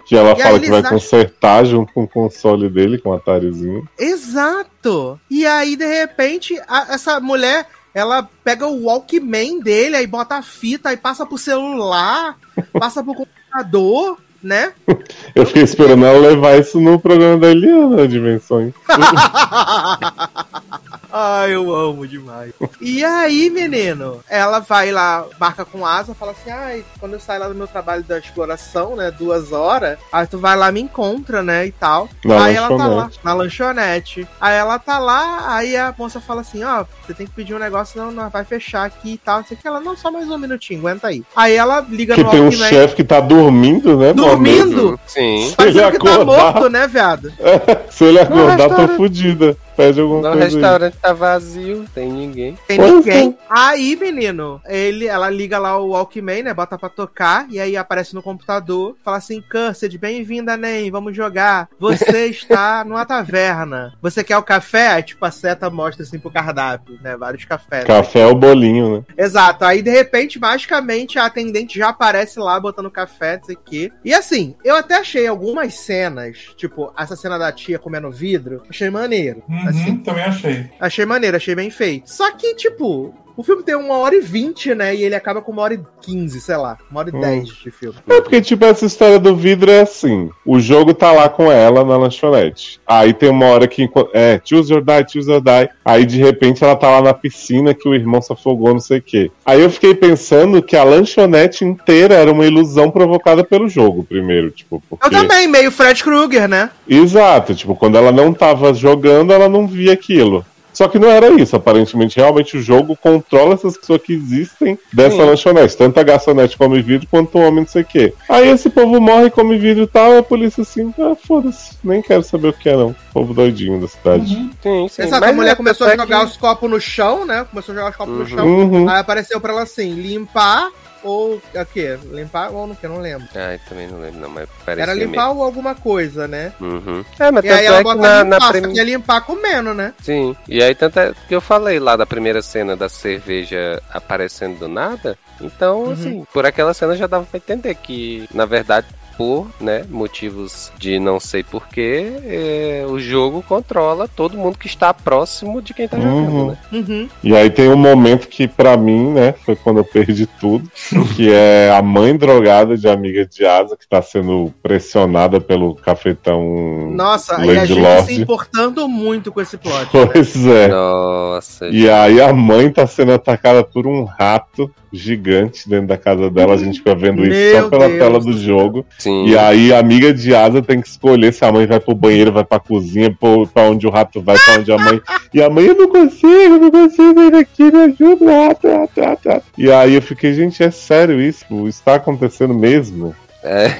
Que 0.05 0.15
ela 0.17 0.33
E 0.33 0.41
fala 0.41 0.59
que 0.59 0.69
vai 0.69 0.79
acham- 0.81 0.91
consertar 0.91 1.65
junto 1.65 1.91
com 1.93 2.03
o 2.03 2.07
console 2.07 2.69
dele, 2.69 2.99
com 2.99 3.09
o 3.09 3.13
Atarizinho. 3.13 3.87
Exato! 3.97 5.19
E 5.29 5.45
aí, 5.47 5.75
de 5.75 5.85
repente, 5.87 6.59
a- 6.67 6.87
essa 6.93 7.19
mulher. 7.19 7.67
Ela 7.93 8.27
pega 8.43 8.65
o 8.67 8.85
Walkman 8.85 9.59
dele, 9.59 9.95
aí 9.97 10.07
bota 10.07 10.35
a 10.35 10.41
fita, 10.41 10.89
aí 10.89 10.97
passa 10.97 11.25
pro 11.25 11.37
celular, 11.37 12.37
passa 12.73 13.03
pro 13.03 13.13
computador, 13.13 14.17
né? 14.41 14.73
Eu 15.35 15.45
fiquei 15.45 15.63
esperando 15.63 16.05
ela 16.05 16.19
levar 16.19 16.59
isso 16.59 16.79
no 16.79 16.99
programa 16.99 17.37
da 17.37 17.47
Eliana, 17.47 18.07
Dimensões. 18.07 18.73
Ai, 21.11 21.53
eu 21.53 21.73
amo 21.75 22.07
demais. 22.07 22.53
E 22.79 23.03
aí, 23.03 23.49
menino, 23.49 24.19
ela 24.29 24.59
vai 24.59 24.91
lá, 24.91 25.25
marca 25.39 25.65
com 25.65 25.85
asa, 25.85 26.13
fala 26.13 26.31
assim: 26.31 26.49
ai, 26.49 26.83
quando 26.99 27.13
eu 27.13 27.19
sair 27.19 27.39
lá 27.39 27.47
do 27.47 27.55
meu 27.55 27.67
trabalho 27.67 28.03
da 28.03 28.17
exploração, 28.17 28.95
né, 28.95 29.11
duas 29.11 29.51
horas, 29.51 29.97
aí 30.11 30.25
tu 30.27 30.37
vai 30.37 30.55
lá, 30.55 30.71
me 30.71 30.81
encontra, 30.81 31.41
né, 31.43 31.65
e 31.65 31.71
tal. 31.71 32.07
Na 32.23 32.45
aí 32.45 32.55
ela 32.55 32.67
tá 32.69 32.75
lá, 32.75 32.85
lanchonete. 32.87 33.19
na 33.23 33.33
lanchonete. 33.33 34.27
Aí 34.39 34.55
ela 34.55 34.79
tá 34.79 34.99
lá, 34.99 35.55
aí 35.55 35.75
a 35.75 35.93
moça 35.97 36.21
fala 36.21 36.41
assim: 36.41 36.63
ó, 36.63 36.85
você 37.05 37.13
tem 37.13 37.27
que 37.27 37.33
pedir 37.33 37.53
um 37.53 37.59
negócio, 37.59 38.01
não, 38.01 38.11
não 38.11 38.29
vai 38.29 38.45
fechar 38.45 38.85
aqui 38.85 39.13
e 39.13 39.17
tal. 39.17 39.39
Não 39.39 39.45
sei 39.45 39.57
o 39.57 39.59
que 39.59 39.67
ela, 39.67 39.79
não, 39.79 39.97
só 39.97 40.09
mais 40.11 40.29
um 40.29 40.37
minutinho, 40.37 40.79
aguenta 40.79 41.07
aí. 41.07 41.23
Aí 41.35 41.55
ela 41.55 41.85
liga 41.89 42.15
Que 42.15 42.23
no 42.23 42.29
tem 42.31 42.39
um 42.41 42.45
Walkman. 42.45 42.69
chefe 42.69 42.95
que 42.95 43.03
tá 43.03 43.19
dormindo, 43.19 43.97
né? 43.97 44.13
Dormindo? 44.13 44.99
Sim. 45.07 45.53
Parecendo 45.57 45.87
ele 45.87 45.91
que 45.99 46.05
tá 46.05 46.13
acordar- 46.13 46.25
morto, 46.53 46.69
né, 46.69 46.87
viado? 46.87 47.31
Se 47.91 48.05
ele 48.05 48.19
acordar, 48.19 48.57
tô 48.69 48.75
restaurante. 48.75 49.57
Pede 49.81 49.99
alguma 50.01 50.21
No 50.21 50.27
coisa. 50.29 50.45
aí. 50.45 50.51
restaurante 50.53 50.97
tá 51.01 51.13
vazio, 51.13 51.85
tem 51.93 52.11
ninguém. 52.11 52.57
Tem 52.67 52.77
Pois 52.77 52.91
ninguém. 52.93 53.37
Aí, 53.49 53.95
menino, 53.95 54.61
ele, 54.67 55.07
ela 55.07 55.29
liga 55.29 55.57
lá 55.57 55.77
o 55.77 55.89
Walkman, 55.89 56.43
né? 56.43 56.53
Bota 56.53 56.77
pra 56.77 56.89
tocar, 56.89 57.45
e 57.49 57.59
aí 57.59 57.75
aparece 57.75 58.13
no 58.13 58.21
computador, 58.21 58.95
fala 59.03 59.17
assim: 59.17 59.41
Cursed, 59.51 59.97
bem-vinda, 59.97 60.55
Nen, 60.57 60.89
vamos 60.91 61.15
jogar. 61.15 61.67
Você 61.79 62.27
está 62.29 62.83
numa 62.83 63.05
taverna. 63.05 63.93
Você 64.01 64.23
quer 64.23 64.37
o 64.37 64.43
café? 64.43 64.87
Aí, 64.89 65.03
tipo, 65.03 65.25
a 65.25 65.31
seta 65.31 65.69
mostra 65.69 66.03
assim 66.03 66.19
pro 66.19 66.31
cardápio, 66.31 66.99
né? 67.01 67.17
Vários 67.17 67.45
cafés. 67.45 67.85
Café 67.85 68.19
é 68.21 68.27
o 68.27 68.35
bolinho, 68.35 68.97
né? 68.97 69.03
Exato. 69.17 69.65
Aí, 69.65 69.81
de 69.81 69.89
repente, 69.91 70.39
magicamente, 70.39 71.17
a 71.17 71.25
atendente 71.25 71.77
já 71.77 71.89
aparece 71.89 72.39
lá 72.39 72.59
botando 72.59 72.89
café, 72.91 73.37
não 73.37 73.43
sei 73.45 73.55
o 73.55 73.59
quê. 73.63 73.91
E 74.03 74.13
assim, 74.13 74.55
eu 74.63 74.75
até 74.75 74.95
achei 74.97 75.27
algumas 75.27 75.73
cenas, 75.75 76.37
tipo, 76.55 76.93
essa 76.97 77.15
cena 77.15 77.37
da 77.37 77.51
tia 77.51 77.79
comendo 77.79 78.11
vidro, 78.11 78.61
achei 78.69 78.89
maneiro. 78.89 79.43
Uhum, 79.71 79.81
Assim, 79.81 79.97
também 79.97 80.23
achei. 80.23 80.65
Achei 80.79 81.05
maneiro, 81.05 81.37
achei 81.37 81.55
bem 81.55 81.69
feito. 81.69 82.09
Só 82.09 82.31
que, 82.31 82.55
tipo, 82.55 83.13
O 83.35 83.43
filme 83.43 83.63
tem 83.63 83.75
uma 83.75 83.97
hora 83.97 84.15
e 84.15 84.21
vinte, 84.21 84.73
né? 84.75 84.95
E 84.95 85.03
ele 85.03 85.15
acaba 85.15 85.41
com 85.41 85.51
uma 85.51 85.61
hora 85.61 85.73
e 85.73 85.79
quinze, 86.01 86.39
sei 86.41 86.57
lá. 86.57 86.77
Uma 86.89 87.01
hora 87.01 87.09
e 87.09 87.15
Hum. 87.15 87.21
dez 87.21 87.47
de 87.49 87.71
filme. 87.71 87.95
É 88.07 88.21
porque, 88.21 88.41
tipo, 88.41 88.65
essa 88.65 88.85
história 88.85 89.19
do 89.19 89.35
vidro 89.35 89.71
é 89.71 89.81
assim: 89.81 90.29
o 90.45 90.59
jogo 90.59 90.93
tá 90.93 91.11
lá 91.11 91.29
com 91.29 91.51
ela 91.51 91.83
na 91.83 91.97
lanchonete. 91.97 92.79
Aí 92.85 93.13
tem 93.13 93.29
uma 93.29 93.45
hora 93.47 93.67
que. 93.67 93.89
É, 94.13 94.39
choose 94.43 94.73
or 94.73 94.81
die, 94.81 95.05
choose 95.11 95.31
or 95.31 95.41
die. 95.41 95.69
Aí 95.83 96.05
de 96.05 96.17
repente 96.17 96.63
ela 96.63 96.75
tá 96.75 96.89
lá 96.89 97.01
na 97.01 97.13
piscina 97.13 97.73
que 97.73 97.87
o 97.87 97.95
irmão 97.95 98.21
se 98.21 98.31
afogou, 98.31 98.73
não 98.73 98.79
sei 98.79 98.99
o 98.99 99.01
quê. 99.01 99.31
Aí 99.45 99.61
eu 99.61 99.69
fiquei 99.69 99.93
pensando 99.95 100.61
que 100.61 100.75
a 100.75 100.83
lanchonete 100.83 101.63
inteira 101.65 102.15
era 102.15 102.31
uma 102.31 102.45
ilusão 102.45 102.91
provocada 102.91 103.43
pelo 103.43 103.67
jogo, 103.69 104.03
primeiro, 104.03 104.51
tipo. 104.51 104.81
Porque... 104.89 105.05
Eu 105.05 105.09
também, 105.09 105.47
meio 105.47 105.71
Fred 105.71 106.03
Krueger, 106.03 106.47
né? 106.47 106.69
Exato, 106.87 107.55
tipo, 107.55 107.75
quando 107.75 107.97
ela 107.97 108.11
não 108.11 108.33
tava 108.33 108.73
jogando, 108.73 109.33
ela 109.33 109.47
não 109.49 109.67
via 109.67 109.93
aquilo. 109.93 110.45
Só 110.73 110.87
que 110.87 110.97
não 110.97 111.09
era 111.09 111.29
isso, 111.29 111.55
aparentemente, 111.55 112.17
realmente 112.17 112.57
o 112.57 112.61
jogo 112.61 112.95
controla 112.95 113.53
essas 113.55 113.77
pessoas 113.77 114.01
que 114.01 114.13
existem 114.13 114.77
dessa 114.93 115.15
Sim. 115.17 115.23
lanchonete. 115.23 115.75
Tanto 115.77 115.99
a 115.99 116.03
garçonete 116.03 116.57
come 116.57 116.81
vidro 116.81 117.07
quanto 117.11 117.37
o 117.37 117.41
homem 117.41 117.61
não 117.61 117.67
sei 117.67 117.81
o 117.81 117.85
quê. 117.85 118.13
Aí 118.29 118.47
esse 118.49 118.69
povo 118.69 118.99
morre, 119.01 119.29
come 119.29 119.57
vidro 119.57 119.83
e 119.83 119.87
tal, 119.87 120.13
e 120.13 120.17
a 120.19 120.23
polícia 120.23 120.61
assim, 120.61 120.93
ah, 120.99 121.15
foda-se, 121.27 121.77
nem 121.83 122.01
quero 122.01 122.23
saber 122.23 122.47
o 122.49 122.53
que 122.53 122.69
é 122.69 122.75
não. 122.77 122.95
Povo 123.13 123.33
doidinho 123.33 123.79
da 123.81 123.87
cidade. 123.87 124.27
Sim, 124.63 124.87
sim. 124.87 125.01
Exato, 125.03 125.21
Mas 125.21 125.29
a 125.29 125.33
mulher 125.33 125.51
é 125.51 125.55
começou 125.55 125.85
a 125.87 125.91
é 125.93 125.97
jogar 125.97 126.19
que- 126.19 126.25
os 126.25 126.37
copos 126.37 126.69
no 126.69 126.79
chão, 126.79 127.25
né? 127.25 127.45
Começou 127.49 127.73
a 127.73 127.75
jogar 127.77 127.89
os 127.91 127.95
copos 127.97 128.13
no 128.13 128.19
Uhum. 128.21 128.27
chão. 128.27 128.45
Uhum. 128.47 128.89
Aí 128.89 128.99
apareceu 128.99 129.41
pra 129.41 129.51
ela 129.51 129.63
assim, 129.63 129.93
limpar 129.93 130.69
ou 131.03 131.35
o 131.35 131.65
quê? 131.73 131.97
Limpar 132.11 132.51
ou 132.51 132.67
não, 132.67 132.75
que 132.75 132.85
eu 132.85 132.89
não 132.89 132.99
lembro. 132.99 133.27
Ai, 133.35 133.59
também 133.67 133.87
não 133.87 133.99
lembro, 133.99 134.19
não, 134.19 134.29
mas 134.29 134.47
parece 134.65 134.81
Era 134.81 134.93
limpar 134.93 135.29
ou 135.31 135.43
alguma 135.43 135.73
coisa, 135.75 136.27
né? 136.27 136.53
Uhum. 136.59 137.03
É, 137.19 137.31
mas 137.31 137.43
E 137.43 137.47
tanto 137.47 137.59
aí 137.59 137.65
ela 137.65 137.75
é 137.77 137.79
que 137.79 137.83
bota 137.83 138.01
na, 138.01 138.23
limpar, 138.23 138.39
na 138.39 138.47
prim- 138.51 138.73
que 138.73 138.79
é 138.79 138.83
limpar 138.83 139.21
comendo, 139.21 139.73
né? 139.73 139.93
Sim, 140.01 140.35
e 140.47 140.61
aí 140.63 140.73
tanto 140.75 140.99
é 140.99 141.13
que 141.27 141.35
eu 141.35 141.41
falei 141.41 141.79
lá 141.79 141.95
da 141.95 142.05
primeira 142.05 142.41
cena 142.41 142.75
da 142.75 142.87
cerveja 142.89 143.81
aparecendo 143.91 144.59
do 144.59 144.67
nada. 144.67 145.17
Então, 145.39 145.83
Uhum. 145.85 145.91
assim, 145.93 146.25
por 146.33 146.45
aquela 146.45 146.73
cena 146.73 146.95
já 146.95 147.07
dava 147.07 147.25
pra 147.25 147.37
entender 147.37 147.75
que, 147.75 148.27
na 148.33 148.45
verdade, 148.45 148.87
por 149.17 149.47
né, 149.59 149.85
motivos 149.89 150.71
de 150.77 150.99
não 150.99 151.19
sei 151.19 151.43
porquê, 151.43 152.11
é, 152.25 152.85
o 152.87 152.99
jogo 152.99 153.43
controla 153.47 154.07
todo 154.07 154.37
mundo 154.37 154.57
que 154.57 154.67
está 154.67 154.93
próximo 154.93 155.61
de 155.61 155.73
quem 155.73 155.87
tá 155.87 155.97
Uhum. 155.97 156.25
jogando, 156.25 156.47
né? 156.51 156.57
Uhum. 156.71 157.09
E 157.23 157.35
aí 157.35 157.49
tem 157.49 157.69
um 157.69 157.75
momento 157.77 158.27
que, 158.27 158.47
pra 158.47 158.75
mim, 158.77 159.11
né, 159.11 159.33
foi 159.45 159.55
quando 159.55 159.77
eu 159.77 159.85
perdi 159.85 160.25
tudo, 160.25 160.69
que 161.15 161.31
é 161.31 161.71
a 161.75 161.81
mãe 161.81 162.15
drogada 162.15 162.77
de 162.77 162.87
amiga 162.87 163.25
de 163.25 163.45
Asa, 163.45 163.77
que 163.77 163.87
tá 163.87 164.01
sendo 164.01 164.53
pressionada 164.63 165.39
pelo 165.39 165.75
cafetão 165.75 166.91
Nossa, 166.91 167.33
e 167.43 167.49
a 167.49 167.53
Lady 167.61 167.67
gente 167.67 167.79
Lorde. 167.81 168.05
se 168.15 168.21
importando 168.21 168.87
muito 168.87 169.31
com 169.31 169.41
esse 169.41 169.57
plot. 169.57 169.85
né? 169.95 170.09
Pois 170.11 170.45
é. 170.45 170.67
Nossa, 170.67 171.67
E 171.69 171.89
aí 171.89 172.21
a 172.21 172.33
mãe 172.33 172.69
tá 172.71 172.85
sendo 172.87 173.11
atacada 173.13 173.63
por 173.63 173.85
um 173.87 174.03
rato 174.03 174.71
gigante 174.91 175.67
dentro 175.69 175.87
da 175.87 175.97
casa 175.97 176.29
dela. 176.29 176.53
A 176.53 176.57
gente 176.57 176.79
fica 176.79 176.93
vendo 176.95 177.21
isso 177.23 177.29
Meu 177.31 177.61
só 177.63 177.69
pela 177.69 177.87
Deus 177.87 177.99
tela 177.99 178.19
do 178.19 178.33
jogo. 178.37 178.85
sim. 178.97 179.25
E 179.27 179.37
aí 179.37 179.71
a 179.73 179.79
amiga 179.79 180.13
de 180.13 180.33
Asa 180.35 180.61
tem 180.61 180.81
que 180.81 180.87
escolher 180.87 181.33
se 181.33 181.43
a 181.45 181.51
mãe 181.51 181.65
vai 181.65 181.79
pro 181.79 181.95
banheiro, 181.95 182.31
vai 182.31 182.43
pra 182.43 182.59
cozinha, 182.59 183.15
pro- 183.17 183.47
pra 183.47 183.63
onde 183.63 183.87
o 183.87 183.89
rato 183.89 184.21
vai, 184.21 184.37
pra 184.37 184.59
onde 184.59 184.71
a 184.71 184.77
mãe. 184.77 185.01
E 185.33 185.41
a 185.41 185.49
mãe, 185.49 185.65
eu 185.65 185.75
não 185.75 185.87
consigo, 185.89 186.27
eu 186.27 186.59
não 186.59 186.71
consigo 186.71 187.13
sair 187.15 187.31
daqui, 187.31 187.63
me 187.63 187.77
ajuda, 187.83 188.47
rato, 188.47 188.67
rato, 188.67 189.01
rato, 189.01 189.29
rato. 189.29 189.45
E 189.57 189.71
aí 189.71 189.95
eu 189.95 190.01
fiquei, 190.01 190.33
gente, 190.33 190.61
é 190.63 190.71
sério 190.71 191.21
isso? 191.21 191.45
Isso 191.67 191.81
tá 191.83 191.95
acontecendo 191.95 192.53
mesmo? 192.53 193.15
É. 193.43 193.71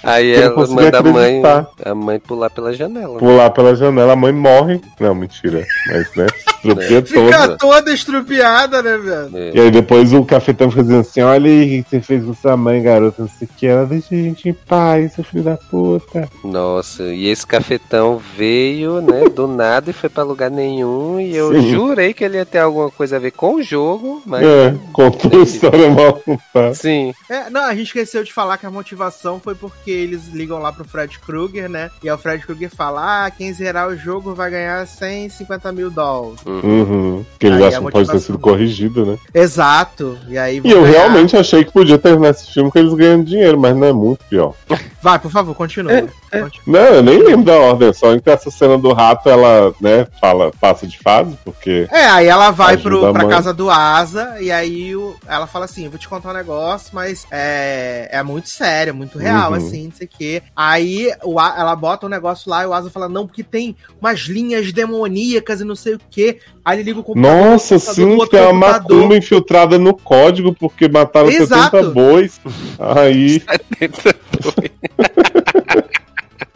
Aí 0.03 0.31
Eu 0.35 0.43
ela 0.43 0.67
manda 0.67 0.99
a 0.99 1.03
mãe, 1.03 1.39
acreditar. 1.45 1.69
a 1.85 1.95
mãe 1.95 2.19
pular 2.19 2.51
pela 2.51 2.73
janela. 2.73 3.15
né? 3.15 3.19
Pular 3.21 3.51
pela 3.51 3.75
janela, 3.77 4.15
a 4.15 4.17
mãe 4.17 4.33
morre. 4.33 4.81
Não, 4.99 5.15
mentira. 5.15 5.65
Mas, 5.87 6.15
né, 6.17 6.27
estrupia 6.57 7.03
Fica 7.05 7.39
toda. 7.43 7.57
toda 7.57 7.93
estrupiada, 7.93 8.83
né, 8.83 8.99
velho? 8.99 9.31
É. 9.37 9.51
E 9.55 9.61
aí 9.61 9.71
depois 9.71 10.13
o 10.13 10.25
cafetão 10.25 10.71
fica 10.71 10.83
dizendo 10.83 11.01
assim, 11.01 11.21
olha 11.23 11.49
aí 11.49 11.81
o 11.81 11.85
que 11.85 11.91
você 11.91 12.01
fez 12.01 12.25
com 12.25 12.35
sua 12.35 12.57
mãe, 12.57 12.83
garota, 12.83 13.23
não 13.23 13.29
sei 13.29 13.47
o 13.47 13.51
que. 13.57 13.67
Ela 13.67 13.87
deixa 13.87 14.09
a 14.13 14.19
gente 14.19 14.49
em 14.49 14.53
paz, 14.53 15.13
seu 15.13 15.23
filho 15.23 15.45
da 15.45 15.57
puta. 15.57 16.29
Nossa, 16.43 17.05
e 17.05 17.29
esse 17.29 17.47
cafetão 17.47 18.21
veio, 18.37 19.01
né, 19.01 19.29
do 19.29 19.47
nada 19.47 19.91
e 19.91 19.93
foi 19.93 20.09
pra 20.09 20.25
lugar 20.25 20.51
nenhum. 20.51 21.21
E 21.21 21.37
eu 21.37 21.53
Sim. 21.53 21.71
jurei 21.71 22.13
que 22.13 22.25
ele 22.25 22.39
ia 22.39 22.47
ter 22.47 22.59
alguma 22.59 22.91
coisa 22.91 23.17
a 23.17 23.21
ver 23.21 23.31
com 23.33 23.55
o 23.57 23.63
jogo, 23.63 24.21
mas. 24.27 24.43
É, 24.45 24.75
contou 24.93 25.41
a 25.41 25.45
história 25.45 25.89
mal 25.91 26.15
contada. 26.15 26.75
Sim, 26.75 27.13
É, 27.31 27.49
não, 27.51 27.63
a 27.67 27.75
gente 27.75 27.87
esqueceu 27.87 28.25
de 28.25 28.33
falar 28.33 28.52
que 28.59 28.67
a 28.67 28.71
motivação 28.71 29.41
foi 29.41 29.55
porque 29.55 29.91
eles 29.91 30.29
ligam 30.29 30.59
lá 30.59 30.73
pro 30.73 30.85
Fred 30.85 31.19
Krueger, 31.19 31.69
né? 31.69 31.91
E 32.03 32.09
aí 32.09 32.15
o 32.15 32.19
Fred 32.19 32.45
Krueger 32.45 32.71
fala: 32.71 33.27
ah, 33.27 33.31
quem 33.31 33.53
zerar 33.53 33.89
o 33.89 33.97
jogo 33.97 34.35
vai 34.35 34.51
ganhar 34.51 34.87
150 34.87 35.73
mil 35.73 35.91
dólares. 35.91 36.41
Uhum. 36.47 37.25
Que 37.39 37.47
eles 37.47 37.59
Aí 37.59 37.65
acham 37.69 37.85
que 37.87 37.93
pode 37.93 38.11
ter 38.11 38.21
sido 38.21 38.39
corrigido, 38.39 39.05
né? 39.07 39.19
Exato. 39.35 40.19
E 40.29 40.37
aí 40.39 40.61
E 40.65 40.71
eu 40.71 40.83
ganhar- 40.83 40.91
realmente 40.99 41.37
achei 41.37 41.65
que 41.65 41.73
podia 41.73 41.99
terminar 41.99 42.31
esse 42.31 42.53
filme 42.53 42.71
com 42.71 42.79
eles 42.79 42.95
ganhando 42.95 43.25
dinheiro, 43.25 43.59
mas 43.59 43.77
não 43.77 43.87
é 43.87 43.93
muito 43.93 44.25
pior. 44.27 44.55
Vai, 45.01 45.19
por 45.19 45.31
favor, 45.31 45.55
continua. 45.55 45.93
Continua. 46.31 46.51
Não, 46.67 46.81
eu 46.81 47.03
nem 47.03 47.19
lembro 47.23 47.45
da 47.45 47.55
ordem, 47.57 47.93
só 47.93 48.17
que 48.19 48.31
essa 48.31 48.51
cena 48.51 48.79
do 48.79 48.93
rato, 48.93 49.29
ela, 49.29 49.75
né, 49.81 50.07
fala, 50.21 50.51
passa 50.61 50.87
de 50.87 50.99
fase, 50.99 51.37
porque. 51.45 51.87
É, 51.91 52.07
aí 52.07 52.27
ela 52.27 52.51
vai 52.51 52.77
pro, 52.77 53.07
a 53.07 53.13
pra 53.13 53.29
casa 53.29 53.53
do 53.53 53.69
Asa 53.71 54.37
e 54.41 54.51
aí 54.51 54.95
o- 54.97 55.15
ela 55.27 55.47
fala 55.47 55.65
assim: 55.65 55.89
vou 55.89 55.99
te 55.99 56.09
contar 56.09 56.31
um 56.31 56.35
negócio, 56.35 56.91
mas 56.93 57.27
é, 57.31 58.09
é 58.13 58.23
muito 58.23 58.42
sério, 58.49 58.95
muito 58.95 59.19
real, 59.19 59.51
Uhum. 59.51 59.57
assim, 59.57 59.85
não 59.87 59.93
sei 59.93 60.07
o 60.07 60.11
quê. 60.19 60.43
Aí 60.55 61.11
o, 61.25 61.39
A- 61.39 61.55
ela 61.59 61.75
bota 61.77 62.07
um 62.07 62.09
negócio 62.09 62.51
lá 62.51 62.63
e 62.63 62.67
o 62.67 62.73
Asa 62.73 62.91
fala: 62.91 63.09
não, 63.09 63.27
porque 63.27 63.43
tem 63.43 63.77
umas 64.01 64.21
linhas 64.21 64.73
demoníacas 64.73 65.61
e 65.61 65.65
não 65.65 65.75
sei 65.77 65.95
o 65.95 66.01
quê. 66.11 66.39
Aí 66.65 66.77
ele 66.79 66.85
liga 66.85 67.01
o 67.01 67.03
computador. 67.05 67.51
Nossa, 67.51 67.79
sim, 67.79 68.05
outro 68.05 68.29
tem 68.29 68.41
uma 68.43 68.53
macumba 68.53 69.17
infiltrada 69.17 69.79
no 69.79 69.95
código, 69.95 70.55
porque 70.55 70.89
mataram 70.89 71.29
Exato. 71.29 71.77
70 71.77 71.91
bois. 71.91 72.41
Aí. 72.79 73.43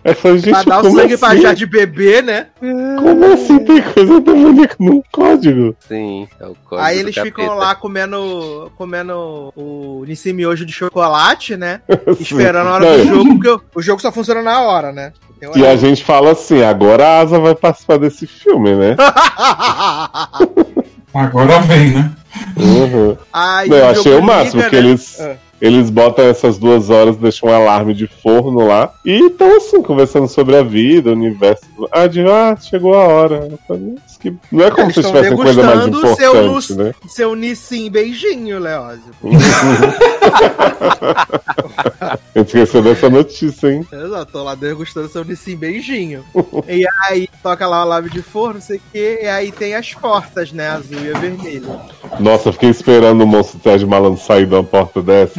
Essa 0.06 0.38
gente 0.38 0.50
Pra 0.50 0.62
dar 0.62 0.84
o 0.84 0.90
sangue 0.90 1.16
pra 1.16 1.28
assim? 1.28 1.40
já 1.40 1.52
de 1.52 1.66
bebê, 1.66 2.22
né? 2.22 2.46
Como 2.60 3.32
assim 3.32 3.58
tem 3.60 3.82
coisa 3.82 4.20
demoníaca 4.20 4.76
no 4.78 5.02
código? 5.10 5.74
sim, 5.88 6.28
é 6.40 6.44
o 6.46 6.54
código 6.64 6.86
Aí 6.86 6.98
eles 6.98 7.14
capeta. 7.14 7.36
ficam 7.40 7.56
lá 7.56 7.74
comendo, 7.74 8.70
comendo 8.76 9.52
o 9.56 10.04
Nissin 10.06 10.32
Miojo 10.32 10.64
de 10.64 10.72
chocolate, 10.72 11.56
né? 11.56 11.80
Esperando 12.20 12.68
a 12.68 12.72
hora 12.74 12.86
Não, 12.96 13.04
do 13.04 13.08
jogo, 13.08 13.38
porque 13.40 13.64
o, 13.78 13.82
jogo 13.82 14.00
só 14.00 14.12
funciona 14.12 14.42
na 14.42 14.60
hora, 14.62 14.92
né? 14.92 15.12
Tem 15.40 15.48
E 15.50 15.52
a 15.58 15.62
horário. 15.62 15.78
gente 15.78 16.04
fala 16.04 16.32
assim, 16.32 16.62
agora 16.62 17.06
a 17.06 17.20
Asa 17.20 17.38
vai 17.38 17.54
participar 17.54 17.98
desse 17.98 18.26
filme, 18.26 18.74
né? 18.74 18.96
Agora 21.14 21.60
vem, 21.60 21.90
né? 21.90 22.12
Uhum. 22.58 23.16
Aí 23.32 23.68
Não, 23.70 23.76
eu 23.78 23.88
achei 23.88 24.14
o 24.14 24.22
máximo, 24.22 24.56
liga, 24.62 24.70
que 24.70 24.76
né? 24.76 24.88
eles, 24.88 25.18
É. 25.20 25.38
eles 25.60 25.90
botam 25.90 26.24
essas 26.26 26.58
duas 26.58 26.90
horas, 26.90 27.16
deixam 27.16 27.48
um 27.48 27.52
alarme 27.54 27.94
de 27.94 28.06
forno 28.06 28.66
lá, 28.66 28.92
e 29.04 29.26
estão 29.26 29.56
assim, 29.56 29.82
conversando 29.82 30.28
sobre 30.28 30.56
a 30.56 30.62
vida, 30.62 31.10
o 31.10 31.12
universo. 31.14 31.64
Ah, 31.90 32.06
de, 32.06 32.20
ah 32.28 32.56
chegou 32.60 32.94
a 32.94 33.04
hora. 33.04 33.48
Eu 33.50 33.58
falei, 33.66 33.94
"Isso 34.06 34.18
que- 34.18 34.34
Não 34.52 34.64
é 34.64 34.70
como 34.70 34.86
Eles 34.86 34.94
se 34.94 35.02
tivesse 35.02 35.34
coisa 35.34 35.62
mais 35.62 35.80
seu 35.82 35.88
importante, 35.88 36.46
luz- 36.46 36.70
né? 36.70 36.94
Seu 37.08 37.34
Nissin 37.34 37.90
beijinho, 37.90 38.58
Leózio. 38.58 39.02
Eu 42.34 42.42
esqueci 42.42 42.80
dessa 42.82 43.08
notícia, 43.08 43.68
hein? 43.72 43.86
Exato, 43.90 44.32
tô 44.32 44.42
lá 44.42 44.54
degustando 44.54 45.08
seu 45.08 45.24
Nissin 45.24 45.56
beijinho. 45.56 46.22
e 46.68 46.84
aí 47.08 47.28
toca 47.42 47.66
lá 47.66 47.78
o 47.78 47.82
alarme 47.82 48.10
de 48.10 48.20
forno, 48.22 48.54
não 48.54 48.60
sei 48.60 48.76
o 48.76 48.80
quê, 48.92 49.20
e 49.22 49.26
aí 49.26 49.50
tem 49.50 49.74
as 49.74 49.94
portas, 49.94 50.52
né? 50.52 50.68
Azul 50.68 50.98
e 51.02 51.10
a 51.12 51.18
vermelha. 51.18 51.80
Nossa, 52.20 52.48
eu 52.50 52.52
fiquei 52.52 52.68
esperando 52.70 53.22
o 53.22 53.26
monstro 53.26 53.58
Ted 53.58 53.84
Malandro 53.86 54.20
sair 54.20 54.46
de 54.46 54.54
uma 54.54 54.64
porta 54.64 55.00
dessa. 55.02 55.32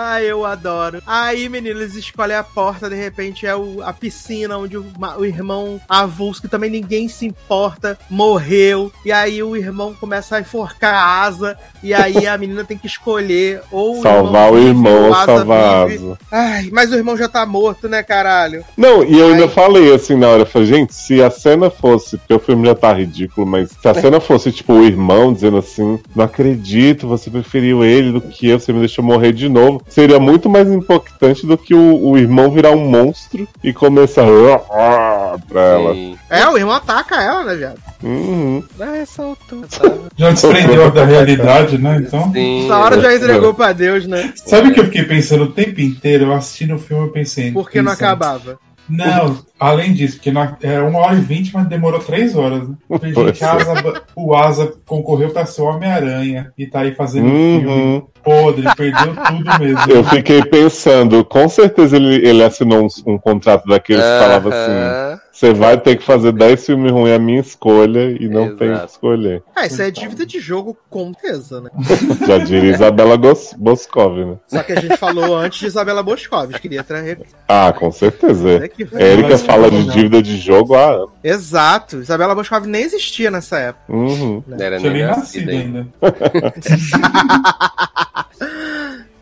Ai, 0.00 0.26
eu 0.30 0.44
adoro. 0.46 1.02
Aí, 1.04 1.48
menino, 1.48 1.80
eles 1.80 1.96
escolhem 1.96 2.36
a 2.36 2.42
porta, 2.44 2.88
de 2.88 2.94
repente 2.94 3.44
é 3.46 3.56
o- 3.56 3.82
a 3.82 3.92
piscina 3.92 4.56
onde 4.56 4.76
o, 4.78 4.84
o 5.18 5.24
irmão 5.24 5.80
avulso, 5.88 6.40
que 6.40 6.46
também 6.48 6.70
ninguém 6.70 7.08
se 7.08 7.26
importa, 7.26 7.98
morreu. 8.08 8.92
E 9.04 9.10
aí 9.10 9.42
o 9.42 9.56
irmão 9.56 9.92
começa 9.98 10.36
a 10.36 10.40
enforcar 10.40 10.94
a 10.94 11.22
asa. 11.22 11.58
E 11.82 11.92
aí 11.92 12.26
a 12.28 12.38
menina 12.38 12.64
tem 12.64 12.78
que 12.78 12.86
escolher 12.86 13.60
ou 13.72 14.00
salvar 14.02 14.52
o 14.52 14.58
irmão 14.58 15.12
salvar 15.12 15.88
asa. 15.90 16.18
Ai, 16.30 16.68
mas 16.72 16.92
o 16.92 16.94
irmão 16.94 17.16
já 17.16 17.28
tá 17.28 17.44
morto, 17.44 17.88
né, 17.88 18.02
caralho? 18.02 18.64
Não, 18.76 19.02
e 19.02 19.18
eu 19.18 19.28
ainda 19.28 19.44
Ai. 19.44 19.48
falei 19.48 19.92
assim 19.94 20.14
na 20.16 20.28
hora, 20.28 20.42
eu 20.42 20.46
falei, 20.46 20.68
gente, 20.68 20.94
se 20.94 21.20
a 21.22 21.30
cena 21.30 21.70
fosse, 21.70 22.16
porque 22.18 22.34
o 22.34 22.38
filme 22.38 22.66
já 22.68 22.74
tá 22.74 22.92
ridículo, 22.92 23.46
mas 23.46 23.70
se 23.70 23.88
a 23.88 23.94
cena 23.94 24.20
fosse, 24.20 24.52
tipo, 24.52 24.74
o 24.74 24.84
irmão 24.84 25.32
dizendo 25.32 25.56
assim, 25.56 25.98
não 26.14 26.24
acredito, 26.24 27.08
você 27.08 27.30
preferiu 27.30 27.84
ele 27.84 28.12
do 28.12 28.20
que 28.20 28.48
eu, 28.48 28.60
você 28.60 28.72
me 28.72 28.78
deixou 28.80 29.04
morrer 29.04 29.32
de 29.32 29.48
novo, 29.48 29.82
seria 29.88 30.18
muito 30.18 30.48
mais 30.48 30.70
impactante 30.70 31.46
do 31.46 31.56
que 31.56 31.74
o, 31.74 32.10
o 32.10 32.18
irmão 32.18 32.50
virar 32.50 32.72
um 32.72 32.88
monstro 32.88 33.48
e 33.62 33.72
começar 33.72 34.24
a 34.24 35.38
pra 35.48 35.60
ela. 35.60 35.94
Sim. 35.94 36.18
É, 36.30 36.46
o 36.46 36.56
irmão 36.56 36.74
ataca 36.74 37.22
ela, 37.22 37.44
né, 37.44 37.54
viado? 37.54 37.78
Uhum. 38.02 38.62
Ah, 38.78 38.96
essa 38.96 39.22
altura, 39.22 39.66
sabe? 39.68 40.00
Já 40.16 40.30
desprendeu 40.30 40.90
da 40.90 41.04
realidade, 41.04 41.78
né? 41.78 41.96
Então. 41.96 42.32
Sim. 42.32 42.64
Essa 42.64 42.78
hora 42.78 43.00
já 43.00 43.14
entregou 43.14 43.54
pra 43.54 43.72
Deus, 43.72 44.06
né? 44.06 44.32
Sabe 44.36 44.68
o 44.68 44.74
que 44.74 44.80
eu 44.80 44.84
fiquei 44.84 45.04
pensando 45.04 45.44
o 45.44 45.52
tempo 45.52 45.80
inteiro? 45.80 46.24
Eu 46.24 46.32
assistindo 46.32 46.74
o 46.74 46.78
filme, 46.78 47.06
eu 47.06 47.12
pensei. 47.12 47.50
Porque 47.50 47.82
não 47.82 47.92
pensando, 47.92 48.04
acabava. 48.04 48.58
Não, 48.88 49.38
além 49.60 49.92
disso, 49.92 50.16
porque 50.16 50.30
nós- 50.32 50.52
é 50.62 50.80
uma 50.80 51.00
hora 51.00 51.14
e 51.16 51.20
vinte, 51.20 51.50
mas 51.52 51.66
demorou 51.66 52.00
três 52.00 52.34
horas. 52.34 52.68
Né? 52.68 52.74
Tem 53.00 53.12
gente, 53.14 53.44
Asa- 53.44 54.02
o 54.16 54.34
Asa 54.34 54.72
concorreu 54.86 55.30
pra 55.30 55.44
ser 55.44 55.60
o 55.62 55.66
Homem-Aranha 55.66 56.50
e 56.56 56.66
tá 56.66 56.80
aí 56.80 56.94
fazendo 56.94 57.28
filme 57.28 57.66
Uhum. 57.66 58.02
podre, 58.24 58.64
perdeu 58.76 59.14
tudo 59.14 59.58
mesmo. 59.60 59.80
Eu 59.92 60.02
fiquei 60.04 60.42
pensando, 60.42 61.24
com 61.24 61.48
certeza 61.48 61.96
ele, 61.96 62.26
ele 62.26 62.42
assinou 62.42 62.84
um, 63.06 63.12
um 63.14 63.18
contrato 63.18 63.66
daqueles 63.66 64.02
que 64.04 64.18
falava 64.18 64.48
assim: 64.48 64.72
Aham. 64.72 65.20
Você 65.38 65.52
vai 65.54 65.78
ter 65.78 65.96
que 65.96 66.04
fazer 66.04 66.32
10 66.32 66.66
filmes 66.66 66.90
ruins, 66.90 67.10
é 67.10 67.14
a 67.14 67.18
minha 67.18 67.38
escolha, 67.40 68.10
e 68.20 68.28
não 68.28 68.56
tem 68.56 68.70
Exato. 68.70 68.86
que 68.86 68.92
escolher. 68.92 69.42
Ah, 69.54 69.66
isso 69.66 69.80
é 69.80 69.88
dívida 69.88 70.26
de 70.26 70.40
jogo, 70.40 70.76
com 70.90 71.12
certeza, 71.14 71.60
né? 71.60 71.70
Já 72.26 72.38
diria 72.38 72.72
Isabela 72.72 73.16
Gos- 73.16 73.54
Boscov, 73.56 74.16
né? 74.18 74.36
Só 74.48 74.62
que 74.64 74.72
a 74.72 74.80
gente 74.80 74.96
falou 74.96 75.36
antes 75.36 75.60
de 75.60 75.66
Isabela 75.66 76.02
Boscov, 76.02 76.50
queria 76.54 76.82
trazer 76.82 77.20
Ah, 77.46 77.72
com 77.72 77.92
certeza. 77.92 78.64
aqui. 78.64 78.88
Érica 78.94 79.28
Mas- 79.30 79.42
fala 79.42 79.70
de 79.70 79.84
dívida 79.92 80.20
de 80.20 80.36
jogo 80.38 80.74
há 80.74 80.90
anos. 80.94 81.10
Exato, 81.22 81.98
Isabela 81.98 82.34
Boscov 82.34 82.66
nem 82.66 82.82
existia 82.82 83.30
nessa 83.30 83.58
época. 83.58 83.92
Uhum. 83.92 84.42
Não 84.44 84.56
era 84.58 84.78
Tinha 84.78 84.92
nem 84.92 85.02
nascido 85.06 85.50
ainda. 85.50 85.86
ainda. 86.02 86.54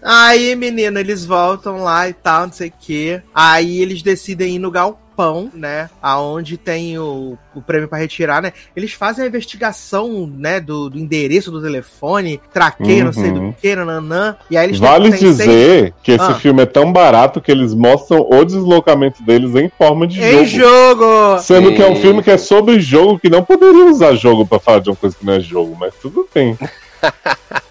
Aí, 0.08 0.54
menino, 0.54 0.98
eles 1.00 1.24
voltam 1.26 1.82
lá 1.82 2.08
e 2.08 2.12
tal, 2.12 2.46
não 2.46 2.52
sei 2.52 2.68
o 2.68 2.72
quê. 2.80 3.20
Aí 3.34 3.80
eles 3.82 4.02
decidem 4.02 4.54
ir 4.54 4.58
no 4.60 4.70
galpão, 4.70 5.00
né? 5.54 5.88
Aonde 6.02 6.56
tem 6.56 6.98
o, 6.98 7.36
o 7.54 7.62
prêmio 7.62 7.88
pra 7.88 7.98
retirar, 7.98 8.42
né? 8.42 8.52
Eles 8.74 8.92
fazem 8.92 9.24
a 9.24 9.28
investigação, 9.28 10.30
né? 10.36 10.60
Do, 10.60 10.90
do 10.90 10.98
endereço 10.98 11.50
do 11.50 11.62
telefone, 11.62 12.40
traqueio, 12.52 13.04
não 13.06 13.12
sei 13.12 13.30
Uhum. 13.30 13.50
do 13.50 13.56
que, 13.56 13.74
nananã. 13.74 14.36
E 14.50 14.56
aí 14.56 14.66
eles 14.66 14.78
Vale 14.78 15.10
têm- 15.10 15.18
dizer 15.20 15.94
que 16.02 16.12
esse 16.12 16.24
Ah. 16.30 16.34
filme 16.34 16.62
é 16.62 16.66
tão 16.66 16.92
barato 16.92 17.40
que 17.40 17.50
eles 17.50 17.74
mostram 17.74 18.20
o 18.30 18.44
deslocamento 18.44 19.22
deles 19.22 19.54
em 19.54 19.68
forma 19.70 20.06
de 20.06 20.20
Em 20.22 20.44
jogo. 20.46 20.66
jogo! 20.96 21.38
Sendo 21.40 21.72
que 21.74 21.82
é 21.82 21.88
um 21.90 21.96
filme 21.96 22.22
que 22.22 22.30
é 22.30 22.38
sobre 22.38 22.78
jogo, 22.80 23.18
que 23.18 23.28
não 23.30 23.42
poderia 23.44 23.86
usar 23.86 24.14
jogo 24.14 24.46
pra 24.46 24.58
falar 24.58 24.80
de 24.80 24.90
uma 24.90 24.96
coisa 24.96 25.16
que 25.18 25.24
não 25.24 25.32
é 25.34 25.40
jogo, 25.40 25.76
mas 25.78 25.94
tudo 26.00 26.28
bem. 26.34 26.56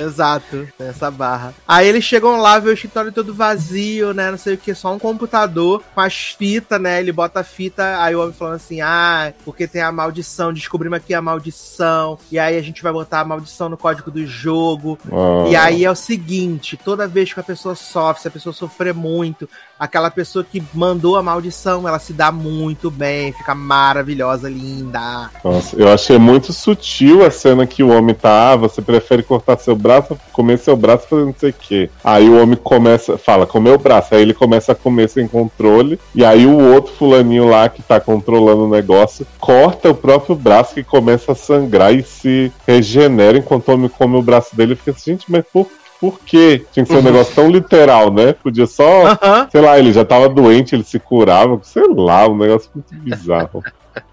Exato, 0.00 0.68
essa 0.78 1.10
barra. 1.10 1.54
Aí 1.66 1.86
eles 1.88 2.04
chegam 2.04 2.40
lá, 2.40 2.58
vê 2.58 2.70
o 2.70 2.72
escritório 2.72 3.12
todo 3.12 3.34
vazio, 3.34 4.12
né? 4.12 4.30
Não 4.30 4.38
sei 4.38 4.54
o 4.54 4.58
que, 4.58 4.74
só 4.74 4.92
um 4.92 4.98
computador 4.98 5.82
com 5.94 6.00
as 6.00 6.30
fitas, 6.36 6.80
né? 6.80 7.00
Ele 7.00 7.12
bota 7.12 7.40
a 7.40 7.44
fita, 7.44 8.00
aí 8.02 8.14
o 8.14 8.20
homem 8.22 8.34
falando 8.34 8.56
assim: 8.56 8.80
ah, 8.80 9.32
porque 9.44 9.66
tem 9.66 9.82
a 9.82 9.92
maldição, 9.92 10.52
descobrimos 10.52 10.96
aqui 10.96 11.14
a 11.14 11.22
maldição, 11.22 12.18
e 12.30 12.38
aí 12.38 12.56
a 12.56 12.62
gente 12.62 12.82
vai 12.82 12.92
botar 12.92 13.20
a 13.20 13.24
maldição 13.24 13.68
no 13.68 13.76
código 13.76 14.10
do 14.10 14.26
jogo. 14.26 14.98
Ah, 15.10 15.48
E 15.48 15.56
aí 15.56 15.84
é 15.84 15.90
o 15.90 15.94
seguinte: 15.96 16.76
toda 16.76 17.06
vez 17.08 17.32
que 17.32 17.40
a 17.40 17.44
pessoa 17.44 17.74
sofre, 17.74 18.22
se 18.22 18.28
a 18.28 18.30
pessoa 18.30 18.52
sofrer 18.52 18.94
muito, 18.94 19.48
aquela 19.84 20.10
pessoa 20.10 20.44
que 20.44 20.62
mandou 20.72 21.16
a 21.16 21.22
maldição, 21.22 21.86
ela 21.86 21.98
se 21.98 22.12
dá 22.12 22.32
muito 22.32 22.90
bem, 22.90 23.32
fica 23.32 23.54
maravilhosa, 23.54 24.48
linda. 24.48 25.30
Nossa, 25.44 25.76
eu 25.76 25.92
achei 25.92 26.18
muito 26.18 26.52
sutil 26.52 27.24
a 27.24 27.30
cena 27.30 27.66
que 27.66 27.82
o 27.82 27.90
homem 27.90 28.14
tá, 28.14 28.52
ah, 28.52 28.56
você 28.56 28.80
prefere 28.80 29.22
cortar 29.22 29.58
seu 29.58 29.76
braço, 29.76 30.18
comer 30.32 30.58
seu 30.58 30.76
braço 30.76 31.06
fazendo 31.08 31.26
não 31.26 31.34
sei 31.38 31.50
o 31.50 31.54
quê. 31.54 31.90
Aí 32.02 32.28
o 32.28 32.42
homem 32.42 32.56
começa, 32.56 33.18
fala, 33.18 33.46
comer 33.46 33.74
o 33.74 33.78
braço, 33.78 34.14
aí 34.14 34.22
ele 34.22 34.34
começa 34.34 34.72
a 34.72 34.74
comer 34.74 35.08
sem 35.08 35.28
controle, 35.28 36.00
e 36.14 36.24
aí 36.24 36.46
o 36.46 36.72
outro 36.72 36.92
fulaninho 36.94 37.48
lá 37.48 37.68
que 37.68 37.82
tá 37.82 38.00
controlando 38.00 38.64
o 38.64 38.70
negócio, 38.70 39.26
corta 39.38 39.90
o 39.90 39.94
próprio 39.94 40.34
braço 40.34 40.74
que 40.74 40.82
começa 40.82 41.32
a 41.32 41.34
sangrar 41.34 41.94
e 41.94 42.02
se 42.02 42.50
regenera 42.66 43.36
enquanto 43.36 43.68
o 43.68 43.74
homem 43.74 43.88
come 43.88 44.16
o 44.16 44.22
braço 44.22 44.56
dele 44.56 44.74
fica 44.74 44.92
assim, 44.92 45.12
gente, 45.12 45.30
mas 45.30 45.44
por, 45.52 45.68
por 46.10 46.20
quê? 46.20 46.62
Tinha 46.70 46.84
que 46.84 46.92
ser 46.92 46.98
um 46.98 47.02
negócio 47.02 47.34
tão 47.34 47.48
literal, 47.50 48.12
né? 48.12 48.34
Podia 48.34 48.66
só 48.66 49.06
Aham. 49.06 49.48
sei 49.50 49.60
lá, 49.62 49.78
ele 49.78 49.90
já 49.90 50.04
tava 50.04 50.28
doente, 50.28 50.74
ele 50.74 50.84
se 50.84 50.98
curava, 50.98 51.58
sei 51.62 51.84
lá, 51.88 52.28
um 52.28 52.36
negócio 52.36 52.70
muito 52.74 52.94
bizarro. 52.94 53.64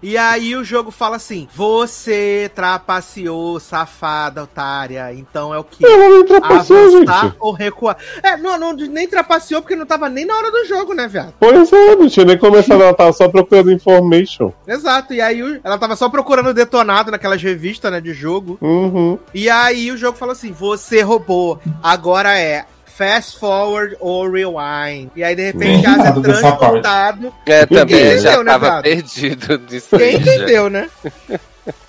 E 0.02 0.16
aí 0.16 0.56
o 0.56 0.64
jogo 0.64 0.90
fala 0.90 1.16
assim: 1.16 1.48
você 1.54 2.50
trapaceou, 2.54 3.58
safada, 3.60 4.42
otária. 4.42 5.12
Então 5.12 5.54
é 5.54 5.58
o 5.58 5.64
que? 5.64 5.84
Eu 5.84 6.24
não 6.24 6.36
Avançar 6.42 7.24
gente. 7.24 7.36
ou 7.38 7.52
recuar? 7.52 7.96
É, 8.22 8.36
não, 8.36 8.58
não, 8.58 8.72
nem 8.72 9.08
trapaceou 9.08 9.62
porque 9.62 9.76
não 9.76 9.86
tava 9.86 10.08
nem 10.08 10.24
na 10.24 10.36
hora 10.36 10.50
do 10.50 10.64
jogo, 10.66 10.94
né, 10.94 11.06
viado? 11.08 11.34
Pois 11.38 11.72
é, 11.72 11.96
não 11.96 12.08
tinha 12.08 12.26
nem 12.26 12.38
começado, 12.38 12.82
ela 12.82 12.94
tava 12.94 13.12
só 13.12 13.28
procurando 13.28 13.70
information. 13.70 14.52
Exato. 14.66 15.14
E 15.14 15.20
aí 15.20 15.60
ela 15.62 15.78
tava 15.78 15.96
só 15.96 16.08
procurando 16.08 16.54
detonado 16.54 17.10
naquelas 17.10 17.42
revistas, 17.42 17.90
né, 17.90 18.00
de 18.00 18.12
jogo. 18.12 18.58
Uhum. 18.60 19.18
E 19.34 19.48
aí 19.48 19.90
o 19.90 19.96
jogo 19.96 20.18
falou 20.18 20.32
assim: 20.32 20.52
você 20.52 21.02
roubou. 21.02 21.60
Agora 21.82 22.38
é. 22.38 22.64
Fast 22.96 23.38
forward 23.38 23.96
ou 24.00 24.30
rewind. 24.30 25.10
E 25.16 25.24
aí, 25.24 25.34
de 25.34 25.42
repente, 25.42 25.86
Asa 25.86 26.08
é 26.08 26.12
transportado. 26.20 27.34
É, 27.46 27.64
também 27.66 27.84
Ninguém 27.96 28.18
já 28.18 28.28
entendeu, 28.32 28.44
né, 28.44 28.52
tava 28.52 28.66
viado? 28.66 28.82
perdido 28.82 29.58
disso 29.66 29.96
Quem 29.96 30.06
aí. 30.08 30.12
já. 30.24 30.34
entendeu, 30.34 30.70
né? 30.70 30.90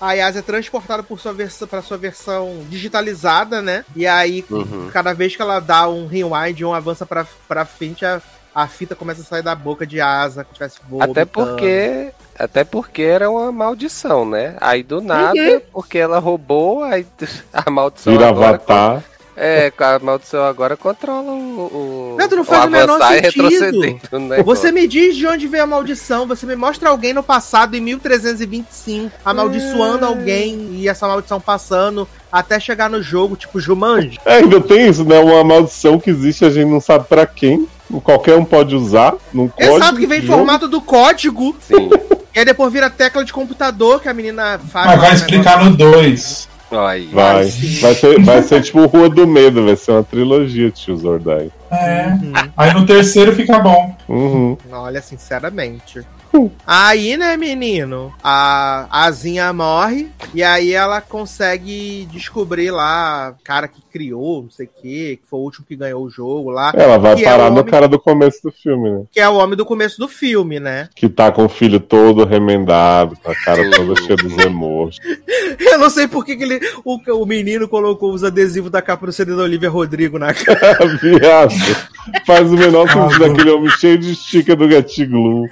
Aí 0.00 0.20
a 0.20 0.28
Asa 0.28 0.38
é 0.38 0.42
transportada 0.42 1.02
por 1.02 1.18
sua 1.20 1.32
versão, 1.32 1.66
pra 1.66 1.82
sua 1.82 1.96
versão 1.96 2.58
digitalizada, 2.68 3.60
né? 3.60 3.84
E 3.94 4.06
aí, 4.06 4.44
Uhum. 4.50 4.88
cada 4.92 5.12
vez 5.12 5.34
que 5.34 5.42
ela 5.42 5.58
dá 5.60 5.88
um 5.88 6.06
rewind 6.06 6.62
ou 6.62 6.70
um 6.70 6.74
avança 6.74 7.04
pra, 7.04 7.26
pra 7.48 7.64
frente, 7.64 8.04
a, 8.06 8.22
a 8.54 8.66
fita 8.68 8.94
começa 8.94 9.22
a 9.22 9.24
sair 9.24 9.42
da 9.42 9.54
boca 9.54 9.84
de 9.86 10.00
asa, 10.00 10.44
que 10.44 10.54
tivesse 10.54 10.78
voando. 10.88 11.10
Até 11.10 11.24
porque. 11.24 12.12
Até 12.38 12.64
porque 12.64 13.02
era 13.02 13.30
uma 13.30 13.52
maldição, 13.52 14.24
né? 14.28 14.56
Aí 14.60 14.82
do 14.82 15.00
nada, 15.00 15.38
Uhum. 15.38 15.60
porque 15.72 15.98
ela 15.98 16.18
roubou, 16.18 16.82
aí 16.82 17.06
a 17.52 17.70
maldição 17.70 18.12
Vira 18.12 18.28
agora. 18.28 18.48
avatar. 18.56 19.02
É, 19.36 19.72
a 19.76 19.98
maldição 19.98 20.44
agora 20.44 20.76
controla 20.76 21.32
o. 21.32 21.34
o 21.34 22.16
Não, 22.18 22.28
tu 22.28 22.36
não 22.36 22.44
faz 22.44 22.64
o 22.66 22.70
menor 22.70 23.02
avançar 23.02 23.18
e 23.18 23.32
sentido. 23.32 24.18
negócio. 24.18 24.44
Você 24.44 24.70
me 24.70 24.86
diz 24.86 25.16
de 25.16 25.26
onde 25.26 25.48
veio 25.48 25.64
a 25.64 25.66
maldição, 25.66 26.26
você 26.26 26.46
me 26.46 26.54
mostra 26.54 26.88
alguém 26.88 27.12
no 27.12 27.22
passado, 27.22 27.74
em 27.76 27.80
1325, 27.80 29.10
amaldiçoando 29.24 30.06
alguém 30.06 30.68
e 30.74 30.88
essa 30.88 31.08
maldição 31.08 31.40
passando 31.40 32.06
até 32.30 32.60
chegar 32.60 32.88
no 32.88 33.02
jogo, 33.02 33.36
tipo 33.36 33.60
Jumanji. 33.60 34.18
É, 34.24 34.36
ainda 34.36 34.60
tem 34.60 34.88
isso, 34.88 35.04
né? 35.04 35.18
Uma 35.18 35.42
maldição 35.42 35.98
que 35.98 36.10
existe, 36.10 36.44
a 36.44 36.50
gente 36.50 36.68
não 36.68 36.80
sabe 36.80 37.06
pra 37.06 37.26
quem. 37.26 37.68
Qualquer 38.02 38.36
um 38.36 38.44
pode 38.44 38.74
usar. 38.74 39.14
Não 39.32 39.48
pode. 39.48 39.68
Exato, 39.68 39.98
que 39.98 40.06
vem 40.06 40.20
em 40.20 40.26
formato 40.26 40.66
do 40.68 40.80
código, 40.80 41.54
Sim. 41.60 41.90
e 42.34 42.38
aí 42.38 42.44
depois 42.44 42.72
vira 42.72 42.88
tecla 42.88 43.24
de 43.24 43.32
computador 43.32 44.00
que 44.00 44.08
a 44.08 44.14
menina 44.14 44.58
faz. 44.70 44.86
Mas 44.86 45.00
vai 45.00 45.10
um 45.10 45.14
explicar 45.14 45.64
no 45.64 45.76
2. 45.76 46.53
Vai. 47.12 47.44
Sim. 47.44 47.80
Vai 47.80 47.94
ser, 47.94 48.22
vai 48.22 48.42
ser 48.42 48.62
tipo 48.62 48.86
Rua 48.86 49.08
do 49.08 49.26
Medo, 49.26 49.64
vai 49.64 49.76
ser 49.76 49.92
uma 49.92 50.02
trilogia, 50.04 50.70
tio 50.70 50.96
Zordai. 50.96 51.50
É. 51.70 52.08
Uhum. 52.08 52.32
Aí 52.56 52.74
no 52.74 52.86
terceiro 52.86 53.32
fica 53.32 53.58
bom. 53.58 53.96
Uhum. 54.08 54.56
Olha, 54.70 55.00
sinceramente. 55.00 56.02
Aí, 56.66 57.16
né, 57.16 57.36
menino, 57.36 58.12
a 58.22 58.86
Azinha 58.90 59.52
morre 59.52 60.08
e 60.34 60.42
aí 60.42 60.72
ela 60.72 61.00
consegue 61.00 62.06
descobrir 62.10 62.70
lá 62.70 63.34
o 63.38 63.44
cara 63.44 63.68
que 63.68 63.82
criou, 63.92 64.42
não 64.42 64.50
sei 64.50 64.66
o 64.66 64.82
que, 64.82 65.16
que 65.16 65.28
foi 65.28 65.38
o 65.38 65.42
último 65.42 65.64
que 65.66 65.76
ganhou 65.76 66.02
o 66.02 66.10
jogo 66.10 66.50
lá, 66.50 66.72
Ela 66.74 66.98
vai 66.98 67.20
é 67.20 67.24
parar 67.24 67.50
o 67.50 67.54
no 67.54 67.64
cara 67.64 67.86
do 67.86 67.98
começo 67.98 68.42
do 68.42 68.50
filme, 68.50 68.90
né? 68.90 69.04
que 69.12 69.20
é 69.20 69.28
o 69.28 69.36
homem 69.36 69.56
do 69.56 69.64
começo 69.64 69.98
do 69.98 70.08
filme, 70.08 70.58
né? 70.58 70.88
Que 70.94 71.08
tá 71.08 71.30
com 71.30 71.44
o 71.44 71.48
filho 71.48 71.78
todo 71.78 72.24
remendado, 72.24 73.16
com 73.22 73.30
a 73.30 73.34
cara 73.34 73.70
toda 73.70 73.94
cheia 74.02 74.16
dos 74.16 74.34
remorsos. 74.34 74.98
Eu 75.60 75.78
não 75.78 75.90
sei 75.90 76.08
por 76.08 76.24
que, 76.24 76.36
que 76.36 76.42
ele, 76.42 76.60
o, 76.84 76.98
o 77.22 77.26
menino 77.26 77.68
colocou 77.68 78.12
os 78.12 78.24
adesivos 78.24 78.70
da 78.70 78.82
capa 78.82 79.06
do 79.06 79.12
CD 79.12 79.34
da 79.36 79.42
Olivia 79.42 79.70
Rodrigo 79.70 80.18
na 80.18 80.34
cara. 80.34 80.78
Viado. 81.00 81.54
Faz 82.26 82.50
o 82.50 82.56
menor 82.56 82.88
sentido 82.90 83.20
daquele 83.20 83.50
homem 83.50 83.70
cheio 83.70 83.98
de 83.98 84.12
estica 84.12 84.54
do 84.54 84.68
gatiglu. 84.68 85.48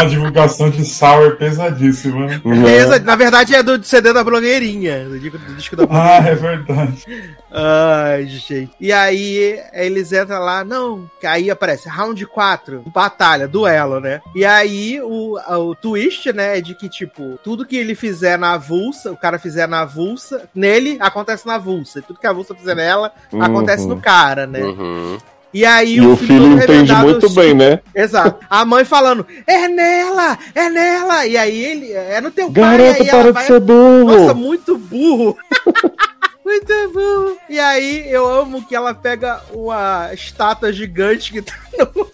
A 0.00 0.04
divulgação 0.04 0.70
de 0.70 0.84
Sour 0.84 1.26
é 1.26 1.30
pesadíssima. 1.30 2.26
né? 2.26 2.98
Na 3.04 3.16
verdade 3.16 3.54
é 3.54 3.62
do 3.62 3.82
CD 3.84 4.12
da 4.12 4.24
blogueirinha, 4.24 5.04
do 5.04 5.18
disco, 5.18 5.38
do 5.38 5.54
disco 5.54 5.76
da 5.76 5.86
blogueirinha. 5.86 6.20
Ah, 6.22 6.28
é 6.28 6.34
verdade. 6.34 7.04
Ai, 7.52 8.26
gente. 8.26 8.70
E 8.80 8.92
aí 8.92 9.60
eles 9.72 10.12
entram 10.12 10.38
lá, 10.40 10.64
não, 10.64 11.10
aí 11.24 11.50
aparece 11.50 11.88
round 11.88 12.24
4, 12.26 12.84
batalha, 12.94 13.46
duelo, 13.48 14.00
né? 14.00 14.20
E 14.34 14.44
aí 14.44 15.00
o, 15.02 15.36
o 15.38 15.74
twist, 15.74 16.32
né, 16.32 16.58
é 16.58 16.60
de 16.60 16.74
que, 16.74 16.88
tipo, 16.88 17.38
tudo 17.42 17.66
que 17.66 17.76
ele 17.76 17.94
fizer 17.94 18.38
na 18.38 18.52
avulsa, 18.54 19.10
o 19.12 19.16
cara 19.16 19.38
fizer 19.38 19.66
na 19.66 19.80
avulsa, 19.80 20.48
nele, 20.54 20.96
acontece 21.00 21.46
na 21.46 21.56
avulsa. 21.56 21.98
E 21.98 22.02
tudo 22.02 22.20
que 22.20 22.26
a 22.26 22.30
avulsa 22.30 22.54
fizer 22.54 22.74
nela, 22.76 23.12
Uhum. 23.32 23.42
acontece 23.42 23.86
no 23.86 24.00
cara, 24.00 24.46
né? 24.46 24.60
Uhum. 24.60 25.18
E 25.52 25.64
aí 25.66 25.96
E 25.96 26.00
o 26.00 26.16
filho 26.16 26.50
todo 26.50 26.62
entende 26.62 26.94
muito 26.94 27.28
bem, 27.30 27.54
né? 27.54 27.80
Exato. 27.94 28.44
A 28.48 28.64
mãe 28.64 28.84
falando, 28.84 29.26
é 29.46 29.66
nela, 29.66 30.38
é 30.54 30.68
nela. 30.70 31.26
E 31.26 31.36
aí 31.36 31.64
ele, 31.64 31.92
é 31.92 32.20
no 32.20 32.30
teu 32.30 32.50
pai. 32.52 32.62
Garoto, 32.78 33.02
aí 33.02 33.08
ela 33.08 33.10
para 33.10 33.22
de 33.26 33.32
vai- 33.32 33.44
ser 33.46 33.60
burro! 33.60 34.04
nossa, 34.04 34.34
muito 34.34 34.78
burro. 34.78 35.36
muito 36.44 36.90
burro. 36.92 37.36
E 37.48 37.58
aí 37.58 38.10
eu 38.10 38.26
amo 38.28 38.64
que 38.64 38.74
ela 38.76 38.94
pega 38.94 39.40
uma 39.52 40.10
estátua 40.14 40.72
gigante 40.72 41.32
que 41.32 41.42
tá 41.42 41.54
no. 41.78 42.10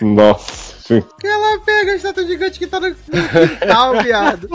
Nossa, 0.14 0.74
gente. 0.94 1.06
Que 1.18 1.26
ela 1.26 1.58
pega 1.60 1.92
a 1.92 1.96
estátua 1.96 2.24
gigante 2.26 2.58
que 2.58 2.66
tá 2.66 2.80
no 2.80 2.94
quintal, 2.94 3.92
viado. 4.02 4.48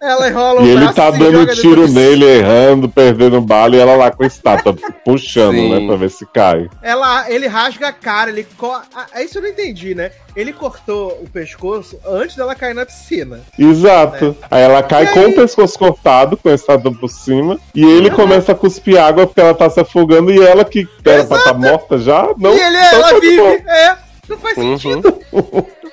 Ela 0.00 0.28
enrola 0.28 0.60
o 0.60 0.66
E 0.66 0.70
ele 0.70 0.92
tá 0.92 1.10
dando 1.10 1.46
tiro 1.54 1.88
nele, 1.88 2.26
errando, 2.26 2.90
perdendo 2.90 3.40
bala, 3.40 3.74
e 3.74 3.78
ela 3.78 3.96
lá 3.96 4.10
com 4.10 4.22
a 4.22 4.26
estátua, 4.26 4.76
puxando, 5.02 5.54
Sim. 5.54 5.72
né, 5.72 5.86
pra 5.86 5.96
ver 5.96 6.10
se 6.10 6.26
cai. 6.26 6.68
Ela, 6.82 7.30
ele 7.30 7.46
rasga 7.46 7.88
a 7.88 7.92
cara, 7.92 8.28
ele 8.30 8.46
co... 8.58 8.70
ah, 8.70 9.22
Isso 9.22 9.38
eu 9.38 9.42
não 9.42 9.48
entendi, 9.48 9.94
né? 9.94 10.10
Ele 10.36 10.52
cortou 10.52 11.18
o 11.22 11.30
pescoço 11.30 11.98
antes 12.06 12.36
dela 12.36 12.54
cair 12.54 12.74
na 12.74 12.84
piscina. 12.84 13.40
Exato. 13.58 14.36
Aí 14.50 14.62
ela 14.62 14.82
cai 14.82 15.06
É. 15.06 15.10
E 15.10 15.12
com 15.14 15.20
aí? 15.20 15.26
o 15.26 15.34
pescoço 15.34 15.78
cortado, 15.78 16.36
com 16.36 16.50
a 16.50 16.54
estátua 16.54 16.92
por 16.92 17.08
cima, 17.08 17.58
e 17.74 17.82
ele 17.82 18.10
começa 18.10 18.52
a 18.52 18.54
cuspir 18.54 19.00
água 19.02 19.26
porque 19.26 19.40
ela 19.40 19.54
tá 19.54 19.70
se 19.70 19.80
afogando, 19.80 20.30
e 20.30 20.38
ela 20.38 20.66
que 20.66 20.86
era 21.02 21.24
pra 21.24 21.38
estar 21.38 21.54
morta 21.54 21.96
já, 21.96 22.28
não. 22.36 22.54
e 22.54 22.60
ele, 22.60 22.76
então 22.76 22.98
ela 22.98 23.08
tá 23.08 23.20
vive. 23.20 23.42
É, 23.42 23.96
não 24.28 24.38
faz 24.38 24.56
Uhum. 24.56 24.78
sentido. 24.78 25.18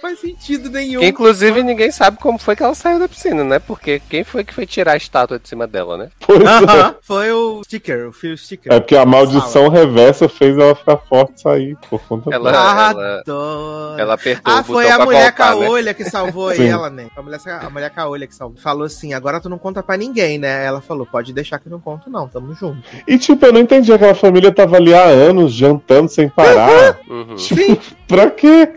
Faz 0.02 0.20
sentido 0.20 0.70
nenhum. 0.70 1.02
Inclusive, 1.04 1.62
ninguém 1.62 1.92
sabe 1.92 2.18
como 2.18 2.40
foi 2.40 2.56
que 2.56 2.64
ela 2.64 2.74
saiu 2.74 2.98
da 3.00 3.08
piscina, 3.08 3.44
né? 3.44 3.60
Porque 3.60 4.02
quem 4.10 4.24
foi 4.24 4.44
que 4.44 4.54
foi 4.54 4.66
tirar 4.66 4.94
a 4.94 4.98
estátua 4.98 5.38
de 5.38 5.48
cima 5.48 5.68
dela, 5.68 5.96
né? 5.98 6.10
Pois 6.20 6.42
é. 6.42 6.96
Foi 7.02 7.32
o 7.32 7.62
sticker, 7.64 8.08
o 8.08 8.12
fio 8.12 8.36
sticker. 8.38 8.74
É 8.74 8.80
porque 8.80 8.96
a 8.96 9.06
maldição 9.06 9.70
reversa 9.70 10.28
fez 10.28 10.58
ela 10.58 10.74
ficar 10.74 10.98
forte 10.98 11.34
e 11.38 11.42
sair 11.42 11.78
por 11.90 12.00
conta 12.08 12.34
Ela- 12.34 12.52
dela. 12.52 13.20
Adoro. 13.20 14.00
Ela 14.00 14.14
apertou 14.16 14.52
Ah, 14.54 14.58
o 14.60 14.64
botão 14.64 14.74
foi 14.76 14.90
a 14.90 14.96
pra 14.96 15.06
mulher 15.06 15.24
voltar, 15.36 15.56
né? 15.56 15.62
caolha 15.66 15.94
que 15.94 16.04
salvou 16.06 16.52
ela, 16.52 16.90
né? 16.90 17.08
A 17.16 17.22
mulher, 17.22 17.40
a 17.62 17.70
mulher 17.70 17.90
caolha 17.92 18.26
que 18.28 18.34
salvou. 18.36 18.58
Falou 18.58 18.86
assim: 18.86 19.14
agora 19.14 19.40
tu 19.40 19.50
não 19.50 19.58
conta 19.60 19.84
pra 19.84 19.98
ninguém, 19.98 20.38
né? 20.40 20.66
Ela 20.66 20.82
falou: 20.82 21.06
pode 21.06 21.32
deixar 21.32 21.60
que 21.60 21.68
eu 21.68 21.72
não 21.72 21.80
conto, 21.80 22.10
não. 22.10 22.28
Tamo 22.28 22.54
junto. 22.56 22.82
E 23.08 23.18
tipo, 23.20 23.46
eu 23.46 23.54
não 23.54 23.60
entendi, 23.62 23.94
aquela 23.94 24.16
família 24.16 24.52
tava 24.52 24.78
ali 24.78 24.94
há 24.94 25.04
anos, 25.04 25.54
jantando 25.54 26.10
sem 26.10 26.28
parar. 26.30 26.98
Uhum. 27.08 27.38
Sim. 27.38 27.78
pra 28.08 28.32
quê? 28.32 28.70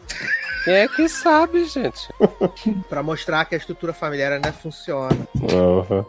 Quem 0.65 0.75
é 0.75 0.89
que 0.89 1.09
sabe, 1.09 1.65
gente? 1.67 2.09
pra 2.89 3.03
mostrar 3.03 3.45
que 3.45 3.55
a 3.55 3.59
estrutura 3.59 3.93
familiar 3.93 4.33
ainda 4.33 4.53
funciona. 4.53 5.17
Aham. 5.53 6.05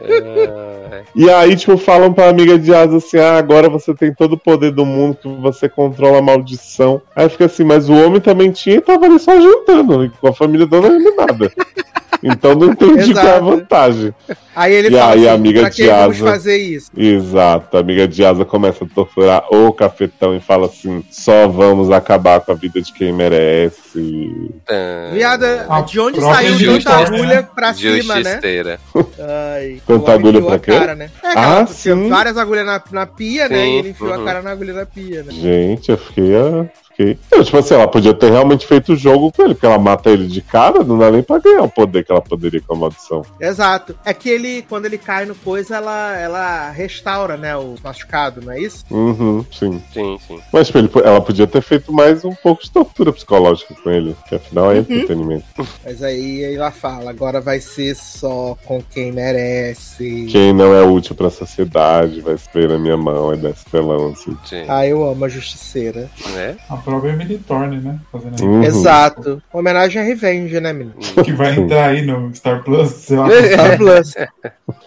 É, 0.00 1.02
E 1.14 1.28
aí, 1.28 1.56
tipo, 1.56 1.76
falam 1.76 2.12
pra 2.12 2.28
amiga 2.28 2.56
de 2.58 2.72
Asa 2.72 2.98
assim: 2.98 3.18
ah, 3.18 3.36
agora 3.36 3.68
você 3.68 3.92
tem 3.94 4.14
todo 4.14 4.34
o 4.34 4.38
poder 4.38 4.70
do 4.70 4.86
mundo, 4.86 5.16
que 5.16 5.28
você 5.40 5.68
controla 5.68 6.18
a 6.18 6.22
maldição. 6.22 7.02
Aí 7.16 7.28
fica 7.28 7.46
assim, 7.46 7.64
mas 7.64 7.88
o 7.88 7.94
homem 7.94 8.20
também 8.20 8.52
tinha 8.52 8.76
e 8.76 8.80
tava 8.80 9.06
ali 9.06 9.18
só 9.18 9.38
jantando, 9.40 10.04
e 10.04 10.10
com 10.10 10.28
a 10.28 10.32
família 10.32 10.66
dando 10.66 11.16
nada. 11.16 11.52
Então 12.22 12.54
não 12.54 12.68
entendi 12.72 13.12
qual 13.12 13.26
é 13.26 13.36
a 13.36 13.40
vantagem. 13.40 14.14
Aí 14.54 14.72
ele 14.74 14.88
E 14.88 14.90
fala: 14.90 15.12
aí, 15.12 15.18
assim, 15.20 15.28
amiga 15.28 15.60
pra 15.60 15.68
de 15.68 15.76
que 15.76 15.88
vamos 15.88 16.18
fazer 16.18 16.56
isso? 16.56 16.90
Exato, 16.96 17.76
a 17.76 17.80
amiga 17.80 18.08
de 18.08 18.24
Asa 18.24 18.44
começa 18.44 18.84
a 18.84 18.88
torturar 18.88 19.44
o 19.54 19.72
cafetão 19.72 20.34
e 20.36 20.40
fala 20.40 20.66
assim: 20.66 21.04
só 21.10 21.46
vamos 21.46 21.90
acabar 21.90 22.40
com 22.40 22.50
a 22.52 22.54
vida 22.54 22.80
de 22.80 22.92
quem 22.92 23.12
merece. 23.12 24.58
Tã. 24.66 25.10
Viada, 25.12 25.66
A 25.68 25.80
de 25.82 26.00
onde 26.00 26.20
saiu 26.20 26.58
justiça, 26.58 26.90
tanta 26.90 27.10
né? 27.10 27.16
agulha 27.18 27.42
pra 27.54 27.74
cima, 27.74 28.20
né? 28.20 28.40
Ai, 29.20 29.80
Tanta 29.86 30.12
agulha 30.12 30.42
pra 30.42 30.54
a 30.54 30.58
quê? 30.58 30.72
Cara, 30.72 30.94
né? 30.94 31.10
É, 31.22 31.28
Ah, 31.36 31.66
sim. 31.66 32.08
várias 32.08 32.36
agulhas 32.36 32.66
na, 32.66 32.82
na 32.90 33.06
pia, 33.06 33.48
né? 33.48 33.58
Sim, 33.58 33.62
E 33.74 33.78
ele 33.78 33.88
enfiou 33.90 34.10
uhum. 34.10 34.22
a 34.22 34.24
cara 34.24 34.42
na 34.42 34.50
agulha 34.50 34.74
da 34.74 34.86
pia, 34.86 35.22
né? 35.22 35.32
Gente, 35.32 35.90
eu 35.90 35.98
fiquei. 35.98 36.34
Eu, 36.34 36.68
fiquei... 36.98 37.18
eu, 37.30 37.44
tipo 37.44 37.56
assim, 37.56 37.74
ela 37.74 37.86
podia 37.86 38.12
ter 38.12 38.30
realmente 38.30 38.66
feito 38.66 38.92
o 38.92 38.96
jogo 38.96 39.30
com 39.30 39.42
ele, 39.42 39.54
porque 39.54 39.66
ela 39.66 39.78
mata 39.78 40.10
ele 40.10 40.26
de 40.26 40.42
cara, 40.42 40.82
não 40.82 40.98
dá 40.98 41.10
nem 41.10 41.22
pra 41.22 41.38
ganhar 41.38 41.62
o 41.62 41.70
poder 41.70 42.04
que 42.04 42.10
ela 42.10 42.20
poderia 42.20 42.60
com 42.60 42.74
a 42.74 42.76
maldição. 42.76 43.22
Exato. 43.40 43.94
É 44.04 44.12
que 44.12 44.28
ele, 44.28 44.62
quando 44.68 44.86
ele 44.86 44.98
cai 44.98 45.24
no 45.24 45.34
coisa, 45.34 45.76
ela, 45.76 46.16
ela 46.16 46.70
restaura, 46.70 47.36
né, 47.36 47.56
o 47.56 47.76
machucado, 47.82 48.40
não 48.44 48.52
é 48.52 48.60
isso? 48.60 48.84
Uhum, 48.90 49.44
sim. 49.52 49.82
Sim, 49.92 50.18
sim. 50.26 50.40
Mas 50.52 50.66
tipo, 50.66 50.78
ele, 50.78 50.90
ela 51.04 51.20
podia 51.20 51.46
ter 51.46 51.62
feito 51.62 51.92
mais 51.92 52.24
um 52.24 52.34
pouco 52.34 52.62
de 52.62 52.70
tortura 52.70 53.12
psicológica 53.12 53.74
com 53.82 53.90
ele, 53.90 54.16
que 54.28 54.34
afinal 54.34 54.72
é 54.72 54.78
entretenimento. 54.78 55.44
Mas 55.84 56.02
aí 56.02 56.42
ela 56.54 56.70
fala, 56.70 57.10
agora 57.10 57.40
vai 57.40 57.60
ser 57.60 57.94
só 57.94 58.56
com 58.64 58.82
quem 58.82 59.12
merece. 59.12 60.26
Quem 60.30 60.52
não 60.52 60.74
é 60.74 60.82
útil 60.82 61.14
pra 61.14 61.30
sociedade 61.30 62.20
vai 62.20 62.36
se 62.36 62.48
ver 62.52 62.68
na 62.68 62.78
minha 62.78 62.96
mão, 62.96 63.32
é 63.32 63.36
desse 63.36 63.64
telão, 63.66 64.12
assim. 64.12 64.36
Sim. 64.44 64.64
Ah, 64.68 64.86
eu 64.86 65.08
amo 65.08 65.24
a 65.24 65.28
justiceira. 65.28 66.10
Né? 66.32 66.56
A 66.88 66.90
própria 66.90 67.10
Emily 67.12 67.36
Thorne, 67.38 67.76
né? 67.82 67.98
Fazendo 68.10 68.42
Uhum. 68.42 68.62
Exato. 68.64 69.42
Homenagem 69.52 70.00
a 70.00 70.04
Revenge, 70.06 70.58
né, 70.58 70.72
menino? 70.72 70.94
Que 71.22 71.32
vai 71.32 71.54
entrar 71.54 71.90
aí 71.90 72.00
no 72.00 72.34
Star 72.34 72.64
Plus, 72.64 72.88
sei 72.88 73.16
lá. 73.18 73.28
Star 73.52 73.76
Plus. 73.76 74.14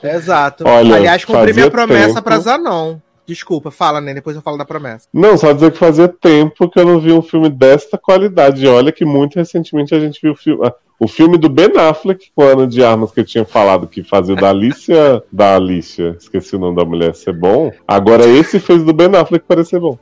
Exato. 0.03 0.63
Olha, 0.67 0.95
Aliás, 0.95 1.23
cumpri 1.23 1.53
minha 1.53 1.69
promessa 1.69 2.07
tempo- 2.15 2.23
pra 2.23 2.39
Zanon. 2.39 2.97
Desculpa, 3.27 3.69
fala, 3.69 4.01
né? 4.01 4.15
Depois 4.15 4.35
eu 4.35 4.41
falo 4.41 4.57
da 4.57 4.65
promessa. 4.65 5.07
Não, 5.13 5.37
só 5.37 5.53
dizer 5.53 5.71
que 5.71 5.77
fazia 5.77 6.07
tempo 6.07 6.67
que 6.67 6.79
eu 6.79 6.85
não 6.85 6.99
vi 6.99 7.11
um 7.13 7.21
filme 7.21 7.49
desta 7.49 7.99
qualidade. 7.99 8.65
E 8.65 8.67
olha 8.67 8.91
que 8.91 9.05
muito 9.05 9.35
recentemente 9.35 9.93
a 9.93 9.99
gente 9.99 10.19
viu 10.21 10.31
o 10.33 10.35
filme. 10.35 10.69
O 11.03 11.07
filme 11.07 11.35
do 11.35 11.49
Ben 11.49 11.71
Affleck 11.77 12.29
com 12.35 12.43
a 12.43 12.51
Ana 12.51 12.67
de 12.67 12.83
Armas, 12.83 13.11
que 13.11 13.19
eu 13.21 13.25
tinha 13.25 13.43
falado 13.43 13.87
que 13.87 14.03
fazia 14.03 14.35
o 14.35 14.37
da 14.37 14.49
Alicia. 14.51 15.23
Da 15.33 15.55
Alicia, 15.55 16.15
esqueci 16.19 16.55
o 16.55 16.59
nome 16.59 16.75
da 16.75 16.85
mulher, 16.85 17.15
ser 17.15 17.33
bom. 17.33 17.71
Agora 17.87 18.25
esse 18.27 18.59
fez 18.59 18.83
do 18.83 18.93
Ben 18.93 19.07
Affleck 19.15 19.43
parecer 19.47 19.79
bom. 19.79 19.97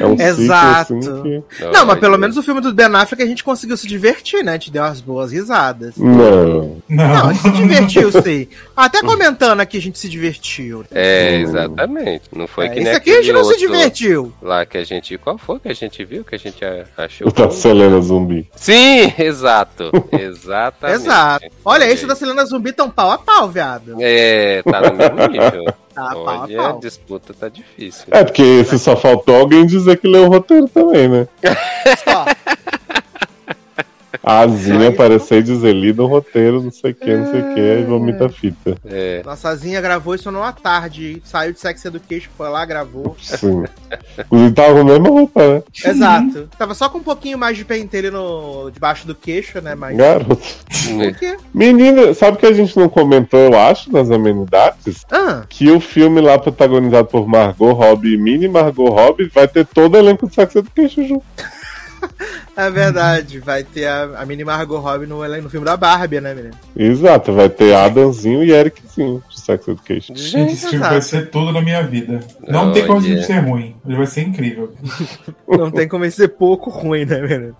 É 0.00 0.06
um 0.06 0.12
Exato. 0.14 0.94
ciclo 1.00 1.12
assim 1.14 1.22
que. 1.22 1.64
Não, 1.72 1.86
mas 1.86 1.98
pelo 1.98 2.12
Olha. 2.12 2.20
menos 2.20 2.36
o 2.36 2.42
filme 2.42 2.60
do 2.60 2.72
Ben 2.72 2.86
Affleck 2.86 3.22
a 3.22 3.26
gente 3.26 3.42
conseguiu 3.42 3.76
se 3.76 3.86
divertir, 3.88 4.44
né? 4.44 4.58
Te 4.58 4.70
deu 4.70 4.82
umas 4.84 5.00
boas 5.00 5.32
risadas. 5.32 5.96
Não. 5.96 6.76
Não, 6.88 7.04
a 7.04 7.08
Não. 7.24 7.32
gente 7.34 7.42
se 7.42 7.50
divertiu, 7.52 8.12
sim. 8.22 8.46
Até 8.76 9.00
comentando 9.02 9.60
aqui 9.60 9.78
a 9.78 9.80
gente 9.80 9.98
se 9.98 10.08
divertiu. 10.08 10.84
É, 10.92 11.40
exatamente. 11.40 12.22
Não 12.32 12.46
foi 12.46 12.66
É, 12.66 12.68
que 12.68 12.74
nem 12.76 12.84
Isso 12.88 12.96
aqui 12.96 13.10
a 13.10 13.22
gente 13.22 13.32
não 13.32 13.44
se 13.44 13.56
divertiu. 13.58 14.32
Lá 14.40 14.64
que 14.64 14.78
a 14.78 14.84
gente. 14.84 15.18
Qual 15.18 15.38
foi 15.38 15.58
que 15.58 15.68
a 15.68 15.74
gente 15.74 16.04
viu? 16.04 16.22
Que 16.22 16.34
a 16.36 16.38
gente 16.38 16.64
a- 16.64 16.84
achou. 16.98 17.26
O 17.28 17.32
da 17.32 17.50
Selena 17.50 18.00
Zumbi. 18.00 18.46
Sim, 18.54 19.12
exato. 19.18 19.90
Exatamente. 20.36 21.00
Exato. 21.02 21.46
Olha, 21.64 21.84
esse 21.90 22.06
da 22.06 22.14
Selena 22.14 22.44
Zumbi 22.44 22.72
tão 22.72 22.90
pau 22.90 23.10
a 23.10 23.18
pau, 23.18 23.48
viado. 23.48 23.96
É, 24.00 24.62
tá 24.62 24.80
no 24.80 24.94
mesmo 24.96 25.26
nível. 25.28 25.64
Tá 25.94 26.10
pau 26.12 26.28
a 26.28 26.40
Olha, 26.42 26.60
a 26.60 26.70
pau. 26.70 26.80
disputa 26.80 27.34
tá 27.34 27.48
difícil. 27.48 28.06
É, 28.10 28.22
porque 28.24 28.42
esse 28.42 28.78
só 28.78 28.96
faltou 28.96 29.34
alguém 29.36 29.64
dizer 29.66 29.98
que 29.98 30.06
leu 30.08 30.24
o 30.24 30.28
roteiro 30.28 30.68
também, 30.68 31.08
né? 31.08 31.28
Só. 32.04 32.24
A 34.22 34.40
Azinha 34.40 34.88
aparecer 34.88 35.38
e 35.38 35.42
dizer, 35.42 35.72
lida 35.72 36.02
o 36.02 36.06
roteiro, 36.06 36.62
não 36.62 36.70
sei 36.70 36.92
o 36.92 36.94
que, 36.94 37.16
não 37.16 37.30
sei 37.30 37.40
o 37.40 37.54
que, 37.54 37.60
aí 37.60 37.84
vomita 37.84 38.26
a 38.26 38.28
fita. 38.28 38.76
É. 38.84 39.22
Nossa 39.24 39.54
Zinha 39.56 39.80
gravou 39.80 40.14
isso 40.14 40.30
numa 40.30 40.52
tarde. 40.52 41.20
Saiu 41.24 41.52
de 41.52 41.60
Sex 41.60 41.84
Education, 41.84 42.30
foi 42.36 42.48
lá, 42.48 42.64
gravou. 42.64 43.16
Sim. 43.20 43.64
Inclusive 44.18 44.54
tava 44.54 44.74
com 44.74 44.80
a 44.80 44.84
mesma 44.84 45.08
roupa, 45.08 45.54
né? 45.54 45.62
Exato. 45.84 46.48
Tava 46.58 46.74
só 46.74 46.88
com 46.88 46.98
um 46.98 47.02
pouquinho 47.02 47.38
mais 47.38 47.56
de 47.56 47.64
pentelho 47.64 48.10
no, 48.10 48.70
debaixo 48.70 49.06
do 49.06 49.14
queixo, 49.14 49.60
né? 49.60 49.74
Mas. 49.74 49.96
Garoto. 49.96 50.36
Por 50.36 51.14
quê? 51.18 51.36
Menina, 51.52 52.14
sabe 52.14 52.38
que 52.38 52.46
a 52.46 52.52
gente 52.52 52.76
não 52.76 52.88
comentou, 52.88 53.38
eu 53.38 53.58
acho, 53.58 53.92
nas 53.92 54.10
amenidades? 54.10 55.04
Ah, 55.10 55.42
Que 55.48 55.70
o 55.70 55.80
filme 55.80 56.20
lá 56.20 56.38
protagonizado 56.38 57.08
por 57.08 57.26
Margot 57.26 57.72
Robbie 57.72 58.14
e 58.14 58.18
Mini 58.18 58.48
Margot 58.48 58.88
Robbie 58.88 59.30
vai 59.32 59.48
ter 59.48 59.66
todo 59.66 59.94
o 59.94 59.98
elenco 59.98 60.28
de 60.28 60.34
Sex 60.34 60.54
Education 60.56 61.04
junto. 61.04 61.24
é 62.56 62.70
verdade. 62.70 63.38
Vai 63.40 63.62
ter 63.64 63.86
a, 63.86 64.20
a 64.20 64.26
mini 64.26 64.44
Margot 64.44 64.78
Robbie 64.78 65.06
no, 65.06 65.26
no 65.42 65.50
filme 65.50 65.64
da 65.66 65.76
Barbie, 65.76 66.20
né, 66.20 66.34
menina? 66.34 66.54
Exato, 66.76 67.32
vai 67.32 67.48
ter 67.48 67.74
Adamzinho 67.74 68.42
e 68.44 68.52
Ericzinho 68.52 69.22
de 69.28 69.40
Sex 69.40 69.68
Education. 69.68 70.14
Gente, 70.14 70.30
Gente, 70.30 70.52
esse 70.54 70.68
filme 70.68 70.86
vai 70.86 71.02
ser 71.02 71.30
tudo 71.30 71.52
na 71.52 71.60
minha 71.60 71.82
vida. 71.82 72.20
Não 72.48 72.72
tem 72.72 72.86
como 72.86 73.00
Olha. 73.00 73.22
ser 73.22 73.38
ruim. 73.40 73.76
Ele 73.86 73.96
vai 73.96 74.06
ser 74.06 74.22
incrível. 74.22 74.72
Não 75.48 75.70
tem 75.70 75.86
como 75.88 76.04
ele 76.04 76.10
ser 76.10 76.28
pouco 76.28 76.70
ruim, 76.70 77.04
né, 77.04 77.20
menina? 77.20 77.54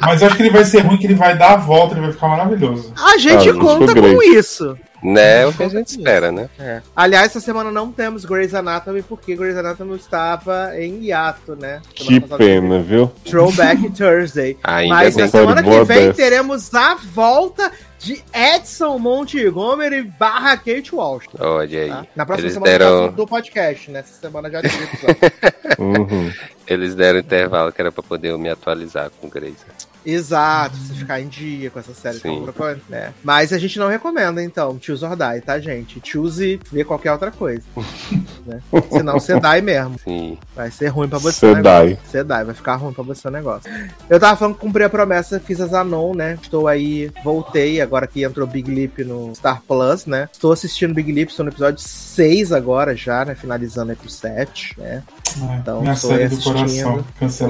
Mas 0.00 0.22
eu 0.22 0.28
acho 0.28 0.36
que 0.36 0.42
ele 0.42 0.50
vai 0.50 0.64
ser 0.64 0.80
ruim, 0.80 0.96
que 0.96 1.06
ele 1.06 1.14
vai 1.14 1.36
dar 1.36 1.52
a 1.52 1.56
volta, 1.56 1.94
ele 1.94 2.02
vai 2.02 2.12
ficar 2.12 2.28
maravilhoso. 2.28 2.92
A 2.96 3.18
gente 3.18 3.48
Ah, 3.50 3.54
conta 3.54 3.94
com 3.94 4.22
isso. 4.22 4.76
Né? 5.04 5.42
É 5.42 5.46
o 5.46 5.52
que 5.52 5.62
a 5.62 5.68
gente 5.68 5.88
espera, 5.88 6.32
né? 6.32 6.48
É. 6.58 6.80
Aliás, 6.96 7.26
essa 7.26 7.40
semana 7.40 7.70
não 7.70 7.92
temos 7.92 8.24
Grey's 8.24 8.54
Anatomy 8.54 9.02
porque 9.02 9.36
Grey's 9.36 9.56
Anatomy 9.56 9.96
estava 9.96 10.72
em 10.80 11.04
hiato, 11.04 11.54
né? 11.54 11.82
Que 11.94 12.18
pena, 12.20 12.80
viu? 12.80 13.12
Throwback 13.24 13.90
Thursday. 13.92 14.56
Ainda 14.64 14.94
Mas 14.94 15.16
na 15.16 15.28
semana 15.28 15.62
que 15.62 15.84
vem 15.84 16.06
dessa. 16.06 16.14
teremos 16.14 16.74
a 16.74 16.94
volta 16.94 17.70
de 17.98 18.22
Edson 18.32 18.98
Montgomery 18.98 20.02
barra 20.02 20.56
Kate 20.56 20.94
Walsh. 20.94 21.26
Olha 21.38 21.80
aí. 21.82 21.88
Tá? 21.88 22.06
Na 22.16 22.26
próxima 22.26 22.46
Eles 22.46 22.54
semana 22.54 22.70
deram, 22.70 23.12
do 23.12 23.26
podcast, 23.26 23.90
né? 23.90 24.00
Essa 24.00 24.20
semana 24.20 24.50
já 24.50 24.60
episódio. 24.60 25.16
Uhum. 25.76 26.30
eles 26.68 26.94
deram 26.94 27.18
intervalo 27.18 27.72
que 27.72 27.80
era 27.80 27.90
pra 27.90 28.02
poder 28.02 28.30
eu 28.30 28.38
me 28.38 28.48
atualizar 28.48 29.10
com 29.10 29.26
o 29.26 29.30
Grace. 29.30 29.56
Exato, 30.04 30.76
você 30.76 30.94
ficar 30.94 31.20
em 31.20 31.28
dia 31.28 31.70
com 31.70 31.78
essa 31.78 31.94
série. 31.94 32.18
Sim. 32.18 32.44
que 32.52 32.60
eu- 32.62 32.76
né? 32.88 33.12
Mas 33.22 33.52
a 33.52 33.58
gente 33.58 33.78
não 33.78 33.88
recomenda, 33.88 34.42
então, 34.42 34.78
Choose 34.80 35.04
or 35.04 35.16
Die, 35.16 35.40
tá, 35.40 35.58
gente? 35.58 36.00
Choose 36.04 36.60
ver 36.70 36.84
qualquer 36.84 37.12
outra 37.12 37.30
coisa. 37.30 37.62
né? 38.46 38.60
Senão 38.90 39.14
você 39.14 39.38
die 39.40 39.62
mesmo. 39.62 39.96
Sim. 40.04 40.38
Vai 40.54 40.70
ser 40.70 40.88
ruim 40.88 41.08
pra 41.08 41.18
você. 41.18 41.46
o 41.46 41.48
Cê 41.50 41.54
negócio. 41.54 41.88
die. 41.88 41.98
Cê 42.10 42.22
die, 42.24 42.44
vai 42.44 42.54
ficar 42.54 42.76
ruim 42.76 42.92
pra 42.92 43.02
você 43.04 43.28
o 43.28 43.30
negócio. 43.30 43.70
Eu 44.08 44.20
tava 44.20 44.36
falando 44.36 44.54
que 44.54 44.60
cumpri 44.60 44.84
a 44.84 44.90
promessa, 44.90 45.40
fiz 45.40 45.60
a 45.60 45.66
Zanon, 45.66 46.14
né? 46.14 46.38
Estou 46.42 46.68
aí, 46.68 47.10
voltei, 47.22 47.80
agora 47.80 48.06
que 48.06 48.22
entrou 48.22 48.46
Big 48.46 48.70
Lip 48.70 49.02
no 49.04 49.34
Star 49.34 49.62
Plus, 49.66 50.06
né? 50.06 50.28
Estou 50.32 50.52
assistindo 50.52 50.94
Big 50.94 51.10
Lip, 51.10 51.30
estou 51.30 51.44
no 51.44 51.50
episódio 51.50 51.80
6 51.80 52.52
agora 52.52 52.94
já, 52.94 53.24
né? 53.24 53.34
Finalizando 53.34 53.90
aí 53.90 53.96
pro 53.96 54.08
7, 54.10 54.74
né? 54.78 55.02
É, 55.36 55.56
Então, 55.56 55.82
do 55.82 55.90
assistindo. 55.90 57.04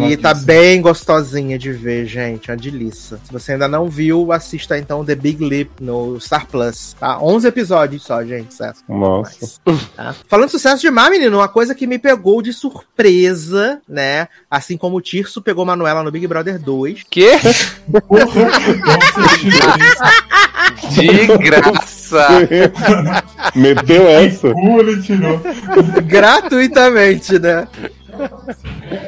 E 0.09 0.17
tá 0.17 0.33
bem 0.33 0.81
gostosinha 0.81 1.59
de 1.59 1.73
ver, 1.73 2.07
gente. 2.07 2.44
Tinha 2.45 2.57
de 2.57 2.71
Lissa. 2.71 3.19
Se 3.25 3.33
você 3.33 3.53
ainda 3.53 3.67
não 3.67 3.89
viu, 3.89 4.31
assista 4.31 4.79
então 4.79 5.05
The 5.05 5.15
Big 5.15 5.43
Leap 5.43 5.81
no 5.81 6.21
Star 6.21 6.47
Plus, 6.47 6.95
tá? 6.99 7.19
11 7.21 7.49
episódios 7.49 8.03
só, 8.03 8.23
gente, 8.23 8.53
sucesso. 8.53 8.85
Nossa. 8.89 9.61
Tá? 9.97 10.15
Falando 10.29 10.47
de 10.47 10.53
sucesso 10.53 10.83
de 10.83 10.91
mar, 10.91 11.11
menino, 11.11 11.39
uma 11.39 11.49
coisa 11.49 11.75
que 11.75 11.87
me 11.87 11.99
pegou 11.99 12.43
de 12.43 12.53
surpresa, 12.53 13.81
né? 13.89 14.29
Assim 14.51 14.77
como 14.77 14.97
o 14.97 15.01
Tirso 15.01 15.41
pegou 15.41 15.65
Manuela 15.65 16.03
no 16.03 16.11
Big 16.11 16.27
Brother 16.27 16.59
2. 16.59 17.05
Que? 17.11 17.31
De 20.91 21.27
graça! 21.39 22.29
Meteu 23.55 24.09
essa? 24.09 24.53
Gratuitamente, 26.05 27.39
né? 27.39 27.67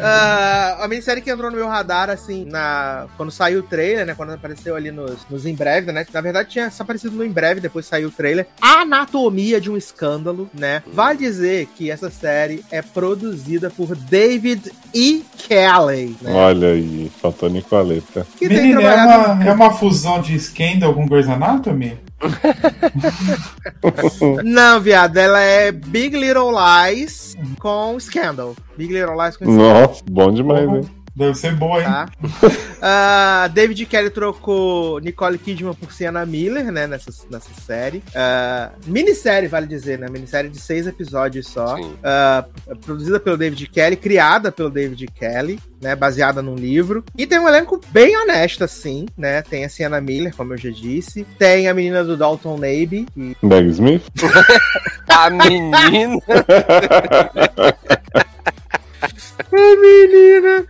Ah, 0.00 0.78
a 0.80 0.88
minissérie 0.88 1.22
que 1.22 1.30
entrou 1.30 1.50
no 1.50 1.56
meu 1.56 1.68
radar, 1.68 2.10
assim, 2.10 2.44
na 2.44 3.06
quando 3.16 3.30
saiu 3.30 3.60
o 3.60 3.62
trailer, 3.62 4.06
né? 4.06 4.14
Quando 4.14 4.32
apareceu 4.32 4.76
ali 4.76 4.90
nos, 4.90 5.26
nos 5.28 5.46
em 5.46 5.54
breve, 5.54 5.92
né? 5.92 6.06
Na 6.12 6.20
verdade, 6.20 6.50
tinha 6.50 6.70
só 6.70 6.82
aparecido 6.82 7.16
no 7.16 7.24
em 7.24 7.30
breve, 7.30 7.60
depois 7.60 7.86
saiu 7.86 8.08
o 8.08 8.12
trailer. 8.12 8.46
A 8.60 8.80
Anatomia 8.80 9.60
de 9.60 9.70
um 9.70 9.76
Escândalo, 9.76 10.50
né? 10.52 10.82
Vale 10.86 11.18
dizer 11.18 11.68
que 11.76 11.90
essa 11.90 12.10
série 12.10 12.64
é 12.70 12.82
produzida 12.82 13.70
por 13.70 13.94
David 13.94 14.72
E. 14.94 15.24
Kelly, 15.36 16.16
né? 16.20 16.32
Olha 16.32 16.68
aí, 16.68 17.10
faltou 17.20 17.48
Nicoleta. 17.48 18.26
Que 18.36 18.48
tem 18.48 18.74
Menina, 18.74 18.82
é 18.82 19.04
uma, 19.04 19.44
é 19.44 19.52
uma 19.52 19.70
fusão 19.72 20.20
de 20.20 20.38
Scandal 20.38 20.94
com 20.94 21.06
Grey's 21.06 21.28
Anatomy? 21.28 22.05
Não, 24.44 24.80
viado, 24.80 25.16
ela 25.16 25.40
é 25.40 25.70
Big 25.70 26.16
Little 26.16 26.50
Lies 26.50 27.36
com 27.58 27.98
Scandal. 28.00 28.56
Big 28.76 28.92
Little 28.92 29.16
Lies 29.22 29.36
com 29.36 29.44
Scandal. 29.44 29.82
Nossa, 29.88 30.04
bom 30.10 30.32
demais, 30.32 30.68
hein? 30.68 30.88
Deve 31.16 31.34
ser 31.34 31.54
boa, 31.54 31.80
hein? 31.80 31.84
Tá? 31.84 32.08
Ah, 32.88 33.48
David 33.52 33.86
Kelly 33.86 34.10
trocou 34.10 35.00
Nicole 35.00 35.38
Kidman 35.38 35.74
por 35.74 35.90
Sienna 35.90 36.24
Miller, 36.26 36.70
né, 36.70 36.86
nessa, 36.86 37.10
nessa 37.30 37.48
série. 37.66 38.02
Ah, 38.14 38.70
minissérie, 38.86 39.48
vale 39.48 39.66
dizer, 39.66 39.98
né? 39.98 40.06
Minissérie 40.10 40.50
de 40.50 40.60
seis 40.60 40.86
episódios 40.86 41.48
só. 41.48 41.76
Ah, 42.04 42.44
produzida 42.84 43.18
pelo 43.18 43.38
David 43.38 43.66
Kelly, 43.68 43.96
criada 43.96 44.52
pelo 44.52 44.70
David 44.70 45.06
Kelly, 45.06 45.58
né? 45.80 45.96
Baseada 45.96 46.42
num 46.42 46.54
livro. 46.54 47.02
E 47.16 47.26
tem 47.26 47.38
um 47.38 47.48
elenco 47.48 47.80
bem 47.88 48.14
honesto, 48.16 48.62
assim, 48.62 49.06
né? 49.16 49.40
Tem 49.40 49.64
a 49.64 49.68
Sienna 49.70 50.00
Miller, 50.00 50.36
como 50.36 50.52
eu 50.52 50.58
já 50.58 50.70
disse. 50.70 51.24
Tem 51.38 51.68
a 51.68 51.74
menina 51.74 52.04
do 52.04 52.16
Dalton 52.16 52.58
Naby, 52.58 53.06
que 53.12 53.36
Meg 53.42 53.70
Smith? 53.70 54.04
A 55.08 55.30
menina. 55.30 56.20
Ai, 59.52 59.76
menina! 59.76 60.66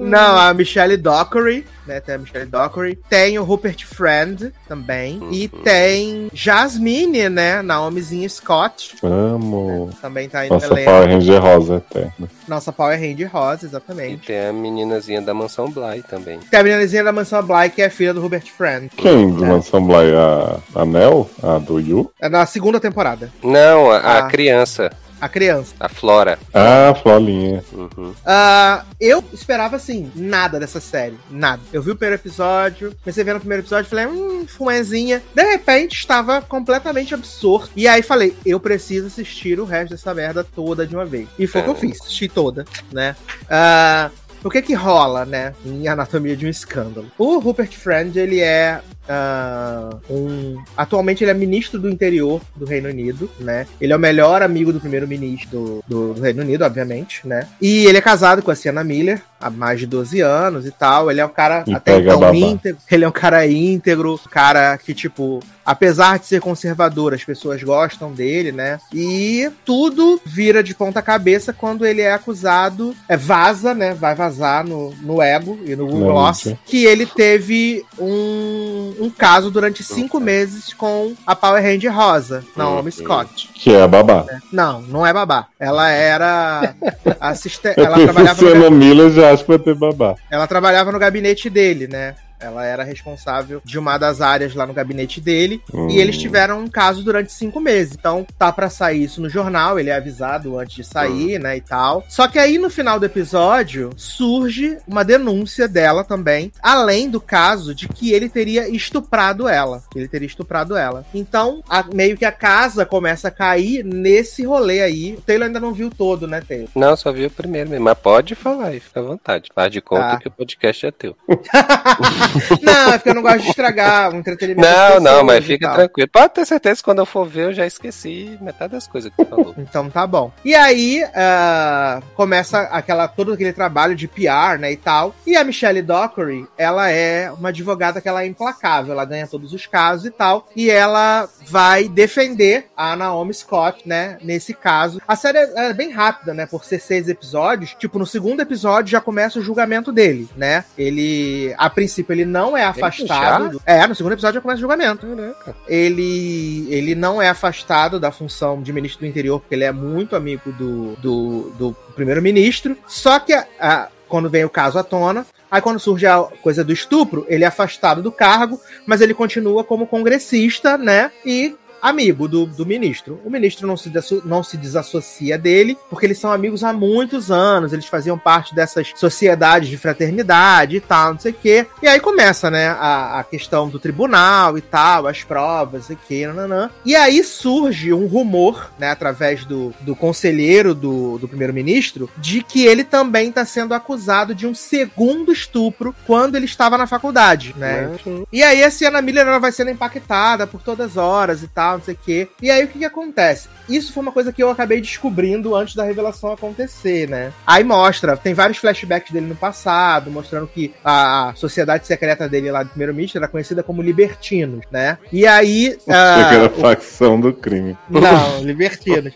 Não, 0.00 0.36
a 0.38 0.54
Michelle 0.54 0.96
Dockery, 0.96 1.66
né? 1.86 2.00
Tem 2.00 2.14
a 2.14 2.18
Michelle 2.18 2.46
Dockery. 2.46 2.98
Tem 3.08 3.38
o 3.38 3.44
Rupert 3.44 3.84
Friend 3.86 4.52
também. 4.68 5.20
E 5.30 5.48
tem 5.48 6.28
Jasmine, 6.32 7.28
né? 7.28 7.62
Naomizinha 7.62 8.28
Scott. 8.28 8.96
Amo. 9.02 9.90
Também 10.00 10.28
tá 10.28 10.40
aí 10.40 10.48
no 10.48 10.54
Nossa, 10.54 10.66
elenco. 10.66 10.90
Power 10.90 11.08
Ranger 11.08 11.40
Rosa 11.42 11.74
eterna. 11.76 12.28
Nossa 12.48 12.72
Power 12.72 12.98
Hand 12.98 13.26
Rosa, 13.32 13.64
E 13.64 13.66
exatamente. 13.68 14.26
tem 14.26 14.46
a 14.46 14.52
meninazinha 14.52 15.20
da 15.20 15.34
mansão 15.34 15.70
Bly 15.70 16.02
também. 16.08 16.38
Tem 16.50 16.60
a 16.60 16.62
meninazinha 16.62 17.04
da 17.04 17.12
Mansão 17.12 17.42
Bly, 17.42 17.70
que 17.70 17.82
é 17.82 17.90
filha 17.90 18.14
do 18.14 18.20
Rupert 18.20 18.46
Friend. 18.50 18.88
Quem 18.96 19.30
do 19.32 19.44
Mansão 19.46 19.84
Bly? 19.84 20.14
A, 20.14 20.80
a 20.80 20.84
Nel? 20.84 21.28
A 21.42 21.58
do 21.58 21.78
Yu? 21.80 22.10
É 22.20 22.28
na 22.28 22.44
segunda 22.46 22.78
temporada. 22.80 23.30
Não, 23.42 23.90
a, 23.90 23.98
a 23.98 24.18
Ah. 24.18 24.22
criança, 24.28 24.90
A 25.20 25.28
criança. 25.28 25.74
a 25.78 25.88
Flora. 25.88 26.38
Ah, 26.54 26.94
Flolinha. 27.02 27.62
Uhum. 27.72 28.14
Ah, 28.24 28.84
eu 29.00 29.22
esperava, 29.32 29.76
assim, 29.76 30.10
nada 30.14 30.58
dessa 30.58 30.80
série. 30.80 31.18
Nada. 31.30 31.60
Eu 31.72 31.82
vi 31.82 31.90
o 31.90 31.96
primeiro 31.96 32.20
episódio, 32.20 32.94
comecei 33.02 33.22
a 33.22 33.26
ver 33.26 33.34
no 33.34 33.40
primeiro 33.40 33.62
episódio, 33.62 33.90
falei, 33.90 34.06
hum, 34.06 34.46
fumezinha. 34.46 35.22
De 35.34 35.42
repente, 35.42 35.94
estava 35.94 36.40
completamente 36.40 37.14
absorto. 37.14 37.70
E 37.76 37.86
aí 37.86 38.02
falei, 38.02 38.34
eu 38.44 38.58
preciso 38.58 39.06
assistir 39.08 39.60
o 39.60 39.64
resto 39.64 39.90
dessa 39.90 40.14
merda 40.14 40.42
toda 40.42 40.86
de 40.86 40.94
uma 40.94 41.04
vez. 41.04 41.28
E 41.38 41.46
foi 41.46 41.60
o 41.60 41.64
que 41.64 41.70
eu 41.70 41.74
fiz, 41.74 42.00
assisti 42.00 42.28
toda, 42.28 42.64
né? 42.92 43.14
Ah, 43.48 44.10
o 44.42 44.48
que 44.48 44.62
que 44.62 44.74
rola, 44.74 45.26
né, 45.26 45.54
em 45.64 45.86
Anatomia 45.86 46.34
de 46.34 46.46
um 46.46 46.48
Escândalo? 46.48 47.10
O 47.18 47.38
Rupert 47.38 47.72
Friend, 47.76 48.18
ele 48.18 48.40
é 48.40 48.80
ah, 49.12 49.90
um... 50.08 50.56
Atualmente 50.76 51.24
ele 51.24 51.30
é 51.30 51.34
ministro 51.34 51.80
do 51.80 51.88
interior 51.90 52.40
do 52.54 52.64
Reino 52.64 52.88
Unido, 52.88 53.28
né? 53.40 53.66
Ele 53.80 53.92
é 53.92 53.96
o 53.96 53.98
melhor 53.98 54.42
amigo 54.42 54.72
do 54.72 54.80
primeiro-ministro 54.80 55.82
do, 55.88 56.12
do- 56.14 56.20
Reino 56.20 56.42
Unido, 56.42 56.64
obviamente, 56.64 57.26
né? 57.26 57.48
E 57.60 57.86
ele 57.86 57.98
é 57.98 58.00
casado 58.00 58.42
com 58.42 58.50
a 58.50 58.54
Sienna 58.54 58.84
Miller 58.84 59.20
há 59.40 59.50
mais 59.50 59.80
de 59.80 59.86
12 59.86 60.20
anos 60.20 60.66
e 60.66 60.70
tal. 60.70 61.10
Ele 61.10 61.20
é 61.20 61.26
um 61.26 61.30
cara 61.30 61.64
E 61.66 61.74
até 61.74 61.98
então 61.98 62.20
babá. 62.20 62.34
íntegro. 62.36 62.80
Ele 62.90 63.04
é 63.04 63.08
um 63.08 63.12
cara 63.12 63.46
íntegro, 63.46 64.20
cara 64.30 64.76
que, 64.78 64.94
tipo, 64.94 65.40
apesar 65.64 66.18
de 66.18 66.26
ser 66.26 66.40
conservador, 66.40 67.14
as 67.14 67.24
pessoas 67.24 67.62
gostam 67.62 68.12
dele, 68.12 68.52
né? 68.52 68.78
E 68.92 69.50
tudo 69.64 70.20
vira 70.24 70.62
de 70.62 70.74
ponta 70.74 71.00
cabeça 71.02 71.52
quando 71.52 71.84
ele 71.86 72.00
é 72.02 72.12
acusado, 72.12 72.94
é, 73.08 73.16
vaza, 73.16 73.74
né? 73.74 73.94
Vai 73.94 74.14
vazar 74.14 74.64
no, 74.64 74.94
no 75.02 75.20
Ego 75.22 75.58
e 75.64 75.74
no 75.74 75.86
Google 75.86 76.26
mídia. 76.26 76.58
que 76.66 76.84
ele 76.84 77.06
teve 77.06 77.82
um, 77.98 78.94
um 79.00 79.08
caso 79.10 79.50
durante 79.50 79.82
cinco 79.82 80.20
meses 80.20 80.72
com 80.74 81.14
a 81.26 81.34
Power 81.34 81.64
Hand 81.64 81.88
Rosa, 81.90 82.44
Naomi 82.54 82.86
Uhum. 82.86 82.90
Scott. 82.92 83.48
Que 83.54 83.72
é 83.74 83.82
a 83.82 83.88
babá. 83.88 84.26
Não, 84.52 84.82
não 84.82 85.06
é 85.06 85.12
babá. 85.12 85.46
Ela 85.58 85.88
era 85.90 86.74
assistente. 87.18 87.80
Ela 87.80 87.98
trabalhava, 87.98 88.54
no, 88.54 88.70
Miller 88.70 89.10
já 89.10 89.32
acho 89.32 89.42
que 89.44 89.48
vai 89.48 89.58
ter 89.58 89.74
babá. 89.74 90.14
ela 90.30 90.46
trabalhava 90.46 90.92
no 90.92 90.98
gabinete 90.98 91.48
dele, 91.48 91.86
né? 91.86 92.14
Ela 92.40 92.64
era 92.64 92.82
responsável 92.82 93.60
de 93.64 93.78
uma 93.78 93.98
das 93.98 94.20
áreas 94.20 94.54
lá 94.54 94.66
no 94.66 94.72
gabinete 94.72 95.20
dele. 95.20 95.62
Hum. 95.72 95.88
E 95.90 95.98
eles 95.98 96.16
tiveram 96.18 96.60
um 96.60 96.68
caso 96.68 97.02
durante 97.04 97.32
cinco 97.32 97.60
meses. 97.60 97.94
Então 97.98 98.26
tá 98.38 98.50
pra 98.52 98.70
sair 98.70 99.04
isso 99.04 99.20
no 99.20 99.28
jornal. 99.28 99.78
Ele 99.78 99.90
é 99.90 99.96
avisado 99.96 100.58
antes 100.58 100.74
de 100.76 100.84
sair, 100.84 101.38
né? 101.38 101.56
E 101.56 101.60
tal. 101.60 102.04
Só 102.08 102.26
que 102.28 102.38
aí 102.38 102.58
no 102.58 102.70
final 102.70 102.98
do 102.98 103.06
episódio 103.06 103.90
surge 103.96 104.78
uma 104.86 105.04
denúncia 105.04 105.68
dela 105.68 106.02
também. 106.04 106.52
Além 106.62 107.10
do 107.10 107.20
caso 107.20 107.74
de 107.74 107.88
que 107.88 108.12
ele 108.12 108.28
teria 108.28 108.68
estuprado 108.68 109.46
ela. 109.48 109.82
Que 109.90 109.98
ele 109.98 110.08
teria 110.08 110.26
estuprado 110.26 110.76
ela. 110.76 111.04
Então, 111.14 111.62
a- 111.68 111.84
meio 111.94 112.16
que 112.16 112.24
a 112.24 112.32
casa 112.32 112.86
começa 112.86 113.28
a 113.28 113.30
cair 113.30 113.84
nesse 113.84 114.44
rolê 114.44 114.80
aí. 114.82 115.14
O 115.14 115.20
Taylor 115.20 115.46
ainda 115.46 115.60
não 115.60 115.72
viu 115.74 115.90
todo, 115.90 116.26
né, 116.26 116.40
Taylor? 116.46 116.68
Não, 116.74 116.96
só 116.96 117.12
vi 117.12 117.26
o 117.26 117.30
primeiro 117.30 117.68
mesmo. 117.70 117.84
Mas 117.84 117.98
pode 117.98 118.34
falar 118.34 118.68
aí, 118.68 118.80
fica 118.80 119.00
à 119.00 119.02
vontade. 119.02 119.50
Faz 119.54 119.70
de 119.70 119.80
conta 119.80 120.00
Tá. 120.10 120.18
que 120.18 120.28
o 120.28 120.30
podcast 120.30 120.86
é 120.86 120.90
teu. 120.90 121.16
não, 122.62 122.92
é 122.92 122.98
porque 122.98 123.10
eu 123.10 123.14
não 123.14 123.22
gosto 123.22 123.40
de 123.40 123.48
estragar 123.48 124.12
o 124.12 124.16
entretenimento. 124.16 124.68
Não, 124.68 125.00
não, 125.00 125.24
mas 125.24 125.44
fica 125.44 125.70
tranquilo. 125.70 126.08
Pode 126.12 126.34
ter 126.34 126.46
certeza 126.46 126.76
que 126.76 126.84
quando 126.84 126.98
eu 126.98 127.06
for 127.06 127.26
ver, 127.26 127.46
eu 127.46 127.52
já 127.52 127.66
esqueci 127.66 128.38
metade 128.40 128.72
das 128.72 128.86
coisas 128.86 129.10
que 129.10 129.24
tu 129.24 129.28
falou. 129.28 129.54
Então 129.60 129.88
tá 129.90 130.06
bom. 130.06 130.32
E 130.44 130.54
aí 130.54 131.04
ah, 131.14 132.00
começa 132.14 132.60
aquela 132.62 133.06
todo 133.06 133.32
aquele 133.32 133.52
trabalho 133.52 133.94
de 133.94 134.08
PR, 134.08 134.58
né, 134.58 134.72
e 134.72 134.76
tal. 134.76 135.14
E 135.26 135.36
a 135.36 135.44
Michelle 135.44 135.82
Dockery, 135.82 136.46
ela 136.56 136.90
é 136.90 137.30
uma 137.30 137.50
advogada 137.50 138.00
que 138.00 138.08
ela 138.08 138.22
é 138.22 138.26
implacável, 138.26 138.92
ela 138.92 139.04
ganha 139.04 139.26
todos 139.26 139.52
os 139.52 139.66
casos 139.66 140.06
e 140.06 140.10
tal. 140.10 140.48
E 140.56 140.70
ela 140.70 141.28
vai 141.46 141.88
defender 141.88 142.66
a 142.76 142.96
Naomi 142.96 143.34
Scott, 143.34 143.86
né, 143.86 144.18
nesse 144.22 144.54
caso. 144.54 145.00
A 145.06 145.14
série 145.14 145.38
é 145.38 145.72
bem 145.72 145.90
rápida, 145.90 146.34
né, 146.34 146.46
por 146.46 146.64
ser 146.64 146.80
seis 146.80 147.08
episódios. 147.08 147.74
Tipo, 147.78 147.98
no 147.98 148.06
segundo 148.06 148.40
episódio 148.40 148.90
já 148.90 149.00
começa 149.00 149.38
o 149.38 149.42
julgamento 149.42 149.92
dele, 149.92 150.28
né? 150.36 150.64
Ele, 150.76 151.54
a 151.58 151.68
princípio, 151.70 152.12
ele 152.12 152.19
não 152.24 152.56
é 152.56 152.64
afastado. 152.64 153.50
do- 153.50 153.62
É, 153.66 153.86
no 153.86 153.94
segundo 153.94 154.12
episódio 154.12 154.34
já 154.34 154.40
começa 154.40 154.58
o 154.58 154.60
julgamento 154.60 155.06
Caraca. 155.06 155.56
ele, 155.68 156.66
ele 156.70 156.94
não 156.94 157.20
é 157.20 157.28
afastado 157.28 157.98
da 158.00 158.10
função 158.10 158.62
de 158.62 158.72
ministro 158.72 159.00
do 159.00 159.06
interior, 159.08 159.40
porque 159.40 159.54
ele 159.54 159.64
é 159.64 159.72
muito 159.72 160.16
amigo 160.16 160.52
do, 160.52 160.94
do, 160.96 161.50
do 161.58 161.76
primeiro-ministro. 161.94 162.76
Só 162.86 163.18
que 163.18 163.32
a- 163.32 163.46
a- 163.58 163.88
quando 164.08 164.28
vem 164.28 164.44
o 164.44 164.50
caso 164.50 164.78
à 164.78 164.82
tona, 164.82 165.24
aí 165.50 165.60
quando 165.62 165.78
surge 165.78 166.06
a 166.06 166.18
coisa 166.42 166.64
do 166.64 166.72
estupro, 166.72 167.24
ele 167.28 167.44
é 167.44 167.46
afastado 167.46 168.02
do 168.02 168.10
cargo, 168.10 168.60
mas 168.86 169.00
ele 169.00 169.14
continua 169.14 169.62
como 169.62 169.86
congressista, 169.86 170.76
né? 170.76 171.12
E 171.24 171.54
amigo 171.80 172.28
do, 172.28 172.46
do 172.46 172.66
ministro. 172.66 173.20
O 173.24 173.30
ministro 173.30 173.66
não 173.66 173.76
se, 173.76 173.92
não 174.24 174.42
se 174.42 174.56
desassocia 174.56 175.38
dele, 175.38 175.76
porque 175.88 176.06
eles 176.06 176.18
são 176.18 176.32
amigos 176.32 176.62
há 176.64 176.72
muitos 176.72 177.30
anos, 177.30 177.72
eles 177.72 177.86
faziam 177.86 178.18
parte 178.18 178.54
dessas 178.54 178.92
sociedades 178.96 179.68
de 179.68 179.76
fraternidade 179.76 180.76
e 180.76 180.80
tal, 180.80 181.12
não 181.14 181.20
sei 181.20 181.32
o 181.32 181.34
quê. 181.34 181.66
E 181.82 181.88
aí 181.88 182.00
começa, 182.00 182.50
né, 182.50 182.68
a, 182.68 183.20
a 183.20 183.24
questão 183.24 183.68
do 183.68 183.78
tribunal 183.78 184.56
e 184.58 184.60
tal, 184.60 185.06
as 185.06 185.22
provas 185.22 185.90
e 185.90 185.96
que, 185.96 186.26
nananã. 186.26 186.70
E 186.84 186.94
aí 186.94 187.22
surge 187.24 187.92
um 187.92 188.06
rumor, 188.06 188.70
né, 188.78 188.90
através 188.90 189.44
do, 189.44 189.74
do 189.80 189.94
conselheiro 189.94 190.74
do, 190.74 191.18
do 191.18 191.28
primeiro-ministro, 191.28 192.10
de 192.16 192.42
que 192.42 192.66
ele 192.66 192.84
também 192.84 193.28
está 193.28 193.44
sendo 193.44 193.74
acusado 193.74 194.34
de 194.34 194.46
um 194.46 194.54
segundo 194.54 195.32
estupro 195.32 195.94
quando 196.06 196.36
ele 196.36 196.46
estava 196.46 196.76
na 196.76 196.86
faculdade, 196.86 197.54
né? 197.56 197.96
Uhum. 198.04 198.24
E 198.32 198.42
aí 198.42 198.62
a 198.62 198.70
Sienna 198.70 199.02
Miller 199.02 199.26
ela 199.26 199.38
vai 199.38 199.52
sendo 199.52 199.70
impactada 199.70 200.46
por 200.46 200.60
todas 200.60 200.92
as 200.92 200.96
horas 200.96 201.42
e 201.42 201.48
tal. 201.48 201.69
Tal, 201.70 201.78
não 201.78 201.84
sei 201.84 201.94
o 201.94 201.98
quê. 202.04 202.28
E 202.42 202.50
aí 202.50 202.64
o 202.64 202.68
que 202.68 202.78
que 202.78 202.84
acontece? 202.84 203.48
Isso 203.68 203.92
foi 203.92 204.02
uma 204.02 204.12
coisa 204.12 204.32
que 204.32 204.42
eu 204.42 204.50
acabei 204.50 204.80
descobrindo 204.80 205.54
antes 205.54 205.74
da 205.74 205.84
revelação 205.84 206.32
acontecer, 206.32 207.08
né? 207.08 207.32
Aí 207.46 207.62
mostra, 207.62 208.16
tem 208.16 208.34
vários 208.34 208.58
flashbacks 208.58 209.12
dele 209.12 209.26
no 209.26 209.36
passado, 209.36 210.10
mostrando 210.10 210.48
que 210.48 210.74
a 210.84 211.32
sociedade 211.36 211.86
secreta 211.86 212.28
dele 212.28 212.50
lá 212.50 212.62
do 212.64 212.70
primeiro 212.70 212.94
ministro 212.94 213.18
era 213.18 213.28
conhecida 213.28 213.62
como 213.62 213.82
libertinos, 213.82 214.64
né? 214.70 214.98
E 215.12 215.26
aí. 215.26 215.68
Achei 215.68 215.84
que 215.84 215.90
ah, 215.90 216.34
era 216.34 216.46
a 216.46 216.50
facção 216.50 217.20
do 217.20 217.32
crime. 217.32 217.76
não, 217.88 218.42
libertinos. 218.42 219.12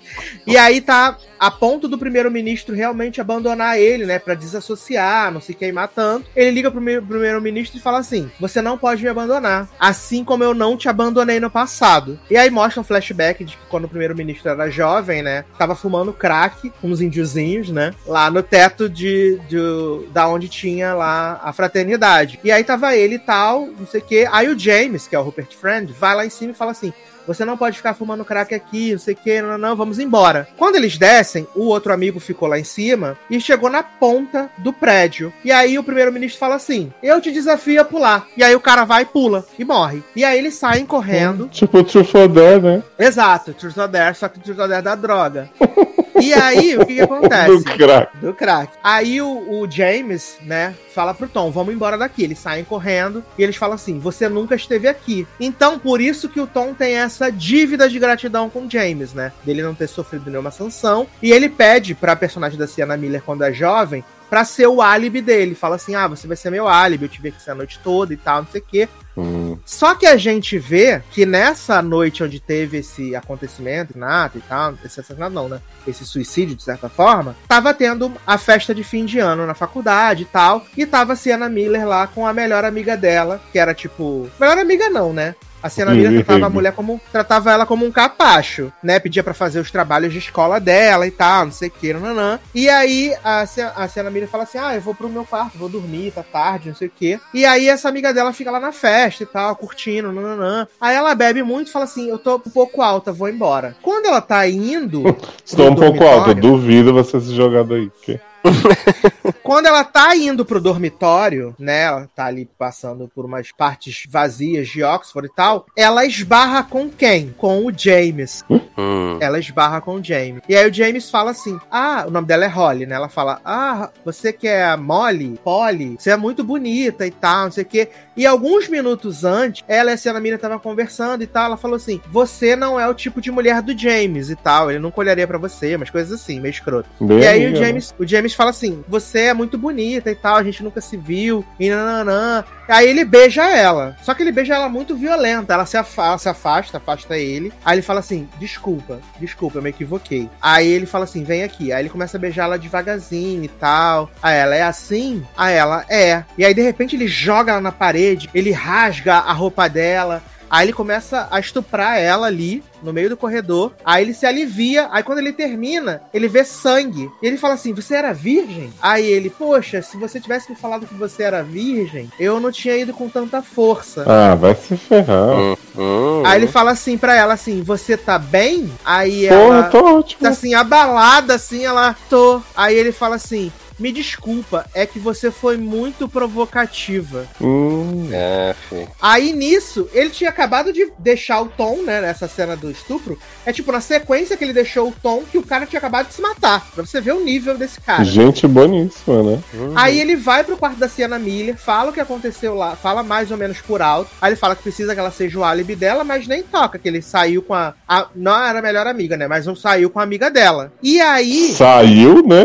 E 0.46 0.56
aí 0.56 0.80
tá 0.80 1.16
a 1.38 1.50
ponto 1.50 1.88
do 1.88 1.98
primeiro-ministro 1.98 2.74
realmente 2.74 3.20
abandonar 3.20 3.78
ele, 3.78 4.06
né, 4.06 4.18
Pra 4.18 4.34
desassociar, 4.34 5.30
não 5.30 5.40
se 5.40 5.52
queimar 5.52 5.88
tanto. 5.88 6.30
Ele 6.34 6.50
liga 6.50 6.70
pro 6.70 6.80
primeiro-ministro 6.80 7.78
e 7.78 7.82
fala 7.82 7.98
assim: 7.98 8.30
"Você 8.40 8.62
não 8.62 8.78
pode 8.78 9.02
me 9.02 9.08
abandonar, 9.08 9.68
assim 9.78 10.24
como 10.24 10.44
eu 10.44 10.54
não 10.54 10.76
te 10.76 10.88
abandonei 10.88 11.40
no 11.40 11.50
passado". 11.50 12.18
E 12.30 12.36
aí 12.36 12.43
mostra 12.50 12.80
um 12.80 12.84
flashback 12.84 13.44
de 13.44 13.56
que 13.56 13.66
quando 13.68 13.84
o 13.84 13.88
primeiro-ministro 13.88 14.48
era 14.48 14.70
jovem, 14.70 15.22
né, 15.22 15.44
tava 15.58 15.74
fumando 15.74 16.12
crack 16.12 16.70
com 16.80 16.88
uns 16.88 17.00
índiozinhos, 17.00 17.70
né, 17.70 17.94
lá 18.06 18.30
no 18.30 18.42
teto 18.42 18.88
de, 18.88 19.40
de 19.48 20.06
da 20.12 20.28
onde 20.28 20.48
tinha 20.48 20.94
lá 20.94 21.40
a 21.42 21.52
fraternidade. 21.52 22.38
E 22.42 22.50
aí 22.50 22.64
tava 22.64 22.96
ele 22.96 23.16
e 23.16 23.18
tal, 23.18 23.66
não 23.66 23.86
sei 23.86 24.00
o 24.00 24.04
quê. 24.04 24.28
Aí 24.30 24.48
o 24.48 24.58
James, 24.58 25.06
que 25.06 25.16
é 25.16 25.18
o 25.18 25.22
Rupert 25.22 25.54
Friend, 25.54 25.92
vai 25.92 26.14
lá 26.14 26.26
em 26.26 26.30
cima 26.30 26.52
e 26.52 26.54
fala 26.54 26.72
assim: 26.72 26.92
você 27.26 27.44
não 27.44 27.56
pode 27.56 27.76
ficar 27.76 27.94
fumando 27.94 28.24
crack 28.24 28.54
aqui, 28.54 28.92
não 28.92 28.98
sei 28.98 29.14
o 29.14 29.16
que, 29.16 29.42
não, 29.42 29.58
não, 29.58 29.76
vamos 29.76 29.98
embora. 29.98 30.48
Quando 30.56 30.76
eles 30.76 30.98
descem, 30.98 31.46
o 31.54 31.66
outro 31.66 31.92
amigo 31.92 32.20
ficou 32.20 32.48
lá 32.48 32.58
em 32.58 32.64
cima 32.64 33.16
e 33.30 33.40
chegou 33.40 33.70
na 33.70 33.82
ponta 33.82 34.50
do 34.58 34.72
prédio. 34.72 35.32
E 35.44 35.50
aí 35.50 35.78
o 35.78 35.84
primeiro-ministro 35.84 36.38
fala 36.38 36.56
assim: 36.56 36.92
Eu 37.02 37.20
te 37.20 37.32
desafio 37.32 37.80
a 37.80 37.84
pular. 37.84 38.26
E 38.36 38.42
aí 38.42 38.54
o 38.54 38.60
cara 38.60 38.84
vai 38.84 39.02
e 39.02 39.06
pula 39.06 39.44
e 39.58 39.64
morre. 39.64 40.02
E 40.14 40.24
aí 40.24 40.38
eles 40.38 40.54
saem 40.54 40.86
correndo. 40.86 41.48
Tipo 41.48 41.82
Dare, 42.28 42.60
né? 42.60 42.82
Exato, 42.98 43.54
Dare, 43.90 44.14
só 44.14 44.28
que 44.28 44.50
or 44.50 44.68
Dare 44.68 44.82
da 44.82 44.94
droga. 44.94 45.50
E 46.20 46.32
aí, 46.32 46.76
o 46.76 46.86
que, 46.86 46.94
que 46.94 47.00
acontece? 47.00 47.50
Do 47.50 47.64
crack. 47.64 48.16
Do 48.18 48.34
crack. 48.34 48.72
Aí 48.82 49.20
o, 49.20 49.60
o 49.60 49.70
James, 49.70 50.36
né, 50.42 50.74
fala 50.94 51.12
pro 51.12 51.28
Tom, 51.28 51.50
vamos 51.50 51.74
embora 51.74 51.98
daqui. 51.98 52.22
Eles 52.22 52.38
saem 52.38 52.64
correndo 52.64 53.24
e 53.38 53.42
eles 53.42 53.56
falam 53.56 53.74
assim, 53.74 53.98
você 53.98 54.28
nunca 54.28 54.54
esteve 54.54 54.88
aqui. 54.88 55.26
Então, 55.38 55.78
por 55.78 56.00
isso 56.00 56.28
que 56.28 56.40
o 56.40 56.46
Tom 56.46 56.74
tem 56.74 56.96
essa 56.96 57.30
dívida 57.30 57.88
de 57.88 57.98
gratidão 57.98 58.48
com 58.48 58.66
o 58.66 58.70
James, 58.70 59.12
né? 59.12 59.32
Dele 59.44 59.62
não 59.62 59.74
ter 59.74 59.88
sofrido 59.88 60.30
nenhuma 60.30 60.50
sanção. 60.50 61.06
E 61.22 61.32
ele 61.32 61.48
pede 61.48 61.94
pra 61.94 62.16
personagem 62.16 62.58
da 62.58 62.66
Sienna 62.66 62.96
Miller, 62.96 63.22
quando 63.22 63.42
é 63.42 63.52
jovem, 63.52 64.04
pra 64.30 64.44
ser 64.44 64.66
o 64.66 64.80
álibi 64.80 65.20
dele. 65.20 65.54
Fala 65.54 65.76
assim, 65.76 65.94
ah, 65.94 66.08
você 66.08 66.26
vai 66.26 66.36
ser 66.36 66.50
meu 66.50 66.68
álibi, 66.68 67.04
eu 67.04 67.08
tive 67.08 67.28
aqui 67.28 67.50
a 67.50 67.54
noite 67.54 67.78
toda 67.82 68.12
e 68.12 68.16
tal, 68.16 68.42
não 68.42 68.48
sei 68.50 68.60
o 68.60 68.64
quê. 68.64 68.88
Hum. 69.16 69.56
Só 69.64 69.94
que 69.94 70.06
a 70.06 70.16
gente 70.16 70.58
vê 70.58 71.00
que 71.10 71.24
nessa 71.24 71.80
noite 71.80 72.22
onde 72.22 72.40
teve 72.40 72.78
esse 72.78 73.14
acontecimento, 73.14 73.96
nato 73.96 74.38
e 74.38 74.40
tal, 74.40 74.74
esse 74.84 75.00
assassinato 75.00 75.32
não, 75.32 75.48
né? 75.48 75.60
Esse 75.86 76.04
suicídio, 76.04 76.56
de 76.56 76.62
certa 76.62 76.88
forma, 76.88 77.36
tava 77.46 77.72
tendo 77.72 78.12
a 78.26 78.36
festa 78.36 78.74
de 78.74 78.82
fim 78.82 79.04
de 79.04 79.18
ano 79.18 79.46
na 79.46 79.54
faculdade 79.54 80.22
e 80.22 80.26
tal, 80.26 80.66
e 80.76 80.84
tava 80.84 81.16
Sienna 81.16 81.48
Miller 81.48 81.86
lá 81.86 82.06
com 82.06 82.26
a 82.26 82.32
melhor 82.32 82.64
amiga 82.64 82.96
dela, 82.96 83.40
que 83.52 83.58
era 83.58 83.74
tipo. 83.74 84.28
Melhor 84.38 84.58
amiga 84.58 84.90
não, 84.90 85.12
né? 85.12 85.34
A 85.64 85.70
Sienna 85.70 85.92
Miller 85.96 86.10
tratava 86.26 86.44
a 86.46 86.50
mulher 86.50 86.72
como. 86.74 87.00
tratava 87.10 87.50
ela 87.50 87.64
como 87.64 87.86
um 87.86 87.90
capacho, 87.90 88.70
né? 88.82 89.00
Pedia 89.00 89.24
pra 89.24 89.32
fazer 89.32 89.60
os 89.60 89.70
trabalhos 89.70 90.12
de 90.12 90.18
escola 90.18 90.60
dela 90.60 91.06
e 91.06 91.10
tal, 91.10 91.46
não 91.46 91.52
sei 91.52 91.68
o 91.68 91.70
que, 91.70 91.94
nanã. 91.94 92.38
E 92.54 92.68
aí 92.68 93.14
a, 93.24 93.40
a 93.76 93.88
Sienna 93.88 94.10
Miller 94.10 94.28
fala 94.28 94.44
assim: 94.44 94.58
ah, 94.58 94.74
eu 94.74 94.80
vou 94.82 94.94
pro 94.94 95.08
meu 95.08 95.24
quarto, 95.24 95.56
vou 95.56 95.70
dormir, 95.70 96.12
tá 96.12 96.22
tarde, 96.22 96.68
não 96.68 96.76
sei 96.76 96.88
o 96.88 96.92
que. 96.94 97.18
E 97.32 97.46
aí 97.46 97.66
essa 97.66 97.88
amiga 97.88 98.12
dela 98.12 98.30
fica 98.34 98.50
lá 98.50 98.60
na 98.60 98.72
festa 98.72 99.22
e 99.22 99.26
tal, 99.26 99.56
curtindo, 99.56 100.12
nananã. 100.12 100.68
Aí 100.78 100.94
ela 100.94 101.14
bebe 101.14 101.42
muito 101.42 101.68
e 101.68 101.72
fala 101.72 101.86
assim: 101.86 102.10
eu 102.10 102.18
tô 102.18 102.36
um 102.36 102.40
pouco 102.40 102.82
alta, 102.82 103.10
vou 103.10 103.30
embora. 103.30 103.74
Quando 103.80 104.04
ela 104.04 104.20
tá 104.20 104.46
indo. 104.46 105.02
Estou 105.42 105.70
um 105.70 105.74
pouco 105.74 105.98
dormitório- 105.98 106.42
duvido 106.42 106.92
você 106.92 107.18
se 107.20 107.34
jogado 107.34 107.72
aí. 107.72 107.90
que- 108.02 108.20
Quando 109.42 109.66
ela 109.66 109.84
tá 109.84 110.16
indo 110.16 110.44
pro 110.44 110.60
dormitório, 110.60 111.54
né? 111.58 111.82
Ela 111.82 112.08
tá 112.14 112.26
ali 112.26 112.48
passando 112.58 113.10
por 113.14 113.24
umas 113.24 113.52
partes 113.52 114.04
vazias 114.08 114.68
de 114.68 114.82
Oxford 114.82 115.28
e 115.28 115.34
tal. 115.34 115.66
Ela 115.76 116.04
esbarra 116.04 116.62
com 116.62 116.88
quem? 116.88 117.34
Com 117.36 117.64
o 117.64 117.72
James. 117.76 118.44
Hum. 118.50 119.18
Ela 119.20 119.38
esbarra 119.38 119.80
com 119.80 119.96
o 119.96 120.04
James. 120.04 120.42
E 120.48 120.56
aí 120.56 120.68
o 120.68 120.72
James 120.72 121.10
fala 121.10 121.30
assim: 121.30 121.58
Ah, 121.70 122.04
o 122.06 122.10
nome 122.10 122.26
dela 122.26 122.44
é 122.44 122.48
Holly, 122.48 122.86
né? 122.86 122.96
Ela 122.96 123.08
fala: 123.08 123.40
Ah, 123.44 123.90
você 124.04 124.32
que 124.32 124.48
é 124.48 124.64
a 124.64 124.76
Molly, 124.76 125.38
Polly, 125.42 125.96
você 125.98 126.10
é 126.10 126.16
muito 126.16 126.42
bonita 126.42 127.06
e 127.06 127.10
tal, 127.10 127.44
não 127.44 127.52
sei 127.52 127.64
o 127.64 127.66
quê. 127.66 127.88
E 128.16 128.26
alguns 128.26 128.68
minutos 128.68 129.24
antes, 129.24 129.64
ela 129.66 129.90
e 129.90 129.94
a 129.94 129.96
Sienna 129.96 130.20
Miller 130.20 130.36
estavam 130.36 130.58
conversando 130.58 131.22
e 131.22 131.26
tal. 131.26 131.46
Ela 131.46 131.56
falou 131.56 131.76
assim: 131.76 132.00
Você 132.10 132.56
não 132.56 132.78
é 132.78 132.88
o 132.88 132.94
tipo 132.94 133.20
de 133.20 133.30
mulher 133.30 133.62
do 133.62 133.76
James 133.76 134.30
e 134.30 134.36
tal. 134.36 134.70
Ele 134.70 134.78
nunca 134.78 135.00
olharia 135.00 135.26
pra 135.26 135.38
você, 135.38 135.76
umas 135.76 135.90
coisas 135.90 136.20
assim, 136.20 136.40
meio 136.40 136.52
escroto. 136.52 136.88
Bem 137.00 137.20
E 137.20 137.26
aí 137.26 137.44
o 137.44 137.48
amiga, 137.48 137.60
né? 137.60 137.66
James, 137.66 137.94
o 137.98 138.06
James 138.06 138.33
fala 138.36 138.50
assim: 138.50 138.84
Você 138.88 139.20
é 139.20 139.34
muito 139.34 139.56
bonita 139.58 140.10
e 140.10 140.14
tal, 140.14 140.36
a 140.36 140.42
gente 140.42 140.62
nunca 140.62 140.80
se 140.80 140.96
viu, 140.96 141.44
e 141.58 141.68
nananã. 141.70 142.44
Aí 142.66 142.88
ele 142.88 143.04
beija 143.04 143.42
ela. 143.50 143.94
Só 144.02 144.14
que 144.14 144.22
ele 144.22 144.32
beija 144.32 144.54
ela 144.54 144.68
muito 144.70 144.96
violenta. 144.96 145.52
Ela 145.52 145.66
se, 145.66 145.76
afa- 145.76 146.16
se 146.16 146.28
afasta, 146.30 146.78
afasta 146.78 147.16
ele. 147.18 147.52
Aí 147.64 147.74
ele 147.76 147.82
fala 147.82 148.00
assim: 148.00 148.28
Desculpa, 148.38 149.00
desculpa, 149.20 149.58
eu 149.58 149.62
me 149.62 149.70
equivoquei. 149.70 150.30
Aí 150.40 150.66
ele 150.68 150.86
fala 150.86 151.04
assim: 151.04 151.24
Vem 151.24 151.42
aqui. 151.44 151.72
Aí 151.72 151.82
ele 151.82 151.90
começa 151.90 152.16
a 152.16 152.20
beijar 152.20 152.44
ela 152.44 152.58
devagarzinho 152.58 153.44
e 153.44 153.48
tal. 153.48 154.10
Aí 154.22 154.36
ela 154.38 154.54
é 154.54 154.62
assim? 154.62 155.22
Aí 155.36 155.54
ela 155.54 155.84
é. 155.90 156.24
E 156.38 156.44
aí 156.44 156.54
de 156.54 156.62
repente 156.62 156.96
ele 156.96 157.06
joga 157.06 157.52
ela 157.52 157.60
na 157.60 157.72
parede, 157.72 158.30
ele 158.34 158.50
rasga 158.52 159.16
a 159.16 159.32
roupa 159.32 159.68
dela. 159.68 160.22
Aí 160.50 160.66
ele 160.66 160.72
começa 160.72 161.26
a 161.30 161.40
estuprar 161.40 161.98
ela 161.98 162.26
ali, 162.26 162.62
no 162.82 162.92
meio 162.92 163.08
do 163.08 163.16
corredor. 163.16 163.72
Aí 163.84 164.04
ele 164.04 164.14
se 164.14 164.26
alivia. 164.26 164.88
Aí 164.92 165.02
quando 165.02 165.18
ele 165.18 165.32
termina, 165.32 166.02
ele 166.12 166.28
vê 166.28 166.44
sangue. 166.44 167.10
E 167.22 167.26
ele 167.26 167.36
fala 167.36 167.54
assim: 167.54 167.72
Você 167.72 167.94
era 167.94 168.12
virgem? 168.12 168.72
Aí 168.80 169.04
ele, 169.04 169.30
poxa, 169.30 169.82
se 169.82 169.96
você 169.96 170.20
tivesse 170.20 170.50
me 170.50 170.56
falado 170.56 170.86
que 170.86 170.94
você 170.94 171.22
era 171.22 171.42
virgem, 171.42 172.10
eu 172.18 172.38
não 172.40 172.52
tinha 172.52 172.76
ido 172.76 172.92
com 172.92 173.08
tanta 173.08 173.42
força. 173.42 174.04
Ah, 174.06 174.34
vai 174.34 174.54
se 174.54 174.76
ferrar. 174.76 175.36
Hum, 175.38 175.56
hum. 175.76 176.22
Aí 176.26 176.38
ele 176.40 176.46
fala 176.46 176.70
assim 176.72 176.96
pra 176.98 177.14
ela 177.16 177.34
assim: 177.34 177.62
Você 177.62 177.96
tá 177.96 178.18
bem? 178.18 178.70
Aí 178.84 179.26
Porra, 179.28 179.38
ela 179.38 179.62
tô 179.64 179.98
ótimo. 179.98 180.22
tá 180.22 180.28
assim, 180.28 180.54
abalada, 180.54 181.34
assim, 181.34 181.64
ela 181.64 181.96
tô. 182.08 182.40
Aí 182.56 182.76
ele 182.76 182.92
fala 182.92 183.16
assim: 183.16 183.50
Me 183.78 183.90
desculpa, 183.92 184.66
é 184.74 184.86
que 184.86 184.98
você 184.98 185.30
foi 185.30 185.56
muito 185.56 186.08
provocativa. 186.08 187.26
Hum. 187.40 188.08
É. 188.12 188.54
Aí 189.00 189.32
nisso, 189.32 189.88
ele 189.92 190.10
tinha 190.10 190.30
acabado 190.30 190.72
de 190.72 190.90
deixar 190.98 191.40
o 191.40 191.46
Tom, 191.46 191.82
né, 191.82 192.00
nessa 192.00 192.28
cena 192.28 192.56
do 192.56 192.70
estupro. 192.70 193.18
É 193.44 193.52
tipo, 193.52 193.72
na 193.72 193.80
sequência 193.80 194.36
que 194.36 194.44
ele 194.44 194.52
deixou 194.52 194.88
o 194.88 194.94
Tom, 195.02 195.22
que 195.30 195.38
o 195.38 195.42
cara 195.42 195.66
tinha 195.66 195.78
acabado 195.78 196.08
de 196.08 196.14
se 196.14 196.22
matar. 196.22 196.66
Pra 196.74 196.84
você 196.86 197.00
ver 197.00 197.12
o 197.12 197.24
nível 197.24 197.56
desse 197.56 197.80
cara. 197.80 198.04
Gente 198.04 198.46
boníssima, 198.46 199.22
né? 199.22 199.42
Aí 199.74 199.98
ele 200.00 200.16
vai 200.16 200.44
pro 200.44 200.56
quarto 200.56 200.78
da 200.78 200.88
Sienna 200.88 201.18
Miller, 201.18 201.56
fala 201.58 201.90
o 201.90 201.92
que 201.92 202.00
aconteceu 202.00 202.54
lá, 202.54 202.76
fala 202.76 203.02
mais 203.02 203.30
ou 203.30 203.36
menos 203.36 203.60
por 203.60 203.82
alto. 203.82 204.10
Aí 204.20 204.30
ele 204.30 204.36
fala 204.36 204.54
que 204.56 204.62
precisa 204.62 204.94
que 204.94 205.00
ela 205.00 205.10
seja 205.10 205.38
o 205.38 205.44
álibi 205.44 205.74
dela, 205.74 206.04
mas 206.04 206.26
nem 206.26 206.42
toca, 206.42 206.78
que 206.78 206.88
ele 206.88 207.02
saiu 207.02 207.42
com 207.42 207.54
a. 207.54 207.74
a- 207.88 208.08
não 208.14 208.44
era 208.44 208.58
a 208.58 208.62
melhor 208.62 208.86
amiga, 208.86 209.16
né? 209.16 209.26
Mas 209.26 209.46
não 209.46 209.56
saiu 209.56 209.90
com 209.90 209.98
a 209.98 210.02
amiga 210.02 210.30
dela. 210.30 210.72
E 210.82 211.00
aí. 211.00 211.52
Saiu, 211.56 212.26
né? 212.26 212.44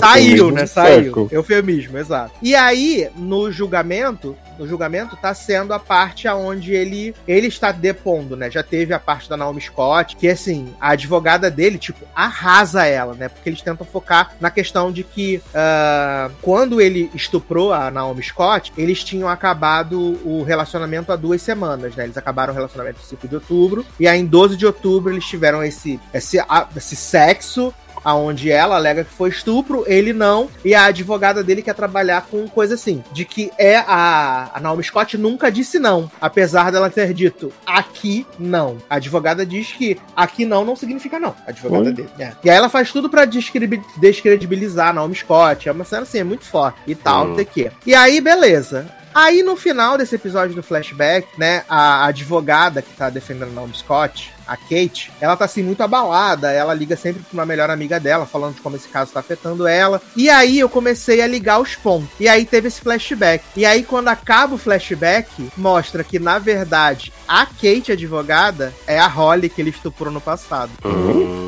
Saiu, 0.00 0.39
né? 0.50 0.66
Saiu. 0.66 1.28
Eufemismo. 1.30 1.30
Eufemismo, 1.32 1.98
exato. 1.98 2.32
E 2.42 2.54
aí, 2.54 3.08
no 3.16 3.50
julgamento, 3.50 4.36
no 4.58 4.66
julgamento 4.66 5.16
tá 5.16 5.32
sendo 5.34 5.72
a 5.72 5.78
parte 5.78 6.28
aonde 6.28 6.72
ele 6.72 7.14
ele 7.26 7.46
está 7.46 7.72
depondo, 7.72 8.36
né? 8.36 8.50
Já 8.50 8.62
teve 8.62 8.92
a 8.92 8.98
parte 8.98 9.28
da 9.28 9.36
Naomi 9.36 9.60
Scott, 9.60 10.16
que 10.16 10.28
assim, 10.28 10.74
a 10.80 10.90
advogada 10.90 11.50
dele, 11.50 11.78
tipo, 11.78 12.04
arrasa 12.14 12.84
ela, 12.86 13.14
né? 13.14 13.28
Porque 13.28 13.48
eles 13.48 13.62
tentam 13.62 13.86
focar 13.86 14.32
na 14.40 14.50
questão 14.50 14.92
de 14.92 15.02
que 15.02 15.42
ah, 15.54 16.30
quando 16.42 16.80
ele 16.80 17.10
estuprou 17.14 17.72
a 17.72 17.90
Naomi 17.90 18.22
Scott, 18.22 18.72
eles 18.76 19.02
tinham 19.02 19.28
acabado 19.28 20.18
o 20.24 20.42
relacionamento 20.42 21.12
há 21.12 21.16
duas 21.16 21.40
semanas, 21.40 21.96
né? 21.96 22.04
Eles 22.04 22.16
acabaram 22.16 22.52
o 22.52 22.56
relacionamento 22.56 23.00
em 23.00 23.06
5 23.06 23.28
de 23.28 23.34
outubro, 23.36 23.86
e 23.98 24.06
aí 24.06 24.20
em 24.20 24.26
12 24.26 24.56
de 24.56 24.66
outubro 24.66 25.12
eles 25.12 25.24
tiveram 25.24 25.64
esse, 25.64 25.98
esse, 26.12 26.38
esse 26.76 26.96
sexo 26.96 27.72
aonde 28.04 28.50
ela 28.50 28.76
alega 28.76 29.04
que 29.04 29.12
foi 29.12 29.28
estupro, 29.30 29.84
ele 29.86 30.12
não, 30.12 30.48
e 30.64 30.74
a 30.74 30.84
advogada 30.86 31.42
dele 31.42 31.62
quer 31.62 31.74
trabalhar 31.74 32.26
com 32.30 32.48
coisa 32.48 32.74
assim, 32.74 33.02
de 33.12 33.24
que 33.24 33.50
é 33.58 33.76
a, 33.76 34.50
a 34.54 34.60
Naomi 34.60 34.82
Scott 34.84 35.16
nunca 35.18 35.50
disse 35.50 35.78
não, 35.78 36.10
apesar 36.20 36.70
dela 36.72 36.90
ter 36.90 37.12
dito 37.12 37.52
aqui 37.66 38.26
não. 38.38 38.78
A 38.88 38.96
advogada 38.96 39.44
diz 39.44 39.72
que 39.72 39.98
aqui 40.16 40.44
não 40.44 40.64
não 40.64 40.76
significa 40.76 41.18
não, 41.18 41.34
a 41.46 41.50
advogada 41.50 41.86
Oi? 41.86 41.92
dele. 41.92 42.08
é. 42.18 42.32
E 42.42 42.50
aí 42.50 42.56
ela 42.56 42.68
faz 42.68 42.90
tudo 42.92 43.08
pra 43.10 43.24
descrebi- 43.24 43.82
descredibilizar 43.98 44.88
a 44.88 44.92
Naomi 44.92 45.14
Scott, 45.14 45.68
é 45.68 45.72
uma 45.72 45.84
cena 45.84 46.02
assim, 46.02 46.18
é 46.18 46.24
muito 46.24 46.44
forte 46.44 46.78
e 46.86 46.94
tal, 46.94 47.28
não 47.28 47.34
sei 47.34 47.44
o 47.44 47.46
quê. 47.46 47.70
E 47.86 47.94
aí, 47.94 48.20
beleza. 48.20 48.86
Aí 49.12 49.42
no 49.42 49.56
final 49.56 49.98
desse 49.98 50.14
episódio 50.14 50.54
do 50.54 50.62
flashback, 50.62 51.26
né, 51.36 51.64
a 51.68 52.06
advogada 52.06 52.80
que 52.80 52.92
tá 52.94 53.10
defendendo 53.10 53.52
Naomi 53.52 53.74
Scott, 53.74 54.32
a 54.50 54.56
Kate, 54.56 55.12
ela 55.20 55.36
tá 55.36 55.44
assim 55.44 55.62
muito 55.62 55.80
abalada, 55.80 56.50
ela 56.50 56.74
liga 56.74 56.96
sempre 56.96 57.22
pra 57.22 57.32
uma 57.32 57.46
melhor 57.46 57.70
amiga 57.70 58.00
dela, 58.00 58.26
falando 58.26 58.56
de 58.56 58.60
como 58.60 58.74
esse 58.74 58.88
caso 58.88 59.12
tá 59.12 59.20
afetando 59.20 59.64
ela. 59.64 60.02
E 60.16 60.28
aí 60.28 60.58
eu 60.58 60.68
comecei 60.68 61.22
a 61.22 61.26
ligar 61.28 61.60
os 61.60 61.76
pontos. 61.76 62.10
E 62.18 62.28
aí 62.28 62.44
teve 62.44 62.66
esse 62.66 62.80
flashback. 62.80 63.44
E 63.56 63.64
aí 63.64 63.84
quando 63.84 64.08
acaba 64.08 64.56
o 64.56 64.58
flashback, 64.58 65.52
mostra 65.56 66.02
que 66.02 66.18
na 66.18 66.40
verdade 66.40 67.12
a 67.28 67.46
Kate 67.46 67.92
advogada 67.92 68.74
é 68.88 68.98
a 68.98 69.06
Holly 69.06 69.48
que 69.48 69.62
ele 69.62 69.70
estuprou 69.70 70.12
no 70.12 70.20
passado, 70.20 70.72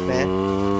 né? 0.07 0.72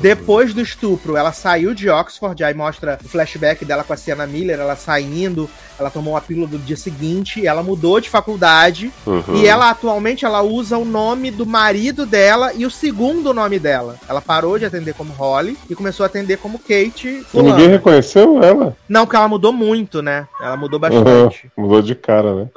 Depois 0.00 0.52
do 0.54 0.60
estupro, 0.60 1.16
ela 1.16 1.32
saiu 1.32 1.74
de 1.74 1.88
Oxford, 1.88 2.42
aí 2.44 2.54
mostra 2.54 2.98
o 3.04 3.08
flashback 3.08 3.64
dela 3.64 3.82
com 3.82 3.92
a 3.92 3.96
Sienna 3.96 4.26
Miller, 4.26 4.60
ela 4.60 4.76
saindo, 4.76 5.48
ela 5.78 5.90
tomou 5.90 6.14
uma 6.14 6.20
pílula 6.20 6.46
do 6.46 6.58
dia 6.58 6.76
seguinte, 6.76 7.46
ela 7.46 7.62
mudou 7.62 7.98
de 8.00 8.08
faculdade 8.10 8.92
Uhum. 9.06 9.36
e 9.36 9.46
ela 9.46 9.70
atualmente 9.70 10.24
ela 10.24 10.42
usa 10.42 10.76
o 10.76 10.84
nome 10.84 11.30
do 11.30 11.46
marido 11.46 12.04
dela 12.06 12.52
e 12.54 12.66
o 12.66 12.70
segundo 12.70 13.32
nome 13.34 13.58
dela. 13.58 13.96
Ela 14.08 14.20
parou 14.20 14.58
de 14.58 14.64
atender 14.64 14.94
como 14.94 15.12
Holly 15.12 15.56
e 15.68 15.74
começou 15.74 16.04
a 16.04 16.06
atender 16.06 16.36
como 16.38 16.58
Kate 16.58 17.24
ninguém 17.32 17.68
reconheceu 17.68 18.42
ela? 18.42 18.76
Não, 18.88 19.04
porque 19.06 19.16
ela 19.16 19.28
mudou 19.28 19.52
muito, 19.52 20.02
né? 20.02 20.28
Ela 20.40 20.56
mudou 20.56 20.76
Uhum, 20.78 20.80
bastante. 21.02 21.50
mudou 21.56 21.80
de 21.82 21.94
cara, 21.94 22.34
né? 22.34 22.48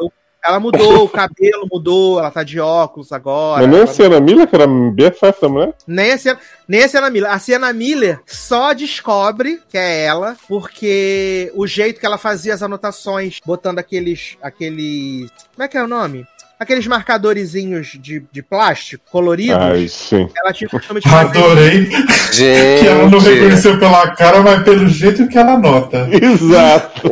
Ela 0.50 0.60
mudou, 0.60 1.04
o 1.04 1.10
cabelo 1.10 1.68
mudou, 1.72 2.18
ela 2.18 2.32
tá 2.32 2.42
de 2.42 2.60
óculos 2.60 3.12
agora. 3.12 3.62
Mas 3.62 3.72
nem 3.72 3.82
a 3.84 3.88
Sienna 3.88 4.20
Miller, 4.20 4.48
que 4.48 4.56
era 4.56 4.66
BFF 4.66 5.40
da 5.40 5.48
mulher? 5.48 5.76
Nem 5.86 6.12
a 6.12 6.18
Sienna, 6.18 6.40
nem 6.68 6.84
a 6.84 6.88
Sienna 6.88 7.10
Miller. 7.12 7.32
A 7.32 7.38
Sienna 7.38 7.72
Miller 7.72 8.20
só 8.26 8.74
descobre 8.74 9.62
que 9.70 9.78
é 9.78 10.06
ela, 10.06 10.36
porque 10.48 11.52
o 11.54 11.68
jeito 11.68 12.00
que 12.00 12.06
ela 12.06 12.18
fazia 12.18 12.52
as 12.56 12.64
anotações, 12.64 13.40
botando 13.46 13.78
aqueles. 13.78 14.38
aqueles. 14.42 15.30
Como 15.54 15.64
é 15.64 15.68
que 15.68 15.78
é 15.78 15.84
o 15.84 15.88
nome? 15.88 16.26
Aqueles 16.60 16.88
marcadorzinhos 16.88 17.98
de, 18.02 18.26
de 18.32 18.42
plástico 18.42 19.06
coloridos. 19.12 19.62
Ai, 19.62 19.88
sim. 19.88 20.28
Ela 20.36 20.52
tinha 20.52 20.68
o 20.68 20.72
costume 20.72 21.00
de 21.00 21.08
fazer. 21.08 21.38
Adorei 21.38 21.86
Gente. 22.34 22.82
que 22.82 22.88
ela 22.88 23.08
não 23.08 23.20
reconheceu 23.20 23.80
pela 23.80 24.10
cara, 24.16 24.42
mas 24.42 24.64
pelo 24.64 24.88
jeito 24.90 25.28
que 25.28 25.38
ela 25.38 25.58
nota. 25.58 26.10
Exato. 26.12 27.10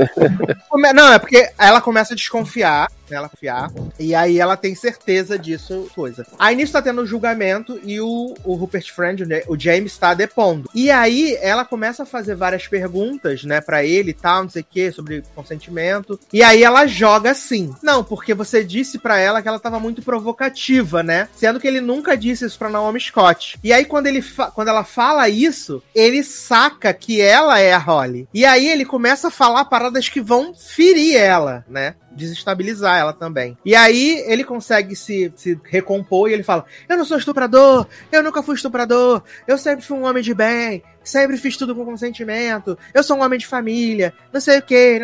Não, 0.93 1.13
é 1.13 1.19
porque 1.19 1.49
ela 1.57 1.79
começa 1.79 2.13
a 2.13 2.17
desconfiar, 2.17 2.89
né, 3.09 3.17
ela 3.17 3.29
confiar, 3.29 3.71
e 3.99 4.13
aí 4.13 4.39
ela 4.39 4.57
tem 4.57 4.75
certeza 4.75 5.37
disso, 5.37 5.89
coisa. 5.93 6.25
Aí 6.37 6.55
nisso 6.55 6.73
tá 6.73 6.81
tendo 6.81 7.01
o 7.01 7.05
julgamento 7.05 7.79
e 7.83 7.99
o, 7.99 8.33
o 8.43 8.55
Rupert 8.55 8.91
Friend, 8.93 9.23
o 9.47 9.59
James, 9.59 9.97
tá 9.97 10.13
depondo. 10.13 10.69
E 10.73 10.91
aí 10.91 11.37
ela 11.41 11.65
começa 11.65 12.03
a 12.03 12.05
fazer 12.05 12.35
várias 12.35 12.67
perguntas, 12.67 13.43
né, 13.43 13.61
pra 13.61 13.83
ele 13.83 14.11
e 14.11 14.13
tal, 14.13 14.43
não 14.43 14.49
sei 14.49 14.61
o 14.61 14.65
que, 14.69 14.91
sobre 14.91 15.23
consentimento. 15.35 16.19
E 16.31 16.43
aí 16.43 16.63
ela 16.63 16.87
joga 16.87 17.31
assim. 17.31 17.73
Não, 17.81 18.03
porque 18.03 18.33
você 18.33 18.63
disse 18.63 18.97
pra 18.97 19.19
ela 19.19 19.41
que 19.41 19.47
ela 19.47 19.59
tava 19.59 19.79
muito 19.79 20.01
provocativa, 20.01 21.03
né? 21.03 21.27
Sendo 21.35 21.59
que 21.59 21.67
ele 21.67 21.81
nunca 21.81 22.17
disse 22.17 22.45
isso 22.45 22.57
pra 22.57 22.69
Naomi 22.69 22.99
Scott. 22.99 23.59
E 23.63 23.71
aí 23.73 23.85
quando, 23.85 24.07
ele 24.07 24.23
quando 24.53 24.67
ela 24.67 24.83
fala 24.83 25.29
isso, 25.29 25.81
ele 25.93 26.23
saca 26.23 26.93
que 26.93 27.21
ela 27.21 27.59
é 27.59 27.73
a 27.73 27.77
Holly. 27.77 28.27
E 28.33 28.45
aí 28.45 28.67
ele 28.67 28.85
começa 28.85 29.27
a 29.27 29.31
falar 29.31 29.65
paradas 29.65 30.09
que 30.09 30.21
vão 30.21 30.53
ferir 30.53 31.15
ela, 31.15 31.65
né? 31.67 31.95
Desestabilizar 32.17 32.97
ela 32.97 33.13
também. 33.13 33.57
E 33.63 33.75
aí 33.75 34.23
ele 34.27 34.43
consegue 34.43 34.95
se, 34.95 35.31
se 35.35 35.59
recompor 35.63 36.29
e 36.29 36.33
ele 36.33 36.43
fala: 36.43 36.65
Eu 36.89 36.97
não 36.97 37.05
sou 37.05 37.17
estuprador, 37.17 37.87
eu 38.11 38.23
nunca 38.23 38.41
fui 38.41 38.55
estuprador, 38.55 39.21
eu 39.47 39.57
sempre 39.57 39.85
fui 39.85 39.97
um 39.97 40.05
homem 40.05 40.23
de 40.23 40.33
bem, 40.33 40.83
sempre 41.03 41.37
fiz 41.37 41.55
tudo 41.55 41.75
com 41.75 41.85
consentimento, 41.85 42.77
eu 42.93 43.03
sou 43.03 43.17
um 43.17 43.23
homem 43.23 43.39
de 43.39 43.47
família, 43.47 44.13
não 44.31 44.41
sei 44.41 44.59
o 44.59 44.61
que. 44.61 44.99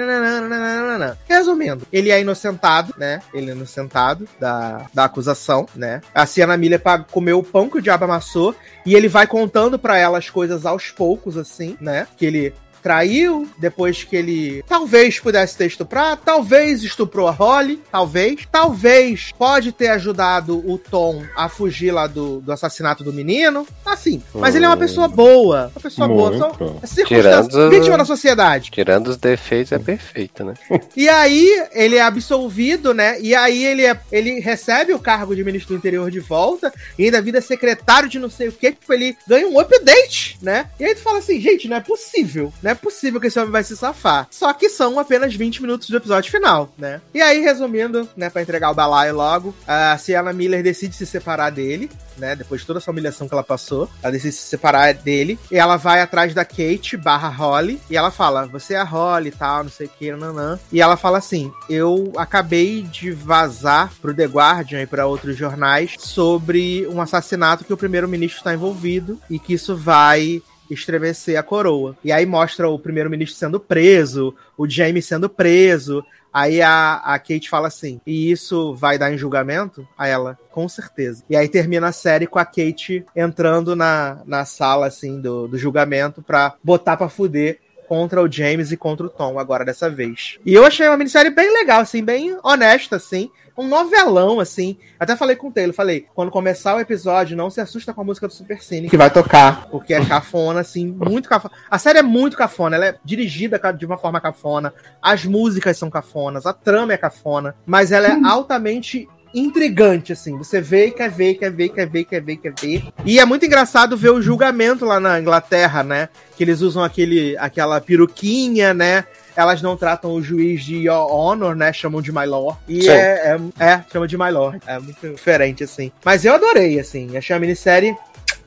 Resumindo, 1.28 1.88
ele 1.92 2.12
é 2.12 2.20
inocentado, 2.20 2.94
né? 2.98 3.22
Ele 3.34 3.52
é 3.52 3.54
inocentado 3.54 4.28
da, 4.40 4.88
da 4.94 5.06
acusação, 5.06 5.68
né? 5.76 6.02
A 6.14 6.26
Sienna 6.26 6.58
Miller 6.58 6.82
comeu 7.12 7.40
o 7.40 7.44
pão 7.44 7.70
que 7.70 7.78
o 7.78 7.82
diabo 7.82 8.06
amassou 8.06 8.56
e 8.86 8.96
ele 8.96 9.08
vai 9.08 9.28
contando 9.28 9.80
pra 9.80 9.98
ela 9.98 10.18
as 10.18 10.30
coisas 10.30 10.66
aos 10.66 10.92
poucos, 10.92 11.38
assim, 11.38 11.78
né? 11.80 12.08
Que 12.18 12.26
ele 12.26 12.54
traiu, 12.84 13.48
depois 13.58 14.04
que 14.04 14.16
ele 14.16 14.64
talvez 14.68 15.20
pudesse 15.20 15.58
ter 15.58 15.66
estuprado, 15.68 16.22
talvez 16.24 16.84
estuprou 16.84 17.28
a 17.28 17.32
Holly, 17.32 17.82
talvez, 17.92 18.42
talvez 18.52 19.32
pode 19.38 19.72
ter 19.72 19.88
ajudado 19.88 20.58
o 20.70 20.78
Tom 20.78 21.24
a 21.36 21.48
fugir 21.48 21.92
lá 21.92 22.06
do, 22.08 22.42
do 22.42 22.52
assassinato 22.52 23.04
do 23.04 23.14
menino, 23.14 23.66
assim, 23.86 24.22
mas 24.34 24.56
ele 24.56 24.66
é 24.66 24.68
uma 24.68 24.78
pessoa 24.78 25.08
boa, 25.08 25.72
uma 25.74 25.82
pessoa 25.82 26.08
boa, 26.08 26.38
só 26.38 26.48
Muito. 26.50 26.88
circunstância, 26.88 27.50
Tirando- 27.50 27.70
vítima 27.70 27.98
da 27.98 28.06
sociedade. 28.06 28.70
Tirando 28.70 29.08
os 29.08 29.18
defeitos, 29.18 29.72
é 29.72 29.80
perfeito, 29.80 30.44
né? 30.44 30.54
E 30.96 31.08
aí 31.08 31.66
ele 31.72 31.96
é 31.96 32.02
absolvido, 32.02 32.94
né? 32.94 33.20
E 33.22 33.34
aí 33.34 33.64
ele, 33.64 33.86
é, 33.86 34.00
ele 34.12 34.40
recebe 34.40 34.94
o 34.94 35.00
cargo 35.00 35.36
de 35.36 35.44
ministro 35.44 35.74
do 35.74 35.78
interior 35.78 36.12
de 36.12 36.20
volta 36.20 36.72
e 36.98 37.06
ainda 37.06 37.22
vira 37.22 37.40
secretário 37.42 38.10
de 38.10 38.20
não 38.20 38.30
sei 38.30 38.50
o 38.50 38.52
que, 38.52 38.72
tipo, 38.72 38.92
ele 38.94 39.16
ganha 39.28 39.48
um 39.48 39.60
update, 39.60 40.38
né? 40.42 40.68
E 40.80 40.86
aí 40.86 40.96
tu 40.96 41.02
fala 41.02 41.20
assim, 41.20 41.40
gente, 41.40 41.68
não 41.68 41.78
é 41.78 41.82
possível, 41.82 42.54
não 42.62 42.72
é 42.74 42.76
possível 42.76 43.22
que 43.22 43.28
esse 43.28 43.40
homem 43.40 43.52
vai 43.52 43.64
se 43.64 43.78
safar. 43.78 44.28
Só 44.30 44.52
que 44.54 44.68
são 44.68 45.00
apenas 45.00 45.34
20 45.34 45.62
minutos 45.62 45.90
do 45.90 45.98
episódio 45.98 46.32
final, 46.32 46.74
né? 46.78 47.02
E 47.14 47.22
aí, 47.22 47.40
resumindo, 47.40 48.08
né, 48.18 48.30
pra 48.30 48.42
entregar 48.42 48.72
o 48.72 48.76
balaio 48.76 49.16
logo, 49.16 49.56
a 49.68 49.98
Sienna 49.98 50.34
Miller 50.34 50.62
decide 50.62 50.96
se 50.96 51.06
separar 51.06 51.52
dele, 51.52 51.90
né? 52.18 52.36
Depois 52.36 52.62
de 52.62 52.68
toda 52.68 52.80
essa 52.80 52.92
humilhação 52.92 53.28
que 53.28 53.34
ela 53.34 53.44
passou, 53.44 53.90
ela 54.02 54.12
decide 54.12 54.34
se 54.34 54.48
separar 54.48 54.94
dele. 54.94 55.40
E 55.52 55.58
ela 55.58 55.78
vai 55.78 56.02
atrás 56.02 56.34
da 56.34 56.44
Kate 56.44 56.98
barra 56.98 57.30
Holly. 57.30 57.80
E 57.90 57.98
ela 57.98 58.12
fala: 58.12 58.46
Você 58.48 58.74
é 58.74 58.78
a 58.78 58.84
Holly 58.84 59.30
e 59.30 59.32
tal, 59.32 59.64
não 59.64 59.72
sei 59.72 59.88
o 59.88 59.90
que, 59.90 60.12
nanã. 60.12 60.60
E 60.72 60.82
ela 60.82 60.98
fala 60.98 61.18
assim: 61.18 61.52
Eu 61.70 62.12
acabei 62.18 62.82
de 62.82 63.12
vazar 63.12 63.92
pro 64.02 64.14
The 64.14 64.26
Guardian 64.26 64.82
e 64.82 64.88
pra 64.88 65.08
outros 65.08 65.38
jornais 65.38 65.96
sobre 66.00 66.88
um 66.88 67.02
assassinato 67.02 67.64
que 67.64 67.74
o 67.74 67.78
primeiro-ministro 67.78 68.40
está 68.40 68.54
envolvido 68.54 69.20
e 69.30 69.40
que 69.40 69.54
isso 69.54 69.76
vai 69.76 70.42
estremecer 70.70 71.38
a 71.38 71.44
coroa. 71.44 71.96
E 72.04 72.12
aí 72.12 72.26
mostra 72.26 72.70
o 72.70 72.80
primeiro-ministro 72.80 73.38
sendo 73.38 73.60
preso, 73.60 74.36
o 74.58 74.68
James 74.68 75.06
sendo 75.06 75.30
preso. 75.30 76.04
Aí 76.34 76.62
a, 76.62 76.96
a 76.96 77.20
Kate 77.20 77.50
fala 77.50 77.68
assim: 77.68 78.02
e 78.06 78.32
isso 78.32 78.74
vai 78.74 78.98
dar 78.98 79.14
em 79.14 79.18
julgamento? 79.18 79.88
A 79.98 80.08
ela, 80.08 80.38
com 80.52 80.68
certeza. 80.68 81.24
E 81.30 81.36
aí 81.36 81.48
termina 81.48 81.88
a 81.88 81.92
série 81.92 82.26
com 82.26 82.40
a 82.40 82.46
Kate 82.46 83.06
entrando 83.16 83.76
na, 83.76 84.22
na 84.26 84.44
sala, 84.44 84.88
assim, 84.88 85.22
do, 85.22 85.48
do 85.48 85.58
julgamento 85.58 86.24
pra 86.24 86.56
botar 86.64 86.98
pra 86.98 87.08
fuder 87.08 87.60
contra 87.88 88.24
o 88.24 88.32
James 88.32 88.72
e 88.72 88.78
contra 88.78 89.06
o 89.06 89.10
Tom, 89.10 89.38
agora 89.38 89.64
dessa 89.64 89.90
vez. 89.90 90.40
E 90.44 90.54
eu 90.54 90.66
achei 90.66 90.88
uma 90.88 90.98
minissérie 90.98 91.30
bem 91.30 91.54
legal, 91.54 91.82
assim, 91.82 92.04
bem 92.04 92.36
honesta, 92.44 92.96
assim. 92.96 93.30
Um 93.58 93.68
novelão, 93.68 94.40
assim. 94.40 94.78
Até 95.00 95.16
falei 95.16 95.36
com 95.36 95.48
o 95.48 95.52
Taylor, 95.52 95.76
falei, 95.76 96.08
quando 96.16 96.32
começar 96.32 96.76
o 96.76 96.80
episódio, 96.80 97.38
não 97.38 97.50
se 97.50 97.62
assusta 97.62 97.94
com 97.94 98.02
a 98.02 98.04
música 98.04 98.28
do 98.28 98.34
Super 98.34 98.62
Cine 98.62 98.90
que 98.90 98.98
vai 98.98 99.10
tocar, 99.10 99.68
porque 99.68 99.94
é 99.94 100.04
cafona, 100.04 100.62
assim, 100.62 100.88
muito 100.88 101.30
cafona. 101.30 101.54
A 101.70 101.78
série 101.78 102.00
é 102.00 102.04
muito 102.04 102.36
cafona, 102.36 102.76
ela 102.76 102.86
é 102.88 102.96
dirigida 103.04 103.60
de 103.74 103.86
uma 103.86 103.98
forma 103.98 104.20
cafona, 104.20 104.74
as 105.02 105.26
músicas 105.26 105.78
são 105.78 105.90
cafonas, 105.90 106.46
a 106.46 106.54
trama 106.54 106.94
é 106.94 106.98
cafona, 106.98 107.56
mas 107.66 107.92
ela 107.92 108.08
é 108.08 108.20
altamente 108.26 109.08
intrigante, 109.34 110.14
assim. 110.14 110.38
Você 110.38 110.62
vê 110.62 110.88
e 110.88 110.92
quer 110.92 111.10
ver, 111.10 111.36
quer 111.36 111.52
ver, 111.52 111.70
quer 111.70 111.90
ver, 111.90 112.04
quer 112.04 112.22
ver, 112.22 112.38
quer 112.38 112.54
ver. 112.60 112.84
E 113.04 113.20
é 113.20 113.26
muito 113.26 113.46
engraçado 113.46 113.98
ver 113.98 114.12
o 114.12 114.22
julgamento 114.22 114.86
lá 114.86 115.00
na 115.00 115.20
Inglaterra, 115.20 115.84
né? 115.84 116.10
Que 116.38 116.44
eles 116.44 116.62
usam 116.62 116.84
aquele, 116.84 117.36
aquela 117.38 117.82
peruquinha, 117.82 118.74
né? 118.74 119.06
Elas 119.36 119.62
não 119.62 119.76
tratam 119.76 120.12
o 120.12 120.22
juiz 120.22 120.64
de 120.64 120.88
Your 120.88 121.12
Honor, 121.12 121.56
né? 121.56 121.74
Chamam 121.74 122.02
de 122.02 122.12
My 122.12 122.26
Lord. 122.26 122.58
E 122.68 122.90
é, 122.90 123.38
é, 123.60 123.66
é, 123.66 123.84
chamam 123.92 124.08
de 124.08 124.18
My 124.18 124.30
Lord. 124.32 124.60
É 124.66 124.80
muito 124.80 125.10
diferente, 125.10 125.64
assim. 125.64 125.92
Mas 126.04 126.24
eu 126.24 126.34
adorei, 126.34 126.80
assim. 126.80 127.18
Achei 127.18 127.36
a 127.36 127.40
minissérie 127.40 127.96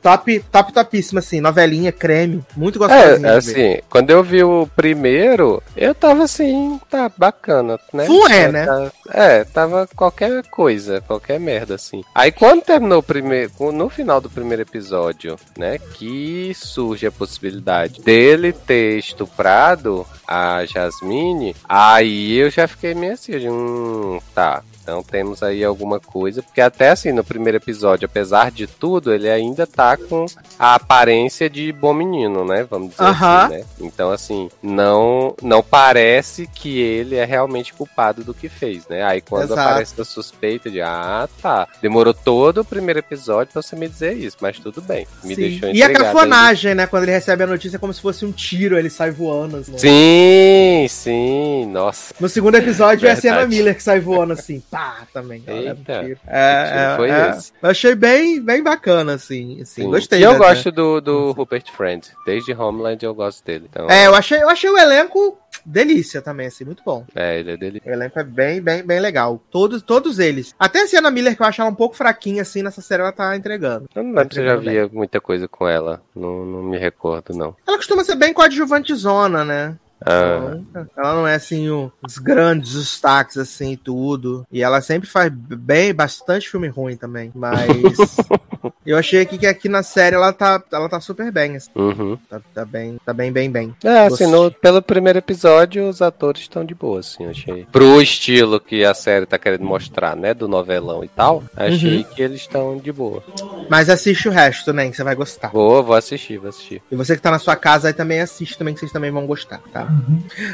top, 0.06 0.38
top, 0.52 0.72
topíssima, 0.72 1.18
assim. 1.18 1.40
Novelinha, 1.40 1.90
creme. 1.90 2.44
Muito 2.56 2.78
gostosinha. 2.78 3.06
É, 3.08 3.16
de 3.16 3.20
ver. 3.22 3.36
assim, 3.74 3.82
quando 3.90 4.10
eu 4.10 4.22
vi 4.22 4.44
o 4.44 4.68
primeiro, 4.76 5.60
eu 5.76 5.92
tava 5.92 6.22
assim, 6.22 6.80
tá 6.88 7.10
bacana, 7.16 7.76
né? 7.92 8.06
Fué, 8.06 8.42
É, 8.42 8.52
né? 8.52 8.66
tá- 8.66 8.92
é, 9.10 9.44
tava 9.44 9.88
qualquer 9.96 10.44
coisa, 10.48 11.00
qualquer 11.00 11.40
merda, 11.40 11.74
assim. 11.74 12.04
Aí 12.14 12.30
quando 12.30 12.62
terminou 12.62 13.00
o 13.00 13.02
primeiro, 13.02 13.50
no 13.72 13.88
final 13.88 14.20
do 14.20 14.30
primeiro 14.30 14.62
episódio, 14.62 15.34
né, 15.58 15.78
que 15.94 16.52
surge 16.54 17.04
a 17.06 17.10
possibilidade 17.10 18.00
dele 18.00 18.52
ter 18.52 18.98
estuprado 18.98 20.06
a 20.26 20.64
Jasmine, 20.66 21.56
aí 21.68 22.36
eu 22.36 22.48
já 22.50 22.68
fiquei 22.68 22.94
meio 22.94 23.14
assim, 23.14 23.48
hum, 23.48 24.20
tá. 24.32 24.62
Então 24.86 25.02
temos 25.02 25.42
aí 25.42 25.64
alguma 25.64 25.98
coisa, 25.98 26.44
porque 26.44 26.60
até 26.60 26.90
assim, 26.90 27.10
no 27.10 27.24
primeiro 27.24 27.56
episódio, 27.58 28.06
apesar 28.06 28.52
de 28.52 28.68
tudo, 28.68 29.12
ele 29.12 29.28
ainda 29.28 29.66
tá 29.66 29.96
com 29.96 30.26
a 30.56 30.76
aparência 30.76 31.50
de 31.50 31.72
bom 31.72 31.92
menino, 31.92 32.44
né? 32.44 32.64
Vamos 32.70 32.90
dizer 32.90 33.02
Aham. 33.02 33.46
assim, 33.46 33.54
né? 33.54 33.64
Então, 33.80 34.12
assim, 34.12 34.48
não, 34.62 35.34
não 35.42 35.60
parece 35.60 36.46
que 36.46 36.78
ele 36.78 37.16
é 37.16 37.24
realmente 37.24 37.74
culpado 37.74 38.22
do 38.22 38.32
que 38.32 38.48
fez, 38.48 38.86
né? 38.86 39.02
Aí 39.02 39.20
quando 39.20 39.46
Exato. 39.46 39.60
aparece 39.60 40.00
a 40.00 40.04
suspeita 40.04 40.70
de, 40.70 40.80
ah, 40.80 41.28
tá, 41.42 41.66
demorou 41.82 42.14
todo 42.14 42.60
o 42.60 42.64
primeiro 42.64 43.00
episódio 43.00 43.52
pra 43.52 43.62
você 43.62 43.74
me 43.74 43.88
dizer 43.88 44.12
isso, 44.16 44.36
mas 44.40 44.56
tudo 44.60 44.80
bem. 44.80 45.04
Me 45.24 45.34
Sim. 45.34 45.40
deixou 45.40 45.70
E 45.70 45.82
a 45.82 45.92
cafonagem, 45.92 46.76
né? 46.76 46.86
Quando 46.86 47.02
ele 47.02 47.12
recebe 47.12 47.42
a 47.42 47.46
notícia 47.48 47.76
é 47.76 47.80
como 47.80 47.92
se 47.92 48.00
fosse 48.00 48.24
um 48.24 48.30
tiro, 48.30 48.78
ele 48.78 48.88
sai 48.88 49.10
voando. 49.10 49.56
Assim. 49.56 49.76
Sim, 49.76 50.86
sim, 50.88 51.66
nossa. 51.66 52.14
No 52.20 52.28
segundo 52.28 52.54
episódio 52.54 53.08
é 53.08 53.10
a 53.10 53.16
Verdade. 53.16 53.48
Miller 53.48 53.74
que 53.74 53.82
sai 53.82 53.98
voando 53.98 54.32
assim, 54.32 54.62
pá, 54.76 55.06
também. 55.10 55.42
leva 55.46 55.60
um 55.60 55.78
Eita, 55.78 56.04
tiro. 56.04 56.20
É, 56.26 56.92
é, 56.92 56.96
foi 56.96 57.10
é. 57.10 57.30
esse? 57.30 57.52
Eu 57.62 57.70
achei 57.70 57.94
bem, 57.94 58.40
bem 58.40 58.62
bacana, 58.62 59.14
assim. 59.14 59.62
assim 59.62 59.82
Sim. 59.82 59.90
Gostei. 59.90 60.20
E 60.20 60.22
eu 60.22 60.32
né, 60.32 60.38
gosto 60.38 60.70
do, 60.70 61.00
do 61.00 61.32
Rupert 61.32 61.70
Friend. 61.72 62.06
Desde 62.26 62.52
Homeland 62.52 63.02
eu 63.02 63.14
gosto 63.14 63.42
dele. 63.44 63.66
Então, 63.70 63.88
É, 63.90 64.06
eu 64.06 64.14
achei, 64.14 64.42
eu 64.42 64.50
achei 64.50 64.68
o 64.68 64.76
elenco 64.76 65.38
delícia 65.64 66.20
também, 66.20 66.46
assim, 66.46 66.64
muito 66.64 66.82
bom. 66.84 67.04
é, 67.14 67.40
ele 67.40 67.52
é 67.52 67.56
dele. 67.56 67.82
O 67.84 67.90
elenco 67.90 68.18
é 68.18 68.24
bem, 68.24 68.60
bem, 68.60 68.82
bem 68.82 69.00
legal. 69.00 69.42
Todos, 69.50 69.80
todos 69.82 70.18
eles. 70.18 70.54
Até 70.58 70.82
a 70.82 70.86
Sienna 70.86 71.10
Miller, 71.10 71.34
que 71.34 71.42
eu 71.42 71.46
acho 71.46 71.60
ela 71.60 71.70
um 71.70 71.74
pouco 71.74 71.96
fraquinha, 71.96 72.42
assim, 72.42 72.62
nessa 72.62 72.82
série 72.82 73.02
ela 73.02 73.12
tá 73.12 73.34
entregando. 73.36 73.88
Eu 73.94 74.02
não 74.02 74.12
lembro 74.14 74.34
se 74.34 74.40
eu 74.40 74.44
já 74.44 74.56
via 74.56 74.88
muita 74.92 75.20
coisa 75.20 75.48
com 75.48 75.66
ela. 75.66 76.02
Não, 76.14 76.44
não 76.44 76.62
me 76.62 76.78
recordo, 76.78 77.34
não. 77.34 77.56
Ela 77.66 77.78
costuma 77.78 78.04
ser 78.04 78.16
bem 78.16 78.32
coadjuvante 78.32 78.94
zona, 78.94 79.44
né? 79.44 79.76
Ah, 80.04 80.56
ela 80.96 81.14
não 81.14 81.26
é 81.26 81.34
assim 81.34 81.68
o- 81.70 81.90
os 82.02 82.18
grandes 82.18 82.74
destaques 82.74 83.36
assim 83.38 83.72
e 83.72 83.76
tudo. 83.76 84.46
E 84.52 84.62
ela 84.62 84.80
sempre 84.80 85.08
faz 85.08 85.32
bem 85.32 85.94
bastante 85.94 86.48
filme 86.50 86.68
ruim 86.68 86.96
também, 86.96 87.32
mas 87.34 88.16
eu 88.84 88.96
achei 88.98 89.20
aqui 89.20 89.38
que 89.38 89.46
aqui 89.46 89.68
na 89.68 89.82
série 89.82 90.14
ela 90.16 90.32
tá 90.32 90.62
ela 90.72 90.88
tá 90.88 91.00
super 91.00 91.32
bem, 91.32 91.56
assim, 91.56 91.70
uhum. 91.74 92.16
tá, 92.28 92.40
tá 92.54 92.64
bem, 92.64 92.96
tá 93.04 93.12
bem 93.12 93.32
bem 93.32 93.50
bem. 93.50 93.74
É, 93.82 94.06
assim, 94.06 94.26
no- 94.26 94.50
pelo 94.50 94.82
primeiro 94.82 95.18
episódio, 95.18 95.88
os 95.88 96.02
atores 96.02 96.42
estão 96.42 96.64
de 96.64 96.74
boa, 96.74 97.00
assim, 97.00 97.24
eu 97.24 97.30
achei. 97.30 97.66
Pro 97.72 98.00
estilo 98.00 98.60
que 98.60 98.84
a 98.84 98.94
série 98.94 99.26
tá 99.26 99.38
querendo 99.38 99.64
mostrar, 99.64 100.14
né, 100.16 100.34
do 100.34 100.46
novelão 100.46 101.02
e 101.04 101.08
tal, 101.08 101.42
achei 101.56 101.98
Uhum. 101.98 102.04
que 102.04 102.22
eles 102.22 102.40
estão 102.42 102.76
de 102.76 102.92
boa. 102.92 103.22
Mas 103.68 103.88
assiste 103.90 104.28
o 104.28 104.30
resto, 104.32 104.72
né, 104.72 104.88
que 104.90 104.96
você 104.96 105.02
vai 105.02 105.14
gostar. 105.14 105.48
Vou, 105.50 105.82
vou 105.82 105.96
assistir, 105.96 106.38
vou 106.38 106.48
assistir. 106.50 106.80
E 106.90 106.94
você 106.94 107.16
que 107.16 107.22
tá 107.22 107.30
na 107.32 107.38
sua 107.38 107.56
casa 107.56 107.88
aí 107.88 107.94
também 107.94 108.20
assiste 108.20 108.56
também 108.56 108.74
que 108.74 108.80
vocês 108.80 108.92
também 108.92 109.10
vão 109.10 109.26
gostar, 109.26 109.60
tá? 109.72 109.85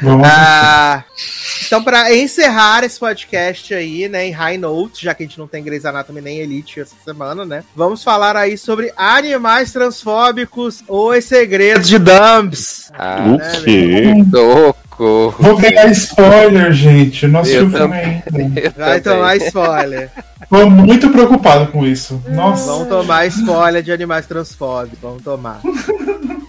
Vamos 0.01 0.27
Ah, 0.27 1.03
então, 1.65 1.83
pra 1.83 2.13
encerrar 2.15 2.83
esse 2.83 2.99
podcast 2.99 3.73
aí, 3.73 4.07
né, 4.07 4.27
em 4.27 4.31
High 4.31 4.57
Notes, 4.57 4.99
já 4.99 5.13
que 5.13 5.23
a 5.23 5.25
gente 5.25 5.39
não 5.39 5.47
tem 5.47 5.63
Grey's 5.63 5.85
Anatomy 5.85 6.21
nem 6.21 6.39
Elite 6.39 6.79
essa 6.79 6.95
semana, 7.03 7.45
né, 7.45 7.63
vamos 7.75 8.03
falar 8.03 8.35
aí 8.35 8.57
sobre 8.57 8.91
animais 8.95 9.71
transfóbicos, 9.71 10.83
os 10.87 11.23
segredos 11.25 11.87
de 11.87 11.97
Dumbs. 11.97 12.91
Ah, 12.93 13.23
O 13.25 13.37
né, 13.37 13.51
quê? 13.63 14.03
Socorro. 14.97 15.35
Vou 15.39 15.57
pegar 15.59 15.85
spoiler, 15.91 16.71
gente. 16.73 17.27
Nossa, 17.27 17.51
Eu 17.51 17.63
eu 17.63 17.69
filme 17.71 17.95
ainda. 17.95 18.23
Eu 18.59 18.71
Vai 18.77 19.01
também. 19.01 19.01
tomar 19.01 19.35
spoiler. 19.37 20.09
Tô 20.49 20.69
muito 20.69 21.09
preocupado 21.09 21.71
com 21.71 21.85
isso. 21.85 22.21
Nossa. 22.29 22.65
Vamos 22.71 22.87
tomar 22.87 23.25
spoiler 23.27 23.81
de 23.81 23.91
animais 23.91 24.25
transfóbicos. 24.27 24.99
Vamos 25.01 25.23
tomar. 25.23 25.61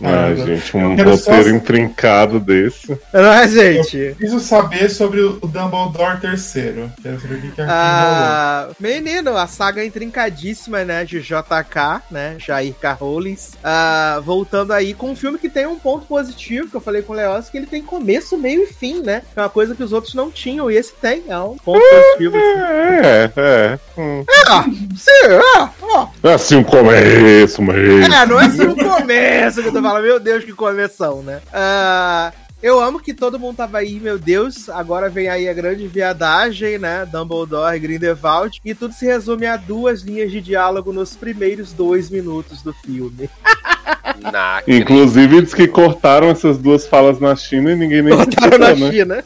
Ai, 0.06 0.36
gente, 0.36 0.76
um 0.76 0.90
Eu 0.90 0.96
quero 0.96 1.16
só- 1.16 1.30
roteiro 1.30 1.56
intrincado 1.56 2.38
desse. 2.38 2.88
Não 3.12 3.32
é, 3.32 3.48
gente? 3.48 4.14
Preciso 4.18 4.40
saber 4.40 4.90
sobre 4.90 5.20
o 5.22 5.38
Dumbledore 5.40 6.20
terceiro. 6.20 6.92
Quero 7.02 7.18
saber 7.20 7.34
o 7.36 7.40
que, 7.40 7.46
rolou. 7.48 7.66
Ah, 7.70 8.68
menino, 8.78 9.34
a 9.34 9.46
saga 9.46 9.82
intrincadíssima, 9.82 10.84
né, 10.84 11.04
de 11.06 11.20
JK, 11.22 12.02
né, 12.10 12.36
Jair 12.38 12.74
K. 12.74 12.92
Rollins, 12.92 13.52
ah, 13.62 14.20
voltando 14.22 14.72
aí 14.74 14.92
com 14.92 15.12
um 15.12 15.16
filme 15.16 15.38
que 15.38 15.48
tem 15.48 15.66
um 15.66 15.78
ponto 15.78 16.04
positivo, 16.06 16.68
que 16.68 16.74
eu 16.74 16.80
falei 16.82 17.00
com 17.00 17.14
o 17.14 17.16
Leoz, 17.16 17.48
que 17.48 17.56
ele 17.56 17.66
tem 17.66 17.80
começo, 17.82 18.33
meio 18.38 18.62
e 18.62 18.66
fim, 18.66 19.00
né, 19.00 19.22
é 19.34 19.40
uma 19.40 19.48
coisa 19.48 19.74
que 19.74 19.82
os 19.82 19.92
outros 19.92 20.14
não 20.14 20.30
tinham, 20.30 20.70
e 20.70 20.76
esse 20.76 20.92
tem, 20.92 21.24
é 21.28 21.38
um 21.38 21.56
ponto 21.56 21.80
positivo, 21.80 22.36
assim. 22.36 23.06
É, 23.06 23.32
é. 23.36 23.78
Hum. 23.98 24.24
Ah, 24.48 24.64
sim, 24.96 25.10
ah, 25.56 25.70
ó. 25.82 26.08
É 26.22 26.34
assim 26.34 26.56
um 26.56 26.64
começo, 26.64 27.62
meio. 27.62 28.04
É, 28.04 28.26
não 28.26 28.40
é 28.40 28.46
assim 28.46 28.66
o 28.66 28.76
começo 28.76 29.62
que 29.62 29.68
eu 29.68 29.72
tô 29.72 29.82
falando, 29.82 30.02
meu 30.02 30.20
Deus, 30.20 30.44
que 30.44 30.52
começão, 30.52 31.22
né? 31.22 31.40
Ah, 31.52 32.32
eu 32.64 32.80
amo 32.80 32.98
que 32.98 33.12
todo 33.12 33.38
mundo 33.38 33.56
tava 33.56 33.76
aí, 33.76 34.00
meu 34.00 34.18
Deus, 34.18 34.70
agora 34.70 35.10
vem 35.10 35.28
aí 35.28 35.48
a 35.48 35.52
grande 35.52 35.86
viadagem, 35.86 36.78
né? 36.78 37.04
Dumbledore 37.04 37.76
e 37.76 37.78
Grindelwald, 37.78 38.58
e 38.64 38.74
tudo 38.74 38.94
se 38.94 39.04
resume 39.04 39.46
a 39.46 39.58
duas 39.58 40.00
linhas 40.00 40.32
de 40.32 40.40
diálogo 40.40 40.90
nos 40.90 41.14
primeiros 41.14 41.74
dois 41.74 42.08
minutos 42.08 42.62
do 42.62 42.72
filme. 42.72 43.28
Na 44.20 44.62
Inclusive, 44.66 45.42
diz 45.42 45.54
que 45.54 45.66
cortaram 45.66 46.28
essas 46.28 46.58
duas 46.58 46.86
falas 46.86 47.20
na 47.20 47.34
China 47.36 47.72
e 47.72 47.76
ninguém 47.76 48.02
nem 48.02 48.16
Botaram 48.16 48.58
na 48.58 48.74
né? 48.74 48.90
China. 48.90 49.24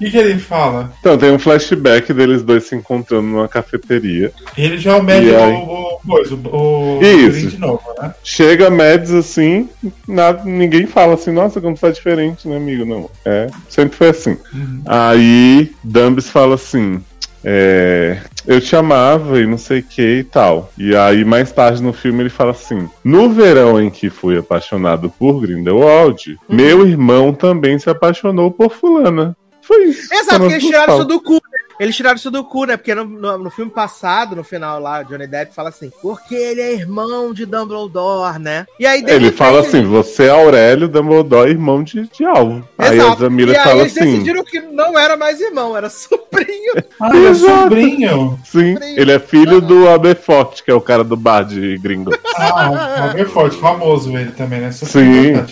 O 0.00 0.02
que, 0.02 0.10
que 0.10 0.16
ele 0.16 0.38
fala? 0.38 0.92
Então, 1.00 1.18
tem 1.18 1.30
um 1.30 1.38
flashback 1.38 2.12
deles 2.14 2.42
dois 2.42 2.64
se 2.64 2.74
encontrando 2.74 3.26
numa 3.26 3.46
cafeteria. 3.46 4.32
Ele 4.56 4.78
já 4.78 4.92
é 4.92 4.94
o 4.98 5.02
médico, 5.02 5.32
E 5.32 5.36
aí? 5.36 5.52
o, 5.52 5.58
o, 5.58 6.00
coisa, 6.06 6.34
o, 6.34 6.98
o 6.98 7.02
Isso. 7.02 7.48
De 7.48 7.58
novo, 7.58 7.82
né? 8.00 8.14
Chega 8.24 8.70
Mads 8.70 9.12
assim, 9.12 9.68
nada, 10.08 10.42
ninguém 10.44 10.86
fala 10.86 11.14
assim, 11.14 11.32
nossa, 11.32 11.60
como 11.60 11.76
tá 11.76 11.90
diferente, 11.90 12.48
né, 12.48 12.56
amigo? 12.56 12.86
Não. 12.86 13.10
É, 13.26 13.48
sempre 13.68 13.94
foi 13.94 14.08
assim. 14.08 14.38
Aí, 14.86 15.70
Dumbs 15.84 16.30
fala 16.30 16.54
assim. 16.54 17.04
É, 17.44 18.18
eu 18.46 18.60
te 18.60 18.74
amava 18.76 19.40
e 19.40 19.46
não 19.46 19.58
sei 19.58 19.80
o 19.80 19.82
que 19.82 20.18
e 20.18 20.24
tal. 20.24 20.70
E 20.76 20.94
aí, 20.94 21.24
mais 21.24 21.52
tarde 21.52 21.82
no 21.82 21.92
filme, 21.92 22.22
ele 22.22 22.30
fala 22.30 22.50
assim: 22.50 22.88
No 23.04 23.30
verão 23.30 23.80
em 23.80 23.90
que 23.90 24.10
fui 24.10 24.38
apaixonado 24.38 25.10
por 25.10 25.40
Grindelwald, 25.40 26.38
meu 26.48 26.86
irmão 26.86 27.32
também 27.32 27.78
se 27.78 27.90
apaixonou 27.90 28.50
por 28.50 28.72
Fulana. 28.72 29.36
Foi 29.62 29.84
isso. 29.84 30.12
Exato, 30.12 30.40
porque 30.40 30.54
eles 30.54 30.64
tiraram 30.64 30.96
isso 30.96 31.04
do 31.04 31.20
cu. 31.20 31.40
Eles 31.80 31.96
tiraram 31.96 32.16
isso 32.16 32.30
do 32.30 32.44
cu, 32.44 32.66
né? 32.66 32.76
Porque 32.76 32.94
no, 32.94 33.06
no, 33.06 33.38
no 33.38 33.50
filme 33.50 33.70
passado, 33.70 34.36
no 34.36 34.44
final 34.44 34.78
lá, 34.78 35.02
Johnny 35.02 35.26
Depp 35.26 35.54
fala 35.54 35.70
assim: 35.70 35.90
porque 36.02 36.34
ele 36.34 36.60
é 36.60 36.74
irmão 36.74 37.32
de 37.32 37.46
Dumbledore, 37.46 38.38
né? 38.38 38.66
E 38.78 38.86
aí 38.86 39.00
Ele 39.00 39.12
repente, 39.12 39.32
fala 39.32 39.60
assim: 39.60 39.82
você 39.84 40.24
é 40.24 40.28
Aurélio 40.28 40.88
Dumbledore, 40.88 41.50
irmão 41.50 41.82
de, 41.82 42.02
de 42.02 42.22
Alvo. 42.22 42.68
Aí 42.76 42.90
a 42.90 42.94
Exato. 42.94 43.12
Ezra 43.14 43.30
Miller 43.30 43.54
e 43.54 43.58
aí 43.58 43.64
fala 43.64 43.80
eles 43.80 43.96
assim: 43.96 44.12
decidiram 44.12 44.44
que 44.44 44.60
não 44.60 44.98
era 44.98 45.16
mais 45.16 45.40
irmão, 45.40 45.74
era 45.74 45.88
sobrinho. 45.88 46.20
Ah, 47.00 47.16
ele 47.16 47.28
é 47.28 47.34
sobrinho. 47.34 48.38
sim, 48.44 48.76
ele 48.94 49.10
é 49.10 49.18
filho 49.18 49.60
do 49.60 49.88
Aberforth, 49.88 50.62
que 50.62 50.70
é 50.70 50.74
o 50.74 50.82
cara 50.82 51.02
do 51.02 51.16
bar 51.16 51.44
de 51.44 51.78
gringo. 51.78 52.10
Ah, 52.36 53.14
é 53.16 53.24
forte, 53.24 53.56
famoso 53.56 54.16
ele 54.16 54.32
também, 54.32 54.60
né? 54.60 54.70
Super 54.70 54.90
Sim. 54.90 55.32
né? 55.32 55.46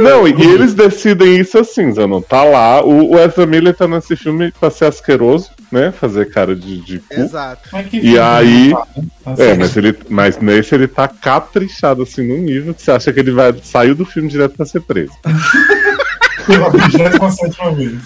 Não, 0.00 0.26
e 0.26 0.32
eles 0.32 0.74
decidem 0.74 1.38
isso 1.38 1.58
assim, 1.58 1.92
Zanon. 1.92 2.20
Tá 2.20 2.44
lá, 2.44 2.84
o, 2.84 3.12
o 3.12 3.18
Ezra 3.18 3.46
Miller 3.46 3.74
tá 3.74 3.88
nesse 3.88 4.16
filme 4.16 4.52
pra 4.52 4.70
ser 4.70 4.86
asqueroso, 4.86 5.50
né? 5.72 5.90
Fazer 5.90 6.30
cara 6.30 6.54
de, 6.54 6.80
de 6.82 6.98
cu. 6.98 7.14
Exato. 7.14 7.68
E 7.92 8.18
aí-? 8.18 8.72
Tá 9.24 9.34
É, 9.38 9.54
mas, 9.54 9.76
ele, 9.76 9.98
mas 10.08 10.38
nesse 10.38 10.74
ele 10.74 10.86
tá 10.86 11.08
caprichado 11.08 12.02
assim 12.02 12.28
num 12.28 12.42
nível 12.42 12.74
que 12.74 12.82
você 12.82 12.90
acha 12.90 13.12
que 13.12 13.18
ele 13.18 13.32
vai 13.32 13.54
sair 13.62 13.94
do 13.94 14.04
filme 14.04 14.28
direto 14.28 14.54
pra 14.56 14.66
ser 14.66 14.80
preso. 14.80 15.12
Pela 16.46 16.70
27ª 16.70 17.74
vez. 17.74 18.02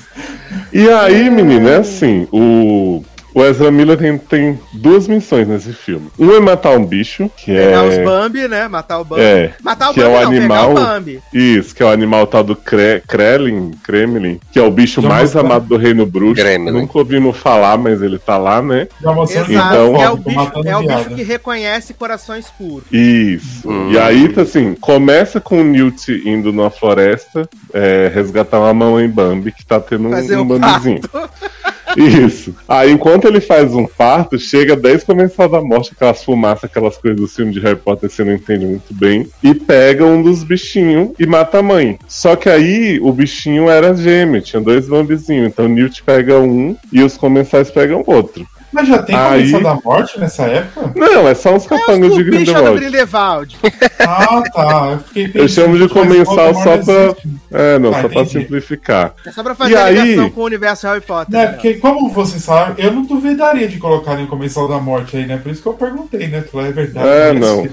E 0.73 0.89
aí, 0.91 1.31
menino, 1.31 1.69
é 1.69 1.77
assim, 1.77 2.29
o, 2.31 3.03
o 3.39 3.45
Ezra 3.45 3.71
Miller 3.71 3.99
tem, 3.99 4.17
tem 4.17 4.59
duas 4.73 5.07
missões 5.07 5.47
nesse 5.47 5.71
filme. 5.75 6.09
Um 6.19 6.31
é 6.33 6.41
matar 6.41 6.71
um 6.71 6.83
bicho, 6.87 7.31
que 7.37 7.55
Pegar 7.55 7.85
os 7.85 7.93
é. 7.95 8.03
Bambi, 8.03 8.49
né? 8.49 8.67
Matar 8.67 8.99
o 8.99 9.05
Bambi. 9.05 9.21
É, 9.21 9.53
Matar 9.63 9.91
o 9.91 9.93
que 9.93 10.01
é 10.01 10.05
Bambi, 10.05 10.17
o 10.17 10.21
não, 10.23 10.29
animal- 10.39 10.69
pegar 10.75 10.81
o 10.81 10.87
Bambi. 10.87 11.21
isso, 11.35 11.75
que 11.75 11.83
é 11.83 11.87
o 11.87 11.91
animal 11.91 12.27
tal 12.27 12.43
do 12.43 12.57
Kre 12.57 13.03
Kremlin, 13.07 13.73
Kremlin, 13.85 14.41
que 14.51 14.59
é 14.59 14.63
o 14.63 14.71
bicho 14.71 15.03
Já 15.03 15.09
mais 15.11 15.23
mostrou. 15.25 15.45
amado 15.45 15.67
do 15.67 15.77
Reino 15.77 16.07
Bruxo. 16.07 16.35
Gremlin. 16.43 16.71
Nunca 16.71 16.97
ouvimos 16.99 17.37
falar, 17.37 17.77
mas 17.77 18.01
ele 18.01 18.19
tá 18.19 18.39
lá, 18.39 18.63
né? 18.63 18.89
Exato. 19.03 19.53
Então- 19.53 20.03
é 20.03 20.09
o 20.11 20.17
tô 20.17 20.23
bicho, 20.31 20.53
é 20.69 20.77
o 20.79 20.83
bicho 20.83 21.11
que 21.15 21.23
reconhece 21.23 21.93
corações 21.93 22.47
puros. 22.57 22.85
Isso. 22.91 23.69
Hum. 23.69 23.91
E 23.93 23.99
aí, 23.99 24.31
tá 24.31 24.43
assim, 24.43 24.75
começa 24.75 25.43
com 25.43 25.61
o 25.61 25.65
Newt 25.65 26.11
indo 26.25 26.53
numa 26.55 26.71
floresta 26.71 27.47
é, 27.75 28.11
resgatar 28.15 28.59
uma 28.61 28.73
mamãe 28.73 29.07
Bambi 29.07 29.53
que 29.53 29.63
tá 29.67 29.79
tendo 29.79 30.09
um, 30.09 30.11
Fazer 30.13 30.37
um 30.39 30.41
o 30.41 30.45
Bambizinho. 30.47 31.01
Isso. 31.97 32.55
Aí, 32.67 32.91
enquanto 32.91 33.27
ele 33.27 33.41
faz 33.41 33.75
um 33.75 33.87
parto, 33.87 34.39
chega 34.39 34.75
10 34.77 35.05
comensais 35.05 35.51
da 35.51 35.61
morte, 35.61 35.93
aquelas 35.95 36.25
fumaças, 36.25 36.65
aquelas 36.65 36.97
coisas 36.97 37.21
do 37.21 37.29
filme 37.29 37.53
de 37.53 37.61
Harry 37.61 37.77
Potter, 37.77 38.11
você 38.11 38.25
não 38.25 38.33
entende 38.33 38.67
muito 38.67 38.93
bem, 38.93 39.29
e 39.43 39.55
pega 39.55 40.05
um 40.05 40.23
dos 40.23 40.43
bichinhos 40.43 41.11
e 41.19 41.27
mata 41.27 41.59
a 41.59 41.63
mãe. 41.63 41.99
Só 42.09 42.35
que 42.37 42.49
aí, 42.49 42.99
o 43.03 43.13
bichinho 43.13 43.69
era 43.71 43.95
gêmeo, 43.95 44.41
tinha 44.41 44.61
dois 44.61 44.89
bambizinhos. 44.89 45.49
Então, 45.49 45.69
Newt 45.69 46.03
pega 46.03 46.39
um 46.39 46.77
e 46.93 47.03
os 47.03 47.17
comensais 47.17 47.71
pegam 47.71 48.03
outro. 48.07 48.47
Mas 48.77 48.89
já 48.89 48.99
tem 49.03 49.17
Aí- 49.17 49.39
Comissão 49.51 49.63
da 49.63 49.75
Morte 49.83 50.21
nessa 50.21 50.43
época? 50.45 50.93
Não, 50.95 51.27
é 51.27 51.35
só 51.35 51.55
uns 51.55 51.67
capangas 51.67 52.15
de 52.15 52.23
Grindelwald. 52.23 52.79
Grindelwald. 52.79 53.57
Ah, 54.01 54.43
tá. 54.53 54.89
Eu, 54.93 54.99
fiquei 54.99 55.31
Eu 55.43 55.49
chamo 55.49 55.79
de 55.79 55.89
comensal 55.89 56.53
só 56.55 56.77
pra. 56.77 57.15
É, 57.53 57.79
não, 57.79 57.91
Ah, 57.91 58.03
só 58.03 58.09
pra 58.09 58.21
entendi. 58.21 58.41
simplificar. 58.41 59.15
É 59.25 59.33
só 59.33 59.43
pra 59.43 59.55
fazer 59.55 59.73
E 59.73 59.77
a 59.77 59.85
aí- 59.85 59.99
ligação 60.03 60.31
com 60.31 60.41
o 60.43 60.45
universo 60.45 60.87
Harry 60.87 61.01
Potter. 61.01 61.33
Né, 61.33 61.47
né? 61.47 61.53
porque 61.53 61.75
como 61.75 62.11
vocês 62.11 62.45
falaram, 62.45 62.75
eu 62.77 62.93
não 62.93 63.03
duvidaria 63.07 63.67
de 63.67 63.79
colocar 63.79 64.21
em 64.21 64.27
Comensal 64.27 64.69
da 64.69 64.79
Morte 64.79 65.17
aí, 65.17 65.27
né? 65.27 65.39
Por 65.39 65.51
isso 65.51 65.63
que 65.63 65.69
eu 65.69 65.73
perguntei, 65.75 66.27
né? 66.29 66.43
Falei, 66.43 66.69
é 66.69 66.73
verdade. 66.73 67.09
É, 67.09 67.33
mas- 67.33 67.41
não. 67.41 67.69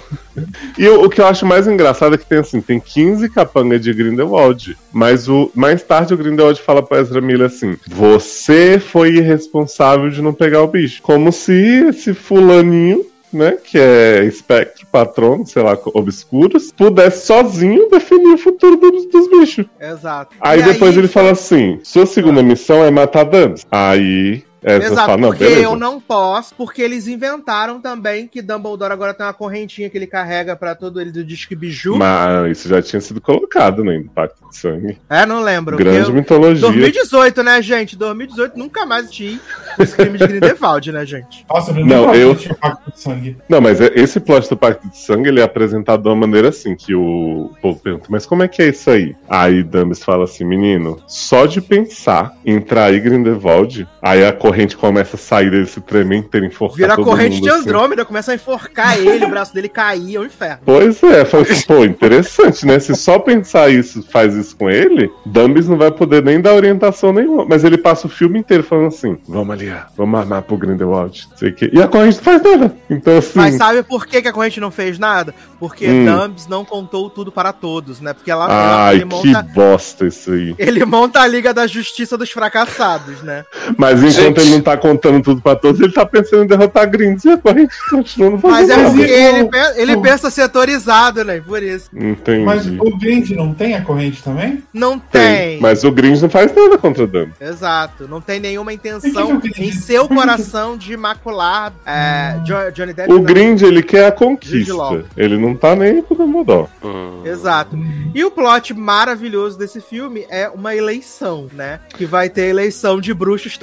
E 0.78 0.88
o, 0.88 1.04
o 1.06 1.10
que 1.10 1.22
eu 1.22 1.28
acho 1.28 1.46
mais 1.46 1.68
engraçado 1.68 2.16
é 2.16 2.18
que 2.18 2.26
tem 2.26 2.40
assim, 2.40 2.60
tem 2.62 2.80
15 2.80 3.30
capangas 3.30 3.82
de 3.82 3.94
Grindelwald. 3.94 4.76
Mas 4.92 5.28
o 5.28 5.52
mais 5.54 5.84
tarde 5.84 6.14
o 6.14 6.18
Grindelwald 6.18 6.62
fala 6.62 6.82
pra 6.82 7.00
Ezra 7.00 7.20
Miller 7.22 7.48
assim: 7.48 7.76
Você 7.88 8.80
foi 8.80 9.16
irresponsável 9.16 10.10
de 10.10 10.22
não 10.22 10.34
pegar 10.34 10.62
o 10.62 10.68
bicho. 10.68 10.93
Como 11.02 11.32
se 11.32 11.54
esse 11.90 12.14
fulaninho. 12.14 13.06
Né, 13.34 13.54
que 13.54 13.80
é 13.80 14.26
espectro, 14.26 14.86
patrono, 14.92 15.44
sei 15.44 15.64
lá, 15.64 15.76
obscuros, 15.96 16.72
pudesse 16.72 17.26
sozinho 17.26 17.90
definir 17.90 18.36
o 18.36 18.38
futuro 18.38 18.78
dos, 18.78 19.08
dos 19.08 19.28
bichos. 19.28 19.66
Exato. 19.82 20.36
Aí 20.40 20.60
E 20.60 20.64
depois 20.64 20.96
ele 20.96 21.08
fala 21.08 21.32
assim: 21.32 21.80
sua 21.84 22.06
segunda 22.06 22.44
missão 22.44 22.84
é 22.86 22.92
matar 22.92 23.24
Dambs. 23.24 23.66
Aí 23.72 24.44
Ezra 24.64 24.86
Exato, 24.88 25.06
fala, 25.08 25.18
não, 25.18 25.30
porque 25.30 25.44
beleza. 25.44 25.62
eu 25.64 25.76
não 25.76 26.00
posso, 26.00 26.56
porque 26.56 26.82
eles 26.82 27.08
inventaram 27.08 27.80
também 27.82 28.28
que 28.28 28.42
Dumbledore 28.42 28.92
agora 28.94 29.14
tem 29.14 29.26
uma 29.26 29.34
correntinha 29.34 29.90
que 29.90 29.98
ele 29.98 30.08
carrega 30.08 30.56
pra 30.56 30.74
todo 30.76 31.00
ele 31.02 31.12
do 31.12 31.24
Disque 31.24 31.56
Biju. 31.56 31.96
Mas 31.98 32.58
isso 32.58 32.70
já 32.70 32.82
tinha 32.82 33.02
sido 33.02 33.20
colocado, 33.20 33.84
né? 33.84 33.98
No 33.98 34.10
Pacto 34.10 34.48
de 34.50 34.58
Sangue. 34.58 34.98
É, 35.10 35.26
não 35.26 35.42
lembro. 35.42 35.78
Grande 35.78 36.10
Eu- 36.10 36.14
mitologia. 36.16 36.62
2018, 36.62 37.44
né, 37.44 37.62
gente? 37.62 37.96
2018 37.98 38.58
nunca 38.58 38.86
mais 38.86 39.06
assisti 39.06 39.40
os 39.78 39.94
crimes 39.94 40.20
de 40.20 40.28
Grindelwald, 40.28 40.92
né, 40.92 41.06
gente? 41.06 41.46
Nossa, 41.50 41.72
eu 41.72 41.86
não, 41.86 42.14
eu- 42.16 42.36
tinha 42.36 42.54
pacto 42.56 42.92
de 42.92 43.00
sangue. 43.00 43.38
Não, 43.50 43.60
mas 43.62 43.82
é- 43.82 43.92
esse 43.96 44.20
plot 44.20 44.50
do 44.50 44.56
Pacto 44.58 44.88
de 44.90 44.98
Sangue 44.98 45.30
ele 45.30 45.40
é 45.40 45.44
apresentado 45.44 46.02
de 46.04 46.10
uma 46.10 46.16
maneira 46.16 46.50
assim, 46.50 46.76
que 46.76 46.94
o 46.96 47.52
povo 47.62 47.80
pergunta, 47.80 48.06
mas 48.10 48.26
como 48.26 48.44
é 48.44 48.48
que 48.48 48.62
é 48.62 48.70
isso 48.70 48.90
aí? 48.90 49.16
Aí 49.30 49.62
Dumbs 49.64 50.04
fala 50.04 50.24
assim, 50.24 50.44
menino, 50.46 51.02
só 51.08 51.46
de 51.46 51.60
pensar 51.62 52.34
em 52.46 52.60
trair 52.62 53.02
Grindelwald, 53.02 53.88
aí 54.02 54.26
a 54.26 54.32
corrente 54.32 54.53
começa 54.78 55.16
a 55.16 55.20
sair 55.20 55.50
dele 55.50 55.66
se 55.66 55.80
tremer 55.82 56.18
inteiro, 56.18 56.46
enforcar 56.46 56.78
Vira 56.78 56.94
a 56.94 56.96
todo 56.96 57.06
corrente 57.06 57.36
mundo, 57.36 57.44
de 57.44 57.50
assim. 57.50 57.60
Andrômeda, 57.62 58.06
começa 58.06 58.32
a 58.32 58.36
enforcar 58.36 58.98
ele, 58.98 59.26
o 59.26 59.30
braço 59.30 59.54
dele 59.54 59.70
cair, 59.70 60.16
é 60.16 60.20
um 60.20 60.26
inferno. 60.26 60.60
Pois 60.66 61.02
é, 61.04 61.26
fala 61.26 61.44
assim, 61.44 61.62
pô, 61.66 61.86
interessante, 61.86 62.66
né? 62.66 62.80
Se 62.80 62.96
só 62.96 63.20
pensar 63.20 63.70
isso 63.70 64.04
faz 64.04 64.36
isso 64.36 64.56
com 64.56 64.70
ele, 64.70 65.12
Dumbis 65.26 65.68
não 65.68 65.78
vai 65.78 65.92
poder 65.92 66.24
nem 66.24 66.42
dar 66.42 66.54
orientação 66.54 67.14
nenhuma. 67.14 67.46
Mas 67.46 67.64
ele 67.64 67.78
passa 67.78 68.08
o 68.08 68.10
filme 68.10 68.40
inteiro 68.40 68.64
falando 68.64 68.88
assim: 68.88 69.18
vamos 69.28 69.54
aliar, 69.54 69.92
vamos 69.96 70.20
armar 70.20 70.42
pro 70.42 70.58
Grindelwald. 70.58 71.28
Sei 71.36 71.52
que... 71.52 71.70
E 71.74 71.82
a 71.82 71.88
corrente 71.88 72.18
não 72.18 72.24
faz 72.24 72.42
nada. 72.42 72.76
Então, 72.90 73.18
assim. 73.18 73.32
Mas 73.40 73.56
sabe 73.56 73.84
por 73.84 74.06
que, 74.06 74.22
que 74.22 74.28
a 74.28 74.34
corrente 74.34 74.60
não 74.60 74.72
fez 74.72 75.00
nada? 75.00 75.34
Porque 75.60 75.88
Hum. 75.94 76.06
Dumbs 76.06 76.48
não 76.48 76.66
contou 76.66 77.10
tudo 77.10 77.32
para 77.32 77.54
todos, 77.54 78.00
né? 78.00 78.14
Porque 78.14 78.32
ela, 78.32 78.48
Ai, 78.50 78.96
ele, 78.96 79.06
que 79.06 79.06
monta, 79.06 79.42
bosta 79.54 80.06
isso 80.06 80.32
aí. 80.32 80.56
ele 80.58 80.84
monta 80.86 81.22
a 81.22 81.28
Liga 81.28 81.54
da 81.54 81.68
Justiça 81.68 82.18
dos 82.18 82.32
Fracassados, 82.32 83.22
né? 83.22 83.46
Mas 83.78 84.02
enquanto. 84.04 84.42
Ele 84.44 84.52
não 84.56 84.62
tá 84.62 84.78
contando 84.78 85.22
tudo 85.22 85.42
pra 85.42 85.56
todos, 85.56 85.80
ele 85.82 85.92
tá 85.94 86.06
pensando 86.06 86.44
em 86.44 86.48
derrotar 86.48 86.90
Grinds 86.90 87.24
e 87.26 87.30
a 87.32 87.38
corrente 87.38 87.74
continua 87.90 88.30
não 88.32 88.40
Mas 88.44 88.68
fazendo 88.68 88.82
é 88.82 88.90
porque 88.90 89.12
ele, 89.12 89.42
o- 89.44 89.50
pe- 89.50 89.74
ele 89.82 89.96
o- 89.96 90.02
pensa 90.02 90.30
setorizado, 90.30 91.24
né? 91.24 91.42
Por 91.46 91.62
isso. 91.64 91.90
Entendi. 91.96 92.44
Mas 92.44 92.68
o 92.68 92.98
Grind 92.98 93.30
não 93.32 93.54
tem 93.54 93.76
a 93.76 93.82
corrente 93.82 94.22
também? 94.24 94.64
Não 94.74 95.00
Tem. 95.00 95.22
tem. 95.22 95.60
Mas 95.62 95.84
o 95.84 95.92
Grinds 95.92 96.22
não 96.22 96.30
faz 96.30 96.54
nada 96.54 96.78
contra 96.78 97.06
Dumbis. 97.08 97.40
Exato. 97.40 98.08
Não 98.08 98.22
tem 98.22 98.40
nenhuma 98.40 98.74
intenção 98.74 99.40
que 99.40 99.50
que 99.50 99.62
eu 99.62 99.66
em 99.68 99.72
seu 99.72 100.08
coração 100.08 100.78
de 100.78 100.96
macular 100.98 101.74
é, 101.86 102.40
Jo- 102.46 102.72
Johnny 102.74 102.94
Depp. 102.94 103.12
O 103.12 103.16
não. 103.16 103.24
Grind, 103.24 103.62
ele 103.62 103.82
quer 103.84 104.06
a 104.08 104.12
conquista. 104.12 105.06
Ele 105.16 105.38
não 105.38 105.56
tá 105.56 105.76
nem 105.76 106.02
pro 106.02 106.16
Dumbledore. 106.16 106.68
Hum. 106.84 107.22
Exato. 107.26 107.78
E 108.14 108.24
o 108.24 108.32
plot 108.32 108.74
maravilhoso 108.74 109.58
desse 109.58 109.80
filme 109.82 110.26
é 110.30 110.50
uma 110.50 110.76
eleição, 110.76 111.48
né? 111.54 111.80
Que 111.96 112.06
vai 112.06 112.30
ter 112.30 112.48
eleição 112.48 113.00
de 113.00 113.14
bruxos 113.14 113.58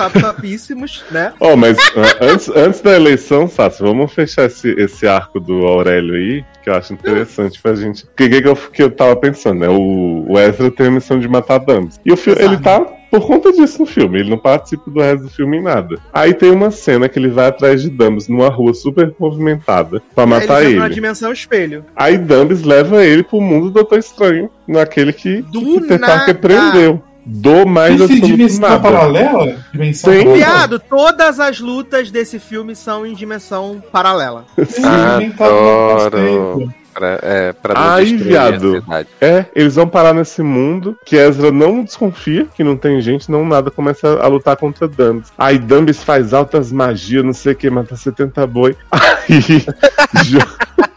tapapíssimos, 0.70 1.04
né? 1.10 1.32
Ó, 1.40 1.56
mas 1.56 1.76
antes, 2.20 2.48
antes 2.50 2.80
da 2.80 2.94
eleição, 2.94 3.48
Sassi, 3.48 3.82
vamos 3.82 4.12
fechar 4.12 4.46
esse, 4.46 4.70
esse 4.78 5.06
arco 5.06 5.40
do 5.40 5.66
Aurélio 5.66 6.14
aí, 6.14 6.44
que 6.62 6.70
eu 6.70 6.74
acho 6.74 6.92
interessante 6.92 7.60
pra 7.60 7.74
gente. 7.74 8.06
Porque 8.06 8.28
que, 8.28 8.42
que, 8.42 8.48
eu, 8.48 8.56
que 8.56 8.82
eu 8.82 8.90
tava 8.90 9.16
pensando, 9.16 9.60
né? 9.60 9.68
O, 9.68 10.26
o 10.28 10.38
Ezra 10.38 10.70
tem 10.70 10.86
a 10.86 10.90
missão 10.90 11.18
de 11.18 11.28
matar 11.28 11.58
Dumbs. 11.58 12.00
E 12.04 12.12
o 12.12 12.16
filme, 12.16 12.42
ele 12.42 12.58
tá 12.58 12.80
por 13.10 13.26
conta 13.26 13.52
disso 13.52 13.80
no 13.80 13.86
filme, 13.86 14.20
ele 14.20 14.30
não 14.30 14.38
participa 14.38 14.88
do 14.88 15.00
resto 15.00 15.24
do 15.24 15.30
filme 15.30 15.56
em 15.56 15.62
nada. 15.62 15.98
Aí 16.12 16.32
tem 16.32 16.50
uma 16.50 16.70
cena 16.70 17.08
que 17.08 17.18
ele 17.18 17.28
vai 17.28 17.48
atrás 17.48 17.82
de 17.82 17.90
Dumbs 17.90 18.28
numa 18.28 18.48
rua 18.48 18.72
super 18.72 19.12
movimentada 19.18 20.00
pra 20.14 20.26
matar 20.26 20.60
Eles 20.60 20.68
entram 20.68 20.80
na 20.80 20.86
ele. 20.86 20.94
dimensão 20.94 21.32
espelho. 21.32 21.84
Aí 21.96 22.16
Dumbs 22.16 22.62
leva 22.62 23.04
ele 23.04 23.24
pro 23.24 23.40
mundo 23.40 23.64
do 23.64 23.72
Doutor 23.72 23.98
Estranho, 23.98 24.48
naquele 24.66 25.12
que, 25.12 25.42
Do 25.42 25.60
que 25.80 25.98
nada. 25.98 26.32
prendeu. 26.34 27.02
Do 27.32 27.64
mais 27.64 27.94
Esse 27.94 28.02
absoluto 28.04 28.26
dimensão 28.26 28.68
nada. 28.68 28.80
paralela? 28.80 29.56
Dimensão 29.72 30.12
Sim. 30.12 30.32
Viado, 30.32 30.80
todas 30.80 31.38
as 31.38 31.60
lutas 31.60 32.10
desse 32.10 32.40
filme 32.40 32.74
são 32.74 33.06
em 33.06 33.14
dimensão 33.14 33.80
paralela. 33.92 34.44
Tá 34.80 35.16
Adoro. 35.44 36.72
Pra, 36.92 37.18
é, 37.22 37.52
pra 37.52 38.00
destruir 38.00 38.24
viado. 38.24 38.84
a. 38.88 39.04
É, 39.24 39.46
eles 39.54 39.76
vão 39.76 39.86
parar 39.86 40.12
nesse 40.12 40.42
mundo 40.42 40.98
que 41.06 41.16
Ezra 41.16 41.52
não 41.52 41.84
desconfia, 41.84 42.48
que 42.52 42.64
não 42.64 42.76
tem 42.76 43.00
gente, 43.00 43.30
não 43.30 43.46
nada, 43.46 43.70
começa 43.70 44.18
a 44.20 44.26
lutar 44.26 44.56
contra 44.56 44.88
Dumbis. 44.88 45.32
Aí 45.38 45.56
Dumbis 45.56 46.02
faz 46.02 46.34
altas 46.34 46.72
magias, 46.72 47.24
não 47.24 47.32
sei 47.32 47.52
o 47.52 47.56
que, 47.56 47.70
mata 47.70 47.96
70 47.96 48.44
boi. 48.48 48.76
Aí 48.92 49.64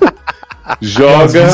joga, 0.81 1.49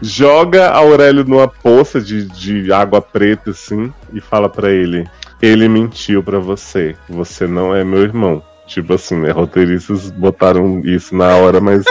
joga 0.00 0.70
Aurélio 0.70 1.24
numa 1.24 1.46
poça 1.46 2.00
de, 2.00 2.26
de 2.26 2.72
água 2.72 3.00
preta, 3.00 3.50
assim, 3.50 3.92
e 4.12 4.20
fala 4.20 4.48
pra 4.48 4.70
ele: 4.70 5.06
Ele 5.40 5.68
mentiu 5.68 6.22
pra 6.22 6.38
você, 6.38 6.96
você 7.08 7.46
não 7.46 7.74
é 7.74 7.84
meu 7.84 8.02
irmão. 8.02 8.42
Tipo 8.66 8.94
assim, 8.94 9.16
né? 9.16 9.30
Roteiristas 9.30 10.10
botaram 10.10 10.80
isso 10.84 11.14
na 11.14 11.36
hora, 11.36 11.60
mas 11.60 11.84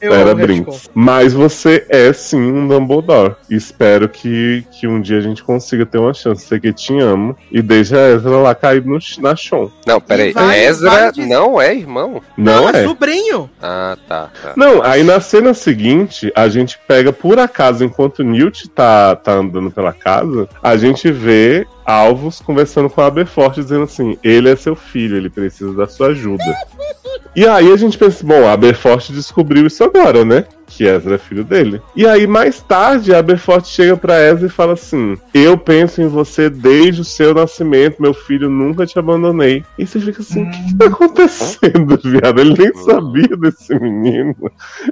Era 0.00 0.34
brinks. 0.34 0.90
Mas 0.94 1.32
você 1.32 1.86
é 1.88 2.12
sim 2.12 2.40
um 2.40 2.66
Dumbledore. 2.66 3.36
Espero 3.50 4.08
que, 4.08 4.64
que 4.72 4.86
um 4.86 5.00
dia 5.00 5.18
a 5.18 5.20
gente 5.20 5.42
consiga 5.42 5.86
ter 5.86 5.98
uma 5.98 6.14
chance. 6.14 6.46
Sei 6.46 6.60
que 6.60 6.72
te 6.72 6.98
amo. 6.98 7.36
E 7.50 7.62
deixa 7.62 7.96
a 7.96 8.10
Ezra 8.10 8.36
lá 8.36 8.54
cair 8.54 8.84
no, 8.84 8.98
na 9.18 9.36
chão. 9.36 9.70
Não, 9.86 10.00
peraí. 10.00 10.32
Vai- 10.32 10.64
Ezra 10.64 10.90
vai 10.90 11.12
dizer- 11.12 11.28
não 11.28 11.60
é 11.60 11.74
irmão? 11.74 12.20
Não, 12.36 12.68
é 12.68 12.82
é? 12.82 12.84
sobrinho. 12.84 13.50
Ah, 13.62 13.96
tá. 14.08 14.30
tá. 14.42 14.52
Não, 14.56 14.82
aí 14.82 15.02
na 15.02 15.20
cena 15.20 15.54
seguinte, 15.54 16.32
a 16.34 16.48
gente 16.48 16.78
pega 16.86 17.12
por 17.12 17.38
acaso, 17.38 17.84
enquanto 17.84 18.20
o 18.20 18.24
Newt 18.24 18.68
tá, 18.68 19.16
tá 19.16 19.32
andando 19.32 19.70
pela 19.70 19.92
casa, 19.92 20.48
a 20.62 20.76
gente 20.76 21.10
vê 21.10 21.66
Alvos 21.84 22.40
conversando 22.40 22.88
com 22.88 23.00
a 23.02 23.06
Aberforth, 23.06 23.56
dizendo 23.56 23.84
assim: 23.84 24.18
ele 24.22 24.48
é 24.48 24.56
seu 24.56 24.74
filho, 24.74 25.16
ele 25.16 25.28
precisa 25.28 25.72
da 25.74 25.86
sua 25.86 26.08
ajuda. 26.08 26.42
E 27.34 27.46
aí 27.46 27.72
a 27.72 27.76
gente 27.76 27.98
pensa, 27.98 28.24
bom, 28.24 28.46
a 28.46 28.52
Aberforth 28.52 29.10
descobriu 29.10 29.66
isso 29.66 29.82
agora, 29.82 30.24
né? 30.24 30.44
Que 30.66 30.84
Ezra 30.86 31.14
é 31.14 31.18
filho 31.18 31.44
dele. 31.44 31.80
E 31.94 32.06
aí, 32.06 32.26
mais 32.26 32.60
tarde, 32.60 33.14
a 33.14 33.18
Aberforth 33.18 33.66
chega 33.66 33.96
pra 33.96 34.20
Ezra 34.20 34.46
e 34.46 34.50
fala 34.50 34.72
assim: 34.72 35.16
Eu 35.32 35.56
penso 35.56 36.02
em 36.02 36.08
você 36.08 36.48
desde 36.50 37.02
o 37.02 37.04
seu 37.04 37.32
nascimento, 37.34 38.00
meu 38.02 38.12
filho, 38.14 38.50
nunca 38.50 38.84
te 38.86 38.98
abandonei. 38.98 39.62
E 39.78 39.86
você 39.86 40.00
fica 40.00 40.20
assim: 40.22 40.42
o 40.42 40.50
que, 40.50 40.64
que 40.66 40.74
tá 40.76 40.86
acontecendo, 40.86 41.98
viado? 42.02 42.40
Ele 42.40 42.54
nem 42.58 42.74
sabia 42.82 43.36
desse 43.36 43.78
menino. 43.78 44.34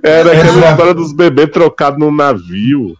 Era 0.02 0.32
aquela 0.32 0.44
Ezra- 0.58 0.70
história 0.70 0.94
dos 0.94 1.12
bebês 1.12 1.48
trocados 1.50 1.98
no 1.98 2.12
navio. 2.12 2.96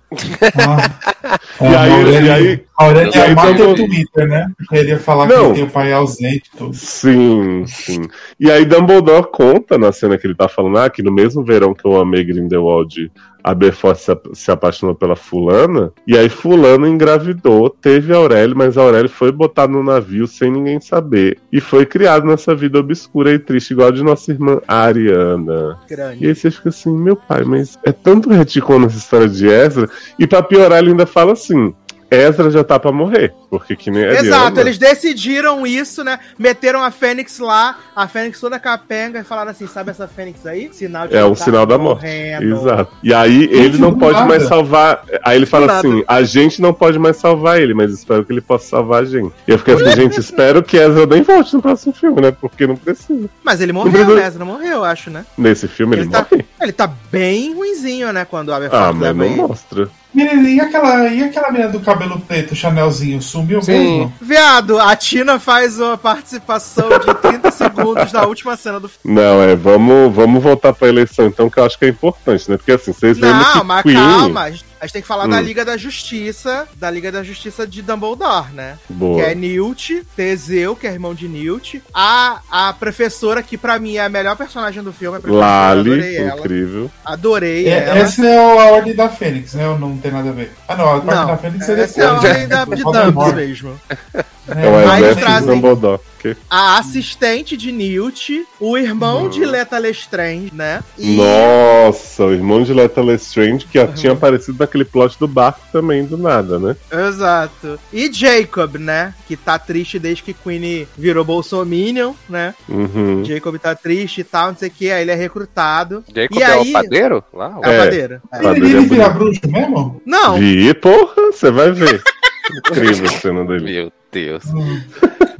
Ah. 0.56 1.38
E 1.60 1.64
É, 1.64 1.76
aí- 1.76 1.90
a 1.90 1.94
Aurélia- 1.94 2.20
e 2.20 2.30
aí- 2.30 2.64
Aurélia 2.76 3.16
e 3.16 3.20
aí 3.20 3.34
matar 3.34 3.48
Dumbledore- 3.54 3.82
o 3.82 3.86
Twitter, 3.86 4.28
né? 4.28 4.50
Porque 4.58 4.76
ele 4.76 4.88
ia 4.90 4.98
falar 4.98 5.26
Não. 5.26 5.48
que 5.50 5.54
tem 5.54 5.64
o 5.64 5.70
pai 5.70 5.92
ausente 5.92 6.50
e 6.52 6.56
tudo. 6.58 6.74
Sim, 6.74 7.64
sim. 7.66 8.02
E 8.40 8.50
aí 8.50 8.64
Dumbledore 8.64 9.28
conta 9.30 9.78
na 9.78 9.92
cena 9.92 10.18
que 10.18 10.26
ele 10.26 10.34
tá 10.34 10.48
falando, 10.48 10.78
ah, 10.78 10.90
que 10.90 11.02
no 11.02 11.12
mesmo 11.12 11.44
verão 11.44 11.72
que 11.74 11.86
eu 11.86 11.96
amei 11.96 12.24
Grindelwald, 12.62 13.10
a 13.44 13.54
Beforce 13.54 14.04
se, 14.04 14.16
se 14.34 14.50
apaixonou 14.52 14.94
pela 14.94 15.16
fulana, 15.16 15.92
e 16.06 16.16
aí 16.16 16.28
fulano 16.28 16.86
engravidou, 16.86 17.68
teve 17.68 18.12
a 18.12 18.16
Aurélio, 18.16 18.56
mas 18.56 18.78
a 18.78 18.82
Aurélio 18.82 19.08
foi 19.08 19.32
botada 19.32 19.72
no 19.72 19.82
navio 19.82 20.28
sem 20.28 20.50
ninguém 20.50 20.80
saber, 20.80 21.38
e 21.52 21.60
foi 21.60 21.84
criado 21.84 22.24
nessa 22.24 22.54
vida 22.54 22.78
obscura 22.78 23.32
e 23.32 23.38
triste, 23.38 23.72
igual 23.72 23.88
a 23.88 23.92
de 23.92 24.04
nossa 24.04 24.30
irmã 24.30 24.60
Ariana. 24.68 25.76
E 25.86 25.94
Grande. 25.94 26.26
aí 26.26 26.34
você 26.34 26.50
fica 26.50 26.68
assim, 26.68 26.96
meu 26.96 27.16
pai, 27.16 27.42
mas 27.42 27.78
é 27.84 27.90
tanto 27.90 28.30
retcon 28.30 28.78
nessa 28.78 28.98
história 28.98 29.28
de 29.28 29.46
Ezra, 29.48 29.88
e 30.18 30.26
pra 30.26 30.42
piorar 30.42 30.78
ele 30.78 30.90
ainda 30.90 31.06
fala 31.06 31.32
assim, 31.32 31.74
Ezra 32.14 32.50
já 32.50 32.62
tá 32.64 32.78
pra 32.78 32.92
morrer. 32.92 33.32
Porque 33.50 33.74
que 33.76 33.90
nem 33.90 34.04
a 34.04 34.12
Exato, 34.12 34.34
Ariana- 34.46 34.60
eles 34.60 34.78
decidiram 34.78 35.66
isso, 35.66 36.02
né? 36.04 36.18
Meteram 36.38 36.82
a 36.82 36.90
Fênix 36.90 37.38
lá, 37.38 37.78
a 37.94 38.06
Fênix 38.08 38.40
toda 38.40 38.58
capenga 38.58 39.20
e 39.20 39.24
falaram 39.24 39.50
assim: 39.50 39.66
sabe 39.66 39.90
essa 39.90 40.06
Fênix 40.08 40.44
aí? 40.46 40.70
Sinal 40.72 41.08
de 41.08 41.16
É 41.16 41.24
um 41.24 41.34
tá 41.34 41.44
sinal 41.44 41.66
da 41.66 41.76
morte. 41.78 42.02
morrendo. 42.02 42.56
Exato. 42.56 42.92
E 43.02 43.12
aí 43.14 43.44
ele 43.52 43.78
não 43.78 43.94
pode 43.94 44.14
nada. 44.14 44.26
mais 44.28 44.42
salvar. 44.44 45.04
Aí 45.24 45.36
ele 45.36 45.46
fala 45.46 45.78
assim: 45.78 46.04
a 46.06 46.22
gente 46.22 46.60
não 46.62 46.72
pode 46.72 46.98
mais 46.98 47.16
salvar 47.16 47.60
ele, 47.60 47.74
mas 47.74 47.92
espero 47.92 48.24
que 48.24 48.32
ele 48.32 48.40
possa 48.40 48.66
salvar 48.68 49.02
a 49.02 49.04
gente. 49.04 49.32
E 49.46 49.50
eu 49.50 49.58
fiquei 49.58 49.74
assim, 49.74 49.90
gente, 49.92 50.18
espero 50.20 50.62
que 50.62 50.76
Ezra 50.76 51.06
nem 51.06 51.22
volte 51.22 51.54
no 51.54 51.62
próximo 51.62 51.92
filme, 51.92 52.20
né? 52.20 52.30
Porque 52.30 52.66
não 52.66 52.76
precisa. 52.76 53.28
Mas 53.42 53.60
ele 53.60 53.72
morreu, 53.72 53.92
precisa- 53.92 54.14
né? 54.14 54.26
Ezra 54.26 54.44
morreu, 54.44 54.72
eu 54.78 54.84
acho, 54.84 55.10
né? 55.10 55.24
Nesse 55.36 55.68
filme 55.68 55.94
ele, 55.96 56.02
Ele 56.02 56.10
tá, 56.10 56.26
morre. 56.30 56.44
ele 56.60 56.72
tá 56.72 56.86
bem 57.10 57.54
ruinzinho, 57.54 58.12
né? 58.12 58.24
Quando 58.24 58.48
o 58.48 58.54
Aberforth 58.54 58.82
Ah, 58.82 58.92
mas 58.92 59.16
não 59.16 59.24
ele. 59.24 59.34
mostra. 59.36 59.88
Menina, 60.14 60.48
e 60.48 60.60
aquela, 60.60 61.08
e 61.08 61.22
aquela 61.22 61.50
menina 61.50 61.70
do 61.70 61.80
cabelo 61.80 62.20
preto, 62.20 62.54
Chanelzinho, 62.54 63.22
sumiu 63.22 63.62
Sim. 63.62 63.72
mesmo? 63.72 64.14
Viado, 64.20 64.78
a 64.78 64.94
Tina 64.94 65.38
faz 65.38 65.80
uma 65.80 65.96
participação 65.96 66.88
de 66.98 67.14
30 67.14 67.50
segundos 67.52 68.12
na 68.12 68.26
última 68.26 68.56
cena 68.56 68.78
do 68.78 68.88
filme. 68.88 69.20
Não, 69.20 69.42
é, 69.42 69.56
vamos, 69.56 70.14
vamos 70.14 70.42
voltar 70.42 70.72
pra 70.72 70.88
eleição 70.88 71.26
então, 71.26 71.48
que 71.48 71.58
eu 71.58 71.64
acho 71.64 71.78
que 71.78 71.86
é 71.86 71.88
importante, 71.88 72.50
né? 72.50 72.56
Porque 72.56 72.72
assim, 72.72 72.92
vocês 72.92 73.18
lembram 73.18 73.40
Não, 73.40 73.60
que 73.60 73.66
mas 73.66 73.82
Queen... 73.82 73.94
calma. 73.94 74.52
A 74.82 74.86
gente 74.86 74.94
tem 74.94 75.02
que 75.02 75.06
falar 75.06 75.28
da 75.28 75.36
Hum. 75.36 75.42
Liga 75.42 75.64
da 75.64 75.76
Justiça, 75.76 76.66
da 76.74 76.90
Liga 76.90 77.12
da 77.12 77.22
Justiça 77.22 77.64
de 77.64 77.82
Dumbledore, 77.82 78.50
né? 78.52 78.76
Boa. 78.90 79.14
Que 79.14 79.30
é 79.30 79.32
Newt, 79.32 80.04
Teseu, 80.16 80.74
que 80.74 80.88
é 80.88 80.90
irmão 80.90 81.14
de 81.14 81.28
Newt. 81.28 81.80
A, 81.94 82.40
a 82.50 82.72
professora, 82.72 83.44
que 83.44 83.56
pra 83.56 83.78
mim 83.78 83.94
é 83.94 84.00
a 84.04 84.08
melhor 84.08 84.34
personagem 84.36 84.82
do 84.82 84.92
filme, 84.92 85.20
Lali, 85.22 85.80
adorei 85.92 86.16
ela. 86.16 86.40
incrível. 86.40 86.90
Adorei 87.04 87.68
É, 87.68 87.84
ela. 87.84 87.98
essa 87.98 88.26
é 88.26 88.36
a 88.36 88.42
ordem 88.72 88.92
da 88.96 89.08
Fênix, 89.08 89.54
né? 89.54 89.62
Não 89.78 89.96
tem 89.98 90.10
nada 90.10 90.30
a 90.30 90.32
ver? 90.32 90.52
Ah, 90.66 90.74
não, 90.74 90.84
a 90.84 90.90
ordem 90.94 91.14
Não, 91.14 91.26
da 91.28 91.36
Fênix 91.36 91.68
é 91.68 91.80
essa 91.80 92.00
é 92.00 92.04
a 92.04 92.08
depois, 92.14 92.30
ordem 92.32 92.48
da, 92.48 92.64
de. 92.64 92.70
Dumbledore 92.82 93.36
mesmo. 93.36 93.80
É 94.48 94.68
o 94.68 94.76
Aí 94.76 94.86
mas- 94.86 95.16
exército 95.18 95.46
Dumbledore. 95.46 96.00
A 96.48 96.78
assistente 96.78 97.56
de 97.56 97.72
Newt, 97.72 98.46
o 98.60 98.78
irmão 98.78 99.28
de 99.28 99.44
Leta 99.44 99.76
Lestrange, 99.76 100.52
né? 100.54 100.80
E 100.96 101.16
Nossa, 101.16 102.24
o 102.26 102.32
irmão 102.32 102.62
de 102.62 102.72
Lethal 102.72 103.04
Lestrange, 103.04 103.66
que 103.66 103.76
já 103.76 103.88
tinha 103.88 104.12
aparecido 104.12 104.56
naquele 104.60 104.84
plot 104.84 105.18
do 105.18 105.26
barco 105.26 105.60
também, 105.72 106.04
do 106.04 106.16
nada, 106.16 106.60
né? 106.60 106.76
Exato. 107.08 107.76
E 107.92 108.08
Jacob, 108.12 108.76
né? 108.76 109.14
Que 109.26 109.36
tá 109.36 109.58
triste 109.58 109.98
desde 109.98 110.22
que 110.22 110.32
Queen 110.32 110.86
virou 110.96 111.24
Bolsominion, 111.24 112.12
né? 112.28 112.54
Uhum. 112.68 113.24
Jacob 113.24 113.58
tá 113.58 113.74
triste 113.74 114.20
e 114.20 114.24
tal, 114.24 114.50
não 114.50 114.56
sei 114.56 114.68
o 114.68 114.72
que. 114.72 114.92
Aí 114.92 115.02
ele 115.02 115.10
é 115.10 115.16
recrutado. 115.16 116.04
Jacob 116.14 116.38
E 116.38 116.42
é 116.42 116.46
aí- 116.46 116.70
o 116.70 116.72
padeiro? 116.72 117.24
Lá, 117.32 117.58
É 117.64 117.68
a 117.68 117.72
É. 117.72 117.78
padeira. 117.84 118.22
É. 118.32 118.38
Tá. 118.38 118.50
Ele, 118.56 118.66
ele 118.66 118.76
é 118.76 118.80
vira 118.82 119.08
bruxo 119.08 119.40
mesmo? 119.44 120.00
Não, 120.06 120.38
Vi, 120.38 120.72
porra, 120.74 121.14
você 121.32 121.50
vai 121.50 121.72
ver. 121.72 122.00
Incrível 122.58 123.08
a 123.08 123.12
cena 123.12 123.44
dele. 123.44 123.64
Meu 123.64 123.92
Deus. 124.12 124.44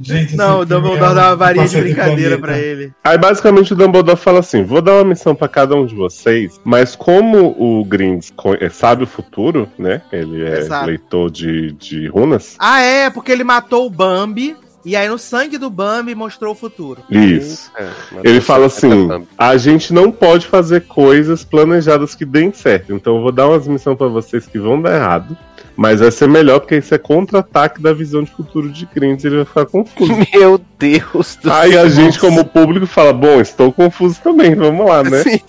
Gente, 0.01 0.35
não, 0.35 0.61
o 0.61 0.65
Dumbledore 0.65 1.11
é 1.11 1.15
dá 1.15 1.27
uma 1.27 1.33
um 1.33 1.37
varinha 1.37 1.67
de 1.67 1.79
brincadeira 1.79 2.37
pra 2.37 2.57
ele. 2.57 2.91
Aí 3.03 3.17
basicamente 3.17 3.71
o 3.73 3.75
Dumbledore 3.75 4.17
fala 4.17 4.39
assim: 4.39 4.63
vou 4.63 4.81
dar 4.81 4.93
uma 4.95 5.03
missão 5.05 5.35
pra 5.35 5.47
cada 5.47 5.75
um 5.75 5.85
de 5.85 5.95
vocês, 5.95 6.59
mas 6.63 6.95
como 6.95 7.55
o 7.57 7.85
Grinds 7.85 8.31
co- 8.35 8.55
é, 8.59 8.67
sabe 8.69 9.03
o 9.03 9.07
futuro, 9.07 9.69
né? 9.77 10.01
Ele 10.11 10.43
é 10.43 10.59
Exato. 10.59 10.87
leitor 10.87 11.29
de, 11.31 11.71
de 11.73 12.07
runas. 12.07 12.55
Ah, 12.59 12.81
é, 12.81 13.09
porque 13.09 13.31
ele 13.31 13.43
matou 13.43 13.85
o 13.85 13.89
Bambi. 13.89 14.55
E 14.85 14.97
aí 14.97 15.07
no 15.07 15.17
sangue 15.17 15.57
do 15.57 15.69
Bambi 15.69 16.13
mostrou 16.13 16.51
o 16.51 16.55
futuro. 16.55 17.01
Isso. 17.09 17.71
É, 17.77 17.87
Ele 18.21 18.41
fala 18.41 18.63
é 18.63 18.67
assim: 18.67 19.07
a 19.37 19.55
gente 19.55 19.93
não 19.93 20.11
pode 20.11 20.45
fazer 20.45 20.81
coisas 20.81 21.45
planejadas 21.45 22.13
que 22.13 22.25
deem 22.25 22.51
certo. 22.51 22.91
Então 22.93 23.15
eu 23.15 23.21
vou 23.21 23.31
dar 23.31 23.47
umas 23.47 23.65
missões 23.65 23.97
pra 23.97 24.07
vocês 24.07 24.45
que 24.45 24.59
vão 24.59 24.81
dar 24.81 24.93
errado. 24.95 25.37
Mas 25.75 25.99
vai 25.99 26.11
ser 26.11 26.27
melhor, 26.27 26.59
porque 26.59 26.77
isso 26.77 26.93
é 26.93 26.97
contra-ataque 26.97 27.81
da 27.81 27.93
visão 27.93 28.23
de 28.23 28.31
futuro 28.31 28.69
de 28.69 28.87
e 28.93 29.27
ele 29.27 29.37
vai 29.37 29.45
ficar 29.45 29.65
confuso. 29.65 30.13
Meu 30.33 30.61
Deus 30.77 31.37
do 31.41 31.51
Aí 31.51 31.77
a 31.77 31.89
gente, 31.89 32.19
como 32.19 32.45
público, 32.45 32.85
fala: 32.85 33.11
bom, 33.11 33.41
estou 33.41 33.71
confuso 33.71 34.19
também, 34.23 34.53
vamos 34.55 34.85
lá, 34.85 35.03
né? 35.03 35.23
Sim. 35.23 35.39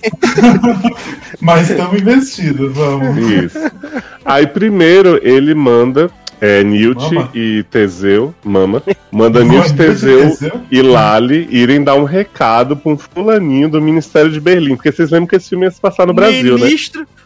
Mas 1.41 1.71
estamos 1.71 2.01
investidos, 2.01 2.75
vamos. 2.75 3.19
Isso. 3.19 3.59
Aí 4.25 4.47
primeiro 4.47 5.21
ele 5.23 5.55
manda 5.55 6.11
é, 6.41 6.63
Newt 6.63 7.03
Mama. 7.15 7.31
e 7.35 7.65
Teseu, 7.71 8.35
mama, 8.45 8.83
manda 9.11 9.41
Mama, 9.41 9.53
Newt, 9.53 9.71
e 9.71 9.77
Teseu 9.77 10.31
Teseu? 10.31 10.61
e 10.71 10.83
Lali 10.83 11.49
irem 11.51 11.83
dar 11.83 11.95
um 11.95 12.05
recado 12.05 12.77
pra 12.77 12.93
um 12.93 12.99
fulaninho 12.99 13.69
do 13.69 13.81
Ministério 13.81 14.31
de 14.31 14.41
Berlim, 14.41 14.77
porque 14.77 14.93
vocês 14.93 15.11
lembram 15.11 15.27
que 15.27 15.37
esse 15.37 15.49
filme 15.49 15.65
ia 15.65 15.71
se 15.71 15.81
passar 15.81 16.07
no 16.07 16.13
Brasil, 16.13 16.59
né? 16.59 16.69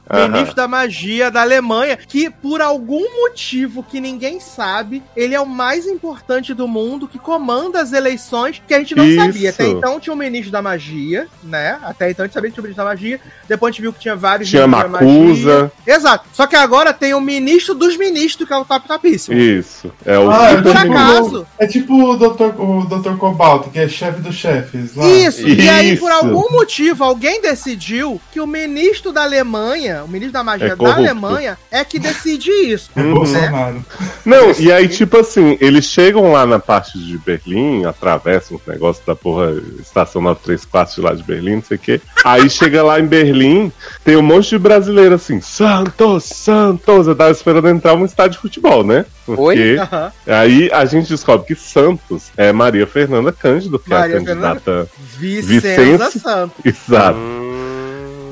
Ministro, 0.08 0.18
Aham. 0.18 0.28
ministro 0.32 0.56
da 0.56 0.68
magia 0.68 1.30
da 1.30 1.42
Alemanha, 1.42 1.96
que 1.96 2.30
por 2.30 2.60
algum 2.60 3.02
motivo 3.22 3.82
que 3.82 4.00
ninguém 4.00 4.40
sabe, 4.40 5.02
ele 5.16 5.34
é 5.34 5.40
o 5.40 5.46
mais 5.46 5.86
importante 5.86 6.54
do 6.54 6.66
mundo, 6.66 7.06
que 7.08 7.18
comanda 7.18 7.80
as 7.80 7.92
eleições, 7.92 8.62
que 8.66 8.74
a 8.74 8.78
gente 8.78 8.94
não 8.94 9.04
Isso. 9.04 9.16
sabia. 9.24 9.50
Até 9.50 9.66
então 9.68 10.00
tinha 10.00 10.12
um 10.12 10.16
ministro 10.16 10.50
da 10.50 10.62
magia, 10.62 11.26
né? 11.42 11.78
Até 11.82 12.10
então 12.10 12.24
a 12.24 12.26
gente 12.26 12.34
sabia 12.34 12.50
que 12.50 12.54
tinha 12.54 12.62
um 12.62 12.66
ministro 12.66 12.84
da 12.84 12.90
magia. 12.90 13.20
Depois 13.48 13.70
a 13.70 13.72
gente 13.72 13.82
viu 13.82 13.92
que 13.92 14.00
tinha 14.00 14.16
vários 14.16 14.48
Tinha 14.48 14.66
ministros 14.66 14.92
da 14.92 14.98
Macusa. 15.00 15.52
magia. 15.62 15.72
Exato. 15.86 16.28
Só 16.32 16.46
que 16.46 16.56
agora 16.56 16.92
tem 16.92 17.14
o 17.14 17.20
ministro 17.20 17.74
dos 17.74 17.96
ministros, 17.96 18.46
que 18.46 18.52
é 18.54 18.56
o 18.56 18.64
Top 18.64 18.86
Tapíssimo. 18.86 19.36
Isso. 19.38 19.90
É 20.04 20.18
o 20.18 20.30
Ah, 20.30 20.52
E 20.52 20.56
é 20.56 20.62
por 20.62 20.76
tipo- 20.76 20.92
acaso, 20.92 21.46
É 21.58 21.66
tipo 21.66 21.94
o 21.94 22.16
Dr. 22.16 22.60
o 22.60 22.84
Dr. 22.86 23.16
Cobalto, 23.18 23.70
que 23.70 23.78
é 23.78 23.88
chefe 23.88 24.20
dos 24.20 24.34
chefes. 24.34 24.94
Lá. 24.94 25.06
Isso, 25.06 25.46
e 25.48 25.68
aí, 25.68 25.96
por 25.96 26.10
Isso. 26.10 26.18
algum 26.24 26.52
motivo, 26.52 27.04
alguém 27.04 27.40
decidiu 27.40 28.20
que 28.32 28.40
o 28.40 28.46
ministro 28.46 29.12
da 29.12 29.22
Alemanha, 29.22 29.97
o 30.02 30.08
ministro 30.08 30.32
da 30.32 30.44
magia 30.44 30.68
É 30.72 30.76
da. 30.76 30.94
Alemanha, 30.94 31.56
é 31.70 31.84
que 31.84 31.98
decide 31.98 32.50
isso. 32.50 32.90
É 32.96 33.00
Uhum. 33.00 33.14
Bolsonaro. 33.14 33.84
Não, 34.24 34.50
e 34.58 34.70
aí, 34.72 34.88
tipo 34.88 35.16
assim, 35.18 35.56
eles 35.60 35.84
chegam 35.84 36.32
lá 36.32 36.44
na 36.46 36.58
parte 36.58 36.98
de 36.98 37.16
Berlim, 37.18 37.84
atravessam 37.84 38.56
os 38.56 38.66
negócios 38.66 39.04
da 39.06 39.14
porra 39.14 39.52
estação 39.80 40.20
934 40.22 40.94
de 40.96 41.00
lá 41.00 41.14
de 41.14 41.22
Berlim, 41.22 41.56
não 41.56 41.62
sei 41.62 41.76
o 41.76 41.80
quê. 41.80 42.00
Aí 42.24 42.48
chega 42.50 42.82
lá 42.82 42.98
em 43.00 43.06
Berlim, 43.06 43.72
tem 44.04 44.16
um 44.16 44.22
monte 44.22 44.50
de 44.50 44.58
brasileiro 44.58 45.14
assim, 45.14 45.40
Santos, 45.40 46.24
Santos. 46.24 47.06
Eu 47.06 47.14
tava 47.14 47.30
esperando 47.30 47.68
entrar 47.68 47.94
um 47.94 48.04
estádio 48.04 48.32
de 48.32 48.38
futebol, 48.38 48.82
né? 48.84 49.04
Porque 49.26 49.42
Oi? 49.42 49.78
Aham. 49.78 50.12
aí 50.26 50.70
a 50.72 50.84
gente 50.84 51.08
descobre 51.08 51.46
que 51.46 51.54
Santos 51.54 52.30
é 52.36 52.52
Maria 52.52 52.86
Fernanda 52.86 53.30
Cândido, 53.32 53.78
que 53.78 53.90
Maria 53.90 54.16
é 54.16 54.18
a 54.18 54.24
candidata. 54.24 54.88
Vicenza 54.98 56.06
Vicente- 56.08 56.18
Santos. 56.20 56.56
Exato. 56.64 57.18
Hum, 57.18 57.67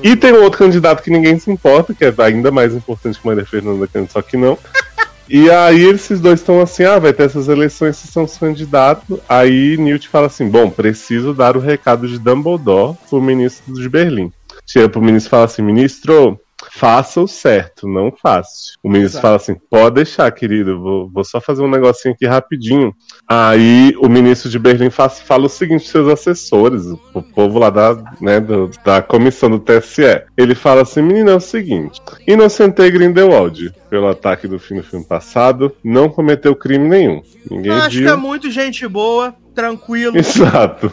E 0.07 0.15
tem 0.15 0.33
um 0.33 0.45
outro 0.45 0.61
candidato 0.61 1.03
que 1.03 1.11
ninguém 1.11 1.37
se 1.37 1.51
importa, 1.51 1.93
que 1.93 2.05
é 2.05 2.15
ainda 2.19 2.53
mais 2.53 2.73
importante 2.73 3.19
que 3.19 3.27
Maria 3.27 3.45
Fernanda 3.45 3.89
Cândido, 3.89 4.13
só 4.13 4.23
que 4.23 4.37
não. 4.37 4.57
E 5.29 5.51
aí 5.51 5.83
esses 5.87 6.21
dois 6.21 6.39
estão 6.39 6.61
assim, 6.61 6.85
ah, 6.85 7.01
vai 7.01 7.13
ter 7.13 7.25
essas 7.25 7.49
eleições, 7.49 7.97
vocês 7.97 8.13
são 8.13 8.23
os 8.23 8.39
candidatos. 8.39 9.19
Aí 9.29 9.77
Newt 9.77 10.07
fala 10.07 10.29
assim, 10.29 10.49
bom, 10.49 10.71
preciso 10.71 11.35
dar 11.35 11.57
o 11.57 11.61
recado 11.61 12.07
de 12.07 12.17
Dumbledore 12.17 12.97
pro 13.11 13.21
ministro 13.21 13.75
de 13.75 13.89
Berlim. 13.89 14.33
Chega 14.65 14.89
pro 14.89 15.03
ministro 15.03 15.29
e 15.29 15.31
fala 15.31 15.47
assim, 15.47 15.63
ministro, 15.63 16.39
faça 16.71 17.21
o 17.21 17.27
certo, 17.29 17.87
não 17.89 18.11
fácil. 18.13 18.75
O 18.83 18.89
ministro 18.89 19.19
Exato. 19.19 19.23
fala 19.23 19.37
assim, 19.37 19.55
pode 19.71 19.95
deixar, 19.97 20.31
querido, 20.33 20.81
vou, 20.81 21.09
vou 21.09 21.25
só 21.25 21.41
fazer 21.41 21.63
um 21.63 21.71
negocinho 21.71 22.15
aqui 22.15 22.27
rapidinho. 22.27 22.95
Aí 23.29 23.95
o 24.01 24.09
ministro 24.09 24.51
de 24.51 24.59
Berlim 24.59 24.91
faz- 24.91 25.21
fala 25.21 25.47
o 25.47 25.49
seguinte 25.49 25.89
seus 25.89 26.09
assessores, 26.09 26.85
o 27.15 27.23
povo 27.23 27.59
lá 27.59 27.71
da, 27.71 27.97
né, 28.21 28.41
do- 28.41 28.71
da 28.85 29.03
comissão 29.03 29.51
do 29.51 29.59
TSE. 29.59 30.23
Ele 30.37 30.55
fala 30.55 30.83
assim, 30.83 31.03
menino, 31.03 31.31
é 31.31 31.35
o 31.35 31.41
seguinte, 31.41 32.01
inocentei 32.27 32.91
Grindelwald 32.91 33.73
pelo 33.89 34.09
ataque 34.09 34.47
do 34.49 34.59
fim 34.59 34.77
do 34.77 34.83
filme 34.83 35.05
passado, 35.05 35.73
não 35.83 36.09
cometeu 36.09 36.55
crime 36.55 36.89
nenhum. 36.89 37.23
Ninguém 37.51 37.73
Acho 37.73 37.91
que 37.91 38.05
viu. 38.05 38.13
é 38.13 38.17
muito 38.17 38.51
gente 38.51 38.87
boa, 38.89 39.35
tranquilo. 39.55 40.17
Exato. 40.19 40.93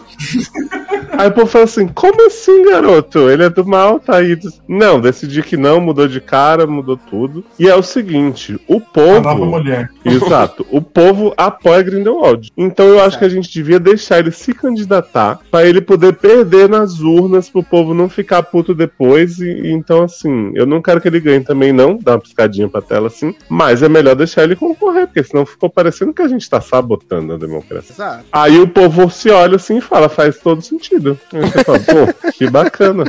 Aí 1.17 1.27
o 1.27 1.31
povo 1.31 1.47
fala 1.47 1.65
assim: 1.65 1.87
como 1.87 2.25
assim, 2.25 2.65
garoto? 2.65 3.29
Ele 3.29 3.43
é 3.43 3.49
do 3.49 3.65
mal, 3.65 3.99
tá 3.99 4.17
aí. 4.17 4.37
Não, 4.67 4.99
decidi 4.99 5.43
que 5.43 5.55
não, 5.55 5.79
mudou 5.79 6.07
de 6.07 6.19
cara, 6.19 6.65
mudou 6.65 6.97
tudo. 6.97 7.43
E 7.59 7.67
é 7.67 7.75
o 7.75 7.83
seguinte: 7.83 8.59
o 8.67 8.77
A 8.77 9.19
nova 9.19 9.35
povo. 9.35 9.45
mulher. 9.45 9.89
Exato. 10.03 10.65
O 10.71 10.81
povo 10.81 11.33
apoia 11.37 11.83
Grindelwald. 11.83 12.51
Então 12.57 12.85
eu 12.87 13.01
acho 13.03 13.19
que 13.19 13.25
a 13.25 13.29
gente 13.29 13.51
devia 13.51 13.79
deixar 13.79 14.19
ele 14.19 14.31
se 14.31 14.53
candidatar 14.53 15.39
pra 15.51 15.65
ele 15.65 15.81
poder 15.81 16.13
perder 16.13 16.67
nas 16.67 16.99
urnas 16.99 17.49
pro 17.49 17.63
povo 17.63 17.93
não 17.93 18.09
ficar 18.09 18.41
puto 18.43 18.73
depois. 18.73 19.39
E, 19.39 19.49
e 19.49 19.71
então, 19.71 20.03
assim, 20.03 20.51
eu 20.55 20.65
não 20.65 20.81
quero 20.81 20.99
que 20.99 21.07
ele 21.07 21.19
ganhe 21.19 21.41
também, 21.41 21.71
não. 21.71 21.97
Dá 21.97 22.13
uma 22.13 22.19
piscadinha 22.19 22.67
pra 22.67 22.81
tela 22.83 23.07
assim. 23.07 23.33
Mas 23.49 23.81
é 23.81 23.89
melhor 23.89 24.15
deixar 24.15 24.43
ele 24.43 24.55
concorrer, 24.55 25.07
porque 25.07 25.23
senão 25.23 25.45
ficou 25.45 25.69
parecendo 25.69 26.13
que 26.13 26.21
a 26.21 26.27
gente 26.27 26.47
tá 26.49 26.61
sabotando 26.61 27.33
a 27.33 27.37
democracia. 27.37 27.93
Exato. 27.95 28.25
Aí 28.31 28.59
o 28.59 28.67
povo 28.67 29.09
se 29.09 29.29
olha 29.31 29.55
assim 29.55 29.77
e 29.77 29.81
fala, 29.81 30.07
faz 30.09 30.37
todo 30.37 30.61
sentido. 30.61 31.19
Aí 31.33 31.41
você 31.41 31.63
fala, 31.63 31.79
pô, 31.79 32.31
que 32.31 32.49
bacana. 32.49 33.05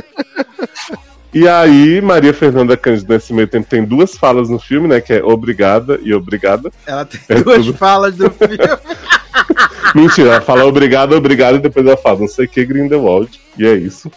E 1.33 1.47
aí, 1.49 1.99
Maria 2.01 2.33
Fernanda 2.33 2.77
Cândido, 2.77 3.13
nesse 3.13 3.33
meio 3.33 3.47
tempo, 3.47 3.67
tem 3.69 3.83
duas 3.83 4.15
falas 4.17 4.49
no 4.49 4.57
filme, 4.57 4.87
né? 4.87 5.01
Que 5.01 5.13
é 5.15 5.23
obrigada 5.23 5.99
e 6.01 6.13
obrigada. 6.13 6.71
Ela 6.87 7.03
tem 7.03 7.19
É 7.27 7.41
duas 7.41 7.65
tudo. 7.65 7.77
falas 7.77 8.15
do 8.15 8.29
filme. 8.31 8.57
Mentira, 9.93 10.29
ela 10.31 10.41
fala 10.41 10.65
obrigada, 10.65 11.15
obrigada, 11.15 11.57
e 11.57 11.61
depois 11.61 11.85
ela 11.85 11.97
fala 11.97 12.19
não 12.21 12.27
sei 12.27 12.45
o 12.45 12.49
que, 12.49 12.65
Grindelwald. 12.65 13.39
E 13.57 13.65
é 13.65 13.73
isso. 13.73 14.09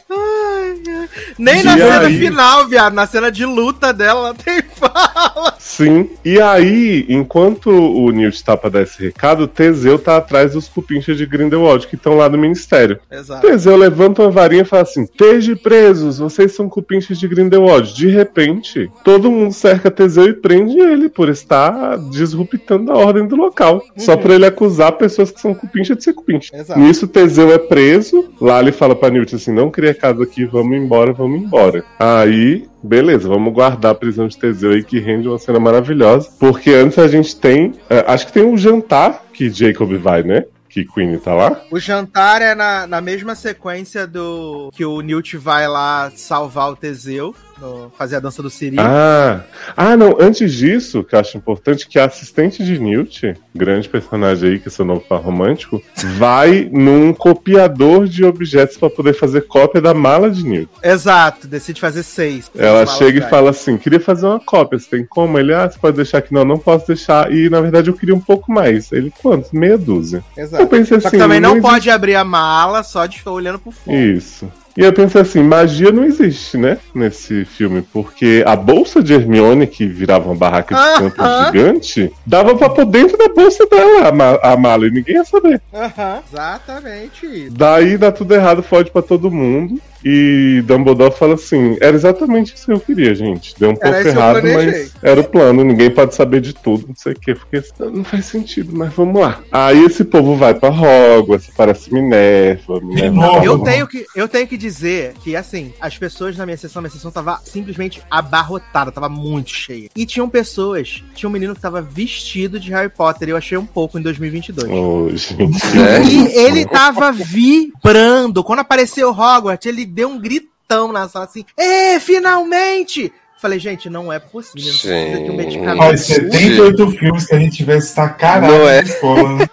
Nem 1.38 1.62
na 1.62 1.76
E 1.76 1.80
cena 1.80 2.00
aí? 2.00 2.18
final, 2.18 2.66
viado. 2.68 2.94
Na 2.94 3.06
cena 3.06 3.30
de 3.30 3.44
luta 3.44 3.92
dela, 3.92 4.28
ela 4.28 4.34
tem 4.34 4.62
fala. 4.76 5.54
Sim. 5.58 6.10
E 6.24 6.40
aí, 6.40 7.06
enquanto 7.08 7.70
o 7.70 8.10
Newt 8.10 8.42
tá 8.44 8.56
pra 8.56 8.70
dar 8.70 8.82
esse 8.82 9.02
recado, 9.02 9.46
Teseu 9.46 9.98
tá 9.98 10.16
atrás 10.16 10.52
dos 10.52 10.68
cupinchas 10.68 11.16
de 11.16 11.26
Grindelwald 11.26 11.86
que 11.86 11.94
estão 11.94 12.16
lá 12.16 12.28
no 12.28 12.38
ministério. 12.38 12.98
Exato. 13.10 13.46
Teseu 13.46 13.76
levanta 13.76 14.22
uma 14.22 14.30
varinha 14.30 14.62
e 14.62 14.64
fala 14.64 14.82
assim: 14.82 15.02
Esteja 15.04 15.54
presos, 15.56 16.18
vocês 16.18 16.52
são 16.52 16.68
cupinchas 16.68 17.18
de 17.18 17.28
Grindelwald. 17.28 17.94
De 17.94 18.08
repente, 18.08 18.90
todo 19.04 19.30
mundo 19.30 19.52
cerca 19.52 19.90
Teseu 19.90 20.24
e 20.24 20.32
prende 20.32 20.78
ele 20.78 21.08
por 21.08 21.28
estar 21.28 21.96
disruptando 22.10 22.92
a 22.92 22.96
ordem 22.96 23.26
do 23.26 23.36
local. 23.36 23.82
Só 23.96 24.16
pra 24.16 24.34
ele 24.34 24.46
acusar 24.46 24.92
pessoas 24.92 25.30
que 25.30 25.40
são 25.40 25.54
cupinchas 25.54 25.96
de 25.96 26.04
ser 26.04 26.12
cupincha. 26.12 26.56
Exato. 26.56 26.78
Nisso, 26.80 27.06
Teseu 27.08 27.52
é 27.52 27.58
preso. 27.58 28.28
Lá 28.40 28.60
ele 28.60 28.72
fala 28.72 28.94
pra 28.94 29.10
Newt 29.10 29.34
assim: 29.34 29.52
Não 29.52 29.70
cria 29.70 29.94
casa 29.94 30.22
aqui, 30.22 30.44
vamos 30.44 30.76
embora, 30.78 31.12
vamos 31.12 31.42
embora. 31.42 31.84
Aí. 31.98 32.66
Beleza, 32.82 33.28
vamos 33.28 33.52
guardar 33.52 33.92
a 33.92 33.94
prisão 33.94 34.28
de 34.28 34.38
Teseu 34.38 34.70
aí 34.70 34.84
que 34.84 35.00
rende 35.00 35.28
uma 35.28 35.38
cena 35.38 35.58
maravilhosa. 35.58 36.30
Porque 36.38 36.70
antes 36.70 36.98
a 36.98 37.08
gente 37.08 37.34
tem. 37.36 37.74
eh, 37.90 38.04
acho 38.06 38.26
que 38.26 38.32
tem 38.32 38.44
um 38.44 38.56
jantar 38.56 39.24
que 39.32 39.50
Jacob 39.50 39.92
vai, 39.98 40.22
né? 40.22 40.44
Que 40.68 40.84
Queen 40.84 41.18
tá 41.18 41.34
lá. 41.34 41.60
O 41.72 41.80
jantar 41.80 42.40
é 42.40 42.54
na, 42.54 42.86
na 42.86 43.00
mesma 43.00 43.34
sequência 43.34 44.06
do 44.06 44.70
que 44.72 44.84
o 44.84 45.00
Newt 45.00 45.36
vai 45.36 45.66
lá 45.66 46.12
salvar 46.14 46.70
o 46.70 46.76
Teseu, 46.76 47.34
no- 47.60 47.90
fazer 47.96 48.16
a 48.16 48.20
dança 48.20 48.42
do 48.42 48.50
Siri. 48.50 48.76
Ah, 48.78 49.40
ah, 49.76 49.96
não. 49.96 50.16
Antes 50.20 50.52
disso, 50.52 51.02
que 51.04 51.14
eu 51.14 51.20
acho 51.20 51.36
importante, 51.36 51.86
que 51.88 51.98
a 51.98 52.04
assistente 52.06 52.64
de 52.64 52.78
Newt, 52.78 53.34
grande 53.54 53.88
personagem 53.88 54.50
aí, 54.50 54.58
que 54.58 54.68
é 54.68 54.70
seu 54.70 54.84
novo 54.84 55.00
par 55.00 55.20
romântico, 55.20 55.82
vai 56.16 56.68
num 56.72 57.12
copiador 57.12 58.06
de 58.06 58.24
objetos 58.24 58.76
pra 58.76 58.90
poder 58.90 59.14
fazer 59.14 59.42
cópia 59.42 59.80
da 59.80 59.94
mala 59.94 60.30
de 60.30 60.44
Newt. 60.44 60.68
Exato, 60.82 61.46
decide 61.46 61.80
fazer 61.80 62.02
seis. 62.02 62.50
Ela 62.56 62.86
chega 62.86 63.18
e 63.18 63.30
fala 63.30 63.50
assim: 63.50 63.76
queria 63.76 64.00
fazer 64.00 64.26
uma 64.26 64.40
cópia, 64.40 64.78
você 64.78 64.88
tem 64.88 65.04
como? 65.04 65.38
Ele, 65.38 65.52
ah, 65.54 65.68
você 65.70 65.78
pode 65.78 65.96
deixar 65.96 66.18
aqui? 66.18 66.32
Não, 66.32 66.44
não 66.44 66.58
posso 66.58 66.86
deixar. 66.86 67.32
E 67.32 67.48
na 67.50 67.60
verdade 67.60 67.88
eu 67.90 67.94
queria 67.94 68.14
um 68.14 68.20
pouco 68.20 68.50
mais. 68.52 68.90
Ele, 68.92 69.12
quantos? 69.22 69.50
Meia 69.52 69.78
dúzia. 69.78 70.22
Exato. 70.36 70.62
Eu 70.62 70.66
pensei 70.68 71.00
Só 71.00 71.08
assim: 71.08 71.18
também 71.18 71.40
não, 71.40 71.52
existe- 71.52 71.68
pode 71.68 71.90
abrir 71.90 72.14
a 72.16 72.24
mala 72.24 72.82
só 72.82 73.06
de 73.06 73.18
ficar 73.18 73.32
olhando 73.32 73.58
pro 73.58 73.70
fundo. 73.70 73.96
Isso. 73.96 74.50
E 74.78 74.84
eu 74.84 74.92
pensei 74.92 75.20
assim, 75.20 75.42
magia 75.42 75.90
não 75.90 76.04
existe, 76.04 76.56
né? 76.56 76.78
Nesse 76.94 77.44
filme, 77.44 77.82
porque 77.92 78.44
a 78.46 78.54
bolsa 78.54 79.02
de 79.02 79.12
Hermione, 79.12 79.66
que 79.66 79.84
virava 79.84 80.26
uma 80.28 80.36
barraca 80.36 80.72
de 80.72 80.98
campo 81.00 81.20
Aham. 81.20 81.46
gigante, 81.46 82.12
dava 82.24 82.54
pra 82.54 82.68
pôr 82.68 82.84
dentro 82.84 83.18
da 83.18 83.26
bolsa 83.28 83.66
dela 83.66 84.06
a, 84.08 84.12
ma- 84.12 84.38
a 84.40 84.56
mala 84.56 84.86
e 84.86 84.90
ninguém 84.92 85.16
ia 85.16 85.24
saber. 85.24 85.60
Aham, 85.74 86.20
exatamente 86.30 87.26
isso. 87.26 87.50
Daí 87.50 87.98
dá 87.98 88.12
tudo 88.12 88.32
errado, 88.32 88.62
fode 88.62 88.92
pra 88.92 89.02
todo 89.02 89.32
mundo. 89.32 89.80
E 90.04 90.62
Dumbledore 90.64 91.14
fala 91.14 91.34
assim: 91.34 91.76
era 91.80 91.96
exatamente 91.96 92.54
isso 92.54 92.66
que 92.66 92.72
eu 92.72 92.80
queria, 92.80 93.14
gente. 93.14 93.54
Deu 93.58 93.70
um 93.70 93.76
Era 93.80 93.92
pouco 93.92 94.08
errado, 94.08 94.42
mas 94.42 94.92
era 95.02 95.20
o 95.20 95.24
plano. 95.24 95.64
Ninguém 95.64 95.90
pode 95.90 96.14
saber 96.14 96.40
de 96.40 96.52
tudo, 96.52 96.86
não 96.88 96.94
sei 96.96 97.12
o 97.12 97.18
que. 97.18 97.34
Porque 97.34 97.62
não 97.80 98.04
faz 98.04 98.26
sentido, 98.26 98.76
mas 98.76 98.92
vamos 98.92 99.20
lá. 99.20 99.40
Aí 99.50 99.84
esse 99.84 100.04
povo 100.04 100.36
vai 100.36 100.54
pra 100.54 100.70
Hogwarts, 100.70 101.50
parece 101.56 101.92
Minerva. 101.92 102.80
Minerva. 102.80 103.44
Eu 103.44 103.58
tenho, 103.58 103.86
que, 103.86 104.06
eu 104.14 104.28
tenho 104.28 104.46
que 104.46 104.56
dizer 104.56 105.14
que, 105.22 105.34
assim, 105.34 105.72
as 105.80 105.98
pessoas 105.98 106.36
na 106.36 106.44
minha 106.44 106.56
sessão, 106.56 106.80
minha 106.80 106.90
sessão 106.90 107.10
tava 107.10 107.40
simplesmente 107.44 108.00
abarrotada, 108.10 108.92
tava 108.92 109.08
muito 109.08 109.50
cheia. 109.50 109.88
E 109.96 110.06
tinham 110.06 110.28
pessoas, 110.28 111.02
tinha 111.14 111.28
um 111.28 111.32
menino 111.32 111.54
que 111.54 111.60
tava 111.60 111.82
vestido 111.82 112.60
de 112.60 112.70
Harry 112.70 112.88
Potter, 112.88 113.28
eu 113.28 113.36
achei 113.36 113.58
um 113.58 113.66
pouco 113.66 113.98
em 113.98 114.02
2022. 114.02 114.70
Ô, 114.70 115.10
gente. 115.14 115.58
É. 115.78 116.02
E 116.04 116.26
ele 116.38 116.66
tava 116.66 117.10
vibrando. 117.10 118.44
Quando 118.44 118.60
apareceu 118.60 119.10
Hogwarts, 119.10 119.66
ele 119.66 119.87
deu 119.88 120.08
um 120.08 120.20
gritão 120.20 120.92
na 120.92 121.08
sala 121.08 121.24
assim: 121.24 121.44
Ê, 121.56 121.98
finalmente! 122.00 123.12
Falei, 123.40 123.60
gente, 123.60 123.88
não 123.88 124.12
é 124.12 124.18
possível. 124.18 124.72
Não 124.72 124.78
precisa 124.78 125.22
de 125.22 125.30
um 125.30 125.36
medicamento. 125.36 125.80
Olha, 125.80 125.96
78 125.96 126.90
filmes 126.90 127.26
que 127.26 127.34
a 127.34 127.38
gente 127.38 127.64
vê 127.64 127.76
está 127.76 128.08
caralho 128.08 128.52
Não 128.52 128.68
é? 128.68 128.82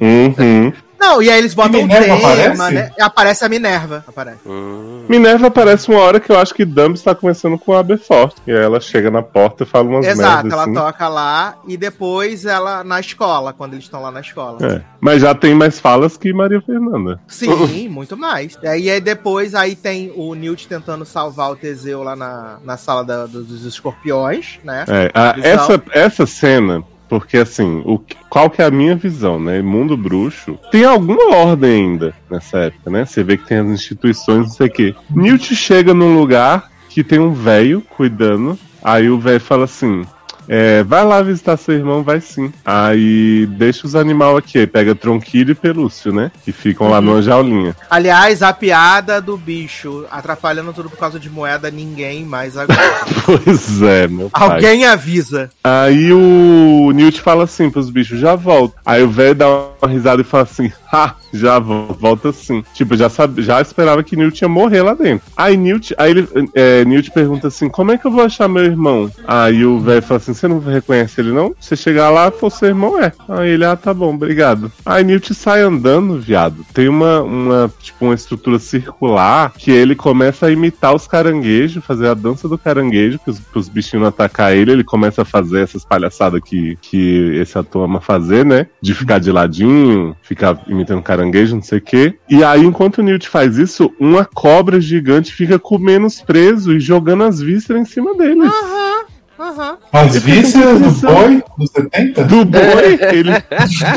Uhum. 0.00 0.72
Não, 0.98 1.22
e 1.22 1.30
aí 1.30 1.38
eles 1.38 1.54
botam 1.54 1.80
um 1.80 1.82
Minerva 1.84 2.04
tema, 2.06 2.18
aparece? 2.32 2.74
né? 2.74 2.90
Aparece 3.00 3.44
a 3.44 3.48
Minerva. 3.48 4.04
Aparece. 4.06 4.38
Hum. 4.46 5.04
Minerva 5.08 5.46
aparece 5.46 5.88
uma 5.90 6.00
hora 6.00 6.18
que 6.20 6.30
eu 6.30 6.38
acho 6.38 6.52
que 6.52 6.64
Dumb 6.64 6.94
está 6.94 7.14
conversando 7.14 7.56
com 7.58 7.72
a 7.72 7.78
Aberforth. 7.80 8.36
E 8.46 8.50
aí 8.52 8.62
ela 8.62 8.80
chega 8.80 9.10
na 9.10 9.22
porta 9.22 9.62
e 9.62 9.66
fala 9.66 9.88
umas 9.88 10.06
Exato, 10.06 10.32
merdas 10.44 10.52
ela 10.52 10.62
assim. 10.64 10.74
toca 10.74 11.08
lá 11.08 11.56
e 11.66 11.76
depois 11.76 12.44
ela 12.44 12.82
na 12.82 12.98
escola, 13.00 13.52
quando 13.52 13.74
eles 13.74 13.84
estão 13.84 14.02
lá 14.02 14.10
na 14.10 14.20
escola. 14.20 14.58
É. 14.66 14.82
Mas 15.00 15.22
já 15.22 15.34
tem 15.34 15.54
mais 15.54 15.78
falas 15.78 16.16
que 16.16 16.32
Maria 16.32 16.60
Fernanda. 16.60 17.20
Sim, 17.28 17.88
muito 17.88 18.16
mais. 18.16 18.58
E 18.62 18.66
aí, 18.66 19.00
depois 19.00 19.54
aí 19.54 19.76
tem 19.76 20.12
o 20.16 20.34
Newt 20.34 20.66
tentando 20.66 21.04
salvar 21.04 21.52
o 21.52 21.56
Teseu 21.56 22.02
lá 22.02 22.16
na, 22.16 22.58
na 22.64 22.76
sala 22.76 23.04
da- 23.04 23.26
dos, 23.26 23.64
escorpiões, 23.64 24.58
né? 24.64 24.84
É, 24.88 25.10
a- 25.14 25.34
essa, 25.42 25.82
essa 25.92 26.26
cena, 26.26 26.82
porque 27.08 27.38
assim, 27.38 27.82
o, 27.84 28.00
qual 28.28 28.50
que 28.50 28.60
é 28.62 28.64
a 28.64 28.70
minha 28.70 28.94
visão, 28.94 29.38
né? 29.40 29.62
Mundo 29.62 29.96
bruxo 29.96 30.58
tem 30.70 30.84
alguma 30.84 31.36
ordem 31.36 31.70
ainda 31.70 32.14
nessa 32.30 32.58
época, 32.58 32.90
né? 32.90 33.04
Você 33.04 33.22
vê 33.22 33.36
que 33.36 33.46
tem 33.46 33.58
as 33.58 33.68
instituições, 33.68 34.46
não 34.46 34.48
sei 34.48 34.66
o 34.66 34.70
quê. 34.70 34.94
Newt 35.10 35.54
chega 35.54 35.94
num 35.94 36.18
lugar 36.18 36.70
que 36.88 37.02
tem 37.02 37.18
um 37.18 37.32
velho 37.32 37.80
cuidando, 37.80 38.58
aí 38.82 39.08
o 39.08 39.18
velho 39.18 39.40
fala 39.40 39.64
assim. 39.64 40.04
É, 40.48 40.82
vai 40.82 41.04
lá 41.04 41.20
visitar 41.22 41.56
seu 41.56 41.74
irmão, 41.74 42.02
vai 42.02 42.20
sim. 42.20 42.52
Aí 42.64 43.46
deixa 43.50 43.86
os 43.86 43.94
animais 43.94 44.36
aqui, 44.36 44.58
aí 44.58 44.66
pega 44.66 44.94
Tronquilho 44.94 45.52
e 45.52 45.54
Pelúcio, 45.54 46.12
né? 46.12 46.30
Que 46.44 46.52
ficam 46.52 46.88
lá 46.88 47.00
numa 47.00 47.20
jaulinha. 47.20 47.76
Aliás, 47.90 48.42
a 48.42 48.52
piada 48.52 49.20
do 49.20 49.36
bicho 49.36 50.06
atrapalhando 50.10 50.72
tudo 50.72 50.88
por 50.88 50.98
causa 50.98 51.20
de 51.20 51.28
moeda, 51.28 51.70
ninguém 51.70 52.24
mais 52.24 52.56
agora. 52.56 52.78
Pois 53.24 53.82
é, 53.82 54.08
meu 54.08 54.30
pai. 54.30 54.42
Alguém 54.42 54.86
avisa. 54.86 55.50
Aí 55.62 56.12
o 56.12 56.90
Newt 56.94 57.20
fala 57.20 57.44
assim 57.44 57.68
pros 57.68 57.90
bichos, 57.90 58.18
já 58.18 58.34
volto. 58.34 58.74
Aí 58.86 59.02
o 59.02 59.10
velho 59.10 59.34
dá 59.34 59.46
uma 59.48 59.88
risada 59.88 60.22
e 60.22 60.24
fala 60.24 60.44
assim, 60.44 60.72
ha, 60.90 61.14
já 61.32 61.58
volta 61.58 62.32
sim. 62.32 62.64
Tipo, 62.72 62.96
já, 62.96 63.08
sabe, 63.10 63.42
já 63.42 63.60
esperava 63.60 64.02
que 64.02 64.16
Newt 64.16 64.40
ia 64.40 64.48
morrer 64.48 64.82
lá 64.82 64.94
dentro. 64.94 65.26
Aí 65.36 65.56
Newt, 65.56 65.94
aí 65.98 66.10
ele, 66.10 66.28
é, 66.54 66.84
Newt 66.84 67.10
pergunta 67.10 67.48
assim, 67.48 67.68
como 67.68 67.92
é 67.92 67.98
que 67.98 68.06
eu 68.06 68.10
vou 68.10 68.24
achar 68.24 68.48
meu 68.48 68.64
irmão? 68.64 69.10
Aí 69.26 69.64
o 69.64 69.78
velho 69.78 70.02
fala 70.02 70.18
assim, 70.18 70.34
você 70.38 70.48
não 70.48 70.58
reconhece 70.58 71.20
ele 71.20 71.32
não? 71.32 71.54
Você 71.58 71.76
chegar 71.76 72.10
lá, 72.10 72.30
for 72.30 72.50
seu 72.50 72.68
irmão 72.68 72.98
é. 73.02 73.12
Aí 73.28 73.50
ele, 73.50 73.64
ah, 73.64 73.76
tá 73.76 73.92
bom, 73.92 74.14
obrigado. 74.14 74.70
Aí 74.84 75.04
Newt 75.04 75.34
sai 75.34 75.62
andando, 75.62 76.18
viado. 76.18 76.64
Tem 76.72 76.88
uma, 76.88 77.22
uma, 77.22 77.72
tipo, 77.80 78.04
uma 78.04 78.14
estrutura 78.14 78.58
circular 78.58 79.52
que 79.56 79.70
ele 79.70 79.94
começa 79.94 80.46
a 80.46 80.50
imitar 80.50 80.94
os 80.94 81.06
caranguejos, 81.06 81.84
fazer 81.84 82.08
a 82.08 82.14
dança 82.14 82.48
do 82.48 82.58
caranguejo, 82.58 83.18
pros, 83.18 83.40
pros 83.40 83.68
bichinhos 83.68 84.02
não 84.02 84.08
atacar 84.08 84.54
ele. 84.54 84.72
Ele 84.72 84.84
começa 84.84 85.22
a 85.22 85.24
fazer 85.24 85.62
essas 85.62 85.84
palhaçadas 85.84 86.40
que, 86.42 86.76
que 86.80 87.36
esse 87.36 87.58
ator 87.58 87.84
ama 87.84 88.00
fazer, 88.00 88.44
né? 88.44 88.66
De 88.80 88.94
ficar 88.94 89.18
de 89.18 89.32
ladinho, 89.32 90.16
ficar 90.22 90.60
imitando 90.66 91.02
caranguejo, 91.02 91.56
não 91.56 91.62
sei 91.62 91.78
o 91.78 91.82
quê. 91.82 92.14
E 92.28 92.44
aí, 92.44 92.64
enquanto 92.64 92.98
o 92.98 93.02
Newt 93.02 93.28
faz 93.28 93.58
isso, 93.58 93.92
uma 93.98 94.24
cobra 94.24 94.80
gigante 94.80 95.32
fica 95.32 95.58
comendo 95.58 96.06
os 96.06 96.20
presos 96.20 96.74
e 96.74 96.80
jogando 96.80 97.24
as 97.24 97.40
vísceras 97.40 97.82
em 97.82 97.84
cima 97.84 98.14
deles. 98.16 98.44
Aham, 98.44 99.04
aham. 99.38 99.78
As 99.92 100.16
vísceras 100.16 100.80
do 100.80 100.90
boi 101.06 101.42
dos 101.56 101.70
70? 101.70 102.24
Do 102.24 102.44
boi, 102.44 102.98
ele, 103.12 103.30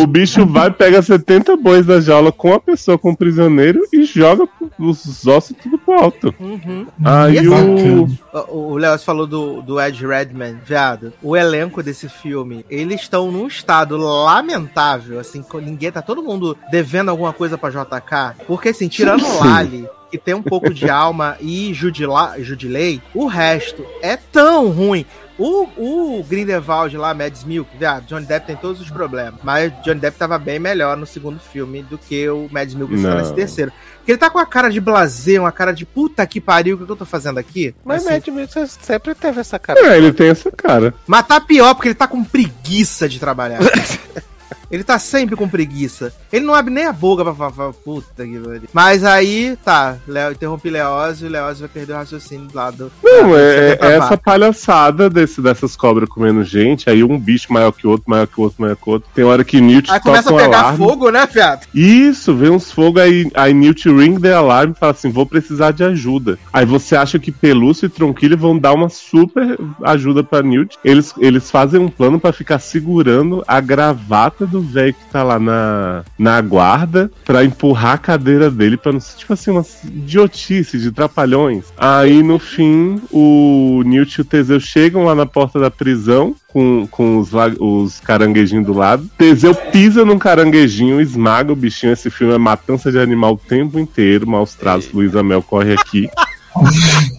o 0.02 0.08
bicho 0.08 0.46
vai, 0.46 0.72
pega 0.72 1.02
70 1.02 1.58
bois 1.58 1.86
da 1.86 2.00
jaula 2.00 2.32
com 2.32 2.54
a 2.54 2.60
pessoa, 2.60 2.98
com 2.98 3.12
o 3.12 3.18
prisioneiro, 3.18 3.82
e 3.92 4.04
joga 4.04 4.48
os 4.78 5.26
ossos 5.28 5.56
tudo 5.62 5.78
pro 5.78 5.94
alto. 5.94 6.34
Uhum. 6.40 6.88
Aí 7.04 7.38
E 7.38 7.48
o. 7.48 8.08
O 8.48 8.78
Léo 8.78 8.98
você 8.98 9.04
falou 9.04 9.28
do, 9.28 9.62
do 9.62 9.80
Ed 9.80 10.06
Redman, 10.06 10.58
viado. 10.66 11.14
O 11.22 11.36
elenco 11.36 11.84
desse 11.84 12.08
filme, 12.08 12.66
eles 12.70 13.02
estão 13.02 13.32
num 13.32 13.48
estado 13.48 13.98
lamentável, 13.98 15.20
assim, 15.20 15.44
ninguém, 15.62 15.92
tá 15.92 16.02
todo 16.02 16.24
mundo 16.24 16.58
devendo 16.72 17.10
alguma 17.10 17.34
coisa 17.34 17.58
pra 17.58 17.70
JK. 17.70 18.46
Porque, 18.48 18.70
assim, 18.70 18.88
tirando 18.88 19.26
o 19.26 19.40
Lali, 19.40 19.88
que 20.10 20.18
tem 20.18 20.34
um 20.34 20.44
pouco 20.44 20.74
de 20.74 20.90
alma, 20.90 21.38
e 21.40 21.74
Judila, 21.74 22.36
Judilei, 22.40 23.02
o 23.14 23.26
resto 23.28 23.86
é 24.02 24.18
tão 24.18 24.70
ruim. 24.70 25.06
O, 25.42 26.20
o 26.20 26.24
Grindelwald 26.24 26.96
lá, 26.96 27.16
Mads 27.16 27.44
Milk, 27.44 27.76
viado, 27.76 28.06
Johnny 28.06 28.28
Depp 28.28 28.46
tem 28.46 28.56
todos 28.56 28.80
os 28.80 28.92
problemas. 28.92 29.40
Mas 29.42 29.74
Johnny 29.84 30.00
Depp 30.00 30.16
tava 30.16 30.38
bem 30.38 30.60
melhor 30.60 30.96
no 30.96 31.08
segundo 31.08 31.40
filme 31.40 31.82
do 31.82 31.98
que 31.98 32.30
o 32.30 32.48
Mads 32.52 32.76
Milk 32.76 32.96
Não. 32.96 33.18
nesse 33.18 33.34
terceiro. 33.34 33.72
Porque 33.98 34.12
ele 34.12 34.20
tá 34.20 34.30
com 34.30 34.38
a 34.38 34.46
cara 34.46 34.70
de 34.70 34.80
blazer, 34.80 35.42
uma 35.42 35.52
cara 35.52 35.72
de 35.72 35.84
puta 35.84 36.28
que 36.28 36.40
pariu, 36.40 36.76
o 36.76 36.80
que 36.80 36.86
que 36.86 36.92
eu 36.92 36.96
tô 36.96 37.06
fazendo 37.06 37.40
aqui? 37.40 37.74
Mas 37.84 38.06
Assim, 38.06 38.14
Mad 38.14 38.28
Milk 38.28 38.68
sempre 38.68 39.16
teve 39.16 39.40
essa 39.40 39.58
cara. 39.58 39.80
É, 39.80 39.98
ele 39.98 40.14
tem 40.14 40.30
essa 40.30 40.52
cara. 40.52 40.94
Mas 41.08 41.26
tá 41.26 41.42
pior, 41.42 41.74
porque 41.74 41.88
ele 41.88 41.96
tá 41.96 42.08
com 42.08 42.24
preguiça 42.24 43.10
de 43.10 43.20
trabalhar. 43.20 43.62
Ele 44.70 44.84
tá 44.84 44.98
sempre 44.98 45.36
com 45.36 45.48
preguiça. 45.48 46.14
Ele 46.32 46.46
não 46.46 46.54
abre 46.54 46.74
nem 46.74 46.86
a 46.86 46.94
boca 46.94 47.24
pra 47.24 47.34
falar, 47.52 47.74
puta 47.74 48.26
que 48.26 48.40
pariu. 48.40 48.62
Mas 48.74 49.04
aí, 49.04 49.58
tá, 49.64 49.98
Leo, 50.08 50.32
interrompi 50.32 50.70
Leózio, 50.70 51.28
e 51.28 51.30
Leózio 51.30 51.68
vai 51.68 51.70
perder 51.70 51.94
o 51.94 51.98
raciocínio 51.98 52.48
do 52.48 52.56
lado. 52.56 52.92
Não, 53.04 53.38
é, 53.38 53.78
é 53.80 53.98
essa 53.98 54.18
palhaçada 54.18 55.10
desse, 55.10 55.42
dessas 55.42 55.76
cobras 55.76 56.10
comendo 56.10 56.44
gente, 56.44 56.90
aí 56.90 57.04
um 57.04 57.20
bicho 57.20 57.52
maior 57.52 57.72
que 57.72 57.86
o 57.86 57.90
outro, 57.90 58.10
maior 58.10 58.28
que 58.28 58.40
o 58.40 58.44
outro, 58.44 58.62
maior 58.62 58.76
que 58.76 58.90
o 58.90 58.94
outro. 58.94 59.10
Tem 59.14 59.24
hora 59.24 59.44
que 59.44 59.60
Newt 59.60 59.92
Aí 59.92 60.00
toca 60.00 60.10
começa 60.10 60.34
a 60.34 60.38
pegar 60.38 60.60
alarme. 60.60 60.78
fogo, 60.78 61.10
né, 61.10 61.28
fiado? 61.28 61.62
Isso, 61.74 62.36
vê 62.36 62.50
uns 62.50 62.72
fogos 62.72 63.02
aí, 63.02 63.30
aí 63.34 63.54
Newt 63.54 63.90
ring 63.90 64.20
the 64.20 64.34
alarme 64.34 64.74
e 64.76 64.80
fala 64.80 64.92
assim, 64.92 65.12
vou 65.12 65.26
precisar 65.26 65.72
de 65.72 65.84
ajuda. 65.84 66.38
Aí 66.52 66.66
você 66.66 66.96
acha 66.96 67.20
que 67.20 67.32
Pelúcio 67.32 67.86
e 67.86 67.90
Tronquilho 67.90 68.38
vão 68.38 68.58
dar 68.58 68.74
uma 68.74 68.90
super 68.90 69.58
ajuda 69.84 70.24
pra 70.24 70.42
Newt. 70.42 70.78
Eles, 70.84 71.14
eles 71.18 71.52
fazem 71.52 71.80
um 71.80 71.90
plano 71.90 72.20
pra 72.20 72.32
ficar 72.34 72.60
segurando 72.60 73.44
a 73.48 73.60
gravata 73.60 74.41
do 74.46 74.62
velho 74.62 74.94
que 74.94 75.06
tá 75.12 75.24
lá 75.24 75.40
na, 75.40 76.04
na 76.18 76.42
guarda 76.42 77.12
pra 77.26 77.44
empurrar 77.44 77.94
a 77.94 77.98
cadeira 77.98 78.50
dele 78.50 78.78
pra 78.78 78.92
não 78.92 79.00
ser, 79.00 79.18
tipo 79.18 79.34
assim, 79.34 79.52
uma 79.52 79.66
idiotice 79.86 80.80
de 80.80 80.92
trapalhões. 80.92 81.66
Aí 81.78 82.24
no 82.24 82.40
fim, 82.40 83.02
o 83.12 83.84
Newt 83.86 84.16
e 84.16 84.22
o 84.22 84.26
Teseu 84.26 84.60
chegam 84.60 85.04
lá 85.04 85.16
na 85.16 85.26
porta 85.26 85.60
da 85.60 85.72
prisão 85.72 86.36
com, 86.48 86.88
com 86.90 87.18
os, 87.18 87.32
os 87.60 88.00
caranguejinhos 88.00 88.66
do 88.66 88.74
lado. 88.74 89.10
Teseu 89.18 89.56
pisa 89.56 90.06
num 90.06 90.20
caranguejinho, 90.20 91.02
esmaga 91.02 91.52
o 91.52 91.56
bichinho. 91.56 91.94
Esse 91.94 92.10
filme 92.10 92.34
é 92.34 92.38
matança 92.38 92.92
de 92.92 93.00
animal 93.00 93.34
o 93.34 93.38
tempo 93.38 93.80
inteiro. 93.80 94.28
Maus 94.28 94.54
traços, 94.54 94.92
Luísa 94.92 95.24
Mel 95.24 95.42
corre 95.42 95.74
aqui. 95.74 96.10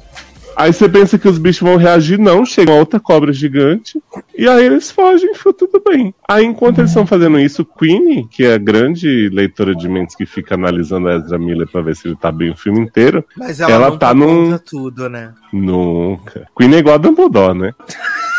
Aí 0.56 0.72
você 0.72 0.88
pensa 0.88 1.18
que 1.18 1.26
os 1.28 1.38
bichos 1.38 1.66
vão 1.66 1.76
reagir, 1.76 2.18
não. 2.18 2.44
Chega 2.44 2.70
uma 2.72 2.78
outra 2.80 3.00
cobra 3.00 3.32
gigante. 3.32 4.00
E 4.36 4.48
aí 4.48 4.64
eles 4.66 4.90
fogem 4.90 5.30
e 5.32 5.34
fica 5.34 5.52
tudo 5.52 5.82
bem. 5.86 6.14
Aí 6.28 6.44
enquanto 6.44 6.78
eles 6.78 6.90
estão 6.90 7.06
fazendo 7.06 7.38
isso, 7.38 7.64
Queenie, 7.64 8.26
que 8.30 8.44
é 8.44 8.54
a 8.54 8.58
grande 8.58 9.28
leitora 9.30 9.74
de 9.74 9.88
mentes 9.88 10.14
que 10.14 10.26
fica 10.26 10.54
analisando 10.54 11.08
a 11.08 11.14
Ezra 11.16 11.38
Miller 11.38 11.66
pra 11.70 11.80
ver 11.82 11.96
se 11.96 12.06
ele 12.08 12.16
tá 12.16 12.30
bem 12.30 12.50
o 12.50 12.56
filme 12.56 12.80
inteiro, 12.80 13.24
Mas 13.36 13.60
ela, 13.60 13.72
Ela 13.72 13.90
não 13.90 13.98
tá 13.98 14.14
num- 14.14 14.58
tudo, 14.58 15.08
né? 15.08 15.32
nunca. 15.52 16.46
Queenie 16.56 16.76
é 16.76 16.78
igual 16.80 16.94
a 16.96 16.98
Dumbledore, 16.98 17.58
né? 17.58 17.72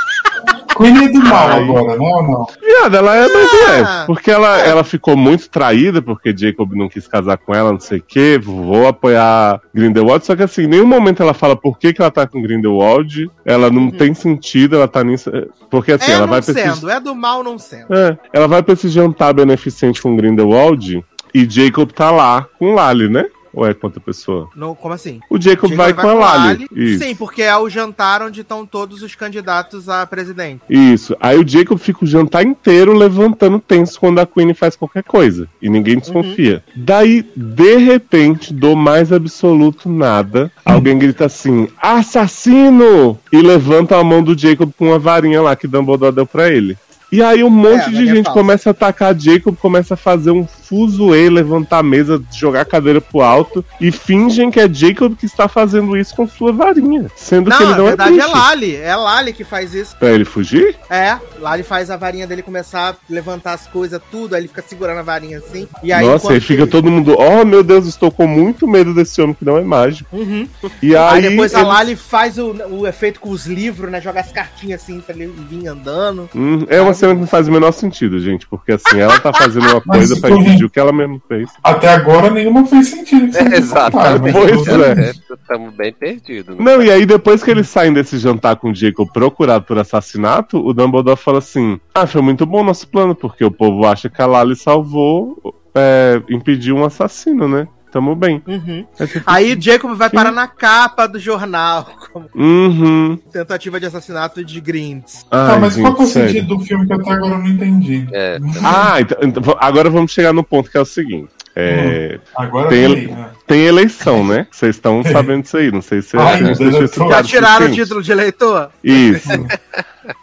Queen 0.77 1.05
é 1.05 1.07
do 1.09 1.19
mal 1.23 1.47
Ai. 1.49 1.63
agora, 1.63 1.95
não 1.95 2.05
ou 2.05 2.23
não? 2.23 2.47
Viado, 2.61 2.95
ela 2.95 3.15
é, 3.15 3.27
mas 3.27 3.51
não 3.51 3.67
Ah. 3.67 4.01
é. 4.01 4.05
Porque 4.05 4.31
ela, 4.31 4.59
ela 4.61 4.83
ficou 4.83 5.15
muito 5.15 5.49
traída, 5.49 6.01
porque 6.01 6.35
Jacob 6.35 6.73
não 6.73 6.89
quis 6.89 7.07
casar 7.07 7.37
com 7.37 7.53
ela, 7.53 7.71
não 7.71 7.79
sei 7.79 7.99
o 7.99 8.03
quê. 8.05 8.39
Vou 8.41 8.87
apoiar 8.87 9.61
Grindelwald. 9.73 10.25
Só 10.25 10.35
que 10.35 10.43
assim, 10.43 10.63
em 10.63 10.67
nenhum 10.67 10.85
momento 10.87 11.21
ela 11.23 11.33
fala 11.33 11.55
por 11.55 11.77
que, 11.77 11.93
que 11.93 12.01
ela 12.01 12.11
tá 12.11 12.25
com 12.27 12.41
Grindelwald. 12.41 13.29
Ela 13.45 13.69
não 13.69 13.89
tem 13.91 14.13
sentido, 14.13 14.75
ela 14.75 14.87
tá 14.87 15.03
nisso. 15.03 15.31
Porque 15.69 15.91
assim, 15.93 16.11
é 16.11 16.15
ela 16.15 16.27
vai 16.27 16.41
pra 16.41 16.51
esse, 16.53 16.61
sendo, 16.75 16.89
é 16.89 16.99
do 16.99 17.15
mal 17.15 17.43
não 17.43 17.57
sendo. 17.57 17.93
é, 17.93 18.17
ela 18.33 18.47
vai 18.47 18.61
pra 18.63 18.73
esse 18.73 18.89
jantar 18.89 19.33
beneficente 19.33 20.01
com 20.01 20.15
Grindelwald 20.15 21.03
e 21.33 21.49
Jacob 21.49 21.91
tá 21.91 22.11
lá 22.11 22.45
com 22.59 22.73
Lali, 22.73 23.09
né? 23.09 23.25
Ou 23.53 23.67
é 23.67 23.73
com 23.73 23.85
outra 23.87 23.99
pessoa? 24.01 24.49
Não, 24.55 24.73
como 24.73 24.93
assim? 24.93 25.19
O 25.29 25.39
Jacob, 25.39 25.69
Jacob 25.69 25.77
vai, 25.77 25.93
com 25.93 26.07
a 26.09 26.13
Lali. 26.13 26.67
Isso. 26.75 27.03
Sim, 27.03 27.13
porque 27.15 27.43
é 27.43 27.55
o 27.55 27.69
jantar 27.69 28.21
onde 28.23 28.41
estão 28.41 28.65
todos 28.65 29.03
os 29.03 29.13
candidatos 29.13 29.87
a 29.87 30.05
presidente. 30.07 30.61
Isso. 30.69 31.15
Aí 31.19 31.37
o 31.37 31.47
Jacob 31.47 31.77
fica 31.77 32.03
o 32.03 32.07
jantar 32.07 32.43
inteiro 32.43 32.93
levantando 32.93 33.59
tenso 33.59 33.99
quando 33.99 34.19
a 34.19 34.25
Queen 34.25 34.53
faz 34.55 34.75
qualquer 34.75 35.03
coisa. 35.03 35.47
E 35.61 35.69
ninguém 35.69 35.99
desconfia. 35.99 36.63
Daí, 36.75 37.23
de 37.35 37.77
repente, 37.77 38.51
do 38.53 38.75
mais 38.75 39.13
absoluto 39.13 39.87
nada, 39.87 40.51
alguém 40.65 40.97
grita 40.97 41.25
assim: 41.25 41.67
assassino! 41.79 43.19
E 43.31 43.41
levanta 43.41 43.97
a 43.97 44.03
mão 44.03 44.23
do 44.23 44.37
Jacob 44.37 44.71
com 44.77 44.87
uma 44.87 44.99
varinha 44.99 45.41
lá 45.41 45.55
que 45.55 45.67
Dumbledore 45.67 46.15
deu 46.15 46.25
pra 46.25 46.49
ele. 46.49 46.77
E 47.11 47.21
aí 47.21 47.43
um 47.43 47.49
monte 47.49 47.89
É, 47.89 47.89
de 47.89 48.03
é 48.09 48.15
gente 48.15 48.25
falso. 48.25 48.39
começa 48.39 48.69
a 48.69 48.71
atacar 48.71 49.15
Jacob, 49.19 49.55
começa 49.55 49.93
a 49.93 49.97
fazer 49.97 50.31
um 50.31 50.47
fuzuê, 50.73 51.29
levantar 51.29 51.79
a 51.79 51.83
mesa, 51.83 52.21
jogar 52.33 52.61
a 52.61 52.65
cadeira 52.65 52.99
pro 52.99 53.21
alto 53.21 53.63
e 53.79 53.91
fingem 53.91 54.49
que 54.49 54.59
é 54.59 54.67
Jacob 54.71 55.15
que 55.15 55.25
está 55.25 55.47
fazendo 55.47 55.95
isso 55.95 56.15
com 56.15 56.27
sua 56.27 56.51
varinha. 56.51 57.11
Sendo 57.15 57.49
Não, 57.49 57.57
que 57.57 57.63
ele 57.63 57.71
na 57.71 57.77
não 57.77 57.85
verdade 57.85 58.19
é 58.19 58.23
é. 58.23 58.25
Lali. 58.25 58.75
É 58.75 58.95
Lali 58.95 59.33
que 59.33 59.43
faz 59.43 59.73
isso. 59.75 59.95
Pra 59.97 60.09
ele 60.09 60.25
fugir? 60.25 60.75
É, 60.89 61.17
Lali 61.39 61.61
faz 61.63 61.91
a 61.91 61.97
varinha 61.97 62.25
dele 62.25 62.41
começar 62.41 62.89
a 62.89 62.95
levantar 63.09 63.53
as 63.53 63.67
coisas, 63.67 64.01
tudo, 64.11 64.33
aí 64.35 64.41
ele 64.41 64.47
fica 64.47 64.63
segurando 64.65 64.97
a 64.99 65.03
varinha 65.03 65.37
assim. 65.37 65.67
E 65.83 65.93
aí, 65.93 66.05
Nossa, 66.05 66.33
aí 66.33 66.39
fica 66.39 66.63
ele- 66.63 66.71
todo 66.71 66.89
mundo, 66.89 67.15
oh 67.17 67.45
meu 67.45 67.63
Deus, 67.63 67.85
estou 67.85 68.11
com 68.11 68.25
muito 68.25 68.67
medo 68.67 68.93
desse 68.95 69.21
homem 69.21 69.35
que 69.35 69.45
não 69.45 69.57
é 69.57 69.61
mágico. 69.61 70.09
Uhum. 70.15 70.47
E 70.81 70.95
aí, 70.95 71.15
Aí, 71.23 71.29
depois 71.29 71.53
a 71.53 71.59
ele- 71.59 71.67
Lali 71.67 71.95
faz 71.95 72.37
o, 72.39 72.51
o 72.71 72.87
efeito 72.87 73.19
com 73.19 73.29
os 73.29 73.45
livros, 73.45 73.91
né? 73.91 74.01
Joga 74.01 74.21
as 74.21 74.31
cartinhas 74.31 74.81
assim 74.81 74.99
pra 74.99 75.13
ele 75.15 75.31
vir 75.49 75.67
andando. 75.67 76.29
Hum, 76.35 76.65
é 76.67 76.81
uma 76.81 76.93
cena 76.93 77.13
que 77.13 77.19
não 77.21 77.27
faz 77.27 77.47
o 77.47 77.51
menor 77.51 77.71
sentido, 77.71 78.19
gente, 78.19 78.47
porque 78.47 78.71
assim, 78.73 78.99
ela 78.99 79.19
tá 79.19 79.31
fazendo 79.33 79.67
uma 79.69 79.81
coisa 79.81 80.19
pra 80.19 80.29
tu- 80.29 80.62
o 80.65 80.69
que 80.69 80.79
ela 80.79 80.91
mesma 80.91 81.21
fez. 81.27 81.49
Até 81.63 81.89
agora 81.89 82.29
nenhuma 82.29 82.65
fez 82.65 82.87
sentido. 82.87 83.31
você 83.33 83.43
me 83.43 83.57
Exatamente. 83.57 84.33
Pois 84.33 84.67
é. 84.67 85.11
Estamos 85.11 85.73
bem 85.73 85.93
perdidos. 85.93 86.57
né? 86.57 86.63
Não, 86.63 86.81
e 86.81 86.91
aí 86.91 87.05
depois 87.05 87.43
que 87.43 87.51
eles 87.51 87.67
saem 87.67 87.93
desse 87.93 88.17
jantar 88.17 88.55
com 88.55 88.71
o 88.71 88.75
Jacob 88.75 89.07
procurado 89.11 89.65
por 89.65 89.77
assassinato, 89.77 90.57
o 90.57 90.73
Dumbledore 90.73 91.17
fala 91.17 91.39
assim: 91.39 91.79
Ah, 91.93 92.07
foi 92.07 92.21
muito 92.21 92.45
bom 92.45 92.61
o 92.61 92.65
nosso 92.65 92.87
plano, 92.87 93.15
porque 93.15 93.43
o 93.43 93.51
povo 93.51 93.85
acha 93.85 94.09
que 94.09 94.21
a 94.21 94.25
Lali 94.25 94.55
salvou, 94.55 95.55
é, 95.75 96.21
impediu 96.29 96.75
um 96.75 96.85
assassino, 96.85 97.47
né? 97.47 97.67
Tamo 97.93 98.15
bem. 98.15 98.41
Uhum. 98.47 98.85
É 98.99 99.05
tipo, 99.05 99.23
Aí 99.25 99.55
Jacob 99.61 99.93
vai 99.95 100.09
Sim. 100.09 100.15
parar 100.15 100.31
na 100.31 100.47
capa 100.47 101.07
do 101.07 101.19
jornal, 101.19 101.87
como 102.11 102.27
Uhum. 102.33 103.15
tentativa 103.31 103.79
de 103.79 103.85
assassinato 103.85 104.43
de 104.43 104.59
Grinds. 104.59 105.23
Tá, 105.29 105.59
mas 105.61 105.75
qual 105.77 105.93
que 105.93 106.01
é 106.01 106.03
o 106.03 106.07
gente, 106.07 106.13
sério. 106.13 106.29
sentido 106.33 106.57
do 106.57 106.59
filme 106.65 106.87
que 106.87 106.93
até 106.93 107.11
agora 107.11 107.33
eu 107.35 107.37
não 107.39 107.47
entendi? 107.47 108.07
É, 108.11 108.39
Ah, 108.63 108.99
então, 108.99 109.17
então, 109.21 109.55
agora 109.59 109.91
vamos 109.91 110.11
chegar 110.11 110.33
no 110.33 110.43
ponto 110.43 110.71
que 110.71 110.77
é 110.77 110.81
o 110.81 110.85
seguinte. 110.85 111.29
É, 111.55 112.19
Agora 112.35 112.67
Tem- 112.69 112.87
virei, 112.87 113.07
né? 113.13 113.29
Tem 113.45 113.65
eleição, 113.65 114.25
né? 114.25 114.47
Vocês 114.49 114.75
estão 114.75 115.03
sabendo 115.03 115.43
disso 115.43 115.57
aí, 115.57 115.71
não 115.71 115.81
sei 115.81 116.01
se 116.01 116.15
Ai, 116.17 116.23
a 116.23 116.37
gente 116.37 116.45
meu 116.45 116.55
Deus, 116.55 116.59
deixou 116.59 116.79
eu 116.81 116.85
isso 116.85 116.93
tô- 116.95 117.05
claro 117.07 117.23
Já 117.23 117.29
tiraram 117.29 117.65
o 117.67 117.71
título 117.71 118.01
de 118.01 118.11
eleitor? 118.11 118.69
Isso. 118.83 119.29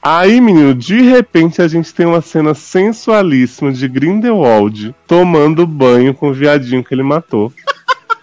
Aí, 0.02 0.40
menino, 0.40 0.74
de 0.74 1.00
repente 1.02 1.60
a 1.62 1.68
gente 1.68 1.92
tem 1.94 2.06
uma 2.06 2.20
cena 2.22 2.54
sensualíssima 2.54 3.72
de 3.72 3.86
Grindelwald 3.88 4.94
tomando 5.06 5.66
banho 5.66 6.14
com 6.14 6.30
o 6.30 6.34
viadinho 6.34 6.82
que 6.84 6.94
ele 6.94 7.02
matou. 7.02 7.52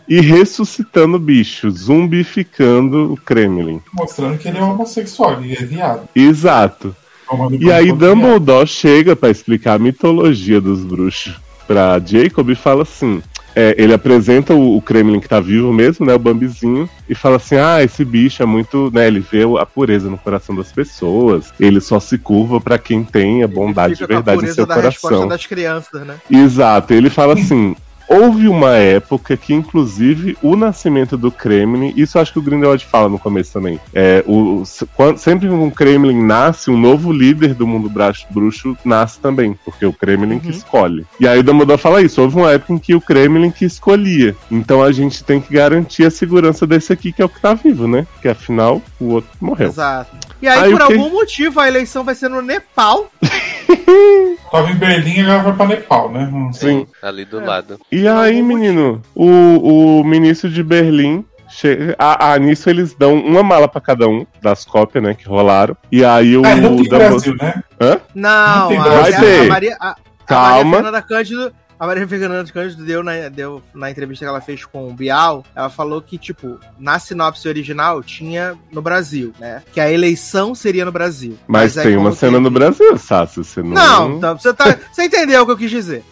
E 0.10 0.22
ressuscitando 0.22 1.18
o 1.18 1.20
bicho, 1.20 1.70
zumbificando 1.70 3.12
o 3.14 3.18
Kremlin. 3.18 3.82
Mostrando 3.94 4.38
que 4.38 4.48
ele 4.48 4.58
é 4.58 4.64
homossexual, 4.64 5.44
ele 5.44 5.54
é 5.54 5.66
viado. 5.66 6.08
Exato. 6.16 6.96
Tomando 7.30 7.56
E 7.62 7.70
aí 7.72 7.90
com 7.90 7.98
viado. 7.98 8.16
Dumbledore 8.16 8.68
chega 8.68 9.16
pra 9.18 9.30
explicar 9.30 9.74
a 9.74 9.80
mitologia 9.80 10.62
dos 10.62 10.80
bruxos 10.84 11.36
pra 11.68 12.00
Jacob 12.00 12.50
e 12.50 12.56
fala 12.56 12.84
assim. 12.84 13.22
É, 13.58 13.76
ele 13.76 13.92
apresenta 13.92 14.54
o, 14.54 14.78
o 14.78 14.82
Kremlin 14.84 15.20
que 15.20 15.28
tá 15.28 15.40
vivo 15.40 15.74
mesmo, 15.74 16.06
né? 16.06 16.14
O 16.14 16.20
Bambizinho, 16.20 16.88
e 17.10 17.16
fala 17.16 17.38
assim: 17.38 17.56
ah, 17.56 17.84
esse 17.84 18.06
bicho 18.06 18.44
é 18.44 18.46
muito. 18.46 18.92
né? 18.94 19.08
Ele 19.08 19.20
vê 19.20 19.42
a 19.60 19.66
pureza 19.66 20.12
no 20.12 20.18
coração 20.18 20.56
das 20.56 20.72
pessoas. 20.72 21.52
Ele 21.60 21.82
só 21.82 22.00
se 22.00 22.20
curva 22.20 22.62
pra 22.62 22.78
quem 22.78 23.04
tem 23.04 23.42
a 23.42 23.48
bondade 23.48 24.04
a 24.04 24.06
verdade 24.06 24.46
em 24.46 24.54
seu 24.54 24.68
coração. 24.68 25.28
das 25.28 25.48
crianças, 25.48 26.06
né? 26.06 26.18
Exato, 26.30 26.94
ele 26.94 27.10
fala 27.10 27.34
assim. 27.34 27.76
Houve 28.08 28.48
uma 28.48 28.76
época 28.76 29.36
que, 29.36 29.54
inclusive, 29.54 30.38
o 30.42 30.56
nascimento 30.56 31.18
do 31.18 31.32
Kremlin, 31.32 31.94
isso 31.96 32.18
acho 32.18 32.32
que 32.34 32.40
o 32.40 32.42
Grindelwald 32.42 32.86
fala 32.86 33.10
no 33.10 33.20
começo 33.20 33.52
também. 33.54 33.80
É, 33.94 34.24
o, 34.26 34.64
quando- 34.96 35.18
sempre 35.18 35.48
que 35.48 35.54
um 35.54 35.70
Kremlin 35.70 36.24
nasce, 36.24 36.70
um 36.72 36.78
novo 36.78 37.12
líder 37.12 37.54
do 37.54 37.68
mundo 37.68 37.92
bruxo 38.30 38.78
nasce 38.86 39.20
também, 39.20 39.58
porque 39.66 39.86
o 39.86 39.92
Kremlin 39.94 40.40
que 40.40 40.50
escolhe. 40.50 41.06
E 41.20 41.28
aí 41.28 41.40
o 41.40 41.44
Dumbledore 41.44 41.82
fala 41.82 42.02
isso, 42.02 42.22
houve 42.22 42.38
uma 42.38 42.52
época 42.52 42.74
em 42.74 42.78
que 42.78 42.96
o 42.96 43.02
Kremlin 43.02 43.52
que 43.52 43.66
escolhia. 43.66 44.36
Então 44.50 44.82
a 44.82 44.92
gente 44.92 45.24
tem 45.24 45.42
que 45.42 45.54
garantir 45.54 46.06
a 46.06 46.12
segurança 46.12 46.66
desse 46.66 46.94
aqui, 46.94 47.12
que 47.12 47.22
é 47.22 47.26
o 47.26 47.30
que 47.30 47.42
tá 47.42 47.54
vivo, 47.54 47.88
né? 47.88 48.08
Que 48.22 48.28
afinal, 48.30 48.82
o 49.00 49.06
outro 49.16 49.30
morreu. 49.42 49.68
Exato. 49.68 50.16
E 50.42 50.48
aí, 50.48 50.60
Aí, 50.66 50.72
por 50.72 50.82
o 50.84 50.88
que- 50.88 50.94
algum 50.94 51.10
motivo, 51.12 51.60
a 51.60 51.68
eleição 51.68 52.04
vai 52.04 52.14
ser 52.16 52.30
no 52.30 52.42
Nepal. 52.42 53.12
Tava 54.52 54.70
em 54.72 54.76
Berlim 54.76 55.16
e 55.18 55.22
agora 55.22 55.40
vai 55.44 55.54
pra 55.54 55.66
Nepal, 55.68 56.12
né? 56.12 56.30
Sim. 56.54 56.88
ali 57.02 57.26
do 57.26 57.40
É. 57.40 57.46
lado. 57.46 57.80
E 57.92 58.08
aí, 58.08 58.42
menino, 58.42 59.02
o, 59.16 60.00
o 60.00 60.04
ministro 60.04 60.50
de 60.50 60.64
Berlim. 60.64 61.26
Chega, 61.50 61.96
ah, 61.98 62.34
ah, 62.34 62.38
nisso 62.38 62.70
eles 62.70 62.94
dão 62.94 63.16
uma 63.16 63.42
mala 63.42 63.68
pra 63.70 63.80
cada 63.80 64.08
um 64.08 64.28
das 64.44 64.66
cópias, 64.66 65.02
né, 65.04 65.14
que 65.16 65.26
rolaram. 65.28 65.76
E 65.90 66.04
aí 66.04 66.36
o 66.38 66.46
É, 66.46 66.54
não 66.56 66.76
tem 66.76 66.90
Brasil, 66.90 67.36
né? 67.42 67.64
Hã? 67.80 68.00
Não, 68.14 68.60
Não 68.60 68.68
tem 68.68 68.78
a, 68.78 68.84
Brasil. 68.84 69.42
A- 69.42 69.46
a 69.46 69.48
Maria, 69.48 69.78
a, 69.80 69.90
a 69.92 69.96
Calma. 70.26 70.54
Maria 70.64 70.74
Fernanda 70.74 71.02
Cândido. 71.02 71.54
A 71.80 71.86
Maria 71.86 72.08
Fernanda 72.08 72.52
Cândido 72.52 72.84
deu 72.84 73.04
na, 73.04 73.30
deu 73.30 73.62
na 73.74 73.92
entrevista 73.92 74.26
que 74.26 74.30
ela 74.30 74.42
fez 74.42 74.66
com 74.66 74.90
o 74.90 74.94
Bial, 74.94 75.46
ela 75.56 75.70
falou 75.70 76.02
que, 76.02 76.18
tipo, 76.18 76.60
na 76.80 76.98
sinopse 76.98 77.48
original 77.48 78.02
tinha 78.02 78.58
no 78.72 78.82
Brasil, 78.82 79.32
né? 79.40 79.62
Que 79.72 79.80
a 79.80 79.92
eleição 79.92 80.56
seria 80.56 80.84
no 80.86 80.92
Brasil. 80.92 81.38
Mas, 81.48 81.78
aí, 81.78 81.86
tem 81.88 81.98
uma 81.98 82.12
cena 82.12 82.34
teve- 82.34 82.44
no 82.44 82.50
Brasil, 82.52 82.98
Sassi. 82.98 83.38
Você 83.44 83.62
não. 83.62 83.70
Não, 83.74 84.18
então, 84.18 84.38
você, 84.38 84.54
tá, 84.54 84.76
você 84.92 85.04
entendeu 85.04 85.44
o 85.44 85.46
que 85.46 85.52
eu 85.52 85.58
quis 85.58 85.70
dizer. 85.70 86.04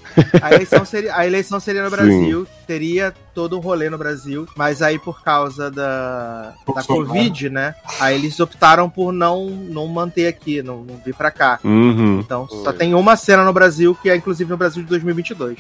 A 0.42 0.54
eleição 0.54 0.86
seria, 0.86 1.16
a 1.16 1.26
eleição 1.26 1.60
seria 1.60 1.84
no 1.84 1.90
Sim. 1.90 1.96
Brasil, 1.96 2.48
teria 2.66 3.14
todo 3.34 3.58
um 3.58 3.60
rolê 3.60 3.90
no 3.90 3.98
Brasil, 3.98 4.48
mas 4.56 4.82
aí 4.82 4.98
por 4.98 5.22
causa 5.22 5.70
da, 5.70 6.54
da. 6.74 6.84
Covid, 6.84 7.50
né? 7.50 7.76
Aí 8.00 8.16
eles 8.16 8.40
optaram 8.40 8.90
por 8.90 9.12
não, 9.12 9.48
não 9.50 9.88
manter 9.88 10.28
aqui, 10.28 10.62
não, 10.62 10.84
não 10.84 10.98
vir 11.06 11.14
pra 11.14 11.30
cá. 11.32 11.60
Uhum. 11.64 12.20
Então 12.20 12.48
só 12.48 12.72
tem 12.72 12.94
uma 12.94 13.16
cena 13.16 13.44
no 13.44 13.54
Brasil, 13.54 13.98
que 14.02 14.10
é 14.10 14.16
inclusive 14.16 14.50
no 14.50 14.58
Brasil 14.58 14.84
de 14.84 14.90
2022. 14.90 15.58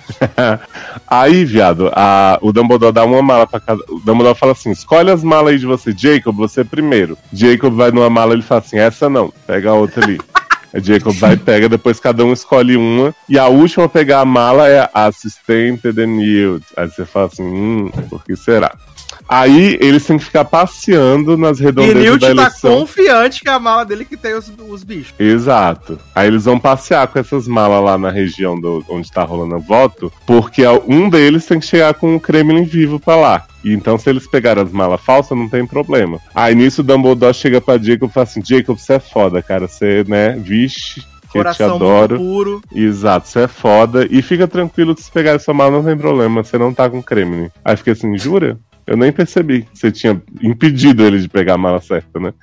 Aí, 1.08 1.46
viado, 1.46 1.92
a- 1.94 2.38
o 2.42 2.52
Dumbledore 2.52 2.94
dá 2.94 3.04
uma 3.06 3.22
mala 3.22 3.46
pra 3.48 3.60
cada. 3.60 3.82
O 3.90 4.00
Dumbledore 4.00 4.38
fala 4.38 4.52
assim: 4.54 4.72
escolhe 4.72 5.12
as 5.12 5.24
malas 5.24 5.54
aí 5.54 5.60
de 5.60 5.66
você. 5.66 5.94
Jacob, 5.96 6.36
você 6.36 6.64
primeiro. 6.64 7.18
Jacob 7.32 7.74
vai 7.76 7.92
numa 7.92 8.10
mala 8.10 8.34
ele 8.34 8.42
fala 8.42 8.62
assim: 8.62 8.78
essa 8.78 9.10
não, 9.10 9.32
pega 9.46 9.70
a 9.70 9.74
outra 9.74 10.04
ali. 10.04 10.20
Aí 10.76 10.84
Jacob 10.84 11.14
vai 11.16 11.34
e 11.34 11.38
pega, 11.38 11.70
depois 11.70 12.02
cada 12.02 12.26
um 12.26 12.34
escolhe 12.34 12.76
uma. 12.76 13.16
E 13.30 13.40
a 13.40 13.48
última 13.48 13.86
a 13.86 13.90
pegar 13.90 14.20
a 14.20 14.26
mala 14.26 14.68
é 14.68 14.90
a 14.94 15.06
assistente 15.06 15.94
de 15.94 16.06
Newt. 16.06 16.66
Aí 16.76 16.90
você 16.90 17.06
fala 17.06 17.28
assim: 17.28 17.44
hum, 17.44 17.90
por 18.10 18.24
que 18.26 18.36
será? 18.36 18.76
Aí 19.28 19.78
eles 19.82 20.06
têm 20.06 20.18
que 20.18 20.26
ficar 20.26 20.46
passeando 20.46 21.38
nas 21.38 21.60
E 21.60 21.64
redondezas 21.64 22.04
Newt 22.04 22.20
da 22.20 22.28
tá 22.28 22.32
eleição. 22.34 22.80
confiante 22.80 23.42
que 23.42 23.50
é 23.50 23.54
a 23.54 23.60
mala 23.60 23.86
dele 23.86 24.06
que 24.06 24.18
tem 24.18 24.36
os, 24.36 24.52
os 24.70 24.84
bichos. 24.84 25.14
Exato. 25.18 25.98
Aí 26.14 26.28
eles 26.28 26.46
vão 26.46 26.60
passear 26.60 27.08
com 27.08 27.18
essas 27.18 27.48
malas 27.48 27.84
lá 27.84 27.98
na 27.98 28.12
região 28.12 28.60
do, 28.60 28.84
onde 28.90 29.12
tá 29.12 29.24
rolando 29.24 29.56
o 29.56 29.60
voto, 29.60 30.12
porque 30.28 30.64
um 30.88 31.10
deles 31.10 31.46
tem 31.46 31.60
que 31.60 31.66
chegar 31.66 31.94
com 31.94 32.16
o 32.16 32.20
Kremlin 32.20 32.66
vivo 32.66 33.00
pra 33.00 33.16
lá. 33.16 33.48
E 33.66 33.74
então, 33.74 33.98
se 33.98 34.08
eles 34.08 34.28
pegarem 34.28 34.64
as 34.64 34.72
malas 34.72 35.02
falsas, 35.02 35.36
não 35.36 35.50
tem 35.50 35.66
problema. 35.66 36.20
Aí 36.36 36.54
nisso 36.54 36.82
o 36.82 36.84
Dumbledore 36.84 37.34
chega 37.34 37.60
pra 37.60 37.80
Jacob 37.80 38.08
e 38.08 38.14
fala 38.14 38.24
assim: 38.26 38.42
Jacob, 38.46 38.78
você 38.78 38.94
é 38.94 39.00
foda, 39.00 39.42
cara. 39.42 39.68
Você, 39.68 40.06
né, 40.08 40.34
vixe, 40.38 41.02
que 41.32 41.40
eu 41.40 41.44
te 41.44 41.58
Coração 41.58 41.70
muito 41.72 41.84
adoro. 41.84 42.18
puro. 42.18 42.62
Exato, 42.74 43.28
você 43.28 43.40
é 43.42 43.48
foda. 43.48 44.08
E 44.12 44.22
fica 44.22 44.48
tranquilo 44.48 44.94
que 44.94 45.02
se 45.02 45.12
pegarem 45.12 45.40
sua 45.40 45.56
mala, 45.56 45.72
não 45.72 45.84
tem 45.84 45.98
problema. 45.98 46.44
Você 46.44 46.60
não 46.60 46.72
tá 46.72 46.88
com 46.88 47.02
Kremlin. 47.02 47.50
Aí 47.64 47.76
fiquei 47.76 47.94
assim: 47.94 48.16
jura? 48.20 48.60
Eu 48.88 48.96
nem 48.96 49.12
percebi 49.12 49.64
que 49.64 49.78
você 49.78 49.92
tinha 49.92 50.22
impedido 50.42 51.04
ele 51.04 51.20
de 51.20 51.28
pegar 51.28 51.56
a 51.56 51.58
mala 51.58 51.82
certa, 51.82 52.20
né? 52.20 52.34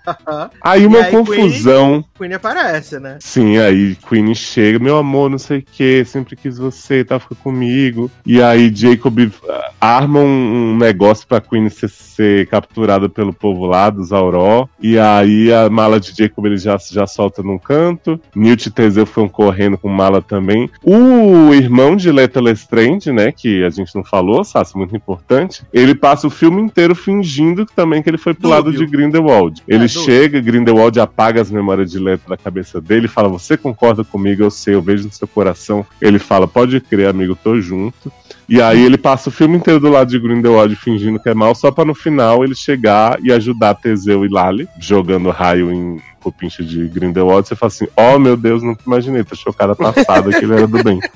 Aí 0.60 0.84
uma 0.86 1.00
aí, 1.00 1.10
confusão. 1.10 2.04
Queen 2.18 2.32
aparece, 2.32 2.98
né? 2.98 3.18
Sim, 3.20 3.58
aí 3.58 3.96
Queen 4.08 4.34
chega, 4.34 4.78
meu 4.78 4.96
amor, 4.96 5.30
não 5.30 5.38
sei 5.38 5.58
o 5.58 5.62
que, 5.62 6.04
sempre 6.04 6.34
quis 6.34 6.58
você, 6.58 7.04
tá, 7.04 7.20
fica 7.20 7.34
comigo. 7.36 8.10
E 8.26 8.42
aí 8.42 8.74
Jacob 8.74 9.18
ah, 9.48 9.70
arma 9.80 10.20
um, 10.20 10.72
um 10.72 10.76
negócio 10.76 11.26
pra 11.26 11.40
Queen 11.40 11.68
ser, 11.68 11.88
ser 11.88 12.46
capturada 12.48 13.08
pelo 13.08 13.32
povo 13.32 13.66
lá 13.66 13.88
dos 13.88 14.12
Auró. 14.12 14.68
E 14.80 14.98
aí 14.98 15.52
a 15.52 15.70
mala 15.70 16.00
de 16.00 16.12
Jacob 16.16 16.46
ele 16.46 16.56
já, 16.56 16.76
já 16.76 17.06
solta 17.06 17.42
num 17.42 17.58
canto. 17.58 18.20
Newt 18.34 18.66
e 18.66 18.70
Teseu 18.70 19.06
ficam 19.06 19.28
correndo 19.28 19.78
com 19.78 19.88
mala 19.88 20.20
também. 20.20 20.68
O 20.82 21.54
irmão 21.54 21.94
de 21.94 22.10
Leta 22.10 22.40
Lestrange, 22.40 23.12
né, 23.12 23.30
que 23.30 23.62
a 23.64 23.70
gente 23.70 23.94
não 23.94 24.02
falou, 24.04 24.44
Sassi, 24.44 24.76
muito 24.76 24.96
importante, 24.96 25.64
ele 25.72 25.94
passa 25.94 26.26
o 26.26 26.31
filme 26.32 26.60
inteiro 26.60 26.94
fingindo 26.94 27.64
que 27.64 27.74
também 27.74 28.02
que 28.02 28.10
ele 28.10 28.18
foi 28.18 28.34
pro 28.34 28.42
Dúbio. 28.42 28.56
lado 28.56 28.72
de 28.72 28.84
Grindelwald. 28.86 29.62
Ele 29.68 29.84
É, 29.84 29.88
chega, 29.88 30.40
Grindelwald 30.40 30.98
apaga 30.98 31.40
as 31.40 31.50
memórias 31.50 31.90
de 31.90 31.98
Leto 31.98 32.28
da 32.28 32.36
cabeça 32.36 32.80
dele 32.80 33.06
e 33.06 33.08
fala: 33.08 33.28
Você 33.28 33.56
concorda 33.56 34.02
comigo? 34.02 34.42
Eu 34.42 34.50
sei, 34.50 34.74
eu 34.74 34.82
vejo 34.82 35.04
no 35.04 35.12
seu 35.12 35.28
coração. 35.28 35.86
Ele 36.00 36.18
fala: 36.18 36.48
Pode 36.48 36.80
crer, 36.80 37.08
amigo, 37.08 37.36
tô 37.36 37.60
junto. 37.60 38.10
E 38.48 38.60
aí 38.60 38.82
ele 38.84 38.98
passa 38.98 39.28
o 39.28 39.32
filme 39.32 39.56
inteiro 39.56 39.78
do 39.78 39.88
lado 39.88 40.08
de 40.10 40.18
Grindelwald 40.18 40.74
fingindo 40.76 41.18
que 41.18 41.28
é 41.28 41.34
mal, 41.34 41.54
só 41.54 41.70
pra 41.70 41.84
no 41.84 41.94
final 41.94 42.42
ele 42.44 42.54
chegar 42.54 43.18
e 43.22 43.32
ajudar 43.32 43.74
Teseu 43.76 44.24
e 44.24 44.28
Lali, 44.28 44.68
jogando 44.78 45.30
raio 45.30 45.72
em 45.72 46.00
copincha 46.20 46.62
de 46.62 46.86
Grindelwald. 46.88 47.46
Você 47.46 47.54
fala 47.54 47.68
assim: 47.68 47.86
Oh 47.96 48.18
meu 48.18 48.36
Deus, 48.36 48.62
nunca 48.62 48.82
imaginei, 48.86 49.24
tô 49.24 49.34
chocada 49.36 49.74
passada 49.74 50.30
que 50.30 50.44
ele 50.44 50.54
era 50.54 50.66
do 50.66 50.82
bem. 50.82 50.98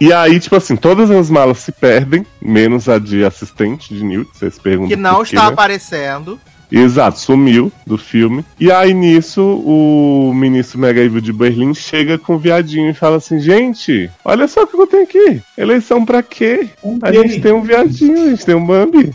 E 0.00 0.12
aí, 0.12 0.40
tipo 0.40 0.56
assim, 0.56 0.76
todas 0.76 1.10
as 1.10 1.30
malas 1.30 1.58
se 1.58 1.72
perdem, 1.72 2.26
menos 2.40 2.88
a 2.88 2.98
de 2.98 3.24
assistente 3.24 3.94
de 3.94 4.04
Newt. 4.04 4.30
Vocês 4.34 4.58
perguntam. 4.58 4.88
Que 4.88 4.96
não 4.96 5.16
por 5.16 5.26
quê, 5.26 5.34
está 5.34 5.46
né? 5.46 5.52
aparecendo. 5.52 6.40
Exato, 6.70 7.20
sumiu 7.20 7.70
do 7.86 7.96
filme. 7.96 8.44
E 8.58 8.72
aí 8.72 8.92
nisso, 8.92 9.40
o 9.42 10.32
ministro 10.34 10.78
Mega 10.78 11.00
Evil 11.00 11.20
de 11.20 11.32
Berlim 11.32 11.72
chega 11.72 12.18
com 12.18 12.34
o 12.34 12.38
viadinho 12.38 12.90
e 12.90 12.94
fala 12.94 13.16
assim: 13.16 13.38
gente, 13.38 14.10
olha 14.24 14.48
só 14.48 14.64
o 14.64 14.66
que 14.66 14.74
eu 14.74 14.86
tenho 14.86 15.04
aqui. 15.04 15.42
Eleição 15.56 16.04
pra 16.04 16.22
quê? 16.22 16.68
Um 16.82 16.98
A 17.00 17.12
gente 17.12 17.40
tem 17.40 17.52
um 17.52 17.62
viadinho, 17.62 18.26
a 18.26 18.30
gente 18.30 18.44
tem 18.44 18.54
um 18.54 18.66
Bambi. 18.66 19.12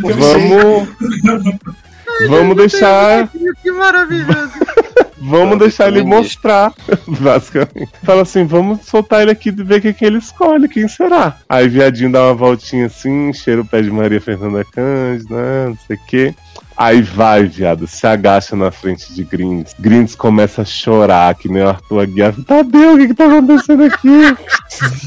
Vamos. 0.00 0.88
Vamos 2.28 2.56
deixar. 2.56 3.28
Que 3.62 3.70
maravilhoso. 3.70 4.52
Vamos 5.24 5.56
deixar 5.56 5.86
ele 5.86 6.02
mostrar, 6.02 6.74
basicamente. 7.06 7.92
Fala 8.02 8.22
assim, 8.22 8.44
vamos 8.44 8.84
soltar 8.84 9.22
ele 9.22 9.30
aqui 9.30 9.50
e 9.50 9.52
ver 9.52 9.78
o 9.78 9.80
que, 9.80 9.92
que 9.92 10.04
ele 10.04 10.18
escolhe, 10.18 10.68
quem 10.68 10.88
será? 10.88 11.38
Aí 11.48 11.68
viadinho 11.68 12.10
dá 12.10 12.24
uma 12.24 12.34
voltinha 12.34 12.86
assim, 12.86 13.32
cheira 13.32 13.60
o 13.60 13.64
pé 13.64 13.82
de 13.82 13.90
Maria 13.90 14.20
Fernanda 14.20 14.64
Cândido, 14.64 15.32
né, 15.32 15.68
não 15.68 15.78
sei 15.86 15.96
o 15.96 16.00
quê. 16.08 16.34
Aí 16.76 17.02
vai, 17.02 17.44
viado, 17.44 17.86
se 17.86 18.06
agacha 18.06 18.56
na 18.56 18.70
frente 18.70 19.12
de 19.12 19.22
Grinds. 19.24 19.74
Grinds 19.78 20.14
começa 20.14 20.62
a 20.62 20.64
chorar, 20.64 21.34
que 21.34 21.48
nem 21.48 21.62
o 21.62 21.68
Arthur 21.68 22.00
Aguiar. 22.00 22.34
Tadeu, 22.46 22.94
o 22.94 22.98
que 22.98 23.08
que 23.08 23.14
tá 23.14 23.26
acontecendo 23.26 23.84
aqui? 23.84 24.36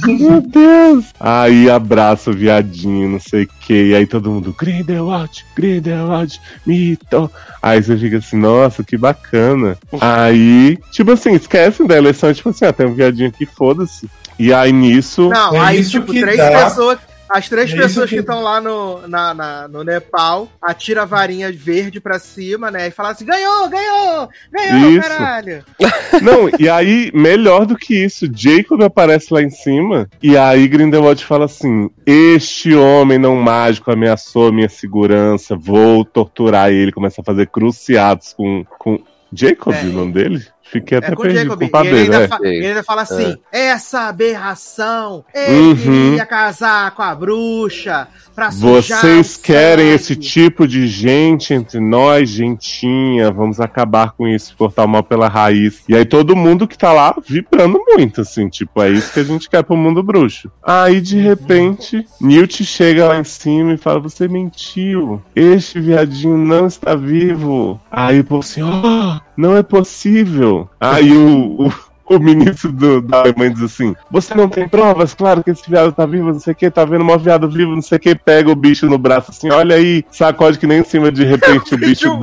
Meu 0.06 0.42
Deus! 0.42 1.06
Aí 1.20 1.70
abraça 1.70 2.30
o 2.30 2.34
viadinho, 2.34 3.10
não 3.10 3.20
sei 3.20 3.44
o 3.44 3.50
que. 3.62 3.90
E 3.92 3.96
aí 3.96 4.06
todo 4.06 4.30
mundo, 4.32 4.56
Grindelwald, 4.58 5.46
Grindelwald, 5.56 6.40
mito. 6.66 7.30
Aí 7.62 7.82
você 7.82 7.98
fica 7.98 8.18
assim, 8.18 8.38
nossa, 8.38 8.84
que 8.84 8.98
bacana. 8.98 9.78
Aí, 10.00 10.78
tipo 10.92 11.12
assim, 11.12 11.34
esquecem 11.34 11.88
da 11.88 11.98
eleição, 11.98 12.34
tipo 12.34 12.50
assim, 12.50 12.66
ah, 12.66 12.74
tem 12.74 12.86
um 12.86 12.94
viadinho 12.94 13.30
aqui, 13.30 13.46
foda-se. 13.46 14.10
E 14.38 14.54
aí 14.54 14.72
nisso. 14.72 15.30
Não, 15.30 15.56
É 15.56 15.60
aí, 15.60 15.80
isso 15.80 15.92
tipo, 15.92 16.12
que 16.12 16.22
três 16.22 16.38
dá. 16.38 16.66
pessoas. 16.66 17.00
As 17.30 17.50
três 17.50 17.72
É 17.72 17.76
pessoas 17.76 18.10
que- 18.10 18.16
que 18.16 18.22
estão 18.22 18.42
lá 18.44 18.62
no, 18.62 19.08
na, 19.08 19.34
na- 19.34 19.68
no 19.68 19.84
Nepal 19.84 20.48
atira 20.62 21.02
a 21.02 21.06
varinha 21.06 21.52
verde 21.52 22.00
pra 22.00 22.20
cima, 22.20 22.70
né? 22.70 22.88
E 22.88 22.92
fala 22.92 23.10
assim: 23.12 23.26
ganhou, 23.26 23.68
ganhou, 23.68 24.30
ganhou, 24.52 24.92
Isso. 24.92 25.10
caralho. 25.10 25.66
Não, 26.22 26.50
e 26.60 26.70
aí, 26.70 27.12
melhor 27.14 27.66
do 27.66 27.76
que 27.76 27.96
isso, 28.06 28.28
Jacob 28.34 28.82
aparece 28.84 29.34
lá 29.34 29.42
em 29.42 29.50
cima, 29.50 30.08
e 30.22 30.38
aí 30.38 30.68
Grindelwald 30.68 31.24
fala 31.26 31.46
assim: 31.46 31.90
Este 32.06 32.74
homem 32.76 33.18
não 33.18 33.36
mágico 33.36 33.92
ameaçou 33.92 34.48
a 34.50 34.52
minha 34.52 34.70
segurança, 34.70 35.56
vou 35.56 36.06
torturar 36.06 36.70
ele. 36.72 36.92
Começa 36.92 37.22
a 37.22 37.24
fazer 37.26 37.48
cruciados 37.48 38.34
com. 38.34 38.64
com... 38.80 39.00
Jacob, 39.34 39.74
É. 39.74 39.82
o 39.82 39.92
nome 39.92 40.14
dele? 40.14 40.46
Fiquei 40.72 40.98
até 40.98 41.08
É 41.08 41.16
com 41.16 41.22
o 41.22 41.24
perdido. 41.24 41.44
Jacob. 41.44 41.60
Culpa 41.60 41.84
E 41.84 41.88
ele, 41.88 42.00
ainda 42.00 42.18
é. 42.24 42.28
fa- 42.28 42.40
ele 42.42 42.68
ainda 42.68 42.84
fala 42.84 43.02
assim: 43.04 43.38
essa 43.52 44.08
aberração, 44.10 45.24
ele 45.34 45.58
Uhum. 45.70 45.76
queria 45.76 46.26
casar 46.26 46.92
com 46.92 47.02
a 47.04 47.14
bruxa 47.16 48.08
pra 48.34 48.52
sujar 48.52 49.00
Vocês 49.02 49.36
o 49.36 49.42
querem 49.42 49.86
sangue." 49.86 49.96
esse 49.96 50.16
tipo 50.16 50.68
de 50.68 50.88
gente 50.88 51.54
entre 51.54 51.80
nós, 51.80 52.30
gentinha? 52.30 53.32
Vamos 53.32 53.60
acabar 53.60 54.12
com 54.14 54.28
isso, 54.28 54.56
cortar 54.58 54.86
o 54.86 54.88
mal 54.88 55.04
pela 55.04 55.28
raiz. 55.28 55.84
E 55.88 55.96
aí 55.96 56.04
todo 56.06 56.36
mundo 56.36 56.68
que 56.68 56.78
tá 56.78 56.92
lá 56.92 57.16
vibrando 57.28 57.80
muito, 57.88 58.22
assim, 58.22 58.50
tipo, 58.50 58.82
é 58.82 58.90
isso 58.90 59.14
que 59.14 59.20
a 59.20 59.24
gente 59.24 59.50
quer 59.50 59.64
pro 59.64 59.78
mundo 59.78 60.02
bruxo. 60.04 60.52
Aí 60.64 61.00
de 61.00 61.18
repente, 61.20 62.06
Newt 62.20 62.64
chega 62.66 63.08
lá 63.08 63.20
em 63.20 63.24
cima 63.24 63.74
e 63.74 63.78
fala: 63.78 64.00
Você 64.00 64.28
mentiu, 64.28 65.22
este 65.36 65.80
viadinho 65.80 66.38
não 66.38 66.68
está 66.68 66.96
vivo. 66.96 67.80
Aí 67.92 68.20
o 68.20 68.24
povo 68.24 68.42
assim: 68.42 68.62
Oh, 68.64 69.20
não 69.38 69.56
é 69.58 69.64
possível. 69.64 70.70
Aí 70.80 71.12
o- 71.12 71.68
o 71.68 71.74
o 72.08 72.20
ministro 72.20 72.72
do, 72.72 73.02
da 73.02 73.22
Alemanha 73.22 73.50
diz 73.50 73.64
assim: 73.64 73.96
Você 74.12 74.36
não 74.36 74.48
tem 74.48 74.68
provas? 74.70 75.16
Claro 75.16 75.44
que 75.44 75.50
esse 75.50 75.68
viado 75.68 75.92
tá 75.92 76.06
vivo, 76.06 76.32
não 76.32 76.40
sei 76.40 76.54
o 76.54 76.56
que, 76.56 76.70
tá 76.70 76.86
vendo 76.86 77.04
um 77.04 77.18
viado 77.18 77.50
vivo, 77.50 77.72
não 77.74 77.82
sei 77.82 77.98
o 77.98 78.00
que, 78.00 78.14
pega 78.14 78.52
o 78.52 78.56
bicho 78.56 78.86
no 78.86 79.00
braço 79.00 79.32
assim, 79.32 79.50
olha 79.52 79.76
aí, 79.76 80.06
sacode 80.12 80.60
que 80.60 80.68
nem 80.68 80.82
em 80.82 80.84
cima, 80.84 81.12
de 81.12 81.24
repente 81.26 81.74
o 81.74 81.78
bicho. 81.80 82.16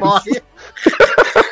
Morre. 0.00 0.40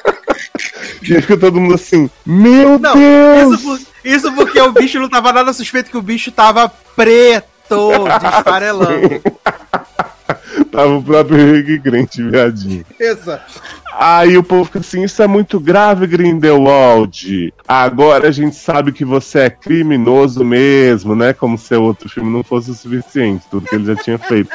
E 1.02 1.20
fica 1.20 1.36
todo 1.36 1.60
mundo 1.60 1.74
assim: 1.74 2.08
Meu 2.24 2.78
Não, 2.78 2.94
Deus! 2.94 3.52
Isso, 3.60 3.62
por- 3.62 3.80
isso 4.04 4.32
porque 4.32 4.60
o 4.60 4.72
bicho 4.72 4.98
não 4.98 5.08
tava 5.10 5.32
nada 5.32 5.52
suspeito 5.52 5.90
que 5.90 5.96
o 5.98 6.02
bicho 6.02 6.32
tava 6.32 6.66
preto, 6.96 7.90
desfarelando. 8.22 9.20
Tava 10.74 10.96
o 10.96 11.02
próprio 11.02 11.36
Rick 11.54 11.78
Grant, 11.78 12.16
viadinho. 12.16 12.84
Exato. 12.98 13.62
Aí 13.92 14.36
o 14.36 14.42
povo 14.42 14.64
fica 14.64 14.80
assim: 14.80 15.04
Isso 15.04 15.22
é 15.22 15.26
muito 15.28 15.60
grave, 15.60 16.04
Grindelwald. 16.04 17.54
Agora 17.66 18.26
a 18.26 18.32
gente 18.32 18.56
sabe 18.56 18.90
que 18.90 19.04
você 19.04 19.38
é 19.38 19.50
criminoso 19.50 20.44
mesmo, 20.44 21.14
né? 21.14 21.32
Como 21.32 21.56
se 21.56 21.76
o 21.76 21.82
outro 21.82 22.08
filme 22.08 22.28
não 22.28 22.42
fosse 22.42 22.72
o 22.72 22.74
suficiente, 22.74 23.44
tudo 23.48 23.68
que 23.68 23.74
ele 23.76 23.84
já 23.84 23.94
tinha 23.94 24.18
feito. 24.18 24.50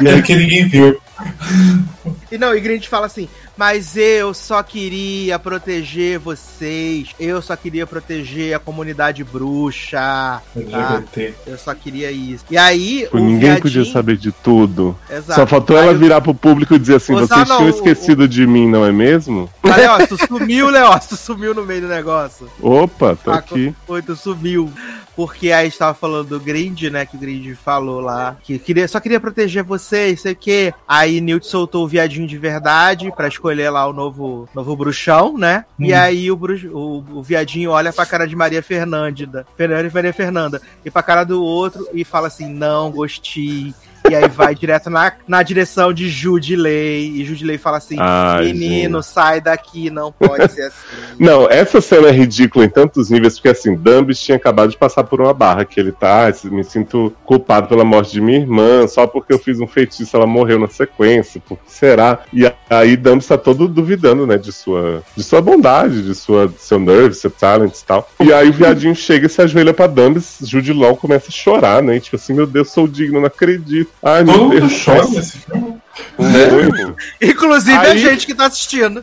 E 0.00 0.08
aí 0.08 0.22
que 0.22 0.34
ninguém 0.36 0.68
viu. 0.68 0.98
E 2.30 2.36
não, 2.36 2.54
e 2.54 2.60
Grind 2.60 2.84
fala 2.86 3.06
assim, 3.06 3.28
mas 3.56 3.96
eu 3.96 4.34
só 4.34 4.60
queria 4.60 5.38
proteger 5.38 6.18
vocês, 6.18 7.10
eu 7.20 7.40
só 7.40 7.54
queria 7.54 7.86
proteger 7.86 8.52
a 8.54 8.58
comunidade 8.58 9.22
bruxa. 9.22 9.96
Tá? 9.96 11.02
Eu 11.46 11.56
só 11.56 11.72
queria 11.72 12.10
isso. 12.10 12.44
E 12.50 12.58
aí, 12.58 13.02
Tipo, 13.04 13.16
o 13.16 13.20
ninguém 13.20 13.38
viadinho- 13.38 13.62
podia 13.62 13.84
saber 13.84 14.16
de 14.16 14.32
tudo. 14.32 14.98
Exato. 15.08 15.34
Só 15.40 15.46
faltou 15.46 15.76
Aí 15.76 15.84
ela 15.84 15.92
o- 15.92 15.98
virar 15.98 16.20
pro 16.20 16.34
público 16.34 16.74
e 16.74 16.78
dizer 16.80 16.96
assim: 16.96 17.14
Ô, 17.14 17.18
vocês 17.18 17.28
Zanon, 17.28 17.56
tinham 17.58 17.66
o- 17.72 17.74
esquecido 17.76 18.26
de 18.28 18.44
mim, 18.44 18.68
não 18.68 18.84
é 18.84 18.90
mesmo? 18.90 19.48
Ah, 19.62 19.76
Leócio, 19.76 20.08
tu 20.18 20.26
sumiu, 20.26 20.68
Leócio, 20.68 21.10
tu 21.10 21.16
sumiu 21.16 21.54
no 21.54 21.64
meio 21.64 21.82
do 21.82 21.88
negócio. 21.88 22.50
Opa, 22.60 23.16
tô 23.16 23.30
Ah, 23.30 23.36
aqui. 23.36 23.72
Foi, 23.86 24.02
tu 24.02 24.16
sumiu. 24.16 24.70
Porque 25.16 25.50
aí 25.50 25.66
estava 25.68 25.94
falando 25.94 26.28
do 26.28 26.40
Grind, 26.40 26.82
né? 26.84 27.06
Que 27.06 27.16
o 27.16 27.18
Grind 27.18 27.56
falou 27.56 28.00
lá. 28.00 28.36
Que 28.42 28.58
queria, 28.58 28.86
só 28.86 29.00
queria 29.00 29.18
proteger 29.18 29.64
vocês, 29.64 30.20
sei 30.20 30.32
o 30.32 30.36
quê. 30.36 30.74
Aí 30.86 31.20
Newt 31.22 31.46
soltou 31.46 31.84
o 31.84 31.88
viadinho 31.88 32.28
de 32.28 32.36
verdade 32.36 33.10
pra 33.16 33.26
escolher 33.26 33.70
lá 33.70 33.86
o 33.88 33.92
novo, 33.94 34.46
novo 34.54 34.76
bruxão, 34.76 35.38
né? 35.38 35.64
E 35.78 35.92
Hum. 35.92 35.96
aí 35.96 36.30
o, 36.30 36.36
bruxo, 36.36 36.68
o, 36.68 36.98
o 37.18 37.22
viadinho 37.22 37.70
olha 37.70 37.92
pra 37.92 38.04
cara 38.04 38.26
de 38.28 38.36
Maria 38.36 38.62
Fernanda. 38.62 39.46
Fernanda 39.56 39.88
e 39.88 39.94
Maria 39.94 40.12
Fernanda. 40.12 40.60
E 40.84 40.90
pra 40.90 41.02
cara 41.02 41.24
do 41.24 41.42
outro 41.42 41.88
e 41.94 42.04
fala 42.04 42.26
assim: 42.26 42.46
não, 42.52 42.90
gostei. 42.90 43.74
E 44.10 44.14
aí 44.14 44.28
vai 44.28 44.54
direto 44.54 44.90
na, 44.90 45.12
na 45.26 45.42
direção 45.42 45.92
de 45.92 46.08
Judilei. 46.08 47.10
E 47.10 47.24
Judilei 47.24 47.58
fala 47.58 47.78
assim: 47.78 47.96
Ai, 47.98 48.44
menino, 48.44 49.02
sai 49.02 49.40
daqui, 49.40 49.90
não 49.90 50.12
pode 50.12 50.50
ser 50.52 50.62
assim. 50.62 50.76
Não, 51.18 51.48
essa 51.50 51.80
cena 51.80 52.08
é 52.08 52.10
ridícula 52.10 52.64
em 52.64 52.68
tantos 52.68 53.08
níveis, 53.10 53.34
porque 53.34 53.48
assim, 53.48 53.74
Dumbis 53.74 54.20
tinha 54.20 54.36
acabado 54.36 54.70
de 54.70 54.76
passar 54.76 55.04
por 55.04 55.20
uma 55.20 55.32
barra 55.32 55.64
que 55.64 55.80
ele 55.80 55.90
tá, 55.90 56.28
"Ah, 56.28 56.32
me 56.50 56.62
sinto 56.62 57.12
culpado 57.24 57.68
pela 57.68 57.84
morte 57.84 58.12
de 58.12 58.20
minha 58.20 58.38
irmã, 58.38 58.86
só 58.86 59.06
porque 59.06 59.32
eu 59.32 59.38
fiz 59.38 59.60
um 59.60 59.66
feitiço, 59.66 60.16
ela 60.16 60.26
morreu 60.26 60.58
na 60.58 60.68
sequência, 60.68 61.40
por 61.46 61.56
que 61.58 61.72
será? 61.72 62.20
E 62.32 62.50
aí 62.68 62.96
Dumbis 62.96 63.26
tá 63.26 63.38
todo 63.38 63.66
duvidando, 63.66 64.26
né, 64.26 64.36
de 64.36 64.52
sua, 64.52 65.02
de 65.16 65.22
sua 65.22 65.40
bondade, 65.40 66.02
de 66.02 66.14
sua, 66.14 66.52
seu 66.58 66.78
nerve, 66.78 67.14
seu 67.14 67.30
talent 67.30 67.74
e 67.74 67.84
tal. 67.84 68.08
E 68.20 68.32
aí 68.32 68.50
o 68.50 68.52
viadinho 68.52 68.94
chega 68.94 69.26
e 69.26 69.30
se 69.30 69.40
ajoelha 69.40 69.72
pra 69.72 69.86
Dumbis, 69.86 70.38
Jude 70.42 70.72
Law 70.72 70.96
começa 70.96 71.28
a 71.28 71.32
chorar, 71.32 71.82
né, 71.82 71.96
e 71.96 72.00
tipo 72.00 72.16
assim, 72.16 72.34
meu 72.34 72.46
Deus, 72.46 72.70
sou 72.70 72.86
digno, 72.86 73.20
não 73.20 73.26
acredito. 73.26 73.90
Ai, 74.08 74.24
Todo 74.24 74.38
mundo 74.38 74.60
Deus. 74.60 74.84
chora 74.84 75.06
nesse 75.08 75.38
filme. 75.38 75.76
Muito. 76.18 76.96
Inclusive 77.20 77.76
a 77.76 77.80
Aí- 77.80 77.98
gente 77.98 78.26
que 78.26 78.34
tá 78.34 78.46
assistindo. 78.46 79.02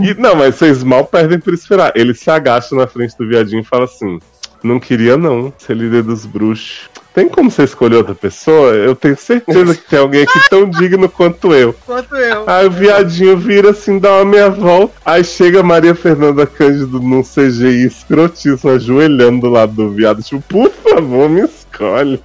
E- 0.00 0.14
não, 0.14 0.34
mas 0.34 0.56
vocês 0.56 0.82
mal 0.82 1.04
perdem 1.04 1.38
por 1.38 1.54
esperar. 1.54 1.92
Ele 1.94 2.14
se 2.14 2.28
agacha 2.30 2.74
na 2.74 2.86
frente 2.86 3.16
do 3.16 3.28
viadinho 3.28 3.60
e 3.60 3.64
fala 3.64 3.84
assim: 3.84 4.18
Não 4.62 4.80
queria 4.80 5.16
não 5.16 5.52
ser 5.58 5.76
líder 5.76 6.02
dos 6.02 6.26
bruxos. 6.26 6.88
Tem 7.14 7.28
como 7.28 7.48
você 7.48 7.62
escolher 7.62 7.94
outra 7.98 8.14
pessoa? 8.14 8.72
Eu 8.72 8.96
tenho 8.96 9.16
certeza 9.16 9.72
que 9.76 9.88
tem 9.88 10.00
alguém 10.00 10.24
aqui 10.24 10.50
tão 10.50 10.68
digno 10.68 11.08
quanto 11.08 11.54
eu. 11.54 11.72
Quanto 11.86 12.16
eu. 12.16 12.42
Aí 12.44 12.66
o 12.66 12.70
viadinho 12.72 13.36
vira 13.38 13.70
assim, 13.70 14.00
dá 14.00 14.14
uma 14.16 14.24
meia 14.24 14.50
volta. 14.50 14.94
Aí 15.04 15.22
chega 15.22 15.60
a 15.60 15.62
Maria 15.62 15.94
Fernanda 15.94 16.44
Cândido 16.44 16.98
num 17.00 17.22
CGI 17.22 17.86
escrotíssimo, 17.86 18.72
ajoelhando 18.72 19.42
do 19.42 19.48
lado 19.48 19.72
do 19.74 19.90
viado. 19.90 20.24
Tipo, 20.24 20.42
por 20.42 20.70
favor, 20.72 21.28
me 21.30 21.42
escolhe. 21.74 22.22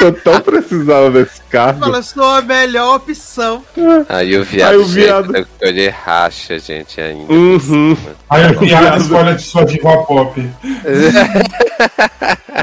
Eu 0.00 0.12
tão 0.12 0.40
precisava 0.40 1.10
desse 1.10 1.40
cargo. 1.50 1.80
Fala, 1.80 2.02
sou 2.02 2.24
a 2.24 2.42
melhor 2.42 2.96
opção. 2.96 3.62
Aí 4.08 4.36
o 4.38 4.44
viado, 4.44 4.70
Aí 4.70 4.76
o 4.76 4.84
gente, 4.84 4.94
viado- 4.94 5.36
eu 5.36 5.42
escolhi 5.42 5.88
racha, 5.88 6.58
gente, 6.58 7.00
ainda. 7.00 7.32
Uhum. 7.32 7.96
Aí 8.30 8.44
a 8.44 8.54
piada 8.54 8.96
escolhe 8.98 9.34
de 9.34 9.42
sua 9.42 9.64
diva 9.64 9.96
pop. 10.04 10.40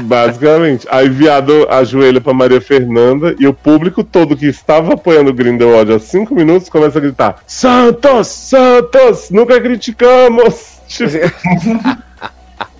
Basicamente. 0.02 0.86
Aí 0.90 1.08
viado 1.08 1.68
ajoelha 1.68 2.20
pra 2.20 2.32
Maria 2.32 2.60
Fernanda 2.60 3.34
e 3.38 3.46
o 3.46 3.52
público 3.54 4.02
todo 4.02 4.36
que 4.36 4.46
estava 4.46 4.94
apoiando 4.94 5.30
o 5.30 5.34
Grindelwald 5.34 5.92
há 5.92 5.98
cinco 5.98 6.34
minutos 6.34 6.68
começa 6.68 6.98
a 6.98 7.02
gritar: 7.02 7.36
Santos! 7.46 8.26
Santos! 8.28 9.30
Nunca 9.30 9.60
criticamos! 9.60 10.78
Tipo- 10.88 11.10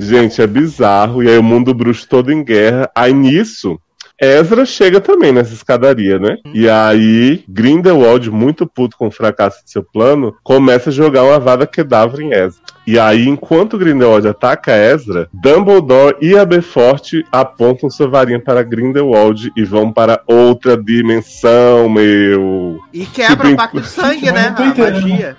Gente, 0.00 0.40
é 0.40 0.46
bizarro. 0.46 1.22
E 1.22 1.28
aí 1.28 1.38
o 1.38 1.42
mundo 1.42 1.74
bruxo 1.74 2.06
todo 2.08 2.32
em 2.32 2.42
guerra. 2.42 2.90
Aí 2.94 3.12
nisso. 3.12 3.78
Ezra 4.22 4.66
chega 4.66 5.00
também 5.00 5.32
nessa 5.32 5.54
escadaria, 5.54 6.18
né? 6.18 6.36
E 6.52 6.68
aí, 6.68 7.42
Grindelwald, 7.48 8.30
muito 8.30 8.66
puto 8.66 8.94
com 8.98 9.06
o 9.06 9.10
fracasso 9.10 9.64
de 9.64 9.70
seu 9.70 9.82
plano, 9.82 10.36
começa 10.42 10.90
a 10.90 10.92
jogar 10.92 11.22
uma 11.22 11.38
vada 11.38 11.66
Kedavra 11.66 12.22
em 12.22 12.30
Ezra. 12.30 12.60
E 12.86 12.98
aí, 12.98 13.26
enquanto 13.26 13.78
Grindelwald 13.78 14.28
ataca 14.28 14.76
Ezra, 14.76 15.26
Dumbledore 15.32 16.16
e 16.20 16.36
a 16.36 16.44
Befort 16.44 17.12
apontam 17.32 17.88
sua 17.88 18.08
varinha 18.08 18.38
para 18.38 18.62
Grindelwald 18.62 19.50
e 19.56 19.64
vão 19.64 19.90
para 19.90 20.20
outra 20.26 20.76
dimensão, 20.76 21.88
meu. 21.88 22.78
E 22.92 23.06
quebra 23.06 23.36
Tipo, 23.36 23.48
o 23.48 23.56
pacto 23.56 23.80
de 23.80 23.88
sangue, 23.88 24.26
Mas 24.26 24.34
né? 24.34 24.54
não 24.58 24.72
tô 24.74 24.82
A 24.82 24.90
magia. 24.90 25.36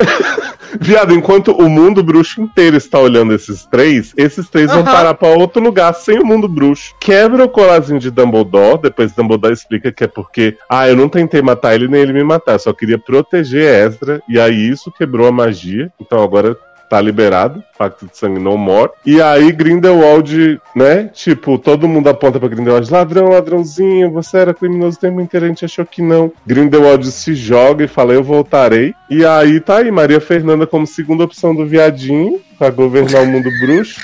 Viado, 0.80 1.14
enquanto 1.14 1.52
o 1.52 1.68
mundo 1.68 2.02
bruxo 2.02 2.40
inteiro 2.40 2.76
está 2.76 2.98
olhando 2.98 3.34
esses 3.34 3.64
três, 3.66 4.12
esses 4.16 4.48
três 4.48 4.70
vão 4.70 4.84
parar 4.84 5.14
para 5.14 5.28
outro 5.28 5.62
lugar 5.62 5.94
sem 5.94 6.18
o 6.18 6.26
mundo 6.26 6.48
bruxo. 6.48 6.94
Quebra 7.00 7.44
o 7.44 7.48
colarzinho 7.48 8.00
de 8.00 8.10
Dumbledore, 8.10 8.82
depois 8.82 9.12
Dumbledore 9.12 9.52
explica 9.52 9.92
que 9.92 10.04
é 10.04 10.08
porque, 10.08 10.56
ah, 10.68 10.88
eu 10.88 10.96
não 10.96 11.08
tentei 11.08 11.42
matar 11.42 11.74
ele 11.74 11.88
nem 11.88 12.00
ele 12.00 12.12
me 12.12 12.24
matar, 12.24 12.52
eu 12.52 12.58
só 12.58 12.72
queria 12.72 12.98
proteger 12.98 13.86
Ezra, 13.86 14.22
e 14.28 14.38
aí 14.38 14.68
isso 14.68 14.92
quebrou 14.92 15.26
a 15.26 15.32
magia, 15.32 15.92
então 16.00 16.22
agora 16.22 16.56
tá 16.94 17.00
liberado, 17.00 17.60
pacto 17.76 18.06
de 18.06 18.16
sangue 18.16 18.38
no 18.38 18.56
more. 18.56 18.92
E 19.04 19.20
aí 19.20 19.50
Grindelwald, 19.50 20.60
né, 20.76 21.10
tipo, 21.12 21.58
todo 21.58 21.88
mundo 21.88 22.08
aponta 22.08 22.38
pra 22.38 22.48
Grindelwald, 22.48 22.88
ladrão, 22.88 23.30
ladrãozinho, 23.30 24.12
você 24.12 24.38
era 24.38 24.54
criminoso 24.54 24.96
o 24.96 25.00
tempo 25.00 25.20
inteiro, 25.20 25.46
a 25.46 25.48
gente 25.48 25.64
achou 25.64 25.84
que 25.84 26.00
não. 26.00 26.32
Grindelwald 26.46 27.04
se 27.10 27.34
joga 27.34 27.84
e 27.84 27.88
fala, 27.88 28.14
eu 28.14 28.22
voltarei. 28.22 28.94
E 29.10 29.26
aí 29.26 29.58
tá 29.58 29.78
aí, 29.78 29.90
Maria 29.90 30.20
Fernanda 30.20 30.68
como 30.68 30.86
segunda 30.86 31.24
opção 31.24 31.52
do 31.52 31.66
viadinho, 31.66 32.40
pra 32.56 32.70
governar 32.70 33.22
o 33.22 33.26
mundo 33.26 33.50
bruxo. 33.60 34.00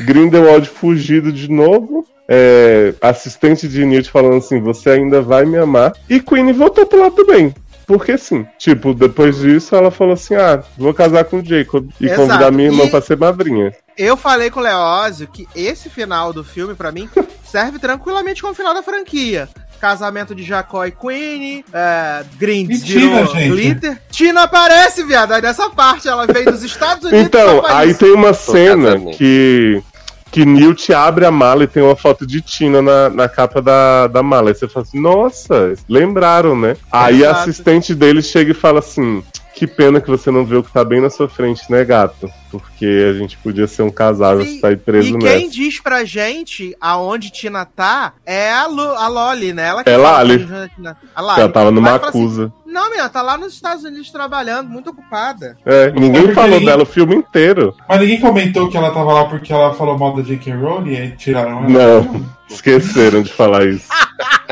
Grindelwald 0.00 0.68
fugido 0.68 1.30
de 1.30 1.48
novo. 1.48 2.04
É, 2.28 2.92
assistente 3.00 3.68
de 3.68 3.84
Newt 3.84 4.10
falando 4.10 4.36
assim: 4.36 4.60
Você 4.60 4.90
ainda 4.90 5.20
vai 5.20 5.44
me 5.44 5.58
amar. 5.58 5.92
E 6.08 6.20
Queen 6.20 6.52
voltou 6.52 6.86
pro 6.86 7.00
lado 7.00 7.14
do 7.16 7.26
bem. 7.26 7.52
Porque 7.90 8.16
sim. 8.16 8.46
Tipo, 8.56 8.94
depois 8.94 9.38
disso 9.40 9.74
ela 9.74 9.90
falou 9.90 10.14
assim: 10.14 10.36
Ah, 10.36 10.62
vou 10.78 10.94
casar 10.94 11.24
com 11.24 11.40
o 11.40 11.44
Jacob. 11.44 11.88
E 12.00 12.06
Exato. 12.06 12.20
convidar 12.22 12.52
minha 12.52 12.68
irmã 12.68 12.84
E- 12.84 12.88
pra 12.90 13.00
ser 13.00 13.16
madrinha. 13.18 13.72
Eu 13.98 14.16
falei 14.16 14.48
com 14.48 14.60
o 14.60 14.62
Leózio 14.62 15.26
que 15.26 15.48
esse 15.56 15.90
final 15.90 16.32
do 16.32 16.44
filme, 16.44 16.76
pra 16.76 16.92
mim, 16.92 17.08
serve 17.42 17.80
tranquilamente 17.80 18.40
como 18.42 18.54
final 18.54 18.72
da 18.72 18.80
franquia. 18.80 19.48
Casamento 19.80 20.34
de 20.36 20.44
Jacó 20.44 20.84
e 20.84 20.92
Queen, 20.92 21.64
é, 21.72 22.22
Grinds 22.38 22.84
Tina, 22.84 23.22
virou 23.22 23.34
gente? 23.34 23.48
Glitter. 23.50 24.02
Tina 24.10 24.42
aparece, 24.42 25.02
viado. 25.02 25.32
Aí 25.32 25.42
nessa 25.42 25.68
parte 25.70 26.06
ela 26.06 26.26
veio 26.26 26.52
dos 26.52 26.62
Estados 26.62 27.04
Unidos. 27.06 27.26
Então, 27.26 27.66
aí 27.66 27.92
tem 27.94 28.12
uma 28.12 28.32
cena 28.34 28.96
que. 29.16 29.82
Que 30.30 30.44
Newt 30.44 30.92
abre 30.92 31.26
a 31.26 31.30
mala 31.30 31.64
e 31.64 31.66
tem 31.66 31.82
uma 31.82 31.96
foto 31.96 32.26
de 32.26 32.40
Tina 32.40 32.80
na, 32.80 33.10
na 33.10 33.28
capa 33.28 33.60
da, 33.60 34.06
da 34.06 34.22
mala. 34.22 34.50
Aí 34.50 34.54
você 34.54 34.68
fala 34.68 34.86
assim, 34.86 35.00
nossa, 35.00 35.74
lembraram, 35.88 36.56
né? 36.56 36.76
Aí 36.90 37.24
a 37.24 37.30
Exato. 37.30 37.40
assistente 37.40 37.94
dele 37.94 38.22
chega 38.22 38.52
e 38.52 38.54
fala 38.54 38.78
assim: 38.78 39.22
Que 39.54 39.66
pena 39.66 40.00
que 40.00 40.08
você 40.08 40.30
não 40.30 40.44
vê 40.44 40.56
o 40.56 40.62
que 40.62 40.72
tá 40.72 40.82
bem 40.84 41.00
na 41.02 41.10
sua 41.10 41.28
frente, 41.28 41.70
né, 41.70 41.84
gato? 41.84 42.30
Porque 42.50 43.06
a 43.10 43.12
gente 43.18 43.36
podia 43.38 43.66
ser 43.66 43.82
um 43.82 43.90
casal 43.90 44.40
e 44.40 44.44
você 44.54 44.60
tá 44.60 44.68
aí 44.68 44.76
preso 44.76 45.08
E 45.08 45.12
nessa. 45.12 45.36
quem 45.36 45.50
diz 45.50 45.80
pra 45.80 46.02
gente 46.04 46.74
aonde 46.80 47.30
Tina 47.30 47.64
tá 47.66 48.14
é 48.24 48.50
a, 48.52 48.66
Lu, 48.66 48.80
a 48.80 49.06
Loli, 49.08 49.52
né? 49.52 49.68
Ela 49.68 49.84
que 49.84 49.90
É 49.90 49.96
Lali. 49.96 50.34
onde 50.44 50.96
a 51.14 51.20
Lali. 51.20 51.40
Ela 51.42 51.48
tava 51.52 51.70
numa 51.70 51.96
assim, 51.96 52.06
acusa. 52.06 52.52
Não, 52.64 52.88
menina, 52.88 53.08
tá 53.08 53.20
lá 53.20 53.36
nos 53.36 53.52
Estados 53.52 53.84
Unidos 53.84 54.10
trabalhando, 54.10 54.68
muito 54.70 54.90
ocupada. 54.90 55.56
É, 55.66 55.90
ninguém 55.90 56.22
porque 56.22 56.34
falou 56.34 56.50
ninguém- 56.50 56.66
dela 56.66 56.82
o 56.84 56.86
filme 56.86 57.16
inteiro. 57.16 57.74
Mas 57.88 58.00
ninguém 58.00 58.20
comentou 58.20 58.68
que 58.70 58.76
ela 58.76 58.90
tava 58.92 59.12
lá 59.12 59.24
porque 59.26 59.52
ela 59.52 59.74
falou 59.74 59.98
mal 59.98 60.14
da 60.16 60.22
J.K. 60.22 60.54
Rowling 60.54 60.92
e 60.92 60.96
aí 60.96 61.10
tiraram 61.16 61.64
ela. 61.64 61.68
Não, 61.68 62.26
esqueceram 62.48 63.20
de 63.22 63.32
falar 63.32 63.66
isso. 63.66 63.88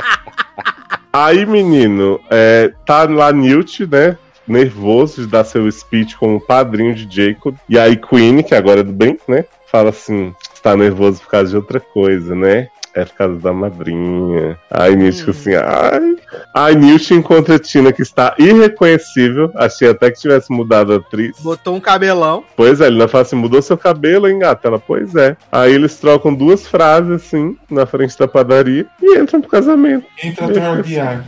Aí, 1.10 1.46
menino, 1.46 2.20
é, 2.30 2.70
tá 2.84 3.04
lá 3.04 3.32
Newt, 3.32 3.86
né? 3.86 4.16
Nervoso 4.48 5.22
de 5.22 5.26
dar 5.26 5.44
seu 5.44 5.70
speech 5.70 6.16
como 6.16 6.40
padrinho 6.40 6.94
de 6.94 7.06
Jacob. 7.14 7.54
E 7.68 7.78
aí, 7.78 7.96
Queen, 7.96 8.42
que 8.42 8.54
agora 8.54 8.80
é 8.80 8.82
do 8.84 8.92
bem, 8.92 9.18
né? 9.28 9.44
Fala 9.70 9.90
assim: 9.90 10.34
está 10.54 10.76
nervoso 10.76 11.20
por 11.20 11.30
causa 11.30 11.50
de 11.50 11.56
outra 11.56 11.78
coisa, 11.78 12.34
né? 12.34 12.68
É 12.98 13.04
por 13.04 13.14
causa 13.14 13.36
da 13.36 13.52
madrinha. 13.52 14.58
Aí 14.70 14.96
Newt 14.96 15.18
fica 15.18 15.30
assim, 15.30 15.54
ai. 15.54 16.16
Aí 16.52 16.74
Newt 16.74 17.14
encontra 17.14 17.54
a 17.54 17.58
Tina, 17.58 17.92
que 17.92 18.02
está 18.02 18.34
irreconhecível. 18.38 19.52
Achei 19.54 19.88
até 19.88 20.10
que 20.10 20.18
tivesse 20.18 20.52
mudado 20.52 20.92
a 20.92 20.96
atriz. 20.96 21.38
Botou 21.40 21.76
um 21.76 21.80
cabelão. 21.80 22.42
Pois 22.56 22.80
é, 22.80 22.86
ele 22.86 22.94
ainda 22.94 23.06
fala 23.06 23.22
assim, 23.22 23.36
mudou 23.36 23.62
seu 23.62 23.78
cabelo, 23.78 24.26
hein, 24.28 24.40
gata? 24.40 24.66
Ela, 24.66 24.78
pois 24.80 25.14
é. 25.14 25.36
Aí 25.52 25.72
eles 25.72 25.96
trocam 25.96 26.34
duas 26.34 26.66
frases, 26.66 27.12
assim, 27.12 27.56
na 27.70 27.86
frente 27.86 28.18
da 28.18 28.26
padaria 28.26 28.86
e 29.00 29.18
entram 29.18 29.40
pro 29.40 29.50
casamento. 29.50 30.04
Entra 30.22 30.46
até 30.46 30.60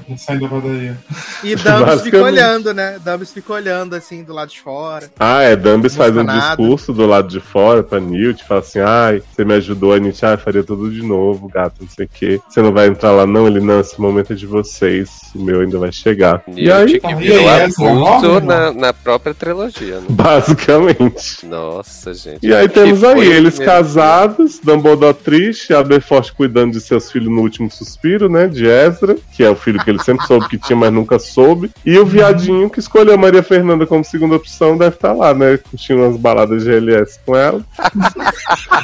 o 0.08 0.18
saindo 0.18 0.42
da 0.42 0.48
padaria. 0.48 0.96
E 1.44 1.54
Dumbs 1.54 2.02
fica 2.02 2.22
olhando, 2.22 2.74
né? 2.74 2.98
Dumbs 3.04 3.32
fica 3.32 3.52
olhando 3.52 3.94
assim 3.94 4.24
do 4.24 4.32
lado 4.32 4.48
de 4.50 4.60
fora. 4.60 5.08
Ah, 5.18 5.42
é, 5.42 5.54
Dumbis 5.54 5.96
Não 5.96 6.04
faz 6.04 6.16
um 6.16 6.24
nada. 6.24 6.56
discurso 6.56 6.92
do 6.92 7.06
lado 7.06 7.28
de 7.28 7.38
fora 7.38 7.82
pra 7.82 8.00
Newt, 8.00 8.44
fala 8.44 8.60
assim, 8.60 8.80
ai, 8.80 9.22
você 9.30 9.44
me 9.44 9.54
ajudou, 9.54 9.92
a 9.92 9.98
Newt, 9.98 10.24
ai, 10.24 10.36
faria 10.36 10.62
tudo 10.62 10.90
de 10.90 11.02
novo, 11.02 11.48
gata, 11.48 11.59
não 11.80 11.88
sei 11.88 12.06
o 12.06 12.08
quê. 12.12 12.40
Você 12.48 12.62
não 12.62 12.72
vai 12.72 12.86
entrar 12.88 13.10
lá, 13.12 13.26
não? 13.26 13.46
Ele, 13.46 13.60
não, 13.60 13.80
esse 13.80 14.00
momento 14.00 14.32
é 14.32 14.36
de 14.36 14.46
vocês. 14.46 15.10
O 15.34 15.42
meu 15.42 15.60
ainda 15.60 15.78
vai 15.78 15.92
chegar. 15.92 16.42
E, 16.48 16.64
E 16.66 16.72
aí, 16.72 16.98
que 17.00 17.06
Ah, 17.06 17.14
virou 17.14 17.48
aí, 17.48 17.62
avulso 17.62 17.84
nova, 17.94 18.40
na, 18.40 18.72
na 18.72 18.92
própria 18.92 19.34
trilogia, 19.34 19.96
né? 20.00 20.06
basicamente. 20.10 21.46
Nossa, 21.46 22.12
gente. 22.14 22.38
E 22.46 22.54
aí 22.54 22.68
Que 22.68 22.74
temos 22.74 23.02
aí 23.04 23.26
eles 23.26 23.58
casados, 23.58 24.58
Dumbledore 24.62 25.14
triste, 25.14 25.72
Aberforth 25.74 26.32
cuidando 26.36 26.72
de 26.72 26.80
seus 26.80 27.10
filhos 27.10 27.28
no 27.30 27.40
último 27.40 27.70
suspiro, 27.70 28.28
né? 28.28 28.46
De 28.48 28.66
Ezra, 28.66 29.16
que 29.34 29.42
é 29.42 29.50
o 29.50 29.56
filho 29.56 29.82
que 29.82 29.90
ele 29.90 30.02
sempre 30.02 30.26
soube 30.26 30.48
que 30.48 30.58
tinha, 30.58 30.76
mas 30.76 30.92
nunca 30.92 31.18
soube. 31.18 31.70
E 31.84 31.98
o 31.98 32.06
viadinho 32.06 32.68
que 32.70 32.78
escolheu 32.80 33.14
a 33.14 33.16
Maria 33.18 33.42
Fernanda 33.42 33.86
como 33.86 34.04
segunda 34.04 34.36
opção 34.36 34.76
deve 34.76 34.96
estar 34.96 35.12
lá, 35.12 35.32
né? 35.34 35.56
Curtindo 35.58 36.02
umas 36.02 36.16
baladas 36.16 36.64
de 36.64 36.70
GLS 36.70 37.18
com 37.24 37.36
ela. 37.36 37.60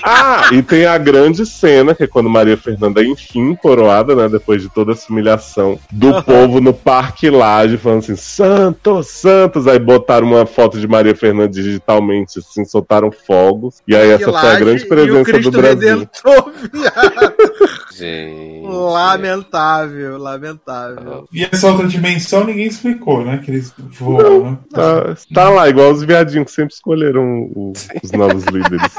ah, 0.02 0.48
e 0.52 0.62
tem 0.62 0.86
a 0.86 0.98
grande 0.98 1.44
cena, 1.46 1.94
que 1.94 2.04
é 2.04 2.06
quando 2.06 2.28
Maria 2.30 2.55
Fernanda 2.56 3.02
é 3.02 3.04
enfim 3.06 3.54
coroada, 3.54 4.14
né? 4.14 4.28
Depois 4.28 4.62
de 4.62 4.68
toda 4.68 4.92
essa 4.92 5.10
humilhação 5.10 5.78
do 5.90 6.22
povo 6.22 6.60
no 6.60 6.72
Parque 6.74 7.30
Laje, 7.30 7.76
falando 7.78 7.98
assim: 8.00 8.16
Santos, 8.16 9.08
Santos. 9.08 9.66
Aí 9.66 9.78
botaram 9.78 10.26
uma 10.26 10.46
foto 10.46 10.78
de 10.80 10.86
Maria 10.88 11.14
Fernanda 11.14 11.48
digitalmente, 11.48 12.38
assim, 12.38 12.64
soltaram 12.64 13.10
fogos. 13.10 13.76
E 13.86 13.94
aí 13.94 14.10
essa 14.10 14.32
foi 14.32 14.50
a 14.50 14.58
grande 14.58 14.82
e 14.82 14.86
o 14.86 14.88
presença 14.88 15.40
do 15.40 15.50
Brasil. 15.50 15.88
Redentor, 15.98 16.52
viado. 16.72 17.34
Gente. 17.94 18.66
Lamentável, 18.66 20.18
lamentável. 20.18 21.26
E 21.32 21.44
essa 21.44 21.68
outra 21.68 21.86
dimensão 21.86 22.44
ninguém 22.44 22.66
explicou, 22.66 23.24
né? 23.24 23.40
Que 23.42 23.50
eles 23.50 23.72
voam, 23.78 24.50
né? 24.52 24.58
Tá, 24.72 25.16
tá 25.32 25.48
lá, 25.48 25.68
igual 25.68 25.92
os 25.92 26.02
viadinhos 26.02 26.46
que 26.46 26.52
sempre 26.52 26.74
escolheram 26.74 27.24
o- 27.54 27.72
os 28.02 28.12
novos 28.12 28.44
líderes. 28.52 28.92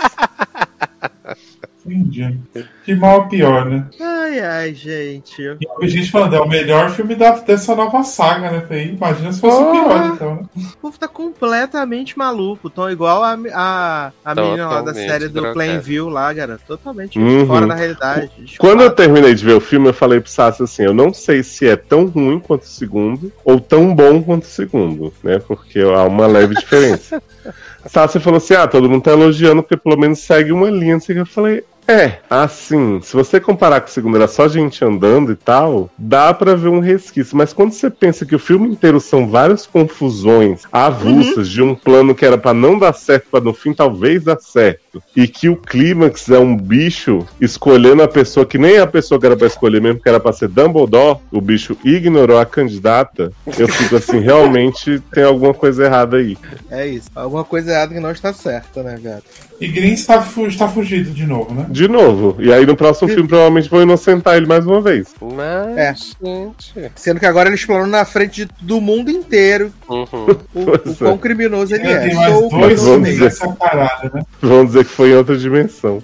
Entendi. 1.87 2.37
De 2.85 2.95
mal 2.95 3.21
a 3.21 3.23
pior, 3.25 3.65
né? 3.65 3.85
Ai, 3.99 4.39
ai, 4.39 4.73
gente. 4.73 5.41
E 5.41 5.57
a 5.81 5.87
gente 5.87 6.11
falando, 6.11 6.35
é 6.35 6.41
o 6.41 6.47
melhor 6.47 6.89
filme 6.91 7.15
da, 7.15 7.31
dessa 7.31 7.75
nova 7.75 8.03
saga, 8.03 8.51
né? 8.51 8.61
Falei, 8.67 8.89
imagina 8.89 9.31
se 9.31 9.39
fosse 9.41 9.61
o 9.61 9.71
pior, 9.71 10.11
então, 10.15 10.35
né? 10.35 10.41
O 10.55 10.77
povo 10.77 10.99
tá 10.99 11.07
completamente 11.07 12.17
maluco. 12.17 12.69
Tão 12.69 12.89
igual 12.91 13.23
a, 13.23 13.37
a, 13.53 14.11
a 14.23 14.35
menina 14.35 14.67
lá 14.69 14.81
da 14.81 14.93
série 14.93 15.27
do. 15.27 15.47
Plainview 15.53 16.09
lá, 16.09 16.33
cara. 16.35 16.59
Totalmente 16.67 17.17
Uhum. 17.17 17.45
fora 17.47 17.65
da 17.67 17.73
realidade. 17.75 18.29
Quando 18.59 18.81
eu 18.81 18.89
Desculpa. 18.89 18.95
terminei 18.95 19.33
de 19.33 19.45
ver 19.45 19.53
o 19.53 19.59
filme, 19.61 19.87
eu 19.87 19.93
falei 19.93 20.19
pro 20.19 20.29
Sassi 20.29 20.61
assim: 20.63 20.83
eu 20.83 20.93
não 20.93 21.13
sei 21.13 21.41
se 21.41 21.67
é 21.67 21.75
tão 21.75 22.05
ruim 22.05 22.39
quanto 22.39 22.63
o 22.63 22.67
segundo, 22.67 23.31
ou 23.45 23.59
tão 23.59 23.93
bom 23.95 24.21
quanto 24.21 24.43
o 24.43 24.47
segundo, 24.47 25.13
né? 25.23 25.39
Porque 25.39 25.79
há 25.79 26.03
uma 26.03 26.27
leve 26.27 26.53
diferença. 26.55 27.21
Sassi 27.87 28.19
falou 28.19 28.37
assim: 28.37 28.53
ah, 28.55 28.67
todo 28.67 28.89
mundo 28.89 29.03
tá 29.03 29.11
elogiando 29.11 29.63
porque 29.63 29.77
pelo 29.77 29.97
menos 29.97 30.19
segue 30.19 30.51
uma 30.51 30.69
linha. 30.69 30.97
Assim, 30.97 31.13
eu 31.13 31.25
falei. 31.25 31.63
É, 31.87 32.17
assim, 32.29 32.99
se 33.01 33.15
você 33.15 33.39
comparar 33.39 33.79
com 33.79 33.87
o 33.87 33.89
segundo, 33.89 34.17
era 34.17 34.27
só 34.27 34.47
gente 34.47 34.83
andando 34.83 35.31
e 35.31 35.35
tal, 35.35 35.89
dá 35.97 36.33
pra 36.33 36.53
ver 36.53 36.67
um 36.67 36.81
resquício. 36.81 37.37
Mas 37.37 37.53
quando 37.53 37.71
você 37.71 37.89
pensa 37.89 38.25
que 38.25 38.35
o 38.35 38.39
filme 38.39 38.67
inteiro 38.67 38.99
são 38.99 39.29
várias 39.29 39.65
confusões 39.65 40.63
avulsas 40.69 41.47
de 41.47 41.61
um 41.61 41.73
plano 41.73 42.13
que 42.13 42.25
era 42.25 42.37
pra 42.37 42.53
não 42.53 42.77
dar 42.77 42.91
certo, 42.93 43.29
pra 43.31 43.39
no 43.39 43.53
fim 43.53 43.73
talvez 43.73 44.25
dar 44.25 44.37
certo, 44.39 45.01
e 45.15 45.27
que 45.27 45.47
o 45.47 45.55
clímax 45.55 46.29
é 46.29 46.39
um 46.39 46.57
bicho 46.57 47.25
escolhendo 47.39 48.03
a 48.03 48.07
pessoa 48.07 48.45
que 48.45 48.57
nem 48.57 48.79
a 48.79 48.87
pessoa 48.87 49.19
que 49.19 49.25
era 49.25 49.37
pra 49.37 49.47
escolher 49.47 49.81
mesmo, 49.81 50.01
que 50.01 50.09
era 50.09 50.19
pra 50.19 50.33
ser 50.33 50.49
Dumbledore, 50.49 51.19
o 51.31 51.39
bicho 51.39 51.77
ignorou 51.85 52.37
a 52.37 52.45
candidata, 52.45 53.31
eu 53.57 53.67
fico 53.67 53.95
assim, 53.95 54.19
realmente 54.19 55.01
tem 55.13 55.23
alguma 55.23 55.53
coisa 55.53 55.85
errada 55.85 56.17
aí. 56.17 56.37
É 56.69 56.85
isso. 56.85 57.09
Alguma 57.15 57.45
coisa 57.45 57.71
errada 57.71 57.93
que 57.93 57.99
não 57.99 58.11
está 58.11 58.33
certa, 58.33 58.83
né, 58.83 58.99
cara? 59.01 59.23
E 59.59 59.67
Green 59.67 59.93
está, 59.93 60.21
fu- 60.21 60.45
está 60.45 60.67
fugido 60.67 61.09
de 61.09 61.25
novo, 61.25 61.53
né? 61.53 61.65
De 61.69 61.87
novo. 61.87 62.35
E 62.39 62.53
aí 62.53 62.65
no 62.65 62.75
próximo 62.75 63.09
filme 63.09 63.27
provavelmente 63.27 63.67
vão 63.69 63.81
inocentar 63.81 64.35
ele 64.37 64.45
mais 64.45 64.65
uma 64.67 64.79
vez. 64.81 65.07
Mas, 65.19 65.77
É. 65.77 65.95
gente. 66.23 66.91
Sendo 66.95 67.19
que 67.19 67.25
agora 67.25 67.49
eles 67.49 67.61
exploram 67.61 67.87
na 67.87 68.05
frente 68.05 68.45
de- 68.45 68.51
do 68.61 68.79
mundo 68.79 69.09
inteiro 69.09 69.71
Uhum. 69.89 70.05
o, 70.53 70.61
o 70.61 70.75
é. 70.75 70.95
quão 70.99 71.17
criminoso 71.17 71.73
ele 71.73 71.87
é. 71.87 71.99
tem 72.07 72.13
mais 72.15 72.33
Sou 72.33 72.49
dois 72.49 72.81
vamos 72.83 73.09
dizer- 73.09 73.23
dessa 73.23 73.47
parada, 73.49 74.11
né? 74.13 74.21
Vão 74.41 74.63
dizer 74.65 74.85
que 74.85 74.91
foi 74.91 75.09
em 75.11 75.15
outra 75.15 75.35
dimensão. 75.35 76.03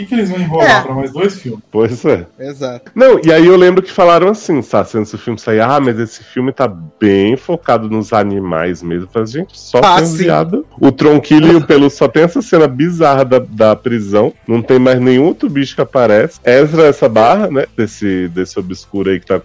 O 0.00 0.02
que, 0.02 0.06
que 0.06 0.14
eles 0.14 0.30
vão 0.30 0.38
enrolar 0.40 0.80
É. 0.80 0.82
pra 0.82 0.94
mais 0.94 1.12
dois 1.12 1.34
filmes? 1.40 1.60
Pois 1.70 2.04
é. 2.04 2.26
Exato. 2.38 2.90
Não, 2.94 3.20
e 3.24 3.32
aí 3.32 3.46
eu 3.46 3.56
lembro 3.56 3.82
que 3.82 3.90
falaram 3.92 4.28
assim, 4.28 4.62
sabe? 4.62 4.88
Antes 4.94 5.12
do 5.12 5.18
filme 5.18 5.38
sair, 5.38 5.60
ah, 5.60 5.78
mas 5.80 5.98
esse 5.98 6.22
filme 6.24 6.52
tá 6.52 6.66
bem 7.00 7.36
focado 7.36 7.88
nos 7.90 8.12
animais 8.12 8.82
mesmo. 8.82 9.04
Eu 9.04 9.08
falei, 9.12 9.28
gente, 9.28 9.58
só 9.58 9.80
Ah, 9.82 10.00
um 10.00 10.12
viado. 10.14 10.66
O 10.80 10.90
Tronquilho 10.90 11.52
e 11.52 11.56
o 11.56 11.66
Pelu 11.66 11.90
só 11.90 12.08
tem 12.08 12.22
essa 12.22 12.40
cena 12.40 12.66
bizarra 12.66 13.24
da, 13.24 13.38
da 13.38 13.76
prisão. 13.76 14.32
Não 14.48 14.62
tem 14.62 14.78
mais 14.78 15.00
nenhum 15.00 15.24
outro 15.26 15.48
bicho 15.50 15.74
que 15.74 15.80
aparece. 15.82 16.40
Ezra, 16.44 16.86
essa 16.86 17.08
barra, 17.08 17.48
né? 17.50 17.66
Desse, 17.76 18.28
desse 18.28 18.58
obscuro 18.58 19.10
aí 19.10 19.20
que 19.20 19.26
tá 19.26 19.40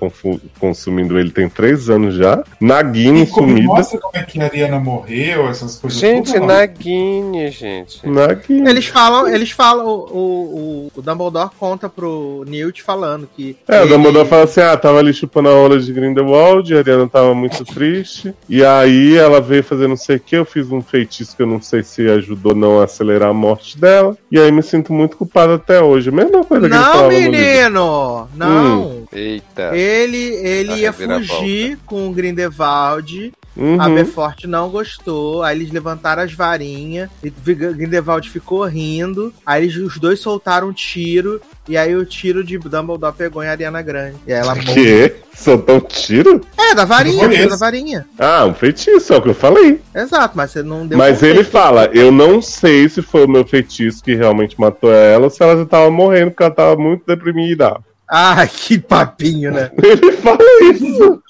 consumindo 0.59 1.17
ele 1.19 1.31
tem 1.31 1.49
três 1.49 1.89
anos 1.89 2.15
já. 2.15 2.43
Nagini 2.59 3.23
E 3.23 3.27
como 3.27 3.49
sumida. 3.49 3.67
mostra 3.67 3.99
como 3.99 4.17
é 4.17 4.23
que 4.23 4.39
a 4.41 4.45
Ariana 4.45 4.79
morreu, 4.79 5.47
essas 5.49 5.75
coisas 5.77 5.99
Gente. 5.99 6.37
Nagini, 6.39 7.49
gente. 7.51 8.07
Nagini. 8.07 8.69
Eles 8.69 8.85
falam, 8.87 9.27
eles 9.27 9.51
falam, 9.51 9.85
o, 9.87 9.91
o, 9.91 10.44
o 10.45 11.01
Dumbledore 11.01 11.49
conta 11.59 11.89
pro 11.89 12.43
Newt 12.47 12.81
falando 12.83 13.27
que. 13.35 13.55
É, 13.67 13.79
o 13.79 13.83
ele- 13.83 13.89
Dumbledore 13.89 14.27
fala 14.27 14.43
assim: 14.43 14.61
ah, 14.61 14.75
tava 14.77 14.99
ali 14.99 15.13
chupando 15.13 15.49
a 15.49 15.53
rola 15.53 15.79
de 15.79 15.91
Grindelwald, 15.91 16.73
a 16.73 16.77
Ariana 16.79 17.07
tava 17.07 17.33
muito 17.33 17.63
triste. 17.65 18.33
E 18.49 18.63
aí 18.63 19.15
ela 19.15 19.39
veio 19.41 19.63
fazer 19.63 19.87
não 19.87 19.97
sei 19.97 20.17
o 20.17 20.19
que, 20.19 20.35
eu 20.37 20.45
fiz 20.45 20.71
um 20.71 20.81
feitiço 20.81 21.35
que 21.35 21.41
eu 21.43 21.47
não 21.47 21.61
sei 21.61 21.83
se 21.83 22.07
ajudou 22.09 22.51
ou 22.53 22.57
não 22.57 22.79
a 22.79 22.85
acelerar 22.85 23.29
a 23.29 23.33
morte 23.33 23.77
dela. 23.79 24.17
E 24.31 24.39
aí 24.39 24.51
me 24.51 24.61
sinto 24.63 24.93
muito 24.93 25.17
culpado 25.17 25.53
até 25.53 25.81
hoje. 25.81 26.11
Mesma 26.11 26.43
coisa 26.43 26.67
que 26.67 26.73
ele 26.73 26.81
Não, 26.83 26.91
falava 26.91 27.11
no 27.11 27.17
livro. 27.17 27.31
menino! 27.31 28.27
Não! 28.35 28.94
Eita. 29.11 29.75
Ele, 29.75 30.17
ele 30.17 30.73
ia 30.75 30.93
fugir 30.93 31.77
com 31.85 32.07
o 32.09 32.11
Grindelwald. 32.13 33.33
Uhum. 33.55 33.81
A 33.81 33.87
Befort 33.87 34.43
não 34.45 34.69
gostou. 34.69 35.41
Aí 35.41 35.57
eles 35.57 35.71
levantaram 35.71 36.23
as 36.23 36.33
varinhas. 36.33 37.09
E 37.23 37.29
Grindelwald 37.29 38.29
ficou 38.29 38.65
rindo. 38.65 39.33
Aí 39.45 39.63
eles, 39.63 39.77
os 39.77 39.97
dois 39.97 40.19
soltaram 40.19 40.69
um 40.69 40.73
tiro. 40.73 41.39
E 41.67 41.77
aí 41.77 41.95
o 41.95 42.05
tiro 42.05 42.43
de 42.43 42.57
Dumbledore 42.57 43.15
pegou 43.15 43.43
em 43.43 43.47
Ariana 43.47 43.81
Grande. 43.81 44.17
E 44.27 44.33
aí 44.33 44.39
ela 44.39 44.55
morreu. 44.55 44.75
Que? 44.75 45.15
Soltou 45.33 45.77
um 45.77 45.81
tiro? 45.81 46.41
É, 46.57 46.73
da 46.75 46.85
varinha, 46.85 47.47
da 47.47 47.55
varinha. 47.55 48.05
Ah, 48.17 48.45
um 48.45 48.53
feitiço, 48.53 49.13
é 49.13 49.17
o 49.17 49.21
que 49.21 49.29
eu 49.29 49.35
falei. 49.35 49.81
Exato, 49.93 50.35
mas 50.37 50.51
você 50.51 50.63
não 50.63 50.87
deu 50.87 50.97
Mas 50.97 51.21
ele 51.21 51.43
contexto. 51.43 51.51
fala: 51.51 51.85
eu 51.93 52.11
não 52.11 52.41
sei 52.41 52.87
se 52.87 53.01
foi 53.01 53.25
o 53.25 53.29
meu 53.29 53.45
feitiço 53.45 54.03
que 54.03 54.15
realmente 54.15 54.59
matou 54.59 54.91
ela 54.93 55.25
ou 55.25 55.29
se 55.29 55.43
ela 55.43 55.57
já 55.57 55.65
tava 55.65 55.89
morrendo 55.89 56.31
porque 56.31 56.43
ela 56.43 56.53
tava 56.53 56.75
muito 56.77 57.03
deprimida. 57.05 57.77
Ai, 58.09 58.47
que 58.47 58.77
papinho, 58.79 59.51
né? 59.51 59.71
Ele 59.81 60.11
fala 60.13 60.37
isso. 60.71 61.21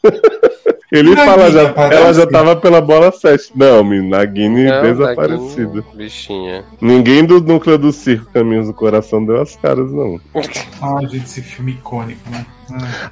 Ele 0.91 1.15
Nagini 1.15 1.25
fala, 1.25 1.51
já, 1.51 1.69
aparece? 1.69 2.01
ela 2.01 2.13
já 2.13 2.27
tava 2.27 2.55
pela 2.55 2.81
bola 2.81 3.11
7. 3.11 3.51
Não, 3.55 3.83
Nagini 3.83 4.65
Não, 4.65 4.81
desaparecido. 4.81 5.75
Nagini, 5.75 5.97
Bichinha. 5.97 6.65
Ninguém 6.79 7.25
do 7.25 7.41
núcleo 7.41 7.77
do 7.77 7.91
circo 7.91 8.31
Caminhos 8.31 8.67
do 8.67 8.73
Coração 8.73 9.25
deu 9.25 9.41
as 9.41 9.55
caras, 9.55 9.91
não. 9.91 10.19
Ah, 10.81 10.99
gente, 11.01 11.25
esse 11.25 11.41
filme 11.41 11.73
icônico, 11.73 12.29
né? 12.29 12.45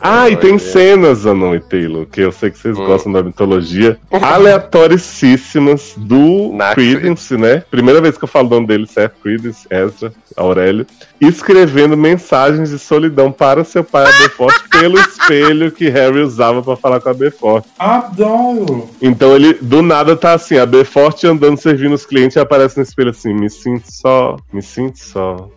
Ah, 0.01 0.29
e 0.29 0.35
tem 0.37 0.57
cenas, 0.57 1.25
Anon 1.25 1.55
e 1.55 1.59
Taylor, 1.59 2.05
que 2.05 2.21
eu 2.21 2.31
sei 2.31 2.49
que 2.51 2.57
vocês 2.57 2.77
Hum. 2.77 2.85
gostam 2.85 3.11
da 3.11 3.21
mitologia, 3.23 3.97
aleatoricíssimas 4.11 5.93
do 5.97 6.51
Na 6.53 6.73
Credence, 6.73 7.37
né? 7.37 7.63
Primeira 7.69 8.01
vez 8.01 8.17
que 8.17 8.23
eu 8.23 8.27
falo 8.27 8.47
o 8.47 8.49
nome 8.49 8.67
dele, 8.67 8.87
certo? 8.87 9.15
Credence, 9.21 9.67
Ezra, 9.69 10.11
Aurélio, 10.35 10.85
escrevendo 11.21 11.95
mensagens 11.95 12.69
de 12.71 12.79
solidão 12.79 13.31
para 13.31 13.63
seu 13.63 13.83
pai 13.83 14.05
Aberforth 14.05 14.63
pelo 14.71 14.99
espelho 14.99 15.71
que 15.71 15.89
Harry 15.89 16.19
usava 16.21 16.61
pra 16.61 16.75
falar 16.75 16.99
com 16.99 17.09
a 17.09 17.11
Aberforth. 17.11 17.65
Adoro! 17.77 18.89
Então 19.01 19.35
ele, 19.35 19.53
do 19.61 19.81
nada, 19.81 20.15
tá 20.15 20.33
assim, 20.33 20.57
a 20.57 20.65
Beforte 20.65 21.27
andando 21.27 21.57
servindo 21.57 21.93
os 21.93 22.05
clientes 22.05 22.35
e 22.35 22.39
aparece 22.39 22.77
no 22.77 22.83
espelho 22.83 23.11
assim, 23.11 23.33
me 23.33 23.49
sinto 23.49 23.85
só, 23.91 24.35
me 24.51 24.61
sinto 24.61 24.97
só, 24.99 25.47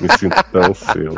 me 0.00 0.08
sinto 0.18 0.36
tão 0.52 0.72
seu. 0.74 1.14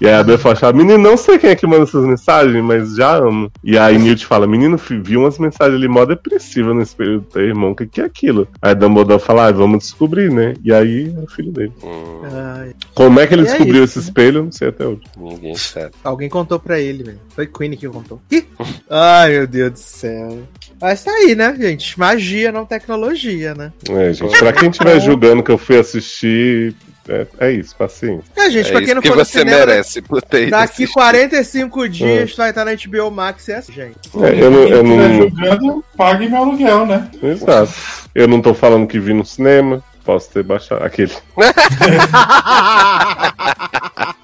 E 0.00 0.06
aí 0.06 0.14
a 0.14 0.22
Beforte 0.22 0.60
fala, 0.60 0.72
menino, 0.72 0.98
não 0.98 1.16
sei 1.16 1.38
quem 1.38 1.50
é 1.50 1.56
que 1.56 1.66
manda 1.66 1.84
essas 1.84 2.04
mensagens, 2.04 2.62
mas 2.64 2.94
já 2.96 3.16
amo. 3.16 3.50
E 3.64 3.78
aí 3.78 3.98
Newt 3.98 4.26
fala, 4.26 4.46
menino, 4.46 4.76
vi 4.76 5.16
umas 5.16 5.38
mensagens 5.38 5.76
ali 5.76 5.88
mó 5.88 6.04
depressiva 6.04 6.74
no 6.74 6.82
espelho 6.82 7.20
do 7.20 7.26
teu 7.26 7.42
irmão, 7.42 7.70
o 7.70 7.76
que, 7.76 7.86
que 7.86 8.00
é 8.00 8.04
aquilo? 8.04 8.48
Aí 8.60 8.74
Dumbledore 8.74 9.20
fala, 9.22 9.46
ah, 9.46 9.52
vamos 9.52 9.78
descobrir, 9.80 10.30
né? 10.30 10.54
E 10.64 10.72
aí 10.72 11.14
é 11.16 11.20
o 11.22 11.26
filho 11.26 11.52
dele. 11.52 11.72
Hum, 11.82 12.20
Ai, 12.32 12.72
Como 12.94 13.18
é 13.20 13.26
que 13.26 13.34
ele 13.34 13.42
E 13.42 13.46
é 13.46 13.48
descobriu 13.50 13.84
isso, 13.84 13.98
esse 13.98 14.08
espelho? 14.08 14.38
Eu 14.38 14.44
Não 14.44 14.52
sei 14.52 14.68
até 14.68 14.86
hoje. 14.86 15.00
ninguém 15.16 15.54
sabe. 15.54 15.90
alguém 16.04 16.28
contou 16.28 16.58
pra 16.58 16.78
ele, 16.78 17.02
velho. 17.02 17.20
Foi 17.34 17.46
Queen 17.46 17.76
que 17.76 17.88
contou. 17.88 18.20
Ih! 18.30 18.44
Ai, 18.88 19.30
meu 19.32 19.46
Deus 19.46 19.72
do 19.72 19.78
céu. 19.78 20.38
Mas 20.80 21.04
tá 21.04 21.10
aí, 21.12 21.34
né, 21.34 21.54
gente? 21.58 21.98
Magia, 21.98 22.50
não 22.50 22.64
tecnologia, 22.64 23.54
né? 23.54 23.72
É, 23.88 24.12
gente, 24.12 24.38
pra 24.38 24.52
quem 24.52 24.70
estiver 24.70 24.98
julgando 25.00 25.42
que 25.42 25.50
eu 25.50 25.58
fui 25.58 25.78
assistir, 25.78 26.74
é, 27.08 27.26
é 27.38 27.50
isso, 27.52 27.74
paciência. 27.76 28.24
É, 28.36 28.50
gente, 28.50 28.68
É 28.68 28.72
pra 28.72 28.82
quem 28.82 28.94
não 28.94 29.02
que 29.02 29.08
for 29.08 29.16
no 29.16 29.24
você 29.24 29.38
cinema, 29.40 29.58
merece 29.58 30.02
por 30.02 30.20
ter 30.22 30.42
ido 30.42 30.50
Daqui 30.50 30.64
assistir. 30.84 30.92
45 30.92 31.88
dias 31.88 32.34
vai 32.36 32.50
estar 32.50 32.64
na 32.64 32.72
HBO 32.74 33.10
Max 33.10 33.48
e 33.48 33.52
é 33.52 33.56
assim, 33.56 33.72
gente. 33.72 33.96
É, 34.22 34.42
eu 34.42 34.50
não- 34.50 34.68
eu 34.68 34.82
não... 34.82 35.16
julgando, 35.16 35.84
pague 35.96 36.28
meu 36.28 36.38
aluguel, 36.42 36.86
né? 36.86 37.08
Exato. 37.22 37.72
Eu 38.14 38.28
não 38.28 38.40
tô 38.42 38.52
falando 38.54 38.86
que 38.86 38.98
vi 38.98 39.12
no 39.14 39.24
cinema. 39.24 39.82
Posso 40.04 40.30
ter 40.30 40.42
baixado. 40.42 40.82
Aquele. 40.82 41.12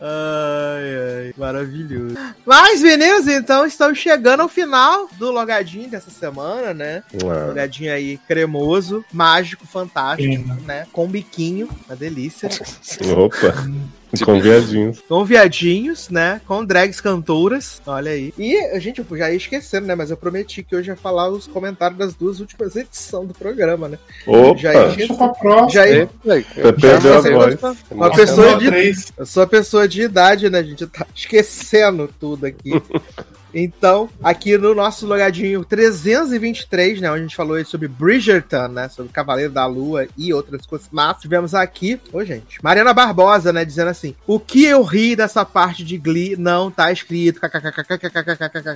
Ai, 0.00 1.26
ai, 1.26 1.34
maravilhoso. 1.36 2.14
Mas, 2.44 2.82
meninos, 2.82 3.26
então 3.28 3.64
estamos 3.66 3.98
chegando 3.98 4.40
ao 4.40 4.48
final 4.48 5.08
do 5.18 5.30
logadinho 5.30 5.88
dessa 5.88 6.10
semana, 6.10 6.74
né? 6.74 7.02
Ah, 7.22 7.46
Logadinho 7.48 7.92
aí 7.92 8.18
cremoso, 8.26 9.04
mágico, 9.12 9.66
fantástico, 9.66 10.32
Sim. 10.32 10.64
né? 10.64 10.86
Com 10.92 11.06
biquinho, 11.06 11.68
uma 11.86 11.96
delícia. 11.96 12.48
Opa, 13.16 13.54
com 14.24 14.40
viadinhos. 14.40 15.00
Com 15.08 15.24
viadinhos, 15.24 16.08
né? 16.08 16.40
Com 16.46 16.64
drags 16.64 17.00
cantoras. 17.00 17.80
Olha 17.86 18.12
aí. 18.12 18.32
E, 18.38 18.80
gente, 18.80 19.00
eu 19.00 19.16
já 19.16 19.30
ia 19.30 19.36
esquecendo, 19.36 19.86
né? 19.86 19.94
Mas 19.94 20.10
eu 20.10 20.16
prometi 20.16 20.62
que 20.62 20.76
hoje 20.76 20.90
ia 20.90 20.96
falar 20.96 21.28
os 21.28 21.46
comentários 21.46 21.98
das 21.98 22.14
duas 22.14 22.40
últimas 22.40 22.76
edições 22.76 23.28
do 23.28 23.34
programa, 23.34 23.88
né? 23.88 23.98
Já 24.56 24.72
ia 24.72 24.80
Opa, 24.80 24.96
Deixa 24.96 25.14
pra 25.14 25.28
próxima. 25.28 25.70
Já 25.70 25.88
ia. 25.88 26.08
você 26.24 26.72
perdeu 26.72 27.14
a 27.14 27.20
voz. 27.20 27.62
Uma 27.90 28.08
Nossa, 28.08 28.20
pessoa 28.20 28.56
de. 28.58 28.94
Eu 29.16 29.26
sou 29.26 29.42
uma 29.42 29.48
pessoa 29.48 29.88
de 29.88 30.02
idade, 30.02 30.50
né, 30.50 30.62
gente? 30.62 30.86
Tá 30.86 31.06
esquecendo 31.14 32.08
tudo 32.18 32.46
aqui. 32.46 32.70
Então, 33.54 34.08
aqui 34.22 34.58
no 34.58 34.74
nosso 34.74 35.06
logadinho 35.06 35.64
323, 35.64 37.00
né? 37.00 37.10
Onde 37.10 37.20
a 37.20 37.22
gente 37.22 37.36
falou 37.36 37.64
sobre 37.64 37.86
Bridgerton, 37.88 38.68
né? 38.68 38.88
Sobre 38.88 39.12
Cavaleiro 39.12 39.52
da 39.52 39.64
Lua 39.66 40.06
e 40.18 40.34
outras 40.34 40.66
coisas. 40.66 40.88
Mas 40.90 41.18
tivemos 41.18 41.54
aqui, 41.54 42.00
ô 42.12 42.24
gente, 42.24 42.62
Mariana 42.62 42.92
Barbosa, 42.92 43.52
né? 43.52 43.64
Dizendo 43.64 43.88
assim: 43.88 44.14
O 44.26 44.40
que 44.40 44.64
eu 44.64 44.82
ri 44.82 45.14
dessa 45.14 45.44
parte 45.44 45.84
de 45.84 45.96
Glee 45.96 46.36
não 46.36 46.70
tá 46.70 46.90
escrito. 46.90 47.40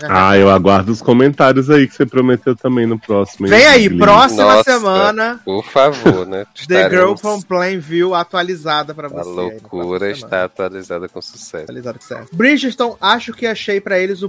Ah, 0.09 0.37
eu 0.37 0.51
aguardo 0.51 0.93
os 0.93 1.03
comentários 1.03 1.69
aí 1.71 1.89
que 1.89 1.95
você 1.95 2.07
prometeu 2.07 2.55
também 2.55 2.87
no 2.87 2.99
próximo. 2.99 3.49
Vem 3.49 3.67
aí, 3.67 3.91
próxima 3.91 4.63
semana. 4.63 5.41
Por 5.45 5.65
favor, 5.65 6.27
né? 6.27 6.47
The 6.69 6.89
Girl 6.91 7.15
from 7.15 7.41
Plainview 7.43 8.15
atualizada 8.15 8.95
pra 8.95 9.09
você. 9.09 9.29
A 9.29 9.33
loucura 9.33 10.11
está 10.11 10.45
atualizada 10.45 11.09
com 11.09 11.21
sucesso. 11.21 11.65
Atualizada 11.65 11.99
com 11.99 12.03
sucesso. 12.03 12.29
Bridgerton, 12.33 12.97
acho 13.01 13.33
que 13.33 13.47
achei 13.47 13.81
para 13.81 13.99
eles 13.99 14.23
o 14.23 14.29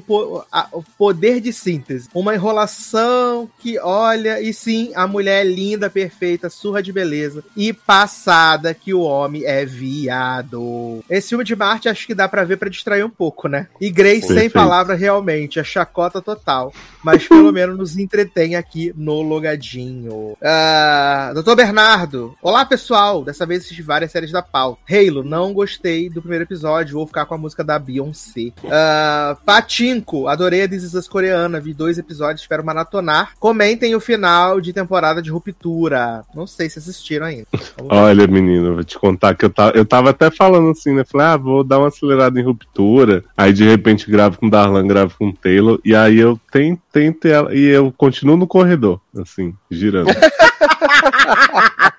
a- 0.51 0.67
o 0.71 0.83
poder 0.97 1.39
de 1.39 1.51
síntese. 1.53 2.09
Uma 2.13 2.35
enrolação 2.35 3.49
que 3.59 3.79
olha, 3.79 4.41
e 4.41 4.53
sim, 4.53 4.91
a 4.95 5.07
mulher 5.07 5.41
é 5.45 5.49
linda, 5.49 5.89
perfeita, 5.89 6.49
surra 6.49 6.81
de 6.81 6.91
beleza. 6.91 7.43
E 7.55 7.71
passada 7.73 8.73
que 8.73 8.93
o 8.93 9.01
homem 9.01 9.43
é 9.45 9.65
viado. 9.65 11.03
Esse 11.09 11.29
filme 11.29 11.43
de 11.43 11.55
Marte 11.55 11.89
acho 11.89 12.05
que 12.05 12.13
dá 12.15 12.27
pra 12.27 12.43
ver 12.43 12.57
pra 12.57 12.69
distrair 12.69 13.03
um 13.03 13.09
pouco, 13.09 13.47
né? 13.47 13.67
E 13.79 13.89
Grace, 13.89 14.27
sem 14.27 14.49
palavra, 14.49 14.95
realmente, 14.95 15.59
é 15.59 15.63
chacota 15.63 16.21
total. 16.21 16.73
Mas 17.03 17.27
pelo 17.27 17.51
menos 17.51 17.77
nos 17.77 17.97
entretém 17.97 18.55
aqui 18.55 18.93
no 18.95 19.21
Logadinho. 19.21 20.35
Ah, 20.43 21.31
Doutor 21.33 21.55
Bernardo, 21.55 22.35
olá 22.41 22.65
pessoal. 22.65 23.23
Dessa 23.23 23.45
vez 23.45 23.63
assisti 23.63 23.81
várias 23.81 24.11
séries 24.11 24.31
da 24.31 24.41
pauta. 24.41 24.79
Halo, 24.89 25.23
não 25.23 25.53
gostei 25.53 26.09
do 26.09 26.21
primeiro 26.21 26.43
episódio, 26.43 26.95
vou 26.97 27.07
ficar 27.07 27.25
com 27.25 27.35
a 27.35 27.37
música 27.37 27.63
da 27.63 27.79
Beyoncé. 27.79 28.51
Ah, 28.69 29.37
Patinko, 29.45 30.27
adorei 30.30 30.64
a 30.64 30.67
This 30.67 31.08
coreana, 31.08 31.59
vi 31.59 31.74
dois 31.74 31.98
episódios, 31.98 32.41
espero 32.41 32.66
maratonar. 32.66 33.32
Comentem 33.40 33.95
o 33.95 33.99
final 33.99 34.61
de 34.61 34.74
temporada 34.74 35.22
de 35.22 35.30
Ruptura. 35.30 36.24
Não 36.33 36.48
sei 36.48 36.69
se 36.69 36.80
assistiram 36.80 37.25
ainda. 37.25 37.48
Olha, 37.90 38.27
menino, 38.27 38.67
eu 38.67 38.75
vou 38.75 38.83
te 38.83 38.98
contar 38.98 39.35
que 39.35 39.45
eu 39.45 39.49
tava, 39.49 39.77
eu 39.77 39.85
tava 39.85 40.09
até 40.11 40.30
falando 40.30 40.72
assim, 40.72 40.93
né? 40.93 41.03
Falei, 41.03 41.27
ah, 41.27 41.38
vou 41.38 41.64
dar 41.64 41.80
uma 41.80 41.88
acelerada 41.88 42.40
em 42.40 42.43
ruptura. 42.43 43.24
Aí 43.35 43.51
de 43.53 43.64
repente 43.64 44.09
gravo 44.09 44.38
com 44.38 44.49
Darlan, 44.49 44.88
gravo 44.88 45.16
com 45.17 45.32
Taylor. 45.32 45.80
E 45.83 45.95
aí 45.95 46.19
eu 46.19 46.40
tento, 46.51 46.82
tento 46.91 47.27
ela. 47.27 47.53
E 47.53 47.66
eu 47.66 47.93
continuo 47.95 48.38
no 48.38 48.48
corredor, 48.48 48.99
assim, 49.17 49.53
girando. 49.69 50.09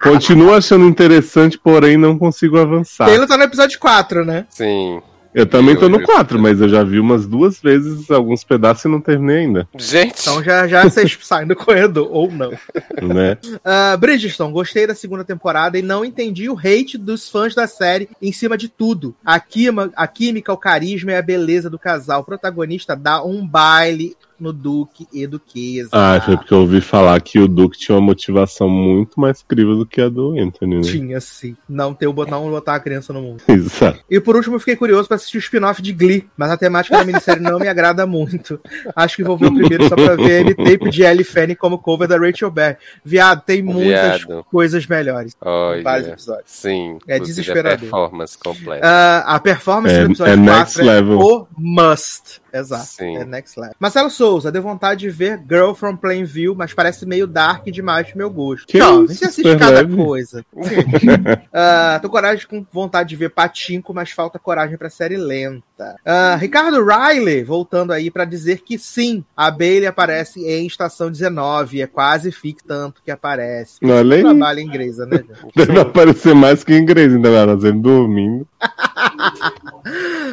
Continuo 0.03 0.55
achando 0.55 0.87
interessante, 0.87 1.59
porém 1.59 1.97
não 1.97 2.19
consigo 2.19 2.59
avançar. 2.59 3.05
Taylor 3.07 3.29
tá 3.29 3.37
no 3.37 3.45
episódio 3.45 3.79
4, 3.79 4.25
né? 4.25 4.47
Sim. 4.49 5.03
Eu 5.33 5.47
também 5.47 5.77
tô 5.77 5.89
no 5.89 6.01
Eu- 6.01 6.07
4, 6.07 6.39
mas 6.39 6.61
eu 6.61 6.69
já 6.69 6.83
vi 6.83 6.99
umas 6.99 7.27
duas 7.27 7.61
vezes 7.61 8.11
alguns 8.11 8.43
pedaços 8.43 8.85
e 8.85 8.89
não 8.89 9.01
terminei 9.01 9.39
ainda, 9.39 9.69
Gente, 9.79 10.21
Então 10.21 10.43
já, 10.43 10.67
já 10.67 10.83
vocês 10.85 11.17
saem 11.23 11.47
do 11.47 11.55
corredor, 11.55 12.09
ou 12.11 12.31
não. 12.31 12.51
né? 12.51 13.39
Uh, 13.45 13.97
Bridgestone, 13.99 14.53
gostei 14.53 14.87
da 14.87 14.95
segunda 14.95 15.23
temporada 15.25 15.79
e 15.79 15.83
não 15.83 16.05
entendi 16.05 16.49
o 16.51 16.59
hate 16.59 16.99
dos 16.99 17.29
fãs 17.29 17.55
da 17.55 17.67
série 17.67 18.09
em 18.21 18.33
cima 18.33 18.59
de 18.59 18.69
tudo. 18.69 19.15
A, 19.25 19.39
quima, 19.39 19.91
a 19.95 20.07
química, 20.09 20.53
o 20.53 20.57
carisma 20.57 21.13
e 21.13 21.17
a 21.17 21.23
beleza 21.23 21.71
do 21.71 21.79
casal. 21.79 22.23
O 22.23 22.25
protagonista 22.25 22.97
dá 22.97 23.23
um 23.25 23.47
baile 23.47 24.17
no 24.41 24.53
Duque 24.53 25.07
e 25.13 25.27
Duquesa. 25.27 25.91
Ah, 25.93 26.21
foi 26.25 26.37
porque 26.37 26.53
eu 26.55 26.59
ouvi 26.61 26.81
falar 26.81 27.21
que 27.21 27.39
o 27.39 27.47
Duke 27.49 27.79
tinha 27.79 27.97
uma 27.97 28.05
motivação 28.07 28.69
muito 28.69 29.21
mais 29.21 29.43
incrível 29.43 29.77
do 29.77 29.87
que 29.87 30.01
a 30.01 30.09
do 30.09 30.39
Anthony, 30.39 30.77
né? 30.77 30.83
Tinha 30.83 31.21
sim. 31.21 31.57
Não 31.69 31.93
ter 31.95 32.07
o 32.07 32.13
botão 32.13 32.49
botar 32.51 32.75
a 32.75 32.81
criança 32.81 33.13
no 33.13 33.21
mundo. 33.23 33.43
Exato. 33.49 34.01
E 34.11 34.19
por 34.21 34.37
último, 34.37 34.57
eu 34.57 34.61
fiquei 34.61 34.77
curioso 34.77 35.07
pra 35.09 35.17
assistir 35.17 35.37
o 35.37 35.41
spin-off 35.41 35.81
de 35.83 35.93
Glee, 35.93 36.29
mas 36.37 36.51
a 36.51 36.57
temática 36.57 36.97
da 36.99 37.05
minissérie 37.05 37.43
não 37.43 37.59
me 37.59 37.69
agrada 37.69 38.07
muito. 38.07 38.59
Acho 38.97 39.17
que 39.17 39.25
vou 39.25 39.37
ver 39.37 39.47
o 39.47 39.55
primeiro 39.55 39.89
só 39.89 39.95
pra 39.95 40.17
ver 40.17 40.41
M-Tape 40.47 40.91
de 40.91 41.03
Ellie 41.03 41.25
Fanny 41.25 41.55
como 41.55 41.79
cover 41.79 42.09
da 42.09 42.17
Rachel 42.19 42.51
Berry. 42.51 42.77
Viado, 43.05 43.43
tem 43.45 43.63
muitas 43.63 44.23
Viado. 44.25 44.45
coisas 44.51 44.87
melhores. 44.87 45.37
olha. 45.41 45.83
Vários 45.83 46.09
episódios. 46.09 46.45
Sim. 46.47 46.99
É 47.07 47.17
inclusive 47.17 47.17
a 47.17 47.19
desesperador. 47.25 47.79
performance 47.81 48.39
completa. 48.39 48.87
Ah, 48.87 49.35
a 49.37 49.39
performance 49.41 49.95
É- 49.95 49.99
do 50.05 50.07
episódio 50.07 50.33
é 50.33 50.37
4 50.37 50.59
next 50.59 50.81
é 50.81 50.85
level. 50.85 51.19
o 51.21 51.47
must. 51.59 52.40
Exato. 52.53 52.85
Sim. 52.87 53.17
É 53.17 53.25
next 53.25 53.59
level. 53.59 53.75
Marcelo 53.79 54.11
Souza, 54.11 54.51
deu 54.51 54.63
vontade 54.63 55.01
de 55.01 55.11
ver 55.11 55.41
Girl 55.49 55.73
from 55.73 55.97
Plainview, 55.97 56.55
mas 56.55 56.73
parece 56.75 57.07
meio 57.07 57.27
dark 57.27 57.65
demais 57.67 58.09
pro 58.09 58.19
meu 58.19 58.31
gosto. 58.31 58.67
Que 58.67 58.79
isso, 58.79 59.07
você 59.07 59.25
assiste 59.27 59.57
cada 59.57 59.77
leve. 59.77 59.97
coisa. 59.97 60.45
Ah, 61.53 61.99
tô 62.01 62.09
coragem 62.09 62.47
com 62.47 62.65
vontade 62.73 63.09
de 63.11 63.17
ver 63.17 63.31
Patinco, 63.31 63.93
mas 63.93 64.11
falta 64.11 64.39
coragem 64.39 64.77
pra 64.77 64.89
série 64.89 65.17
lenta. 65.17 65.97
Ah, 66.05 66.37
Ricardo 66.37 66.85
Riley, 66.85 67.43
voltando 67.43 67.93
aí 67.93 68.11
pra 68.11 68.25
dizer 68.25 68.61
que 68.63 68.79
sim, 68.79 69.25
a 69.37 69.51
Bailey 69.51 69.87
aparece 69.87 70.45
em 70.45 70.67
Estação 70.67 71.11
19, 71.11 71.83
é 71.83 71.87
quase 71.87 72.31
fic 72.31 72.63
tanto 72.65 73.03
que 73.03 73.11
aparece. 73.11 73.79
Olha 73.83 74.17
aí. 74.17 74.23
Trabalha 74.23 74.61
em 74.61 74.67
inglesa, 74.67 75.07
né? 75.07 75.25
Deve 75.57 75.81
aparecer 75.81 76.35
mais 76.35 76.63
que 76.63 76.77
inglês, 76.77 77.13
ainda 77.15 77.31
lá, 77.31 77.47
nós 77.47 77.65
ele 77.65 77.79
dormindo. 77.79 78.47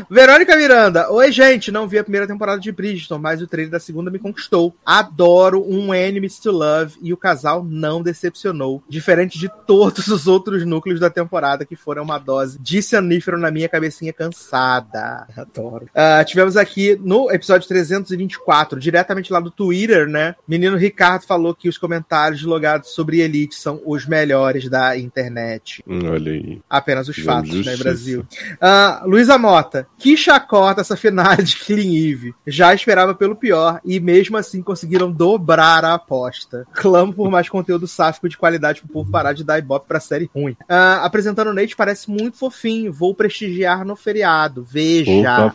Verônica 0.10 0.56
Miranda. 0.56 1.12
Oi, 1.12 1.32
gente. 1.32 1.72
Não 1.72 1.88
vi 1.88 1.98
a 2.00 2.04
primeira 2.08 2.26
temporada 2.26 2.60
de 2.60 2.72
Bridgerton, 2.72 3.20
mas 3.20 3.42
o 3.42 3.48
trailer 3.48 3.72
da 3.72 3.80
segunda 3.80 4.10
me 4.10 4.18
conquistou. 4.18 4.74
Adoro 4.86 5.62
um 5.68 5.94
Enemies 5.94 6.40
to 6.40 6.52
Love 6.52 6.98
e 7.02 7.12
o 7.12 7.18
casal 7.18 7.64
não 7.64 8.02
decepcionou. 8.02 8.82
Diferente 8.88 9.38
de 9.38 9.50
todos 9.68 10.08
os 10.08 10.26
outros 10.26 10.66
núcleos 10.66 11.00
da 11.00 11.10
temporada 11.10 11.66
que 11.66 11.76
foram 11.76 12.04
uma 12.04 12.18
dose 12.18 12.58
de 12.60 12.82
cianífero 12.82 13.38
na 13.38 13.52
minha 13.52 13.68
cabecinha 13.68 14.14
cansada. 14.14 15.28
Adoro. 15.36 15.90
Ah, 15.94 16.24
tivemos 16.24 16.56
aqui 16.56 16.98
no 17.04 17.30
episódio 17.30 17.68
324, 17.68 18.80
diretamente 18.80 19.34
lá 19.34 19.42
do 19.42 19.52
Twitter, 19.52 20.08
né? 20.08 20.36
Menino 20.48 20.78
Ricardo 20.78 21.26
falou 21.26 21.54
que 21.54 21.68
os 21.68 21.78
comentários 21.78 22.42
logados 22.44 22.90
sobre 22.92 23.20
Elite 23.20 23.56
são 23.56 23.82
os 23.86 24.06
melhores 24.06 24.70
da 24.70 24.98
internet. 24.98 25.84
Hum, 25.86 26.10
Olha 26.10 26.32
aí. 26.32 26.62
Apenas 26.70 27.10
os 27.10 27.18
fatos, 27.18 27.50
né, 27.50 27.58
justiça. 27.58 27.84
Brasil? 27.84 28.26
Ah, 28.62 29.04
Luísa 29.06 29.38
Mota, 29.38 29.88
que 29.98 30.16
chacota 30.16 30.82
essa 30.82 30.96
finale 30.96 31.44
de 31.44 31.58
Killing 31.58 31.97
Eve. 31.98 32.34
Já 32.46 32.74
esperava 32.74 33.14
pelo 33.14 33.36
pior 33.36 33.80
e 33.84 34.00
mesmo 34.00 34.38
assim 34.38 34.62
conseguiram 34.62 35.12
dobrar 35.12 35.84
a 35.86 35.94
aposta. 35.94 36.66
Clamo 36.74 37.14
por 37.14 37.30
mais 37.30 37.50
conteúdo 37.50 37.88
sáfico 37.88 38.30
de 38.30 38.38
qualidade 38.38 38.82
pro 38.82 38.90
povo 38.94 39.12
parar 39.12 39.34
de 39.34 39.44
dar 39.44 39.60
ibope 39.60 39.88
pra 39.88 40.00
série 40.00 40.30
ruim. 40.34 40.56
Ah, 40.68 41.02
apresentando 41.04 41.50
o 41.50 41.54
Nate 41.54 41.76
parece 41.76 42.10
muito 42.10 42.38
fofinho. 42.38 42.92
Vou 42.92 43.14
prestigiar 43.14 43.86
no 43.86 43.96
feriado. 43.96 44.64
Veja. 44.64 45.54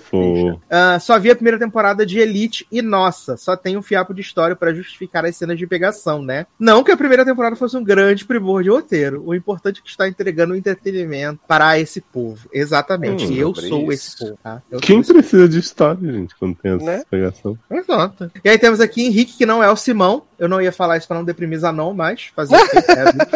Ah, 0.70 0.98
só 0.98 1.18
vi 1.18 1.30
a 1.30 1.34
primeira 1.34 1.58
temporada 1.58 2.04
de 2.04 2.18
Elite 2.18 2.66
e, 2.70 2.82
nossa, 2.82 3.36
só 3.36 3.56
tem 3.56 3.76
um 3.76 3.82
fiapo 3.82 4.14
de 4.14 4.20
história 4.20 4.56
pra 4.56 4.74
justificar 4.74 5.24
as 5.24 5.36
cenas 5.36 5.58
de 5.58 5.66
pegação, 5.66 6.22
né? 6.22 6.46
Não 6.58 6.82
que 6.82 6.90
a 6.90 6.96
primeira 6.96 7.24
temporada 7.24 7.56
fosse 7.56 7.76
um 7.76 7.84
grande 7.84 8.24
primor 8.24 8.62
de 8.62 8.70
roteiro. 8.70 9.22
O 9.24 9.34
importante 9.34 9.80
é 9.80 9.82
que 9.82 9.88
está 9.88 10.08
entregando 10.08 10.54
entretenimento 10.56 11.40
para 11.46 11.78
esse 11.78 12.00
povo. 12.00 12.48
Exatamente. 12.52 13.26
Hum, 13.26 13.32
eu 13.32 13.54
sobre 13.54 13.68
sou 13.68 13.92
isso. 13.92 13.92
esse 13.92 14.18
povo, 14.18 14.38
tá? 14.42 14.62
Eu 14.70 14.80
Quem 14.80 15.02
precisa 15.02 15.48
de 15.48 15.58
história, 15.58 16.12
gente, 16.12 16.31
quando 16.38 16.54
tem 16.56 16.74
essa 16.74 16.84
Né? 16.84 17.02
pegação? 17.10 17.58
Exato. 17.70 18.30
E 18.44 18.48
aí 18.48 18.58
temos 18.58 18.80
aqui 18.80 19.04
Henrique, 19.06 19.36
que 19.38 19.46
não 19.46 19.62
é 19.62 19.70
o 19.70 19.76
Simão. 19.76 20.22
Eu 20.38 20.48
não 20.48 20.60
ia 20.60 20.72
falar 20.72 20.96
isso 20.96 21.06
pra 21.08 21.16
não 21.16 21.24
deprimir 21.24 21.58
Zanon, 21.58 21.92
mas 21.94 22.30
fazer 22.34 22.56
o 22.56 22.68
quê? 22.68 22.78
É 22.88 23.04
vida. 23.12 23.28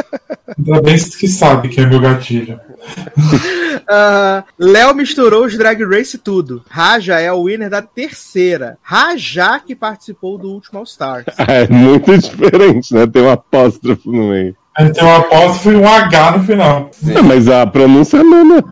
Ainda 0.59 0.81
bem 0.83 0.97
que 0.97 1.29
sabe 1.29 1.69
que 1.69 1.81
é 1.81 1.87
meu 1.87 2.01
gatilho. 2.01 2.59
Ah, 3.89 4.43
Léo 4.59 4.93
misturou 4.97 5.45
os 5.45 5.57
Drag 5.57 5.81
Race 5.85 6.17
e 6.17 6.19
tudo. 6.19 6.65
Raja 6.69 7.21
é 7.21 7.31
o 7.31 7.45
winner 7.45 7.71
da 7.71 7.81
terceira. 7.81 8.77
Raja 8.83 9.61
que 9.61 9.77
participou 9.77 10.37
do 10.37 10.49
último 10.51 10.81
All 10.81 10.85
Stars. 10.85 11.25
É 11.47 11.69
muito 11.69 12.19
diferente, 12.19 12.93
né? 12.93 13.07
Tem 13.07 13.23
um 13.23 13.31
apóstrofo 13.31 14.11
no 14.11 14.31
meio. 14.31 14.57
Aí 14.77 14.93
tem 14.93 15.05
um 15.05 15.15
apóstrofo 15.15 15.71
e 15.71 15.77
um 15.77 15.89
H 15.89 16.31
no 16.39 16.45
final. 16.45 16.91
É, 17.15 17.23
mas 17.23 17.49
a 17.49 17.65
pronúncia 17.65 18.17
é 18.19 18.23
nona. 18.25 18.65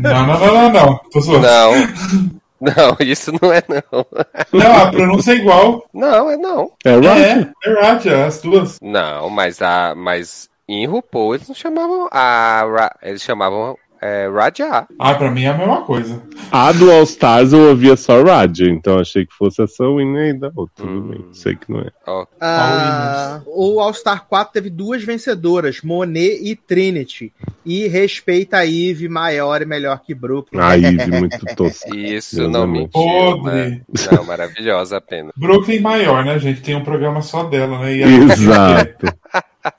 Não, 0.00 0.26
não, 0.26 0.38
não, 0.38 0.54
não, 0.54 0.72
não. 0.72 1.00
Tô 1.10 1.20
zoando. 1.20 1.46
Não. 1.46 2.30
Não, 2.60 2.96
isso 3.00 3.32
não 3.40 3.52
é 3.52 3.62
não. 3.68 4.06
Não, 4.52 4.76
a 4.82 4.90
pronúncia 4.90 5.32
é 5.32 5.36
igual. 5.36 5.84
Não, 5.92 6.30
é 6.30 6.36
não. 6.36 6.72
É 6.84 6.94
right? 6.96 7.50
É, 7.64 7.70
é 7.70 7.80
Raja, 7.80 8.26
as 8.26 8.40
duas. 8.40 8.78
Não, 8.82 9.30
mas 9.30 9.60
a. 9.62 9.94
Mas 9.94 10.48
em 10.68 10.86
RuPaul 10.86 11.34
eles 11.36 11.48
não 11.48 11.54
chamavam 11.54 12.08
a. 12.10 12.64
Ra- 12.64 12.96
Eles 13.02 13.22
chamavam 13.22 13.76
é 14.00 14.28
Raja. 14.28 14.86
Ah, 14.98 15.14
pra 15.14 15.30
mim 15.30 15.44
é 15.44 15.48
a 15.48 15.56
mesma 15.58 15.82
coisa. 15.82 16.22
A 16.50 16.72
do 16.72 16.90
All 16.90 17.02
Stars 17.02 17.52
eu 17.52 17.68
ouvia 17.70 17.96
só 17.96 18.22
Raja, 18.22 18.64
então 18.68 18.98
achei 18.98 19.26
que 19.26 19.34
fosse 19.34 19.62
essa 19.62 19.84
Winnie 19.84 20.18
aí 20.18 20.32
da 20.32 20.50
outra. 20.54 20.84
Tudo 20.86 21.00
bem, 21.02 21.24
sei 21.32 21.56
que 21.56 21.70
não 21.70 21.80
é. 21.80 21.90
Ó, 22.06 22.26
Ah, 22.40 23.40
o 23.46 23.80
All 23.80 23.92
Star 23.92 24.26
4 24.26 24.52
teve 24.52 24.70
duas 24.70 25.02
vencedoras, 25.02 25.80
Monet 25.82 26.38
e 26.42 26.54
Trinity. 26.56 27.32
E 27.64 27.86
respeita 27.86 28.58
a 28.58 28.66
Eve, 28.66 29.08
maior 29.08 29.60
e 29.60 29.66
melhor 29.66 30.00
que 30.02 30.14
Brooklyn. 30.14 30.60
A 30.60 30.76
muito 31.08 31.38
tosca. 31.54 31.94
Isso 31.94 32.36
Deus 32.36 32.50
não 32.50 32.66
mentiu. 32.66 32.90
Podre. 32.92 33.52
né? 33.52 33.80
Não, 34.12 34.24
maravilhosa 34.24 34.96
apenas. 34.96 35.32
Brooklyn 35.36 35.80
maior, 35.80 36.24
né, 36.24 36.38
gente? 36.38 36.62
Tem 36.62 36.74
um 36.74 36.84
programa 36.84 37.20
só 37.20 37.42
dela, 37.44 37.78
né? 37.80 37.94
E 37.96 38.02
Exato. 38.02 39.06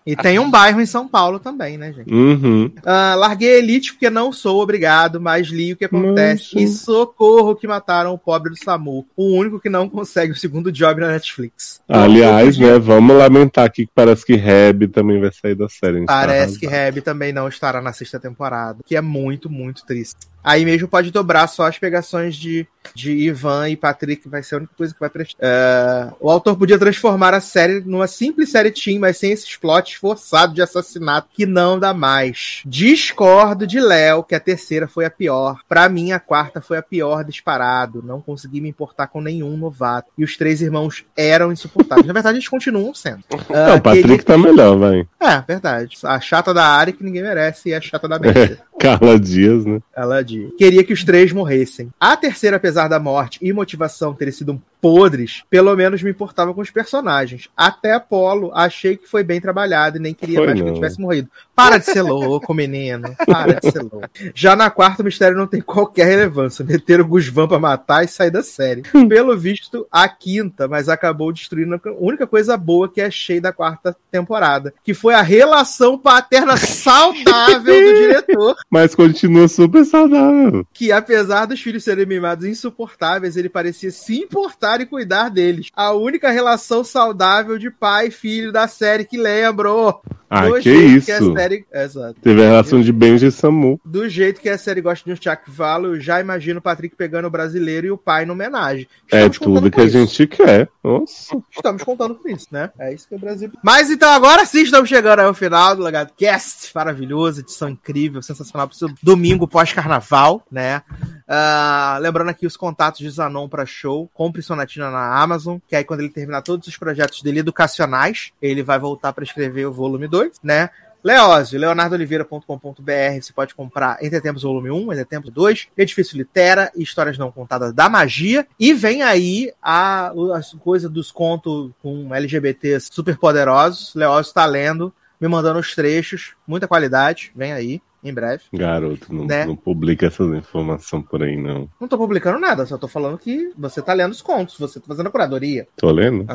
E 0.05 0.15
tem 0.15 0.39
um 0.39 0.49
bairro 0.49 0.81
em 0.81 0.85
São 0.85 1.07
Paulo 1.07 1.39
também, 1.39 1.77
né, 1.77 1.93
gente? 1.93 2.13
Uhum. 2.13 2.71
Ah, 2.85 3.15
larguei 3.15 3.57
Elite 3.57 3.93
porque 3.93 4.09
não 4.09 4.31
sou 4.31 4.61
obrigado, 4.61 5.19
mas 5.19 5.47
li 5.47 5.73
o 5.73 5.77
que 5.77 5.85
acontece. 5.85 6.55
Nossa. 6.55 6.59
E 6.59 6.67
socorro 6.67 7.55
que 7.55 7.67
mataram 7.67 8.13
o 8.13 8.17
pobre 8.17 8.51
do 8.51 8.57
Samu. 8.57 9.05
O 9.15 9.35
único 9.35 9.59
que 9.59 9.69
não 9.69 9.89
consegue 9.89 10.31
o 10.31 10.35
segundo 10.35 10.71
job 10.71 11.01
na 11.01 11.07
Netflix. 11.07 11.81
Aliás, 11.87 12.57
né, 12.57 12.77
vamos 12.77 13.15
lamentar 13.15 13.65
aqui 13.65 13.85
que 13.85 13.91
parece 13.93 14.25
que 14.25 14.35
Reb 14.35 14.87
também 14.87 15.19
vai 15.19 15.31
sair 15.31 15.55
da 15.55 15.69
série. 15.69 16.05
tá 16.05 16.13
Parece 16.13 16.59
que. 16.59 16.67
Reb 16.67 17.01
também 17.01 17.31
não 17.33 17.47
estará 17.47 17.81
na 17.81 17.93
sexta 17.93 18.19
temporada, 18.19 18.79
que 18.85 18.95
é 18.95 19.01
muito, 19.01 19.49
muito 19.49 19.85
triste. 19.85 20.27
Aí 20.43 20.63
mesmo 20.65 20.87
pode 20.87 21.11
dobrar 21.11 21.47
só 21.47 21.67
as 21.67 21.77
pegações 21.77 22.35
de, 22.35 22.65
de 22.95 23.11
Ivan 23.11 23.69
e 23.69 23.75
Patrick, 23.75 24.27
vai 24.29 24.41
ser 24.41 24.55
a 24.55 24.57
única 24.59 24.73
coisa 24.77 24.93
que 24.93 24.99
vai 24.99 25.09
prestar. 25.09 25.37
É, 25.41 26.11
o 26.19 26.29
autor 26.29 26.55
podia 26.57 26.79
transformar 26.79 27.33
a 27.33 27.41
série 27.41 27.81
numa 27.81 28.07
simples 28.07 28.49
série 28.51 28.71
teen, 28.71 28.97
mas 28.99 29.17
sem 29.17 29.31
esses 29.31 29.55
plots 29.57 29.93
forçados 29.95 30.55
de 30.55 30.61
assassinato 30.61 31.27
que 31.33 31.45
não 31.45 31.77
dá 31.77 31.93
mais. 31.93 32.61
Discordo 32.65 33.67
de 33.67 33.79
Léo 33.79 34.23
que 34.23 34.33
a 34.35 34.39
terceira 34.39 34.87
foi 34.87 35.05
a 35.05 35.09
pior. 35.09 35.59
Pra 35.67 35.87
mim, 35.89 36.11
a 36.11 36.19
quarta 36.19 36.61
foi 36.61 36.77
a 36.77 36.81
pior 36.81 37.23
disparado. 37.23 38.01
Não 38.03 38.21
consegui 38.21 38.61
me 38.61 38.69
importar 38.69 39.07
com 39.07 39.21
nenhum 39.21 39.57
novato. 39.57 40.09
E 40.17 40.23
os 40.23 40.37
três 40.37 40.61
irmãos 40.61 41.03
eram 41.17 41.51
insuportáveis. 41.51 42.07
Na 42.07 42.13
verdade, 42.13 42.37
eles 42.37 42.47
continuam 42.47 42.93
sendo. 42.93 43.23
Não, 43.31 43.39
Ah, 43.73 43.75
o 43.75 43.81
Patrick 43.81 44.07
queria- 44.07 44.23
tá 44.23 44.37
melhor, 44.37 44.77
vai. 44.77 45.07
é, 45.19 45.41
verdade. 45.47 45.97
A 46.03 46.19
chata 46.19 46.53
da 46.53 46.65
área 46.65 46.93
que 46.93 47.03
ninguém 47.03 47.21
merece 47.23 47.69
e 47.69 47.73
a 47.73 47.81
chata 47.81 48.07
da 48.07 48.17
mente. 48.17 48.57
Carla 48.79 49.19
Dias, 49.19 49.65
né? 49.65 49.79
Ela 49.95 50.23
diz. 50.23 50.51
Queria 50.57 50.83
que 50.83 50.93
os 50.93 51.03
três 51.03 51.33
morressem. 51.33 51.89
A 51.99 52.15
terceira, 52.15 52.55
apesar 52.57 52.87
da 52.87 52.99
morte 52.99 53.37
e 53.41 53.51
motivação 53.51 54.13
terem 54.13 54.31
sido 54.31 54.61
podres, 54.81 55.43
pelo 55.49 55.75
menos 55.75 56.01
me 56.01 56.09
importava 56.11 56.53
com 56.53 56.61
os 56.61 56.71
personagens. 56.71 57.49
Até 57.55 57.93
Apolo, 57.93 58.51
achei 58.53 58.95
que 58.97 59.07
foi 59.07 59.23
bem 59.23 59.39
trabalhado 59.41 59.97
e 59.97 59.99
nem 59.99 60.13
queria 60.13 60.37
Foi 60.37 60.45
mais 60.47 60.57
que 60.57 60.61
não. 60.61 60.69
ele 60.69 60.75
tivesse 60.75 60.99
morrido. 61.01 61.29
Para 61.55 61.77
de 61.77 61.85
ser 61.85 62.01
louco, 62.01 62.53
menino. 62.53 63.13
Para 63.25 63.59
de 63.59 63.71
ser 63.71 63.81
louco. 63.81 64.07
Já 64.33 64.55
na 64.55 64.69
quarta, 64.69 65.01
o 65.01 65.05
mistério 65.05 65.37
não 65.37 65.47
tem 65.47 65.59
qualquer 65.61 66.05
relevância. 66.07 66.63
Meteram 66.63 67.03
o 67.03 67.07
Gusvan 67.07 67.47
pra 67.47 67.59
matar 67.59 68.03
e 68.03 68.07
sair 68.07 68.31
da 68.31 68.41
série. 68.41 68.83
Pelo 69.09 69.37
visto, 69.37 69.85
a 69.91 70.07
quinta, 70.07 70.67
mas 70.67 70.87
acabou 70.87 71.33
destruindo 71.33 71.75
a 71.75 71.79
única 71.99 72.25
coisa 72.25 72.55
boa 72.55 72.87
que 72.89 73.01
achei 73.01 73.41
da 73.41 73.51
quarta 73.51 73.95
temporada, 74.09 74.73
que 74.83 74.93
foi 74.93 75.13
a 75.13 75.21
relação 75.21 75.97
paterna 75.97 76.55
saudável 76.57 77.63
do 77.63 77.93
diretor 77.99 78.55
Mas 78.69 78.95
continua 78.95 79.47
super 79.47 79.83
saudável. 79.85 80.65
que 80.73 80.91
apesar 80.91 81.45
dos 81.45 81.59
filhos 81.61 81.83
serem 81.83 82.05
mimados 82.05 82.45
insuportáveis, 82.45 83.35
ele 83.35 83.49
parecia 83.49 83.91
se 83.91 84.17
importar 84.19 84.68
e 84.81 84.85
cuidar 84.85 85.29
deles. 85.29 85.67
A 85.75 85.91
única 85.93 86.29
relação 86.31 86.83
saudável 86.83 87.57
de 87.57 87.69
pai 87.71 88.07
e 88.07 88.11
filho 88.11 88.51
da 88.51 88.67
série 88.67 89.05
que 89.05 89.17
lembro. 89.17 90.01
Ah, 90.29 90.47
Do 90.47 90.59
que 90.59 90.69
isso. 90.69 91.11
a 91.11 91.33
série... 91.33 91.65
Exato. 91.73 92.15
Teve 92.21 92.43
a 92.43 92.49
relação 92.49 92.81
de 92.81 92.93
Benji 92.93 93.25
e 93.25 93.31
Samu. 93.31 93.81
Do 93.83 94.07
jeito 94.07 94.39
que 94.39 94.47
a 94.47 94.59
série 94.59 94.79
gosta 94.79 95.03
de 95.03 95.11
um 95.11 95.15
Chuck 95.15 95.49
Valo, 95.49 95.95
eu 95.95 95.99
já 95.99 96.19
imagino 96.19 96.59
o 96.59 96.61
Patrick 96.61 96.95
pegando 96.95 97.25
o 97.25 97.31
brasileiro 97.31 97.87
e 97.87 97.91
o 97.91 97.97
pai 97.97 98.25
no 98.25 98.33
homenagem. 98.33 98.87
É 99.11 99.27
tudo 99.27 99.71
que 99.71 99.81
a 99.81 99.85
isso. 99.85 99.93
gente 99.93 100.27
quer. 100.27 100.69
Nossa. 100.83 101.35
Estamos 101.49 101.81
contando 101.81 102.13
com 102.13 102.29
isso, 102.29 102.45
né? 102.51 102.69
É 102.77 102.93
isso 102.93 103.07
que 103.07 103.15
é 103.15 103.17
o 103.17 103.19
Brasil. 103.19 103.51
Mas 103.63 103.89
então 103.89 104.07
agora 104.11 104.45
sim 104.45 104.61
estamos 104.61 104.87
chegando 104.87 105.19
ao 105.21 105.33
final 105.33 105.75
do 105.75 105.81
Legado 105.81 106.13
Cast. 106.15 106.69
Maravilhoso, 106.75 107.39
edição 107.41 107.67
incrível, 107.69 108.21
sensacional 108.21 108.67
para 108.67 108.75
o 108.75 108.77
seu 108.77 108.89
domingo 109.01 109.47
pós-carnaval, 109.47 110.45
né? 110.51 110.83
Ah, 111.27 111.97
lembrando 112.01 112.29
aqui 112.29 112.45
os 112.45 112.55
contatos 112.55 112.99
de 112.99 113.09
Zanon 113.09 113.49
para 113.49 113.65
show. 113.65 114.07
Compre 114.13 114.43
Sonatina 114.43 114.58
na 114.77 115.21
Amazon, 115.21 115.57
que 115.67 115.75
aí 115.75 115.83
quando 115.83 116.01
ele 116.01 116.09
terminar 116.09 116.41
todos 116.41 116.67
os 116.67 116.77
projetos 116.77 117.21
dele 117.21 117.39
educacionais, 117.39 118.31
ele 118.41 118.63
vai 118.63 118.79
voltar 118.79 119.13
para 119.13 119.23
escrever 119.23 119.65
o 119.65 119.73
volume 119.73 120.07
2, 120.07 120.39
né? 120.43 120.69
Leózio, 121.01 121.57
leonardoliveira.com.br, 121.59 123.21
você 123.21 123.31
pode 123.31 123.55
comprar 123.55 123.97
Entre 124.03 124.19
Tempos 124.19 124.43
Volume 124.43 124.69
1, 124.69 124.91
Entre 124.91 125.05
Tempos 125.05 125.31
2, 125.31 125.69
Edifício 125.77 126.17
Litera 126.17 126.69
e 126.75 126.83
Histórias 126.83 127.17
Não 127.17 127.31
Contadas 127.31 127.73
da 127.73 127.87
Magia. 127.87 128.45
E 128.59 128.73
vem 128.73 129.01
aí 129.01 129.53
a, 129.61 130.07
a 130.07 130.41
coisa 130.59 130.89
dos 130.89 131.09
contos 131.09 131.71
com 131.81 132.13
LGBTs 132.13 132.89
super 132.91 133.17
poderosos. 133.17 133.95
Leózio 133.95 134.33
tá 134.33 134.45
lendo, 134.45 134.93
me 135.21 135.27
mandando 135.29 135.59
os 135.59 135.73
trechos, 135.73 136.33
muita 136.45 136.67
qualidade, 136.67 137.31
vem 137.33 137.53
aí, 137.53 137.81
em 138.03 138.13
breve. 138.13 138.43
Garoto, 138.53 139.13
não, 139.13 139.25
Né? 139.25 139.45
não 139.45 139.55
publica 139.55 140.07
essas 140.07 140.27
informações 140.33 141.05
por 141.05 141.21
aí, 141.23 141.35
não. 141.35 141.69
Não 141.79 141.87
tô 141.87 141.97
publicando 141.97 142.39
nada, 142.39 142.65
só 142.65 142.77
tô 142.77 142.87
falando 142.87 143.17
que 143.17 143.51
você 143.57 143.81
tá 143.81 143.93
lendo 143.93 144.11
os 144.11 144.21
contos, 144.21 144.57
você 144.57 144.79
tá 144.79 144.85
fazendo 144.87 145.07
a 145.07 145.11
curadoria. 145.11 145.67
Tô 145.75 145.91
lendo? 145.91 146.25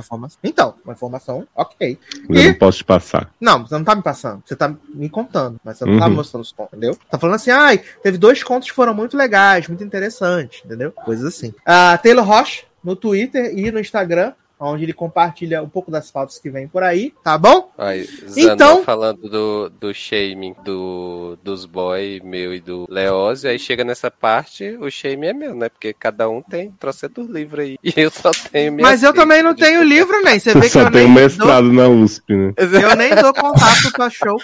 Então, 0.43 0.75
uma 0.84 0.93
informação, 0.94 1.47
ok. 1.55 1.99
Eu 2.28 2.34
E- 2.36 2.47
não 2.49 2.55
posso 2.55 2.78
te 2.78 2.84
passar. 2.84 3.31
Não, 3.41 3.67
você 3.67 3.75
não 3.75 3.84
tá 3.84 3.94
me 3.94 4.02
passando. 4.02 4.43
Você 4.44 4.55
tá 4.57 4.75
me 4.94 5.09
contando, 5.09 5.59
mas 5.65 5.78
você 5.78 5.84
não 5.84 5.99
tá 5.99 6.07
Uhum. 6.07 6.15
mostrando 6.15 6.43
os 6.43 6.52
contos, 6.52 6.73
entendeu? 6.76 6.97
Tá 7.10 7.18
falando 7.18 7.36
assim, 7.36 7.51
ai, 7.51 7.81
teve 8.02 8.18
dois 8.18 8.43
contos 8.43 8.68
que 8.68 8.75
foram 8.75 8.94
muito 8.94 9.17
legais, 9.17 9.68
muito 9.68 9.83
interessantes, 9.84 10.62
entendeu? 10.65 10.93
Coisas 10.93 11.25
assim. 11.25 11.52
Ah, 11.65 11.99
Taylor 12.02 12.25
Roche, 12.25 12.65
no 12.83 12.94
Twitter 12.94 13.57
e 13.59 13.70
no 13.70 13.81
Instagram, 13.81 14.33
onde 14.58 14.84
ele 14.84 14.92
compartilha 14.92 15.62
um 15.62 15.68
pouco 15.68 15.91
das 15.91 16.10
fotos 16.10 16.39
que 16.39 16.50
vem 16.50 16.66
por 16.68 16.83
aí, 16.83 17.12
tá 17.23 17.36
bom? 17.36 17.70
Aí, 17.76 18.05
Zanon 18.05 18.52
Então- 18.55 18.84
falando 18.84 19.28
do, 19.28 19.68
do 19.68 19.92
shaming 19.94 20.55
do, 20.65 21.36
dos 21.42 21.66
boy, 21.66 22.20
meu 22.24 22.55
e 22.55 22.60
do 22.60 22.86
Leózio, 22.89 23.50
aí 23.50 23.58
chega 23.58 23.84
nessa 23.84 24.10
parte, 24.10 24.76
o 24.81 24.91
shaming 24.91 25.26
é 25.26 25.33
meu, 25.33 25.55
né? 25.55 25.68
Porque 25.68 25.92
cada 25.92 26.28
um 26.28 26.41
tem 26.42 26.70
trocentos 26.78 27.28
livros 27.28 27.65
aí. 27.65 27.78
E 27.83 27.92
eu 28.00 28.10
só 28.10 28.31
tenho 28.50 28.73
minha 28.73 28.86
Mas 28.89 29.02
eu 29.02 29.12
também 29.12 29.42
não 29.42 29.55
tenho 29.55 29.83
livro, 29.83 30.23
nem. 30.23 30.39
Você 30.39 30.55
vê 30.55 30.62
que 30.62 30.68
Só 30.70 30.81
eu 30.83 30.91
tem 30.91 31.02
nem, 31.02 31.10
um 31.10 31.15
dou, 31.15 31.23
mestrado 31.23 31.73
na 31.73 31.89
USP, 31.89 32.34
né? 32.34 32.52
eu 32.57 32.97
nem 32.97 33.15
dou 33.15 33.33
contato 33.34 33.92
pra 33.92 34.10
show. 34.10 34.41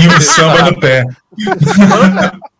E 0.00 0.08
um 0.08 0.20
samba 0.20 0.70
no 0.70 0.80
pé. 0.80 1.04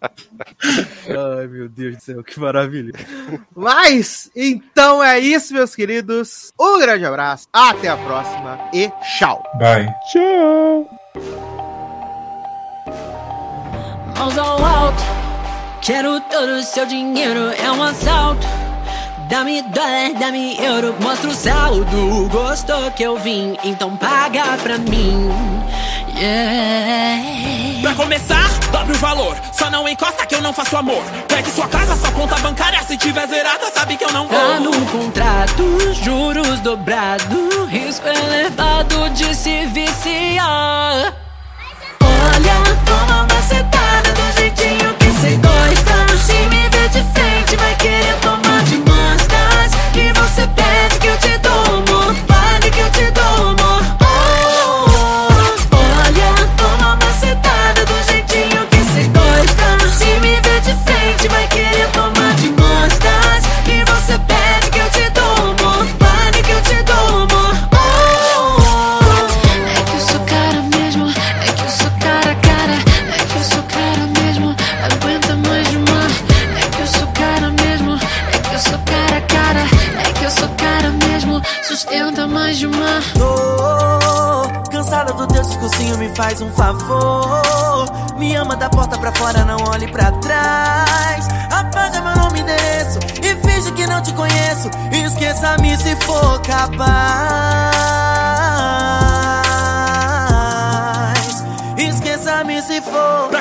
Ai, 0.00 1.46
meu 1.48 1.68
Deus 1.68 1.96
do 1.96 2.02
céu, 2.02 2.22
que 2.22 2.38
maravilha. 2.38 2.92
Mas, 3.54 4.30
então 4.34 5.02
é 5.02 5.18
isso, 5.18 5.52
meus 5.52 5.74
queridos. 5.74 6.52
Um 6.58 6.78
grande 6.78 7.04
abraço, 7.04 7.48
até 7.52 7.88
a 7.88 7.96
próxima 7.96 8.58
e 8.72 8.90
tchau. 9.18 9.42
Bye. 9.58 9.92
Tchau! 10.12 10.88
mãos 14.28 14.38
ao 14.38 14.64
alto. 14.64 15.02
Quero 15.80 16.20
todo 16.22 16.52
o 16.52 16.62
seu 16.62 16.84
dinheiro, 16.86 17.50
é 17.50 17.70
um 17.70 17.82
assalto. 17.82 18.46
Dá-me 19.30 19.62
dólar, 19.62 20.14
dá-me 20.18 20.58
euro, 20.62 20.94
mostra 21.00 21.30
o 21.30 21.34
saldo. 21.34 22.28
Gostou 22.30 22.90
que 22.92 23.02
eu 23.02 23.16
vim, 23.18 23.56
então 23.64 23.96
paga 23.96 24.56
pra 24.62 24.78
mim. 24.78 25.30
Yeah. 26.16 27.67
Pra 27.80 27.94
começar, 27.94 28.48
dobre 28.72 28.96
o 28.96 28.98
valor. 28.98 29.36
Só 29.52 29.70
não 29.70 29.88
encosta 29.88 30.26
que 30.26 30.34
eu 30.34 30.42
não 30.42 30.52
faço 30.52 30.76
amor. 30.76 31.02
Pegue 31.28 31.50
sua 31.50 31.68
casa, 31.68 31.96
sua 31.96 32.10
conta 32.12 32.36
bancária. 32.36 32.82
Se 32.82 32.96
tiver 32.96 33.26
zerada, 33.28 33.70
sabe 33.70 33.96
que 33.96 34.04
eu 34.04 34.12
não 34.12 34.26
vou. 34.26 34.38
Tá 34.38 34.60
no 34.60 34.86
contrato, 34.86 35.94
juros 36.02 36.60
dobrado, 36.60 37.66
risco 37.66 38.08
elevado 38.08 39.10
de 39.10 39.34
se 39.34 39.66
viciar. 39.66 41.14
Olha, 42.00 42.76
toma 42.84 43.22
uma 43.22 43.42
setada 43.42 44.12
do 44.12 44.38
jeitinho 44.38 44.94
que 44.94 45.10
cê 45.20 45.36
gosta. 45.36 46.18
Se 46.18 46.32
me 46.32 46.68
ver 46.68 46.88
de 46.88 47.02
frente, 47.12 47.56
vai 47.56 47.74
querer 47.76 48.16
tomar 48.20 48.62
de 48.64 48.78
costas. 48.78 49.72
E 49.94 50.12
você 50.12 50.46
pede 50.48 50.98
que 51.00 51.06
eu 51.06 51.17
discursinho, 85.48 85.98
me 85.98 86.08
faz 86.14 86.40
um 86.40 86.50
favor. 86.52 87.86
Me 88.16 88.34
ama 88.34 88.56
da 88.56 88.68
porta 88.68 88.98
pra 88.98 89.12
fora, 89.12 89.44
não 89.44 89.58
olhe 89.68 89.88
pra 89.88 90.12
trás. 90.12 91.26
Apaga 91.50 92.00
meu 92.00 92.16
nome 92.16 92.38
e 92.38 92.42
endereço 92.42 92.98
e 93.22 93.36
finge 93.46 93.72
que 93.72 93.86
não 93.86 94.02
te 94.02 94.12
conheço. 94.12 94.70
Esqueça-me 94.92 95.76
se 95.76 95.96
for 95.96 96.40
capaz. 96.42 98.07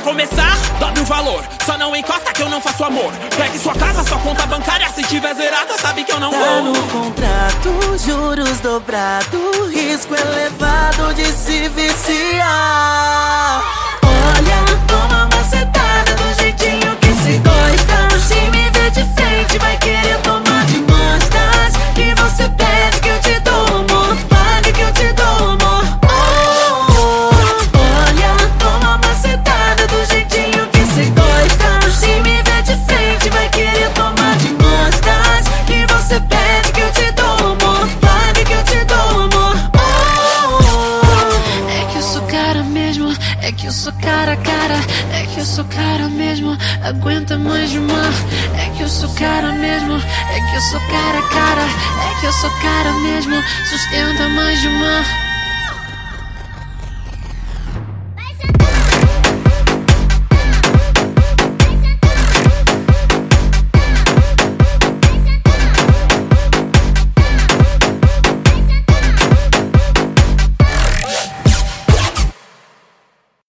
Começar, 0.08 0.56
dobre 0.80 1.02
o 1.02 1.06
valor. 1.06 1.44
Só 1.66 1.78
não 1.78 1.94
encosta 1.94 2.32
que 2.32 2.42
eu 2.42 2.48
não 2.50 2.62
faço 2.62 2.82
amor. 2.86 3.12
Pegue 3.36 3.60
sua 3.60 3.74
casa, 3.76 4.04
sua 4.06 4.18
conta 4.20 4.46
bancária. 4.46 4.88
Se 4.96 5.04
tiver 5.04 5.36
zerada, 5.36 5.78
sabe 5.82 6.06
que 6.06 6.14
eu 6.14 6.20
não 6.20 6.32
Tá 6.32 6.38
vou. 6.38 6.64
no 6.64 6.82
contrato, 6.88 7.98
juros 8.06 8.60
dobrado, 8.62 9.68
risco 9.70 10.16
elevado 10.16 11.14
de 11.14 11.26
se 11.26 11.68
viciar. 11.70 13.62
Olha, 14.02 14.78
toma 14.88 15.26
uma 15.34 15.44
setada 15.44 16.14
do 16.16 16.42
jeitinho 16.42 16.96
que 17.02 17.14
se 17.14 17.38
gosta. 17.40 18.20
Se 18.28 18.36
me 18.52 18.70
ver 18.70 18.92
de 18.92 19.04
frente, 19.14 19.58
vai 19.60 19.76
querer 19.78 20.18
tomar 20.22 20.66
de 20.68 20.80
mostas. 20.80 21.74
E 21.98 22.14
você 22.22 22.48
pede 22.48 23.00
que 23.02 23.10
eu 23.10 23.20
te 23.20 23.40
dou 23.42 23.66
amor, 23.80 24.16
pague 24.30 24.72
que 24.72 24.82
eu 24.82 24.94
te 24.94 25.12
dou 25.14 25.50
amor. 25.50 25.67
sou 45.48 45.64
cara 45.66 46.10
mesmo, 46.10 46.58
aguenta 46.84 47.38
mais 47.38 47.74
uma. 47.74 48.04
É 48.62 48.70
que 48.76 48.84
eu 48.84 48.90
sou 48.90 49.10
cara 49.16 49.54
mesmo, 49.54 49.96
é 49.96 50.52
que 50.52 50.56
eu 50.56 50.62
sou 50.62 50.80
cara, 50.82 51.22
cara. 51.30 51.62
É 51.62 52.20
que 52.20 52.26
eu 52.26 52.34
sou 52.34 52.52
cara 52.62 52.92
mesmo, 53.00 53.42
sustenta 53.66 54.28
mais 54.30 54.66
uma. 54.66 55.04
Vai. 58.16 58.87